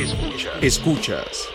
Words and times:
Escuchas. 0.00 0.62
Escuchas. 0.62 1.48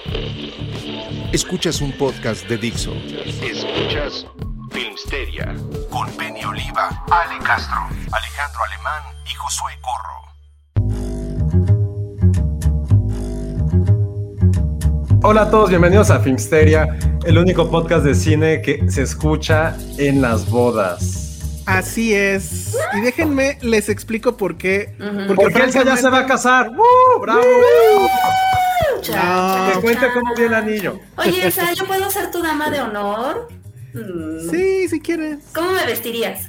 Escuchas 1.32 1.82
un 1.82 1.92
podcast 1.94 2.48
de 2.48 2.60
Dixo. 2.60 2.94
Escuchas 3.42 4.28
Filmsteria. 4.72 5.56
Con 5.90 6.12
Penny 6.12 6.46
Oliva, 6.46 7.04
Ale 7.10 7.44
Castro, 7.44 7.88
Alejandro 8.12 8.62
Alemán 8.70 9.02
y 9.26 9.34
Josué 9.34 9.72
Corro. 9.82 10.22
Hola 15.24 15.42
a 15.42 15.50
todos, 15.50 15.70
bienvenidos 15.72 16.12
a 16.12 16.20
Filmsteria, 16.20 17.00
el 17.26 17.40
único 17.40 17.72
podcast 17.72 18.06
de 18.06 18.14
cine 18.14 18.62
que 18.62 18.92
se 18.92 19.02
escucha 19.02 19.76
en 19.98 20.22
las 20.22 20.48
bodas. 20.52 21.26
Así 21.66 22.14
es. 22.14 22.78
Y 22.96 23.02
déjenme, 23.02 23.58
les 23.62 23.90
explico 23.90 24.38
por 24.38 24.56
qué. 24.56 24.96
Porque 25.28 25.50
Francia 25.50 25.84
ya 25.84 25.98
se 25.98 26.10
va 26.10 26.20
a 26.20 26.26
casar. 26.28 26.70
¡Uh! 26.70 27.20
¡Bravo! 27.20 27.42
No. 29.14 29.72
Te 29.74 29.82
cuenta 29.82 30.14
cómo 30.14 30.34
viene 30.36 30.48
el 30.48 30.54
anillo. 30.54 31.00
Oye, 31.18 31.48
o 31.48 31.52
sea, 31.52 31.74
¿yo 31.76 31.86
puedo 31.86 32.10
ser 32.10 32.32
tu 32.32 32.42
dama 32.42 32.70
de 32.70 32.82
honor? 32.82 33.48
Mm. 33.94 34.50
Sí, 34.50 34.88
si 34.90 35.00
quieres. 35.00 35.40
¿Cómo 35.54 35.72
me 35.72 35.86
vestirías? 35.86 36.48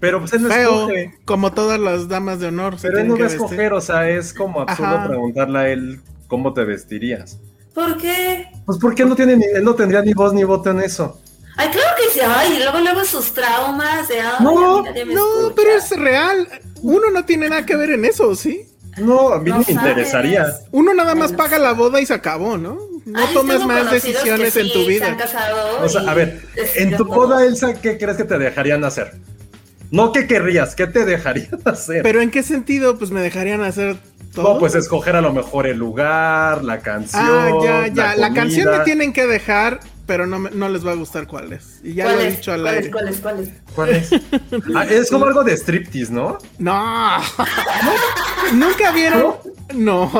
Pero 0.00 0.20
pues 0.20 0.32
él 0.34 0.42
no 0.42 0.48
Feo, 0.50 0.72
escoge. 0.82 1.14
como 1.24 1.52
todas 1.52 1.80
las 1.80 2.08
damas 2.08 2.38
de 2.40 2.48
honor. 2.48 2.76
Pero 2.80 2.98
él 2.98 3.08
no 3.08 3.16
va 3.16 3.24
a 3.24 3.28
escoger, 3.28 3.72
o 3.72 3.80
sea, 3.80 4.08
es 4.10 4.34
como 4.34 4.60
absurdo 4.60 4.96
Ajá. 4.96 5.08
preguntarle 5.08 5.58
a 5.58 5.68
él 5.68 6.00
cómo 6.28 6.52
te 6.52 6.64
vestirías. 6.64 7.38
¿Por 7.74 7.96
qué? 7.96 8.48
Pues 8.66 8.78
porque 8.78 9.02
él 9.02 9.08
no 9.08 9.16
tiene 9.16 9.36
ni, 9.36 9.44
él 9.44 9.64
no 9.64 9.74
tendría 9.74 10.02
ni 10.02 10.12
voz 10.12 10.32
ni 10.34 10.44
voto 10.44 10.70
en 10.70 10.80
eso. 10.80 11.20
Ay, 11.56 11.68
claro 11.70 11.88
que 11.96 12.12
sí. 12.12 12.20
Ay, 12.24 12.54
y 12.56 12.58
luego, 12.62 12.80
luego 12.80 13.04
sus 13.04 13.32
traumas 13.32 14.08
de. 14.08 14.20
Ay, 14.20 14.34
No, 14.40 14.52
no, 14.84 14.86
escucha. 14.86 15.52
pero 15.56 15.70
es 15.70 15.90
real. 15.90 16.48
Uno 16.82 17.10
no 17.10 17.24
tiene 17.24 17.48
nada 17.48 17.64
que 17.64 17.76
ver 17.76 17.90
en 17.90 18.04
eso, 18.04 18.34
¿sí? 18.34 18.66
No, 18.98 19.32
a 19.32 19.40
mí 19.40 19.50
No 19.50 19.58
me 19.58 19.64
sabes. 19.64 19.76
interesaría. 19.76 20.46
Uno 20.70 20.94
nada 20.94 21.14
más 21.14 21.28
Bueno, 21.32 21.44
paga 21.44 21.58
la 21.58 21.72
boda 21.72 22.00
y 22.00 22.06
se 22.06 22.14
acabó, 22.14 22.56
¿no? 22.56 22.78
No 23.04 23.18
Ay, 23.18 23.34
tomas 23.34 23.66
más 23.66 23.90
decisiones 23.90 24.54
que 24.54 24.60
en 24.60 24.72
tu 24.72 24.82
Se 24.82 24.88
vida. 24.88 25.06
han 25.08 25.16
casado 25.16 25.82
O 25.82 25.88
sea, 25.88 26.02
a 26.02 26.14
ver, 26.14 26.40
en 26.76 26.96
tu 26.96 27.04
boda, 27.04 27.44
Elsa, 27.44 27.74
¿qué 27.74 27.98
crees 27.98 28.16
que 28.16 28.24
te 28.24 28.38
dejarían 28.38 28.84
hacer? 28.84 29.12
No 29.90 30.10
qué 30.12 30.26
querrías, 30.26 30.74
¿qué 30.74 30.86
te 30.86 31.04
dejarían 31.04 31.48
hacer? 31.64 32.02
Pero 32.02 32.20
¿en 32.20 32.30
qué 32.30 32.42
sentido? 32.42 32.98
Pues 32.98 33.10
me 33.10 33.20
dejarían 33.20 33.62
hacer 33.62 33.96
todo. 34.34 34.54
No, 34.54 34.58
pues 34.58 34.74
escoger 34.74 35.16
a 35.16 35.20
lo 35.20 35.32
mejor 35.32 35.66
el 35.66 35.76
lugar, 35.76 36.64
la 36.64 36.78
canción. 36.80 37.22
Ah, 37.24 37.50
ya, 37.62 37.86
ya. 37.88 38.16
La, 38.16 38.32
canción 38.32 38.70
me 38.70 38.80
tienen 38.84 39.12
que 39.12 39.26
dejar, 39.26 39.80
pero 40.06 40.26
no, 40.26 40.38
me- 40.38 40.50
no 40.50 40.68
les 40.68 40.86
va 40.86 40.92
a 40.92 40.94
gustar 40.94 41.26
cuál 41.26 41.52
es. 41.52 41.80
Y 41.82 41.94
ya 41.94 42.12
lo 42.12 42.20
he 42.20 42.30
dicho 42.30 42.52
al 42.52 42.62
¿Cuáles? 42.62 42.78
aire. 42.78 42.90
¿Cuáles? 42.90 43.20
¿Cuáles? 43.20 43.48
¿Cuál 43.74 43.90
es? 43.90 44.10
Ah, 44.74 44.84
es 44.84 45.10
como 45.10 45.24
algo 45.26 45.42
de 45.44 45.52
striptease, 45.56 46.12
¿no? 46.12 46.38
No. 46.58 47.18
Nunca 48.54 48.92
vieron. 48.92 49.34
No. 49.72 50.10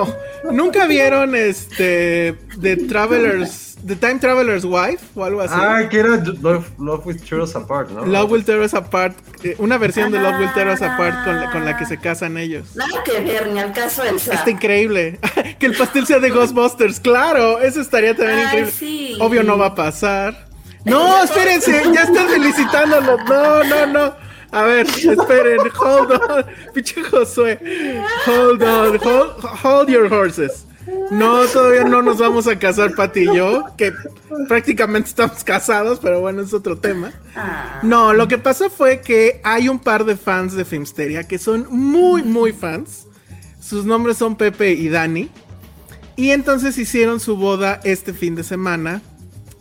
Nunca 0.50 0.86
vieron 0.86 1.34
este. 1.34 2.36
The 2.60 2.76
Traveler's. 2.88 3.76
The 3.86 3.96
Time 3.96 4.18
Traveler's 4.18 4.64
Wife 4.64 5.04
o 5.14 5.24
algo 5.24 5.42
así. 5.42 5.52
Ah, 5.54 5.86
que 5.90 5.98
era 6.00 6.16
Love, 6.40 6.66
Love 6.78 7.06
with 7.06 7.16
Tears 7.28 7.54
Apart, 7.54 7.90
¿no? 7.90 8.06
Love 8.06 8.30
Will 8.32 8.42
Tear 8.44 8.60
Us 8.60 8.72
Apart. 8.72 9.14
eh, 9.42 9.56
Una 9.58 9.76
versión 9.76 10.10
de 10.10 10.20
Love 10.20 10.38
Will 10.40 10.52
Tear 10.54 10.68
Us 10.68 10.80
Apart 10.80 11.22
con 11.24 11.38
la, 11.38 11.50
con 11.50 11.64
la 11.66 11.76
que 11.76 11.84
se 11.84 11.98
casan 11.98 12.38
ellos. 12.38 12.74
Nada 12.76 13.02
que 13.04 13.20
ver, 13.20 13.48
ni 13.48 13.58
al 13.60 13.74
caso 13.74 14.02
Elsa. 14.02 14.32
Está 14.32 14.50
increíble. 14.50 15.18
que 15.58 15.66
el 15.66 15.76
pastel 15.76 16.06
sea 16.06 16.18
de 16.18 16.30
Ghostbusters. 16.30 16.98
Claro, 16.98 17.60
eso 17.60 17.82
estaría 17.82 18.16
también 18.16 18.38
Ay, 18.38 18.44
increíble. 18.46 18.72
sí. 18.72 19.16
Obvio 19.20 19.42
no 19.42 19.58
va 19.58 19.66
a 19.66 19.74
pasar. 19.74 20.46
No, 20.86 21.22
espérense, 21.22 21.82
ya 21.94 22.04
están 22.04 22.26
felicitándolo. 22.28 23.18
No, 23.28 23.64
no, 23.64 23.86
no. 23.86 24.14
A 24.54 24.62
ver, 24.62 24.86
esperen, 24.96 25.58
hold 25.76 26.12
on. 26.12 26.44
Pinche 26.72 27.02
Josué. 27.02 27.58
Hold 28.24 28.62
on, 28.62 29.00
hold, 29.02 29.44
hold 29.64 29.88
your 29.88 30.06
horses. 30.06 30.64
No, 31.10 31.44
todavía 31.46 31.82
no 31.84 32.02
nos 32.02 32.18
vamos 32.18 32.46
a 32.46 32.56
casar, 32.56 32.94
Pati 32.94 33.20
y 33.20 33.36
yo, 33.36 33.64
que 33.76 33.92
prácticamente 34.46 35.08
estamos 35.08 35.42
casados, 35.42 35.98
pero 36.00 36.20
bueno, 36.20 36.42
es 36.42 36.54
otro 36.54 36.78
tema. 36.78 37.12
Ah. 37.34 37.80
No, 37.82 38.12
lo 38.12 38.28
que 38.28 38.38
pasó 38.38 38.70
fue 38.70 39.00
que 39.00 39.40
hay 39.42 39.68
un 39.68 39.80
par 39.80 40.04
de 40.04 40.16
fans 40.16 40.54
de 40.54 40.64
Filmsteria 40.64 41.24
que 41.24 41.38
son 41.38 41.66
muy, 41.70 42.22
muy 42.22 42.52
fans. 42.52 43.08
Sus 43.60 43.84
nombres 43.84 44.18
son 44.18 44.36
Pepe 44.36 44.72
y 44.72 44.88
Dani. 44.88 45.30
Y 46.14 46.30
entonces 46.30 46.78
hicieron 46.78 47.18
su 47.18 47.36
boda 47.36 47.80
este 47.82 48.12
fin 48.12 48.36
de 48.36 48.44
semana. 48.44 49.02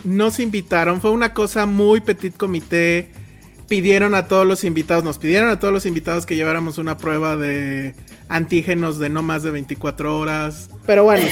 Nos 0.04 0.40
invitaron, 0.40 1.02
fue 1.02 1.10
una 1.10 1.34
cosa 1.34 1.66
muy 1.66 2.02
petit 2.02 2.38
comité. 2.38 3.23
Pidieron 3.68 4.14
a 4.16 4.28
todos 4.28 4.46
los 4.46 4.64
invitados, 4.64 5.04
nos 5.04 5.18
pidieron 5.18 5.50
a 5.50 5.60
todos 5.60 5.74
los 5.74 5.86
invitados 5.86 6.26
que 6.26 6.36
lleváramos 6.36 6.78
una 6.78 6.98
prueba 6.98 7.36
de 7.38 7.96
antígenos 8.30 9.00
de 9.00 9.10
no 9.10 9.24
más 9.24 9.44
de 9.44 9.52
24 9.52 10.18
horas. 10.18 10.70
Pero 10.86 11.04
bueno, 11.06 11.26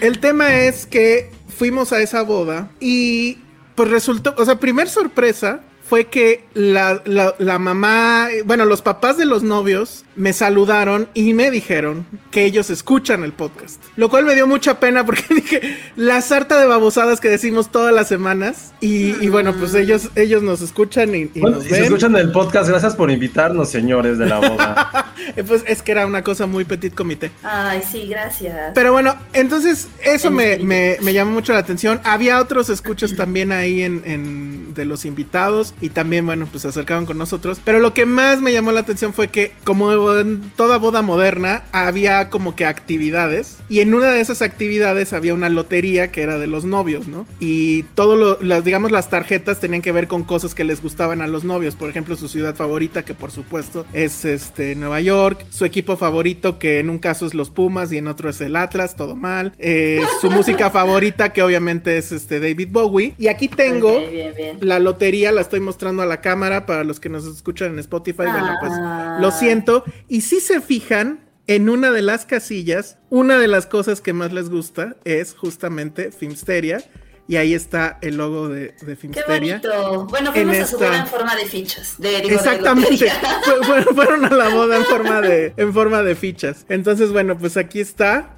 el 0.00 0.18
tema 0.18 0.56
es 0.58 0.86
que 0.86 1.30
fuimos 1.48 1.92
a 1.92 2.00
esa 2.00 2.22
boda 2.22 2.70
y 2.80 3.38
pues 3.74 3.90
resultó, 3.90 4.34
o 4.38 4.44
sea, 4.44 4.58
primer 4.58 4.88
sorpresa 4.88 5.60
fue 5.88 6.06
que 6.06 6.44
la, 6.54 7.00
la- 7.04 7.34
la 7.38 7.58
mamá, 7.58 8.28
bueno, 8.44 8.64
los 8.64 8.82
papás 8.82 9.16
de 9.16 9.24
los 9.24 9.42
novios 9.42 10.04
me 10.16 10.32
saludaron 10.32 11.08
y 11.14 11.34
me 11.34 11.50
dijeron 11.50 12.06
que 12.30 12.44
ellos 12.44 12.70
escuchan 12.70 13.22
el 13.22 13.32
podcast. 13.32 13.82
Lo 13.96 14.08
cual 14.08 14.24
me 14.24 14.34
dio 14.34 14.46
mucha 14.46 14.80
pena 14.80 15.04
porque 15.04 15.22
dije 15.34 15.78
la 15.96 16.20
sarta 16.22 16.58
de 16.60 16.66
babosadas 16.66 17.20
que 17.20 17.28
decimos 17.28 17.70
todas 17.70 17.94
las 17.94 18.08
semanas. 18.08 18.72
Y, 18.80 19.14
y 19.24 19.28
bueno, 19.28 19.54
pues 19.54 19.74
ellos, 19.74 20.08
ellos 20.16 20.42
nos 20.42 20.60
escuchan 20.62 21.14
y, 21.14 21.30
y 21.34 21.40
Bueno, 21.40 21.58
nos 21.58 21.66
y 21.66 21.68
si 21.68 21.74
ven. 21.74 21.84
escuchan 21.84 22.16
el 22.16 22.32
podcast, 22.32 22.68
gracias 22.68 22.96
por 22.96 23.10
invitarnos, 23.10 23.68
señores 23.70 24.18
de 24.18 24.26
la 24.26 24.38
boda. 24.38 25.12
Pues 25.46 25.64
es 25.66 25.82
que 25.82 25.90
era 25.92 26.06
una 26.06 26.22
cosa 26.22 26.46
muy 26.46 26.64
petit 26.64 26.94
comité. 26.94 27.30
Ay, 27.42 27.82
sí, 27.90 28.06
gracias. 28.06 28.72
Pero 28.74 28.92
bueno, 28.92 29.16
entonces 29.32 29.88
eso 30.04 30.30
me, 30.30 30.58
me- 30.58 30.98
me 31.02 31.12
llamó 31.12 31.32
mucho 31.32 31.52
la 31.52 31.58
atención. 31.58 32.00
Había 32.04 32.40
otros 32.40 32.68
escuchos 32.70 33.16
también 33.16 33.50
ahí 33.50 33.82
en, 33.82 34.02
en- 34.04 34.74
de 34.74 34.84
los 34.84 35.04
invitados 35.04 35.74
y 35.80 35.90
también, 35.90 36.26
bueno, 36.26 36.46
pues 36.50 36.62
se 36.62 36.68
acercaron 36.68 37.06
con 37.06 37.18
nosotros. 37.18 37.60
Pero 37.64 37.80
lo 37.80 37.94
que 37.94 38.06
más 38.06 38.40
me 38.40 38.52
llamó 38.52 38.72
la 38.72 38.80
atención 38.80 39.12
fue 39.12 39.28
que, 39.28 39.52
como 39.64 40.16
en 40.16 40.50
toda 40.56 40.78
boda 40.78 41.02
moderna, 41.02 41.64
había 41.72 42.30
como 42.30 42.54
que 42.56 42.64
actividades 42.64 43.58
y 43.68 43.80
en 43.80 43.94
una 43.94 44.10
de 44.12 44.20
esas 44.20 44.42
actividades 44.42 45.12
había 45.12 45.34
una 45.34 45.48
lotería 45.48 46.10
que 46.12 46.22
era 46.22 46.38
de 46.38 46.46
los 46.46 46.64
novios, 46.64 47.08
¿no? 47.08 47.26
Y 47.40 47.82
todo 47.94 48.16
lo, 48.16 48.38
las, 48.40 48.64
digamos, 48.64 48.90
las 48.92 49.10
tarjetas 49.10 49.60
tenían 49.60 49.82
que 49.82 49.92
ver 49.92 50.08
con 50.08 50.24
cosas 50.24 50.54
que 50.54 50.64
les 50.64 50.82
gustaban 50.82 51.20
a 51.20 51.26
los 51.26 51.44
novios. 51.44 51.74
Por 51.74 51.90
ejemplo, 51.90 52.16
su 52.16 52.28
ciudad 52.28 52.54
favorita, 52.54 53.04
que 53.04 53.14
por 53.14 53.30
supuesto 53.30 53.84
es 53.92 54.24
este 54.24 54.74
Nueva 54.76 55.00
York. 55.00 55.44
Su 55.50 55.64
equipo 55.64 55.96
favorito, 55.96 56.58
que 56.58 56.78
en 56.78 56.90
un 56.90 56.98
caso 56.98 57.26
es 57.26 57.34
los 57.34 57.50
Pumas 57.50 57.92
y 57.92 57.98
en 57.98 58.06
otro 58.08 58.30
es 58.30 58.40
el 58.40 58.56
Atlas, 58.56 58.96
todo 58.96 59.16
mal. 59.16 59.52
Eh, 59.58 60.00
su 60.20 60.30
música 60.30 60.70
favorita, 60.70 61.32
que 61.32 61.42
obviamente 61.42 61.96
es 61.96 62.12
este 62.12 62.40
David 62.40 62.68
Bowie. 62.70 63.14
Y 63.18 63.28
aquí 63.28 63.48
tengo 63.48 63.98
Bien, 63.98 64.10
bien, 64.10 64.34
bien. 64.36 64.58
la 64.60 64.78
lotería, 64.78 65.32
la 65.32 65.40
estoy 65.40 65.60
mostrando 65.66 66.02
a 66.02 66.06
la 66.06 66.22
cámara 66.22 66.64
para 66.64 66.82
los 66.84 66.98
que 67.00 67.10
nos 67.10 67.26
escuchan 67.26 67.72
en 67.72 67.78
Spotify. 67.80 68.16
Bueno, 68.22 68.54
pues 68.60 68.72
Ah. 68.74 69.18
lo 69.20 69.30
siento. 69.30 69.84
Y 70.08 70.22
si 70.22 70.40
se 70.40 70.62
fijan, 70.62 71.20
en 71.48 71.68
una 71.68 71.90
de 71.90 72.00
las 72.02 72.24
casillas, 72.26 72.98
una 73.10 73.38
de 73.38 73.46
las 73.48 73.66
cosas 73.66 74.00
que 74.00 74.12
más 74.12 74.32
les 74.32 74.48
gusta 74.48 74.96
es 75.04 75.34
justamente 75.34 76.10
Filmsteria. 76.10 76.82
Y 77.28 77.36
ahí 77.36 77.54
está 77.54 77.98
el 78.02 78.16
logo 78.18 78.48
de, 78.48 78.66
de 78.68 78.74
Qué 78.86 78.96
Filmsteria. 78.96 79.60
bonito. 79.60 80.06
Bueno, 80.06 80.32
fuimos 80.32 80.54
En 80.56 80.62
a 80.62 80.66
su 80.66 80.76
esta- 80.76 80.86
boda 80.90 80.98
en 81.00 81.06
forma 81.08 81.34
de 81.36 81.44
fichas. 81.46 81.94
De, 81.98 82.08
digo, 82.16 82.28
de 82.28 82.34
Exactamente. 82.36 83.10
fueron, 83.66 83.94
fueron 83.96 84.24
a 84.24 84.30
la 84.30 84.48
boda 84.50 84.76
en 84.76 84.84
forma 84.84 85.20
de 85.20 85.52
en 85.56 85.72
forma 85.74 86.02
de 86.02 86.14
fichas. 86.14 86.64
Entonces, 86.68 87.10
bueno, 87.12 87.36
pues 87.36 87.56
aquí 87.56 87.80
está. 87.80 88.30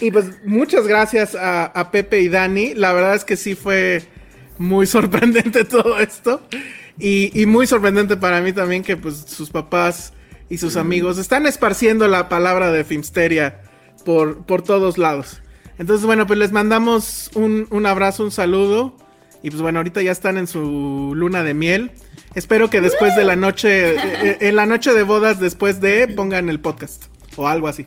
Y 0.00 0.10
pues 0.12 0.26
muchas 0.44 0.86
gracias 0.86 1.34
a, 1.34 1.64
a 1.66 1.90
Pepe 1.90 2.20
y 2.20 2.28
Dani. 2.28 2.74
La 2.74 2.92
verdad 2.92 3.14
es 3.16 3.24
que 3.24 3.36
sí 3.36 3.54
fue 3.56 4.04
muy 4.58 4.86
sorprendente 4.86 5.64
todo 5.66 5.98
esto. 5.98 6.42
Y, 6.98 7.38
y 7.40 7.46
muy 7.46 7.66
sorprendente 7.66 8.16
para 8.16 8.40
mí 8.40 8.52
también 8.52 8.82
que 8.82 8.96
pues 8.96 9.16
sus 9.28 9.50
papás 9.50 10.14
y 10.48 10.58
sus 10.58 10.76
amigos 10.76 11.18
están 11.18 11.46
esparciendo 11.46 12.08
la 12.08 12.28
palabra 12.28 12.72
de 12.72 12.84
Filmsteria 12.84 13.60
por, 14.04 14.46
por 14.46 14.62
todos 14.62 14.96
lados. 14.96 15.42
Entonces, 15.78 16.06
bueno, 16.06 16.26
pues 16.26 16.38
les 16.38 16.52
mandamos 16.52 17.30
un, 17.34 17.66
un 17.70 17.86
abrazo, 17.86 18.24
un 18.24 18.30
saludo. 18.30 18.96
Y 19.42 19.50
pues 19.50 19.60
bueno, 19.60 19.78
ahorita 19.78 20.02
ya 20.02 20.12
están 20.12 20.38
en 20.38 20.46
su 20.46 21.12
luna 21.14 21.42
de 21.42 21.54
miel. 21.54 21.92
Espero 22.34 22.70
que 22.70 22.80
después 22.80 23.14
de 23.14 23.24
la 23.24 23.36
noche, 23.36 23.94
eh, 23.94 23.98
eh, 24.22 24.38
en 24.40 24.56
la 24.56 24.66
noche 24.66 24.92
de 24.92 25.02
bodas, 25.02 25.38
después 25.38 25.80
de, 25.80 26.08
pongan 26.08 26.48
el 26.48 26.60
podcast 26.60 27.04
o 27.36 27.46
algo 27.46 27.68
así. 27.68 27.86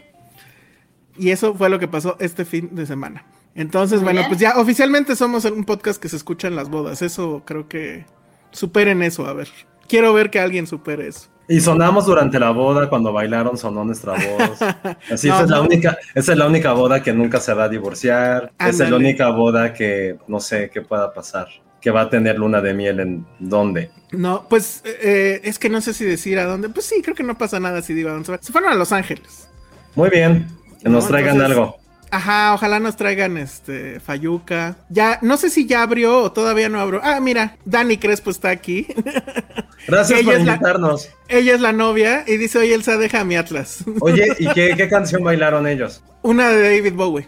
Y 1.17 1.31
eso 1.31 1.53
fue 1.55 1.69
lo 1.69 1.79
que 1.79 1.87
pasó 1.87 2.15
este 2.19 2.45
fin 2.45 2.69
de 2.75 2.85
semana. 2.85 3.25
Entonces, 3.55 3.97
Muy 3.99 4.05
bueno, 4.05 4.19
bien. 4.21 4.29
pues 4.29 4.39
ya 4.39 4.57
oficialmente 4.57 5.15
somos 5.15 5.43
un 5.45 5.63
podcast 5.65 6.01
que 6.01 6.09
se 6.09 6.15
escucha 6.15 6.47
en 6.47 6.55
las 6.55 6.69
bodas. 6.69 7.01
Eso 7.01 7.43
creo 7.45 7.67
que 7.67 8.05
superen 8.51 9.01
eso, 9.03 9.25
a 9.25 9.33
ver. 9.33 9.49
Quiero 9.87 10.13
ver 10.13 10.29
que 10.29 10.39
alguien 10.39 10.67
supere 10.67 11.07
eso. 11.07 11.29
Y 11.47 11.61
sonamos 11.61 12.05
durante 12.05 12.39
la 12.39 12.51
boda, 12.51 12.89
cuando 12.89 13.11
bailaron 13.11 13.57
sonó 13.57 13.83
nuestra 13.83 14.13
voz. 14.13 14.61
Así, 15.11 15.27
No, 15.29 15.33
esa, 15.35 15.43
es 15.45 15.49
la 15.49 15.61
única, 15.61 15.97
esa 16.13 16.31
es 16.33 16.37
la 16.37 16.45
única 16.45 16.73
boda 16.73 17.01
que 17.01 17.11
nunca 17.11 17.39
se 17.39 17.53
va 17.55 17.63
a 17.63 17.69
divorciar. 17.69 18.51
Esa 18.59 18.83
es 18.85 18.89
la 18.91 18.97
única 18.97 19.29
boda 19.31 19.73
que 19.73 20.17
no 20.27 20.39
sé 20.39 20.69
qué 20.71 20.81
pueda 20.83 21.11
pasar. 21.11 21.47
Que 21.81 21.89
va 21.89 22.01
a 22.01 22.09
tener 22.09 22.37
luna 22.37 22.61
de 22.61 22.73
miel 22.75 22.99
en 22.99 23.25
dónde. 23.39 23.89
No, 24.11 24.45
pues 24.47 24.83
eh, 24.85 25.41
es 25.43 25.57
que 25.57 25.69
no 25.69 25.81
sé 25.81 25.93
si 25.95 26.05
decir 26.05 26.37
a 26.37 26.45
dónde. 26.45 26.69
Pues 26.69 26.85
sí, 26.85 27.01
creo 27.01 27.15
que 27.15 27.23
no 27.23 27.35
pasa 27.37 27.59
nada 27.59 27.81
si 27.81 27.93
digo 27.95 28.09
a 28.09 28.13
dónde 28.13 28.25
se. 28.37 28.45
Se 28.45 28.51
fueron 28.51 28.71
a 28.71 28.75
Los 28.75 28.91
Ángeles. 28.91 29.47
Muy 29.95 30.09
bien, 30.11 30.47
que 30.83 30.89
nos 30.89 31.05
No, 31.05 31.09
traigan 31.09 31.35
entonces- 31.37 31.57
algo. 31.57 31.77
Ajá, 32.11 32.53
ojalá 32.55 32.79
nos 32.79 32.95
traigan 32.95 33.37
este 33.37 33.99
Fayuca. 33.99 34.77
Ya, 34.89 35.19
no 35.21 35.37
sé 35.37 35.49
si 35.49 35.65
ya 35.67 35.83
abrió 35.83 36.23
o 36.23 36.31
todavía 36.31 36.67
no 36.69 36.79
abrió. 36.79 37.01
Ah, 37.03 37.19
mira, 37.19 37.57
Dani 37.65 37.97
Crespo 37.97 38.31
está 38.31 38.49
aquí. 38.49 38.87
Gracias 39.87 40.19
Ella 40.19 40.31
por 40.31 40.39
es 40.39 40.45
la- 40.45 40.53
invitarnos. 40.53 41.09
Ella 41.27 41.53
es 41.55 41.61
la 41.61 41.71
novia 41.71 42.23
y 42.27 42.37
dice, 42.37 42.57
oye, 42.59 42.73
Elsa, 42.73 42.97
deja 42.97 43.23
mi 43.23 43.35
Atlas. 43.37 43.83
Oye, 44.01 44.27
¿y 44.39 44.47
qué, 44.53 44.73
qué 44.75 44.89
canción 44.89 45.23
bailaron 45.23 45.67
ellos? 45.67 46.03
una 46.21 46.49
de 46.49 46.61
David 46.77 46.93
Bowie. 46.95 47.27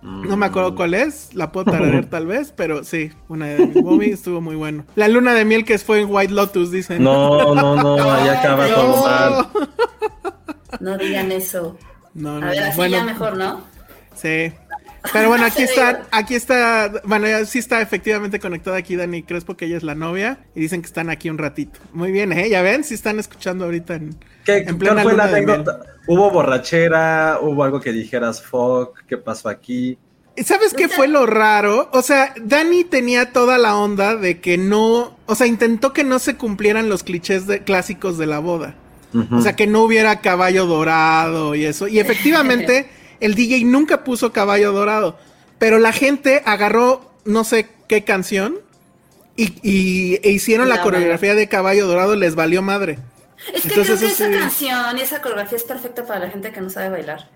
No 0.00 0.36
me 0.36 0.46
acuerdo 0.46 0.76
cuál 0.76 0.94
es, 0.94 1.34
la 1.34 1.50
puedo 1.50 1.72
tararear 1.72 2.06
tal 2.10 2.26
vez, 2.26 2.52
pero 2.56 2.84
sí, 2.84 3.10
una 3.28 3.46
de 3.46 3.58
David 3.58 3.80
Bowie 3.82 4.12
estuvo 4.12 4.40
muy 4.40 4.54
bueno. 4.54 4.84
La 4.94 5.08
luna 5.08 5.34
de 5.34 5.44
miel 5.44 5.64
que 5.64 5.76
fue 5.78 6.00
en 6.00 6.08
White 6.10 6.32
Lotus, 6.32 6.70
dicen. 6.70 7.02
No, 7.02 7.54
no, 7.54 7.74
no, 7.76 8.10
ahí 8.12 8.28
acaba 8.28 8.64
Ay, 8.64 8.70
todo 8.72 8.96
no. 8.96 9.02
mal. 9.02 9.48
No 10.80 10.98
digan 10.98 11.32
eso. 11.32 11.76
No, 12.14 12.36
A 12.36 12.40
ver, 12.40 12.56
no. 12.60 12.64
así 12.66 12.76
Bueno, 12.76 12.96
ya 12.98 13.04
mejor, 13.04 13.36
¿no? 13.36 13.60
Sí. 14.20 14.52
Pero 15.12 15.28
bueno, 15.28 15.46
aquí 15.46 15.58
Sí. 15.58 15.62
está, 15.70 16.06
aquí 16.10 16.34
está, 16.34 16.92
bueno, 17.04 17.26
ya 17.26 17.44
sí 17.44 17.58
está 17.58 17.80
efectivamente 17.80 18.40
conectada 18.40 18.76
aquí 18.76 18.96
Dani 18.96 19.22
Crespo, 19.22 19.56
que 19.56 19.66
ella 19.66 19.76
es 19.76 19.82
la 19.82 19.94
novia, 19.94 20.38
y 20.54 20.60
dicen 20.60 20.82
que 20.82 20.86
están 20.86 21.10
aquí 21.10 21.30
un 21.30 21.38
ratito. 21.38 21.78
Muy 21.92 22.12
bien, 22.12 22.32
¿eh? 22.32 22.48
Ya 22.48 22.62
ven, 22.62 22.84
si 22.84 22.94
están 22.94 23.18
escuchando 23.18 23.64
ahorita 23.64 23.94
en, 23.94 24.16
¿Qué, 24.44 24.58
en 24.58 24.78
¿Cuál 24.78 25.00
fue 25.02 25.14
la 25.14 25.24
anécdota? 25.24 25.80
¿Hubo 26.06 26.30
borrachera? 26.30 27.38
¿Hubo 27.40 27.62
algo 27.64 27.80
que 27.80 27.92
dijeras, 27.92 28.42
fuck, 28.42 28.98
qué 29.06 29.16
pasó 29.18 29.48
aquí? 29.48 29.98
¿Y 30.36 30.44
¿Sabes 30.44 30.72
qué 30.72 30.88
fue 30.88 31.08
lo 31.08 31.26
raro? 31.26 31.90
O 31.92 32.00
sea, 32.00 32.32
Dani 32.40 32.84
tenía 32.84 33.32
toda 33.32 33.58
la 33.58 33.76
onda 33.76 34.14
de 34.14 34.40
que 34.40 34.56
no, 34.56 35.16
o 35.26 35.34
sea, 35.34 35.48
intentó 35.48 35.92
que 35.92 36.04
no 36.04 36.20
se 36.20 36.36
cumplieran 36.36 36.88
los 36.88 37.02
clichés 37.02 37.48
de, 37.48 37.64
clásicos 37.64 38.18
de 38.18 38.26
la 38.26 38.38
boda. 38.38 38.74
O 39.32 39.40
sea, 39.40 39.56
que 39.56 39.66
no 39.66 39.82
hubiera 39.82 40.20
caballo 40.20 40.66
dorado 40.66 41.54
y 41.54 41.64
eso. 41.64 41.88
Y 41.88 41.98
efectivamente, 41.98 42.88
el 43.20 43.34
DJ 43.34 43.64
nunca 43.64 44.04
puso 44.04 44.32
caballo 44.32 44.72
dorado. 44.72 45.18
Pero 45.58 45.78
la 45.78 45.92
gente 45.92 46.42
agarró 46.44 47.10
no 47.24 47.44
sé 47.44 47.68
qué 47.88 48.04
canción 48.04 48.56
y, 49.36 49.54
y- 49.62 50.20
e 50.22 50.30
hicieron 50.30 50.68
la 50.68 50.76
La 50.76 50.82
coreografía 50.82 51.34
de 51.34 51.48
caballo 51.48 51.86
dorado, 51.86 52.16
les 52.16 52.34
valió 52.34 52.62
madre. 52.62 52.98
Es 53.54 53.62
que 53.62 53.68
Entonces, 53.68 53.98
creo 53.98 53.98
que 53.98 54.06
eso 54.06 54.24
esa 54.24 54.32
sí. 54.32 54.38
canción 54.38 54.98
y 54.98 55.00
esa 55.00 55.20
coreografía 55.22 55.56
es 55.58 55.64
perfecta 55.64 56.04
para 56.06 56.20
la 56.20 56.30
gente 56.30 56.50
que 56.52 56.60
no 56.60 56.70
sabe 56.70 56.88
bailar. 56.90 57.28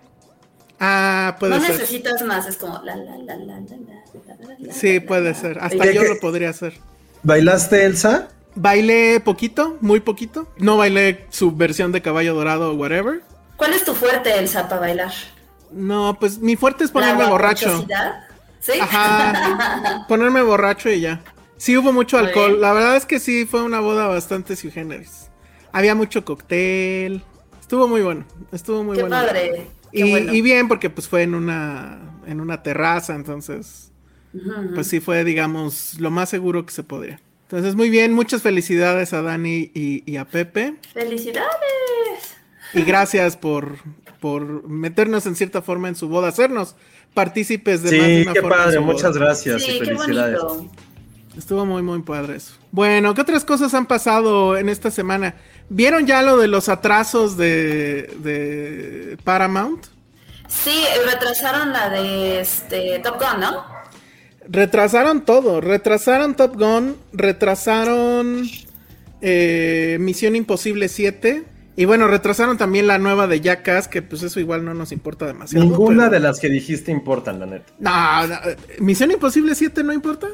Ah, 0.80 1.36
puede 1.38 1.54
no 1.56 1.60
ser. 1.60 1.70
necesitas 1.78 2.22
más, 2.22 2.46
es 2.48 2.56
como 2.56 2.80
la 2.82 2.96
la 2.96 3.16
la 3.18 3.36
la 3.36 3.60
la 3.60 4.72
Sí, 4.72 4.98
puede 5.00 5.34
ser. 5.34 5.58
Hasta 5.60 5.78
¿Qué- 5.84 5.94
yo 5.94 6.02
lo 6.02 6.18
podría 6.18 6.50
hacer. 6.50 6.74
¿Bailaste, 7.22 7.84
Elsa? 7.84 8.28
Bailé 8.54 9.20
poquito, 9.20 9.78
muy 9.80 10.00
poquito. 10.00 10.48
No 10.58 10.76
bailé 10.76 11.24
su 11.30 11.52
versión 11.52 11.92
de 11.92 12.02
caballo 12.02 12.34
dorado 12.34 12.72
o 12.72 12.74
whatever. 12.74 13.22
¿Cuál 13.56 13.74
es 13.74 13.84
tu 13.84 13.94
fuerte, 13.94 14.36
Elsa, 14.38 14.68
para 14.68 14.80
bailar? 14.80 15.12
No, 15.72 16.16
pues 16.20 16.38
mi 16.38 16.56
fuerte 16.56 16.84
es 16.84 16.90
ponerme 16.90 17.24
¿La 17.24 17.30
borracho. 17.30 17.86
¿Sí? 18.60 18.72
Ajá. 18.80 20.04
ponerme 20.08 20.42
borracho 20.42 20.90
y 20.90 21.00
ya. 21.00 21.22
Sí 21.56 21.76
hubo 21.76 21.92
mucho 21.92 22.18
Muy 22.18 22.26
alcohol. 22.26 22.50
bien. 22.50 22.60
La 22.60 22.72
verdad 22.72 22.96
es 22.96 23.06
que 23.06 23.18
sí 23.20 23.46
fue 23.46 23.62
una 23.62 23.80
boda 23.80 24.06
bastante 24.06 24.56
sui 24.56 24.70
generis. 24.70 25.30
Había 25.72 25.94
mucho 25.94 26.24
cóctel. 26.24 27.22
Estuvo 27.60 27.88
muy 27.88 28.02
bueno. 28.02 28.24
Estuvo 28.52 28.84
muy 28.84 28.96
Qué 28.96 29.02
bueno. 29.02 29.16
padre. 29.16 29.66
Qué 29.92 30.00
Y, 30.00 30.10
bueno. 30.10 30.32
y 30.34 30.40
bien 30.42 30.68
porque 30.68 30.90
pues 30.90 31.08
fue 31.08 31.22
en 31.22 31.34
una 31.34 31.98
en 32.26 32.40
una 32.40 32.62
terraza, 32.62 33.14
entonces 33.14 33.90
pues 34.74 34.86
sí 34.86 35.00
fue 35.00 35.24
digamos 35.24 35.98
lo 36.00 36.10
más 36.10 36.28
seguro 36.30 36.64
que 36.64 36.72
se 36.72 36.82
podría. 36.82 37.20
Entonces 37.44 37.74
muy 37.74 37.90
bien, 37.90 38.12
muchas 38.14 38.42
felicidades 38.42 39.12
a 39.12 39.22
Dani 39.22 39.70
y, 39.74 40.02
y 40.10 40.16
a 40.16 40.24
Pepe 40.24 40.76
¡Felicidades! 40.94 42.36
y 42.72 42.82
gracias 42.82 43.36
por 43.36 43.76
por 44.22 44.66
meternos 44.68 45.26
en 45.26 45.34
cierta 45.34 45.60
forma 45.60 45.88
en 45.88 45.96
su 45.96 46.08
boda, 46.08 46.28
hacernos 46.28 46.76
partícipes 47.12 47.82
de 47.82 47.98
más 47.98 48.06
de 48.08 48.14
Sí, 48.16 48.22
una 48.22 48.32
qué 48.32 48.40
forma 48.40 48.56
padre, 48.56 48.80
muchas 48.80 49.16
gracias 49.16 49.62
Sí, 49.62 49.72
y 49.72 49.78
qué 49.80 49.84
felicidades. 49.86 50.38
bonito. 50.40 50.70
Estuvo 51.36 51.66
muy, 51.66 51.82
muy 51.82 52.00
padre 52.02 52.36
eso. 52.36 52.54
Bueno, 52.70 53.14
¿qué 53.14 53.22
otras 53.22 53.44
cosas 53.44 53.74
han 53.74 53.86
pasado 53.86 54.56
en 54.56 54.68
esta 54.68 54.90
semana? 54.90 55.34
¿Vieron 55.68 56.06
ya 56.06 56.22
lo 56.22 56.36
de 56.36 56.46
los 56.46 56.68
atrasos 56.68 57.36
de, 57.36 58.14
de 58.22 59.18
Paramount? 59.24 59.86
Sí, 60.46 60.84
retrasaron 61.10 61.72
la 61.72 61.88
de 61.90 62.40
este 62.40 63.00
Top 63.00 63.16
Gun, 63.18 63.40
¿no? 63.40 63.64
Retrasaron 64.48 65.24
todo. 65.24 65.60
Retrasaron 65.60 66.36
Top 66.36 66.56
Gun, 66.56 66.96
retrasaron 67.12 68.46
eh, 69.22 69.96
Misión 70.00 70.36
Imposible 70.36 70.88
7. 70.88 71.44
Y 71.74 71.86
bueno, 71.86 72.06
retrasaron 72.06 72.58
también 72.58 72.86
la 72.86 72.98
nueva 72.98 73.26
de 73.26 73.40
Jackass, 73.40 73.88
que 73.88 74.02
pues 74.02 74.22
eso 74.22 74.38
igual 74.40 74.64
no 74.64 74.74
nos 74.74 74.92
importa 74.92 75.26
demasiado. 75.26 75.64
Ninguna 75.64 76.04
pero- 76.04 76.10
de 76.10 76.20
las 76.20 76.38
que 76.38 76.48
dijiste 76.50 76.92
importan, 76.92 77.40
la 77.40 77.46
neta. 77.46 77.72
No, 77.78 78.26
no, 78.26 78.34
eh, 78.50 78.56
Misión 78.80 79.10
Imposible 79.10 79.54
7 79.54 79.82
no 79.82 79.92
importa. 79.92 80.28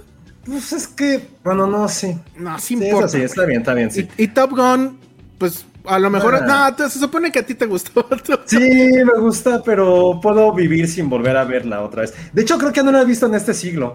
Pues 0.44 0.72
es 0.72 0.88
que, 0.88 1.28
bueno, 1.44 1.66
no, 1.66 1.86
sí. 1.88 2.16
No, 2.36 2.58
sí 2.58 2.76
Sí, 2.76 2.84
importa. 2.86 3.08
sí, 3.08 3.20
está 3.20 3.44
bien, 3.44 3.60
está 3.60 3.74
bien, 3.74 3.90
sí. 3.90 4.08
Y, 4.16 4.24
y 4.24 4.28
Top 4.28 4.50
Gun, 4.50 4.98
pues 5.38 5.64
a 5.84 5.98
lo 5.98 6.10
mejor... 6.10 6.34
Ah. 6.36 6.70
No, 6.70 6.74
te- 6.74 6.90
se 6.90 6.98
supone 6.98 7.30
que 7.30 7.38
a 7.38 7.46
ti 7.46 7.54
te 7.54 7.66
gustó. 7.66 8.04
Sí, 8.46 8.58
me 8.58 9.20
gusta, 9.20 9.62
pero 9.62 10.18
puedo 10.22 10.52
vivir 10.54 10.88
sin 10.88 11.08
volver 11.08 11.36
a 11.36 11.44
verla 11.44 11.82
otra 11.82 12.00
vez. 12.02 12.14
De 12.32 12.42
hecho, 12.42 12.58
creo 12.58 12.72
que 12.72 12.82
no 12.82 12.90
la 12.90 13.02
he 13.02 13.04
visto 13.04 13.26
en 13.26 13.34
este 13.34 13.54
siglo. 13.54 13.94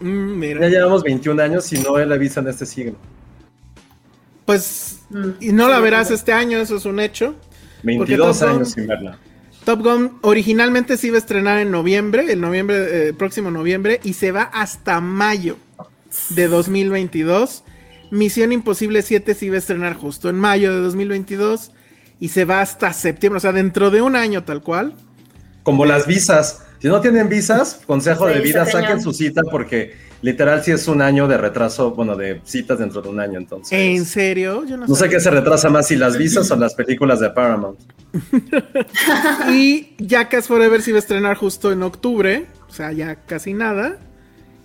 Mm, 0.00 0.38
mira. 0.38 0.60
Ya 0.62 0.68
llevamos 0.78 1.02
21 1.04 1.40
años 1.40 1.72
y 1.72 1.78
no 1.78 1.96
la 1.98 2.14
he 2.14 2.18
visto 2.18 2.40
en 2.40 2.48
este 2.48 2.66
siglo. 2.66 2.96
Pues, 4.44 4.98
Mm, 5.10 5.30
y 5.40 5.52
no 5.52 5.68
la 5.68 5.78
verás 5.80 6.10
este 6.10 6.32
año, 6.32 6.58
eso 6.58 6.76
es 6.76 6.84
un 6.86 6.98
hecho. 6.98 7.34
22 7.82 8.38
Top 8.38 8.48
Gun- 8.48 8.54
años 8.56 8.70
sin 8.70 8.86
verla. 8.86 9.18
Top 9.64 9.82
Gun 9.82 10.18
originalmente 10.22 10.96
se 10.96 11.08
iba 11.08 11.16
a 11.16 11.18
estrenar 11.18 11.58
en 11.58 11.70
noviembre, 11.70 12.32
el 12.32 12.40
noviembre, 12.40 13.08
eh, 13.08 13.12
próximo 13.12 13.50
noviembre, 13.50 14.00
y 14.02 14.14
se 14.14 14.32
va 14.32 14.42
hasta 14.44 15.00
mayo 15.02 15.58
de 16.30 16.48
2022. 16.48 17.62
Misión 18.10 18.52
Imposible 18.52 19.02
7 19.02 19.34
se 19.34 19.46
iba 19.46 19.56
a 19.56 19.58
estrenar 19.58 19.94
justo 19.94 20.28
en 20.30 20.36
mayo 20.36 20.74
de 20.74 20.80
2022 20.80 21.70
y 22.18 22.28
se 22.28 22.44
va 22.44 22.60
hasta 22.60 22.92
septiembre, 22.92 23.36
o 23.36 23.40
sea, 23.40 23.52
dentro 23.52 23.90
de 23.90 24.02
un 24.02 24.16
año 24.16 24.44
tal 24.44 24.62
cual. 24.62 24.94
Como 25.62 25.84
las 25.84 26.06
visas. 26.06 26.62
Si 26.80 26.88
no 26.88 27.00
tienen 27.00 27.28
visas, 27.28 27.80
consejo 27.86 28.28
Sí, 28.28 28.34
de 28.34 28.40
vida, 28.40 28.66
saquen 28.66 29.00
su 29.00 29.12
cita 29.12 29.42
porque 29.50 29.94
literal 30.22 30.62
sí 30.62 30.70
es 30.70 30.88
un 30.88 31.02
año 31.02 31.28
de 31.28 31.36
retraso, 31.36 31.90
bueno, 31.90 32.16
de 32.16 32.40
citas 32.44 32.78
dentro 32.78 33.02
de 33.02 33.08
un 33.08 33.20
año, 33.20 33.38
entonces. 33.38 33.78
¿En 33.78 34.04
serio? 34.04 34.64
Yo 34.64 34.76
no, 34.76 34.86
No 34.86 34.94
sé 34.94 35.08
qué 35.08 35.20
se 35.20 35.30
retrasa 35.30 35.68
más, 35.68 35.88
si 35.88 35.96
las 35.96 36.16
visas 36.16 36.50
o 36.50 36.56
las 36.56 36.74
películas 36.74 37.20
de 37.20 37.30
Paramount. 37.30 37.78
Y 39.50 39.94
Jackass 39.98 40.46
Forever 40.46 40.80
se 40.82 40.90
iba 40.90 40.98
a 40.98 41.00
estrenar 41.00 41.36
justo 41.36 41.72
en 41.72 41.82
octubre, 41.82 42.46
o 42.68 42.72
sea, 42.72 42.92
ya 42.92 43.16
casi 43.26 43.52
nada, 43.52 43.98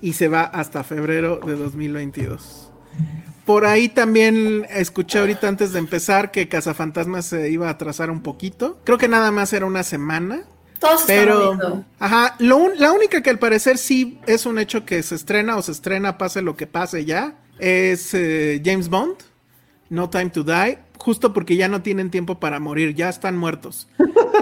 y 0.01 0.13
se 0.13 0.27
va 0.27 0.43
hasta 0.43 0.83
febrero 0.83 1.39
de 1.45 1.55
2022. 1.55 2.71
Por 3.45 3.65
ahí 3.65 3.87
también 3.87 4.65
escuché 4.69 5.19
ahorita 5.19 5.47
antes 5.47 5.71
de 5.71 5.79
empezar 5.79 6.31
que 6.31 6.49
Cazafantasmas 6.49 7.27
se 7.27 7.49
iba 7.49 7.67
a 7.67 7.71
atrasar 7.71 8.11
un 8.11 8.21
poquito. 8.21 8.77
Creo 8.83 8.97
que 8.97 9.07
nada 9.07 9.31
más 9.31 9.53
era 9.53 9.65
una 9.65 9.83
semana. 9.83 10.43
Todos 10.79 11.03
Pero, 11.07 11.84
ajá, 12.00 12.36
lo 12.39 12.57
un- 12.57 12.77
la 12.79 12.91
única 12.91 13.22
que 13.22 13.29
al 13.29 13.39
parecer 13.39 13.77
sí 13.77 14.19
es 14.27 14.46
un 14.46 14.60
hecho 14.60 14.86
que 14.86 15.01
se 15.03 15.15
estrena 15.15 15.57
o 15.57 15.62
se 15.62 15.72
estrena, 15.72 16.17
pase 16.17 16.41
lo 16.41 16.55
que 16.55 16.67
pase 16.67 17.03
ya, 17.05 17.36
es 17.60 18.13
eh, 18.13 18.62
James 18.63 18.89
Bond, 18.89 19.15
No 19.89 20.10
Time 20.10 20.29
to 20.29 20.43
Die, 20.43 20.77
justo 21.00 21.34
porque 21.34 21.55
ya 21.55 21.67
no 21.67 21.81
tienen 21.81 22.12
tiempo 22.12 22.39
para 22.39 22.60
morir, 22.60 22.93
ya 22.93 23.10
están 23.10 23.38
muertos. 23.38 23.88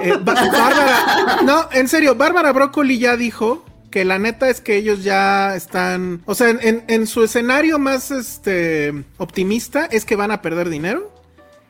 Eh, 0.01 0.13
Ba- 0.21 0.33
Bárbara, 0.51 1.41
no, 1.43 1.69
en 1.71 1.87
serio, 1.87 2.15
Bárbara 2.15 2.51
Broccoli 2.51 2.97
ya 2.99 3.15
dijo 3.15 3.63
que 3.89 4.03
la 4.03 4.19
neta 4.19 4.49
es 4.49 4.59
que 4.59 4.75
ellos 4.75 5.03
ya 5.05 5.55
están, 5.55 6.21
o 6.25 6.35
sea, 6.35 6.49
en, 6.49 6.59
en- 6.61 6.83
en 6.87 7.07
su 7.07 7.23
escenario 7.23 7.79
más 7.79 8.11
este, 8.11 9.05
optimista 9.17 9.85
es 9.85 10.03
que 10.03 10.17
van 10.17 10.31
a 10.31 10.41
perder 10.41 10.67
dinero 10.69 11.13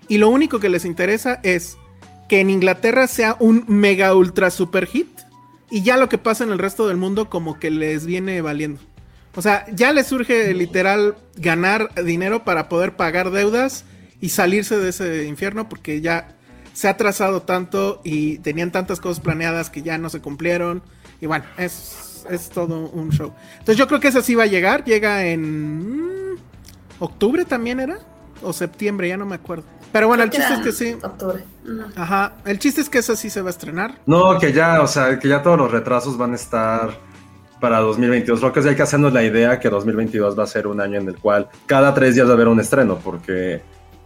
y 0.07 0.17
lo 0.17 0.29
único 0.29 0.59
que 0.59 0.69
les 0.69 0.85
interesa 0.85 1.39
es 1.43 1.77
que 2.27 2.39
en 2.39 2.49
Inglaterra 2.49 3.07
sea 3.07 3.37
un 3.39 3.65
mega 3.67 4.15
ultra 4.15 4.49
super 4.51 4.87
hit 4.87 5.07
y 5.69 5.83
ya 5.83 5.97
lo 5.97 6.09
que 6.09 6.17
pasa 6.17 6.43
en 6.43 6.51
el 6.51 6.59
resto 6.59 6.87
del 6.87 6.97
mundo 6.97 7.29
como 7.29 7.59
que 7.59 7.71
les 7.71 8.05
viene 8.05 8.41
valiendo. 8.41 8.81
O 9.35 9.41
sea, 9.41 9.65
ya 9.73 9.91
les 9.91 10.07
surge 10.07 10.53
literal 10.53 11.15
ganar 11.35 11.93
dinero 12.03 12.45
para 12.45 12.69
poder 12.69 12.95
pagar 12.95 13.31
deudas 13.31 13.83
y 14.21 14.29
salirse 14.29 14.77
de 14.77 14.89
ese 14.89 15.25
infierno 15.25 15.67
porque 15.67 15.99
ya 15.99 16.35
se 16.73 16.87
ha 16.87 16.97
trazado 16.97 17.41
tanto 17.41 18.01
y 18.03 18.37
tenían 18.39 18.71
tantas 18.71 18.99
cosas 18.99 19.21
planeadas 19.21 19.69
que 19.69 19.81
ya 19.81 19.97
no 19.97 20.09
se 20.09 20.21
cumplieron. 20.21 20.83
Y 21.19 21.25
bueno, 21.25 21.45
es, 21.57 22.25
es 22.29 22.49
todo 22.49 22.89
un 22.89 23.11
show. 23.11 23.33
Entonces 23.53 23.77
yo 23.77 23.87
creo 23.87 23.99
que 23.99 24.07
esa 24.07 24.21
sí 24.21 24.35
va 24.35 24.43
a 24.43 24.47
llegar. 24.47 24.85
Llega 24.85 25.25
en 25.25 26.33
mm, 26.33 26.37
octubre 26.99 27.43
también 27.45 27.79
era. 27.79 27.99
O 28.41 28.53
septiembre, 28.53 29.07
ya 29.09 29.17
no 29.17 29.25
me 29.25 29.35
acuerdo. 29.35 29.63
Pero 29.91 30.07
bueno, 30.07 30.23
el 30.23 30.29
chiste 30.29 30.53
es 30.53 30.59
que 30.59 30.71
sí. 30.71 30.95
Octubre. 31.01 31.43
Ajá. 31.95 32.33
El 32.45 32.59
chiste 32.59 32.81
es 32.81 32.89
que 32.89 32.97
esa 32.99 33.15
sí 33.15 33.29
se 33.29 33.41
va 33.41 33.47
a 33.47 33.51
estrenar. 33.51 33.95
No, 34.05 34.37
que 34.39 34.51
ya, 34.51 34.81
o 34.81 34.87
sea, 34.87 35.17
que 35.19 35.27
ya 35.29 35.41
todos 35.41 35.57
los 35.57 35.71
retrasos 35.71 36.17
van 36.17 36.33
a 36.33 36.35
estar 36.35 36.99
para 37.61 37.79
2022. 37.79 38.41
Lo 38.41 38.51
que 38.51 38.61
sí 38.61 38.67
hay 38.69 38.75
que 38.75 38.81
hacernos 38.83 39.13
la 39.13 39.23
idea 39.23 39.59
que 39.59 39.69
2022 39.69 40.37
va 40.37 40.43
a 40.43 40.47
ser 40.47 40.67
un 40.67 40.81
año 40.81 40.99
en 40.99 41.07
el 41.07 41.17
cual 41.17 41.47
cada 41.65 41.93
tres 41.93 42.13
días 42.15 42.27
va 42.27 42.31
a 42.31 42.33
haber 42.33 42.49
un 42.49 42.59
estreno, 42.59 42.99
porque 43.01 43.61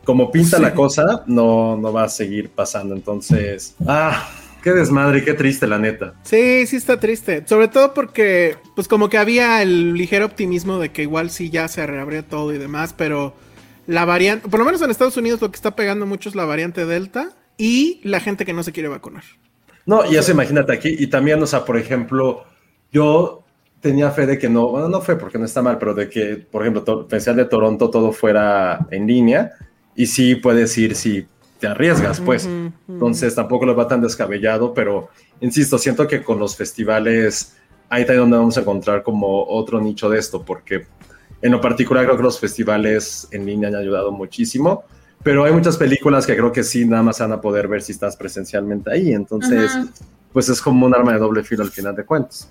como 0.06 0.32
pinta 0.32 0.58
Sí. 0.58 0.64
la 0.64 0.74
cosa, 0.76 1.24
no, 1.28 1.76
no 1.76 1.92
va 1.92 2.04
a 2.04 2.10
seguir 2.10 2.50
pasando. 2.52 2.94
Entonces, 2.96 3.76
ah, 3.88 4.30
qué 4.64 4.72
desmadre, 4.72 5.24
qué 5.26 5.34
triste, 5.34 5.66
la 5.68 5.80
neta. 5.80 6.14
Sí, 6.24 6.68
sí 6.68 6.76
está 6.76 7.00
triste. 7.00 7.44
Sobre 7.48 7.68
todo 7.68 7.94
porque, 7.96 8.58
pues 8.76 8.88
como 8.88 9.10
que 9.10 9.18
había 9.18 9.62
el 9.64 9.94
ligero 9.96 10.26
optimismo 10.28 10.78
de 10.78 10.92
que 10.92 11.02
igual 11.02 11.32
sí 11.32 11.50
ya 11.50 11.68
se 11.68 11.86
reabría 11.88 12.22
todo 12.22 12.54
y 12.54 12.60
demás, 12.60 12.94
pero 12.96 13.34
la 13.88 14.06
variante, 14.06 14.48
por 14.48 14.60
lo 14.60 14.66
menos 14.66 14.82
en 14.82 14.92
Estados 14.92 15.18
Unidos 15.18 15.42
lo 15.42 15.52
que 15.52 15.56
está 15.56 15.76
pegando 15.76 16.06
mucho 16.06 16.30
es 16.30 16.36
la 16.36 16.46
variante 16.46 16.86
Delta 16.86 17.32
y 17.58 18.00
la 18.04 18.20
gente 18.20 18.46
que 18.46 18.54
no 18.54 18.64
se 18.64 18.72
quiere 18.72 18.90
vacunar. 18.90 19.24
No, 19.86 20.06
y 20.06 20.16
eso 20.16 20.32
imagínate 20.32 20.72
aquí. 20.72 20.96
Y 21.00 21.08
también, 21.08 21.42
o 21.42 21.48
sea, 21.48 21.66
por 21.66 21.78
ejemplo, 21.78 22.46
yo 22.92 23.44
tenía 23.82 24.12
fe 24.12 24.26
de 24.26 24.38
que 24.38 24.50
no, 24.50 24.70
bueno, 24.70 24.88
no 24.90 25.02
fe 25.02 25.16
porque 25.16 25.40
no 25.40 25.46
está 25.46 25.62
mal, 25.62 25.78
pero 25.78 25.94
de 25.94 26.10
que, 26.10 26.36
por 26.36 26.62
ejemplo, 26.62 27.08
Festival 27.10 27.38
de 27.38 27.46
Toronto 27.46 27.90
todo 27.90 28.12
fuera 28.12 28.88
en 28.92 29.08
línea. 29.08 29.52
Y 29.96 30.06
sí 30.06 30.36
puedes 30.36 30.78
ir 30.78 30.96
si 30.96 31.28
te 31.60 31.68
arriesgas, 31.68 32.22
pues. 32.22 32.48
Entonces 32.88 33.36
tampoco 33.36 33.66
lo 33.66 33.76
va 33.76 33.88
tan 33.88 34.02
descabellado, 34.02 34.74
pero 34.74 35.10
insisto, 35.42 35.78
siento 35.78 36.08
que 36.08 36.24
con 36.24 36.40
los 36.40 36.56
festivales 36.56 37.58
ahí 37.90 38.02
está 38.02 38.14
donde 38.14 38.38
vamos 38.38 38.58
a 38.58 38.62
encontrar 38.62 39.04
como 39.04 39.46
otro 39.48 39.82
nicho 39.82 40.10
de 40.10 40.20
esto, 40.20 40.46
porque 40.46 40.86
en 41.41 41.51
lo 41.51 41.62
particular 41.62 42.05
creo 42.05 42.17
que 42.17 42.24
los 42.24 42.39
festivales 42.39 43.27
en 43.31 43.46
línea 43.46 43.69
han 43.69 43.75
ayudado 43.75 44.12
muchísimo, 44.12 44.84
pero 45.24 45.46
hay 45.46 45.53
muchas 45.53 45.77
películas 45.77 46.25
que 46.25 46.36
creo 46.36 46.51
que 46.51 46.63
sí 46.63 46.86
nada 46.86 47.03
más 47.03 47.19
van 47.19 47.34
a 47.34 47.41
poder 47.41 47.67
ver 47.67 47.81
si 47.81 47.91
estás 47.91 48.15
presencialmente 48.15 48.91
ahí, 48.91 49.13
entonces 49.13 49.72
pues 50.31 50.50
es 50.50 50.62
como 50.62 50.86
un 50.86 50.96
arma 50.96 51.13
de 51.13 51.19
doble 51.19 51.43
filo 51.43 51.63
al 51.63 51.72
final 51.72 51.96
de 51.96 52.05
cuentas. 52.05 52.50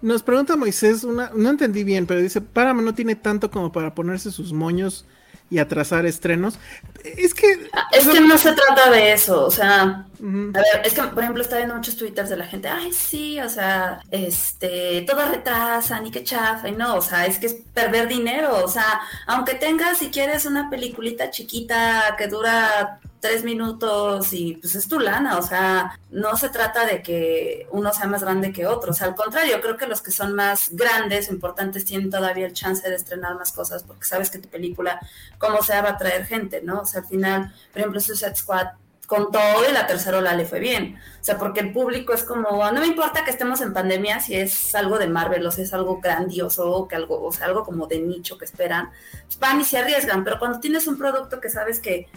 Nos 0.00 0.22
pregunta 0.22 0.56
Moisés, 0.56 1.02
una, 1.02 1.30
no 1.34 1.50
entendí 1.50 1.82
bien, 1.82 2.06
pero 2.06 2.20
dice, 2.20 2.40
Paramount 2.40 2.86
no 2.86 2.94
tiene 2.94 3.16
tanto 3.16 3.50
como 3.50 3.72
para 3.72 3.92
ponerse 3.92 4.30
sus 4.30 4.52
moños 4.52 5.04
y 5.50 5.58
atrasar 5.58 6.06
estrenos. 6.06 6.58
Es 7.04 7.34
que... 7.34 7.68
Es 7.92 8.06
que 8.06 8.20
no 8.20 8.38
se 8.38 8.52
trata 8.52 8.90
de 8.90 9.12
eso, 9.12 9.44
o 9.44 9.50
sea, 9.50 10.06
a 10.22 10.58
ver, 10.58 10.82
es 10.84 10.94
que, 10.94 11.02
por 11.02 11.22
ejemplo, 11.22 11.42
está 11.42 11.56
viendo 11.56 11.74
muchos 11.74 11.96
twitters 11.96 12.30
de 12.30 12.36
la 12.36 12.46
gente, 12.46 12.68
ay, 12.68 12.92
sí, 12.92 13.40
o 13.40 13.48
sea, 13.48 14.00
este, 14.10 15.02
todo 15.02 15.26
retrasan 15.26 16.06
y 16.06 16.12
qué 16.12 16.22
chafa, 16.22 16.68
y 16.68 16.72
no, 16.72 16.96
o 16.96 17.02
sea, 17.02 17.26
es 17.26 17.38
que 17.38 17.46
es 17.46 17.56
perder 17.74 18.06
dinero, 18.06 18.64
o 18.64 18.68
sea, 18.68 19.00
aunque 19.26 19.54
tengas, 19.54 19.98
si 19.98 20.10
quieres, 20.10 20.46
una 20.46 20.70
peliculita 20.70 21.30
chiquita 21.30 22.14
que 22.16 22.28
dura 22.28 23.00
tres 23.22 23.44
minutos 23.44 24.32
y 24.32 24.56
pues 24.56 24.74
es 24.74 24.88
tu 24.88 24.98
lana, 24.98 25.38
o 25.38 25.42
sea, 25.42 25.98
no 26.10 26.36
se 26.36 26.48
trata 26.48 26.84
de 26.84 27.02
que 27.02 27.68
uno 27.70 27.92
sea 27.92 28.08
más 28.08 28.22
grande 28.22 28.52
que 28.52 28.66
otro, 28.66 28.90
o 28.90 28.94
sea, 28.94 29.06
al 29.06 29.14
contrario, 29.14 29.60
creo 29.60 29.76
que 29.76 29.86
los 29.86 30.02
que 30.02 30.10
son 30.10 30.34
más 30.34 30.70
grandes, 30.72 31.30
importantes, 31.30 31.84
tienen 31.84 32.10
todavía 32.10 32.46
el 32.46 32.52
chance 32.52 32.88
de 32.88 32.96
estrenar 32.96 33.36
más 33.36 33.52
cosas 33.52 33.84
porque 33.84 34.04
sabes 34.04 34.28
que 34.28 34.38
tu 34.38 34.48
película, 34.48 35.00
como 35.38 35.62
sea, 35.62 35.82
va 35.82 35.90
a 35.90 35.98
traer 35.98 36.26
gente, 36.26 36.62
¿no? 36.62 36.84
Sea, 36.92 37.02
al 37.02 37.08
final, 37.08 37.54
por 37.72 37.80
ejemplo, 37.80 38.00
Suicide 38.00 38.36
Squad 38.36 38.68
con 39.12 39.30
todo 39.30 39.68
y 39.68 39.72
la 39.74 39.86
tercera 39.86 40.18
ola 40.18 40.34
le 40.34 40.46
fue 40.46 40.58
bien. 40.58 40.96
O 41.20 41.24
sea, 41.24 41.36
porque 41.36 41.60
el 41.60 41.72
público 41.72 42.14
es 42.14 42.24
como, 42.24 42.48
no 42.70 42.80
me 42.80 42.86
importa 42.86 43.24
que 43.24 43.30
estemos 43.30 43.60
en 43.60 43.74
pandemia 43.74 44.20
si 44.20 44.34
es 44.34 44.74
algo 44.74 44.98
de 44.98 45.06
Marvel 45.06 45.46
o 45.46 45.50
si 45.50 45.62
es 45.62 45.74
algo 45.74 46.00
grandioso 46.00 46.70
o 46.70 46.88
que 46.88 46.96
algo, 46.96 47.22
o 47.22 47.30
sea, 47.30 47.46
algo 47.46 47.62
como 47.62 47.86
de 47.86 48.00
nicho 48.00 48.38
que 48.38 48.46
esperan, 48.46 48.88
pues 49.26 49.38
van 49.38 49.60
y 49.60 49.64
se 49.64 49.76
arriesgan, 49.76 50.24
pero 50.24 50.38
cuando 50.38 50.60
tienes 50.60 50.86
un 50.86 50.96
producto 50.96 51.40
que 51.40 51.50
sabes 51.50 51.78
que 51.78 52.08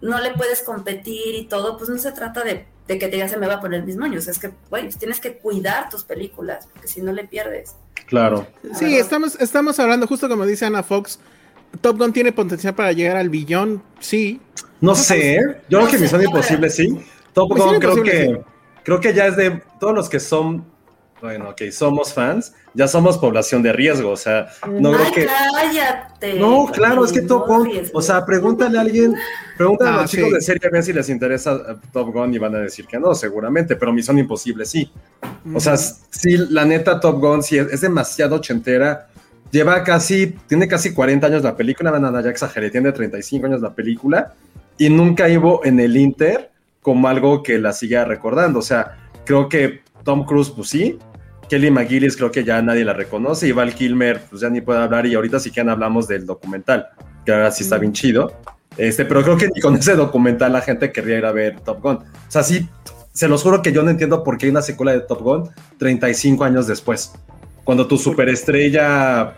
no 0.00 0.20
le 0.20 0.32
puedes 0.32 0.62
competir 0.62 1.34
y 1.34 1.46
todo, 1.46 1.76
pues 1.76 1.90
no 1.90 1.98
se 1.98 2.12
trata 2.12 2.44
de, 2.44 2.66
de 2.86 2.98
que 2.98 3.08
te 3.08 3.16
diga 3.16 3.28
se 3.28 3.36
me 3.36 3.48
va 3.48 3.54
a 3.54 3.60
poner 3.60 3.82
mis 3.82 3.96
moños, 3.96 4.28
es 4.28 4.38
que, 4.38 4.52
güey, 4.70 4.84
pues 4.84 4.98
tienes 4.98 5.18
que 5.18 5.38
cuidar 5.38 5.88
tus 5.88 6.04
películas, 6.04 6.68
porque 6.72 6.86
si 6.86 7.00
no 7.02 7.12
le 7.12 7.24
pierdes. 7.24 7.74
Claro. 8.06 8.46
Sí, 8.74 8.96
estamos, 8.96 9.40
estamos 9.40 9.80
hablando, 9.80 10.06
justo 10.06 10.28
como 10.28 10.46
dice 10.46 10.66
Ana 10.66 10.82
Fox, 10.82 11.18
Top 11.80 11.98
Gun 11.98 12.12
tiene 12.12 12.32
potencial 12.32 12.74
para 12.74 12.92
llegar 12.92 13.16
al 13.16 13.28
billón, 13.30 13.82
sí. 14.00 14.40
No 14.80 14.94
sé, 14.94 15.36
¿eh? 15.36 15.40
yo 15.68 15.80
No 15.80 15.86
creo 15.86 15.96
que 15.96 15.98
Misión 16.02 16.22
Imposible 16.22 16.70
sí. 16.70 16.98
Top 17.32 17.48
Gun 17.50 17.78
creo 17.78 17.92
Imposible, 17.96 18.10
que, 18.10 18.40
creo 18.84 19.00
que 19.00 19.14
ya 19.14 19.26
es 19.26 19.36
de 19.36 19.62
todos 19.80 19.94
los 19.94 20.08
que 20.08 20.20
son, 20.20 20.64
bueno, 21.20 21.50
ok, 21.50 21.62
somos 21.72 22.12
fans, 22.12 22.52
ya 22.74 22.86
somos 22.86 23.18
población 23.18 23.62
de 23.62 23.72
riesgo, 23.72 24.10
o 24.10 24.16
sea, 24.16 24.48
no 24.68 24.92
creo 24.92 25.06
Ay, 25.06 25.12
que... 25.12 25.26
cállate. 25.26 26.34
No, 26.34 26.66
claro, 26.66 27.04
es 27.04 27.12
que 27.12 27.22
Top 27.22 27.46
Gun, 27.48 27.64
riesgo. 27.64 27.98
o 27.98 28.02
sea, 28.02 28.24
pregúntale 28.26 28.76
a 28.78 28.82
alguien, 28.82 29.14
pregúntale 29.56 29.90
a 29.90 29.94
Ah, 29.94 30.02
los 30.02 30.10
chicos 30.10 30.28
sí. 30.28 30.34
de 30.34 30.40
serie 30.42 30.68
a 30.68 30.70
ver 30.70 30.82
si 30.82 30.92
les 30.92 31.08
interesa 31.08 31.54
eh, 31.54 31.74
Top 31.92 32.12
Gun 32.12 32.34
y 32.34 32.38
van 32.38 32.54
a 32.54 32.58
decir 32.58 32.86
que 32.86 32.98
no, 32.98 33.14
seguramente, 33.14 33.76
pero 33.76 33.92
Misión 33.92 34.18
Imposible 34.18 34.64
sí. 34.66 34.90
O 35.54 35.60
sea, 35.60 35.76
sí, 35.76 36.36
la 36.50 36.64
neta 36.64 37.00
Top 37.00 37.18
Gun 37.20 37.42
sí 37.42 37.56
es, 37.58 37.68
es 37.72 37.80
demasiado 37.80 38.36
ochentera. 38.36 39.08
Lleva 39.54 39.84
casi, 39.84 40.34
tiene 40.48 40.66
casi 40.66 40.92
40 40.92 41.28
años 41.28 41.44
la 41.44 41.56
película, 41.56 41.92
van 41.92 42.04
a 42.04 42.20
ya 42.20 42.28
exageré, 42.28 42.70
tiene 42.70 42.90
35 42.90 43.46
años 43.46 43.60
la 43.60 43.72
película 43.72 44.34
y 44.76 44.88
nunca 44.90 45.28
iba 45.28 45.60
en 45.62 45.78
el 45.78 45.96
Inter 45.96 46.50
como 46.82 47.06
algo 47.06 47.40
que 47.40 47.56
la 47.58 47.72
siga 47.72 48.04
recordando. 48.04 48.58
O 48.58 48.62
sea, 48.62 48.98
creo 49.24 49.48
que 49.48 49.82
Tom 50.02 50.24
Cruise, 50.26 50.50
pues 50.50 50.70
sí. 50.70 50.98
Kelly 51.48 51.70
McGillis 51.70 52.16
creo 52.16 52.32
que 52.32 52.42
ya 52.42 52.60
nadie 52.62 52.84
la 52.84 52.94
reconoce 52.94 53.46
y 53.46 53.52
Val 53.52 53.76
Kilmer 53.76 54.22
pues 54.28 54.42
ya 54.42 54.50
ni 54.50 54.60
puede 54.60 54.80
hablar 54.80 55.06
y 55.06 55.14
ahorita 55.14 55.38
sí 55.38 55.52
que 55.52 55.60
hablamos 55.60 56.08
del 56.08 56.26
documental, 56.26 56.88
que 57.24 57.32
ahora 57.32 57.52
sí 57.52 57.62
está 57.62 57.78
bien 57.78 57.92
chido. 57.92 58.32
Este, 58.76 59.04
pero 59.04 59.22
creo 59.22 59.36
que 59.36 59.46
ni 59.54 59.60
con 59.60 59.76
ese 59.76 59.94
documental 59.94 60.52
la 60.52 60.62
gente 60.62 60.90
querría 60.90 61.18
ir 61.18 61.26
a 61.26 61.30
ver 61.30 61.60
Top 61.60 61.80
Gun. 61.80 61.98
O 61.98 62.04
sea, 62.26 62.42
sí, 62.42 62.68
se 63.12 63.28
los 63.28 63.44
juro 63.44 63.62
que 63.62 63.70
yo 63.70 63.84
no 63.84 63.90
entiendo 63.90 64.24
por 64.24 64.36
qué 64.36 64.46
hay 64.46 64.50
una 64.50 64.62
secuela 64.62 64.90
de 64.90 65.02
Top 65.02 65.22
Gun 65.22 65.48
35 65.78 66.42
años 66.42 66.66
después. 66.66 67.12
Cuando 67.64 67.86
tu 67.86 67.96
superestrella 67.96 69.34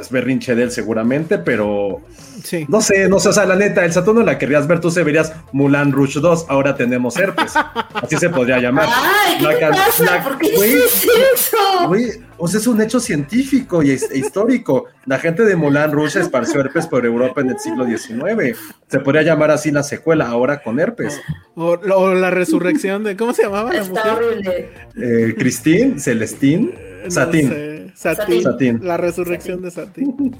es 0.00 0.10
berrinche 0.10 0.54
de 0.54 0.64
él 0.64 0.70
seguramente, 0.70 1.38
pero 1.38 2.00
Sí. 2.42 2.66
no 2.68 2.80
sé, 2.80 3.08
no 3.08 3.18
sé, 3.20 3.28
o 3.28 3.32
sea, 3.32 3.44
la 3.46 3.56
neta, 3.56 3.84
el 3.84 3.92
Saturno 3.92 4.22
la 4.22 4.38
querrías 4.38 4.66
ver, 4.66 4.80
tú 4.80 4.90
se 4.90 5.02
verías 5.02 5.32
Mulan 5.52 5.92
Rush 5.92 6.18
2, 6.18 6.46
ahora 6.48 6.74
tenemos 6.76 7.16
herpes. 7.16 7.52
Así 7.94 8.16
se 8.16 8.28
podría 8.30 8.58
llamar. 8.60 8.88
Ay, 8.90 9.36
¿qué 9.38 9.44
La 9.44 9.50
te 9.54 9.60
can- 9.60 9.70
pasa? 9.72 10.04
la- 10.04 10.24
¿Por 10.24 10.38
qué 10.38 10.54
güey, 10.56 10.74
dices 10.74 11.06
eso? 11.34 11.88
Güey, 11.88 12.10
o 12.36 12.48
sea, 12.48 12.60
es 12.60 12.66
un 12.66 12.80
hecho 12.80 13.00
científico 13.00 13.82
y 13.82 13.90
es- 13.92 14.10
e 14.10 14.18
histórico. 14.18 14.86
La 15.06 15.18
gente 15.18 15.44
de 15.44 15.56
Mulan 15.56 15.92
Rush 15.92 16.16
esparció 16.16 16.60
herpes 16.60 16.86
por 16.86 17.04
Europa 17.06 17.40
en 17.40 17.50
el 17.50 17.58
siglo 17.58 17.84
XIX. 17.86 18.56
Se 18.88 19.00
podría 19.00 19.22
llamar 19.22 19.50
así 19.50 19.70
la 19.70 19.82
secuela, 19.82 20.28
ahora 20.28 20.62
con 20.62 20.80
herpes. 20.80 21.20
O, 21.54 21.72
o 21.78 22.14
la 22.14 22.30
resurrección 22.30 23.04
de, 23.04 23.16
¿cómo 23.16 23.32
se 23.32 23.42
llamaba 23.44 23.72
la 23.72 23.80
Está 23.82 23.92
mujer? 24.14 24.70
Eh, 25.00 25.34
Christine, 25.38 25.98
Celestín, 26.00 26.74
No 27.04 27.10
Satín. 27.10 27.48
sé, 27.48 27.73
Satín. 27.94 28.42
Satín. 28.42 28.80
La 28.82 28.96
resurrección 28.96 29.62
de 29.62 29.70
Satín. 29.70 30.36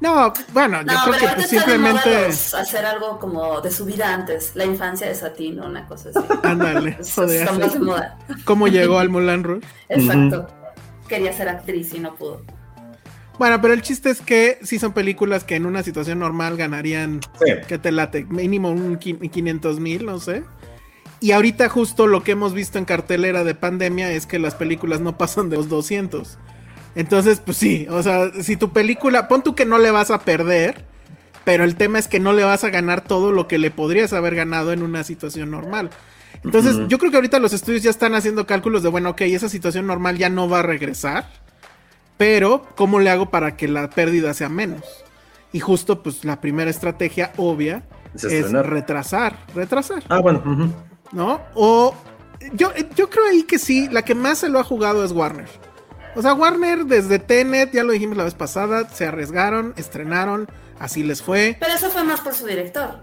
No, 0.00 0.32
bueno, 0.52 0.82
No, 0.84 0.92
yo 0.92 1.12
creo 1.12 1.28
que 1.30 1.34
pues, 1.34 1.48
simplemente. 1.48 2.26
hacer 2.26 2.86
algo 2.86 3.18
como 3.18 3.60
de 3.60 3.70
su 3.72 3.84
vida 3.84 4.14
antes, 4.14 4.52
la 4.54 4.64
infancia 4.64 5.08
de 5.08 5.14
Satín, 5.16 5.58
una 5.60 5.86
cosa 5.86 6.10
así. 6.10 6.20
Ándale, 6.44 6.96
Eso 7.00 7.26
de 7.26 7.38
está 7.40 7.50
hacer- 7.50 7.64
más 7.64 7.72
de 7.74 7.80
moda. 7.80 8.18
¿Cómo 8.44 8.68
llegó 8.68 9.00
al 9.00 9.08
Mulan 9.08 9.42
Rouge? 9.42 9.66
Exacto. 9.88 10.46
Quería 11.08 11.32
ser 11.32 11.48
actriz 11.48 11.92
y 11.94 11.98
no 11.98 12.14
pudo. 12.14 12.42
Bueno, 13.40 13.60
pero 13.60 13.74
el 13.74 13.82
chiste 13.82 14.10
es 14.10 14.20
que 14.20 14.58
sí 14.62 14.78
son 14.78 14.92
películas 14.92 15.42
que 15.44 15.56
en 15.56 15.66
una 15.66 15.82
situación 15.82 16.18
normal 16.20 16.56
ganarían, 16.56 17.20
Sí. 17.44 17.52
que 17.66 17.78
te 17.78 17.90
late, 17.90 18.24
mínimo 18.24 18.70
un 18.70 18.98
qui- 19.00 19.30
500 19.30 19.80
mil, 19.80 20.06
no 20.06 20.18
sé. 20.20 20.44
Y 21.20 21.32
ahorita 21.32 21.68
justo 21.68 22.06
lo 22.06 22.22
que 22.22 22.32
hemos 22.32 22.54
visto 22.54 22.78
en 22.78 22.84
cartelera 22.84 23.42
de 23.44 23.54
pandemia 23.54 24.12
es 24.12 24.26
que 24.26 24.38
las 24.38 24.54
películas 24.54 25.00
no 25.00 25.18
pasan 25.18 25.50
de 25.50 25.56
los 25.56 25.68
200. 25.68 26.38
Entonces, 26.94 27.40
pues 27.44 27.56
sí, 27.56 27.86
o 27.90 28.02
sea, 28.02 28.30
si 28.40 28.56
tu 28.56 28.72
película, 28.72 29.28
pon 29.28 29.42
tú 29.42 29.54
que 29.54 29.64
no 29.64 29.78
le 29.78 29.90
vas 29.90 30.10
a 30.10 30.20
perder, 30.20 30.84
pero 31.44 31.64
el 31.64 31.76
tema 31.76 31.98
es 31.98 32.08
que 32.08 32.20
no 32.20 32.32
le 32.32 32.44
vas 32.44 32.64
a 32.64 32.70
ganar 32.70 33.02
todo 33.02 33.32
lo 33.32 33.48
que 33.48 33.58
le 33.58 33.70
podrías 33.70 34.12
haber 34.12 34.34
ganado 34.34 34.72
en 34.72 34.82
una 34.82 35.04
situación 35.04 35.50
normal. 35.50 35.90
Entonces, 36.44 36.76
yo 36.88 36.98
creo 36.98 37.10
que 37.10 37.16
ahorita 37.16 37.40
los 37.40 37.52
estudios 37.52 37.82
ya 37.82 37.90
están 37.90 38.14
haciendo 38.14 38.46
cálculos 38.46 38.82
de, 38.82 38.88
bueno, 38.88 39.10
ok, 39.10 39.22
esa 39.22 39.48
situación 39.48 39.86
normal 39.86 40.18
ya 40.18 40.28
no 40.28 40.48
va 40.48 40.60
a 40.60 40.62
regresar, 40.62 41.28
pero 42.16 42.66
¿cómo 42.76 43.00
le 43.00 43.10
hago 43.10 43.30
para 43.30 43.56
que 43.56 43.66
la 43.66 43.90
pérdida 43.90 44.34
sea 44.34 44.48
menos? 44.48 44.82
Y 45.52 45.60
justo, 45.60 46.02
pues 46.02 46.24
la 46.24 46.40
primera 46.40 46.70
estrategia 46.70 47.32
obvia 47.36 47.82
es, 48.14 48.52
retrasar, 48.52 49.36
retrasar. 49.54 50.04
Ah, 50.08 50.20
bueno. 50.20 50.72
¿No? 51.12 51.40
O 51.54 51.94
yo, 52.52 52.72
yo 52.94 53.08
creo 53.10 53.24
ahí 53.30 53.42
que 53.44 53.58
sí, 53.58 53.88
la 53.90 54.02
que 54.02 54.14
más 54.14 54.38
se 54.38 54.48
lo 54.48 54.58
ha 54.58 54.64
jugado 54.64 55.04
es 55.04 55.12
Warner. 55.12 55.48
O 56.14 56.22
sea, 56.22 56.34
Warner 56.34 56.84
desde 56.84 57.18
Tenet, 57.18 57.72
ya 57.72 57.84
lo 57.84 57.92
dijimos 57.92 58.16
la 58.16 58.24
vez 58.24 58.34
pasada, 58.34 58.88
se 58.88 59.06
arriesgaron, 59.06 59.72
estrenaron, 59.76 60.48
así 60.78 61.02
les 61.02 61.22
fue. 61.22 61.56
Pero 61.60 61.72
eso 61.74 61.90
fue 61.90 62.02
más 62.04 62.20
por 62.20 62.34
su 62.34 62.46
director. 62.46 62.98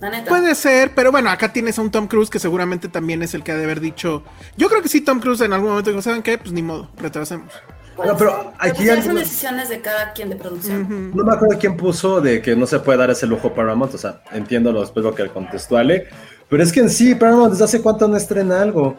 La 0.00 0.10
neta. 0.10 0.28
Puede 0.28 0.54
ser, 0.54 0.92
pero 0.94 1.10
bueno, 1.10 1.30
acá 1.30 1.52
tienes 1.52 1.78
a 1.78 1.82
un 1.82 1.90
Tom 1.90 2.06
Cruise 2.06 2.28
que 2.28 2.38
seguramente 2.38 2.88
también 2.88 3.22
es 3.22 3.32
el 3.32 3.42
que 3.42 3.52
ha 3.52 3.56
de 3.56 3.64
haber 3.64 3.80
dicho. 3.80 4.22
Yo 4.56 4.68
creo 4.68 4.82
que 4.82 4.88
sí, 4.90 5.00
Tom 5.00 5.20
Cruise 5.20 5.40
en 5.40 5.54
algún 5.54 5.70
momento 5.70 5.88
dijo, 5.90 6.02
¿saben 6.02 6.22
qué? 6.22 6.36
Pues 6.36 6.52
ni 6.52 6.62
modo, 6.62 6.90
retrasemos. 6.98 7.50
Pues, 7.96 8.06
No, 8.06 8.14
pero 8.18 8.52
aquí 8.58 8.84
pues, 8.84 8.90
hay- 8.90 9.02
son 9.02 9.14
decisiones 9.14 9.70
de 9.70 9.80
cada 9.80 10.12
quien 10.12 10.28
de 10.28 10.36
producción. 10.36 11.12
No 11.14 11.24
me 11.24 11.32
acuerdo 11.32 11.58
quién 11.58 11.78
puso 11.78 12.20
de 12.20 12.42
que 12.42 12.54
no 12.54 12.66
se 12.66 12.78
puede 12.80 12.98
dar 12.98 13.10
ese 13.10 13.26
lujo 13.26 13.54
Paramount, 13.54 13.94
o 13.94 13.98
sea, 13.98 14.20
entiendo 14.32 14.70
lo, 14.70 14.80
después 14.82 15.02
lo 15.02 15.14
que 15.14 15.26
contestó 15.28 15.78
Ale, 15.78 16.08
pero 16.48 16.62
es 16.62 16.72
que 16.72 16.80
en 16.80 16.90
sí, 16.90 17.14
Paramount 17.14 17.52
desde 17.52 17.64
hace 17.64 17.82
cuánto 17.82 18.06
no 18.08 18.16
estrena 18.16 18.60
algo. 18.62 18.96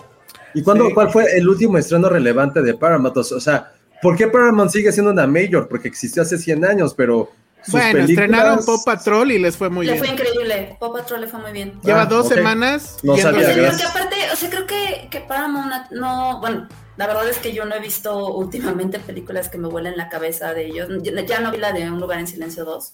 ¿Y 0.53 0.63
cuándo, 0.63 0.87
Sí. 0.87 0.93
cuál 0.93 1.11
fue 1.11 1.25
el 1.37 1.47
último 1.47 1.77
estreno 1.77 2.09
relevante 2.09 2.61
de 2.61 2.73
Paramount? 2.73 3.15
O 3.17 3.23
sea, 3.39 3.73
¿por 4.01 4.15
qué 4.15 4.27
Paramount 4.27 4.71
sigue 4.71 4.91
siendo 4.91 5.11
una 5.11 5.27
major? 5.27 5.67
Porque 5.67 5.87
existió 5.87 6.21
hace 6.23 6.37
100 6.37 6.65
años, 6.65 6.93
pero 6.95 7.29
sus 7.63 7.73
bueno, 7.73 7.91
películas... 7.93 8.09
estrenaron 8.09 8.65
Pop 8.65 8.81
Patrol 8.85 9.31
y 9.31 9.39
les 9.39 9.55
fue 9.57 9.69
muy 9.69 9.85
Le 9.85 9.93
bien. 9.93 10.03
fue 10.05 10.13
increíble. 10.13 10.77
Paw 10.79 10.93
Patrol 10.93 11.21
le 11.21 11.27
fue 11.27 11.39
muy 11.41 11.51
bien. 11.51 11.79
Lleva 11.83 12.03
Ah, 12.03 12.05
dos 12.05 12.27
semanas. 12.29 12.97
No 13.03 13.17
sabía, 13.17 13.53
gracias. 13.53 13.89
aparte, 13.89 14.15
o 14.31 14.35
sea, 14.35 14.49
creo 14.49 14.65
que, 14.65 15.07
que 15.11 15.19
Paramount 15.21 15.91
no, 15.91 16.39
bueno, 16.39 16.67
la 16.95 17.05
verdad 17.07 17.29
es 17.29 17.37
que 17.37 17.53
yo 17.53 17.65
no 17.65 17.75
he 17.75 17.79
visto 17.79 18.33
últimamente 18.35 18.97
películas 18.99 19.49
que 19.49 19.57
me 19.59 19.67
vuelen 19.67 19.95
la 19.97 20.09
cabeza 20.09 20.53
de 20.53 20.65
ellos. 20.67 20.87
Ya, 21.03 21.11
ya 21.23 21.39
no 21.41 21.51
vi 21.51 21.57
la 21.57 21.71
de 21.71 21.91
Un 21.91 21.99
lugar 21.99 22.19
en 22.19 22.27
silencio 22.27 22.63
2. 22.65 22.93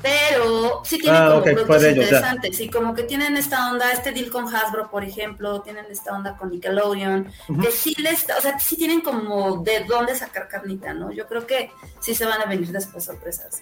Pero 0.00 0.82
sí 0.84 0.98
tienen 0.98 1.20
Ah, 1.22 1.26
como 1.28 1.38
ok, 1.38 1.44
fue 1.44 1.52
productos 1.54 1.82
ellos, 1.82 1.96
ya. 1.96 2.02
interesantes 2.04 2.60
y 2.60 2.70
como 2.70 2.94
que 2.94 3.02
tienen 3.02 3.36
esta 3.36 3.70
onda, 3.72 3.90
este 3.92 4.12
deal 4.12 4.30
con 4.30 4.46
Hasbro, 4.54 4.90
por 4.90 5.02
ejemplo, 5.02 5.60
tienen 5.62 5.86
esta 5.90 6.12
onda 6.16 6.36
con 6.36 6.50
Nickelodeon, 6.50 7.26
que 7.60 7.70
sí 7.72 7.96
les, 7.98 8.24
o 8.36 8.40
sea, 8.40 8.58
sí 8.60 8.76
tienen 8.76 9.00
como 9.00 9.62
de 9.64 9.84
dónde 9.88 10.14
sacar 10.14 10.46
carnita, 10.46 10.94
¿no? 10.94 11.10
Yo 11.12 11.26
creo 11.26 11.46
que 11.46 11.72
sí 12.00 12.14
se 12.14 12.26
van 12.26 12.40
a 12.40 12.46
venir 12.46 12.68
después 12.68 13.04
sorpresas. 13.04 13.60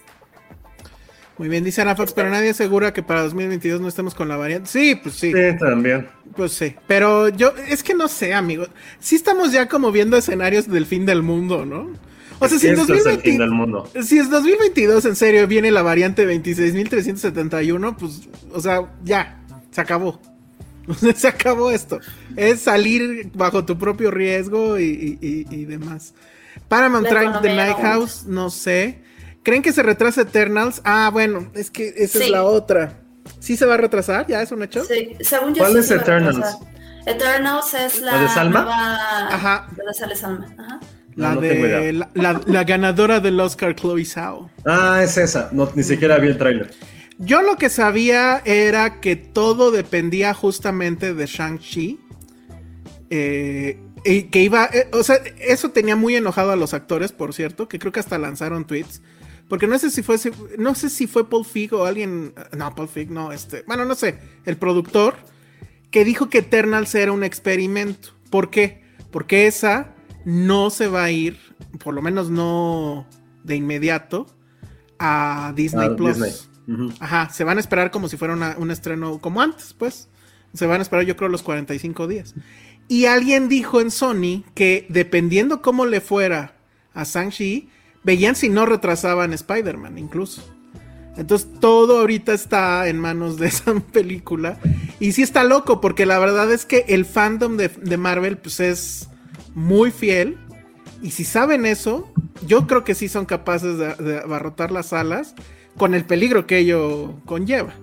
Muy 1.39 1.49
bien, 1.49 1.63
dice 1.63 1.81
Ana 1.81 1.95
Fox, 1.95 2.13
pero 2.13 2.29
nadie 2.31 2.49
asegura 2.49 2.93
que 2.93 3.03
para 3.03 3.21
2022 3.23 3.79
no 3.79 3.87
estemos 3.87 4.15
con 4.15 4.27
la 4.27 4.37
variante. 4.37 4.69
Sí, 4.69 4.95
pues 4.95 5.15
sí, 5.15 5.31
Sí, 5.31 5.57
también. 5.59 6.09
pues 6.35 6.51
sí. 6.53 6.75
Pero 6.87 7.29
yo, 7.29 7.53
es 7.67 7.83
que 7.83 7.93
no 7.93 8.07
sé, 8.07 8.33
amigo. 8.33 8.65
Sí 8.99 9.15
estamos 9.15 9.51
ya 9.51 9.67
como 9.67 9.91
viendo 9.91 10.17
escenarios 10.17 10.67
del 10.67 10.87
fin 10.87 11.05
del 11.05 11.21
mundo, 11.21 11.63
¿no? 11.63 11.91
O 12.39 12.47
sea, 12.47 12.59
si 12.59 12.67
en, 12.67 12.73
es 12.73 12.79
el 12.81 12.87
2020 12.87 13.21
fin 13.23 13.37
del 13.39 13.49
mundo. 13.51 13.89
si 14.03 14.19
en 14.19 14.29
2022 14.29 15.05
en 15.05 15.15
serio 15.15 15.47
viene 15.47 15.71
la 15.71 15.81
variante 15.81 16.25
26.371, 16.27 17.95
pues, 17.97 18.21
o 18.53 18.59
sea, 18.61 18.81
ya, 19.03 19.39
se 19.71 19.81
acabó. 19.81 20.19
O 20.89 20.93
sea, 20.93 21.13
se 21.13 21.27
acabó 21.27 21.69
esto. 21.69 21.99
Es 22.37 22.61
salir 22.61 23.29
bajo 23.33 23.65
tu 23.65 23.77
propio 23.77 24.09
riesgo 24.09 24.79
y, 24.79 25.17
y- 25.21 25.27
y- 25.27 25.45
y 25.53 25.65
demás. 25.65 26.13
Paramount 26.69 27.05
Track 27.09 27.41
The 27.41 27.53
Night 27.55 27.77
no. 27.77 27.83
House, 27.83 28.23
no 28.25 28.49
sé. 28.49 29.01
¿Creen 29.43 29.61
que 29.61 29.73
se 29.73 29.83
retrasa 29.83 30.21
Eternals? 30.21 30.81
Ah, 30.85 31.09
bueno, 31.11 31.51
es 31.55 31.71
que 31.71 31.93
esa 31.97 32.23
es 32.23 32.29
la 32.29 32.45
otra. 32.45 33.01
¿Sí 33.41 33.57
se 33.57 33.65
va 33.65 33.73
a 33.73 33.77
retrasar? 33.77 34.27
¿Ya 34.27 34.41
es 34.41 34.49
un 34.53 34.63
hecho? 34.63 34.85
Sí, 34.85 35.17
según 35.19 35.53
yo 35.53 35.59
¿Cuál 35.63 35.73
sí 35.73 35.79
es 35.79 35.87
se 35.87 35.95
va 35.95 35.99
a 35.99 36.03
Eternals? 36.03 36.57
Eternals 37.05 37.73
es 37.73 38.01
la, 38.01 38.11
¿La 38.13 38.21
de 38.21 38.29
Salma? 38.29 38.61
nueva- 38.61 39.27
Ajá. 39.35 39.67
La 39.75 39.83
de 39.83 39.93
Sale 39.93 40.15
Salma. 40.15 40.47
Ajá. 40.57 40.79
La 41.17 41.33
No, 41.33 41.41
de 41.41 41.93
la, 42.13 42.63
ganadora 42.63 43.19
del 43.19 43.39
Oscar, 43.39 43.75
Chloe 43.75 44.05
Zhao. 44.05 44.51
Ah, 44.65 45.01
es 45.03 45.17
esa. 45.17 45.49
No, 45.51 45.67
ni 45.73 45.81
siquiera 45.81 46.19
vi 46.19 46.27
el 46.27 46.37
tráiler. 46.37 46.69
Yo 47.17 47.41
lo 47.41 47.55
que 47.55 47.69
sabía 47.69 48.43
era 48.45 49.01
que 49.01 49.15
todo 49.15 49.71
dependía 49.71 50.35
justamente 50.35 51.15
de 51.15 51.25
Shang-Chi. 51.25 51.99
Eh, 53.09 53.79
y 54.05 54.23
que 54.23 54.43
iba. 54.43 54.69
eh, 54.71 54.89
o 54.93 55.01
sea, 55.01 55.15
eso 55.39 55.71
tenía 55.71 55.95
muy 55.95 56.15
enojado 56.15 56.51
a 56.51 56.55
los 56.55 56.75
actores, 56.75 57.11
por 57.13 57.33
cierto, 57.33 57.67
que 57.67 57.79
creo 57.79 57.91
que 57.91 57.99
hasta 57.99 58.19
lanzaron 58.19 58.67
tweets. 58.67 59.01
Porque 59.49 59.65
no 59.65 59.79
sé 59.79 59.89
si 59.89 60.03
fue. 60.03 60.17
No 60.59 60.75
sé 60.75 60.91
si 60.91 61.07
fue 61.07 61.27
Paul 61.27 61.45
Feig 61.45 61.73
o 61.73 61.85
alguien. 61.85 62.35
No, 62.55 62.75
Paul 62.75 62.89
Feig, 62.89 63.09
no, 63.09 63.31
este. 63.31 63.63
Bueno, 63.65 63.85
no 63.85 63.95
sé. 63.95 64.19
El 64.45 64.57
productor. 64.57 65.15
Que 65.89 66.05
dijo 66.05 66.29
que 66.29 66.39
Eternals 66.39 66.93
era 66.93 67.11
un 67.11 67.23
experimento. 67.23 68.09
¿Por 68.29 68.51
qué? 68.51 68.83
Porque 69.09 69.47
esa 69.47 69.95
no 70.27 70.69
se 70.69 70.87
va 70.87 71.05
a 71.05 71.11
ir. 71.11 71.37
Por 71.81 71.93
lo 71.93 72.01
menos 72.01 72.29
no 72.29 73.07
de 73.45 73.55
inmediato. 73.55 74.27
A 74.99 75.53
Disney 75.55 75.87
Ah, 75.91 75.95
Plus. 75.95 76.17
Disney. 76.21 76.91
Ajá, 76.99 77.29
se 77.29 77.45
van 77.45 77.57
a 77.57 77.61
esperar 77.61 77.91
como 77.91 78.09
si 78.09 78.17
fuera 78.17 78.33
una- 78.33 78.55
un 78.57 78.71
estreno 78.71 79.19
como 79.19 79.41
antes, 79.41 79.73
pues. 79.73 80.09
Se 80.53 80.65
van 80.65 80.79
a 80.79 80.83
esperar, 80.83 81.05
yo 81.05 81.15
creo, 81.15 81.29
los 81.29 81.43
45 81.43 82.07
días. 82.07 82.35
Y 82.89 83.05
alguien 83.05 83.47
dijo 83.47 83.79
en 83.79 83.89
Sony 83.89 84.43
que 84.53 84.85
dependiendo 84.89 85.61
cómo 85.61 85.85
le 85.85 86.01
fuera 86.01 86.55
a 86.93 87.03
Shang-Chi, 87.03 87.69
veían 88.03 88.35
si 88.35 88.49
no 88.49 88.65
retrasaban 88.65 89.31
Spider-Man, 89.33 89.97
incluso. 89.97 90.43
Entonces 91.15 91.47
todo 91.61 91.99
ahorita 91.99 92.33
está 92.33 92.87
en 92.89 92.99
manos 92.99 93.37
de 93.37 93.47
esa 93.47 93.73
película. 93.79 94.59
Y 94.99 95.13
sí 95.13 95.21
está 95.21 95.43
loco, 95.45 95.79
porque 95.79 96.05
la 96.05 96.19
verdad 96.19 96.51
es 96.51 96.65
que 96.65 96.83
el 96.89 97.05
fandom 97.05 97.55
de, 97.55 97.69
de 97.69 97.97
Marvel, 97.97 98.37
pues 98.37 98.59
es 98.59 99.07
muy 99.57 99.89
fiel. 99.91 100.37
Y 101.01 101.11
si 101.11 101.23
saben 101.23 101.65
eso, 101.65 102.07
yo 102.45 102.67
creo 102.67 102.83
que 102.83 102.93
sí 102.95 103.09
son 103.09 103.25
capaces 103.25 103.77
de, 103.79 103.95
de 103.95 104.19
abarrotar 104.19 104.71
las 104.71 104.87
salas 104.87 105.33
con 105.77 105.95
el 105.95 106.05
peligro 106.05 106.45
que 106.47 106.59
ello 106.59 107.15
conlleva. 107.25 107.73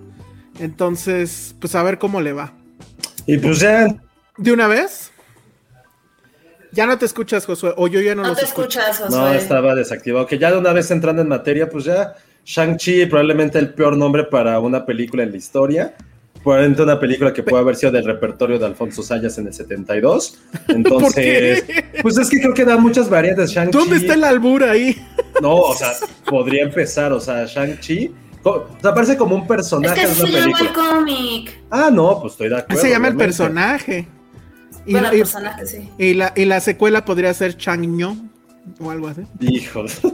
Entonces, 0.59 1.53
pues 1.59 1.75
a 1.75 1.83
ver 1.83 1.99
cómo 1.99 2.21
le 2.21 2.31
va. 2.33 2.53
Y 3.25 3.37
pues 3.37 3.59
ya, 3.59 3.87
¿De 4.37 4.51
una 4.51 4.67
vez? 4.67 5.11
Ya 6.71 6.85
no 6.85 6.97
te 6.97 7.05
escuchas, 7.05 7.45
Josué, 7.45 7.73
o 7.77 7.87
yo 7.87 8.01
ya 8.01 8.15
no, 8.15 8.21
No 8.23 8.29
los 8.29 8.37
te 8.39 8.45
escucho. 8.45 8.79
escuchas, 8.79 8.99
Josué. 8.99 9.17
no, 9.17 9.33
estaba 9.33 9.75
desactivado. 9.75 10.25
Que 10.27 10.37
ya 10.37 10.51
de 10.51 10.57
una 10.57 10.73
vez 10.73 10.91
entrando 10.91 11.21
en 11.21 11.27
materia, 11.29 11.69
pues 11.69 11.85
ya, 11.85 12.15
Shang-Chi, 12.45 13.05
probablemente 13.05 13.59
el 13.59 13.73
peor 13.73 13.95
nombre 13.97 14.25
para 14.25 14.59
una 14.59 14.85
película 14.85 15.23
en 15.23 15.31
la 15.31 15.37
historia. 15.37 15.95
Probablemente 16.45 16.83
una 16.83 16.99
película 16.99 17.33
que 17.33 17.41
puede 17.43 17.61
haber 17.61 17.75
sido 17.75 17.91
del 17.91 18.05
repertorio 18.05 18.57
de 18.59 18.65
Alfonso 18.67 19.01
Sayas 19.03 19.37
en 19.39 19.47
el 19.47 19.53
72. 19.53 20.37
Entonces, 20.69 21.65
pues 22.03 22.17
es 22.19 22.29
que 22.29 22.39
creo 22.39 22.53
que 22.53 22.63
da 22.63 22.77
muchas 22.77 23.09
variantes. 23.09 23.49
Shang-Chi. 23.51 23.71
¿Dónde 23.77 23.97
está 23.97 24.13
el 24.13 24.23
albur 24.23 24.63
ahí? 24.63 24.95
No, 25.41 25.55
o 25.55 25.73
sea, 25.75 25.91
podría 26.23 26.61
empezar, 26.63 27.11
o 27.11 27.19
sea, 27.19 27.45
Shang-Chi. 27.45 28.13
O 28.43 28.67
sea, 28.79 28.93
parece 28.93 29.17
como 29.17 29.35
un 29.35 29.41
Es 29.41 29.47
personaje 29.47 30.01
que 30.01 30.07
de 30.07 30.13
una 30.13 30.15
se 30.15 30.31
llama 30.31 30.45
el 30.45 30.53
película. 30.67 30.89
cómic. 30.95 31.59
Ah, 31.71 31.89
no, 31.91 32.21
pues 32.21 32.33
estoy 32.33 32.49
de 32.49 32.57
acuerdo. 32.59 32.81
Se 32.81 32.89
llama 32.91 33.07
el 33.07 33.15
personaje. 33.17 34.07
Y, 34.85 34.91
Bueno, 34.91 35.09
el 35.09 35.15
y- 35.15 35.17
personaje, 35.17 35.65
sí. 35.65 35.89
y 35.97 36.13
la, 36.13 36.31
y 36.35 36.45
la 36.45 36.59
secuela 36.59 37.03
podría 37.05 37.33
ser 37.33 37.57
Chang-Ño 37.57 38.29
o 38.79 38.91
algo 38.91 39.07
así. 39.07 39.21
Hijos. 39.39 39.99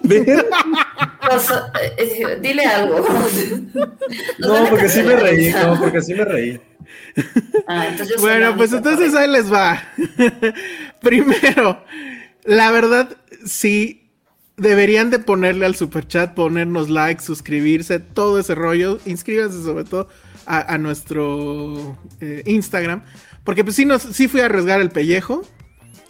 Eh, 1.31 1.95
eh, 1.97 2.39
dile 2.41 2.65
algo. 2.65 3.05
No, 4.39 4.69
porque 4.69 4.89
sí 4.89 5.01
me 5.01 5.15
reí, 5.15 5.53
no, 5.53 5.79
porque 5.79 6.01
sí 6.01 6.13
me 6.13 6.25
reí. 6.25 6.59
Ah, 7.67 7.95
Bueno, 8.19 8.57
pues 8.57 8.73
entonces 8.73 9.13
ahí 9.15 9.29
les 9.29 9.51
va. 9.51 9.81
Primero, 11.01 11.83
la 12.43 12.71
verdad, 12.71 13.15
sí, 13.45 14.09
deberían 14.57 15.09
de 15.09 15.19
ponerle 15.19 15.65
al 15.65 15.75
superchat, 15.75 16.33
ponernos 16.33 16.89
like, 16.89 17.21
suscribirse, 17.21 17.99
todo 17.99 18.39
ese 18.39 18.55
rollo. 18.55 18.99
Inscríbanse 19.05 19.63
sobre 19.63 19.83
todo 19.83 20.09
a, 20.45 20.73
a 20.73 20.77
nuestro 20.77 21.97
eh, 22.19 22.43
Instagram. 22.45 23.03
Porque 23.43 23.63
pues 23.63 23.75
sí, 23.75 23.85
nos, 23.85 24.01
sí 24.01 24.27
fui 24.27 24.41
a 24.41 24.45
arriesgar 24.45 24.81
el 24.81 24.89
pellejo. 24.89 25.43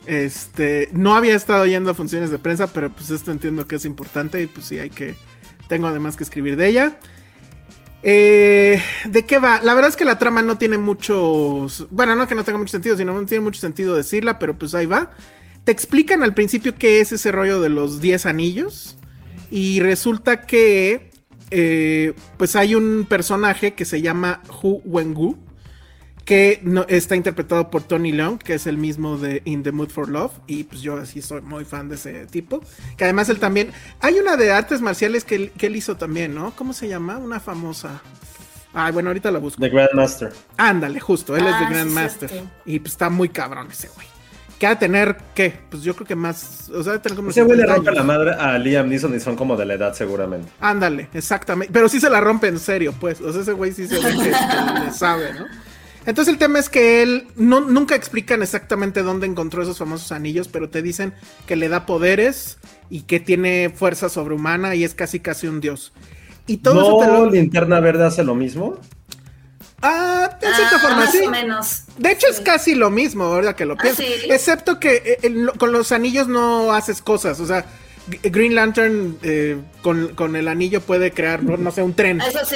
Este, 0.05 0.89
no 0.93 1.15
había 1.15 1.35
estado 1.35 1.65
yendo 1.65 1.91
a 1.91 1.93
funciones 1.93 2.31
de 2.31 2.39
prensa, 2.39 2.67
pero 2.73 2.89
pues 2.91 3.11
esto 3.11 3.31
entiendo 3.31 3.67
que 3.67 3.75
es 3.75 3.85
importante 3.85 4.41
y 4.41 4.47
pues 4.47 4.65
sí 4.65 4.79
hay 4.79 4.89
que, 4.89 5.15
tengo 5.67 5.87
además 5.87 6.17
que 6.17 6.23
escribir 6.23 6.55
de 6.57 6.67
ella. 6.67 6.99
Eh, 8.03 8.81
¿De 9.05 9.25
qué 9.25 9.37
va? 9.37 9.61
La 9.61 9.73
verdad 9.75 9.89
es 9.89 9.95
que 9.95 10.05
la 10.05 10.17
trama 10.17 10.41
no 10.41 10.57
tiene 10.57 10.77
muchos. 10.77 11.87
Bueno, 11.91 12.15
no 12.15 12.27
que 12.27 12.35
no 12.35 12.43
tenga 12.43 12.57
mucho 12.57 12.71
sentido, 12.71 12.97
sino 12.97 13.13
no 13.13 13.25
tiene 13.25 13.43
mucho 13.43 13.61
sentido 13.61 13.95
decirla, 13.95 14.39
pero 14.39 14.57
pues 14.57 14.73
ahí 14.73 14.87
va. 14.87 15.11
Te 15.63 15.71
explican 15.71 16.23
al 16.23 16.33
principio 16.33 16.75
qué 16.75 16.99
es 17.01 17.11
ese 17.11 17.31
rollo 17.31 17.61
de 17.61 17.69
los 17.69 18.01
10 18.01 18.25
anillos. 18.25 18.97
Y 19.51 19.79
resulta 19.81 20.41
que. 20.41 21.11
eh, 21.51 22.13
pues 22.37 22.55
hay 22.55 22.75
un 22.75 23.05
personaje 23.07 23.73
que 23.73 23.85
se 23.85 24.01
llama 24.01 24.41
Hu 24.63 24.81
Wengu. 24.85 25.37
Que 26.25 26.59
no, 26.63 26.85
está 26.87 27.15
interpretado 27.15 27.69
por 27.69 27.83
Tony 27.83 28.11
Leung, 28.11 28.37
que 28.37 28.53
es 28.53 28.67
el 28.67 28.77
mismo 28.77 29.17
de 29.17 29.41
In 29.45 29.63
the 29.63 29.71
Mood 29.71 29.89
for 29.89 30.07
Love, 30.07 30.31
y 30.47 30.63
pues 30.63 30.81
yo 30.81 30.97
así 30.97 31.21
soy 31.21 31.41
muy 31.41 31.65
fan 31.65 31.89
de 31.89 31.95
ese 31.95 32.25
tipo, 32.27 32.61
que 32.95 33.03
además 33.05 33.27
él 33.29 33.39
también, 33.39 33.71
hay 33.99 34.19
una 34.19 34.37
de 34.37 34.51
artes 34.51 34.81
marciales 34.81 35.25
que, 35.25 35.35
él- 35.35 35.51
que 35.57 35.67
él 35.67 35.75
hizo 35.75 35.97
también, 35.97 36.33
¿no? 36.35 36.53
¿Cómo 36.55 36.73
se 36.73 36.87
llama? 36.87 37.17
Una 37.17 37.39
famosa... 37.39 38.01
Ay, 38.73 38.93
bueno, 38.93 39.09
ahorita 39.09 39.31
la 39.31 39.39
busco. 39.39 39.59
The 39.59 39.67
Grandmaster. 39.67 40.31
Ándale, 40.55 40.99
justo, 41.01 41.35
él 41.35 41.45
es 41.45 41.53
Ah, 41.53 41.59
de 41.59 41.65
sí, 41.67 41.73
Grandmaster. 41.73 42.29
cierto. 42.29 42.49
y 42.65 42.79
pues 42.79 42.93
está 42.93 43.09
muy 43.09 43.27
cabrón 43.27 43.67
ese 43.69 43.89
güey. 43.89 44.07
Que 44.57 44.67
ha 44.67 44.69
de 44.69 44.75
tener, 44.77 45.17
¿qué? 45.35 45.53
Pues 45.69 45.83
yo 45.83 45.93
creo 45.95 46.07
que 46.07 46.15
más, 46.15 46.69
o 46.69 46.81
sea, 46.81 46.93
ha 46.93 46.95
de 46.95 47.01
tener 47.01 47.17
como 47.17 47.31
Ese 47.31 47.41
güey 47.41 47.57
le 47.57 47.63
50 47.63 47.75
rompe 47.75 47.89
años. 47.89 47.97
la 47.97 48.03
madre 48.05 48.31
a 48.33 48.57
Liam 48.59 48.87
Neeson 48.87 49.13
y 49.15 49.19
son 49.19 49.35
como 49.35 49.57
de 49.57 49.65
la 49.65 49.73
edad 49.73 49.93
seguramente. 49.93 50.49
Ándale, 50.61 51.09
exactamente. 51.13 51.73
Pero 51.73 51.89
sí 51.89 51.99
se 51.99 52.09
la 52.09 52.21
rompe 52.21 52.47
en 52.47 52.59
serio, 52.59 52.93
pues. 52.97 53.19
O 53.19 53.33
sea, 53.33 53.41
ese 53.41 53.51
güey 53.51 53.73
sí 53.73 53.87
se 53.87 53.95
ve 53.95 54.09
que, 54.11 54.17
que 54.29 54.79
le 54.85 54.91
sabe, 54.93 55.33
¿no? 55.33 55.47
Entonces 56.05 56.33
el 56.33 56.39
tema 56.39 56.57
es 56.59 56.69
que 56.69 57.03
él 57.03 57.27
no, 57.35 57.61
nunca 57.61 57.95
explican 57.95 58.41
exactamente 58.41 59.03
dónde 59.03 59.27
encontró 59.27 59.61
esos 59.61 59.77
famosos 59.77 60.11
anillos, 60.11 60.47
pero 60.47 60.69
te 60.69 60.81
dicen 60.81 61.13
que 61.45 61.55
le 61.55 61.69
da 61.69 61.85
poderes 61.85 62.57
y 62.89 63.01
que 63.03 63.19
tiene 63.19 63.71
fuerza 63.73 64.09
sobrehumana 64.09 64.73
y 64.75 64.83
es 64.83 64.95
casi 64.95 65.19
casi 65.19 65.47
un 65.47 65.61
dios. 65.61 65.93
Y 66.47 66.57
todo 66.57 66.81
eso 66.81 66.97
te 66.97 67.07
¿No 67.07 67.25
lo... 67.25 67.31
Linterna 67.31 67.79
Verde 67.79 68.05
hace 68.05 68.23
lo 68.23 68.33
mismo? 68.35 68.79
Ah, 69.83 70.37
en 70.41 70.53
cierta 70.53 70.75
Ah, 70.75 70.79
forma 70.79 70.95
más 70.97 71.11
sí. 71.11 71.19
o 71.25 71.29
menos. 71.31 71.83
De 71.97 72.11
hecho, 72.11 72.27
es 72.27 72.39
casi 72.41 72.75
lo 72.75 72.89
mismo, 72.89 73.23
ahora 73.25 73.55
que 73.55 73.65
lo 73.65 73.77
¿Ah, 73.77 73.77
pienso. 73.81 74.01
sí? 74.03 74.13
Excepto 74.29 74.79
que 74.79 75.17
eh, 75.23 75.45
con 75.57 75.71
los 75.71 75.91
anillos 75.91 76.27
no 76.27 76.71
haces 76.73 77.01
cosas. 77.01 77.39
O 77.39 77.45
sea, 77.47 77.65
Green 78.07 78.55
Lantern 78.55 79.17
eh, 79.21 79.57
con, 79.81 80.09
con 80.15 80.35
el 80.35 80.47
anillo 80.47 80.81
puede 80.81 81.11
crear, 81.11 81.43
no, 81.43 81.57
no 81.57 81.71
sé, 81.71 81.83
un 81.83 81.93
tren. 81.93 82.19
Eso 82.21 82.39
sí, 82.45 82.55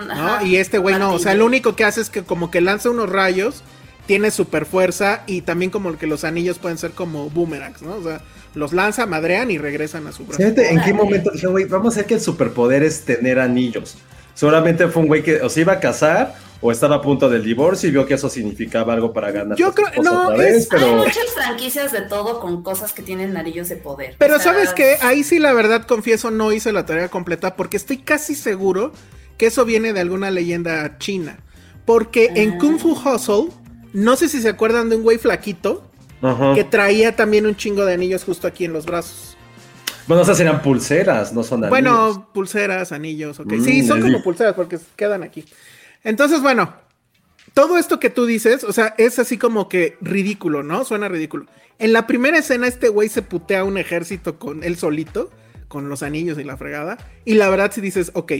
un, 0.00 0.08
¿no? 0.08 0.14
ajá, 0.14 0.44
y 0.44 0.56
este 0.56 0.78
güey 0.78 0.98
no. 0.98 1.12
O 1.12 1.18
sea, 1.18 1.34
lo 1.34 1.44
único 1.44 1.76
que 1.76 1.84
hace 1.84 2.00
es 2.00 2.10
que 2.10 2.22
como 2.22 2.50
que 2.50 2.60
lanza 2.60 2.90
unos 2.90 3.08
rayos, 3.08 3.62
tiene 4.06 4.30
super 4.30 4.66
fuerza 4.66 5.22
y 5.26 5.42
también 5.42 5.70
como 5.70 5.96
que 5.98 6.06
los 6.06 6.24
anillos 6.24 6.58
pueden 6.58 6.78
ser 6.78 6.92
como 6.92 7.28
boomerangs, 7.30 7.82
¿no? 7.82 7.96
O 7.96 8.02
sea, 8.02 8.20
los 8.54 8.72
lanza, 8.72 9.04
madrean 9.06 9.50
y 9.50 9.58
regresan 9.58 10.06
a 10.06 10.12
su 10.12 10.24
brazo. 10.24 10.42
Fíjate 10.42 10.70
en 10.70 10.80
qué 10.82 10.94
momento 10.94 11.30
dije, 11.30 11.46
güey, 11.46 11.64
vamos 11.66 11.94
a 11.94 12.00
hacer 12.00 12.06
que 12.06 12.14
el 12.14 12.20
superpoder 12.20 12.82
es 12.82 13.04
tener 13.04 13.38
anillos. 13.38 13.98
Seguramente 14.34 14.86
fue 14.88 15.02
un 15.02 15.08
güey 15.08 15.22
que 15.22 15.42
o 15.42 15.48
se 15.48 15.60
iba 15.62 15.74
a 15.74 15.80
casar 15.80 16.34
o 16.60 16.72
estaba 16.72 16.96
a 16.96 17.02
punto 17.02 17.28
del 17.28 17.44
divorcio 17.44 17.88
y 17.88 17.92
vio 17.92 18.06
que 18.06 18.14
eso 18.14 18.28
significaba 18.30 18.94
algo 18.94 19.12
para 19.12 19.30
ganar. 19.30 19.56
Yo 19.58 19.72
creo- 19.74 19.88
no, 20.02 20.28
otra 20.28 20.36
vez, 20.38 20.56
es- 20.56 20.72
Hay 20.72 20.94
muchas 20.94 21.26
franquicias 21.34 21.92
de 21.92 22.02
todo 22.02 22.40
con 22.40 22.62
cosas 22.62 22.92
que 22.92 23.02
tienen 23.02 23.36
anillos 23.36 23.68
de 23.68 23.76
poder. 23.76 24.14
Pero 24.18 24.36
O 24.36 24.38
sea, 24.38 24.52
sabes 24.52 24.72
que 24.72 24.96
ahí 25.02 25.22
sí 25.22 25.38
la 25.38 25.52
verdad 25.52 25.86
confieso 25.86 26.30
no 26.30 26.52
hice 26.52 26.72
la 26.72 26.86
tarea 26.86 27.08
completa 27.08 27.56
porque 27.56 27.76
estoy 27.76 27.98
casi 27.98 28.34
seguro 28.34 28.92
que 29.36 29.46
eso 29.46 29.64
viene 29.64 29.92
de 29.92 30.00
alguna 30.00 30.30
leyenda 30.30 30.96
china. 30.98 31.38
Porque 31.84 32.32
en 32.34 32.54
Ah. 32.54 32.58
Kung 32.58 32.78
Fu 32.78 32.92
Hustle, 32.92 33.48
no 33.92 34.16
sé 34.16 34.28
si 34.28 34.40
se 34.40 34.48
acuerdan 34.48 34.88
de 34.88 34.96
un 34.96 35.02
güey 35.02 35.18
flaquito 35.18 35.82
que 36.54 36.64
traía 36.64 37.14
también 37.14 37.46
un 37.46 37.54
chingo 37.54 37.84
de 37.84 37.94
anillos 37.94 38.24
justo 38.24 38.46
aquí 38.48 38.64
en 38.64 38.72
los 38.72 38.86
brazos. 38.86 39.36
bueno, 40.08 40.22
esas 40.22 40.36
serían 40.38 40.62
pulseras, 40.62 41.32
no 41.32 41.42
son 41.42 41.58
anillos. 41.64 41.70
Bueno, 41.70 42.28
pulseras, 42.32 42.92
anillos, 42.92 43.38
ok. 43.40 43.52
Mm, 43.52 43.64
sí, 43.64 43.86
son 43.86 44.00
como 44.00 44.22
pulseras 44.22 44.54
porque 44.54 44.78
quedan 44.96 45.22
aquí. 45.24 45.44
Entonces, 46.04 46.40
bueno, 46.40 46.74
todo 47.54 47.78
esto 47.78 47.98
que 47.98 48.10
tú 48.10 48.26
dices, 48.26 48.64
o 48.64 48.72
sea, 48.72 48.94
es 48.98 49.18
así 49.18 49.38
como 49.38 49.68
que 49.68 49.96
ridículo, 50.00 50.62
¿no? 50.62 50.84
Suena 50.84 51.08
ridículo. 51.08 51.46
En 51.78 51.92
la 51.92 52.06
primera 52.06 52.38
escena, 52.38 52.66
este 52.66 52.88
güey 52.88 53.08
se 53.08 53.22
putea 53.22 53.64
un 53.64 53.78
ejército 53.78 54.38
con 54.38 54.62
él 54.62 54.76
solito, 54.76 55.30
con 55.68 55.88
los 55.88 56.02
anillos 56.02 56.38
y 56.38 56.44
la 56.44 56.56
fregada. 56.56 56.98
Y 57.24 57.34
la 57.34 57.48
verdad, 57.48 57.72
si 57.72 57.80
dices, 57.80 58.10
ok, 58.14 58.32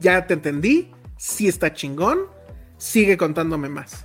ya 0.00 0.26
te 0.26 0.34
entendí, 0.34 0.90
sí 1.16 1.48
está 1.48 1.72
chingón, 1.72 2.20
sigue 2.76 3.16
contándome 3.16 3.68
más. 3.68 4.04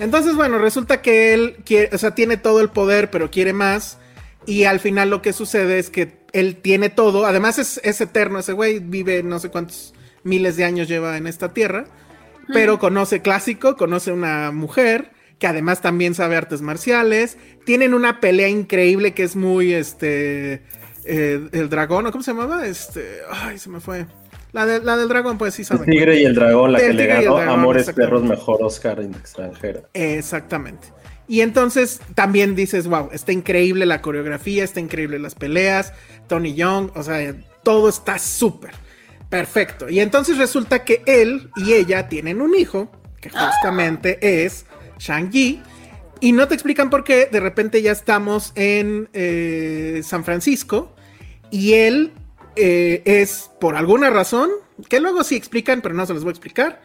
Entonces, 0.00 0.36
bueno, 0.36 0.58
resulta 0.58 1.02
que 1.02 1.34
él 1.34 1.56
quiere, 1.64 1.94
o 1.94 1.98
sea, 1.98 2.14
tiene 2.14 2.36
todo 2.36 2.60
el 2.60 2.70
poder, 2.70 3.10
pero 3.10 3.30
quiere 3.30 3.52
más. 3.52 3.98
Y 4.46 4.64
al 4.64 4.80
final 4.80 5.10
lo 5.10 5.22
que 5.22 5.32
sucede 5.32 5.78
es 5.78 5.90
que 5.90 6.18
él 6.32 6.56
tiene 6.56 6.88
todo. 6.88 7.26
Además 7.26 7.58
es, 7.58 7.80
es 7.82 8.00
eterno 8.00 8.38
ese 8.38 8.52
güey. 8.52 8.78
Vive 8.78 9.22
no 9.22 9.38
sé 9.38 9.50
cuántos 9.50 9.94
miles 10.22 10.56
de 10.56 10.64
años 10.64 10.88
lleva 10.88 11.16
en 11.16 11.26
esta 11.26 11.52
tierra. 11.52 11.86
Pero 12.52 12.78
conoce 12.78 13.20
clásico, 13.22 13.76
conoce 13.76 14.12
una 14.12 14.50
mujer 14.52 15.10
que 15.38 15.46
además 15.46 15.80
también 15.80 16.14
sabe 16.14 16.36
artes 16.36 16.62
marciales. 16.62 17.36
Tienen 17.64 17.94
una 17.94 18.20
pelea 18.20 18.48
increíble 18.48 19.14
que 19.14 19.22
es 19.22 19.36
muy, 19.36 19.72
este, 19.74 20.62
eh, 21.04 21.48
el 21.52 21.68
dragón, 21.68 22.06
¿o 22.06 22.12
cómo 22.12 22.24
se 22.24 22.32
llamaba? 22.32 22.66
Este, 22.66 23.18
ay, 23.30 23.58
se 23.58 23.70
me 23.70 23.80
fue. 23.80 24.06
La, 24.52 24.64
de- 24.66 24.80
la 24.80 24.96
del 24.96 25.08
dragón, 25.08 25.36
pues 25.38 25.54
sí 25.54 25.62
El 25.62 25.66
saben. 25.66 25.90
tigre 25.90 26.20
y 26.20 26.24
el 26.24 26.34
dragón, 26.34 26.72
la 26.72 26.78
El 26.78 26.86
que 26.88 26.92
le 26.94 27.02
el 27.02 27.08
ganó 27.08 27.36
dragón, 27.36 27.48
Amores 27.60 27.82
exactamente. 27.82 28.16
Perros 28.16 28.28
Mejor 28.28 28.62
Oscar 28.62 29.00
en 29.00 29.14
extranjera. 29.14 29.82
Exactamente. 29.92 30.88
Y 31.28 31.42
entonces 31.42 32.00
también 32.14 32.54
dices, 32.56 32.86
wow, 32.88 33.10
está 33.12 33.32
increíble 33.32 33.84
la 33.84 34.00
coreografía, 34.00 34.64
está 34.64 34.80
increíble 34.80 35.18
las 35.18 35.34
peleas, 35.34 35.92
Tony 36.26 36.54
Young, 36.54 36.90
o 36.94 37.02
sea, 37.02 37.34
todo 37.62 37.90
está 37.90 38.18
súper 38.18 38.70
perfecto. 39.28 39.88
Y 39.88 40.00
entonces 40.00 40.38
resulta 40.38 40.84
que 40.84 41.02
él 41.06 41.50
y 41.56 41.74
ella 41.74 42.08
tienen 42.08 42.40
un 42.40 42.54
hijo, 42.54 42.90
que 43.20 43.30
justamente 43.30 44.44
es 44.44 44.66
Shang-Yi, 44.98 45.62
y 46.20 46.32
no 46.32 46.48
te 46.48 46.54
explican 46.54 46.90
por 46.90 47.04
qué, 47.04 47.28
de 47.30 47.40
repente 47.40 47.80
ya 47.80 47.92
estamos 47.92 48.52
en 48.54 49.08
eh, 49.12 50.00
San 50.04 50.24
Francisco, 50.24 50.94
y 51.50 51.74
él 51.74 52.12
eh, 52.56 53.02
es, 53.04 53.50
por 53.60 53.76
alguna 53.76 54.10
razón, 54.10 54.50
que 54.88 55.00
luego 55.00 55.24
sí 55.24 55.36
explican, 55.36 55.80
pero 55.80 55.94
no 55.94 56.06
se 56.06 56.14
los 56.14 56.24
voy 56.24 56.30
a 56.30 56.32
explicar, 56.32 56.82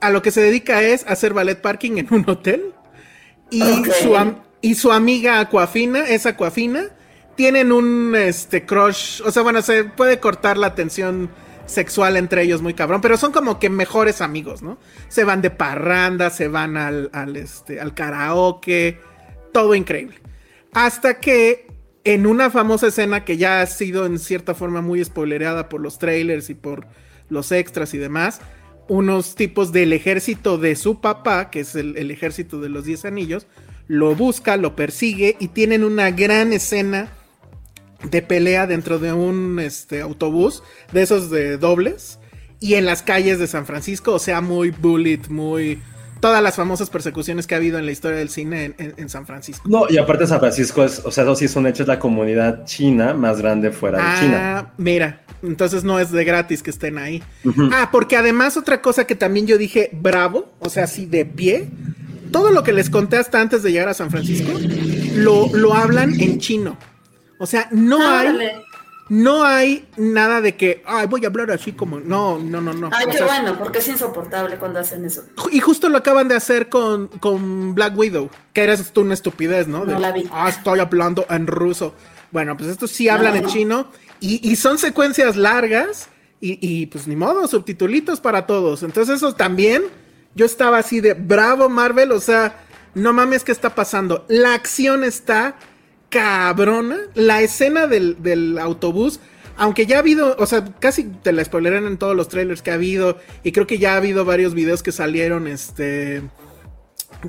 a 0.00 0.10
lo 0.10 0.20
que 0.20 0.32
se 0.32 0.40
dedica 0.40 0.82
es 0.82 1.06
hacer 1.06 1.32
ballet 1.32 1.60
parking 1.60 1.98
en 1.98 2.12
un 2.12 2.28
hotel. 2.28 2.72
Y, 3.50 3.60
su, 4.02 4.16
y 4.62 4.74
su 4.74 4.90
amiga 4.90 5.38
Aquafina, 5.38 6.08
es 6.08 6.26
Aquafina, 6.26 6.88
tienen 7.36 7.70
un 7.70 8.14
este 8.16 8.64
crush, 8.64 9.20
o 9.24 9.30
sea, 9.30 9.42
bueno, 9.42 9.62
se 9.62 9.84
puede 9.84 10.18
cortar 10.20 10.56
la 10.56 10.74
tensión 10.74 11.30
sexual 11.66 12.16
entre 12.16 12.42
ellos 12.42 12.62
muy 12.62 12.74
cabrón, 12.74 13.00
pero 13.00 13.16
son 13.16 13.32
como 13.32 13.58
que 13.58 13.70
mejores 13.70 14.20
amigos, 14.20 14.62
¿no? 14.62 14.78
Se 15.08 15.24
van 15.24 15.42
de 15.42 15.50
parranda, 15.50 16.30
se 16.30 16.48
van 16.48 16.76
al, 16.76 17.10
al, 17.12 17.36
este, 17.36 17.80
al 17.80 17.94
karaoke, 17.94 18.98
todo 19.52 19.74
increíble. 19.74 20.20
Hasta 20.72 21.20
que 21.20 21.66
en 22.04 22.26
una 22.26 22.50
famosa 22.50 22.88
escena 22.88 23.24
que 23.24 23.36
ya 23.36 23.60
ha 23.60 23.66
sido 23.66 24.06
en 24.06 24.18
cierta 24.18 24.54
forma 24.54 24.80
muy 24.80 25.04
spoilereada 25.04 25.68
por 25.68 25.80
los 25.80 25.98
trailers 25.98 26.50
y 26.50 26.54
por 26.54 26.86
los 27.28 27.52
extras 27.52 27.94
y 27.94 27.98
demás, 27.98 28.40
unos 28.88 29.36
tipos 29.36 29.72
del 29.72 29.92
ejército 29.92 30.58
de 30.58 30.76
su 30.76 31.00
papá, 31.00 31.50
que 31.50 31.60
es 31.60 31.74
el, 31.76 31.96
el 31.96 32.10
ejército 32.10 32.60
de 32.60 32.68
los 32.68 32.84
10 32.84 33.04
anillos, 33.04 33.46
lo 33.86 34.14
busca, 34.14 34.56
lo 34.56 34.74
persigue 34.74 35.36
y 35.38 35.48
tienen 35.48 35.84
una 35.84 36.10
gran 36.10 36.52
escena 36.52 37.12
de 38.10 38.22
pelea 38.22 38.66
dentro 38.66 38.98
de 38.98 39.12
un 39.12 39.58
este, 39.60 40.00
autobús, 40.00 40.62
de 40.92 41.02
esos 41.02 41.30
de 41.30 41.56
dobles, 41.58 42.18
y 42.60 42.74
en 42.74 42.84
las 42.84 43.02
calles 43.02 43.38
de 43.38 43.46
San 43.46 43.66
Francisco, 43.66 44.12
o 44.14 44.18
sea, 44.18 44.40
muy 44.40 44.70
bullet, 44.70 45.20
muy... 45.28 45.80
Todas 46.20 46.40
las 46.40 46.54
famosas 46.54 46.88
persecuciones 46.88 47.48
que 47.48 47.54
ha 47.54 47.58
habido 47.58 47.80
en 47.80 47.86
la 47.86 47.90
historia 47.90 48.16
del 48.18 48.28
cine 48.28 48.66
en, 48.66 48.74
en- 48.78 48.94
en 48.96 49.08
San 49.08 49.26
Francisco. 49.26 49.68
No, 49.68 49.86
y 49.90 49.98
aparte 49.98 50.24
San 50.28 50.38
Francisco 50.38 50.84
es, 50.84 51.00
o 51.04 51.10
sea, 51.10 51.24
eso 51.24 51.34
sí 51.34 51.46
es 51.46 51.56
un 51.56 51.66
hecho, 51.66 51.82
es 51.82 51.88
la 51.88 51.98
comunidad 51.98 52.64
china 52.64 53.12
más 53.12 53.38
grande 53.38 53.72
fuera 53.72 53.98
de 53.98 54.20
China. 54.20 54.38
Ah, 54.58 54.72
mira, 54.78 55.22
entonces 55.42 55.82
no 55.82 55.98
es 55.98 56.12
de 56.12 56.22
gratis 56.24 56.62
que 56.62 56.70
estén 56.70 56.96
ahí. 56.98 57.24
Ah, 57.72 57.88
porque 57.90 58.16
además 58.16 58.56
otra 58.56 58.80
cosa 58.80 59.04
que 59.04 59.16
también 59.16 59.48
yo 59.48 59.58
dije, 59.58 59.90
bravo, 59.92 60.52
o 60.60 60.68
sea, 60.68 60.84
así 60.84 61.06
de 61.06 61.24
pie, 61.24 61.68
todo 62.30 62.52
lo 62.52 62.62
que 62.62 62.72
les 62.72 62.88
conté 62.88 63.16
hasta 63.16 63.40
antes 63.40 63.64
de 63.64 63.72
llegar 63.72 63.88
a 63.88 63.94
San 63.94 64.12
Francisco, 64.12 64.52
lo, 65.16 65.48
lo 65.52 65.74
hablan 65.74 66.20
en 66.20 66.38
chino. 66.38 66.78
O 67.42 67.46
sea, 67.46 67.66
no 67.72 67.96
hay, 68.06 68.28
Órale. 68.28 68.64
no 69.08 69.42
hay 69.42 69.86
nada 69.96 70.40
de 70.40 70.56
que, 70.56 70.82
ay, 70.86 71.06
voy 71.08 71.24
a 71.24 71.28
hablar 71.28 71.50
así 71.50 71.72
como, 71.72 71.98
no, 71.98 72.38
no, 72.38 72.60
no, 72.60 72.72
no. 72.72 72.88
Ay, 72.92 73.06
O 73.06 73.10
qué 73.10 73.18
sea, 73.18 73.26
bueno, 73.26 73.58
porque 73.58 73.78
es 73.80 73.88
insoportable 73.88 74.56
cuando 74.58 74.78
hacen 74.78 75.04
eso. 75.04 75.24
y 75.50 75.58
justo 75.60 75.88
lo 75.88 75.98
acaban 75.98 76.28
de 76.28 76.36
hacer 76.36 76.68
con, 76.68 77.08
con 77.08 77.74
Black 77.74 77.96
Widow, 77.98 78.30
que 78.52 78.62
eres 78.62 78.92
tú 78.92 79.00
una 79.00 79.14
estupidez, 79.14 79.66
¿no? 79.66 79.84
De, 79.84 79.94
No 79.94 79.98
la 79.98 80.12
vi. 80.12 80.28
Ah, 80.32 80.48
estoy 80.48 80.78
hablando 80.78 81.26
en 81.28 81.46
ruso. 81.48 81.94
Bueno, 82.30 82.56
pues 82.56 82.70
estos 82.70 82.90
sí 82.92 83.08
hablan 83.08 83.34
No. 83.34 83.40
en 83.40 83.46
chino 83.46 83.86
y, 84.20 84.48
y 84.48 84.54
son 84.56 84.78
secuencias 84.78 85.34
largas 85.36 86.08
y, 86.40 86.58
y, 86.66 86.86
pues 86.86 87.06
ni 87.08 87.16
modo, 87.16 87.46
subtitulitos 87.48 88.20
para 88.20 88.46
todos. 88.46 88.82
Entonces 88.84 89.16
eso 89.16 89.34
también, 89.34 89.82
yo 90.34 90.46
estaba 90.46 90.78
así 90.78 91.00
de 91.00 91.14
bravo 91.14 91.68
Marvel, 91.68 92.12
o 92.12 92.20
sea, 92.20 92.56
no 92.94 93.12
mames, 93.12 93.42
¿qué 93.44 93.52
está 93.52 93.74
pasando? 93.74 94.24
La 94.28 94.54
acción 94.54 95.02
está 95.04 95.56
cabrona, 96.12 96.98
la 97.14 97.42
escena 97.42 97.88
del, 97.88 98.22
del 98.22 98.58
autobús 98.58 99.18
aunque 99.56 99.86
ya 99.86 99.96
ha 99.96 99.98
habido, 99.98 100.34
o 100.38 100.46
sea, 100.46 100.64
casi 100.80 101.04
te 101.04 101.32
la 101.32 101.44
spoilerán 101.44 101.86
en 101.86 101.98
todos 101.98 102.16
los 102.16 102.28
trailers 102.28 102.62
que 102.62 102.70
ha 102.70 102.74
habido, 102.74 103.18
y 103.42 103.52
creo 103.52 103.66
que 103.66 103.78
ya 103.78 103.94
ha 103.94 103.96
habido 103.98 104.24
varios 104.24 104.54
videos 104.54 104.82
que 104.82 104.92
salieron, 104.92 105.46
este, 105.46 106.22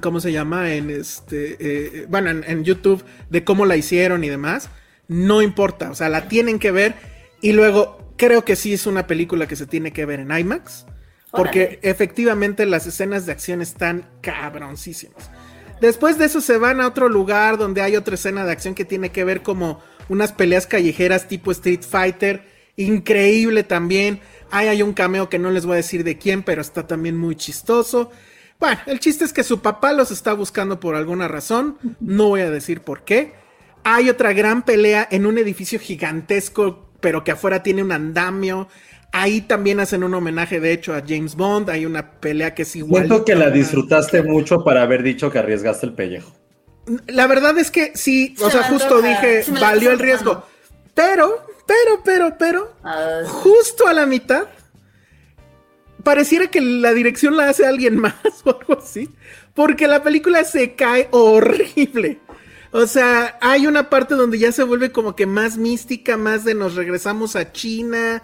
¿cómo 0.01 0.19
se 0.19 0.31
llama? 0.31 0.73
En 0.73 0.89
este, 0.89 1.57
eh, 1.59 2.05
bueno, 2.09 2.29
en, 2.29 2.43
en 2.47 2.63
YouTube, 2.63 3.03
de 3.29 3.43
cómo 3.43 3.65
la 3.65 3.75
hicieron 3.75 4.23
y 4.23 4.29
demás. 4.29 4.69
No 5.07 5.41
importa, 5.41 5.91
o 5.91 5.95
sea, 5.95 6.09
la 6.09 6.27
tienen 6.27 6.59
que 6.59 6.71
ver. 6.71 6.95
Y 7.41 7.51
luego, 7.51 8.13
creo 8.17 8.45
que 8.45 8.55
sí 8.55 8.73
es 8.73 8.87
una 8.87 9.05
película 9.05 9.47
que 9.47 9.55
se 9.55 9.67
tiene 9.67 9.91
que 9.91 10.05
ver 10.05 10.21
en 10.21 10.31
IMAX. 10.31 10.85
Porque 11.31 11.79
efectivamente 11.81 12.65
las 12.67 12.85
escenas 12.85 13.25
de 13.25 13.31
acción 13.31 13.61
están 13.61 14.07
cabroncísimas. 14.21 15.31
Después 15.81 16.17
de 16.17 16.25
eso 16.25 16.41
se 16.41 16.57
van 16.57 16.79
a 16.79 16.87
otro 16.87 17.09
lugar 17.09 17.57
donde 17.57 17.81
hay 17.81 17.95
otra 17.95 18.15
escena 18.15 18.45
de 18.45 18.51
acción 18.51 18.75
que 18.75 18.85
tiene 18.85 19.11
que 19.11 19.23
ver 19.23 19.41
como 19.41 19.81
unas 20.09 20.31
peleas 20.31 20.67
callejeras 20.67 21.27
tipo 21.27 21.51
Street 21.51 21.81
Fighter. 21.81 22.47
Increíble 22.75 23.63
también. 23.63 24.19
Ahí 24.49 24.67
hay 24.67 24.81
un 24.81 24.93
cameo 24.93 25.29
que 25.29 25.39
no 25.39 25.51
les 25.51 25.65
voy 25.65 25.73
a 25.73 25.77
decir 25.77 26.03
de 26.03 26.17
quién, 26.17 26.43
pero 26.43 26.61
está 26.61 26.87
también 26.87 27.17
muy 27.17 27.35
chistoso. 27.35 28.11
Bueno, 28.59 28.79
el 28.85 28.99
chiste 28.99 29.25
es 29.25 29.33
que 29.33 29.43
su 29.43 29.61
papá 29.61 29.93
los 29.93 30.11
está 30.11 30.33
buscando 30.33 30.79
por 30.79 30.95
alguna 30.95 31.27
razón. 31.27 31.77
No 31.99 32.29
voy 32.29 32.41
a 32.41 32.49
decir 32.49 32.81
por 32.81 33.03
qué. 33.03 33.33
Hay 33.83 34.09
otra 34.09 34.31
gran 34.33 34.63
pelea 34.63 35.07
en 35.11 35.25
un 35.25 35.37
edificio 35.37 35.79
gigantesco, 35.79 36.87
pero 37.01 37.23
que 37.23 37.31
afuera 37.31 37.61
tiene 37.63 37.83
un 37.83 37.91
andamio. 37.91 38.69
Ahí 39.15 39.41
también 39.41 39.79
hacen 39.79 40.03
un 40.03 40.11
homenaje, 40.15 40.59
de 40.59 40.73
hecho, 40.73 40.95
a 40.95 41.03
James 41.07 41.35
Bond. 41.35 41.69
Hay 41.69 41.85
una 41.85 42.13
pelea 42.13 42.55
que 42.55 42.63
es 42.63 42.75
igual. 42.75 43.05
Siento 43.05 43.23
que 43.23 43.35
la 43.35 43.51
disfrutaste 43.51 44.23
mucho 44.23 44.63
para 44.63 44.81
haber 44.81 45.03
dicho 45.03 45.29
que 45.29 45.37
arriesgaste 45.37 45.85
el 45.85 45.93
pellejo. 45.93 46.33
La 47.05 47.27
verdad 47.27 47.55
es 47.59 47.69
que 47.69 47.91
sí, 47.95 48.35
o 48.41 48.45
Se 48.45 48.57
sea, 48.57 48.63
justo 48.63 48.95
antoja. 48.95 49.21
dije, 49.21 49.43
valió 49.61 49.91
el 49.91 49.99
riesgo. 49.99 50.43
Pero, 50.95 51.45
pero, 51.67 52.01
pero, 52.03 52.37
pero, 52.39 52.73
justo 53.25 53.87
a 53.87 53.93
la 53.93 54.07
mitad, 54.07 54.47
pareciera 56.03 56.47
que 56.47 56.59
la 56.59 56.91
dirección 56.93 57.37
la 57.37 57.49
hace 57.49 57.67
alguien 57.67 57.97
más 58.01 58.15
o 58.45 58.57
algo 58.59 58.79
así. 58.79 59.09
Porque 59.53 59.87
la 59.87 60.01
película 60.01 60.43
se 60.43 60.73
cae 60.73 61.07
horrible. 61.11 62.19
O 62.71 62.87
sea, 62.87 63.37
hay 63.41 63.67
una 63.67 63.91
parte 63.91 64.15
donde 64.15 64.39
ya 64.39 64.51
se 64.51 64.63
vuelve 64.63 64.91
como 64.91 65.15
que 65.15 65.27
más 65.27 65.57
mística, 65.57 66.17
más 66.17 66.43
de 66.43 66.55
nos 66.55 66.73
regresamos 66.73 67.35
a 67.35 67.51
China. 67.51 68.23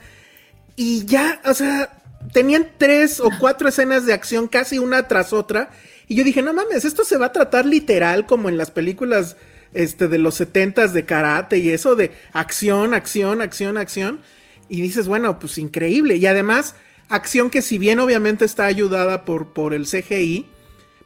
Y 0.82 1.06
ya, 1.06 1.42
o 1.44 1.54
sea, 1.54 2.02
tenían 2.32 2.70
tres 2.78 3.20
o 3.20 3.30
cuatro 3.38 3.68
escenas 3.68 4.06
de 4.06 4.14
acción 4.14 4.48
casi 4.48 4.80
una 4.80 5.10
tras 5.10 5.34
otra. 5.34 5.72
Y 6.08 6.16
yo 6.16 6.24
dije, 6.24 6.42
no 6.42 6.54
mames, 6.54 6.86
esto 6.86 7.04
se 7.04 7.18
va 7.18 7.26
a 7.26 7.32
tratar 7.34 7.66
literal 7.66 8.26
como 8.26 8.48
en 8.48 8.58
las 8.58 8.72
películas 8.72 9.36
este, 9.74 10.08
de 10.08 10.18
los 10.20 10.36
setentas 10.36 10.94
de 10.94 11.04
karate 11.04 11.58
y 11.58 11.72
eso 11.72 11.98
de 11.98 12.14
acción, 12.32 12.94
acción, 12.94 13.42
acción, 13.42 13.78
acción. 13.78 14.22
Y 14.70 14.80
dices, 14.80 15.10
bueno, 15.10 15.38
pues 15.38 15.58
increíble. 15.58 16.16
Y 16.16 16.26
además, 16.28 16.76
acción 17.10 17.50
que 17.50 17.62
si 17.62 17.78
bien 17.78 18.00
obviamente 18.00 18.46
está 18.46 18.66
ayudada 18.66 19.26
por, 19.26 19.48
por 19.52 19.74
el 19.74 19.86
CGI, 19.86 20.46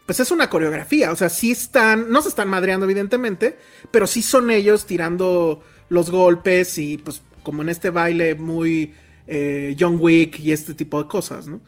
pues 0.05 0.19
es 0.19 0.29
una 0.29 0.51
coreografía. 0.51 1.11
O 1.11 1.15
sea, 1.15 1.29
sí 1.29 1.49
están, 1.49 2.11
no 2.11 2.21
se 2.21 2.29
están 2.29 2.47
madreando 2.47 2.85
evidentemente, 2.85 3.57
pero 3.89 4.05
sí 4.05 4.21
son 4.21 4.51
ellos 4.51 4.85
tirando 4.85 5.63
los 5.89 6.11
golpes 6.11 6.77
y 6.77 6.99
pues 6.99 7.23
como 7.41 7.63
en 7.63 7.69
este 7.69 7.89
baile 7.89 8.35
muy 8.35 8.93
eh, 9.27 9.75
John 9.79 9.97
Wick 9.99 10.39
y 10.39 10.51
este 10.51 10.73
tipo 10.73 11.01
de 11.01 11.07
cosas, 11.07 11.47
¿no? 11.47 11.61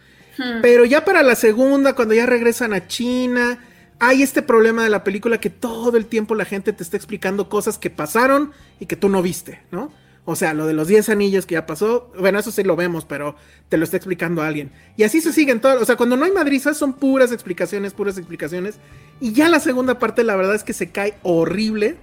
Pero 0.61 0.83
ya 0.83 1.05
para 1.05 1.23
la 1.23 1.35
segunda, 1.35 1.93
cuando 1.93 2.13
ya 2.13 2.25
regresan 2.25 2.73
a 2.73 2.87
China, 2.87 3.59
hay 3.99 4.21
este 4.21 4.41
problema 4.41 4.83
de 4.83 4.89
la 4.89 5.03
película 5.03 5.39
que 5.39 5.49
todo 5.49 5.95
el 5.95 6.07
tiempo 6.07 6.35
la 6.35 6.43
gente 6.43 6.73
te 6.73 6.83
está 6.83 6.97
explicando 6.97 7.47
cosas 7.47 7.77
que 7.77 7.89
pasaron 7.89 8.51
y 8.79 8.85
que 8.85 8.97
tú 8.97 9.07
no 9.07 9.21
viste, 9.21 9.61
¿no? 9.71 9.91
O 10.27 10.35
sea, 10.35 10.55
lo 10.55 10.65
de 10.65 10.73
los 10.73 10.87
10 10.87 11.09
anillos 11.09 11.45
que 11.45 11.53
ya 11.53 11.67
pasó, 11.67 12.11
bueno, 12.19 12.39
eso 12.39 12.51
sí 12.51 12.63
lo 12.63 12.75
vemos, 12.75 13.05
pero 13.05 13.35
te 13.69 13.77
lo 13.77 13.83
está 13.83 13.95
explicando 13.95 14.41
alguien. 14.41 14.71
Y 14.97 15.03
así 15.03 15.21
se 15.21 15.31
siguen 15.31 15.61
todas, 15.61 15.79
o 15.81 15.85
sea, 15.85 15.97
cuando 15.97 16.17
no 16.17 16.25
hay 16.25 16.31
madrizas 16.31 16.77
son 16.77 16.93
puras 16.93 17.31
explicaciones, 17.31 17.93
puras 17.93 18.17
explicaciones. 18.17 18.79
Y 19.21 19.33
ya 19.33 19.49
la 19.49 19.59
segunda 19.59 19.99
parte, 19.99 20.23
la 20.23 20.35
verdad 20.35 20.55
es 20.55 20.63
que 20.63 20.73
se 20.73 20.89
cae 20.89 21.13
horrible. 21.21 21.95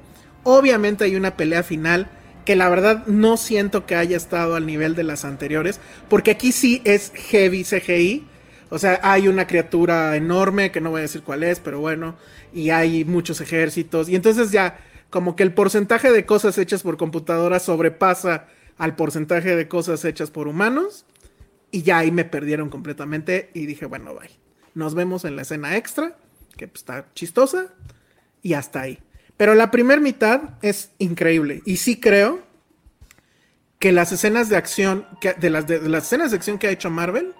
Obviamente 0.44 1.04
hay 1.04 1.16
una 1.16 1.36
pelea 1.36 1.64
final 1.64 2.08
que 2.44 2.56
la 2.56 2.68
verdad 2.68 3.06
no 3.06 3.36
siento 3.36 3.86
que 3.86 3.94
haya 3.94 4.16
estado 4.16 4.56
al 4.56 4.66
nivel 4.66 4.94
de 4.94 5.04
las 5.04 5.24
anteriores, 5.24 5.80
porque 6.08 6.32
aquí 6.32 6.52
sí 6.52 6.82
es 6.84 7.12
heavy 7.14 7.64
CGI. 7.64 8.26
O 8.70 8.78
sea, 8.78 9.00
hay 9.02 9.28
una 9.28 9.46
criatura 9.46 10.16
enorme, 10.16 10.72
que 10.72 10.80
no 10.80 10.90
voy 10.90 11.00
a 11.00 11.02
decir 11.02 11.22
cuál 11.22 11.42
es, 11.42 11.60
pero 11.60 11.78
bueno, 11.80 12.16
y 12.54 12.70
hay 12.70 13.04
muchos 13.04 13.40
ejércitos, 13.40 14.08
y 14.08 14.16
entonces 14.16 14.50
ya 14.50 14.78
como 15.10 15.36
que 15.36 15.42
el 15.42 15.52
porcentaje 15.52 16.10
de 16.10 16.24
cosas 16.24 16.56
hechas 16.56 16.82
por 16.82 16.96
computadora 16.96 17.60
sobrepasa 17.60 18.46
al 18.78 18.96
porcentaje 18.96 19.54
de 19.54 19.68
cosas 19.68 20.04
hechas 20.06 20.30
por 20.30 20.48
humanos, 20.48 21.04
y 21.70 21.82
ya 21.82 21.98
ahí 21.98 22.10
me 22.10 22.24
perdieron 22.24 22.70
completamente 22.70 23.50
y 23.54 23.66
dije, 23.66 23.86
bueno, 23.86 24.14
bye. 24.14 24.30
Nos 24.74 24.94
vemos 24.94 25.26
en 25.26 25.36
la 25.36 25.42
escena 25.42 25.76
extra, 25.76 26.16
que 26.56 26.66
pues, 26.66 26.80
está 26.80 27.06
chistosa, 27.14 27.74
y 28.42 28.54
hasta 28.54 28.80
ahí. 28.80 28.98
Pero 29.36 29.54
la 29.54 29.70
primera 29.70 30.00
mitad 30.00 30.40
es 30.62 30.90
increíble. 30.98 31.62
Y 31.66 31.78
sí 31.78 31.98
creo 32.00 32.40
que 33.78 33.92
las 33.92 34.12
escenas 34.12 34.48
de 34.48 34.56
acción, 34.56 35.06
que, 35.20 35.32
de, 35.34 35.50
las, 35.50 35.66
de, 35.66 35.80
de 35.80 35.88
las 35.88 36.04
escenas 36.04 36.30
de 36.30 36.36
acción 36.36 36.58
que 36.58 36.68
ha 36.68 36.70
hecho 36.70 36.90
Marvel, 36.90 37.34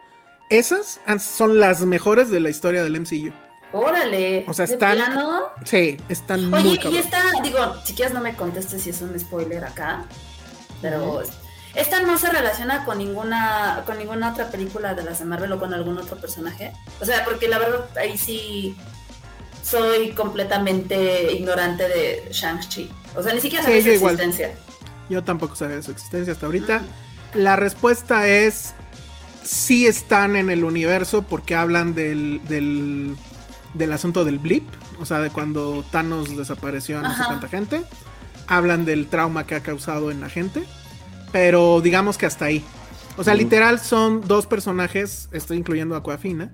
esas 0.50 1.00
han- 1.07 1.20
son 1.20 1.61
las 1.61 1.83
mejores 1.83 2.31
de 2.31 2.40
la 2.40 2.50
historia 2.50 2.83
del 2.83 2.96
MCU. 3.00 3.33
órale. 3.72 4.44
O 4.48 4.52
sea, 4.52 4.66
¿de 4.66 4.72
están- 4.74 4.96
plano? 4.96 5.42
Sí, 5.64 5.96
están 6.09 6.50
muy 6.50 6.59
Oye, 6.61 6.68
y 6.72 6.76
cabrón. 6.78 6.96
esta, 6.96 7.22
digo, 7.42 7.76
si 7.85 7.94
quieres 7.94 8.12
no 8.12 8.20
me 8.20 8.35
contestes 8.35 8.83
si 8.83 8.90
es 8.90 9.00
un 9.00 9.18
spoiler 9.18 9.64
acá, 9.64 10.05
pero 10.83 11.22
esta 11.74 12.02
no 12.02 12.18
se 12.18 12.28
relaciona 12.31 12.85
con 12.85 12.98
ninguna, 12.98 13.83
con 13.87 13.96
ninguna 13.98 14.33
otra 14.33 14.50
película 14.50 14.94
de 14.94 15.05
las 15.05 15.20
de 15.20 15.24
Marvel 15.26 15.52
o 15.52 15.59
con 15.59 15.72
algún 15.72 15.96
otro 15.96 16.16
personaje. 16.18 16.72
O 17.00 17.05
sea, 17.07 17.24
porque 17.24 17.48
la 17.48 17.59
verdad 17.59 17.87
ahí 17.96 18.18
sí 18.18 18.76
soy 19.62 20.11
completamente 20.11 21.33
ignorante 21.33 21.88
de 21.88 22.29
Shang-Chi. 22.31 22.90
O 23.16 23.22
sea, 23.22 23.33
ni 23.35 23.40
siquiera 23.40 23.64
Sí, 23.64 23.70
sabía 23.70 23.83
su 23.83 23.88
igual. 23.90 24.14
existencia. 24.14 24.55
Yo 25.09 25.22
tampoco 25.25 25.57
sabía 25.57 25.77
de 25.77 25.83
su 25.83 25.90
existencia 25.90 26.33
hasta 26.33 26.46
ahorita. 26.46 26.83
La 27.35 27.57
respuesta 27.57 28.27
es 28.29 28.75
sí 29.44 29.87
están 29.87 30.37
en 30.37 30.51
el 30.51 30.64
universo 30.64 31.22
porque 31.22 31.55
hablan 31.55 31.94
del, 31.94 32.40
del, 32.48 33.16
del 33.75 33.92
asunto 33.92 34.25
del 34.25 34.38
blip, 34.38 34.64
o 35.01 35.07
sea, 35.07 35.18
de 35.20 35.31
cuando 35.31 35.85
Thanos 35.90 36.37
desapareció 36.37 36.98
a 36.98 37.03
no 37.03 37.16
sé 37.16 37.22
cuánta 37.27 37.48
gente. 37.48 37.83
Hablan 38.46 38.85
del 38.85 39.07
trauma 39.09 39.46
que 39.46 39.55
ha 39.55 39.62
causado 39.62 40.11
en 40.11 40.20
la 40.20 40.29
gente, 40.29 40.62
pero 41.33 41.81
digamos 41.81 42.18
que 42.18 42.27
hasta 42.27 42.46
ahí. 42.46 42.64
O 43.16 43.25
sea, 43.25 43.35
literal 43.35 43.79
son 43.81 44.27
dos 44.27 44.46
personajes, 44.46 45.29
estoy 45.33 45.59
incluyendo 45.59 45.94
a 45.94 45.98
Aquafina, 45.98 46.51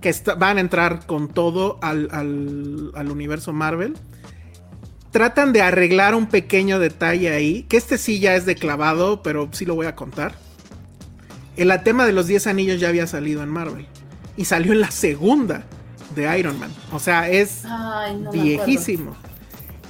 que 0.00 0.08
está- 0.08 0.34
van 0.34 0.58
a 0.58 0.60
entrar 0.60 1.06
con 1.06 1.28
todo 1.28 1.78
al, 1.82 2.08
al- 2.12 2.92
al 2.94 3.10
universo 3.10 3.52
Marvel. 3.52 3.96
Tratan 5.10 5.52
de 5.52 5.62
arreglar 5.62 6.14
un 6.14 6.26
pequeño 6.26 6.78
detalle 6.78 7.30
ahí, 7.30 7.62
que 7.64 7.76
este 7.78 7.96
sí 7.98 8.20
ya 8.20 8.34
es 8.36 8.44
de 8.44 8.54
clavado, 8.54 9.22
pero 9.22 9.48
sí 9.52 9.64
lo 9.64 9.74
voy 9.74 9.86
a 9.86 9.96
contar. 9.96 10.34
El 11.56 11.72
tema 11.82 12.04
de 12.06 12.12
los 12.12 12.26
10 12.26 12.46
anillos 12.46 12.78
ya 12.78 12.88
había 12.88 13.06
salido 13.06 13.42
en 13.42 13.48
Marvel. 13.48 13.86
Y 14.36 14.44
salió 14.44 14.72
en 14.72 14.80
la 14.80 14.90
segunda 14.90 15.64
de 16.14 16.38
Iron 16.38 16.58
Man. 16.60 16.70
O 16.92 16.98
sea, 17.00 17.28
es 17.28 17.62
Ay, 17.64 18.16
no 18.18 18.30
me 18.32 18.38
viejísimo. 18.40 19.16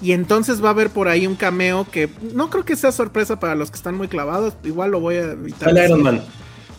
Y 0.01 0.13
entonces 0.13 0.63
va 0.63 0.69
a 0.69 0.71
haber 0.71 0.91
por 0.91 1.09
ahí 1.09 1.27
un 1.27 1.35
cameo 1.35 1.85
que 1.91 2.09
no 2.33 2.49
creo 2.49 2.65
que 2.65 2.77
sea 2.77 2.93
sorpresa 2.93 3.41
para 3.41 3.57
los 3.57 3.71
que 3.71 3.77
están 3.77 3.97
muy 3.97 4.07
clavados. 4.09 4.55
Igual 4.63 4.93
lo 4.93 5.01
voy 5.01 5.17
a 5.17 5.33
evitar. 5.33 5.69
Sale 5.69 5.85
Iron. 5.87 6.03
Man. 6.03 6.23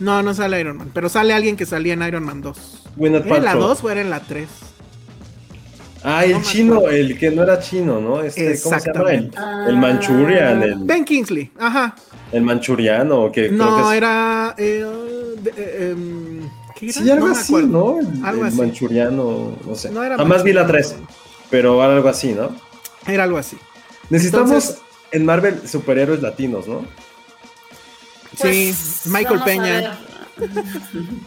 No, 0.00 0.22
no 0.22 0.34
sale 0.34 0.60
Iron 0.60 0.78
Man. 0.78 0.90
Pero 0.92 1.08
sale 1.08 1.32
alguien 1.34 1.56
que 1.56 1.66
salía 1.66 1.92
en 1.94 2.02
Iron 2.02 2.24
Man 2.24 2.40
2. 2.40 2.82
Gwyneth 2.96 3.26
¿Era 3.26 3.36
en 3.36 3.44
la 3.44 3.50
Paltrow. 3.52 3.68
2 3.68 3.84
o 3.84 3.90
era 3.90 4.00
en 4.00 4.10
la 4.10 4.20
3? 4.20 4.48
Ah, 6.02 6.24
el 6.24 6.32
No 6.32 6.38
me 6.38 6.44
chino, 6.44 6.74
acuerdo. 6.76 6.96
el 6.96 7.18
que 7.18 7.30
no 7.30 7.42
era 7.42 7.60
chino, 7.60 8.00
¿no? 8.00 8.22
Este, 8.22 8.58
¿Cómo 8.62 8.80
se 8.80 8.92
llama? 8.92 9.12
El, 9.12 9.30
el 9.68 9.76
Manchurian, 9.76 10.62
el, 10.62 10.74
Ben 10.78 11.04
Kingsley. 11.04 11.50
Ajá. 11.58 11.94
el 12.32 12.42
Manchuriano, 12.42 13.30
que 13.30 13.48
creo 13.48 13.58
No, 13.58 13.76
que 13.76 13.82
es- 13.90 13.96
era. 13.98 14.54
eh, 14.56 14.86
de- 15.42 15.50
eh, 15.56 15.90
em, 15.90 16.48
¿qué 16.74 16.86
era? 16.86 16.92
Sí, 16.94 17.10
algo 17.10 17.26
No 17.26 17.32
así. 17.34 17.52
¿no? 17.52 17.98
El, 18.00 18.24
Algo 18.24 18.42
el 18.42 18.48
así. 18.48 18.56
manchuriano, 18.56 19.58
no 19.66 19.74
sé. 19.74 19.90
No 19.90 20.02
era 20.02 20.16
Jamás 20.16 20.42
vi 20.42 20.54
la 20.54 20.62
manchuriano. 20.62 20.94
3, 20.96 21.08
pero 21.50 21.82
algo 21.82 22.08
así, 22.08 22.32
¿no? 22.32 22.48
Era 23.06 23.24
algo 23.24 23.36
así. 23.36 23.58
Necesitamos 24.08 24.50
Entonces- 24.52 24.78
en 25.12 25.26
Marvel 25.26 25.68
superhéroes 25.68 26.22
latinos, 26.22 26.66
¿no? 26.66 26.86
Sí, 28.36 28.38
Pues, 28.74 29.02
Michael 29.06 29.38
vamos 29.38 29.42
a 29.42 29.44
Peña. 29.44 29.98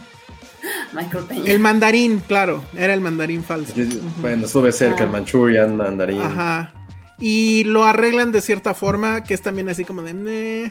Michael 0.94 1.24
Peña. 1.24 1.50
El 1.52 1.58
mandarín, 1.60 2.20
claro. 2.26 2.64
Era 2.76 2.94
el 2.94 3.00
mandarín 3.00 3.42
falso. 3.44 3.74
Bueno, 4.20 4.46
estuve 4.46 4.72
cerca, 4.72 5.02
el 5.04 5.08
Ah. 5.10 5.12
Manchurian, 5.12 5.76
Mandarín. 5.76 6.20
Ajá. 6.22 6.72
Y 7.18 7.64
lo 7.64 7.84
arreglan 7.84 8.32
de 8.32 8.40
cierta 8.40 8.74
forma, 8.74 9.22
que 9.24 9.34
es 9.34 9.42
también 9.42 9.68
así 9.68 9.84
como 9.84 10.02
de... 10.02 10.14
"Meh". 10.14 10.70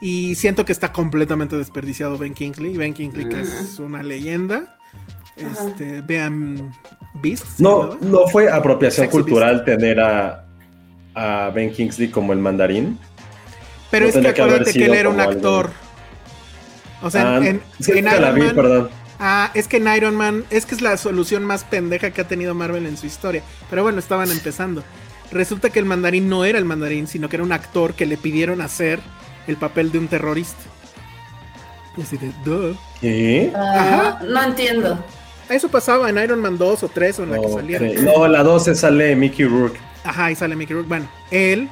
Y 0.00 0.34
siento 0.34 0.64
que 0.64 0.72
está 0.72 0.92
completamente 0.92 1.56
desperdiciado 1.56 2.18
Ben 2.18 2.34
Kingsley. 2.34 2.76
Ben 2.76 2.92
Kingsley, 2.94 3.28
que 3.28 3.40
es 3.40 3.78
una 3.78 4.02
leyenda. 4.02 4.76
Este, 5.36 6.00
vean 6.02 6.72
Beast. 7.22 7.46
¿se 7.56 7.62
No, 7.62 7.96
no 8.00 8.26
fue 8.28 8.50
apropiación 8.50 9.06
Sexy 9.06 9.16
cultural 9.16 9.64
tener 9.64 10.00
a, 10.00 10.44
a 11.14 11.50
Ben 11.54 11.72
Kingsley 11.72 12.08
como 12.08 12.32
el 12.32 12.40
mandarín. 12.40 12.98
Pero 13.92 14.06
no 14.06 14.10
es 14.10 14.16
que 14.16 14.28
acuérdate 14.42 14.72
que 14.72 14.84
él 14.86 14.94
era 14.94 15.08
un 15.08 15.20
algo- 15.20 15.32
actor. 15.32 15.70
O 17.02 17.10
sea, 17.10 17.36
Ah, 17.36 17.46
en, 17.46 17.62
es 17.78 17.86
que 17.86 17.98
en 17.98 18.04
nunca 18.06 18.20
la 18.20 18.26
Iron 18.28 18.34
vi, 18.40 18.46
Man- 18.46 18.54
perdón. 18.56 18.90
Ah, 19.20 19.50
es 19.54 19.68
que 19.68 19.76
en 19.76 19.86
Iron 19.94 20.16
Man, 20.16 20.44
es 20.50 20.66
que 20.66 20.74
es 20.74 20.80
la 20.80 20.96
solución 20.96 21.44
más 21.44 21.62
pendeja 21.62 22.10
que 22.10 22.20
ha 22.22 22.26
tenido 22.28 22.54
Marvel 22.54 22.86
en 22.86 22.96
su 22.96 23.06
historia. 23.06 23.42
Pero 23.70 23.84
bueno, 23.84 24.00
estaban 24.00 24.30
empezando. 24.32 24.82
Resulta 25.30 25.70
que 25.70 25.78
el 25.78 25.84
mandarín 25.84 26.28
no 26.28 26.44
era 26.44 26.58
el 26.58 26.64
mandarín, 26.64 27.06
sino 27.06 27.28
que 27.28 27.36
era 27.36 27.44
un 27.44 27.52
actor 27.52 27.94
que 27.94 28.04
le 28.06 28.16
pidieron 28.16 28.60
hacer 28.60 28.98
el 29.46 29.56
papel 29.56 29.92
de 29.92 29.98
un 29.98 30.08
terrorista. 30.08 30.60
Y 31.96 32.02
así 32.02 32.16
de, 32.16 32.32
"Duh". 32.44 32.74
¿Qué? 33.00 33.52
Ah, 33.54 34.20
no 34.26 34.42
entiendo. 34.42 35.04
Eso 35.48 35.68
pasaba 35.68 36.08
en 36.08 36.18
Iron 36.18 36.40
Man 36.40 36.56
2 36.56 36.82
o 36.82 36.88
3 36.88 37.18
o 37.18 37.24
en 37.24 37.30
la 37.32 37.38
que 37.40 37.46
Ok. 37.46 37.56
saliera. 37.60 37.86
No, 38.02 38.26
la 38.26 38.42
12 38.42 38.74
sale 38.74 39.14
Mickey 39.16 39.44
Rourke. 39.44 39.78
Ajá, 40.04 40.30
y 40.30 40.34
sale 40.36 40.56
Mickey 40.56 40.74
Rourke. 40.74 40.88
Bueno, 40.88 41.08
él, 41.30 41.68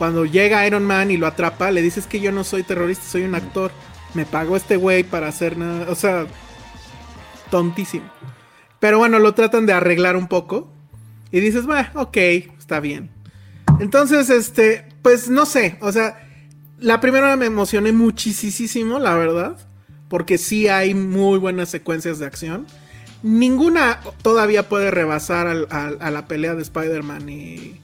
cuando 0.00 0.24
llega 0.24 0.66
Iron 0.66 0.86
Man 0.86 1.10
y 1.10 1.18
lo 1.18 1.26
atrapa, 1.26 1.70
le 1.70 1.82
dices 1.82 2.06
que 2.06 2.20
yo 2.20 2.32
no 2.32 2.42
soy 2.42 2.62
terrorista, 2.62 3.04
soy 3.04 3.24
un 3.24 3.34
actor. 3.34 3.70
Me 4.14 4.24
pagó 4.24 4.56
este 4.56 4.76
güey 4.76 5.04
para 5.04 5.28
hacer 5.28 5.58
nada. 5.58 5.90
O 5.90 5.94
sea, 5.94 6.26
tontísimo. 7.50 8.10
Pero 8.78 8.96
bueno, 8.96 9.18
lo 9.18 9.34
tratan 9.34 9.66
de 9.66 9.74
arreglar 9.74 10.16
un 10.16 10.26
poco. 10.26 10.72
Y 11.30 11.40
dices, 11.40 11.66
bueno, 11.66 11.86
ok, 11.96 12.16
está 12.16 12.80
bien. 12.80 13.10
Entonces, 13.78 14.30
este, 14.30 14.88
pues 15.02 15.28
no 15.28 15.44
sé. 15.44 15.76
O 15.82 15.92
sea, 15.92 16.26
la 16.78 16.98
primera 17.02 17.36
me 17.36 17.44
emocioné 17.44 17.92
muchísimo, 17.92 18.98
la 18.98 19.14
verdad. 19.16 19.58
Porque 20.08 20.38
sí 20.38 20.66
hay 20.66 20.94
muy 20.94 21.38
buenas 21.38 21.68
secuencias 21.68 22.18
de 22.18 22.24
acción. 22.24 22.66
Ninguna 23.22 24.00
todavía 24.22 24.66
puede 24.66 24.90
rebasar 24.90 25.46
a 25.46 26.10
la 26.10 26.26
pelea 26.26 26.54
de 26.54 26.62
Spider-Man 26.62 27.28
y, 27.28 27.79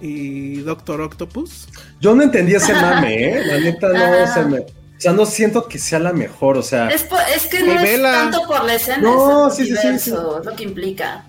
y 0.00 0.56
Doctor 0.60 1.00
Octopus. 1.00 1.68
Yo 2.00 2.14
no 2.14 2.22
entendí 2.22 2.54
ese 2.54 2.72
mame, 2.74 3.24
¿eh? 3.38 3.42
La 3.46 3.60
neta 3.60 3.88
no 3.88 3.98
Ah. 4.04 4.26
se 4.26 4.44
me. 4.44 4.58
O 4.60 5.00
sea, 5.00 5.12
no 5.12 5.26
siento 5.26 5.68
que 5.68 5.78
sea 5.78 6.00
la 6.00 6.12
mejor, 6.12 6.56
o 6.56 6.62
sea. 6.62 6.88
Es, 6.88 7.04
que 7.50 7.62
no 7.62 7.72
es 7.74 7.82
vela. 7.82 8.12
tanto 8.12 8.42
por 8.48 8.64
la 8.64 8.74
escena, 8.74 8.98
No, 8.98 9.46
es 9.48 9.54
sí, 9.54 9.62
el 9.62 9.68
sí, 9.68 9.74
sí, 9.74 9.80
universo, 10.10 10.40
es 10.40 10.46
lo 10.46 10.56
que 10.56 10.64
implica. 10.64 11.24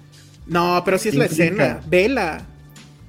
No, 0.47 0.82
pero 0.84 0.97
sí 0.97 1.10
es 1.10 1.15
la 1.15 1.25
escena. 1.25 1.79
Vela. 1.88 2.45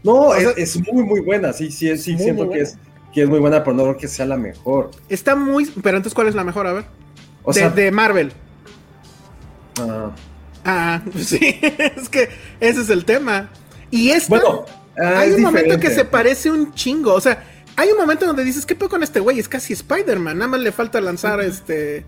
No, 0.02 0.32
sea, 0.32 0.50
es, 0.50 0.76
es 0.76 0.92
muy, 0.92 1.02
muy 1.02 1.20
buena. 1.20 1.52
Sí, 1.54 1.70
sí, 1.70 1.96
sí, 1.96 2.12
muy, 2.12 2.22
siento 2.22 2.44
muy 2.44 2.54
que, 2.54 2.60
es, 2.62 2.76
que 3.14 3.22
es 3.22 3.28
muy 3.28 3.38
buena, 3.38 3.64
pero 3.64 3.74
no 3.76 3.84
creo 3.84 3.96
que 3.96 4.08
sea 4.08 4.26
la 4.26 4.36
mejor. 4.36 4.90
Está 5.08 5.34
muy. 5.34 5.64
Pero 5.82 5.96
entonces, 5.96 6.14
¿cuál 6.14 6.28
es 6.28 6.34
la 6.34 6.44
mejor? 6.44 6.66
A 6.66 6.72
ver. 6.74 6.84
O 7.42 7.52
de, 7.54 7.60
sea, 7.60 7.70
de 7.70 7.90
Marvel. 7.90 8.32
ah, 9.78 10.10
Ah, 10.64 11.00
pues 11.10 11.26
sí. 11.28 11.58
es 11.96 12.08
que 12.10 12.28
ese 12.60 12.82
es 12.82 12.90
el 12.90 13.06
tema. 13.06 13.48
Y 13.90 14.10
esta. 14.10 14.28
bueno, 14.28 14.66
ah, 15.02 15.20
hay 15.20 15.32
un 15.32 15.42
momento 15.42 15.78
que 15.78 15.90
se 15.90 16.04
parece 16.04 16.50
un 16.50 16.74
chingo. 16.74 17.14
O 17.14 17.20
sea, 17.20 17.44
hay 17.76 17.90
un 17.90 17.98
momento 17.98 18.26
donde 18.26 18.44
dices, 18.44 18.66
¿qué 18.66 18.74
pedo 18.74 18.88
con 18.88 19.02
este 19.02 19.20
güey? 19.20 19.38
Es 19.38 19.48
casi 19.48 19.72
Spider-Man. 19.72 20.38
Nada 20.38 20.48
más 20.50 20.60
le 20.60 20.72
falta 20.72 21.00
lanzar 21.00 21.40
este. 21.40 22.04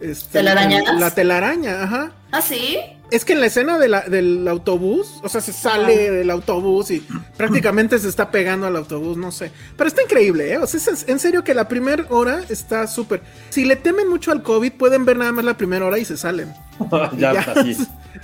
este 0.00 0.28
¿Telarañas? 0.32 0.98
La 1.00 1.10
telaraña, 1.14 1.82
ajá. 1.82 2.12
¿Ah, 2.32 2.40
sí? 2.42 2.78
Es 3.10 3.24
que 3.24 3.32
en 3.32 3.40
la 3.40 3.46
escena 3.46 3.76
de 3.76 3.88
la- 3.88 4.02
del 4.02 4.46
autobús, 4.46 5.14
o 5.24 5.28
sea, 5.28 5.40
se 5.40 5.52
sale 5.52 6.12
del 6.12 6.30
autobús 6.30 6.92
y 6.92 7.04
prácticamente 7.36 7.98
se 7.98 8.08
está 8.08 8.30
pegando 8.30 8.68
al 8.68 8.76
autobús, 8.76 9.16
no 9.16 9.32
sé. 9.32 9.50
Pero 9.76 9.88
está 9.88 10.02
increíble, 10.02 10.52
¿eh? 10.52 10.58
O 10.58 10.66
sea, 10.68 10.78
es- 10.94 11.08
en 11.08 11.18
serio 11.18 11.42
que 11.42 11.52
la 11.52 11.66
primera 11.66 12.06
hora 12.10 12.42
está 12.48 12.86
súper. 12.86 13.20
Si 13.48 13.64
le 13.64 13.74
temen 13.74 14.08
mucho 14.08 14.30
al 14.30 14.44
COVID, 14.44 14.70
pueden 14.74 15.04
ver 15.04 15.16
nada 15.16 15.32
más 15.32 15.44
la 15.44 15.56
primera 15.56 15.86
hora 15.86 15.98
y 15.98 16.04
se 16.04 16.16
salen. 16.16 16.54
ya, 17.18 17.32
Ya. 17.32 17.40
así. 17.56 17.74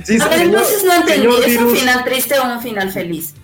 Sí, 0.04 0.18
A 0.20 0.28
ver, 0.28 0.40
entonces 0.42 0.84
no 0.84 0.92
entendí, 0.94 1.26
¿es 1.46 1.56
un 1.60 1.76
final 1.76 2.04
triste 2.04 2.38
o 2.38 2.44
un 2.44 2.60
final 2.60 2.92
feliz? 2.92 3.34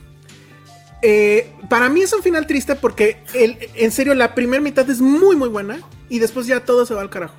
Eh, 1.02 1.50
para 1.68 1.88
mí 1.88 2.02
es 2.02 2.12
un 2.12 2.22
final 2.22 2.46
triste 2.46 2.74
porque, 2.76 3.18
el- 3.34 3.58
en 3.74 3.90
serio, 3.90 4.14
la 4.14 4.34
primera 4.34 4.62
mitad 4.62 4.88
es 4.88 5.00
muy, 5.00 5.34
muy 5.36 5.48
buena 5.48 5.80
y 6.08 6.18
después 6.20 6.46
ya 6.46 6.64
todo 6.64 6.86
se 6.86 6.94
va 6.94 7.02
al 7.02 7.10
carajo. 7.10 7.34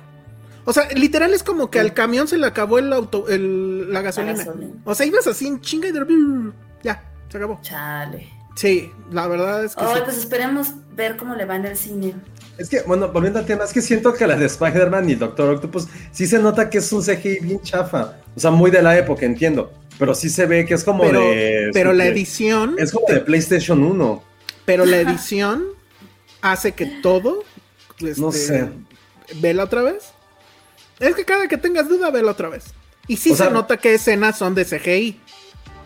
O 0.66 0.72
sea, 0.72 0.88
literal 0.94 1.32
es 1.34 1.42
como 1.42 1.70
que 1.70 1.78
al 1.80 1.92
camión 1.94 2.26
se 2.28 2.38
le 2.38 2.46
acabó 2.46 2.78
el 2.78 2.92
auto, 2.92 3.26
el- 3.28 3.92
la 3.92 4.00
gasolina. 4.02 4.34
gasolina. 4.34 4.72
O 4.84 4.94
sea, 4.94 5.06
ibas 5.06 5.26
así 5.26 5.46
en 5.46 5.60
chinga 5.60 5.88
y 5.88 5.92
de 5.92 6.52
ya, 6.82 7.02
se 7.30 7.36
acabó. 7.36 7.58
Chale. 7.62 8.30
Sí, 8.54 8.90
la 9.10 9.26
verdad 9.26 9.64
es 9.64 9.74
que 9.74 9.82
Ay, 9.84 9.96
sí. 9.96 10.00
pues 10.04 10.16
esperemos 10.18 10.68
ver 10.94 11.16
cómo 11.16 11.34
le 11.34 11.44
va 11.44 11.56
en 11.56 11.64
el 11.66 11.76
cine. 11.76 12.14
Es 12.56 12.68
que, 12.68 12.82
bueno, 12.82 13.08
volviendo 13.08 13.40
al 13.40 13.46
tema, 13.46 13.64
es 13.64 13.72
que 13.72 13.82
siento 13.82 14.14
que 14.14 14.26
la 14.28 14.36
de 14.36 14.46
Spider-Man 14.46 15.10
y 15.10 15.16
Doctor 15.16 15.54
Octopus 15.56 15.88
sí 16.12 16.26
se 16.26 16.38
nota 16.38 16.70
que 16.70 16.78
es 16.78 16.92
un 16.92 17.02
CGI 17.02 17.40
bien 17.40 17.60
chafa. 17.62 18.18
O 18.36 18.40
sea, 18.40 18.52
muy 18.52 18.70
de 18.70 18.80
la 18.80 18.96
época, 18.96 19.26
entiendo. 19.26 19.72
Pero 19.98 20.14
sí 20.14 20.28
se 20.28 20.46
ve 20.46 20.64
que 20.66 20.74
es 20.74 20.84
como 20.84 21.04
pero, 21.04 21.20
de. 21.20 21.70
pero 21.72 21.92
la 21.92 22.06
edición, 22.06 22.76
Es 22.78 22.90
como 22.92 23.06
de 23.08 23.20
PlayStation 23.20 23.82
1. 23.82 24.22
pero 24.64 24.84
la 24.86 24.96
edición 25.00 25.64
hace 26.40 26.72
que 26.72 26.86
todo, 27.02 27.44
No 28.16 28.30
este, 28.30 28.32
sé. 28.32 28.68
vela 29.36 29.64
otra 29.64 29.82
vez. 29.82 30.12
Es 31.00 31.14
que 31.14 31.24
cada 31.24 31.48
que 31.48 31.56
tengas 31.58 31.88
duda, 31.88 32.10
vela 32.10 32.32
otra 32.32 32.48
vez. 32.48 32.64
Y 33.06 33.16
sí 33.18 33.30
O 33.32 33.36
se 33.36 33.44
sea- 33.44 33.52
nota 33.52 33.76
que 33.76 33.94
escenas 33.94 34.36
son 34.38 34.54
de 34.54 34.64
CGI, 34.64 35.20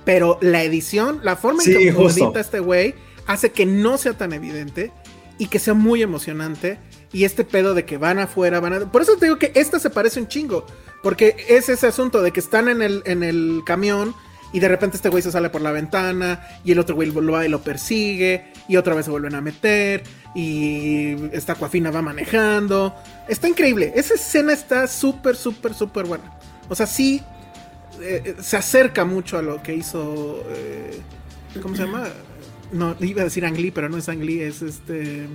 pero 0.04 0.38
la 0.40 0.62
edición, 0.62 1.20
la 1.22 1.36
forma 1.36 1.62
Sí, 1.62 1.72
en 1.72 1.78
que 1.78 1.92
justo. 1.92 2.24
edita 2.26 2.40
este 2.40 2.60
güey, 2.60 2.94
hace 3.26 3.50
que 3.52 3.66
no 3.66 3.98
sea 3.98 4.14
tan 4.14 4.32
evidente 4.32 4.90
y 5.38 5.46
que 5.48 5.58
sea 5.58 5.74
muy 5.74 6.02
emocionante. 6.02 6.78
Y 7.12 7.24
este 7.24 7.44
pedo 7.44 7.74
de 7.74 7.84
que 7.84 7.96
van 7.96 8.18
afuera, 8.18 8.60
van 8.60 8.72
a... 8.74 8.92
Por 8.92 9.02
eso 9.02 9.16
te 9.16 9.26
digo 9.26 9.38
que 9.38 9.52
esta 9.54 9.78
se 9.78 9.90
parece 9.90 10.20
un 10.20 10.28
chingo. 10.28 10.66
Porque 11.02 11.36
es 11.48 11.68
ese 11.68 11.86
asunto 11.86 12.22
de 12.22 12.32
que 12.32 12.40
están 12.40 12.68
en 12.68 12.82
el, 12.82 13.02
en 13.06 13.22
el 13.22 13.62
camión 13.64 14.14
y 14.52 14.60
de 14.60 14.68
repente 14.68 14.96
este 14.96 15.08
güey 15.08 15.22
se 15.22 15.30
sale 15.30 15.50
por 15.50 15.60
la 15.60 15.72
ventana 15.72 16.46
y 16.64 16.72
el 16.72 16.78
otro 16.78 16.94
güey 16.94 17.10
lo 17.10 17.32
va 17.32 17.44
y 17.44 17.48
lo 17.48 17.62
persigue 17.62 18.52
y 18.66 18.76
otra 18.76 18.94
vez 18.94 19.04
se 19.04 19.10
vuelven 19.10 19.34
a 19.34 19.40
meter 19.40 20.02
y 20.34 21.14
esta 21.32 21.52
Aquafina 21.52 21.90
va 21.90 22.02
manejando. 22.02 22.94
Está 23.28 23.48
increíble. 23.48 23.92
Esa 23.94 24.14
escena 24.14 24.52
está 24.52 24.86
súper, 24.86 25.36
súper, 25.36 25.74
súper 25.74 26.06
buena. 26.06 26.38
O 26.68 26.74
sea, 26.74 26.86
sí 26.86 27.22
eh, 28.00 28.22
eh, 28.24 28.36
se 28.40 28.56
acerca 28.56 29.04
mucho 29.04 29.38
a 29.38 29.42
lo 29.42 29.62
que 29.62 29.74
hizo... 29.74 30.44
eh, 30.50 31.00
¿Cómo 31.62 31.74
se 31.74 31.84
llama? 31.84 32.08
No, 32.72 32.94
iba 33.00 33.22
a 33.22 33.24
decir 33.24 33.44
Ang 33.44 33.56
Lee, 33.56 33.70
pero 33.70 33.88
no 33.88 33.96
es 33.96 34.08
Ang 34.08 34.20
Lee, 34.20 34.42
es 34.42 34.62
este... 34.62 35.26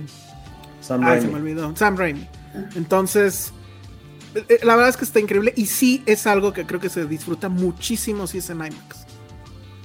Sam 0.86 1.02
Ah, 1.02 1.08
Raimi. 1.10 1.22
se 1.22 1.28
me 1.32 1.36
olvidó. 1.38 1.76
Sam 1.76 1.96
Raimi. 1.96 2.28
Entonces, 2.76 3.52
eh, 4.34 4.60
la 4.62 4.74
verdad 4.76 4.90
es 4.90 4.96
que 4.96 5.04
está 5.04 5.20
increíble 5.20 5.52
y 5.56 5.66
sí 5.66 6.02
es 6.06 6.26
algo 6.26 6.52
que 6.52 6.66
creo 6.66 6.80
que 6.80 6.88
se 6.88 7.06
disfruta 7.06 7.48
muchísimo 7.48 8.26
si 8.26 8.38
es 8.38 8.50
en 8.50 8.58
IMAX. 8.58 9.06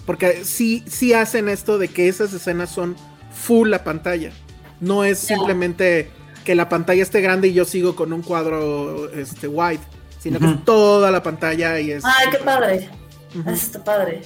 Porque 0.05 0.43
sí, 0.43 0.83
sí 0.87 1.13
hacen 1.13 1.49
esto 1.49 1.77
de 1.77 1.87
que 1.87 2.07
esas 2.07 2.33
escenas 2.33 2.69
son 2.71 2.95
full 3.31 3.69
la 3.69 3.83
pantalla. 3.83 4.31
No 4.79 5.03
es 5.03 5.19
simplemente 5.19 6.09
que 6.43 6.55
la 6.55 6.67
pantalla 6.69 7.03
esté 7.03 7.21
grande 7.21 7.49
y 7.49 7.53
yo 7.53 7.65
sigo 7.65 7.95
con 7.95 8.11
un 8.13 8.21
cuadro 8.23 9.11
este, 9.11 9.47
wide, 9.47 9.79
sino 10.19 10.39
que 10.39 10.45
es 10.47 10.65
toda 10.65 11.11
la 11.11 11.21
pantalla 11.21 11.79
y 11.79 11.91
es... 11.91 12.03
Ay, 12.05 12.27
qué 12.31 12.37
padre. 12.39 12.89
Ujú. 13.37 13.49
Eso 13.51 13.65
está 13.67 13.83
padre. 13.83 14.21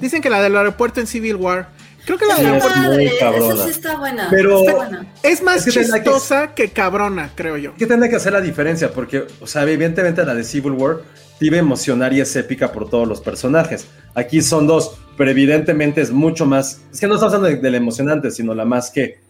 Dicen 0.00 0.22
que 0.22 0.30
la 0.30 0.40
del 0.42 0.56
aeropuerto 0.56 1.00
en 1.00 1.06
Civil 1.06 1.36
War, 1.36 1.68
creo 2.04 2.18
que 2.18 2.26
la 2.26 2.36
es 2.36 2.48
muy 2.48 2.60
padre. 2.60 3.12
cabrona. 3.18 3.54
Eso 3.54 3.64
sí 3.64 3.70
está 3.70 3.96
buena. 3.96 4.26
Pero- 4.30 4.60
Está 4.60 4.74
buena. 4.74 5.06
es 5.22 5.42
más 5.42 5.56
Es 5.58 5.64
que 5.74 5.80
tendrá 5.80 5.98
que- 6.02 6.10
chistosa 6.10 6.54
que 6.54 6.68
cabrona, 6.70 7.30
creo 7.34 7.56
yo. 7.56 7.74
que 7.74 7.86
tendrá 7.86 8.08
que 8.08 8.16
hacer 8.16 8.32
la 8.32 8.40
diferencia, 8.40 8.92
porque, 8.92 9.24
o 9.40 9.46
sea, 9.46 9.62
evidentemente 9.62 10.24
la 10.24 10.34
de 10.34 10.44
Civil 10.44 10.72
War 10.72 11.00
te 11.38 11.46
iba 11.46 11.56
a 11.56 11.60
emocionar 11.60 12.12
y 12.12 12.20
es 12.20 12.34
épica 12.36 12.70
por 12.72 12.88
todos 12.88 13.08
los 13.08 13.20
personajes. 13.20 13.86
Aquí 14.14 14.42
son 14.42 14.66
dos, 14.66 14.98
pero 15.16 15.30
evidentemente 15.30 16.00
es 16.00 16.10
mucho 16.12 16.46
más. 16.46 16.80
Es 16.92 17.00
que 17.00 17.06
no 17.06 17.14
estamos 17.14 17.34
hablando 17.34 17.56
de, 17.56 17.62
de 17.62 17.70
la 17.70 17.76
emocionante, 17.78 18.30
sino 18.30 18.54
la 18.54 18.64
más 18.64 18.90
que. 18.90 19.20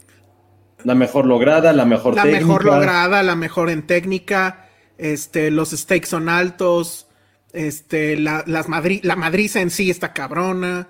La 0.84 0.94
mejor 0.96 1.26
lograda, 1.26 1.72
la 1.72 1.84
mejor 1.84 2.16
la 2.16 2.22
técnica. 2.24 2.44
mejor 2.46 2.64
lograda, 2.64 3.22
la 3.22 3.36
mejor 3.36 3.70
en 3.70 3.82
técnica, 3.86 4.66
este, 4.98 5.50
los 5.52 5.70
stakes 5.70 6.08
son 6.08 6.28
altos, 6.28 7.06
este, 7.52 8.16
la, 8.16 8.42
las 8.48 8.66
madri- 8.68 9.00
la 9.04 9.14
madriza 9.14 9.60
en 9.60 9.70
sí 9.70 9.90
está 9.90 10.12
cabrona. 10.12 10.88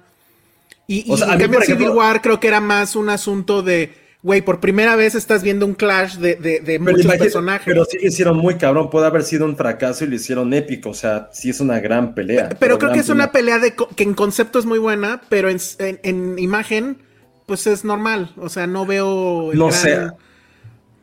Y, 0.87 1.05
O 1.11 1.17
sea, 1.17 1.35
en 1.35 1.41
cambio 1.41 1.61
Civil 1.63 1.91
War 1.91 2.21
creo 2.21 2.41
que 2.41 2.49
era 2.49 2.61
más 2.61 2.97
un 2.97 3.09
asunto 3.09 3.63
de, 3.63 3.93
güey, 4.23 4.43
por 4.43 4.61
primera 4.61 4.97
vez 4.97 5.15
estás 5.15 5.43
viendo 5.43 5.65
un 5.65 5.75
clash 5.75 6.17
de, 6.17 6.35
de- 6.37 6.79
muchos 6.79 7.07
personajes. 7.17 7.63
pero 7.67 7.85
sí 7.85 7.99
lo 8.01 8.09
hicieron 8.09 8.37
muy 8.37 8.57
cabrón. 8.57 8.91
Puede 8.91 9.07
haber 9.07 9.23
sido 9.23 9.45
un 9.47 9.57
fracaso 9.57 10.05
y 10.05 10.09
lo 10.09 10.17
hicieron 10.17 10.53
épico. 10.53 10.91
O 10.91 10.95
sea, 10.95 11.29
sí 11.33 11.51
es 11.51 11.61
una 11.61 11.81
gran 11.81 12.15
pelea. 12.15 12.51
pero 12.59 12.79
creo 12.79 12.93
que 12.93 13.01
es 13.01 13.09
una 13.09 13.31
pelea. 13.33 13.59
de 13.59 13.75
que 13.75 14.03
en 14.03 14.15
concepto 14.15 14.59
es 14.59 14.67
muy 14.67 14.79
buena, 14.79 15.23
pero 15.29 15.49
en, 15.49 15.59
en- 15.79 16.01
en 16.03 16.39
imagen, 16.39 16.99
pues 17.47 17.67
es 17.67 17.85
normal. 17.85 18.33
O 18.37 18.49
sea, 18.49 18.67
no 18.67 18.85
veo. 18.85 19.53
el 19.53 19.59
No 19.59 19.69
gran- 19.69 19.79
sé. 19.79 19.99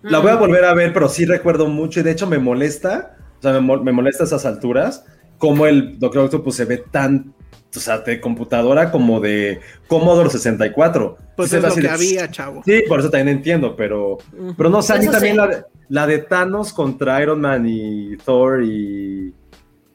La 0.02 0.20
voy 0.20 0.32
a 0.32 0.36
volver 0.36 0.64
a 0.64 0.74
ver, 0.74 0.94
pero 0.94 1.10
sí 1.10 1.26
recuerdo 1.26 1.68
mucho 1.68 2.00
y 2.00 2.04
de 2.04 2.12
hecho 2.12 2.26
me 2.26 2.38
molesta, 2.38 3.18
o 3.40 3.42
sea, 3.42 3.60
me, 3.60 3.78
me 3.82 3.92
molesta 3.92 4.24
a 4.24 4.28
esas 4.28 4.46
alturas, 4.46 5.04
como 5.38 5.66
el 5.66 6.00
Doctor 6.00 6.24
Octopus 6.26 6.56
se 6.56 6.64
ve 6.66 6.78
tan, 6.90 7.34
o 7.76 7.80
sea, 7.80 8.00
de 8.00 8.20
computadora 8.20 8.92
como 8.92 9.20
de 9.20 9.60
Commodore 9.88 10.30
64. 10.30 11.18
Pues 11.38 11.54
es 11.54 11.62
lo 11.62 11.74
que 11.74 11.82
de- 11.82 11.90
había, 11.90 12.30
chavo. 12.32 12.62
Sí, 12.66 12.84
por 12.88 13.00
eso 13.00 13.10
también 13.10 13.38
entiendo, 13.38 13.76
pero, 13.76 14.18
pero 14.58 14.70
no 14.70 14.82
sé, 14.82 14.94
a 14.94 14.98
mí 14.98 15.08
también 15.08 15.34
sí. 15.34 15.38
la, 15.38 15.48
de- 15.48 15.64
la 15.90 16.08
de 16.08 16.18
Thanos 16.20 16.74
contra 16.74 17.22
Iron 17.22 17.42
Man 17.42 17.66
y 17.68 18.18
Thor 18.18 18.64
y, 18.64 19.34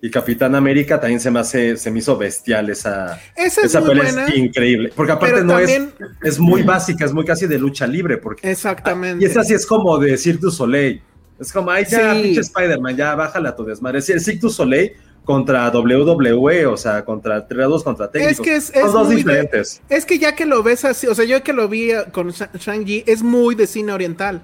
y 0.00 0.10
Capitán 0.10 0.54
América 0.54 1.00
también 1.00 1.20
se 1.20 1.30
me 1.30 1.40
hace, 1.40 1.76
se 1.76 1.90
me 1.90 1.98
hizo 1.98 2.16
bestial 2.16 2.70
esa, 2.70 3.18
Esa 3.36 3.60
es 3.62 3.66
esa 3.66 3.80
muy 3.80 3.90
pelea 3.90 4.04
buena. 4.04 4.26
es 4.28 4.36
increíble, 4.36 4.92
porque 4.94 5.12
aparte 5.12 5.42
no 5.42 5.54
también. 5.58 5.92
es, 6.22 6.34
es 6.34 6.38
muy 6.38 6.62
básica, 6.62 7.04
es 7.04 7.12
muy 7.12 7.24
casi 7.24 7.46
de 7.46 7.58
lucha 7.58 7.86
libre, 7.86 8.18
porque 8.18 8.50
Exactamente. 8.50 9.22
y 9.24 9.26
esta 9.26 9.42
sí 9.44 9.52
es 9.54 9.66
como 9.66 9.98
de 9.98 10.16
Cirque 10.16 10.40
du 10.42 10.50
Soleil. 10.50 11.02
Es 11.38 11.52
como, 11.52 11.70
ay, 11.70 11.84
ya, 11.88 12.14
Sí. 12.14 12.22
pinche 12.22 12.40
Spider-Man, 12.40 12.96
ya, 12.96 13.14
bájala 13.16 13.48
a 13.50 13.56
tu 13.56 13.64
desmadre. 13.64 13.98
Es 13.98 14.40
du 14.40 14.48
Soleil 14.50 14.92
contra 15.24 15.70
WWE, 15.70 16.66
o 16.66 16.76
sea, 16.76 17.04
contra 17.04 17.46
tres 17.48 17.66
contra 17.82 18.10
técnicos. 18.10 18.40
que 18.44 18.56
es- 18.56 18.66
Son 18.66 18.86
es 18.86 18.92
dos 18.92 19.08
de- 19.08 19.16
diferentes. 19.16 19.80
Es 19.88 20.04
que 20.04 20.18
ya 20.18 20.34
que 20.36 20.44
lo 20.46 20.62
ves 20.62 20.84
así, 20.84 21.06
o 21.06 21.14
sea, 21.14 21.24
yo 21.24 21.42
que 21.42 21.52
lo 21.52 21.68
vi 21.68 21.90
eh, 21.92 22.04
con 22.12 22.28
Sha- 22.30 22.50
Shang-Chi, 22.58 23.04
es 23.06 23.22
muy 23.22 23.54
de 23.54 23.66
cine 23.66 23.92
oriental. 23.92 24.42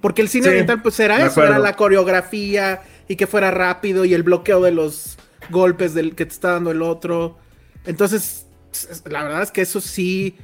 Porque 0.00 0.22
el 0.22 0.28
cine 0.28 0.44
Sí, 0.44 0.50
oriental 0.50 0.80
pues 0.82 0.98
era 1.00 1.24
eso, 1.26 1.42
era 1.42 1.58
la 1.58 1.74
coreografía 1.74 2.82
y 3.08 3.16
que 3.16 3.26
fuera 3.26 3.50
rápido 3.50 4.04
y 4.04 4.14
el 4.14 4.22
bloqueo 4.22 4.60
de 4.62 4.70
los 4.70 5.18
golpes 5.50 5.92
del 5.94 6.14
que 6.14 6.24
te 6.26 6.32
está 6.32 6.52
dando 6.52 6.70
el 6.70 6.82
otro. 6.82 7.36
Entonces, 7.84 8.46
la 9.10 9.24
verdad 9.24 9.42
es 9.42 9.50
que 9.50 9.62
eso 9.62 9.80
sí 9.80 10.36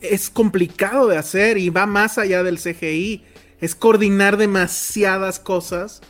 es 0.00 0.30
complicado 0.30 1.06
de 1.06 1.16
hacer 1.16 1.58
y 1.58 1.70
va 1.70 1.86
más 1.86 2.18
allá 2.18 2.42
del 2.42 2.58
CGI. 2.58 3.24
Es 3.60 3.76
coordinar 3.76 4.36
demasiadas 4.36 5.38
cosas 5.38 6.00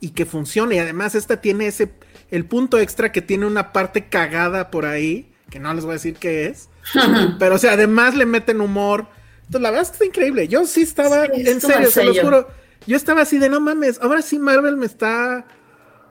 y 0.00 0.10
que 0.10 0.26
funcione. 0.26 0.74
Y 0.74 0.78
además 0.80 1.14
esta 1.14 1.40
tiene 1.40 1.66
ese 1.68 1.90
el 2.30 2.44
punto 2.44 2.78
extra 2.78 3.12
que 3.12 3.22
tiene 3.22 3.46
una 3.46 3.72
parte 3.72 4.08
cagada 4.08 4.70
por 4.70 4.84
ahí, 4.86 5.30
que 5.50 5.58
no 5.60 5.72
les 5.74 5.84
voy 5.84 5.92
a 5.92 5.94
decir 5.94 6.14
qué 6.14 6.46
es. 6.46 6.68
pero 7.38 7.54
o 7.56 7.58
sea, 7.58 7.72
además 7.72 8.14
le 8.14 8.26
meten 8.26 8.60
humor. 8.60 9.06
Entonces, 9.40 9.62
la 9.62 9.70
verdad 9.70 9.82
es 9.84 9.88
que 9.90 9.94
está 9.94 10.04
increíble. 10.06 10.48
Yo 10.48 10.66
sí 10.66 10.82
estaba, 10.82 11.26
Sí, 11.26 11.48
en 11.48 11.60
serio, 11.60 11.90
se 11.90 12.04
los 12.04 12.18
juro. 12.20 12.48
Yo 12.86 12.96
estaba 12.96 13.22
así 13.22 13.38
de 13.38 13.48
no 13.48 13.60
mames, 13.60 13.98
ahora 14.02 14.22
sí 14.22 14.38
Marvel 14.38 14.76
me 14.76 14.86
está. 14.86 15.46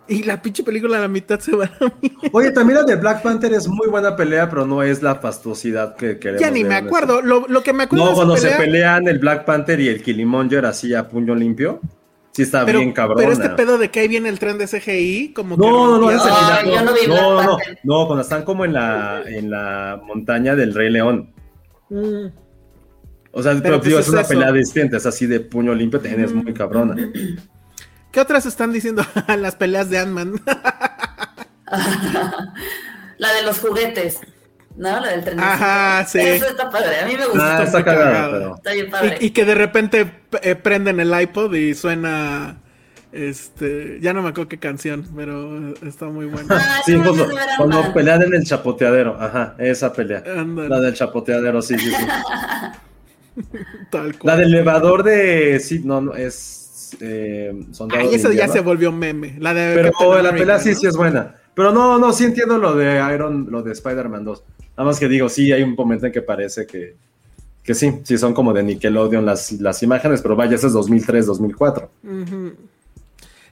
Y 0.09 0.23
la 0.23 0.41
pinche 0.41 0.63
película 0.63 0.97
a 0.97 1.01
la 1.01 1.07
mitad 1.09 1.37
se 1.39 1.53
va 1.53 1.65
a 1.65 1.85
mí. 2.01 2.13
Oye, 2.31 2.51
también 2.51 2.79
la 2.79 2.85
de 2.85 2.95
Black 2.95 3.21
Panther 3.21 3.53
es 3.53 3.67
muy 3.67 3.87
buena 3.89 4.15
pelea, 4.15 4.49
pero 4.49 4.65
no 4.65 4.81
es 4.81 5.01
la 5.03 5.15
fastuosidad 5.15 5.95
que 5.97 6.17
queremos. 6.17 6.41
Ya 6.41 6.49
ni 6.49 6.63
me 6.63 6.75
acuerdo. 6.75 7.21
Lo, 7.21 7.45
lo 7.47 7.61
que 7.61 7.73
me 7.73 7.83
acuerdo 7.83 8.05
No, 8.05 8.13
cuando 8.13 8.37
se 8.37 8.47
pelea- 8.47 8.57
pelean 8.57 9.07
el 9.09 9.19
Black 9.19 9.43
Panther 9.43 9.79
y 9.81 9.89
el 9.89 10.01
Killimonger 10.01 10.65
así 10.65 10.93
a 10.93 11.09
puño 11.09 11.35
limpio, 11.35 11.81
sí 12.37 12.43
está 12.43 12.63
pero, 12.65 12.79
bien 12.79 12.93
cabrón. 12.93 13.17
pero 13.17 13.31
este 13.33 13.49
pedo 13.49 13.77
de 13.79 13.89
que 13.89 13.99
ahí 14.01 14.07
viene 14.07 14.29
el 14.29 14.37
tren 14.39 14.57
de 14.59 14.67
CGI, 14.67 15.33
como 15.33 15.55
que. 15.57 15.61
No, 15.61 15.71
no, 15.71 15.97
no, 15.97 16.01
rompía- 16.11 16.17
ese 16.17 16.29
Ay, 16.31 16.65
final, 16.65 16.95
yo 16.95 17.07
no 17.07 17.15
no, 17.15 17.33
no, 17.33 17.43
no, 17.43 17.57
no, 17.83 18.05
cuando 18.05 18.21
están 18.21 18.43
como 18.43 18.63
en 18.63 18.73
la, 18.73 19.23
en 19.25 19.49
la 19.49 19.99
montaña 20.05 20.55
del 20.55 20.73
Rey 20.75 20.91
León. 20.91 21.33
Mm. 21.89 22.27
O 23.31 23.43
sea, 23.43 23.51
Pero, 23.53 23.61
pero, 23.61 23.79
digo, 23.79 23.99
es 23.99 24.07
es 24.07 24.11
una 24.13 24.21
eso. 24.21 24.29
pelea 24.29 24.51
distinta, 24.51 24.97
es 24.97 25.05
así 25.05 25.25
de 25.27 25.39
puño 25.39 25.73
limpio, 25.75 25.99
también 25.99 26.23
es 26.25 26.33
muy 26.33 26.53
cabrona. 26.53 26.95
¿Qué 28.11 28.19
otras 28.19 28.45
están 28.45 28.71
diciendo 28.71 29.03
las 29.37 29.55
peleas 29.55 29.89
de 29.89 29.99
Ant-Man? 29.99 30.41
La 33.17 33.33
de 33.33 33.43
los 33.43 33.59
juguetes, 33.59 34.19
¿no? 34.77 34.99
La 35.01 35.09
del 35.09 35.23
tren. 35.23 35.39
Ajá, 35.39 36.05
sí. 36.05 36.19
Eso 36.19 36.45
está 36.47 36.69
padre, 36.69 36.99
a 37.01 37.05
mí 37.07 37.15
me 37.17 37.25
gusta. 37.25 37.57
Ah, 37.57 37.63
está 37.63 37.83
cagada. 37.83 38.31
pero. 38.31 38.55
Está 38.55 38.73
bien 38.73 38.89
padre. 38.89 39.17
y, 39.19 39.25
y 39.25 39.29
que 39.31 39.43
de 39.45 39.55
repente 39.55 40.11
eh, 40.41 40.55
prenden 40.55 40.99
el 40.99 41.19
iPod 41.21 41.53
y 41.55 41.73
suena. 41.73 42.57
Este. 43.11 43.99
Ya 44.01 44.13
no 44.13 44.21
me 44.21 44.29
acuerdo 44.29 44.49
qué 44.49 44.59
canción, 44.59 45.07
pero 45.15 45.73
está 45.85 46.05
muy 46.05 46.25
buena. 46.27 46.47
Ah, 46.59 46.81
Sí, 46.85 46.95
no, 46.97 47.05
cuando, 47.15 47.29
cuando 47.57 47.93
pelean 47.93 48.21
en 48.21 48.33
el 48.35 48.43
chapoteadero, 48.43 49.17
ajá, 49.19 49.55
esa 49.57 49.91
pelea. 49.93 50.23
La 50.25 50.79
del 50.79 50.93
chapoteadero, 50.93 51.61
sí, 51.61 51.77
sí, 51.79 51.89
sí. 51.89 52.05
Tal 53.91 54.09
La 54.11 54.17
cual. 54.19 54.37
del 54.39 54.53
elevador 54.53 55.03
de. 55.03 55.59
Sí, 55.59 55.81
no, 55.83 56.01
no, 56.01 56.13
es. 56.15 56.95
Eh, 57.01 57.53
Ay, 57.91 58.07
de 58.09 58.15
eso 58.15 58.31
ya 58.31 58.47
se 58.47 58.61
volvió 58.61 58.91
meme. 58.91 59.35
La 59.39 59.53
de 59.53 59.75
Pero 59.75 59.91
Captain 59.91 60.23
la 60.23 60.31
pelea 60.33 60.59
sí, 60.59 60.69
¿no? 60.69 60.75
sí 60.75 60.87
es 60.87 60.95
buena. 60.95 61.35
Pero 61.57 61.73
no, 61.73 61.97
no, 61.97 62.13
sí 62.13 62.23
entiendo 62.23 62.59
lo 62.59 62.75
de 62.75 63.03
Iron, 63.15 63.47
lo 63.49 63.63
de 63.63 63.71
Spider-Man 63.71 64.23
2. 64.23 64.43
Nada 64.77 64.85
más 64.85 64.99
que 64.99 65.07
digo, 65.07 65.27
sí, 65.27 65.51
hay 65.51 65.63
un 65.63 65.73
momento 65.73 66.05
en 66.05 66.11
que 66.11 66.21
parece 66.21 66.67
que, 66.67 66.95
que 67.63 67.73
sí, 67.73 67.99
sí 68.03 68.15
son 68.19 68.35
como 68.35 68.53
de 68.53 68.61
Nickelodeon 68.61 69.25
las, 69.25 69.53
las 69.53 69.81
imágenes, 69.81 70.21
pero 70.21 70.35
vaya, 70.35 70.53
ese 70.53 70.67
es 70.67 70.73
2003, 70.73 71.25
2004. 71.25 71.89
Ujú. 72.03 72.53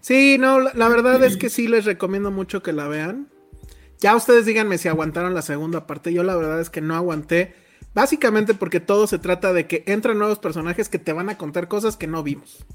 Sí, 0.01 0.37
no, 0.39 0.59
la, 0.59 0.71
la 0.75 0.87
verdad 0.87 1.23
es 1.23 1.35
que 1.35 1.49
sí 1.49 1.67
les 1.67 1.85
recomiendo 1.85 2.29
mucho 2.29 2.61
que 2.61 2.73
la 2.73 2.87
vean. 2.87 3.25
Ya 3.99 4.15
ustedes 4.15 4.45
díganme 4.45 4.77
si 4.77 4.87
aguantaron 4.87 5.33
la 5.33 5.41
segunda 5.41 5.87
parte. 5.87 6.13
Yo 6.13 6.21
la 6.21 6.35
verdad 6.35 6.61
es 6.61 6.69
que 6.69 6.81
no 6.81 6.95
aguanté. 6.95 7.55
Básicamente 7.95 8.53
porque 8.53 8.79
todo 8.79 9.07
se 9.07 9.17
trata 9.17 9.51
de 9.51 9.65
que 9.65 9.83
entran 9.87 10.19
nuevos 10.19 10.37
personajes 10.37 10.89
que 10.89 10.99
te 10.99 11.11
van 11.11 11.29
a 11.29 11.39
contar 11.39 11.67
cosas 11.67 11.97
que 11.97 12.05
no 12.05 12.21
vimos. 12.21 12.67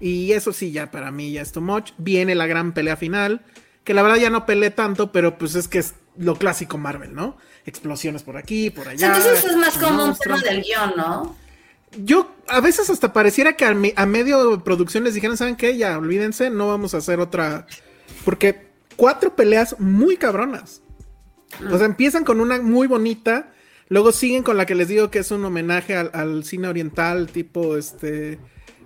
Y 0.00 0.32
eso 0.32 0.54
sí, 0.54 0.72
ya 0.72 0.90
para 0.90 1.10
mí 1.10 1.30
ya 1.30 1.42
es 1.42 1.52
too 1.52 1.60
much. 1.60 1.90
Viene 1.98 2.34
la 2.34 2.46
gran 2.46 2.72
pelea 2.72 2.96
final. 2.96 3.42
Que 3.84 3.94
la 3.94 4.02
verdad 4.02 4.18
ya 4.18 4.30
no 4.30 4.46
peleé 4.46 4.70
tanto, 4.70 5.10
pero 5.12 5.38
pues 5.38 5.54
es 5.54 5.66
que 5.68 5.78
es 5.78 5.94
lo 6.16 6.36
clásico 6.36 6.78
Marvel, 6.78 7.14
¿no? 7.14 7.36
Explosiones 7.66 8.22
por 8.22 8.36
aquí, 8.36 8.70
por 8.70 8.88
allá. 8.88 9.08
entonces 9.08 9.44
es 9.44 9.56
más 9.56 9.76
como 9.78 10.04
un 10.04 10.16
tema 10.16 10.40
del 10.40 10.62
guion, 10.62 10.92
¿no? 10.96 11.36
Yo 12.04 12.34
a 12.48 12.60
veces 12.60 12.88
hasta 12.90 13.12
pareciera 13.12 13.54
que 13.54 13.64
a, 13.64 13.74
mi- 13.74 13.92
a 13.96 14.06
medio 14.06 14.62
producción 14.64 15.04
les 15.04 15.14
dijeran, 15.14 15.36
¿saben 15.36 15.56
qué? 15.56 15.76
Ya, 15.76 15.98
olvídense, 15.98 16.48
no 16.50 16.68
vamos 16.68 16.94
a 16.94 16.98
hacer 16.98 17.20
otra. 17.20 17.66
Porque 18.24 18.66
cuatro 18.96 19.34
peleas 19.36 19.78
muy 19.78 20.16
cabronas. 20.16 20.82
O 21.70 21.76
sea, 21.76 21.86
empiezan 21.86 22.24
con 22.24 22.40
una 22.40 22.60
muy 22.62 22.86
bonita, 22.86 23.52
luego 23.88 24.10
siguen 24.12 24.42
con 24.42 24.56
la 24.56 24.64
que 24.64 24.74
les 24.74 24.88
digo 24.88 25.10
que 25.10 25.18
es 25.18 25.30
un 25.30 25.44
homenaje 25.44 25.94
al, 25.96 26.10
al 26.14 26.44
cine 26.44 26.68
oriental, 26.68 27.26
tipo 27.28 27.76
este 27.76 28.38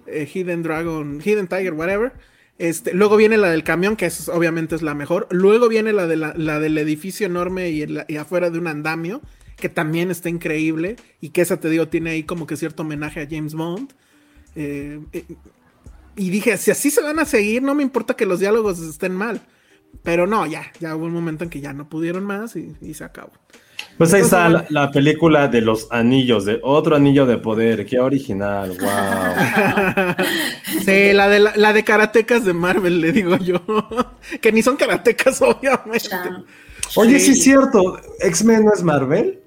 eh, 0.07 0.29
Hidden 0.33 0.65
Dragon, 0.65 1.21
Hidden 1.25 1.47
Tiger, 1.47 1.75
whatever. 1.75 2.13
Este, 2.59 2.95
luego 2.95 3.17
viene 3.17 3.37
la 3.37 3.51
del 3.51 3.65
camión, 3.65 3.97
que 3.97 4.07
es, 4.07 4.29
obviamente 4.29 4.75
es 4.75 4.83
la 4.83 4.95
mejor. 4.95 5.29
Luego 5.31 5.69
viene 5.69 5.93
la, 5.93 6.07
de 6.07 6.17
la, 6.17 6.33
la 6.37 6.59
del 6.59 6.79
edificio 6.79 7.27
enorme 7.27 7.71
y, 7.71 7.83
el- 7.83 8.05
y 8.09 8.17
afuera 8.17 8.51
de 8.51 8.59
un 8.59 8.67
andamio, 8.67 9.21
que 9.57 9.69
también 9.69 10.11
está 10.11 10.29
increíble. 10.31 10.97
Y 11.21 11.31
que 11.31 11.43
esa, 11.43 11.59
te 11.61 11.69
digo, 11.69 11.89
tiene 11.89 12.11
ahí 12.11 12.23
como 12.25 12.47
que 12.47 12.57
cierto 12.57 12.83
homenaje 12.83 13.21
a 13.21 13.29
James 13.31 13.55
Bond. 13.55 13.93
Eh, 14.55 15.01
eh, 15.13 15.25
y 16.17 16.31
dije, 16.31 16.57
si 16.57 16.71
así 16.71 16.91
se 16.91 17.03
van 17.03 17.19
a 17.19 17.27
seguir, 17.27 17.63
no 17.63 17.75
me 17.75 17.83
importa 17.83 18.15
que 18.15 18.27
los 18.27 18.41
diálogos 18.41 18.79
estén 18.81 19.13
mal. 19.15 19.43
Pero 20.03 20.27
no, 20.27 20.47
ya, 20.47 20.73
ya 20.81 20.97
hubo 20.97 21.07
un 21.07 21.13
momento 21.13 21.45
en 21.45 21.51
que 21.51 21.61
ya 21.61 21.73
no 21.73 21.89
pudieron 21.89 22.25
más 22.25 22.57
y, 22.57 22.75
y 22.81 22.95
se 22.95 23.05
acabó. 23.05 23.33
Pues 23.99 24.13
ahí 24.15 24.23
está 24.23 24.49
la, 24.51 24.67
la 24.69 24.91
película 24.91 25.49
de 25.49 25.63
los 25.63 25.89
anillos, 25.91 26.45
de 26.45 26.61
otro 26.63 26.97
anillo 26.97 27.25
de 27.27 27.39
poder, 27.39 27.87
qué 27.87 27.99
original, 27.99 28.71
wow. 28.81 30.17
Sí, 30.67 31.13
la 31.13 31.29
de, 31.29 31.39
la, 31.39 31.53
la 31.57 31.73
de 31.73 31.85
karatecas 31.85 32.45
de 32.45 32.53
Marvel, 32.53 33.01
le 33.01 33.13
digo 33.13 33.37
yo. 33.37 33.61
que 34.41 34.51
ni 34.53 34.63
son 34.63 34.77
karatecas, 34.77 35.41
obviamente. 35.43 36.09
Oye, 36.97 37.19
sí 37.21 37.27
Sí. 37.27 37.33
es 37.33 37.43
cierto, 37.45 38.01
X-Men 38.21 38.65
no 38.65 38.73
es 38.75 38.83
Marvel. 38.83 39.41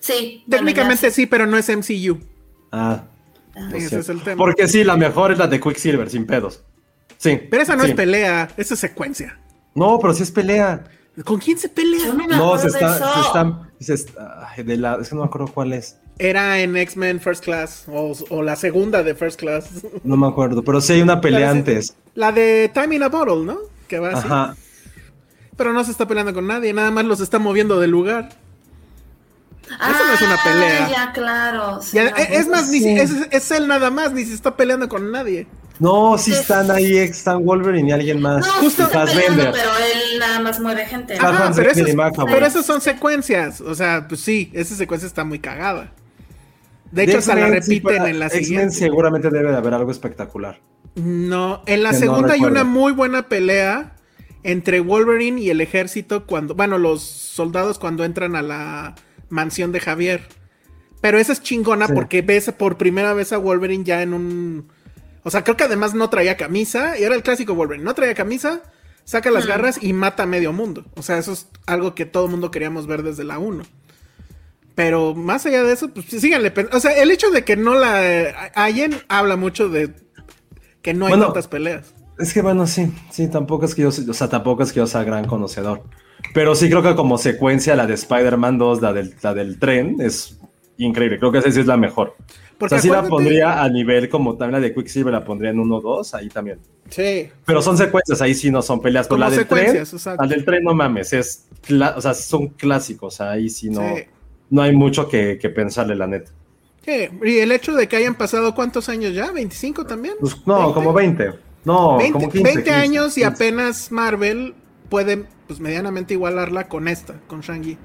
Sí. 0.00 0.44
Técnicamente 0.48 1.10
sí, 1.10 1.26
pero 1.26 1.46
no 1.46 1.56
es 1.56 1.68
MCU. 1.68 2.18
Ah, 2.72 3.04
Ah. 3.54 3.68
Ese 3.74 3.98
es 3.98 4.08
el 4.08 4.22
tema. 4.22 4.36
porque 4.36 4.68
sí, 4.68 4.84
la 4.84 4.96
mejor 4.96 5.32
es 5.32 5.38
la 5.38 5.48
de 5.48 5.58
Quicksilver, 5.60 6.08
sin 6.08 6.24
pedos. 6.24 6.62
Sí. 7.18 7.36
Pero 7.50 7.62
esa 7.64 7.74
no 7.74 7.82
sí. 7.82 7.90
es 7.90 7.96
pelea, 7.96 8.48
esa 8.56 8.74
es 8.74 8.80
secuencia. 8.80 9.38
No, 9.74 9.98
pero 10.00 10.14
sí 10.14 10.22
es 10.22 10.30
pelea. 10.30 10.84
¿Con 11.24 11.38
quién 11.40 11.58
se 11.58 11.68
pelea? 11.68 11.98
Yo 12.06 12.12
no 12.14 12.14
me 12.14 12.26
No, 12.28 12.54
acuerdo 12.54 12.58
se 12.70 12.78
está, 12.78 12.94
se 13.14 13.20
están, 13.26 13.70
se 13.80 13.94
está- 13.94 14.48
de 14.56 14.76
la, 14.76 14.98
es 15.00 15.08
que 15.08 15.14
no 15.16 15.22
me 15.22 15.26
acuerdo 15.26 15.48
cuál 15.52 15.72
es. 15.72 15.98
Era 16.22 16.60
en 16.60 16.76
X-Men 16.76 17.18
First 17.18 17.42
Class 17.42 17.84
o, 17.88 18.14
o 18.28 18.42
la 18.42 18.54
segunda 18.54 19.02
de 19.02 19.14
First 19.14 19.40
Class. 19.40 19.70
No 20.04 20.16
me 20.18 20.26
acuerdo, 20.26 20.62
pero 20.62 20.80
sí 20.82 20.92
hay 20.92 21.02
una 21.02 21.20
pelea 21.20 21.50
antes. 21.50 21.94
La 22.14 22.30
de 22.30 22.70
Time 22.74 22.96
in 22.96 23.02
a 23.02 23.08
Bottle, 23.08 23.44
¿no? 23.46 23.58
Que 23.88 23.98
va 23.98 24.10
así. 24.10 24.26
Ajá. 24.26 24.54
Pero 25.56 25.72
no 25.72 25.82
se 25.82 25.90
está 25.90 26.06
peleando 26.06 26.34
con 26.34 26.46
nadie, 26.46 26.72
nada 26.72 26.90
más 26.90 27.04
los 27.06 27.20
está 27.20 27.38
moviendo 27.38 27.80
del 27.80 27.90
lugar. 27.90 28.28
Ah, 29.78 29.92
Eso 29.94 30.06
no 30.06 30.12
es 30.14 30.22
una 30.22 30.42
pelea. 30.42 30.90
Ya, 30.90 31.12
claro. 31.12 31.80
sí, 31.80 31.96
Ya, 31.96 32.10
no, 32.10 32.16
es, 32.16 32.30
es 32.30 32.48
más, 32.48 32.68
ni 32.68 32.98
es, 32.98 33.10
es 33.30 33.50
él 33.52 33.66
nada 33.68 33.90
más, 33.90 34.12
ni 34.12 34.24
se 34.24 34.34
está 34.34 34.56
peleando 34.56 34.88
con 34.88 35.10
nadie. 35.10 35.46
No, 35.78 36.18
sí 36.18 36.32
están 36.32 36.70
ahí, 36.70 36.98
están 36.98 37.42
Wolverine 37.44 37.88
y 37.88 37.92
alguien 37.92 38.20
más. 38.20 38.46
No, 38.46 38.52
Justo- 38.54 38.82
está 38.82 39.06
peleando, 39.06 39.50
pero 39.52 39.70
él 39.78 40.18
nada 40.18 40.40
más 40.40 40.60
mueve 40.60 40.84
gente. 40.84 41.14
Ah, 41.18 41.28
Ajá, 41.28 41.52
pero, 41.56 41.70
esas, 41.70 41.86
pero 42.26 42.46
esas 42.46 42.66
son 42.66 42.80
secuencias. 42.82 43.60
O 43.62 43.74
sea, 43.74 44.06
pues 44.06 44.20
sí, 44.20 44.50
esa 44.52 44.74
secuencia 44.74 45.06
está 45.06 45.24
muy 45.24 45.38
cagada. 45.38 45.92
De 46.90 47.04
hecho, 47.04 47.18
hasta 47.18 47.36
la 47.36 47.48
repiten 47.48 48.06
en 48.06 48.18
la 48.18 48.28
siguiente. 48.28 48.74
seguramente 48.74 49.30
debe 49.30 49.50
de 49.50 49.56
haber 49.56 49.74
algo 49.74 49.90
espectacular. 49.90 50.60
No, 50.96 51.62
en 51.66 51.82
la 51.82 51.90
Que 51.90 51.94
no 51.96 52.00
segunda 52.00 52.34
hay 52.34 52.40
una 52.40 52.64
muy 52.64 52.92
buena 52.92 53.28
pelea 53.28 53.96
entre 54.42 54.80
Wolverine 54.80 55.40
y 55.40 55.50
el 55.50 55.60
ejército 55.60 56.26
cuando, 56.26 56.54
bueno, 56.54 56.78
los 56.78 57.02
soldados 57.02 57.78
cuando 57.78 58.04
entran 58.04 58.34
a 58.34 58.42
la 58.42 58.94
mansión 59.28 59.70
de 59.70 59.80
Javier. 59.80 60.26
Pero 61.00 61.18
esa 61.18 61.32
es 61.32 61.42
chingona 61.42 61.86
Sí. 61.86 61.92
porque 61.94 62.22
ves 62.22 62.50
por 62.58 62.76
primera 62.76 63.14
vez 63.14 63.32
a 63.32 63.38
Wolverine 63.38 63.84
ya 63.84 64.02
en 64.02 64.12
un... 64.12 64.68
O 65.22 65.30
sea, 65.30 65.44
creo 65.44 65.56
que 65.56 65.64
además 65.64 65.94
no 65.94 66.10
traía 66.10 66.36
camisa. 66.36 66.98
Y 66.98 67.04
era 67.04 67.14
el 67.14 67.22
clásico 67.22 67.54
Wolverine. 67.54 67.84
No 67.84 67.94
traía 67.94 68.14
camisa, 68.14 68.62
saca 69.04 69.30
las 69.30 69.46
garras 69.46 69.78
y 69.82 69.92
mata 69.92 70.24
a 70.24 70.26
medio 70.26 70.52
mundo. 70.52 70.84
O 70.96 71.02
sea, 71.02 71.18
eso 71.18 71.32
es 71.32 71.48
algo 71.66 71.94
que 71.94 72.04
todo 72.06 72.24
el 72.26 72.30
mundo 72.30 72.50
queríamos 72.50 72.86
ver 72.86 73.02
desde 73.02 73.24
la 73.24 73.38
1. 73.38 73.62
Pero 74.80 75.14
más 75.14 75.44
allá 75.44 75.62
de 75.62 75.74
eso, 75.74 75.90
pues 75.90 76.06
síganle. 76.06 76.54
O 76.72 76.80
sea, 76.80 76.92
el 76.92 77.10
hecho 77.10 77.30
de 77.30 77.44
que 77.44 77.54
no 77.54 77.74
la 77.74 78.50
hallen 78.54 78.94
habla 79.08 79.36
mucho 79.36 79.68
de 79.68 79.90
que 80.80 80.94
no 80.94 81.04
hay 81.04 81.10
Bueno, 81.10 81.26
tantas 81.26 81.48
peleas. 81.48 81.94
Es 82.18 82.32
que 82.32 82.40
bueno, 82.40 82.66
sí, 82.66 82.90
sí, 83.10 83.28
tampoco 83.28 83.66
es 83.66 83.74
que 83.74 83.82
yo, 83.82 83.88
o 83.88 84.14
sea, 84.14 84.30
tampoco 84.30 84.62
es 84.62 84.72
que 84.72 84.78
yo 84.78 84.86
sea 84.86 85.04
gran 85.04 85.26
conocedor. 85.26 85.82
Pero 86.32 86.54
sí 86.54 86.70
creo 86.70 86.82
que 86.82 86.94
como 86.94 87.18
secuencia 87.18 87.76
la 87.76 87.86
de 87.86 87.92
Spider-Man 87.92 88.56
2, 88.56 88.80
la 88.80 88.94
del, 88.94 89.14
la 89.20 89.34
del 89.34 89.58
tren, 89.58 89.96
es 90.00 90.38
increíble. 90.78 91.18
Creo 91.18 91.30
que 91.30 91.40
esa 91.40 91.50
sí 91.50 91.60
es 91.60 91.66
la 91.66 91.76
mejor. 91.76 92.16
Porque 92.56 92.76
o 92.76 92.78
sea, 92.78 92.80
sí 92.80 92.88
la 92.88 93.02
pondría 93.02 93.62
a 93.62 93.68
nivel 93.68 94.08
como 94.08 94.38
también 94.38 94.62
la 94.62 94.66
de 94.66 94.72
Quicksilver, 94.72 95.12
la 95.12 95.22
pondría 95.26 95.50
en 95.50 95.60
1 95.60 95.80
2, 95.82 96.14
ahí 96.14 96.30
también. 96.30 96.58
Sí. 96.88 97.28
Pero 97.44 97.60
son 97.60 97.76
secuencias, 97.76 98.22
ahí 98.22 98.32
sí 98.32 98.50
no 98.50 98.62
son 98.62 98.80
peleas. 98.80 99.08
Pero 99.08 99.16
Como 99.16 99.28
la 99.28 99.36
del 99.36 99.46
tren, 99.46 99.58
secuencias, 99.58 99.92
exacto. 99.92 100.22
la 100.22 100.28
del 100.30 100.42
tren 100.46 100.64
no 100.64 100.72
mames, 100.72 101.12
es, 101.12 101.48
o 101.68 102.00
sea, 102.00 102.14
son 102.14 102.48
clásicos, 102.48 103.20
ahí 103.20 103.50
sí 103.50 103.68
no, 103.68 103.82
Sí. 103.82 104.04
No 104.50 104.62
hay 104.62 104.74
mucho 104.74 105.08
que, 105.08 105.38
que 105.40 105.48
pensarle, 105.48 105.94
la 105.94 106.06
neta. 106.06 106.30
Sí, 106.84 107.08
y 107.24 107.38
el 107.38 107.52
hecho 107.52 107.74
de 107.74 107.88
que 107.88 107.96
hayan 107.96 108.14
pasado 108.14 108.54
cuántos 108.54 108.88
años 108.88 109.14
ya, 109.14 109.30
25 109.32 109.86
también. 109.86 110.14
Pues, 110.20 110.36
no, 110.46 110.72
como 110.74 110.92
20. 110.92 111.32
No, 111.64 111.98
20, 111.98 112.12
como 112.12 112.30
15. 112.30 112.44
20 112.44 112.62
15, 112.62 112.70
años 112.74 113.18
y 113.18 113.22
15. 113.22 113.26
apenas 113.26 113.92
Marvel 113.92 114.54
puede 114.88 115.24
pues 115.46 115.60
medianamente 115.60 116.14
igualarla 116.14 116.68
con 116.68 116.88
esta, 116.88 117.14
con 117.26 117.40
Shang-Chi. 117.40 117.76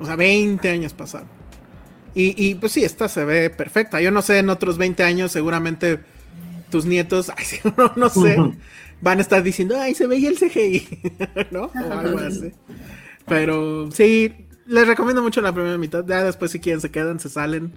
O 0.00 0.06
sea, 0.06 0.16
20 0.16 0.68
años 0.70 0.94
pasaron. 0.94 1.28
Y, 2.14 2.34
y, 2.42 2.54
pues 2.56 2.72
sí, 2.72 2.84
esta 2.84 3.08
se 3.08 3.24
ve 3.24 3.50
perfecta. 3.50 4.00
Yo 4.00 4.10
no 4.10 4.20
sé, 4.22 4.38
en 4.38 4.50
otros 4.50 4.78
20 4.78 5.02
años 5.02 5.32
seguramente 5.32 6.00
tus 6.70 6.86
nietos, 6.86 7.30
ay, 7.36 7.44
sí, 7.44 7.58
no, 7.76 7.92
no 7.94 8.08
sé, 8.08 8.36
van 9.00 9.18
a 9.18 9.22
estar 9.22 9.42
diciendo, 9.42 9.76
ay, 9.78 9.94
se 9.94 10.06
veía 10.06 10.28
el 10.28 10.38
CGI, 10.38 10.88
¿no? 11.50 11.64
O 11.64 11.92
algo 11.92 12.18
así. 12.18 12.52
Pero 13.26 13.90
sí, 13.92 14.34
les 14.72 14.86
recomiendo 14.86 15.22
mucho 15.22 15.40
la 15.42 15.52
primera 15.52 15.76
mitad. 15.76 16.04
Ya 16.06 16.24
después 16.24 16.50
si 16.50 16.58
quieren 16.58 16.80
se 16.80 16.90
quedan, 16.90 17.20
se 17.20 17.28
salen. 17.28 17.74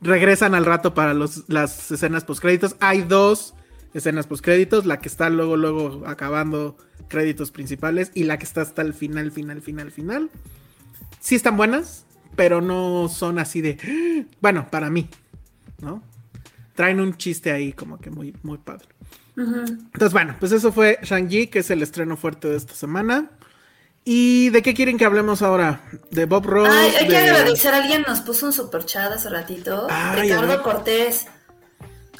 Regresan 0.00 0.54
al 0.54 0.64
rato 0.64 0.94
para 0.94 1.14
los, 1.14 1.44
las 1.48 1.90
escenas 1.90 2.24
postcréditos. 2.24 2.74
Hay 2.80 3.02
dos 3.02 3.54
escenas 3.92 4.26
postcréditos, 4.26 4.86
la 4.86 4.98
que 4.98 5.08
está 5.08 5.28
luego, 5.28 5.56
luego 5.56 6.04
acabando 6.06 6.78
créditos 7.08 7.50
principales 7.50 8.10
y 8.14 8.24
la 8.24 8.38
que 8.38 8.44
está 8.44 8.62
hasta 8.62 8.80
el 8.80 8.94
final, 8.94 9.30
final, 9.30 9.60
final, 9.60 9.90
final. 9.90 10.30
Sí 11.20 11.34
están 11.34 11.58
buenas, 11.58 12.06
pero 12.34 12.62
no 12.62 13.08
son 13.08 13.38
así 13.38 13.60
de, 13.60 14.26
bueno, 14.40 14.68
para 14.70 14.88
mí, 14.88 15.08
¿no? 15.82 16.02
Traen 16.74 16.98
un 16.98 17.16
chiste 17.18 17.52
ahí 17.52 17.74
como 17.74 17.98
que 17.98 18.10
muy, 18.10 18.34
muy 18.42 18.56
padre. 18.56 18.88
Entonces, 19.36 20.12
bueno, 20.12 20.36
pues 20.40 20.52
eso 20.52 20.72
fue 20.72 20.98
Shang-Chi, 21.02 21.48
que 21.48 21.58
es 21.58 21.70
el 21.70 21.82
estreno 21.82 22.16
fuerte 22.16 22.48
de 22.48 22.56
esta 22.56 22.74
semana. 22.74 23.30
¿Y 24.04 24.50
de 24.50 24.62
qué 24.62 24.74
quieren 24.74 24.98
que 24.98 25.04
hablemos 25.04 25.42
ahora? 25.42 25.80
¿De 26.10 26.24
Bob 26.24 26.44
Ross? 26.46 26.68
Ay, 26.70 26.92
hay 26.98 27.06
que 27.06 27.12
de- 27.12 27.30
agradecer, 27.30 27.72
alguien 27.72 28.02
nos 28.06 28.20
puso 28.20 28.46
un 28.46 28.52
super 28.52 28.84
chat 28.84 29.12
hace 29.12 29.28
ratito. 29.30 29.86
Ay, 29.90 30.30
a 30.32 30.40
Ricardo. 30.40 30.62
Cortés. 30.62 31.26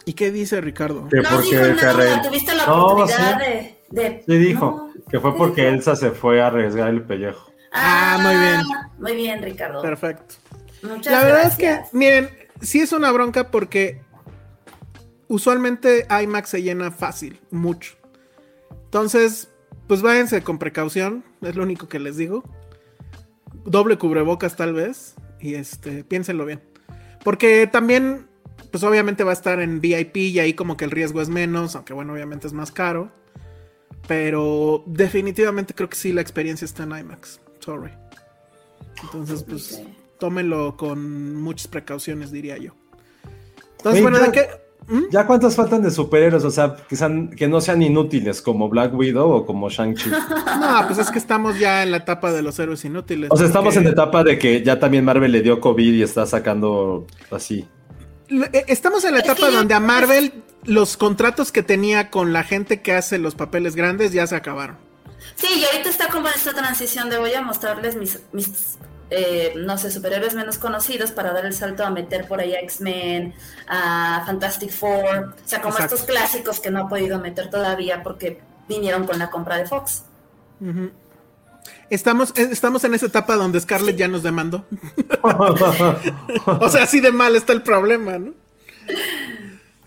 ¿Y 0.04 0.12
qué 0.14 0.30
dice 0.30 0.60
Ricardo? 0.60 1.08
Que 1.08 1.16
No 1.16 1.28
porque 1.30 1.58
dijo 1.58 1.82
nada, 1.82 2.22
tuviste 2.22 2.54
la 2.54 2.66
No, 2.66 2.86
oportunidad 2.86 3.38
sí. 3.38 3.44
de, 3.90 4.02
de- 4.02 4.22
Sí 4.26 4.36
dijo 4.38 4.90
No, 4.94 5.02
que 5.10 5.20
fue 5.20 5.32
¿qué 5.32 5.38
porque 5.38 5.62
dijo? 5.62 5.74
Elsa 5.74 5.96
se 5.96 6.10
fue 6.12 6.40
a 6.40 6.46
arriesgar 6.48 6.88
el 6.88 7.02
pellejo. 7.02 7.52
Ah, 7.72 8.18
muy 8.20 8.36
bien. 8.36 8.60
Muy 8.98 9.16
bien, 9.16 9.42
Ricardo. 9.42 9.80
Perfecto. 9.82 10.34
Muchas 10.82 11.12
La 11.12 11.24
verdad 11.24 11.40
gracias. 11.44 11.52
es 11.86 11.90
que, 11.90 11.96
miren, 11.96 12.30
sí 12.60 12.80
es 12.80 12.92
una 12.92 13.10
bronca 13.12 13.50
porque 13.50 14.00
usualmente 15.28 16.06
IMAX 16.10 16.48
se 16.50 16.62
llena 16.62 16.90
fácil, 16.90 17.40
mucho. 17.50 17.94
Entonces, 18.84 19.48
pues 19.86 20.02
váyanse 20.02 20.42
con 20.42 20.58
precaución, 20.58 21.24
es 21.42 21.56
lo 21.56 21.62
único 21.62 21.88
que 21.88 21.98
les 21.98 22.16
digo. 22.16 22.44
Doble 23.64 23.98
cubrebocas 23.98 24.56
tal 24.56 24.72
vez, 24.72 25.14
y 25.40 25.54
este, 25.54 26.04
piénsenlo 26.04 26.46
bien. 26.46 26.62
Porque 27.24 27.66
también, 27.66 28.28
pues 28.70 28.82
obviamente 28.84 29.24
va 29.24 29.30
a 29.30 29.34
estar 29.34 29.60
en 29.60 29.80
VIP 29.80 30.16
y 30.16 30.38
ahí 30.38 30.54
como 30.54 30.76
que 30.76 30.84
el 30.84 30.90
riesgo 30.90 31.20
es 31.20 31.28
menos, 31.28 31.76
aunque 31.76 31.92
bueno, 31.92 32.12
obviamente 32.12 32.46
es 32.46 32.52
más 32.52 32.72
caro. 32.72 33.12
Pero 34.08 34.82
definitivamente 34.86 35.74
creo 35.74 35.88
que 35.88 35.96
sí 35.96 36.12
la 36.12 36.20
experiencia 36.20 36.64
está 36.64 36.82
en 36.82 36.96
IMAX. 36.96 37.40
Sorry. 37.60 37.92
Entonces, 39.02 39.44
pues 39.44 39.82
tómenlo 40.18 40.76
con 40.76 41.36
muchas 41.40 41.68
precauciones, 41.68 42.30
diría 42.30 42.56
yo. 42.58 42.74
Entonces, 43.78 44.02
bueno, 44.02 44.18
¿de 44.18 44.32
qué? 44.32 44.48
¿Mm? 44.92 45.04
¿Ya 45.10 45.26
cuántas 45.26 45.56
faltan 45.56 45.82
de 45.82 45.90
superhéroes? 45.90 46.44
O 46.44 46.50
sea, 46.50 46.76
que, 46.88 46.96
sean- 46.96 47.30
que 47.30 47.48
no 47.48 47.60
sean 47.60 47.80
inútiles 47.82 48.42
como 48.42 48.68
Black 48.68 48.92
Widow 48.94 49.30
o 49.30 49.46
como 49.46 49.68
Shang-Chi. 49.70 50.10
No, 50.60 50.86
pues 50.86 50.98
es 50.98 51.10
que 51.10 51.18
estamos 51.18 51.58
ya 51.58 51.82
en 51.82 51.90
la 51.90 51.96
etapa 51.96 52.30
de 52.30 52.42
los 52.42 52.58
héroes 52.58 52.84
inútiles. 52.84 53.30
O 53.32 53.36
sea, 53.36 53.46
estamos 53.46 53.74
porque- 53.74 53.78
en 53.78 53.84
la 53.84 53.90
etapa 54.02 54.22
de 54.22 54.38
que 54.38 54.62
ya 54.62 54.78
también 54.78 55.04
Marvel 55.04 55.32
le 55.32 55.40
dio 55.42 55.60
COVID 55.60 55.92
y 55.94 56.02
está 56.02 56.26
sacando 56.26 57.06
así. 57.30 57.66
Eh, 58.28 58.64
Estamos 58.68 59.04
en 59.04 59.12
la 59.14 59.18
Es 59.20 59.24
etapa 59.24 59.50
donde 59.50 59.74
a 59.74 59.80
Marvel 59.80 60.32
los 60.64 60.96
contratos 60.96 61.50
que 61.52 61.62
tenía 61.62 62.10
con 62.10 62.32
la 62.32 62.44
gente 62.44 62.80
que 62.82 62.92
hace 62.92 63.18
los 63.18 63.34
papeles 63.34 63.74
grandes 63.76 64.12
ya 64.12 64.26
se 64.26 64.36
acabaron. 64.36 64.76
Sí, 65.36 65.48
y 65.58 65.64
ahorita 65.64 65.88
está 65.90 66.08
como 66.08 66.28
en 66.28 66.34
esta 66.34 66.52
transición 66.52 67.08
de 67.10 67.18
voy 67.18 67.32
a 67.32 67.42
mostrarles 67.42 67.96
mis, 67.96 68.20
mis 68.32 68.78
eh, 69.14 69.52
no 69.56 69.76
sé, 69.78 69.90
superhéroes 69.90 70.34
menos 70.34 70.56
conocidos 70.58 71.10
para 71.10 71.32
dar 71.32 71.44
el 71.44 71.52
salto 71.52 71.84
a 71.84 71.90
meter 71.90 72.26
por 72.26 72.40
ahí 72.40 72.54
a 72.54 72.60
X-Men, 72.60 73.34
a 73.68 74.22
Fantastic 74.26 74.70
Four, 74.70 75.34
o 75.44 75.48
sea, 75.48 75.60
como 75.60 75.74
Exacto. 75.74 75.94
estos 75.96 76.08
clásicos 76.08 76.60
que 76.60 76.70
no 76.70 76.80
ha 76.80 76.88
podido 76.88 77.18
meter 77.18 77.50
todavía 77.50 78.02
porque 78.02 78.40
vinieron 78.68 79.06
con 79.06 79.18
la 79.18 79.30
compra 79.30 79.56
de 79.58 79.66
Fox. 79.66 80.04
Estamos, 81.90 82.30
eh, 82.36 82.48
estamos 82.50 82.82
en 82.84 82.94
esa 82.94 83.06
etapa 83.06 83.36
donde 83.36 83.60
Scarlett 83.60 83.96
ya 83.96 84.08
nos 84.08 84.22
demandó. 84.22 84.64
o 85.22 86.68
sea, 86.70 86.84
así 86.84 87.00
de 87.00 87.12
mal 87.12 87.36
está 87.36 87.52
el 87.52 87.62
problema, 87.62 88.18
¿no? 88.18 88.32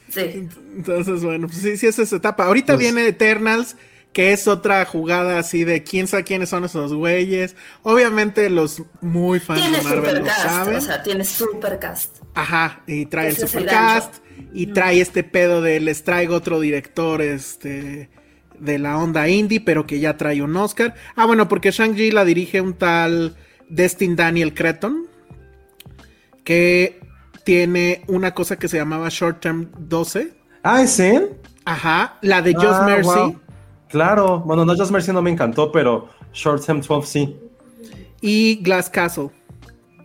Sí. 0.09 0.47
Entonces, 0.77 1.23
bueno, 1.23 1.47
pues 1.47 1.59
sí, 1.59 1.77
sí 1.77 1.87
es 1.87 1.97
esa 1.99 2.15
etapa. 2.17 2.45
Ahorita 2.45 2.73
Pues- 2.73 2.79
viene 2.79 3.07
Eternals, 3.07 3.75
que 4.15 4.31
es 4.31 4.47
otra 4.47 4.85
jugada 4.85 5.37
así 5.39 5.65
de 5.65 5.83
quién 5.83 6.07
sabe 6.07 6.23
quiénes 6.23 6.47
son 6.47 6.63
esos 6.63 6.93
güeyes. 6.93 7.57
Obviamente 7.83 8.49
los 8.49 8.81
muy 9.01 9.41
fans 9.41 9.59
Tiene 9.59 9.77
de 9.79 9.83
Marvel 9.83 10.05
super 10.05 10.19
lo 10.21 10.25
cast, 10.25 10.41
saben. 10.41 10.75
o 10.77 10.81
sea, 10.81 11.03
tiene 11.03 11.25
super 11.25 11.79
cast. 11.79 12.15
Ajá, 12.33 12.81
y 12.87 13.07
trae 13.07 13.27
el 13.27 13.35
supercast 13.35 14.15
y 14.53 14.67
trae 14.67 15.01
este 15.01 15.25
pedo 15.25 15.61
de 15.61 15.81
les 15.81 16.05
traigo 16.05 16.33
otro 16.35 16.61
director 16.61 17.21
este 17.21 18.09
de 18.57 18.79
la 18.79 18.97
onda 18.97 19.27
indie, 19.27 19.59
pero 19.59 19.85
que 19.85 19.99
ya 19.99 20.15
trae 20.15 20.41
un 20.41 20.55
Oscar. 20.55 20.95
Ah, 21.17 21.25
bueno, 21.25 21.49
porque 21.49 21.71
Shang-Chi 21.71 22.11
la 22.11 22.23
dirige 22.23 22.61
un 22.61 22.73
tal 22.75 23.35
Destin 23.67 24.15
Daniel 24.15 24.53
Creton 24.53 25.07
que 26.45 27.01
tiene 27.43 28.03
una 28.07 28.33
cosa 28.33 28.57
que 28.57 28.69
se 28.69 28.77
llamaba 28.77 29.09
Short 29.09 29.41
Term 29.41 29.69
12. 29.77 30.31
ah, 30.63 30.81
¿es 30.83 30.99
él? 31.01 31.33
Ajá, 31.65 32.17
la 32.21 32.41
de 32.41 32.53
Just 32.53 32.65
Ah, 32.81 32.85
Mercy 32.85 33.09
wow. 33.09 33.41
Claro. 33.95 34.39
Bueno, 34.41 34.65
no 34.65 34.75
Just 34.75 34.91
Mercy 34.91 35.13
no 35.13 35.21
me 35.21 35.31
encantó, 35.31 35.71
pero 35.71 36.09
Short 36.33 36.65
Term 36.65 36.81
12 36.81 37.07
sí. 37.07 37.37
y 38.19 38.55
Glass 38.57 38.89
Castle. 38.89 39.29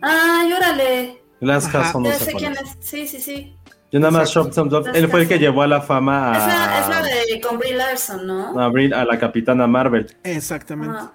Ay, 0.01 0.53
órale. 0.53 1.21
Las 1.41 1.65
Ajá. 1.67 1.81
Castle 1.81 2.01
no 2.01 2.09
ya 2.09 2.15
sé 2.19 2.33
quién 2.33 2.53
es. 2.53 2.61
es. 2.61 2.77
Sí, 2.79 3.05
sí, 3.07 3.19
sí. 3.21 3.55
Yo 3.91 3.99
nada 3.99 4.11
más 4.11 4.29
Short 4.31 4.53
Term 4.53 4.69
12. 4.69 4.87
Las 4.89 4.97
Él 4.97 5.09
fue 5.09 5.21
el 5.23 5.27
que 5.27 5.37
llevó 5.39 5.61
a 5.63 5.67
la 5.67 5.81
fama 5.81 6.31
Es, 6.37 6.47
la, 6.47 6.79
es 6.79 6.87
la 6.87 6.97
a, 6.99 7.03
de 7.03 7.41
con 7.41 7.59
Brie 7.59 7.75
Larson, 7.75 8.25
¿no? 8.25 8.57
a 8.59 8.69
Brie- 8.69 8.93
a 8.93 9.03
la 9.03 9.19
Capitana 9.19 9.67
Marvel. 9.67 10.07
Exactamente. 10.23 10.95
Ah. 10.97 11.11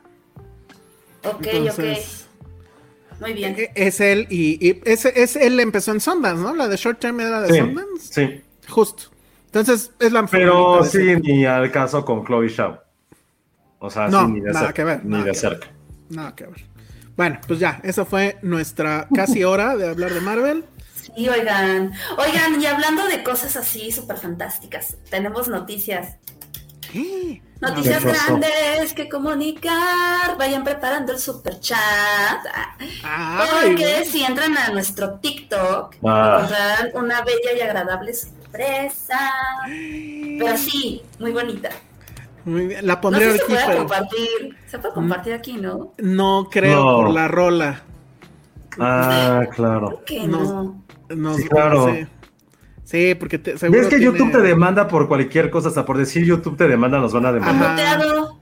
Ok, 1.25 1.47
Entonces, 1.47 2.27
ok. 2.31 3.21
Muy 3.23 3.33
bien. 3.33 3.57
e- 3.59 3.73
es 3.75 3.99
él 4.01 4.27
y, 4.29 4.59
y 4.69 4.81
ese 4.85 5.13
es 5.23 5.37
él 5.37 5.59
empezó 5.61 5.93
en 5.93 6.01
Sundance, 6.01 6.43
¿no? 6.43 6.55
La 6.55 6.69
de 6.69 6.77
Short 6.77 6.99
Term 7.01 7.19
era 7.21 7.41
de 7.41 7.53
Sí, 7.55 7.59
Sundance. 7.61 8.13
sí. 8.13 8.43
Justo. 8.69 9.05
Entonces 9.47 9.93
es 9.99 10.13
la 10.13 10.27
Pero 10.27 10.85
sí, 10.85 11.17
ni 11.23 11.45
al 11.47 11.71
caso 11.71 12.05
con 12.05 12.25
Chloe 12.25 12.49
Shaw. 12.49 12.79
O 13.79 13.91
sea, 13.91 14.09
No, 14.09 14.27
sí, 14.27 14.33
ni 14.33 14.41
de 14.41 14.47
nada 14.53 14.61
cerca. 14.61 14.73
que 14.75 14.85
ver, 14.85 15.05
Ni 15.05 15.11
nada 15.13 15.25
de 15.25 15.31
que 15.31 15.37
cerca. 15.37 15.67
ese. 15.67 15.75
Nada 16.17 16.35
que 16.35 16.47
ver. 16.47 16.65
Bueno, 17.17 17.41
pues 17.47 17.59
ya, 17.59 17.81
esa 17.83 18.05
fue 18.05 18.39
nuestra 18.43 19.09
casi 19.15 19.45
hora 19.45 19.77
de 19.77 19.89
hablar 19.89 20.13
de 20.13 20.21
Marvel. 20.21 20.65
Sí, 20.95 21.29
oigan. 21.29 21.93
Oigan, 22.19 22.61
y 22.61 22.67
hablando 22.67 23.07
de 23.07 23.23
cosas 23.23 23.57
así 23.57 23.91
súper 23.93 24.17
fantásticas, 24.19 24.97
tenemos 25.09 25.49
noticias. 25.49 26.17
¿Qué? 26.93 27.43
Noticias 27.61 28.05
grandes 28.05 28.93
que 28.95 29.09
comunicar. 29.09 30.37
Vayan 30.39 30.63
preparando 30.63 31.13
el 31.13 31.19
super 31.19 31.59
chat. 31.59 31.79
Ay, 33.03 33.49
Porque 33.71 34.05
si 34.05 34.23
entran 34.25 34.57
a 34.59 34.69
nuestro 34.71 35.19
TikTok, 35.19 35.95
Ah. 36.05 36.37
encontrarán 36.39 36.91
una 36.95 37.23
bella 37.23 37.53
y 37.57 37.61
agradable 37.61 38.13
sorpresa. 38.57 39.19
Pero 40.39 40.57
sí, 40.57 41.03
muy 41.19 41.33
bonita. 41.33 41.71
Muy 42.45 42.67
bien, 42.69 42.87
La 42.87 42.95
No 42.95 43.01
pondré 43.01 43.25
sé 43.25 43.33
si 43.33 43.39
se 43.39 43.45
puede 43.47 43.67
pero 43.67 43.79
compartir. 43.79 44.57
Se 44.67 44.79
puede 44.79 44.95
compartir 44.95 45.33
aquí, 45.33 45.53
¿no? 45.55 45.95
no 45.99 46.49
creo 46.51 46.77
No. 46.85 46.97
por 46.97 47.11
la 47.11 47.29
rola. 47.29 47.83
Ah, 48.79 49.43
claro. 49.55 49.91
¿Por 49.91 50.05
qué 50.05 50.27
No. 50.27 50.39
no? 50.41 50.85
No, 51.15 51.35
Sí, 51.35 51.49
claro. 51.49 51.93
Sí, 51.95 52.07
Sí, 52.85 53.15
porque 53.17 53.39
te, 53.39 53.59
seguro 53.59 53.81
¿Ves 53.81 53.89
que 53.89 53.97
tiene- 53.97 54.13
YouTube 54.13 54.31
te 54.31 54.41
demanda 54.43 54.87
por 54.87 55.09
cualquier 55.09 55.51
cosa? 55.51 55.69
Hasta 55.71 55.85
por 55.85 55.99
decir 55.99 56.25
YouTube 56.25 56.57
te 56.57 56.69
demanda, 56.69 56.99
nos 57.01 57.13
van 57.13 57.27
a 57.27 57.33
demandar. 57.33 57.71
Muteado. 57.71 58.39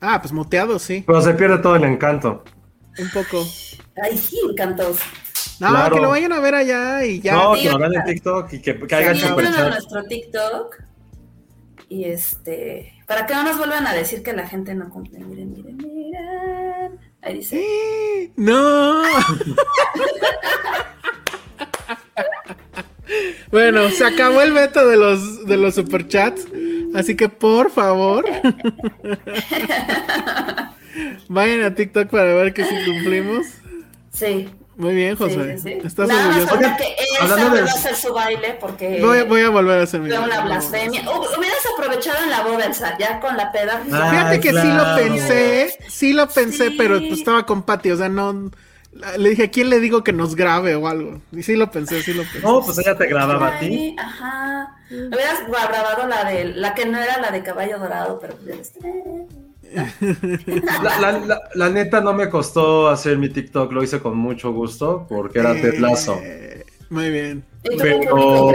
Ah, 0.00 0.18
pues 0.22 0.32
muteado, 0.32 0.78
sí. 0.78 1.04
Pero 1.06 1.20
se 1.20 1.34
pierde 1.34 1.58
todo 1.58 1.76
el 1.76 1.84
encanto. 1.84 2.42
Un 2.98 3.10
poco. 3.10 3.44
Ay, 4.02 4.16
sí, 4.16 4.40
encantos. 4.48 4.98
No, 5.60 5.68
Claro. 5.70 5.94
que 5.94 6.00
lo 6.02 6.08
vayan 6.10 6.32
a 6.32 6.40
ver 6.40 6.54
allá 6.54 7.04
y 7.04 7.20
ya. 7.20 7.32
no, 7.34 7.54
sí, 7.56 7.62
que 7.62 7.68
lo 7.70 7.76
hagan 7.76 7.94
en. 7.94 8.04
TikTok 8.04 8.52
y 8.52 8.60
que, 8.60 8.78
que 8.86 8.94
hagan 8.94 9.16
Sí, 9.16 9.26
a 9.26 9.68
nuestro 9.68 10.04
TikTok. 10.04 10.76
Y 11.88 12.04
este. 12.04 12.92
Para 13.06 13.26
que 13.26 13.34
no 13.34 13.44
nos 13.44 13.56
vuelvan 13.58 13.86
a 13.86 13.94
decir 13.94 14.22
que 14.22 14.32
la 14.32 14.46
gente 14.46 14.74
no 14.74 14.88
cumple. 14.90 15.20
Miren, 15.20 15.52
miren, 15.52 15.76
miren. 15.76 16.98
Ahí 17.22 17.38
dice. 17.38 18.32
No. 18.36 19.02
bueno, 23.50 23.88
se 23.90 24.04
acabó 24.04 24.42
el 24.42 24.52
veto 24.52 24.86
de 24.86 24.96
los 24.96 25.46
de 25.46 25.56
los 25.56 25.74
superchats, 25.76 26.46
así 26.94 27.16
que 27.16 27.28
por 27.28 27.70
favor 27.70 28.24
vayan 31.28 31.62
a 31.62 31.74
TikTok 31.74 32.08
para 32.08 32.34
ver 32.34 32.52
que 32.52 32.64
si 32.64 32.74
cumplimos. 32.84 33.46
Sí. 34.12 34.48
Muy 34.76 34.94
bien, 34.94 35.16
José. 35.16 35.56
Sí, 35.56 35.62
sí, 35.62 35.80
sí. 35.80 35.86
¿Estás 35.86 36.06
Nada 36.08 36.28
más 36.28 36.36
orgulloso? 36.42 36.54
falta 36.60 36.76
que 36.76 36.96
hablando 37.20 37.46
esa 37.46 37.54
de- 37.54 37.62
va 37.62 37.70
a 37.70 37.74
hacer 37.74 37.96
su 37.96 38.12
baile 38.12 38.58
porque 38.60 38.98
Voy, 39.00 39.22
voy 39.22 39.40
a 39.40 39.48
volver 39.50 39.80
a 39.80 39.82
hacer 39.84 40.00
mi 40.00 40.10
fue 40.10 40.18
una 40.18 40.40
blasfemia. 40.44 41.02
Hu- 41.02 41.38
Hubieras 41.38 41.58
aprovechado 41.74 42.22
en 42.24 42.30
la 42.30 42.42
boda, 42.42 42.66
Elsa, 42.66 42.96
ya 42.98 43.18
con 43.20 43.36
la 43.38 43.50
peda. 43.52 43.82
Ah, 43.90 44.10
Fíjate 44.10 44.40
que 44.40 44.48
sí 44.50 44.54
claro. 44.54 44.90
lo 44.90 44.96
pensé, 44.96 45.78
sí 45.88 46.12
lo 46.12 46.28
pensé, 46.28 46.68
Sí. 46.68 46.74
pero 46.76 46.98
pues 46.98 47.12
estaba 47.20 47.46
con 47.46 47.62
Patty, 47.62 47.90
o 47.90 47.96
sea, 47.96 48.08
no... 48.10 48.50
Le 49.18 49.28
dije, 49.30 49.44
¿a 49.44 49.50
quién 49.50 49.68
le 49.68 49.78
digo 49.78 50.02
que 50.02 50.12
nos 50.14 50.34
grabe 50.36 50.74
o 50.74 50.88
algo? 50.88 51.20
Y 51.32 51.42
sí 51.42 51.54
lo 51.54 51.70
pensé, 51.70 52.02
sí 52.02 52.14
lo 52.14 52.22
pensé. 52.22 52.40
No, 52.40 52.62
pues 52.62 52.78
ella 52.78 52.96
te 52.96 53.06
grababa 53.06 53.48
a 53.56 53.58
ti. 53.58 53.94
Ajá. 53.98 54.74
Hubieras 54.90 55.40
grabado 55.46 56.06
la 56.06 56.24
de 56.24 56.44
la 56.46 56.74
que 56.74 56.86
no 56.86 56.98
era 56.98 57.18
la 57.20 57.30
de 57.30 57.42
caballo 57.42 57.78
dorado, 57.78 58.18
pero 58.20 58.34
pues, 58.36 58.72
La, 60.82 61.00
la- 61.00 61.18
la- 61.18 61.40
la 61.54 61.68
neta 61.70 62.00
no 62.00 62.12
me 62.12 62.28
costó 62.30 62.88
hacer 62.88 63.18
mi 63.18 63.28
TikTok, 63.28 63.72
lo 63.72 63.82
hice 63.82 64.00
con 64.00 64.16
mucho 64.16 64.52
gusto 64.52 65.06
porque 65.08 65.38
era. 65.40 65.52
Eh, 66.22 66.64
Muy 66.90 67.10
bien. 67.10 67.44
Pero-. 67.78 68.52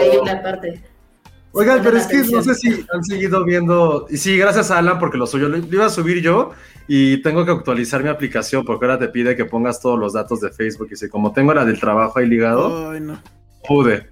Oigan, 1.53 1.81
pero 1.83 1.97
es 1.97 2.07
que 2.07 2.17
no 2.31 2.41
sé 2.41 2.55
si 2.55 2.85
han 2.93 3.03
seguido 3.03 3.43
viendo. 3.43 4.07
Y 4.09 4.15
sí, 4.17 4.37
gracias 4.37 4.71
a 4.71 4.77
Alan, 4.77 4.99
porque 4.99 5.17
lo 5.17 5.27
suyo 5.27 5.49
lo, 5.49 5.57
lo 5.57 5.65
iba 5.65 5.85
a 5.85 5.89
subir 5.89 6.21
yo 6.21 6.51
y 6.87 7.21
tengo 7.21 7.43
que 7.45 7.51
actualizar 7.51 8.01
mi 8.03 8.09
aplicación 8.09 8.63
porque 8.63 8.85
ahora 8.85 8.97
te 8.99 9.09
pide 9.09 9.35
que 9.35 9.43
pongas 9.45 9.81
todos 9.81 9.99
los 9.99 10.13
datos 10.13 10.39
de 10.39 10.49
Facebook. 10.49 10.87
Y 10.91 10.95
si 10.95 11.09
como 11.09 11.33
tengo 11.33 11.53
la 11.53 11.65
del 11.65 11.77
trabajo 11.79 12.19
ahí 12.19 12.27
ligado, 12.27 12.91
Ay, 12.91 13.01
no. 13.01 13.19
pude. 13.67 14.07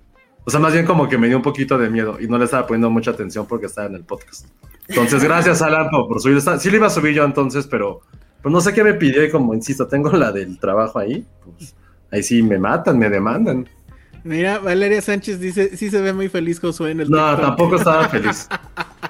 O 0.50 0.52
sea, 0.52 0.60
más 0.60 0.74
bien 0.74 0.84
como 0.84 1.08
que 1.08 1.16
me 1.20 1.28
dio 1.28 1.38
un 1.38 1.44
poquito 1.44 1.78
de 1.78 1.92
miedo 1.92 2.18
y 2.20 2.26
no 2.28 2.40
le 2.40 2.46
estaba 2.46 2.66
poniendo 2.66 2.90
mucha 2.90 3.12
atención 3.12 3.46
porque 3.46 3.68
estaba 3.68 3.86
en 3.88 3.94
el 3.94 4.04
podcast. 4.04 4.48
Entonces, 4.88 5.24
gracias 5.24 5.62
Alan 5.62 5.92
por, 5.92 6.20
subir. 6.20 6.38
esta- 6.38 6.58
Sí, 6.58 6.72
lo 6.72 6.78
iba 6.78 6.88
a 6.88 6.90
subir 6.90 7.14
yo 7.14 7.24
entonces, 7.24 7.68
pero 7.68 8.02
pues 8.42 8.52
no 8.52 8.60
sé 8.60 8.74
qué 8.74 8.84
me 8.84 8.96
pidió 8.96 9.24
y 9.24 9.30
como 9.30 9.54
insisto, 9.54 9.86
tengo 9.88 10.10
la 10.12 10.32
del 10.32 10.58
trabajo 10.60 10.98
ahí. 10.98 11.24
Pues 11.46 11.76
ahí 12.12 12.24
sí 12.24 12.42
me 12.42 12.58
matan, 12.58 12.98
me 12.98 13.12
demandan. 13.12 13.70
Mira, 14.24 14.58
Valeria 14.58 15.02
Sánchez 15.04 15.40
dice, 15.40 15.78
sí 15.78 15.92
se 15.92 16.02
ve 16.02 16.14
muy 16.14 16.28
feliz 16.30 16.60
Josué 16.60 16.92
en 16.92 17.02
el 17.02 17.10
No, 17.12 17.18
TikTok. 17.30 17.46
tampoco 17.46 17.76
estaba 17.76 18.10
feliz. 18.10 18.50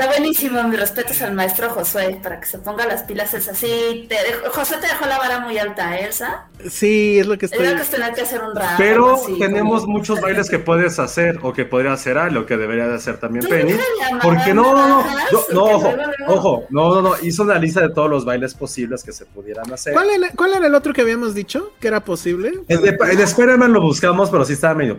Está 0.00 0.18
buenísimo, 0.18 0.62
mis 0.64 0.80
respetos 0.80 1.20
al 1.20 1.34
maestro 1.34 1.68
Josué 1.68 2.18
para 2.22 2.40
que 2.40 2.46
se 2.46 2.58
ponga 2.58 2.86
las 2.86 3.02
pilas 3.02 3.34
Elsa. 3.34 3.54
Sí, 3.54 4.06
te 4.08 4.14
dejó- 4.14 4.50
Josué 4.50 4.78
te 4.80 4.86
dejó 4.86 5.04
la 5.06 5.18
vara 5.18 5.40
muy 5.40 5.58
alta, 5.58 5.98
Elsa. 5.98 6.46
Sí, 6.70 7.18
es 7.18 7.26
lo 7.26 7.36
que 7.36 7.44
estoy... 7.46 7.66
Era 7.66 7.76
que 7.78 7.84
tener 7.86 8.14
que 8.14 8.22
hacer 8.22 8.40
un 8.42 8.56
rap. 8.56 8.78
Pero 8.78 9.16
así, 9.16 9.38
tenemos 9.38 9.82
como- 9.82 9.98
muchos 9.98 10.18
bailes 10.20 10.48
que 10.48 10.58
puedes 10.58 10.98
hacer 10.98 11.38
o 11.42 11.52
que 11.52 11.66
podría 11.66 11.92
hacer 11.92 12.16
a 12.16 12.30
lo 12.30 12.46
que 12.46 12.56
debería 12.56 12.86
de 12.86 12.94
hacer 12.94 13.18
también 13.18 13.46
Penny. 13.46 13.74
Porque 14.22 14.54
no, 14.54 14.72
no, 14.74 15.04
no, 15.52 15.62
ojo, 15.64 15.92
ojo, 16.28 16.66
no, 16.70 16.94
no, 16.94 17.02
no, 17.02 17.12
hizo 17.22 17.42
una 17.42 17.58
lista 17.58 17.82
de 17.82 17.90
todos 17.90 18.08
los 18.08 18.24
bailes 18.24 18.54
posibles 18.54 19.04
que 19.04 19.12
se 19.12 19.26
pudieran 19.26 19.70
hacer. 19.70 19.92
¿Cuál 19.92 20.08
era, 20.08 20.30
cuál 20.34 20.54
era 20.54 20.66
el 20.66 20.74
otro 20.74 20.94
que 20.94 21.02
habíamos 21.02 21.34
dicho 21.34 21.72
que 21.78 21.88
era 21.88 22.00
posible? 22.02 22.52
El 22.68 22.80
de, 22.80 22.96
el 23.10 23.16
de 23.18 23.24
Spider-Man 23.24 23.72
lo 23.74 23.82
buscamos, 23.82 24.30
pero 24.30 24.46
sí 24.46 24.54
estaba 24.54 24.74
medio. 24.74 24.98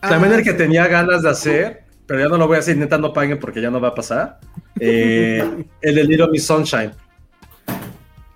También 0.00 0.34
Ah, 0.34 0.36
el 0.36 0.44
que 0.44 0.52
tenía 0.52 0.86
ganas 0.86 1.22
de 1.22 1.30
hacer, 1.30 1.87
pero 2.08 2.20
ya 2.20 2.28
no 2.28 2.38
lo 2.38 2.48
voy 2.48 2.56
a 2.56 2.60
hacer, 2.60 2.76
neta 2.76 2.98
no 2.98 3.12
paguen 3.12 3.38
porque 3.38 3.60
ya 3.60 3.70
no 3.70 3.80
va 3.80 3.88
a 3.88 3.94
pasar. 3.94 4.40
Eh, 4.80 5.44
el 5.82 5.94
de 5.94 6.04
Little 6.04 6.28
Miss 6.28 6.46
Sunshine. 6.46 6.90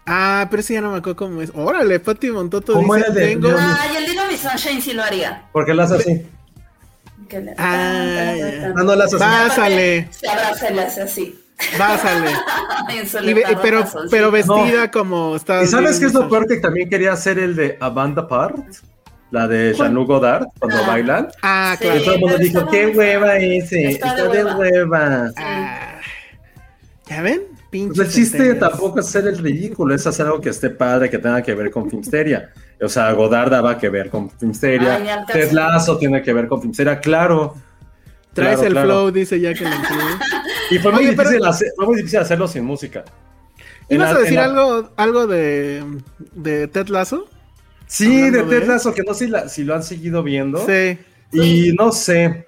Ah, 0.06 0.46
pero 0.50 0.60
ese 0.60 0.74
ya 0.74 0.80
no 0.80 0.90
me 0.92 0.98
acuerdo 0.98 1.16
cómo 1.16 1.40
es. 1.42 1.50
Órale, 1.54 1.98
Pati 2.00 2.30
Montoto 2.30 2.74
¿Cómo 2.74 2.94
dice, 2.96 3.06
era 3.10 3.20
el 3.22 3.40
de- 3.40 3.48
tengo... 3.48 3.56
Ay, 3.58 3.96
el 3.96 4.04
Little 4.04 4.28
Miss 4.30 4.40
Sunshine 4.40 4.82
sí 4.82 4.92
lo 4.92 5.02
haría. 5.02 5.44
Porque 5.52 5.72
lo 5.74 5.82
hace 5.82 5.94
así. 5.96 6.26
Le- 7.30 7.54
Ah, 7.56 8.34
ya. 8.36 8.74
Ah, 8.76 8.82
no 8.84 8.94
lo 8.94 9.02
hace 9.04 9.16
así. 9.16 9.24
Pásale, 9.24 10.08
Se 10.10 10.28
abraza 10.28 10.70
y 10.70 10.78
hace 10.78 11.00
así. 11.02 11.38
Y 13.22 13.32
ve- 13.32 13.44
leotardo 13.46 14.08
pero, 14.10 14.26
sí. 14.28 14.32
vestida 14.32 14.90
como 14.90 15.36
está. 15.36 15.62
¿Y 15.62 15.66
sabes 15.66 15.98
qué 16.00 16.06
es 16.06 16.12
lo 16.12 16.28
peor 16.28 16.46
que 16.46 16.56
también 16.56 16.90
quería 16.90 17.12
hacer 17.12 17.38
el 17.38 17.54
de 17.56 17.78
Amanda 17.80 18.26
Part? 18.28 18.56
La 19.32 19.48
de 19.48 19.72
Jean-Luc 19.74 20.06
Godard, 20.06 20.46
cuando 20.58 20.76
Ah. 20.84 20.86
bailan. 20.86 21.28
Ah, 21.42 21.74
Sí. 21.78 21.84
claro. 21.84 22.00
Y 22.00 22.04
todo 22.04 22.14
el 22.14 22.20
mundo 22.20 22.38
dijo, 22.38 22.66
qué 22.70 22.86
hueva 22.88 23.36
ese, 23.38 23.86
Está 23.88 24.08
está, 24.10 24.28
de 24.28 24.44
hueva". 24.44 24.56
hueva. 24.56 25.30
Ah, 25.38 25.94
¿Ya 27.08 27.22
ven? 27.22 27.42
Pues 27.50 27.60
Pinche 27.70 28.02
el 28.02 28.08
chiste 28.10 28.54
tampoco 28.56 29.00
es 29.00 29.06
hacer 29.08 29.26
el 29.26 29.38
ridículo, 29.38 29.94
es 29.94 30.06
hacer 30.06 30.26
algo 30.26 30.40
que 30.42 30.50
esté 30.50 30.68
padre, 30.68 31.08
que 31.08 31.16
tenga 31.18 31.42
que 31.42 31.54
ver 31.54 31.70
con 31.70 31.88
Filmsteria. 31.88 32.50
O 32.82 32.88
sea, 32.88 33.10
Godard 33.12 33.50
daba 33.50 33.78
que 33.78 33.88
ver 33.88 34.10
con 34.10 34.30
Filmsteria. 34.30 35.24
Ted 35.32 35.52
Lasso 35.52 35.96
tiene 35.96 36.20
que 36.22 36.32
ver 36.34 36.46
con 36.48 36.60
Filmsteria, 36.60 37.00
claro. 37.00 37.54
Traes 38.34 38.56
Claro, 38.56 38.66
el 38.66 38.72
claro. 38.74 38.88
flow, 38.88 39.10
dice 39.10 39.40
ya 39.40 39.54
que 39.54 39.64
lo. 39.64 39.70
Y 40.70 40.78
fue 40.78 40.92
muy, 40.92 41.06
Oye, 41.06 41.16
pero- 41.16 41.30
difícil 41.30 41.46
hacer- 41.48 41.72
fue 41.76 41.86
muy 41.86 41.96
difícil 41.96 42.18
hacerlo 42.20 42.46
sin 42.48 42.64
música. 42.64 43.04
¿Ibas 43.88 44.10
la- 44.12 44.16
a 44.16 44.20
decir 44.20 44.36
la- 44.36 44.44
algo, 44.44 44.90
algo 44.96 45.26
de, 45.26 45.82
de 46.34 46.68
Ted 46.68 46.88
Lasso? 46.88 47.26
Sí, 47.94 48.30
de 48.30 48.42
Ted 48.44 48.66
Lasso, 48.66 48.94
que 48.94 49.02
no 49.02 49.12
sé 49.12 49.26
si, 49.26 49.30
la- 49.30 49.48
si 49.48 49.64
lo 49.64 49.74
han 49.74 49.82
seguido 49.82 50.22
viendo. 50.22 50.64
Sí. 50.66 50.98
Y 51.32 51.72
no 51.72 51.92
sé, 51.92 52.46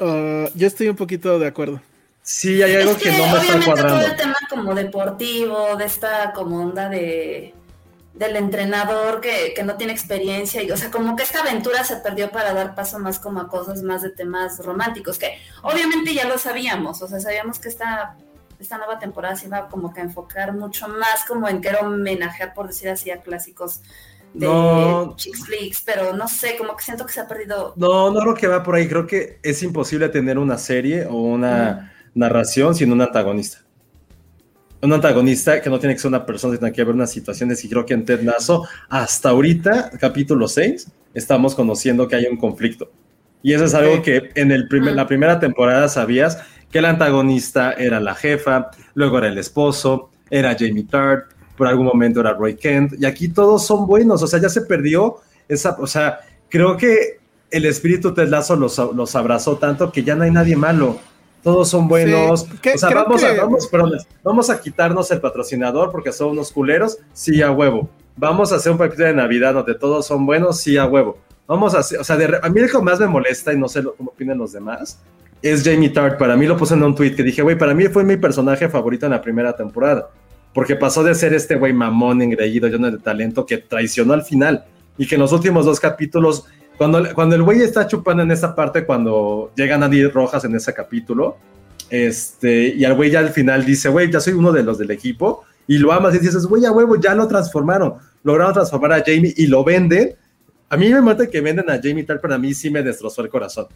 Uh, 0.00 0.48
yo 0.56 0.66
estoy 0.66 0.88
un 0.88 0.96
poquito 0.96 1.38
de 1.38 1.46
acuerdo. 1.46 1.80
sí 2.22 2.60
hay 2.60 2.74
algo 2.74 2.90
Es 2.92 2.96
que, 2.98 3.12
no 3.12 3.18
me 3.18 3.24
está 3.24 3.38
obviamente 3.38 3.66
cuadrando. 3.66 3.94
todo 4.00 4.06
el 4.10 4.16
tema 4.16 4.36
como 4.50 4.74
deportivo, 4.74 5.76
de 5.76 5.84
esta 5.84 6.32
como 6.32 6.60
onda 6.60 6.88
de 6.88 7.54
del 8.14 8.36
entrenador 8.36 9.20
que, 9.20 9.54
que 9.54 9.62
no 9.62 9.76
tiene 9.76 9.92
experiencia 9.92 10.62
y 10.62 10.70
o 10.72 10.76
sea 10.76 10.90
como 10.90 11.14
que 11.16 11.22
esta 11.22 11.40
aventura 11.40 11.82
se 11.84 11.96
perdió 11.96 12.30
para 12.30 12.52
dar 12.52 12.74
paso 12.74 12.98
más 12.98 13.18
como 13.20 13.40
a 13.40 13.48
cosas 13.48 13.82
más 13.82 14.02
de 14.02 14.10
temas 14.10 14.58
románticos 14.58 15.18
que 15.18 15.38
obviamente 15.62 16.12
ya 16.12 16.26
lo 16.28 16.36
sabíamos 16.36 17.00
o 17.00 17.06
sea 17.08 17.20
sabíamos 17.20 17.58
que 17.60 17.68
esta 17.70 18.16
esta 18.62 18.78
nueva 18.78 18.98
temporada 18.98 19.36
se 19.36 19.46
iba 19.46 19.68
como 19.68 19.92
que 19.92 20.00
a 20.00 20.04
enfocar 20.04 20.54
mucho 20.54 20.88
más 20.88 21.24
como 21.26 21.48
en 21.48 21.60
querer 21.60 21.84
homenajear 21.84 22.54
por 22.54 22.68
decir 22.68 22.88
así 22.88 23.10
a 23.10 23.20
clásicos 23.20 23.80
de 24.32 24.46
No. 24.46 25.14
chicks 25.16 25.44
flicks 25.44 25.82
pero 25.84 26.14
no 26.14 26.26
sé 26.26 26.56
como 26.56 26.74
que 26.76 26.84
siento 26.84 27.04
que 27.04 27.12
se 27.12 27.20
ha 27.20 27.28
perdido 27.28 27.74
No, 27.76 28.10
no 28.10 28.20
creo 28.20 28.34
que 28.34 28.46
va 28.46 28.62
por 28.62 28.76
ahí. 28.76 28.88
Creo 28.88 29.06
que 29.06 29.38
es 29.42 29.62
imposible 29.62 30.08
tener 30.08 30.38
una 30.38 30.56
serie 30.56 31.06
o 31.06 31.16
una 31.16 31.92
narración 32.14 32.74
sin 32.74 32.90
un 32.92 33.00
antagonista. 33.02 33.58
Un 34.80 34.92
antagonista 34.92 35.60
que 35.60 35.70
no 35.70 35.78
tiene 35.78 35.94
que 35.94 36.00
ser 36.00 36.08
una 36.08 36.26
persona, 36.26 36.58
tiene 36.58 36.72
que 36.72 36.80
haber 36.80 36.94
unas 36.94 37.10
situaciones. 37.10 37.64
Y 37.64 37.68
creo 37.68 37.86
que 37.86 37.94
en 37.94 38.04
Ted 38.04 38.22
Lasso, 38.22 38.66
hasta 38.88 39.28
ahorita, 39.28 39.90
capítulo 40.00 40.48
6, 40.48 40.88
estamos 41.14 41.54
conociendo 41.54 42.08
que 42.08 42.16
hay 42.16 42.26
un 42.26 42.36
conflicto. 42.36 42.90
Y 43.42 43.52
eso 43.52 43.64
es 43.64 43.74
algo 43.74 44.02
que 44.02 44.30
en 44.34 44.50
el 44.50 44.66
primer, 44.68 44.94
la 44.94 45.06
primera 45.06 45.38
temporada 45.38 45.88
sabías 45.88 46.38
que 46.72 46.78
el 46.78 46.86
antagonista 46.86 47.72
era 47.74 48.00
la 48.00 48.14
jefa, 48.14 48.70
luego 48.94 49.18
era 49.18 49.28
el 49.28 49.38
esposo, 49.38 50.10
era 50.30 50.56
Jamie 50.58 50.84
Tart, 50.84 51.26
por 51.56 51.66
algún 51.68 51.86
momento 51.86 52.20
era 52.20 52.32
Roy 52.32 52.56
Kent, 52.56 52.94
y 52.98 53.04
aquí 53.04 53.28
todos 53.28 53.64
son 53.66 53.86
buenos, 53.86 54.22
o 54.22 54.26
sea, 54.26 54.40
ya 54.40 54.48
se 54.48 54.62
perdió 54.62 55.16
esa, 55.48 55.76
o 55.78 55.86
sea, 55.86 56.20
creo 56.48 56.76
que 56.76 57.20
el 57.50 57.66
espíritu 57.66 58.14
Ted 58.14 58.28
Lasso 58.28 58.56
los, 58.56 58.78
los 58.78 59.14
abrazó 59.14 59.58
tanto 59.58 59.92
que 59.92 60.02
ya 60.02 60.14
no 60.16 60.24
hay 60.24 60.30
nadie 60.30 60.56
malo, 60.56 60.98
todos 61.42 61.68
son 61.68 61.88
buenos, 61.88 62.40
Sí, 62.42 62.48
que- 62.62 62.72
o 62.74 62.78
sea, 62.78 62.88
vamos, 62.90 63.22
a, 63.22 63.34
vamos, 63.34 63.66
perdón, 63.66 63.92
vamos 64.22 64.48
a 64.48 64.58
quitarnos 64.60 65.10
el 65.10 65.20
patrocinador 65.20 65.90
porque 65.92 66.10
son 66.12 66.30
unos 66.30 66.50
culeros, 66.50 66.98
sí 67.12 67.42
a 67.42 67.50
huevo, 67.50 67.90
vamos 68.16 68.50
a 68.52 68.56
hacer 68.56 68.72
un 68.72 68.78
paquete 68.78 69.04
de 69.04 69.12
Navidad 69.14 69.52
donde 69.52 69.74
todos 69.74 70.06
son 70.06 70.24
buenos, 70.24 70.58
sí 70.60 70.78
a 70.78 70.86
huevo, 70.86 71.18
vamos 71.46 71.74
a 71.74 71.80
hacer, 71.80 71.98
o 72.00 72.04
sea, 72.04 72.16
de 72.16 72.38
a 72.42 72.48
mí 72.48 72.60
lo 72.60 72.68
que 72.68 72.78
más 72.82 72.98
me 72.98 73.06
molesta 73.08 73.52
y 73.52 73.58
no 73.58 73.68
sé 73.68 73.82
lo, 73.82 73.94
cómo 73.94 74.10
opinan 74.12 74.38
los 74.38 74.52
demás, 74.52 74.98
es 75.42 75.64
Jamie 75.64 75.90
Tart. 75.90 76.18
Para 76.18 76.36
mí 76.36 76.46
lo 76.46 76.56
puse 76.56 76.74
en 76.74 76.82
un 76.82 76.94
tweet 76.94 77.14
que 77.14 77.22
dije, 77.22 77.42
güey, 77.42 77.58
para 77.58 77.74
mí 77.74 77.86
fue 77.88 78.04
mi 78.04 78.16
personaje 78.16 78.68
favorito 78.68 79.06
en 79.06 79.12
la 79.12 79.20
primera 79.20 79.54
temporada. 79.54 80.08
Porque 80.54 80.76
pasó 80.76 81.02
de 81.02 81.14
ser 81.14 81.34
este 81.34 81.56
güey 81.56 81.72
mamón, 81.72 82.22
engreído, 82.22 82.68
lleno 82.68 82.90
de 82.90 82.98
talento, 82.98 83.44
que 83.44 83.58
traicionó 83.58 84.12
al 84.12 84.22
final. 84.22 84.64
Y 84.96 85.06
que 85.06 85.16
en 85.16 85.22
los 85.22 85.32
últimos 85.32 85.64
dos 85.64 85.80
capítulos, 85.80 86.44
cuando, 86.76 87.14
cuando 87.14 87.34
el 87.34 87.42
güey 87.42 87.60
está 87.60 87.86
chupando 87.86 88.22
en 88.22 88.30
esa 88.30 88.54
parte, 88.54 88.84
cuando 88.84 89.50
llega 89.56 89.78
Nadie 89.78 90.08
Rojas 90.08 90.44
en 90.44 90.54
ese 90.54 90.72
capítulo, 90.74 91.36
este, 91.88 92.68
y 92.68 92.84
al 92.84 92.94
güey 92.94 93.10
ya 93.10 93.20
al 93.20 93.30
final 93.30 93.64
dice, 93.64 93.88
güey, 93.88 94.10
ya 94.10 94.20
soy 94.20 94.34
uno 94.34 94.52
de 94.52 94.62
los 94.62 94.78
del 94.78 94.90
equipo, 94.90 95.44
y 95.66 95.78
lo 95.78 95.92
amas 95.92 96.14
y 96.14 96.18
dices, 96.18 96.46
güey, 96.46 96.64
a 96.64 96.72
huevo, 96.72 96.96
ya 96.96 97.14
lo 97.14 97.26
transformaron. 97.26 97.94
Lograron 98.22 98.52
transformar 98.52 98.92
a 98.92 99.02
Jamie 99.04 99.32
y 99.36 99.46
lo 99.46 99.64
venden. 99.64 100.14
A 100.68 100.76
mí 100.76 100.88
me 100.90 101.00
mata 101.00 101.28
que 101.28 101.40
venden 101.40 101.68
a 101.70 101.80
Jamie 101.82 102.04
Tart, 102.04 102.20
pero 102.20 102.34
a 102.34 102.38
mí 102.38 102.52
sí 102.54 102.70
me 102.70 102.82
destrozó 102.82 103.22
el 103.22 103.28
corazón. 103.28 103.66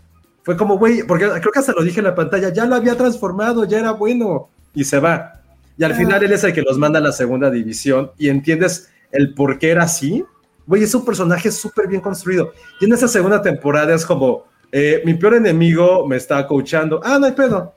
Fue 0.47 0.57
como, 0.57 0.78
güey, 0.78 1.03
porque 1.03 1.24
creo 1.24 1.51
que 1.51 1.59
hasta 1.59 1.72
lo 1.72 1.82
dije 1.82 1.99
en 1.99 2.05
la 2.05 2.14
pantalla, 2.14 2.53
ya 2.53 2.66
lo 2.66 2.76
había 2.76 2.97
transformado, 2.97 3.64
ya 3.64 3.80
era 3.80 3.90
bueno, 3.90 4.49
y 4.74 4.84
se 4.84 5.01
va. 5.01 5.40
Y 5.76 5.82
al 5.82 5.97
final 5.97 6.22
él 6.22 6.30
es 6.30 6.44
el 6.44 6.53
que 6.53 6.62
los 6.62 6.78
manda 6.78 7.01
a 7.01 7.03
la 7.03 7.11
segunda 7.11 7.51
división 7.51 8.12
y 8.16 8.28
entiendes 8.28 8.88
el 9.11 9.34
por 9.34 9.59
qué 9.59 9.70
era 9.70 9.82
así. 9.82 10.24
Güey, 10.64 10.84
es 10.84 10.94
un 10.94 11.05
personaje 11.05 11.51
súper 11.51 11.88
bien 11.88 12.01
construido. 12.01 12.53
Y 12.80 12.84
en 12.84 12.92
esa 12.92 13.09
segunda 13.09 13.42
temporada 13.42 13.92
es 13.92 14.07
como, 14.07 14.44
eh, 14.70 15.03
mi 15.05 15.14
peor 15.14 15.34
enemigo 15.34 16.07
me 16.07 16.14
está 16.14 16.47
coachando. 16.47 17.01
Ah, 17.03 17.18
no 17.18 17.26
hay 17.26 17.32
pedo. 17.32 17.74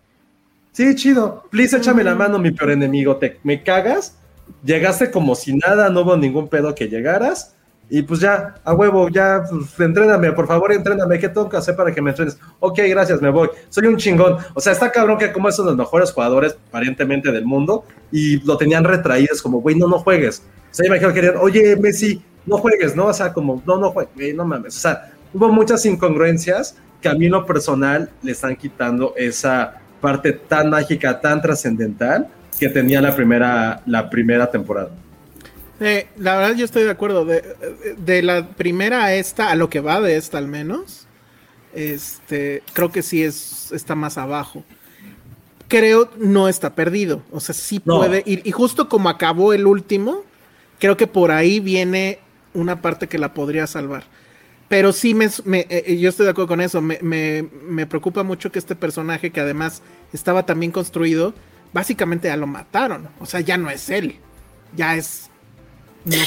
Sí, 0.71 0.93
chido. 0.93 1.45
Please, 1.49 1.75
échame 1.75 2.03
la 2.03 2.13
mano, 2.13 2.37
mi 2.37 2.51
peor 2.51 2.69
enemigo. 2.69 3.17
Te, 3.17 3.39
me 3.41 3.63
cagas. 3.63 4.15
Llegaste 4.63 5.09
como 5.09 5.33
si 5.33 5.55
nada, 5.55 5.89
no 5.89 6.01
hubo 6.01 6.15
ningún 6.15 6.47
pedo 6.47 6.75
que 6.75 6.87
llegaras. 6.87 7.55
Y 7.91 8.03
pues 8.03 8.19
ya, 8.19 8.55
a 8.63 8.73
huevo, 8.73 9.09
ya, 9.09 9.43
pues, 9.49 9.79
entréname, 9.79 10.31
por 10.33 10.47
favor, 10.47 10.71
entréname. 10.71 11.17
¿Qué 11.17 11.27
tengo 11.27 11.49
que 11.49 11.57
hacer 11.57 11.75
para 11.75 11.91
que 11.91 12.01
me 12.01 12.11
entrenes? 12.11 12.37
Ok, 12.59 12.79
gracias, 12.87 13.19
me 13.21 13.29
voy. 13.31 13.49
Soy 13.69 13.87
un 13.87 13.97
chingón. 13.97 14.37
O 14.53 14.61
sea, 14.61 14.73
está 14.73 14.91
cabrón 14.91 15.17
que 15.17 15.31
como 15.31 15.49
esos 15.49 15.65
los 15.65 15.75
mejores 15.75 16.11
jugadores, 16.11 16.55
aparentemente, 16.69 17.31
del 17.31 17.45
mundo, 17.45 17.83
y 18.11 18.39
lo 18.45 18.57
tenían 18.57 18.83
retraídos, 18.83 19.41
como, 19.41 19.59
güey, 19.61 19.75
no, 19.75 19.87
no 19.87 19.97
juegues. 19.99 20.43
O 20.71 20.73
sea, 20.73 20.85
imagino 20.85 21.09
que 21.09 21.15
querían, 21.15 21.37
oye, 21.37 21.75
Messi, 21.77 22.21
no 22.45 22.59
juegues, 22.59 22.95
¿no? 22.95 23.07
O 23.07 23.13
sea, 23.13 23.33
como, 23.33 23.61
no, 23.65 23.77
no 23.77 23.89
juegues, 23.89 24.35
no 24.35 24.45
mames. 24.45 24.77
O 24.77 24.79
sea, 24.79 25.11
hubo 25.33 25.49
muchas 25.49 25.83
incongruencias 25.85 26.77
que 27.01 27.09
a 27.09 27.15
mí 27.15 27.25
en 27.25 27.31
lo 27.31 27.45
personal 27.45 28.11
le 28.21 28.33
están 28.33 28.55
quitando 28.55 29.13
esa 29.17 29.75
parte 29.99 30.33
tan 30.33 30.69
mágica, 30.69 31.19
tan 31.19 31.41
trascendental 31.41 32.27
que 32.59 32.69
tenía 32.69 33.01
la 33.01 33.15
primera, 33.15 33.81
la 33.85 34.09
primera 34.09 34.49
temporada. 34.51 34.91
Eh, 35.79 36.07
la 36.17 36.37
verdad 36.37 36.55
yo 36.55 36.65
estoy 36.65 36.83
de 36.83 36.91
acuerdo. 36.91 37.25
De, 37.25 37.43
de, 37.97 38.21
la 38.21 38.47
primera 38.49 39.05
a 39.05 39.15
esta, 39.15 39.49
a 39.49 39.55
lo 39.55 39.69
que 39.69 39.79
va 39.79 40.01
de 40.01 40.17
esta 40.17 40.37
al 40.37 40.47
menos, 40.47 41.07
este, 41.73 42.63
creo 42.73 42.91
que 42.91 43.01
sí 43.01 43.23
es, 43.23 43.71
está 43.71 43.95
más 43.95 44.17
abajo. 44.17 44.63
Creo 45.67 46.09
no 46.17 46.47
está 46.47 46.75
perdido. 46.75 47.21
O 47.31 47.39
sea, 47.39 47.53
sí 47.53 47.79
puede 47.79 48.23
ir. 48.25 48.41
Y 48.43 48.51
justo 48.51 48.89
como 48.89 49.09
acabó 49.09 49.53
el 49.53 49.67
último, 49.67 50.23
creo 50.79 50.97
que 50.97 51.07
por 51.07 51.31
ahí 51.31 51.59
viene 51.59 52.19
una 52.53 52.81
parte 52.81 53.07
que 53.07 53.19
la 53.19 53.33
podría 53.33 53.67
salvar. 53.67 54.03
Pero 54.67 54.93
sí 54.93 55.15
me, 55.15 55.29
eh, 55.51 55.97
yo 55.99 56.09
estoy 56.09 56.25
de 56.25 56.31
acuerdo 56.31 56.47
con 56.47 56.61
eso. 56.61 56.81
Me, 56.81 56.99
me, 57.01 57.87
preocupa 57.87 58.23
mucho 58.23 58.51
que 58.51 58.59
este 58.59 58.75
personaje, 58.75 59.31
que 59.31 59.41
además 59.41 59.81
estaba 60.13 60.45
tan 60.45 60.59
bien 60.59 60.71
construido, 60.71 61.33
básicamente 61.73 62.27
ya 62.27 62.37
lo 62.37 62.45
mataron. 62.47 63.09
O 63.19 63.25
sea, 63.25 63.39
ya 63.39 63.57
no 63.57 63.69
es 63.69 63.89
él. 63.89 64.17
Ya 64.75 64.95
es. 64.95 65.28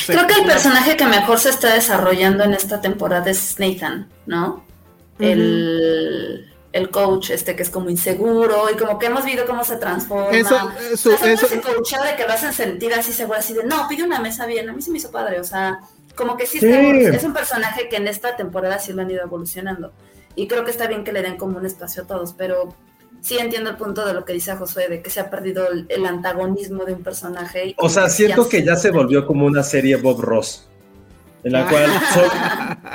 Creo 0.07 0.27
que 0.27 0.35
el 0.41 0.47
personaje 0.47 0.97
que 0.97 1.07
mejor 1.07 1.39
se 1.39 1.51
está 1.51 1.75
desarrollando 1.75 2.45
en 2.45 2.55
esta 2.55 2.81
temporada 2.81 3.31
es 3.31 3.59
Nathan, 3.59 4.09
¿no? 4.27 4.65
el, 5.19 6.53
el, 6.73 6.91
coach, 6.91 7.31
este 7.31 7.55
que 7.55 7.63
es 7.63 7.71
como 7.71 7.91
inseguro 7.91 8.69
y 8.73 8.77
como 8.77 8.99
que 8.99 9.07
hemos 9.07 9.25
visto 9.25 9.45
cómo 9.47 9.65
se 9.65 9.77
transforma. 9.77 10.37
Eso, 10.37 10.71
eso, 10.93 11.13
eso. 11.13 11.47
Ese 11.47 11.57
de 11.57 12.17
que 12.17 12.25
lo 12.27 12.33
hacen 12.33 12.53
sentir 12.53 12.93
así 12.95 13.13
seguro, 13.13 13.39
así 13.39 13.55
de 13.55 13.65
no, 13.65 13.87
pide 13.89 14.05
una 14.05 14.21
mesa 14.21 14.47
bien. 14.47 14.69
A 14.69 14.73
mí 14.73 14.83
se 14.83 14.91
me 14.91 14.99
hizo 14.99 15.11
padre, 15.11 15.41
o 15.41 15.45
sea, 15.45 15.81
como 16.15 16.37
que 16.37 16.47
sí, 16.47 16.59
es 16.63 17.25
un 17.25 17.33
personaje 17.33 17.89
que 17.89 17.97
en 17.97 18.09
esta 18.09 18.37
temporada 18.37 18.79
sí 18.79 18.93
lo 18.93 19.03
han 19.03 19.11
ido 19.11 19.23
evolucionando. 19.23 19.93
Y 20.35 20.49
creo 20.49 20.65
que 20.65 20.71
está 20.71 20.87
bien 20.87 21.05
que 21.05 21.13
le 21.13 21.23
den 21.23 21.37
como 21.37 21.59
un 21.59 21.67
espacio 21.67 22.05
a 22.05 22.07
todos, 22.07 22.33
pero 22.33 22.75
sí 23.23 23.39
entiendo 23.39 23.71
el 23.71 23.77
punto 23.77 24.05
de 24.05 24.13
lo 24.13 24.25
que 24.25 24.35
dice 24.35 24.55
Josué, 24.55 24.89
de 24.89 25.01
que 25.01 25.09
se 25.09 25.21
ha 25.21 25.31
perdido 25.31 25.67
el, 25.89 26.07
antagonismo 26.07 26.85
de 26.85 26.93
un 26.93 27.03
personaje. 27.03 27.75
o 27.79 27.89
sea, 27.89 28.09
siento 28.09 28.49
que 28.49 28.63
ya 28.63 28.77
se 28.77 28.91
volvió 28.91 29.27
como 29.27 29.47
una 29.47 29.63
serie 29.63 29.97
Bob 29.97 30.21
Ross. 30.21 30.69
En 31.45 31.53
la, 31.53 31.69
cual 31.69 31.91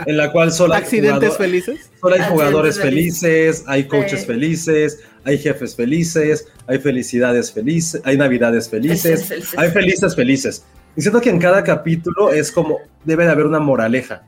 en 0.05 0.15
la 0.15 0.31
cual 0.31 0.53
solo 0.53 0.73
hay 0.73 0.81
accidentes 0.81 1.35
felices. 1.35 1.91
Solo 1.99 2.15
hay 2.15 2.21
jugadores 2.29 2.79
felices, 2.79 3.65
hay 3.67 3.87
coaches 3.87 4.25
felices, 4.25 4.99
hay 5.25 5.37
jefes 5.37 5.75
felices, 5.75 6.45
hay 6.65 6.77
felicidades 6.79 7.51
felices, 7.51 8.01
hay 8.05 8.15
navidades 8.15 8.69
felices, 8.69 9.53
hay 9.57 9.69
felices 9.71 10.15
felices. 10.15 10.63
Y 10.95 11.01
siento 11.01 11.19
que 11.19 11.29
en 11.29 11.39
cada 11.39 11.61
capítulo 11.61 12.31
es 12.31 12.49
como, 12.49 12.79
debe 13.03 13.25
de 13.25 13.31
haber 13.31 13.47
una 13.47 13.59
moraleja. 13.59 14.23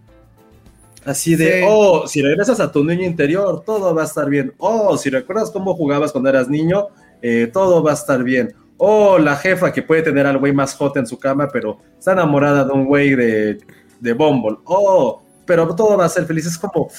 Así 1.05 1.35
de, 1.35 1.65
oh, 1.67 2.07
si 2.07 2.21
regresas 2.21 2.59
a 2.59 2.71
tu 2.71 2.83
niño 2.83 3.05
interior, 3.05 3.63
todo 3.65 3.95
va 3.95 4.03
a 4.03 4.05
estar 4.05 4.29
bien. 4.29 4.53
Oh, 4.57 4.97
si 4.97 5.09
recuerdas 5.09 5.49
cómo 5.51 5.73
jugabas 5.73 6.11
cuando 6.11 6.29
eras 6.29 6.49
niño, 6.49 6.87
eh, 7.21 7.49
todo 7.51 7.81
va 7.81 7.91
a 7.91 7.95
estar 7.95 8.23
bien. 8.23 8.53
Oh, 8.77 9.17
la 9.17 9.35
jefa 9.35 9.71
que 9.71 9.81
puede 9.81 10.01
tener 10.01 10.25
al 10.25 10.37
güey 10.37 10.53
más 10.53 10.75
hot 10.75 10.97
en 10.97 11.07
su 11.07 11.17
cama, 11.17 11.49
pero 11.51 11.77
está 11.97 12.13
enamorada 12.13 12.63
de 12.65 12.71
un 12.71 12.85
güey 12.85 13.15
de, 13.15 13.59
de 13.99 14.13
Bumble. 14.13 14.57
Oh, 14.65 15.21
pero 15.45 15.73
todo 15.75 15.97
va 15.97 16.05
a 16.05 16.09
ser 16.09 16.25
feliz. 16.25 16.45
Es 16.45 16.57
como, 16.57 16.89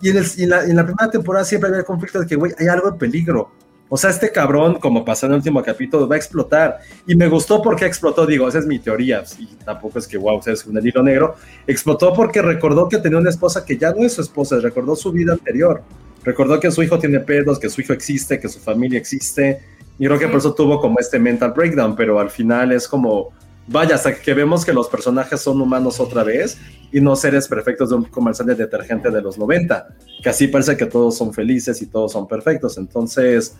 y 0.00 0.10
en, 0.10 0.48
la, 0.48 0.64
en 0.64 0.76
la 0.76 0.84
primera 0.84 1.10
temporada 1.10 1.44
siempre 1.44 1.68
había 1.68 1.80
el 1.80 1.86
conflicto 1.86 2.20
de 2.20 2.26
que, 2.26 2.36
güey, 2.36 2.52
hay 2.58 2.68
algo 2.68 2.88
en 2.88 2.98
peligro 2.98 3.50
o 3.92 3.96
sea, 3.96 4.10
este 4.10 4.30
cabrón, 4.30 4.78
como 4.78 5.04
pasó 5.04 5.26
en 5.26 5.32
el 5.32 5.38
último 5.38 5.60
capítulo, 5.64 6.06
va 6.06 6.14
a 6.14 6.18
explotar. 6.18 6.78
Y 7.08 7.16
me 7.16 7.26
gustó 7.26 7.60
porque 7.60 7.86
explotó, 7.86 8.24
digo, 8.24 8.48
esa 8.48 8.60
es 8.60 8.66
mi 8.66 8.78
teoría, 8.78 9.24
y 9.36 9.46
tampoco 9.64 9.98
es 9.98 10.06
que, 10.06 10.16
wow, 10.16 10.38
o 10.38 10.42
sea, 10.42 10.52
es 10.52 10.64
un 10.64 10.78
hilo 10.78 11.02
negro. 11.02 11.34
Explotó 11.66 12.12
porque 12.12 12.40
recordó 12.40 12.88
que 12.88 12.98
tenía 12.98 13.18
una 13.18 13.30
esposa 13.30 13.64
que 13.64 13.76
ya 13.76 13.92
no 13.92 14.04
es 14.04 14.12
su 14.12 14.20
esposa, 14.20 14.60
recordó 14.60 14.94
su 14.94 15.10
vida 15.10 15.32
anterior. 15.32 15.82
Recordó 16.22 16.60
que 16.60 16.70
su 16.70 16.84
hijo 16.84 17.00
tiene 17.00 17.18
pedos, 17.18 17.58
que 17.58 17.68
su 17.68 17.80
hijo 17.80 17.92
existe, 17.92 18.38
que 18.38 18.48
su 18.48 18.60
familia 18.60 18.96
existe. 18.96 19.60
Y 19.98 20.06
creo 20.06 20.20
que 20.20 20.28
por 20.28 20.38
eso 20.38 20.54
tuvo 20.54 20.80
como 20.80 21.00
este 21.00 21.18
mental 21.18 21.52
breakdown, 21.52 21.96
pero 21.96 22.20
al 22.20 22.30
final 22.30 22.70
es 22.70 22.86
como, 22.86 23.30
vaya, 23.66 23.96
hasta 23.96 24.14
que 24.14 24.34
vemos 24.34 24.64
que 24.64 24.72
los 24.72 24.88
personajes 24.88 25.40
son 25.40 25.60
humanos 25.60 25.98
otra 25.98 26.22
vez 26.22 26.58
y 26.92 27.00
no 27.00 27.16
seres 27.16 27.48
perfectos 27.48 27.90
de 27.90 27.96
un 27.96 28.04
comercial 28.04 28.46
de 28.46 28.54
detergente 28.54 29.10
de 29.10 29.20
los 29.20 29.36
90, 29.36 29.88
que 30.22 30.28
así 30.28 30.46
parece 30.46 30.76
que 30.76 30.86
todos 30.86 31.16
son 31.16 31.34
felices 31.34 31.82
y 31.82 31.86
todos 31.86 32.12
son 32.12 32.28
perfectos. 32.28 32.78
Entonces, 32.78 33.56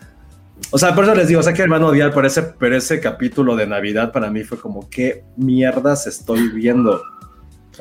o 0.69 0.77
sea, 0.77 0.93
por 0.93 1.03
eso 1.03 1.15
les 1.15 1.27
digo, 1.27 1.39
o 1.39 1.43
sea 1.43 1.53
que 1.53 1.63
a 1.63 1.85
odiar, 1.85 2.13
por 2.13 2.25
ese, 2.25 2.43
pero 2.43 2.75
ese 2.75 2.99
capítulo 2.99 3.55
de 3.55 3.67
Navidad 3.67 4.11
para 4.11 4.29
mí 4.29 4.43
fue 4.43 4.59
como, 4.59 4.89
¿qué 4.89 5.23
mierdas 5.35 6.07
estoy 6.07 6.49
viendo? 6.49 7.01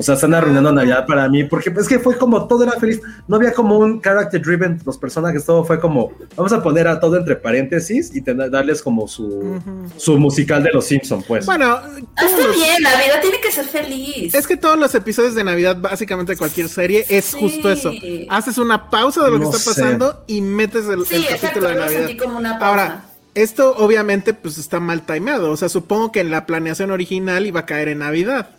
O 0.01 0.03
sea, 0.03 0.14
están 0.14 0.32
arruinando 0.32 0.72
Navidad 0.72 1.05
para 1.05 1.28
mí, 1.28 1.44
porque 1.44 1.70
es 1.78 1.86
que 1.86 1.98
fue 1.98 2.16
como 2.16 2.48
todo 2.48 2.64
era 2.64 2.72
feliz. 2.80 3.03
No 3.28 3.36
había 3.36 3.53
como 3.53 3.76
un 3.76 4.01
character 4.01 4.40
driven, 4.40 4.80
los 4.86 4.96
personajes, 4.96 5.44
todo 5.44 5.62
fue 5.62 5.78
como, 5.78 6.11
vamos 6.36 6.55
a 6.55 6.62
poner 6.62 6.88
a 6.88 6.98
todo 6.98 7.18
entre 7.18 7.36
paréntesis 7.36 8.11
y 8.14 8.22
darles 8.22 8.80
como 8.80 9.07
su, 9.07 9.61
su 9.98 10.16
musical 10.16 10.62
de 10.62 10.72
los 10.72 10.86
Simpsons, 10.86 11.26
pues. 11.28 11.44
Bueno, 11.44 11.78
está 12.16 12.51
bien, 12.51 12.82
Navidad 12.82 13.20
tiene 13.20 13.40
que 13.42 13.53
ser 13.53 13.66
feliz. 13.66 14.34
Es 14.34 14.46
que 14.46 14.57
todos 14.57 14.78
los 14.78 14.94
episodios 14.94 15.34
de 15.34 15.44
Navidad, 15.44 15.76
básicamente 15.78 16.34
cualquier 16.34 16.70
serie, 16.70 17.05
es 17.11 17.34
justo 17.34 17.70
eso. 17.70 17.92
Haces 18.30 18.57
una 18.57 18.88
pausa 18.88 19.22
de 19.22 19.32
lo 19.32 19.38
que 19.38 19.55
está 19.55 19.70
pasando 19.70 20.24
y 20.26 20.40
metes 20.40 20.86
el, 20.86 21.05
capítulo 21.28 21.68
de 21.68 21.74
Navidad. 21.74 22.62
Ahora, 22.62 23.05
esto 23.34 23.76
obviamente 23.76 24.32
pues 24.32 24.57
está 24.57 24.80
mal 24.80 25.03
timeado. 25.03 25.51
O 25.51 25.59
sea, 25.59 25.68
supongo 25.68 26.11
que 26.11 26.20
en 26.20 26.30
la 26.30 26.46
planeación 26.46 26.90
original 26.90 27.46
iba 27.46 27.61
a 27.61 27.66
caer 27.66 27.88
en 27.88 27.98
Navidad. 27.98 28.57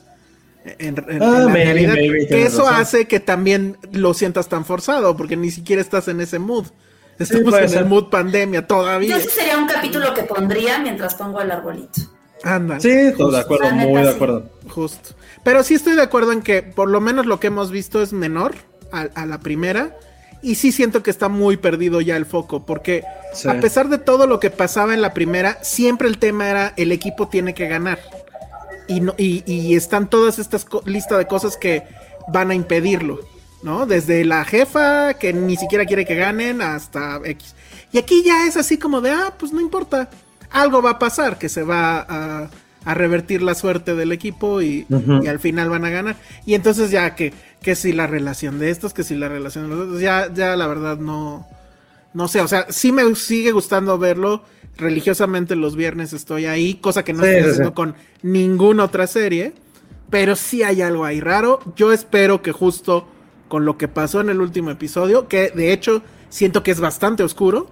En, 0.64 0.96
ah, 1.22 1.48
realidad, 1.52 1.96
que 1.96 2.44
eso 2.44 2.68
hace 2.68 3.08
que 3.08 3.20
también 3.20 3.78
lo 3.92 4.14
sientas 4.14 4.48
tan 4.48 4.64
forzado, 4.64 5.18
porque 5.18 5.36
ni 5.36 5.50
siquiera 5.50 5.82
estás 5.82 6.08
en 6.08 6.22
ese 6.22 6.38
mood. 6.38 6.68
Estamos 7.18 7.54
en 7.56 7.78
el 7.78 7.86
mood 7.86 8.10
pandemia 8.10 8.68
todavía. 8.68 9.18
Yo 9.18 9.22
sí 9.22 9.30
sería 9.30 9.58
un 9.58 9.68
capítulo 9.68 10.14
que 10.14 10.24
pondría 10.24 10.80
mientras 10.80 11.16
pongo 11.16 11.42
el 11.42 11.52
arbolito. 11.52 12.02
Anda. 12.44 12.80
Sí, 12.80 13.12
todo 13.18 13.32
de 13.32 13.40
acuerdo, 13.40 13.72
muy 13.72 14.02
de 14.02 14.10
acuerdo. 14.10 14.50
Justo. 14.70 15.16
Pero 15.44 15.64
sí 15.64 15.76
estoy 15.76 15.96
de 15.96 16.02
acuerdo 16.02 16.32
en 16.32 16.42
que 16.42 16.64
por 16.64 16.90
lo 16.90 17.02
menos 17.02 17.26
lo 17.26 17.40
que 17.40 17.48
hemos 17.48 17.72
visto 17.72 18.02
es 18.02 18.14
menor 18.14 18.56
a, 18.92 19.26
la 19.26 19.40
primera. 19.40 19.98
Y 20.44 20.56
sí 20.56 20.72
siento 20.72 21.04
que 21.04 21.12
está 21.12 21.30
muy 21.30 21.58
perdido 21.58 22.02
ya 22.02 22.18
el 22.18 22.26
foco, 22.26 22.66
porque 22.66 23.04
a 23.48 23.54
pesar 23.60 23.90
de 23.90 24.00
todo 24.00 24.26
lo 24.26 24.40
que 24.40 24.50
pasaba 24.50 24.96
en 24.96 25.02
la 25.02 25.14
primera, 25.14 25.60
siempre 25.64 26.08
el 26.08 26.18
tema 26.18 26.50
era 26.50 26.74
el 26.78 26.92
equipo 26.92 27.28
tiene 27.28 27.54
que 27.54 27.68
ganar 27.68 28.00
y, 29.18 29.76
están 29.76 30.10
todas 30.10 30.40
estas 30.40 30.66
listas 30.86 31.18
de 31.18 31.28
cosas 31.28 31.58
que 31.58 31.84
van 32.28 32.52
a 32.52 32.56
impedirlo, 32.56 33.20
¿no? 33.64 33.86
Desde 33.86 34.26
la 34.26 34.46
jefa 34.46 35.14
que 35.16 35.34
ni 35.34 35.58
siquiera 35.58 35.86
quiere 35.86 36.06
que 36.06 36.16
ganen 36.16 36.62
hasta 36.62 37.22
X. 37.24 37.56
Y 37.92 37.98
aquí 37.98 38.24
ya 38.24 38.48
es 38.48 38.58
así 38.58 38.78
como 38.78 39.02
de, 39.02 39.12
ah, 39.12 39.34
pues 39.38 39.52
no 39.52 39.62
importa, 39.62 40.10
algo 40.50 40.82
va 40.82 40.92
a 40.92 41.00
pasar, 41.00 41.38
que 41.38 41.50
se 41.50 41.64
va 41.64 42.06
a, 42.08 42.50
revertir 42.84 43.44
la 43.44 43.54
suerte 43.54 43.94
del 43.94 44.12
equipo 44.12 44.62
y, 44.62 44.88
al 45.28 45.40
final 45.40 45.70
van 45.70 45.86
a 45.86 45.90
ganar. 45.90 46.16
Y 46.46 46.56
entonces 46.56 46.90
ya 46.90 47.16
que, 47.16 47.34
que 47.62 47.76
si 47.76 47.94
la 47.94 48.08
relación 48.08 48.58
de 48.58 48.72
estos, 48.72 48.94
que 48.94 49.04
si 49.04 49.16
la 49.16 49.30
relación 49.30 49.70
de 49.70 49.76
los 49.76 49.86
otros, 49.86 50.02
ya, 50.02 50.34
ya 50.34 50.56
la 50.56 50.66
verdad 50.66 50.98
no, 50.98 51.48
no 52.14 52.28
sé, 52.28 52.42
o 52.42 52.48
sea, 52.48 52.66
sí 52.70 52.92
me 52.92 53.14
sigue 53.16 53.52
gustando 53.52 53.98
verlo 54.00 54.44
religiosamente 54.82 55.56
los 55.56 55.76
viernes 55.76 56.12
estoy 56.12 56.46
ahí, 56.46 56.76
cosa 56.76 57.04
que 57.04 57.14
no 57.14 57.24
estoy 57.24 57.52
haciendo 57.52 57.74
con 57.74 57.96
ninguna 58.22 58.84
otra 58.84 59.08
serie, 59.08 59.54
pero 60.10 60.36
sí 60.36 60.64
hay 60.64 60.82
algo 60.82 61.06
ahí 61.06 61.22
raro. 61.22 61.60
Yo 61.76 61.94
espero 61.94 62.42
que 62.42 62.52
justo 62.52 63.08
con 63.48 63.66
lo 63.66 63.78
que 63.78 63.88
pasó 63.88 64.22
en 64.22 64.30
el 64.30 64.42
último 64.42 64.72
episodio, 64.72 65.28
que 65.28 65.52
de 65.52 65.72
hecho 65.72 66.04
siento 66.30 66.64
que 66.64 66.72
es 66.72 66.80
bastante 66.80 67.24
oscuro, 67.24 67.70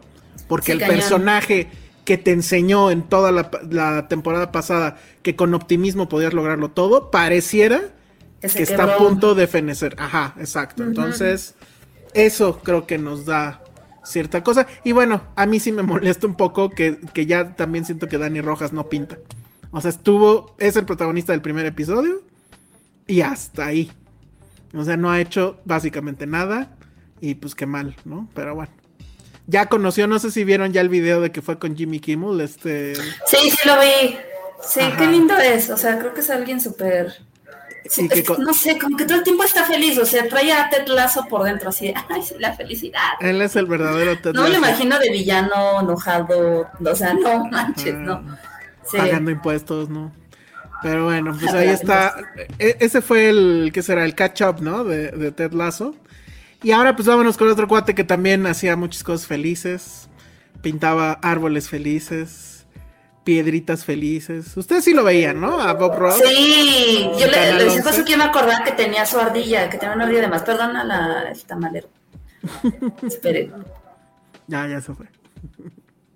porque 0.48 0.72
el 0.72 0.80
personaje 0.80 1.70
que 2.06 2.18
te 2.18 2.32
enseñó 2.32 2.92
en 2.92 3.04
toda 3.04 3.32
la, 3.32 4.08
temporada 4.08 4.52
pasada 4.52 4.98
que 5.22 5.36
con 5.36 5.54
optimismo 5.54 6.10
podías 6.10 6.34
lograrlo 6.34 6.70
todo, 6.72 7.12
pareciera 7.12 7.82
que, 8.42 8.64
está 8.64 8.84
a 8.84 8.98
punto 8.98 9.36
de 9.36 9.48
fenecer. 9.48 9.96
Ajá, 10.00 10.34
exacto. 10.40 10.84
Entonces, 10.84 11.56
eso 12.14 12.60
creo 12.64 12.88
que 12.88 12.98
nos 12.98 13.26
da 13.26 13.62
cierta 14.10 14.44
cosa. 14.44 14.68
Y 14.84 14.92
bueno, 14.92 15.24
a 15.36 15.46
mí 15.46 15.60
sí 15.60 15.72
me 15.72 15.84
molesta 15.84 16.28
un 16.28 16.36
poco 16.36 16.70
que, 16.70 17.00
ya 17.26 17.56
también 17.56 17.86
siento 17.86 18.08
que 18.08 18.18
Dani 18.18 18.42
Rojas 18.42 18.74
no 18.74 18.90
pinta. 18.90 19.18
O 19.72 19.82
sea, 19.82 19.90
estuvo, 19.90 20.56
es 20.58 20.76
el 20.76 20.86
protagonista 20.86 21.32
del 21.32 21.42
primer 21.42 21.66
episodio 21.66 22.24
y 23.08 23.22
hasta 23.22 23.68
ahí. 23.68 23.92
O 24.74 24.84
sea, 24.84 24.98
no 24.98 25.12
ha 25.12 25.20
hecho 25.22 25.60
básicamente 25.66 26.26
nada 26.26 26.76
y 27.22 27.36
pues 27.36 27.56
qué 27.56 27.66
mal, 27.66 27.96
¿no? 28.06 28.30
Pero 28.34 28.56
bueno. 28.56 28.72
Ya 29.48 29.66
conoció, 29.66 30.08
no 30.08 30.20
sé 30.20 30.30
si 30.30 30.44
vieron 30.44 30.74
ya 30.74 30.82
el 30.82 30.90
video 30.90 31.22
de 31.22 31.32
que 31.32 31.42
fue 31.42 31.58
con 31.58 31.76
Jimmy 31.76 32.00
Kimmel, 32.00 32.40
este... 32.42 32.96
Sí, 32.96 33.50
sí 33.50 33.68
lo 33.68 33.80
vi. 33.80 34.16
Sí, 34.62 34.82
qué 34.98 35.08
lindo 35.08 35.36
es. 35.38 35.70
O 35.72 35.78
sea, 35.78 35.98
creo 35.98 36.14
que 36.14 36.22
es 36.22 36.30
alguien 36.30 36.62
súper 36.62 37.14
no 38.40 38.54
sé, 38.54 38.78
como 38.78 38.98
que 38.98 39.06
todo 39.06 39.18
el 39.18 39.24
tiempo 39.24 39.44
está 39.44 39.64
feliz, 39.66 39.98
o 39.98 40.06
sea, 40.06 40.28
trae 40.28 40.52
a 40.52 40.70
Ted 40.70 40.88
Lasso 40.88 41.26
por 41.28 41.44
dentro, 41.44 41.70
así, 41.70 41.94
ay, 42.10 42.22
sí, 42.22 42.36
la 42.40 42.54
felicidad. 42.54 43.14
Él 43.20 43.42
es 43.42 43.56
el 43.56 43.66
verdadero 43.66 44.18
Ted 44.20 44.34
No 44.34 44.44
me 44.44 44.50
lo 44.50 44.58
imagino 44.58 45.00
de 45.00 45.10
villano, 45.10 45.82
enojado, 45.82 46.68
o 46.84 46.96
sea, 46.96 47.14
no 47.14 47.46
manches, 47.46 47.96
no. 47.96 48.24
Pagando 48.92 49.32
impuestos, 49.32 49.90
¿no? 49.90 50.12
Pero 50.82 51.06
bueno, 51.06 51.36
pues 51.38 51.54
ahí 51.54 51.70
está. 51.70 52.16
E- 52.58 52.78
ese 52.80 53.02
fue 53.02 53.30
el, 53.30 53.72
¿qué 53.74 53.82
será? 53.82 54.06
El 54.06 54.16
catch 54.16 54.42
up, 54.42 54.62
¿no? 54.62 54.84
De, 54.84 55.12
de 55.12 55.32
Ted 55.32 55.52
Lasso. 55.52 55.94
Y 56.64 56.72
ahora 56.72 56.96
pues 56.96 57.08
vámonos 57.08 57.38
con 57.38 57.48
otro 57.50 57.68
cuate 57.68 57.96
que 57.96 58.04
también 58.04 58.46
hacía 58.48 58.76
muchas 58.76 59.04
cosas 59.04 59.28
felices. 59.28 60.10
Pintaba 60.62 61.14
árboles 61.22 61.70
felices, 61.70 62.49
piedritas 63.24 63.86
felices. 63.86 64.56
Ustedes 64.58 64.84
sí 64.84 64.94
lo 64.94 65.04
veían, 65.04 65.40
¿no? 65.40 65.60
A 65.60 65.74
Bob 65.74 65.96
Ross. 65.96 66.22
Sí, 66.26 67.10
yo 67.20 67.28
le, 67.28 67.40
decía 67.40 67.66
11. 67.66 67.84
cosas 67.84 68.04
que 68.04 68.12
yo 68.12 68.18
me 68.18 68.24
acordaba 68.24 68.64
que 68.64 68.72
tenía 68.72 69.06
su 69.06 69.20
ardilla, 69.20 69.70
que 69.70 69.78
tenía 69.78 69.96
una 69.96 70.06
ardilla 70.06 70.22
de 70.22 70.28
más. 70.28 70.44
Perdona 70.44 70.84
la, 70.84 71.30
el 71.30 71.44
tamalero. 71.44 71.90
Espere, 73.04 73.52
Ya, 74.48 74.68
ya 74.68 74.82
se 74.82 74.94
fue. 74.94 75.08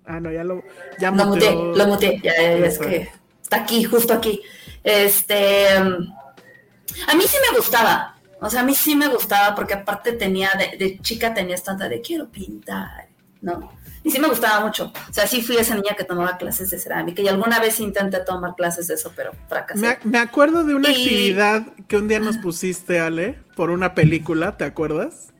Ah, 0.06 0.20
no, 0.20 0.30
ya 0.30 0.44
lo. 0.44 0.62
Ya 0.98 1.10
lo 1.10 1.26
muteé, 1.26 1.50
muteó. 1.50 1.76
lo 1.76 1.86
muteé. 1.86 2.20
Ya, 2.22 2.32
ya, 2.36 2.58
ya, 2.58 2.66
es 2.66 2.78
que 2.78 3.08
está 3.42 3.56
aquí, 3.56 3.84
justo 3.84 4.12
aquí. 4.12 4.42
Este. 4.82 5.68
A 5.76 7.14
mí 7.14 7.24
sí 7.26 7.36
me 7.50 7.56
gustaba. 7.56 8.16
O 8.40 8.50
sea, 8.50 8.60
a 8.60 8.64
mí 8.64 8.74
sí 8.74 8.94
me 8.94 9.08
gustaba 9.08 9.54
porque 9.54 9.74
aparte 9.74 10.12
tenía, 10.12 10.50
de, 10.58 10.76
de 10.76 10.98
chica 10.98 11.32
tenía 11.32 11.56
tanta 11.56 11.88
de 11.88 12.00
quiero 12.00 12.28
pintar, 12.28 13.08
¿no? 13.40 13.72
Y 14.04 14.10
sí 14.10 14.20
me 14.20 14.28
gustaba 14.28 14.60
mucho. 14.64 14.92
O 15.08 15.12
sea, 15.12 15.26
sí 15.26 15.42
fui 15.42 15.56
esa 15.56 15.74
niña 15.74 15.96
que 15.96 16.04
tomaba 16.04 16.36
clases 16.36 16.68
de 16.70 16.78
cerámica 16.78 17.22
y 17.22 17.28
alguna 17.28 17.58
vez 17.58 17.80
intenté 17.80 18.20
tomar 18.20 18.54
clases 18.54 18.86
de 18.86 18.94
eso, 18.94 19.12
pero 19.16 19.32
fracasé. 19.48 19.80
Me, 19.80 19.98
me 20.04 20.18
acuerdo 20.18 20.62
de 20.62 20.74
una 20.74 20.90
Y- 20.90 20.92
actividad 20.92 21.62
que 21.88 21.96
un 21.96 22.06
día 22.06 22.20
nos 22.20 22.36
pusiste, 22.36 23.00
Ale, 23.00 23.38
por 23.56 23.70
una 23.70 23.94
película, 23.94 24.56
¿te 24.58 24.64
acuerdas? 24.64 25.32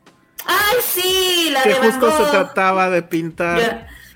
¡Ay, 0.47 0.77
sí! 0.83 1.51
La 1.53 1.63
Que 1.63 1.69
de 1.75 1.79
Van 1.79 1.91
justo 2.01 2.25
se 2.25 2.31
trataba 2.31 2.89
de 2.91 3.03
pintar. 3.03 3.61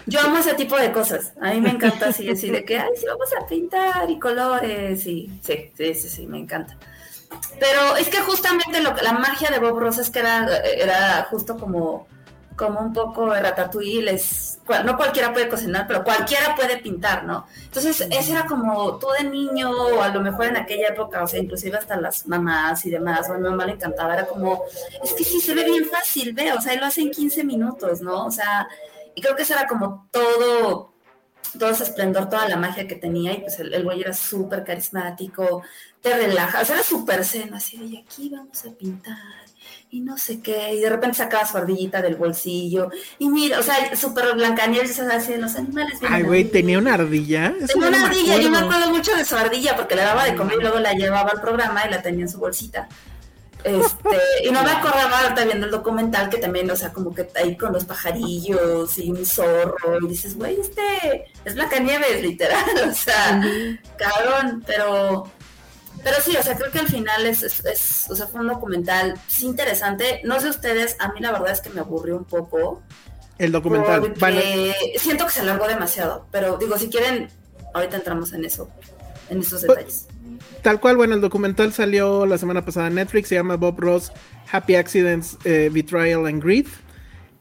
Yo, 0.06 0.18
yo 0.18 0.20
amo 0.26 0.38
ese 0.38 0.54
tipo 0.54 0.76
de 0.78 0.92
cosas. 0.92 1.32
A 1.42 1.52
mí 1.52 1.60
me 1.60 1.70
encanta 1.70 2.08
así, 2.08 2.28
así 2.30 2.48
de 2.50 2.64
que, 2.64 2.78
ay, 2.78 2.88
sí, 2.98 3.04
vamos 3.06 3.28
a 3.38 3.46
pintar 3.46 4.10
y 4.10 4.18
colores 4.18 5.06
y 5.06 5.30
sí, 5.44 5.70
sí, 5.76 5.94
sí, 5.94 6.08
sí, 6.08 6.26
me 6.26 6.38
encanta. 6.38 6.76
Pero 7.60 7.96
es 7.96 8.08
que 8.08 8.18
justamente 8.20 8.80
lo 8.80 8.94
que 8.94 9.02
la 9.02 9.12
magia 9.12 9.50
de 9.50 9.58
Bob 9.58 9.78
Ross 9.78 9.98
es 9.98 10.08
que 10.08 10.20
era, 10.20 10.46
era 10.64 11.26
justo 11.30 11.56
como, 11.58 12.08
como 12.58 12.80
un 12.80 12.92
poco 12.92 13.30
de 13.30 13.40
ratatouille, 13.40 14.10
es, 14.10 14.58
no 14.84 14.96
cualquiera 14.96 15.32
puede 15.32 15.48
cocinar, 15.48 15.86
pero 15.86 16.02
cualquiera 16.02 16.56
puede 16.56 16.78
pintar, 16.78 17.24
¿no? 17.24 17.46
Entonces, 17.62 18.06
ese 18.10 18.32
era 18.32 18.44
como 18.46 18.98
tú 18.98 19.06
de 19.16 19.24
niño, 19.24 19.70
o 19.70 20.02
a 20.02 20.08
lo 20.08 20.20
mejor 20.20 20.46
en 20.46 20.56
aquella 20.56 20.88
época, 20.88 21.22
o 21.22 21.26
sea, 21.28 21.38
inclusive 21.38 21.78
hasta 21.78 21.96
las 21.96 22.26
mamás 22.26 22.84
y 22.84 22.90
demás, 22.90 23.30
o 23.30 23.34
a 23.34 23.38
mi 23.38 23.44
mamá 23.44 23.64
le 23.64 23.74
encantaba, 23.74 24.14
era 24.14 24.26
como, 24.26 24.64
es 25.02 25.12
que 25.12 25.22
sí 25.22 25.40
se 25.40 25.54
ve 25.54 25.64
bien 25.64 25.86
fácil, 25.86 26.32
ve, 26.32 26.52
o 26.52 26.60
sea, 26.60 26.74
él 26.74 26.80
lo 26.80 26.86
hace 26.86 27.02
en 27.02 27.12
15 27.12 27.44
minutos, 27.44 28.00
¿no? 28.00 28.26
O 28.26 28.30
sea, 28.32 28.68
y 29.14 29.22
creo 29.22 29.36
que 29.36 29.42
eso 29.42 29.54
era 29.54 29.68
como 29.68 30.08
todo, 30.10 30.92
todo 31.56 31.70
ese 31.70 31.84
esplendor, 31.84 32.28
toda 32.28 32.48
la 32.48 32.56
magia 32.56 32.88
que 32.88 32.96
tenía, 32.96 33.34
y 33.34 33.40
pues 33.40 33.60
el, 33.60 33.72
el 33.72 33.84
güey 33.84 34.00
era 34.00 34.12
súper 34.12 34.64
carismático, 34.64 35.62
te 36.02 36.12
relaja, 36.12 36.60
o 36.60 36.64
sea, 36.64 36.74
era 36.74 36.84
súper 36.84 37.24
zen, 37.24 37.54
así 37.54 37.76
de, 37.76 37.84
y 37.84 37.96
aquí 37.98 38.28
vamos 38.30 38.64
a 38.64 38.70
pintar, 38.72 39.16
y 39.90 40.00
no 40.00 40.18
sé 40.18 40.40
qué, 40.40 40.74
y 40.74 40.80
de 40.80 40.90
repente 40.90 41.16
sacaba 41.16 41.46
su 41.46 41.56
ardillita 41.56 42.02
del 42.02 42.16
bolsillo, 42.16 42.90
y 43.18 43.28
mira, 43.28 43.58
o 43.58 43.62
sea, 43.62 43.96
súper 43.96 44.34
blancanieves, 44.34 44.90
o 45.00 45.04
sea, 45.06 45.16
así 45.16 45.32
de 45.32 45.38
los 45.38 45.56
animales. 45.56 45.98
Ay, 46.08 46.22
güey, 46.24 46.44
tenía 46.44 46.78
una 46.78 46.94
ardilla. 46.94 47.54
Eso 47.58 47.74
Tenía 47.74 47.90
no 47.90 47.96
una 47.96 47.98
me 47.98 48.06
ardilla, 48.06 48.36
yo 48.36 48.50
me 48.50 48.58
acuerdo. 48.58 48.76
acuerdo 48.76 48.94
mucho 48.96 49.16
de 49.16 49.24
su 49.24 49.36
ardilla 49.36 49.76
porque 49.76 49.94
le 49.96 50.02
daba 50.02 50.24
de 50.24 50.34
comer 50.34 50.56
y 50.58 50.62
luego 50.62 50.78
la 50.78 50.92
llevaba 50.92 51.30
al 51.30 51.40
programa 51.40 51.86
y 51.86 51.90
la 51.90 52.02
tenía 52.02 52.24
en 52.24 52.28
su 52.28 52.38
bolsita. 52.38 52.88
Este, 53.64 54.16
y 54.44 54.50
no 54.50 54.62
me 54.62 54.70
acordaba 54.72 55.20
ahorita 55.20 55.44
viendo 55.44 55.66
el 55.66 55.72
documental 55.72 56.28
que 56.28 56.38
también, 56.38 56.70
o 56.70 56.76
sea, 56.76 56.92
como 56.92 57.14
que 57.14 57.26
ahí 57.34 57.56
con 57.56 57.72
los 57.72 57.84
pajarillos 57.84 58.96
y 58.98 59.10
un 59.10 59.26
zorro, 59.26 59.98
y 60.02 60.06
dices, 60.08 60.36
güey, 60.36 60.60
este 60.60 61.24
es 61.44 61.54
Blancanieves, 61.54 62.22
literal, 62.22 62.64
o 62.90 62.94
sea, 62.94 63.40
cabrón, 63.96 64.62
pero, 64.66 65.28
pero 66.04 66.16
sí, 66.22 66.36
o 66.36 66.42
sea, 66.42 66.56
creo 66.56 66.70
que 66.70 66.78
al 66.78 66.88
final 66.88 67.26
es, 67.26 67.42
es, 67.42 67.64
es- 67.64 68.06
o 68.10 68.16
sea, 68.16 68.26
fue 68.26 68.40
un 68.40 68.48
documental 68.48 69.14
sí 69.26 69.46
interesante. 69.46 70.20
No 70.24 70.40
sé 70.40 70.48
ustedes, 70.48 70.96
a 70.98 71.12
mí 71.12 71.20
la 71.20 71.32
verdad 71.32 71.50
es 71.50 71.60
que 71.60 71.70
me 71.70 71.80
aburrió 71.80 72.16
un 72.16 72.24
poco. 72.24 72.82
El 73.38 73.52
documental. 73.52 74.14
Vale. 74.18 74.74
siento 74.98 75.26
que 75.26 75.32
se 75.32 75.40
alargó 75.40 75.68
demasiado, 75.68 76.26
pero 76.32 76.56
digo, 76.58 76.76
si 76.78 76.88
quieren, 76.88 77.28
ahorita 77.74 77.96
entramos 77.96 78.32
en 78.32 78.44
eso, 78.44 78.68
en 79.30 79.40
esos 79.40 79.64
Pues- 79.64 79.78
detalles. 79.78 80.06
Tal 80.62 80.80
cual, 80.80 80.96
bueno, 80.96 81.14
el 81.14 81.20
documental 81.20 81.72
salió 81.72 82.26
la 82.26 82.36
semana 82.38 82.64
pasada 82.64 82.88
en 82.88 82.94
Netflix, 82.96 83.28
se 83.28 83.34
llama 83.36 83.56
Bob 83.56 83.78
Ross 83.78 84.12
Happy 84.50 84.74
Accidents, 84.76 85.36
eh, 85.44 85.68
Betrayal 85.72 86.26
and 86.26 86.42
Greed. 86.42 86.66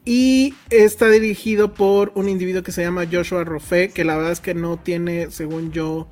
Y 0.04 0.54
está 0.70 1.08
dirigido 1.08 1.74
por 1.74 2.12
un 2.14 2.28
individuo 2.28 2.62
que 2.62 2.72
se 2.72 2.82
llama 2.82 3.04
Joshua 3.10 3.44
Rofe, 3.44 3.90
que 3.90 4.04
la 4.04 4.16
verdad 4.16 4.32
es 4.32 4.40
que 4.40 4.54
no 4.54 4.78
tiene, 4.78 5.30
según 5.30 5.70
yo, 5.72 6.08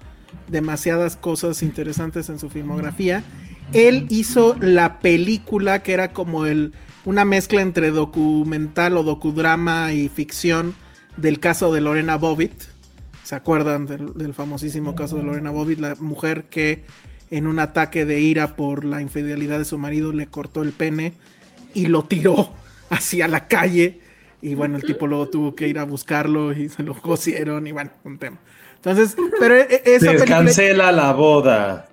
demasiadas 0.49 1.17
cosas 1.17 1.63
interesantes 1.63 2.29
en 2.29 2.39
su 2.39 2.51
filmografía. 2.51 3.25
Él 3.73 4.07
hizo 4.11 4.57
la 4.61 5.01
película 5.01 5.83
que 5.83 5.93
era 5.93 6.13
como 6.13 6.47
el, 6.47 6.73
una 7.05 7.25
mezcla 7.25 7.63
entre 7.63 7.91
documental 7.91 8.97
o 8.97 9.03
docudrama 9.03 9.93
y 9.93 10.09
ficción 10.09 10.75
del 11.17 11.41
caso 11.41 11.73
de 11.73 11.81
Lorena 11.81 12.17
Bobbitt. 12.17 12.53
¿Se 13.25 13.35
acuerdan 13.35 13.87
del, 13.87 14.15
del 14.15 14.35
famosísimo 14.35 14.95
caso 14.95 15.17
de 15.17 15.25
Lorena 15.25 15.51
Bobbitt? 15.51 15.81
La 15.81 15.97
mujer 15.97 16.45
que 16.45 16.85
en 17.31 17.47
un 17.47 17.59
ataque 17.59 18.05
de 18.05 18.21
ira 18.21 18.55
por 18.55 18.85
la 18.85 19.03
infidelidad 19.03 19.59
de 19.59 19.65
su 19.65 19.79
marido 19.79 20.13
le 20.13 20.29
cortó 20.29 20.63
el 20.63 20.73
pene 20.73 21.15
y 21.75 21.87
lo 21.87 22.05
tiró 22.05 22.53
hacia 22.91 23.29
la 23.29 23.49
calle. 23.49 24.01
Y 24.43 24.55
bueno, 24.55 24.77
el 24.77 24.85
tipo 24.85 25.07
luego 25.07 25.29
tuvo 25.29 25.55
que 25.55 25.67
ir 25.67 25.79
a 25.79 25.85
buscarlo 25.85 26.53
y 26.53 26.69
se 26.69 26.83
lo 26.83 26.95
cosieron 26.95 27.67
y 27.67 27.73
bueno, 27.73 27.91
un 28.05 28.19
tema. 28.19 28.39
Entonces, 28.77 29.17
pero 29.39 29.57
e- 29.57 29.67
e- 29.71 29.83
esa 29.97 30.01
Se 30.01 30.07
película 30.13 30.27
cancela 30.37 30.93
la 30.93 31.13
boda. 31.13 31.89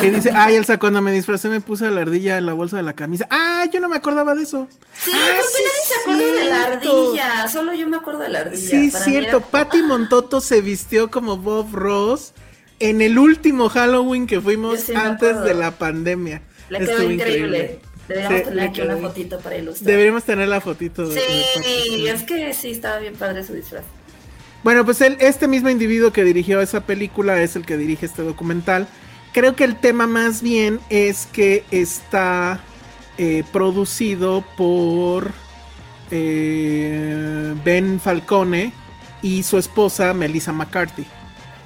que 0.00 0.10
dice, 0.10 0.30
ay, 0.34 0.56
Elsa, 0.56 0.78
cuando 0.78 1.00
me 1.02 1.12
disfracé 1.12 1.48
me 1.48 1.60
puse 1.60 1.90
la 1.90 2.02
ardilla 2.02 2.38
en 2.38 2.46
la 2.46 2.52
bolsa 2.52 2.76
de 2.76 2.82
la 2.82 2.92
camisa. 2.92 3.26
Ah, 3.30 3.64
yo 3.72 3.80
no 3.80 3.88
me 3.88 3.96
acordaba 3.96 4.34
de 4.34 4.42
eso. 4.44 4.68
Sí, 4.94 5.10
Ah, 5.14 5.36
¿por 5.36 5.44
qué 5.44 5.52
sí, 5.56 5.62
nadie 5.64 5.86
se 5.86 5.94
acuerda 6.00 6.40
de 6.44 6.50
la 6.50 6.66
cierto. 6.80 7.06
ardilla? 7.08 7.48
Solo 7.48 7.74
yo 7.74 7.88
me 7.88 7.96
acuerdo 7.96 8.20
de 8.20 8.28
la 8.28 8.40
ardilla. 8.40 8.68
Sí, 8.70 8.90
Para 8.90 9.04
mí 9.06 9.10
cierto. 9.12 9.36
era 9.38 9.46
Patty 9.46 9.82
Montoto 9.82 10.40
se 10.40 10.60
vistió 10.60 11.10
como 11.10 11.36
Bob 11.38 11.74
Ross 11.74 12.32
en 12.80 13.00
el 13.00 13.18
último 13.18 13.68
Halloween 13.68 14.26
que 14.26 14.40
fuimos 14.40 14.80
sí 14.80 14.94
antes 14.94 15.42
de 15.42 15.54
la 15.54 15.72
pandemia. 15.72 16.42
Le 16.68 16.78
quedó 16.78 16.90
Estuvo 16.92 17.10
increíble. 17.10 17.80
Deberíamos 18.08 18.38
Sí, 18.40 18.44
tener 18.44 18.68
aquí 18.68 18.80
una 18.82 18.96
fotito 18.96 19.38
para 19.40 19.56
ilustrar. 19.56 19.86
Deberíamos 19.86 20.24
tener 20.24 20.48
la 20.48 20.60
fotito 20.60 21.06
de, 21.08 21.14
de 21.14 21.20
Sí, 21.20 21.44
sí. 21.64 22.08
es 22.08 22.22
que 22.24 22.52
sí, 22.52 22.70
estaba 22.72 22.98
bien 22.98 23.14
padre 23.14 23.42
su 23.44 23.52
disfraz. 23.54 23.84
Bueno, 24.64 24.84
pues 24.84 25.00
él, 25.00 25.16
este 25.18 25.48
mismo 25.48 25.70
individuo 25.70 26.12
que 26.12 26.22
dirigió 26.22 26.60
esa 26.60 26.86
película 26.86 27.42
es 27.42 27.56
el 27.56 27.66
que 27.66 27.76
dirige 27.76 28.06
este 28.06 28.22
documental. 28.22 28.86
Creo 29.32 29.56
que 29.56 29.64
el 29.64 29.76
tema 29.76 30.06
más 30.06 30.40
bien 30.40 30.78
es 30.88 31.26
que 31.32 31.64
está 31.72 32.60
eh, 33.18 33.42
producido 33.52 34.44
por 34.56 35.32
eh, 36.12 37.54
Ben 37.64 37.98
Falcone 37.98 38.72
y 39.20 39.42
su 39.42 39.58
esposa 39.58 40.14
Melissa 40.14 40.52
McCarthy. 40.52 41.06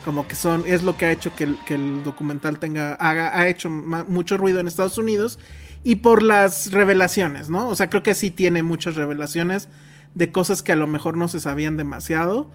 Como 0.04 0.26
que 0.26 0.36
son, 0.36 0.64
es 0.66 0.82
lo 0.82 0.96
que 0.96 1.06
ha 1.06 1.12
hecho 1.12 1.34
que 1.34 1.44
el, 1.44 1.58
que 1.66 1.74
el 1.74 2.02
documental 2.02 2.58
tenga, 2.58 2.94
haga, 2.94 3.38
ha 3.38 3.48
hecho 3.48 3.68
mucho 3.68 4.38
ruido 4.38 4.60
en 4.60 4.68
Estados 4.68 4.96
Unidos 4.96 5.38
y 5.84 5.96
por 5.96 6.22
las 6.22 6.70
revelaciones, 6.72 7.50
¿no? 7.50 7.68
O 7.68 7.74
sea, 7.74 7.90
creo 7.90 8.02
que 8.02 8.14
sí 8.14 8.30
tiene 8.30 8.62
muchas 8.62 8.94
revelaciones 8.94 9.68
de 10.14 10.32
cosas 10.32 10.62
que 10.62 10.72
a 10.72 10.76
lo 10.76 10.86
mejor 10.86 11.16
no 11.16 11.28
se 11.28 11.40
sabían 11.40 11.76
demasiado. 11.76 12.50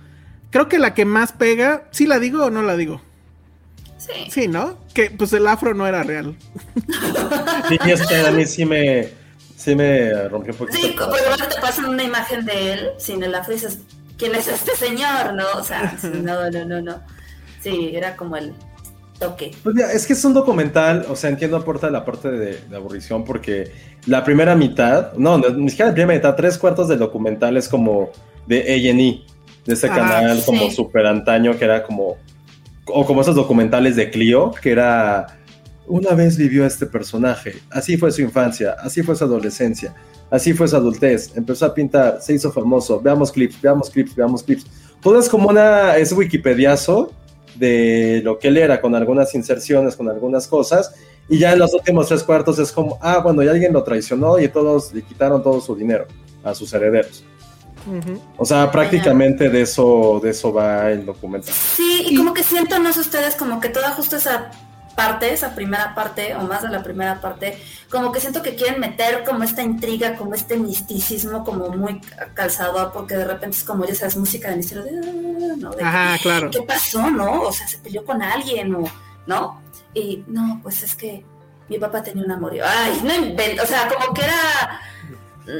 Creo 0.51 0.67
que 0.67 0.79
la 0.79 0.93
que 0.93 1.05
más 1.05 1.31
pega, 1.31 1.85
¿sí 1.91 2.05
la 2.05 2.19
digo 2.19 2.45
o 2.45 2.49
no 2.49 2.61
la 2.61 2.75
digo? 2.75 3.01
Sí. 3.97 4.29
Sí, 4.29 4.47
¿no? 4.47 4.77
Que 4.93 5.09
pues 5.09 5.31
el 5.33 5.47
afro 5.47 5.73
no 5.73 5.87
era 5.87 6.03
real. 6.03 6.35
Sí, 7.69 7.77
es 7.85 8.05
que 8.05 8.15
a 8.17 8.31
mí 8.31 8.45
sí 8.45 8.65
me, 8.65 9.09
sí 9.55 9.75
me 9.75 10.27
rompió 10.27 10.51
un 10.53 10.59
poquito. 10.59 10.77
Sí, 10.77 10.93
pero 10.97 11.07
corazón. 11.09 11.37
luego 11.37 11.55
te 11.55 11.61
pasan 11.61 11.85
una 11.85 12.03
imagen 12.03 12.45
de 12.45 12.73
él 12.73 12.89
sin 12.97 13.23
el 13.23 13.33
afro 13.33 13.53
y 13.53 13.55
dices, 13.55 13.79
¿quién 14.17 14.35
es 14.35 14.47
este 14.49 14.75
señor? 14.75 15.33
No, 15.33 15.45
o 15.55 15.63
sea, 15.63 15.97
no, 16.21 16.49
no, 16.49 16.65
no, 16.65 16.81
no. 16.81 17.01
Sí, 17.61 17.91
era 17.93 18.17
como 18.17 18.35
el 18.35 18.53
toque. 19.19 19.51
Pues 19.63 19.75
mira, 19.75 19.91
es 19.93 20.05
que 20.05 20.13
es 20.13 20.25
un 20.25 20.33
documental, 20.33 21.05
o 21.07 21.15
sea, 21.15 21.29
entiendo 21.29 21.55
aporta 21.55 21.89
la 21.89 22.03
parte 22.03 22.29
de, 22.29 22.61
de 22.61 22.75
aburrición 22.75 23.23
porque 23.23 23.71
la 24.07 24.23
primera 24.23 24.55
mitad, 24.55 25.13
no, 25.13 25.37
no, 25.37 25.49
ni 25.49 25.69
siquiera 25.69 25.91
la 25.91 25.95
primera 25.95 26.17
mitad, 26.17 26.35
tres 26.35 26.57
cuartos 26.57 26.89
del 26.89 26.99
documental 26.99 27.55
es 27.55 27.69
como 27.69 28.11
de 28.47 28.59
A&E, 28.61 29.21
de 29.65 29.73
ese 29.73 29.87
Ah, 29.87 29.95
canal 29.95 30.37
sí. 30.39 30.45
como 30.45 30.69
super 30.71 31.05
antaño 31.05 31.57
que 31.57 31.65
era 31.65 31.83
como, 31.83 32.17
o 32.87 33.05
como 33.05 33.21
esos 33.21 33.35
documentales 33.35 33.95
de 33.95 34.09
Clio, 34.09 34.51
que 34.61 34.71
era, 34.71 35.37
una 35.87 36.11
vez 36.11 36.37
vivió 36.37 36.65
este 36.65 36.85
personaje, 36.85 37.55
así 37.69 37.97
fue 37.97 38.11
su 38.11 38.21
infancia, 38.21 38.75
así 38.79 39.03
fue 39.03 39.15
su 39.15 39.23
adolescencia, 39.23 39.93
así 40.29 40.53
fue 40.53 40.67
su 40.67 40.75
adultez, 40.75 41.35
empezó 41.35 41.65
a 41.65 41.73
pintar, 41.73 42.21
se 42.21 42.33
hizo 42.33 42.51
famoso, 42.51 42.99
veamos 43.01 43.31
clips, 43.31 43.61
veamos 43.61 43.89
clips, 43.89 44.15
veamos 44.15 44.43
clips. 44.43 44.65
Todo 45.01 45.19
es 45.19 45.27
como 45.27 45.49
una, 45.49 45.97
es 45.97 46.11
wikipediazo 46.13 47.11
de 47.55 48.21
lo 48.23 48.39
que 48.39 48.47
él 48.47 48.57
era, 48.57 48.79
con 48.81 48.95
algunas 48.95 49.35
inserciones, 49.35 49.95
con 49.95 50.07
algunas 50.09 50.47
cosas, 50.47 50.93
y 51.29 51.37
ya 51.37 51.53
en 51.53 51.59
los 51.59 51.73
últimos 51.73 52.07
tres 52.07 52.23
cuartos 52.23 52.59
es 52.59 52.71
como, 52.71 52.97
ah, 53.01 53.19
bueno, 53.19 53.43
y 53.43 53.47
alguien 53.47 53.73
lo 53.73 53.83
traicionó 53.83 54.39
y 54.39 54.47
todos 54.47 54.93
le 54.93 55.01
quitaron 55.01 55.43
todo 55.43 55.61
su 55.61 55.75
dinero 55.75 56.05
a 56.43 56.53
sus 56.55 56.73
herederos. 56.73 57.23
O 58.37 58.45
sea, 58.45 58.71
prácticamente 58.71 59.49
de 59.49 59.61
eso, 59.61 60.19
de 60.21 60.31
eso 60.31 60.53
va 60.53 60.91
el 60.91 61.05
documental. 61.05 61.53
Sí, 61.53 62.05
y, 62.09 62.15
como 62.15 62.33
que 62.33 62.43
siento, 62.43 62.79
no 62.79 62.91
sé 62.93 62.99
ustedes, 62.99 63.35
como 63.35 63.59
que 63.59 63.69
toda 63.69 63.91
justo 63.91 64.17
esa 64.17 64.51
parte, 64.95 65.33
esa 65.33 65.55
primera 65.55 65.95
parte, 65.95 66.35
o 66.35 66.41
más 66.41 66.61
de 66.61 66.69
la 66.69 66.83
primera 66.83 67.21
parte, 67.21 67.57
como 67.89 68.11
que 68.11 68.19
siento 68.19 68.41
que 68.41 68.55
quieren 68.55 68.79
meter 68.79 69.23
como 69.23 69.43
esta 69.43 69.63
intriga, 69.63 70.15
como 70.15 70.35
este 70.35 70.57
misticismo, 70.57 71.43
como 71.43 71.69
muy 71.69 72.01
calzador, 72.33 72.91
porque 72.93 73.15
de 73.15 73.25
repente 73.25 73.57
es 73.57 73.63
como, 73.63 73.85
ya 73.85 73.95
sabes, 73.95 74.17
música 74.17 74.49
de 74.49 74.57
misterio 74.57 74.83
de, 74.83 75.65
ah". 75.81 75.87
Ajá, 75.87 76.17
claro. 76.21 76.51
¿Qué 76.51 76.61
pasó, 76.61 77.09
no? 77.09 77.41
O 77.41 77.51
sea, 77.51 77.67
se 77.67 77.77
peleó 77.79 78.05
con 78.05 78.21
alguien, 78.21 78.75
o, 78.75 78.83
¿no? 79.27 79.61
Y 79.93 80.23
no, 80.27 80.59
pues 80.61 80.83
es 80.83 80.95
que 80.95 81.25
mi 81.69 81.79
papá 81.79 82.03
tenía 82.03 82.23
un 82.23 82.31
amorío. 82.31 82.63
Ay, 82.67 83.01
no 83.03 83.15
invento, 83.15 83.63
o 83.63 83.65
sea, 83.65 83.87
como 83.87 84.13
que 84.13 84.23
era 84.23 84.81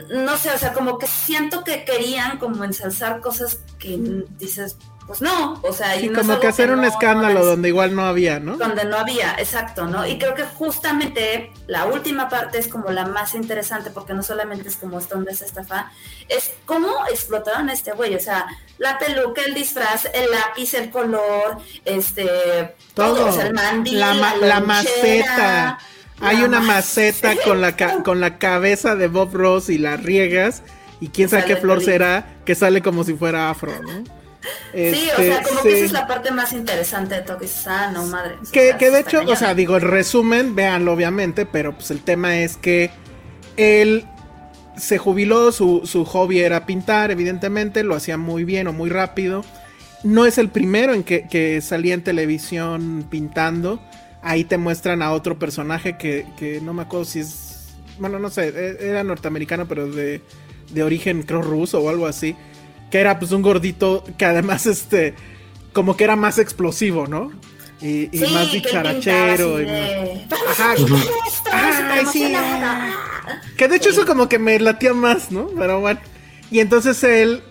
no 0.09 0.37
sé, 0.37 0.51
o 0.51 0.57
sea, 0.57 0.73
como 0.73 0.97
que 0.97 1.07
siento 1.07 1.63
que 1.63 1.83
querían 1.83 2.37
como 2.37 2.63
ensalzar 2.63 3.19
cosas 3.19 3.59
que 3.79 3.97
dices, 4.37 4.77
pues 5.07 5.21
no, 5.21 5.59
o 5.63 5.73
sea, 5.73 5.99
y 5.99 6.09
como 6.09 6.39
que 6.39 6.47
hacer 6.47 6.71
un 6.71 6.83
escándalo 6.85 7.43
donde 7.43 7.67
igual 7.67 7.95
no 7.95 8.03
había, 8.05 8.39
¿no? 8.39 8.55
Donde 8.57 8.85
no 8.85 8.97
había, 8.97 9.35
exacto, 9.37 9.85
¿no? 9.85 10.05
Y 10.05 10.17
creo 10.17 10.35
que 10.35 10.43
justamente 10.43 11.51
la 11.67 11.85
última 11.85 12.29
parte 12.29 12.59
es 12.59 12.67
como 12.67 12.91
la 12.91 13.05
más 13.05 13.35
interesante 13.35 13.89
porque 13.89 14.13
no 14.13 14.23
solamente 14.23 14.69
es 14.69 14.77
como 14.77 14.99
esto 14.99 15.15
donde 15.15 15.35
se 15.35 15.45
estafa, 15.45 15.91
es 16.29 16.51
cómo 16.65 16.87
explotaron 17.09 17.69
a 17.69 17.73
este 17.73 17.91
güey, 17.91 18.15
o 18.15 18.19
sea, 18.19 18.45
la 18.77 18.99
peluca, 18.99 19.41
el 19.43 19.53
disfraz, 19.53 20.05
el 20.13 20.31
lápiz, 20.31 20.73
el 20.75 20.91
color, 20.91 21.57
este, 21.83 22.75
todo, 22.93 23.27
o 23.27 23.31
sea, 23.31 23.47
el 23.47 23.53
mandil, 23.53 23.99
la, 23.99 24.35
la 24.35 24.59
maceta 24.61 25.79
hay 26.21 26.43
una 26.43 26.59
maceta 26.59 27.35
con 27.43 27.61
la, 27.61 27.75
con 28.03 28.19
la 28.19 28.37
cabeza 28.37 28.95
de 28.95 29.07
Bob 29.07 29.33
Ross 29.33 29.69
y 29.69 29.77
la 29.77 29.97
riegas. 29.97 30.63
Y 30.99 31.07
quién 31.07 31.29
sabe 31.29 31.45
qué 31.45 31.55
flor 31.55 31.83
será 31.83 32.37
que 32.45 32.53
sale 32.53 32.81
como 32.81 33.03
si 33.03 33.15
fuera 33.15 33.49
afro, 33.49 33.71
¿no? 33.81 34.21
sí, 34.73 35.09
o 35.13 35.21
sea, 35.21 35.39
este, 35.39 35.49
como 35.49 35.61
que 35.61 35.73
esa 35.73 35.85
es 35.85 35.91
la 35.91 36.07
parte 36.07 36.31
más 36.31 36.53
interesante 36.53 37.15
de 37.15 37.21
Toki 37.21 37.45
Ah, 37.67 37.91
no, 37.93 38.05
madre. 38.05 38.35
Que, 38.51 38.75
que 38.77 38.89
de 38.89 38.99
hecho, 38.99 39.21
o 39.27 39.35
sea, 39.35 39.53
digo, 39.53 39.75
el 39.75 39.81
resumen, 39.81 40.55
véanlo 40.55 40.93
obviamente, 40.93 41.45
pero 41.45 41.73
pues 41.73 41.91
el 41.91 42.01
tema 42.01 42.39
es 42.39 42.57
que 42.57 42.91
él 43.57 44.05
se 44.77 44.97
jubiló, 44.97 45.51
su, 45.51 45.81
su 45.85 46.05
hobby 46.05 46.39
era 46.39 46.65
pintar, 46.65 47.11
evidentemente, 47.11 47.83
lo 47.83 47.95
hacía 47.95 48.17
muy 48.17 48.43
bien 48.43 48.67
o 48.67 48.73
muy 48.73 48.89
rápido. 48.89 49.43
No 50.03 50.25
es 50.25 50.37
el 50.37 50.49
primero 50.49 50.93
en 50.93 51.03
que, 51.03 51.27
que 51.27 51.61
salía 51.61 51.93
en 51.93 52.03
televisión 52.03 53.05
pintando. 53.09 53.79
Ahí 54.21 54.43
te 54.43 54.57
muestran 54.57 55.01
a 55.01 55.11
otro 55.11 55.39
personaje 55.39 55.97
que, 55.97 56.59
no 56.61 56.73
me 56.73 56.83
acuerdo 56.83 57.05
si 57.05 57.19
es. 57.19 57.73
Bueno, 57.99 58.19
no 58.19 58.29
sé, 58.29 58.49
e, 58.49 58.89
era 58.89 59.03
norteamericano, 59.03 59.67
pero 59.67 59.87
de, 59.87 60.21
de 60.71 60.83
origen, 60.83 61.23
creo, 61.23 61.41
ruso 61.41 61.79
o 61.81 61.89
algo 61.89 62.05
así. 62.05 62.35
Que 62.91 62.99
era 62.99 63.19
pues 63.19 63.31
un 63.31 63.41
gordito 63.41 64.03
que 64.17 64.25
además, 64.25 64.65
este, 64.65 65.15
como 65.73 65.97
que 65.97 66.03
era 66.03 66.15
más 66.15 66.37
explosivo, 66.37 67.07
¿no? 67.07 67.31
Y, 67.81 68.09
más 68.31 68.51
dicharachero. 68.51 69.59
Y... 69.59 69.67
Ajá. 70.47 70.75
Ay, 71.51 72.05
sí. 72.11 72.33
Que 73.57 73.67
de 73.67 73.75
hecho 73.75 73.89
eso 73.89 74.05
como 74.05 74.29
que 74.29 74.37
me 74.37 74.59
latía 74.59 74.93
más, 74.93 75.31
¿no? 75.31 75.47
Pero 75.57 75.81
bueno. 75.81 75.99
Y 76.51 76.59
entonces 76.59 77.03
él, 77.03 77.41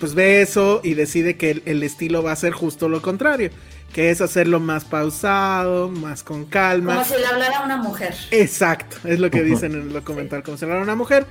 pues 0.00 0.14
ve 0.14 0.40
eso 0.40 0.80
y 0.82 0.94
decide 0.94 1.36
que 1.36 1.62
el 1.66 1.82
estilo 1.82 2.22
va 2.22 2.32
a 2.32 2.36
ser 2.36 2.52
justo 2.52 2.88
lo 2.88 3.02
contrario 3.02 3.50
que 3.94 4.10
es 4.10 4.20
hacerlo 4.20 4.58
más 4.58 4.84
pausado, 4.84 5.88
más 5.88 6.24
con 6.24 6.46
calma. 6.46 6.94
Como 6.94 7.04
si 7.04 7.14
le 7.14 7.26
hablara 7.26 7.58
a 7.60 7.64
una 7.64 7.76
mujer. 7.76 8.12
Exacto, 8.32 8.96
es 9.04 9.20
lo 9.20 9.30
que 9.30 9.44
dicen 9.44 9.72
en 9.72 9.82
el 9.82 9.92
documental, 9.92 10.42
como 10.42 10.58
si 10.58 10.66
le 10.66 10.72
hablara 10.72 10.80
a 10.80 10.84
una 10.84 10.96
mujer. 10.96 11.26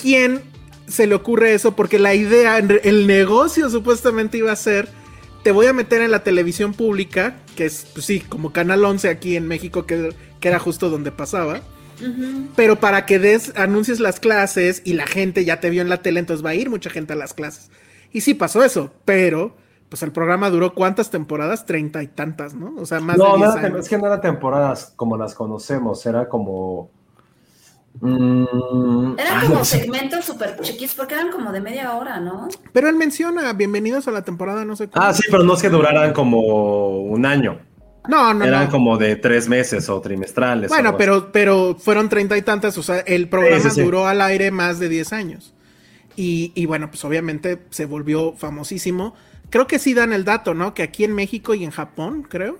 ¿Quién 0.00 0.42
se 0.86 1.06
le 1.06 1.14
ocurre 1.14 1.54
eso? 1.54 1.74
Porque 1.74 1.98
la 1.98 2.14
idea, 2.14 2.58
el 2.58 3.06
negocio 3.06 3.70
supuestamente 3.70 4.36
iba 4.36 4.52
a 4.52 4.56
ser, 4.56 4.90
te 5.42 5.52
voy 5.52 5.68
a 5.68 5.72
meter 5.72 6.02
en 6.02 6.10
la 6.10 6.22
televisión 6.22 6.74
pública, 6.74 7.36
que 7.56 7.64
es, 7.64 7.86
pues 7.94 8.04
sí, 8.04 8.20
como 8.20 8.52
Canal 8.52 8.84
11 8.84 9.08
aquí 9.08 9.34
en 9.34 9.48
México, 9.48 9.86
que, 9.86 10.14
que 10.38 10.48
era 10.48 10.58
justo 10.58 10.90
donde 10.90 11.12
pasaba. 11.12 11.62
Pero 12.56 12.78
para 12.78 13.06
que 13.06 13.18
des, 13.18 13.54
anuncies 13.56 14.00
las 14.00 14.20
clases 14.20 14.82
y 14.84 14.92
la 14.92 15.06
gente 15.06 15.46
ya 15.46 15.60
te 15.60 15.70
vio 15.70 15.80
en 15.80 15.88
la 15.88 16.02
tele, 16.02 16.20
entonces 16.20 16.44
va 16.44 16.50
a 16.50 16.54
ir 16.54 16.68
mucha 16.68 16.90
gente 16.90 17.14
a 17.14 17.16
las 17.16 17.32
clases. 17.32 17.70
Y 18.12 18.20
sí 18.20 18.34
pasó 18.34 18.62
eso, 18.62 18.92
pero 19.06 19.56
pues 19.88 20.02
el 20.02 20.12
programa 20.12 20.50
duró 20.50 20.74
cuántas 20.74 21.10
temporadas, 21.10 21.64
treinta 21.64 22.02
y 22.02 22.08
tantas, 22.08 22.54
¿no? 22.54 22.74
O 22.76 22.86
sea, 22.86 23.00
más 23.00 23.16
no, 23.16 23.32
de 23.32 23.38
10 23.38 23.48
no 23.48 23.52
años. 23.54 23.80
es 23.80 23.88
que 23.88 23.98
no 23.98 24.06
eran 24.06 24.20
temporadas 24.20 24.92
como 24.96 25.16
las 25.16 25.34
conocemos, 25.34 26.04
era 26.06 26.28
como... 26.28 26.90
Mm, 28.00 29.18
eran 29.18 29.46
como 29.46 29.64
segmentos 29.64 30.24
súper 30.24 30.60
chiquis 30.60 30.92
porque 30.92 31.14
eran 31.14 31.30
como 31.30 31.50
de 31.50 31.60
media 31.60 31.94
hora, 31.96 32.20
¿no? 32.20 32.48
Pero 32.72 32.88
él 32.88 32.96
menciona, 32.96 33.52
bienvenidos 33.54 34.06
a 34.06 34.10
la 34.10 34.22
temporada, 34.22 34.64
no 34.64 34.76
sé 34.76 34.88
cómo. 34.88 35.04
Ah, 35.04 35.14
sí, 35.14 35.22
pero 35.30 35.44
no 35.44 35.54
es 35.54 35.62
que 35.62 35.70
duraran 35.70 36.12
como 36.12 36.98
un 37.00 37.24
año. 37.24 37.60
No, 38.08 38.34
no, 38.34 38.44
Eran 38.44 38.68
como 38.68 38.98
de 38.98 39.16
tres 39.16 39.48
meses 39.48 39.88
o 39.88 40.00
trimestrales. 40.00 40.68
Bueno, 40.68 40.96
pero, 40.96 41.32
pero 41.32 41.74
fueron 41.78 42.08
treinta 42.08 42.36
y 42.36 42.42
tantas, 42.42 42.76
o 42.78 42.82
sea, 42.82 43.00
el 43.00 43.28
programa 43.28 43.70
duró 43.74 44.06
al 44.06 44.20
aire 44.20 44.50
más 44.50 44.78
de 44.78 44.88
diez 44.88 45.12
años. 45.12 45.54
Y, 46.16 46.52
y 46.54 46.66
bueno, 46.66 46.88
pues 46.88 47.04
obviamente 47.04 47.62
se 47.70 47.84
volvió 47.86 48.32
famosísimo 48.34 49.14
creo 49.50 49.66
que 49.66 49.78
sí 49.78 49.94
dan 49.94 50.12
el 50.12 50.24
dato, 50.24 50.54
¿no? 50.54 50.74
Que 50.74 50.82
aquí 50.82 51.04
en 51.04 51.14
México 51.14 51.54
y 51.54 51.64
en 51.64 51.70
Japón, 51.70 52.22
creo, 52.28 52.58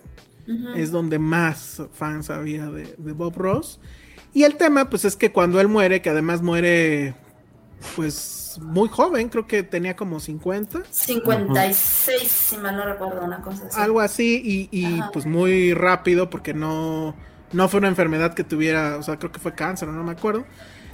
es 0.76 0.92
donde 0.92 1.18
más 1.18 1.82
fans 1.92 2.30
había 2.30 2.66
de, 2.66 2.94
Bob 2.98 3.36
Ross. 3.36 3.80
Y 4.32 4.44
el 4.44 4.56
tema, 4.56 4.88
pues 4.90 5.04
es 5.04 5.16
que 5.16 5.32
cuando 5.32 5.60
él 5.60 5.68
muere, 5.68 6.02
que 6.02 6.10
además 6.10 6.42
muere, 6.42 7.14
pues 7.96 8.58
muy 8.62 8.88
joven, 8.88 9.28
creo 9.28 9.46
que 9.46 9.62
tenía 9.62 9.96
como 9.96 10.20
50. 10.20 10.82
56, 10.90 12.30
si 12.30 12.56
mal 12.58 12.76
no 12.76 12.84
recuerdo 12.84 13.24
una 13.24 13.40
cosa 13.40 13.66
así. 13.66 13.80
Algo 13.80 14.00
así, 14.00 14.68
y, 14.70 15.00
pues 15.12 15.26
muy 15.26 15.74
rápido, 15.74 16.30
porque 16.30 16.54
no, 16.54 17.16
no 17.52 17.68
fue 17.68 17.78
una 17.78 17.88
enfermedad 17.88 18.34
que 18.34 18.44
tuviera, 18.44 18.96
o 18.98 19.02
sea, 19.02 19.18
creo 19.18 19.32
que 19.32 19.40
fue 19.40 19.54
cáncer, 19.54 19.88
no 19.88 20.04
me 20.04 20.12
acuerdo. 20.12 20.44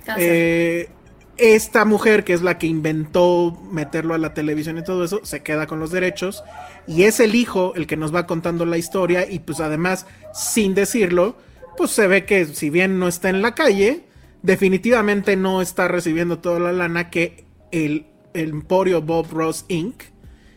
Cáncer. 0.04 0.28
Eh, 0.28 0.90
esta 1.36 1.84
mujer, 1.84 2.24
que 2.24 2.32
es 2.34 2.42
la 2.42 2.58
que 2.58 2.66
inventó 2.66 3.58
meterlo 3.70 4.14
a 4.14 4.18
la 4.18 4.34
televisión 4.34 4.78
y 4.78 4.84
todo 4.84 5.04
eso, 5.04 5.20
se 5.24 5.42
queda 5.42 5.66
con 5.66 5.80
los 5.80 5.90
derechos. 5.90 6.42
Y 6.86 7.04
es 7.04 7.20
el 7.20 7.34
hijo 7.34 7.74
el 7.74 7.86
que 7.86 7.96
nos 7.96 8.14
va 8.14 8.26
contando 8.26 8.66
la 8.66 8.78
historia. 8.78 9.30
Y 9.30 9.38
pues 9.38 9.60
además, 9.60 10.06
sin 10.34 10.74
decirlo, 10.74 11.36
pues 11.76 11.90
se 11.90 12.06
ve 12.06 12.24
que 12.24 12.46
si 12.46 12.70
bien 12.70 12.98
no 12.98 13.08
está 13.08 13.30
en 13.30 13.42
la 13.42 13.54
calle, 13.54 14.04
definitivamente 14.42 15.36
no 15.36 15.62
está 15.62 15.88
recibiendo 15.88 16.38
toda 16.38 16.58
la 16.58 16.72
lana 16.72 17.10
que 17.10 17.44
el, 17.70 18.06
Emporio 18.34 19.02
Bob 19.02 19.30
Ross 19.30 19.66
Inc. 19.68 20.04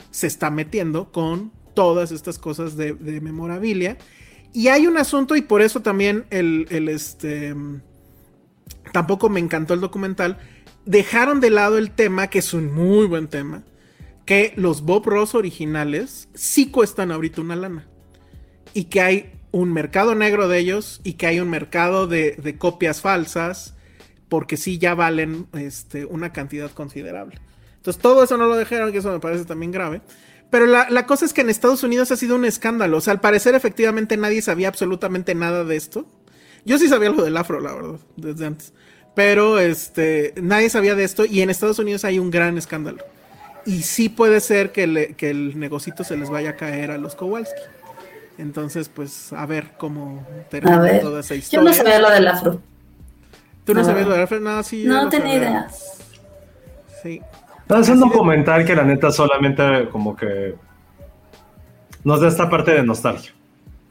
se 0.10 0.28
está 0.28 0.50
metiendo 0.50 1.12
con 1.12 1.52
todas 1.74 2.14
estas 2.14 2.40
cosas 2.40 2.78
de, 2.78 2.94
memorabilia. 3.22 3.98
Y 4.54 4.70
hay 4.70 4.88
un 4.88 4.96
asunto, 4.96 5.36
y 5.36 5.42
por 5.42 5.62
eso 5.62 5.82
también 5.82 6.26
el, 6.30 6.68
el 6.70 6.88
este. 6.88 7.54
Tampoco 8.94 9.28
me 9.28 9.42
encantó 9.42 9.74
el 9.74 9.82
documental 9.82 10.38
dejaron 10.86 11.40
de 11.40 11.50
lado 11.50 11.78
el 11.78 11.92
tema, 11.92 12.30
que 12.30 12.40
es 12.40 12.54
un 12.54 12.74
muy 12.74 13.08
buen 13.08 13.28
tema, 13.28 13.64
que 14.26 14.54
los 14.56 14.82
Bob 14.82 15.06
Ross 15.06 15.36
originales 15.36 16.30
sí 16.34 16.70
cuestan 16.72 17.12
ahorita 17.12 17.42
una 17.42 17.56
lana. 17.56 17.88
Y 18.74 18.86
que 18.86 19.02
hay 19.02 19.32
un 19.52 19.72
mercado 19.72 20.16
negro 20.16 20.48
de 20.48 20.60
ellos 20.60 21.00
y 21.04 21.14
que 21.14 21.28
hay 21.28 21.40
un 21.40 21.50
mercado 21.50 22.08
de, 22.08 22.56
copias 22.58 23.02
falsas, 23.02 23.76
porque 24.30 24.58
sí 24.58 24.78
ya 24.78 24.96
valen 24.96 25.48
este, 25.54 26.06
una 26.06 26.34
cantidad 26.34 26.72
considerable. 26.72 27.40
Entonces 27.78 28.02
todo 28.02 28.24
eso 28.24 28.38
no 28.38 28.48
lo 28.48 28.56
dejaron, 28.56 28.92
que 28.92 28.98
eso 28.98 29.12
me 29.12 29.20
parece 29.20 29.46
también 29.46 29.72
grave. 29.72 30.02
Pero 30.50 30.66
la, 30.66 30.90
la, 30.90 31.06
cosa 31.06 31.26
es 31.26 31.34
que 31.34 31.42
en 31.42 31.50
Estados 31.50 31.84
Unidos 31.84 32.12
ha 32.12 32.16
sido 32.16 32.36
un 32.36 32.46
escándalo. 32.46 32.98
O 32.98 33.02
sea, 33.02 33.14
al 33.14 33.22
parecer 33.22 33.56
efectivamente 33.56 34.18
nadie 34.18 34.42
sabía 34.42 34.68
absolutamente 34.68 35.36
nada 35.36 35.64
de 35.64 35.76
esto. 35.76 36.08
Yo 36.66 36.80
sí 36.80 36.88
sabía 36.88 37.10
lo 37.10 37.24
del 37.24 37.38
afro, 37.38 37.60
la 37.60 37.74
verdad, 37.74 38.00
desde 38.18 38.46
antes. 38.46 38.74
Pero 39.16 39.60
este, 39.60 40.34
nadie 40.42 40.70
sabía 40.70 40.94
de 40.94 41.06
esto 41.06 41.26
y 41.26 41.42
en 41.42 41.50
Estados 41.50 41.80
Unidos 41.80 42.04
hay 42.04 42.20
un 42.20 42.30
gran 42.30 42.58
escándalo. 42.58 43.04
Y 43.66 43.82
sí 43.82 44.10
puede 44.10 44.42
ser 44.42 44.72
que, 44.72 44.84
el 44.84 45.60
negocito 45.60 46.04
se 46.04 46.18
les 46.18 46.30
vaya 46.30 46.52
a 46.52 46.56
caer 46.56 46.92
a 46.92 46.98
los 46.98 47.16
Kowalski. 47.16 47.62
Entonces, 48.38 48.90
pues, 48.90 49.32
a 49.34 49.46
ver 49.46 49.72
cómo 49.78 50.28
termina 50.50 51.00
toda 51.00 51.22
esa 51.22 51.34
historia. 51.34 51.64
Yo 51.64 51.70
no 51.70 51.74
sabía 51.74 52.00
lo 52.00 52.12
del 52.12 52.28
afro. 52.28 52.62
¿Tú 53.66 53.74
no, 53.74 53.84
sabías 53.84 54.06
lo 54.06 54.14
del 54.14 54.24
afro? 54.24 54.40
No, 54.40 54.62
sí. 54.62 54.84
No 54.84 55.10
tenía 55.10 55.36
idea. 55.36 55.68
Sí. 57.02 57.22
Es 57.68 57.90
un 57.90 58.02
documental 58.02 58.66
que 58.66 58.76
la 58.76 58.84
neta 58.84 59.12
solamente 59.12 59.90
como 59.92 60.16
que 60.16 60.54
nos 62.04 62.22
da 62.22 62.28
esta 62.28 62.50
parte 62.50 62.72
de 62.72 62.84
nostalgia. 62.84 63.32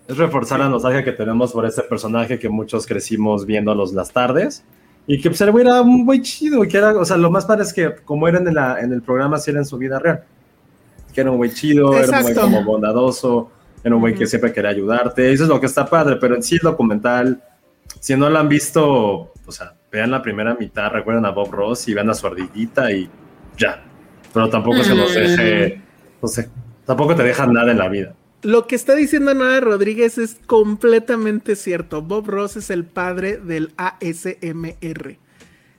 Es 0.07 0.17
reforzar 0.19 0.61
la 0.61 0.69
nostalgia 0.69 1.03
que 1.03 1.13
tenemos 1.13 1.53
por 1.53 1.67
este 1.67 1.83
personaje 1.83 2.39
que 2.39 2.49
muchos 2.49 2.87
crecimos 2.87 3.47
viéndolos 3.47 3.93
las 3.95 4.13
tardes 4.13 4.63
y 5.07 5.21
que 5.21 5.29
pues 5.29 5.41
el 5.43 5.51
güey 5.51 5.67
era 5.67 5.83
un 5.83 6.05
güey 6.05 6.23
chido, 6.23 6.63
que 6.63 6.77
era, 6.77 6.97
o 6.97 7.05
sea, 7.05 7.17
lo 7.17 7.31
más 7.31 7.45
padre 7.45 7.65
es 7.65 7.73
que 7.73 7.95
como 8.05 8.27
eran 8.27 8.47
en, 8.49 8.55
la, 8.55 8.81
en 8.81 8.93
el 8.93 9.03
programa, 9.03 9.39
si 9.39 9.51
era 9.51 9.61
en 9.61 9.67
su 9.67 9.77
vida 9.77 9.99
real. 9.99 10.25
Que 11.13 11.21
era 11.21 11.31
un 11.31 11.37
güey 11.37 11.53
chido, 11.53 11.97
era 11.97 12.19
un 12.19 12.23
güey 12.23 12.35
como 12.35 12.65
bondadoso, 12.65 13.51
era 13.83 13.95
un 13.95 14.01
güey 14.01 14.15
que 14.15 14.27
siempre 14.27 14.53
quería 14.53 14.71
ayudarte, 14.71 15.31
eso 15.31 15.45
es 15.45 15.49
lo 15.49 15.61
que 15.61 15.67
está 15.67 15.87
padre, 15.87 16.17
pero 16.17 16.35
en 16.35 16.43
sí 16.43 16.55
el 16.55 16.63
documental, 16.63 17.43
si 18.01 18.17
no 18.17 18.31
lo 18.31 18.39
han 18.39 18.49
visto, 18.49 19.33
o 19.47 19.53
sea, 19.53 19.75
vean 19.93 20.11
la 20.11 20.23
primera 20.23 20.55
mitad, 20.55 20.91
recuerden 20.91 21.27
a 21.27 21.31
Bob 21.31 21.53
Ross 21.53 21.87
y 21.89 21.95
vean 21.95 22.09
a 22.09 22.15
su 22.15 22.27
ardillita 22.27 22.91
y 22.91 23.09
ya. 23.59 23.83
pero 24.33 24.49
tampoco 24.49 24.83
se 24.83 24.95
nos 24.95 25.15
deje, 25.15 25.83
no 26.21 26.29
sé, 26.29 26.49
tampoco 26.87 27.15
te 27.15 27.23
dejan 27.23 27.53
nada 27.53 27.71
en 27.71 27.79
la 27.79 27.89
vida. 27.89 28.15
Lo 28.45 28.67
que 28.67 28.77
está 28.77 28.95
diciendo 28.95 29.35
Nora 29.35 29.61
Rodríguez 29.61 30.19
es 30.19 30.37
completamente 30.47 31.57
cierto. 31.57 32.03
Bob 32.03 32.29
Ross 32.29 32.57
es 32.57 32.71
el 32.71 32.85
padre 32.85 33.39
del 33.39 33.73
ASMR. 33.77 35.17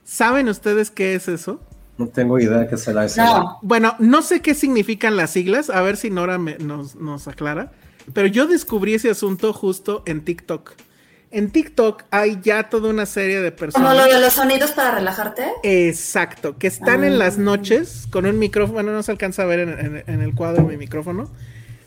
¿Saben 0.04 0.48
ustedes 0.48 0.90
qué 0.90 1.14
es 1.14 1.28
eso? 1.28 1.60
No 1.98 2.08
tengo 2.08 2.38
idea 2.38 2.68
qué 2.68 2.76
será 2.76 3.04
eso. 3.06 3.22
No, 3.24 3.58
Bueno, 3.62 3.94
no 3.98 4.20
sé 4.22 4.42
qué 4.42 4.54
significan 4.54 5.16
las 5.16 5.30
siglas, 5.30 5.70
a 5.70 5.80
ver 5.80 5.96
si 5.96 6.10
Nora 6.10 6.38
me- 6.38 6.58
nos, 6.58 6.94
nos 6.96 7.26
aclara, 7.26 7.72
pero 8.12 8.26
yo 8.28 8.46
descubrí 8.46 8.94
ese 8.94 9.10
asunto 9.10 9.52
justo 9.52 10.02
en 10.06 10.24
TikTok. 10.24 10.72
En 11.30 11.50
TikTok 11.50 12.04
hay 12.10 12.38
ya 12.42 12.68
toda 12.68 12.90
una 12.90 13.04
serie 13.06 13.40
de 13.40 13.50
como 13.50 13.56
personas. 13.58 13.96
lo 13.96 14.04
de 14.12 14.20
los 14.20 14.32
sonidos 14.32 14.70
para 14.72 14.92
relajarte. 14.92 15.44
Exacto, 15.64 16.56
que 16.58 16.66
están 16.66 17.02
en 17.02 17.18
las 17.18 17.38
noches 17.38 18.06
con 18.12 18.26
un 18.26 18.38
micrófono, 18.38 18.92
no 18.92 19.02
se 19.02 19.10
alcanza 19.12 19.42
a 19.42 19.46
ver 19.46 19.60
en, 19.60 19.68
en- 19.70 20.04
en 20.06 20.22
el 20.22 20.34
cuadro 20.34 20.62
mi 20.64 20.76
micrófono, 20.76 21.30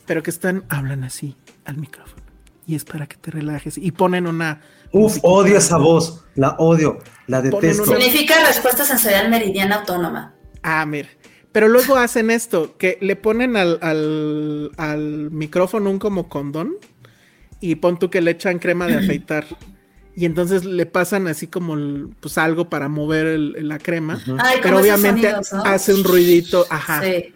pero 0.09 0.23
que 0.23 0.31
están, 0.31 0.63
hablan 0.69 1.03
así 1.03 1.35
al 1.65 1.77
micrófono. 1.77 2.23
Y 2.65 2.73
es 2.73 2.83
para 2.83 3.05
que 3.05 3.15
te 3.15 3.29
relajes. 3.29 3.77
Y 3.77 3.91
ponen 3.91 4.25
una... 4.25 4.59
Uf, 4.91 5.03
musiquita. 5.03 5.27
odio 5.27 5.57
esa 5.59 5.77
voz, 5.77 6.25
la 6.33 6.55
odio, 6.57 6.97
la 7.27 7.43
detesto. 7.43 7.83
una- 7.83 7.99
Significa 7.99 8.33
respuesta 8.47 8.83
sensorial 8.83 9.29
meridiana 9.29 9.75
autónoma. 9.75 10.33
Ah, 10.63 10.83
mira. 10.87 11.09
Pero 11.51 11.67
luego 11.67 11.95
hacen 11.95 12.31
esto, 12.31 12.75
que 12.79 12.97
le 13.01 13.15
ponen 13.17 13.55
al, 13.55 13.77
al, 13.83 14.71
al 14.77 15.29
micrófono 15.29 15.91
un 15.91 15.99
como 15.99 16.27
condón 16.27 16.73
y 17.59 17.75
pon 17.75 17.99
tú 17.99 18.09
que 18.09 18.19
le 18.21 18.31
echan 18.31 18.57
crema 18.57 18.87
de 18.87 18.95
afeitar. 18.95 19.45
Y 20.15 20.25
entonces 20.25 20.65
le 20.65 20.87
pasan 20.87 21.27
así 21.27 21.45
como 21.45 21.75
el- 21.75 22.09
pues 22.19 22.39
algo 22.39 22.67
para 22.67 22.89
mover 22.89 23.27
el- 23.27 23.67
la 23.67 23.77
crema. 23.77 24.19
Ay, 24.39 24.57
Pero 24.63 24.79
obviamente 24.79 25.29
sonidos, 25.29 25.53
¿no? 25.53 25.63
hace 25.65 25.93
un 25.93 26.03
ruidito, 26.03 26.65
ajá. 26.71 27.03
Sí. 27.03 27.35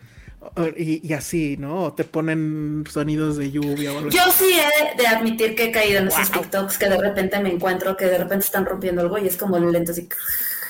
Y, 0.77 1.07
y 1.07 1.13
así, 1.13 1.57
¿no? 1.57 1.83
O 1.85 1.93
te 1.93 2.03
ponen 2.03 2.83
sonidos 2.89 3.37
de 3.37 3.51
lluvia 3.51 3.91
o 3.91 3.97
algo 3.97 4.09
así. 4.09 4.17
Yo 4.17 4.23
sí 4.31 4.53
he 4.53 4.95
de 4.97 5.07
admitir 5.07 5.55
que 5.55 5.65
he 5.65 5.71
caído 5.71 5.99
en 5.99 6.07
esos 6.09 6.29
TikToks 6.31 6.77
que 6.77 6.89
de 6.89 6.97
repente 6.97 7.39
me 7.39 7.49
encuentro, 7.51 7.97
que 7.97 8.05
de 8.05 8.17
repente 8.19 8.45
están 8.45 8.65
rompiendo 8.65 9.01
algo 9.01 9.17
y 9.17 9.27
es 9.27 9.35
como 9.37 9.57
lento 9.57 9.91
así. 9.91 10.07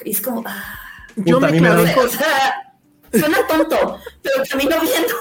Y 0.06 0.12
es 0.12 0.22
como. 0.22 0.44
ah. 0.46 0.80
Yo 1.16 1.36
Puta, 1.36 1.48
me 1.48 1.54
mí 1.54 1.60
me 1.62 1.94
con- 1.94 2.06
O 2.06 2.10
sea, 2.10 2.74
suena 3.14 3.38
tonto, 3.48 4.00
pero 4.22 4.44
termino 4.44 4.82
viendo. 4.82 5.14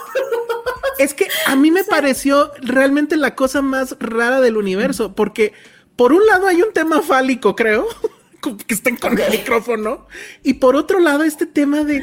Es 0.99 1.13
que 1.15 1.29
a 1.47 1.57
mí 1.57 1.71
me 1.71 1.85
pareció 1.85 2.53
realmente 2.61 3.17
la 3.17 3.35
cosa 3.35 3.63
más 3.63 3.97
rara 3.99 4.41
del 4.41 4.57
universo, 4.57 5.15
porque 5.15 5.53
por 5.97 6.13
un 6.13 6.25
lado 6.27 6.47
hay 6.47 6.63
un 6.63 6.73
tema 6.73 7.03
fálico, 7.03 7.55
creo, 7.57 7.87
como 8.41 8.57
que 8.59 8.75
estén 8.75 8.97
con 8.97 9.19
el 9.19 9.31
micrófono, 9.31 10.07
y 10.43 10.55
por 10.55 10.77
otro 10.77 11.01
lado 11.01 11.25
este 11.25 11.47
tema 11.47 11.85
de, 11.85 12.03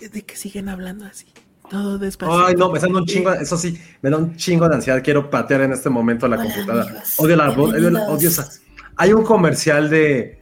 de 0.00 0.22
que 0.22 0.36
siguen 0.36 0.68
hablando 0.68 1.06
así, 1.06 1.26
todo 1.68 1.98
despacio. 1.98 2.46
Ay, 2.46 2.54
no, 2.54 2.70
me 2.70 2.78
da 2.78 2.88
un 2.88 3.04
chingo, 3.06 3.32
eso 3.32 3.56
sí, 3.56 3.78
me 4.02 4.10
da 4.10 4.16
un 4.16 4.36
chingo 4.36 4.68
de 4.68 4.76
ansiedad. 4.76 5.02
Quiero 5.02 5.28
patear 5.30 5.62
en 5.62 5.72
este 5.72 5.88
momento 5.90 6.26
la 6.28 6.36
Hola, 6.36 6.44
computadora. 6.44 6.84
amigos. 6.86 7.14
Odio 7.18 7.36
la 7.36 7.48
voz, 7.50 7.74
odio, 7.74 7.88
odio 8.08 8.28
esa. 8.28 8.48
Hay 8.96 9.12
un 9.12 9.24
comercial 9.24 9.90
de. 9.90 10.38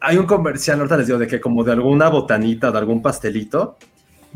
Hay 0.00 0.18
un 0.18 0.26
comercial, 0.26 0.78
ahorita 0.78 0.96
les 0.98 1.06
digo, 1.06 1.18
de 1.18 1.26
que 1.26 1.40
como 1.40 1.64
de 1.64 1.72
alguna 1.72 2.08
botanita, 2.08 2.70
de 2.70 2.78
algún 2.78 3.02
pastelito, 3.02 3.76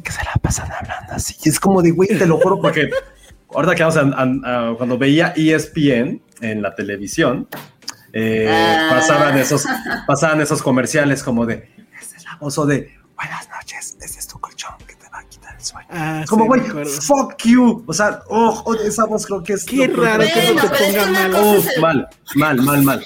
que 0.03 0.11
se 0.11 0.24
la 0.24 0.33
pasan 0.41 0.70
hablando 0.72 1.12
así. 1.12 1.37
Y 1.45 1.49
es 1.51 1.61
como 1.61 1.83
de, 1.83 1.91
güey, 1.93 2.09
te 2.09 2.26
lo 2.26 2.39
juro, 2.39 2.61
porque 2.61 2.91
ahorita 3.55 3.74
que 3.74 3.83
vamos 3.85 3.97
a, 3.97 4.01
a- 4.01 4.70
a- 4.70 4.74
cuando 4.76 4.97
veía 4.99 5.33
ESPN 5.37 6.22
en 6.41 6.62
la 6.62 6.74
televisión, 6.74 7.47
eh, 8.12 8.49
Ah. 8.51 8.89
pasaban, 8.91 9.37
esos, 9.39 9.64
pasaban 10.07 10.41
esos 10.41 10.62
comerciales 10.62 11.22
como 11.22 11.47
de, 11.47 11.68
esta 12.01 12.16
es 12.16 12.24
la 12.24 12.37
voz 12.41 12.57
o 12.59 12.66
de, 12.66 12.93
buenas 13.14 13.49
noches, 13.51 13.97
este 14.01 14.18
es 14.18 14.26
tu 14.26 14.41
colchón 14.41 14.74
Ah, 15.88 16.24
como, 16.28 16.46
güey, 16.46 16.61
fuck 16.84 17.36
you. 17.44 17.84
O 17.86 17.92
sea, 17.92 18.22
oh, 18.28 18.62
oh, 18.66 18.74
esa 18.74 19.04
voz 19.06 19.26
creo 19.26 19.42
que 19.42 19.54
es. 19.54 19.64
Qué 19.64 19.86
raro 19.88 20.22
que 20.24 20.44
eso 20.44 20.54
te 20.54 20.84
ponga 20.84 21.06
mal. 21.06 21.34
Oh, 21.34 21.80
mal, 21.80 22.08
mal, 22.34 22.62
mal, 22.62 22.82
mal. 22.82 23.04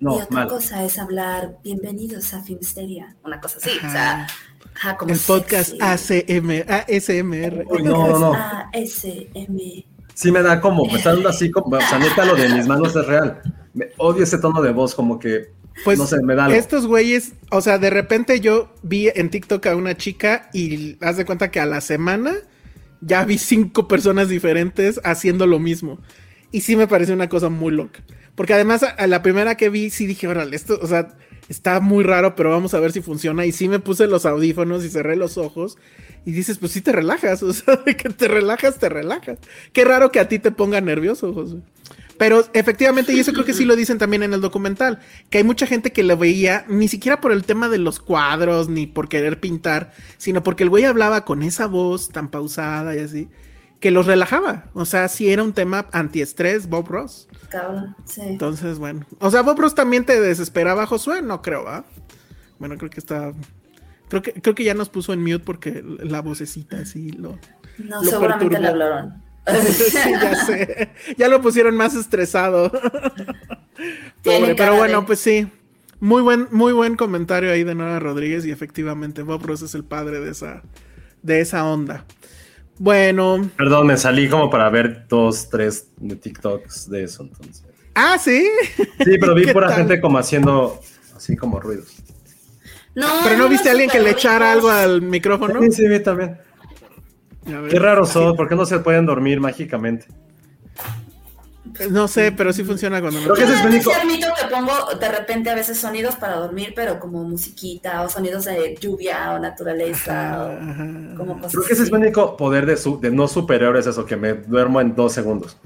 y 0.00 0.04
No, 0.04 0.14
otra 0.14 0.26
mal. 0.30 0.48
cosa 0.48 0.84
es 0.84 0.98
hablar 0.98 1.58
bienvenidos 1.64 2.32
a 2.34 2.42
Filmsteria. 2.42 3.16
Una 3.24 3.40
cosa 3.40 3.58
así. 3.58 3.70
O 3.70 3.90
sea, 3.90 4.26
ajá, 4.74 4.96
como 4.96 5.12
El 5.12 5.18
podcast. 5.20 5.74
ACM, 5.80 6.64
ASMR. 6.68 7.64
Uy, 7.68 7.82
no, 7.82 8.08
no, 8.08 8.18
no. 8.18 8.32
ASM. 8.72 9.84
Sí 10.14 10.32
me 10.32 10.42
da 10.42 10.60
como, 10.60 10.84
me 10.84 10.98
está 10.98 11.12
dando 11.12 11.28
así 11.28 11.50
como, 11.50 11.76
o 11.76 11.80
sea, 11.80 11.98
neta, 11.98 12.24
lo 12.24 12.34
de 12.34 12.48
mis 12.48 12.66
manos 12.66 12.94
es 12.96 13.06
real. 13.06 13.40
Me 13.72 13.86
odio 13.98 14.24
ese 14.24 14.38
tono 14.38 14.60
de 14.60 14.72
voz, 14.72 14.92
como 14.94 15.16
que, 15.18 15.52
Pues 15.84 15.98
no 15.98 16.06
sé, 16.06 16.22
me 16.22 16.34
da 16.34 16.46
algo. 16.46 16.56
estos 16.56 16.86
güeyes, 16.86 17.32
o 17.50 17.60
sea, 17.60 17.78
de 17.78 17.90
repente 17.90 18.40
yo 18.40 18.72
vi 18.82 19.08
en 19.14 19.30
TikTok 19.30 19.66
a 19.66 19.76
una 19.76 19.96
chica 19.96 20.50
y 20.52 20.96
haz 21.00 21.16
de 21.16 21.24
cuenta 21.24 21.50
que 21.50 21.60
a 21.60 21.66
la 21.66 21.80
semana 21.80 22.34
ya 23.00 23.24
vi 23.24 23.38
cinco 23.38 23.88
personas 23.88 24.28
diferentes 24.28 25.00
haciendo 25.04 25.46
lo 25.46 25.58
mismo. 25.58 25.98
Y 26.50 26.62
sí 26.62 26.76
me 26.76 26.88
pareció 26.88 27.14
una 27.14 27.28
cosa 27.28 27.48
muy 27.48 27.72
loca. 27.72 28.02
Porque 28.34 28.54
además 28.54 28.82
a, 28.82 29.06
la 29.06 29.22
primera 29.22 29.56
que 29.56 29.68
vi 29.68 29.90
sí 29.90 30.06
dije, 30.06 30.28
órale, 30.28 30.56
esto, 30.56 30.78
o 30.80 30.86
sea, 30.86 31.16
está 31.48 31.80
muy 31.80 32.04
raro, 32.04 32.34
pero 32.34 32.50
vamos 32.50 32.72
a 32.74 32.80
ver 32.80 32.92
si 32.92 33.00
funciona. 33.00 33.44
Y 33.44 33.52
sí 33.52 33.68
me 33.68 33.80
puse 33.80 34.06
los 34.06 34.26
audífonos 34.26 34.84
y 34.84 34.90
cerré 34.90 35.16
los 35.16 35.38
ojos. 35.38 35.76
Y 36.24 36.32
dices, 36.32 36.58
pues 36.58 36.72
sí 36.72 36.80
te 36.80 36.92
relajas, 36.92 37.42
o 37.42 37.52
sea, 37.52 37.76
de 37.76 37.96
que 37.96 38.10
te 38.10 38.28
relajas, 38.28 38.78
te 38.78 38.88
relajas. 38.88 39.38
Qué 39.72 39.84
raro 39.84 40.10
que 40.10 40.20
a 40.20 40.28
ti 40.28 40.38
te 40.38 40.50
ponga 40.50 40.80
nervioso, 40.80 41.32
José. 41.32 41.56
Pero 42.18 42.44
efectivamente, 42.52 43.12
y 43.12 43.20
eso 43.20 43.32
creo 43.32 43.44
que 43.44 43.54
sí 43.54 43.64
lo 43.64 43.76
dicen 43.76 43.96
también 43.96 44.24
en 44.24 44.34
el 44.34 44.40
documental, 44.40 44.98
que 45.30 45.38
hay 45.38 45.44
mucha 45.44 45.66
gente 45.66 45.92
que 45.92 46.02
lo 46.02 46.16
veía 46.16 46.64
ni 46.68 46.88
siquiera 46.88 47.20
por 47.20 47.30
el 47.30 47.44
tema 47.44 47.68
de 47.68 47.78
los 47.78 48.00
cuadros, 48.00 48.68
ni 48.68 48.86
por 48.86 49.08
querer 49.08 49.38
pintar, 49.38 49.92
sino 50.16 50.42
porque 50.42 50.64
el 50.64 50.70
güey 50.70 50.84
hablaba 50.84 51.24
con 51.24 51.44
esa 51.44 51.66
voz 51.66 52.08
tan 52.08 52.28
pausada 52.28 52.96
y 52.96 52.98
así, 52.98 53.28
que 53.78 53.92
los 53.92 54.06
relajaba. 54.06 54.64
O 54.74 54.84
sea, 54.84 55.06
sí 55.06 55.30
era 55.32 55.44
un 55.44 55.52
tema 55.52 55.86
antiestrés, 55.92 56.68
Bob 56.68 56.88
Ross. 56.88 57.28
Cabrón, 57.50 57.94
sí. 58.04 58.22
Entonces, 58.24 58.78
bueno. 58.78 59.06
O 59.20 59.30
sea, 59.30 59.42
Bob 59.42 59.60
Ross 59.60 59.76
también 59.76 60.04
te 60.04 60.20
desesperaba, 60.20 60.86
Josué, 60.86 61.22
no 61.22 61.40
creo, 61.40 61.68
¿ah? 61.68 61.84
Bueno, 62.58 62.76
creo 62.76 62.90
que 62.90 62.98
está... 63.00 63.32
Creo 64.08 64.22
que, 64.22 64.32
creo 64.32 64.54
que 64.54 64.64
ya 64.64 64.74
nos 64.74 64.88
puso 64.88 65.12
en 65.12 65.22
mute 65.22 65.40
porque 65.40 65.84
la 65.84 66.20
vocecita 66.22 66.78
así 66.78 67.12
lo... 67.12 67.38
No, 67.78 68.02
Lo 68.02 68.10
seguramente 68.10 68.56
perturbó. 68.56 68.62
le 68.62 68.68
hablaron. 68.68 69.27
sí, 69.72 70.10
ya 70.22 70.34
sé. 70.44 70.90
Ya 71.16 71.28
lo 71.28 71.40
pusieron 71.40 71.76
más 71.76 71.94
estresado. 71.94 72.70
Pobre, 74.22 74.54
pero 74.54 74.76
bueno, 74.76 75.00
de- 75.00 75.06
pues 75.06 75.20
sí. 75.20 75.48
Muy 76.00 76.22
buen, 76.22 76.46
muy 76.52 76.72
buen 76.72 76.94
comentario 76.96 77.50
ahí 77.50 77.64
de 77.64 77.74
Nora 77.74 77.98
Rodríguez 77.98 78.46
y 78.46 78.52
efectivamente 78.52 79.22
Bob 79.22 79.44
Ross 79.44 79.62
es 79.62 79.74
el 79.74 79.82
padre 79.84 80.20
de 80.20 80.30
esa, 80.30 80.62
de 81.22 81.40
esa 81.40 81.64
onda. 81.64 82.04
Bueno, 82.78 83.50
Perdón, 83.56 83.88
me 83.88 83.96
salí 83.96 84.28
como 84.28 84.48
para 84.50 84.70
ver 84.70 85.06
dos, 85.08 85.48
tres 85.50 85.88
de 85.96 86.14
TikToks 86.14 86.88
de 86.88 87.02
eso, 87.02 87.24
entonces. 87.24 87.64
ah, 87.96 88.16
sí, 88.16 88.46
Sí, 88.76 89.18
pero 89.18 89.34
vi 89.34 89.44
¿Qué 89.46 89.52
pura 89.52 89.66
tal? 89.68 89.78
gente 89.78 90.00
como 90.00 90.18
haciendo 90.18 90.80
así 91.16 91.36
como 91.36 91.58
ruidos. 91.58 91.88
No, 92.94 93.08
pero 93.24 93.36
no 93.36 93.48
viste 93.48 93.68
a 93.68 93.72
alguien 93.72 93.90
que 93.90 93.98
le 94.00 94.10
echara 94.10 94.52
algo 94.52 94.70
al 94.70 95.02
micrófono. 95.02 95.60
Sí, 95.62 95.72
sí, 95.72 95.88
vi 95.88 95.98
también. 96.00 96.38
Qué 97.70 97.78
raros 97.78 98.10
son, 98.10 98.36
¿por 98.36 98.48
qué 98.48 98.54
no 98.54 98.66
se 98.66 98.78
pueden 98.80 99.06
dormir 99.06 99.40
mágicamente? 99.40 100.06
No 101.90 102.08
sé, 102.08 102.32
pero 102.32 102.52
sí 102.52 102.64
funciona 102.64 103.00
cuando 103.00 103.20
Creo 103.20 103.34
me 103.34 103.38
que 103.38 103.44
ese 103.44 103.78
es 103.78 103.84
Yo 103.84 103.90
sí 103.92 104.00
admito 104.00 104.26
que 104.40 104.48
pongo 104.52 104.72
de 104.98 105.08
repente 105.08 105.50
a 105.50 105.54
veces 105.54 105.78
sonidos 105.78 106.16
para 106.16 106.36
dormir, 106.36 106.72
pero 106.74 106.98
como 106.98 107.22
musiquita 107.24 108.02
o 108.02 108.08
sonidos 108.08 108.46
de 108.46 108.76
lluvia 108.80 109.32
o 109.32 109.38
naturaleza 109.38 110.44
o 110.44 110.70
Ajá. 110.70 110.86
como 111.16 111.36
cosas 111.36 111.52
Creo 111.52 111.64
que 111.64 111.72
ese 111.74 111.82
es 111.84 111.92
mi 111.92 111.98
único 111.98 112.36
poder 112.36 112.66
de, 112.66 112.76
su, 112.76 112.98
de 113.00 113.10
no 113.10 113.28
superior, 113.28 113.76
es 113.76 113.86
eso, 113.86 114.04
que 114.06 114.16
me 114.16 114.34
duermo 114.34 114.80
en 114.80 114.94
dos 114.94 115.12
segundos. 115.12 115.56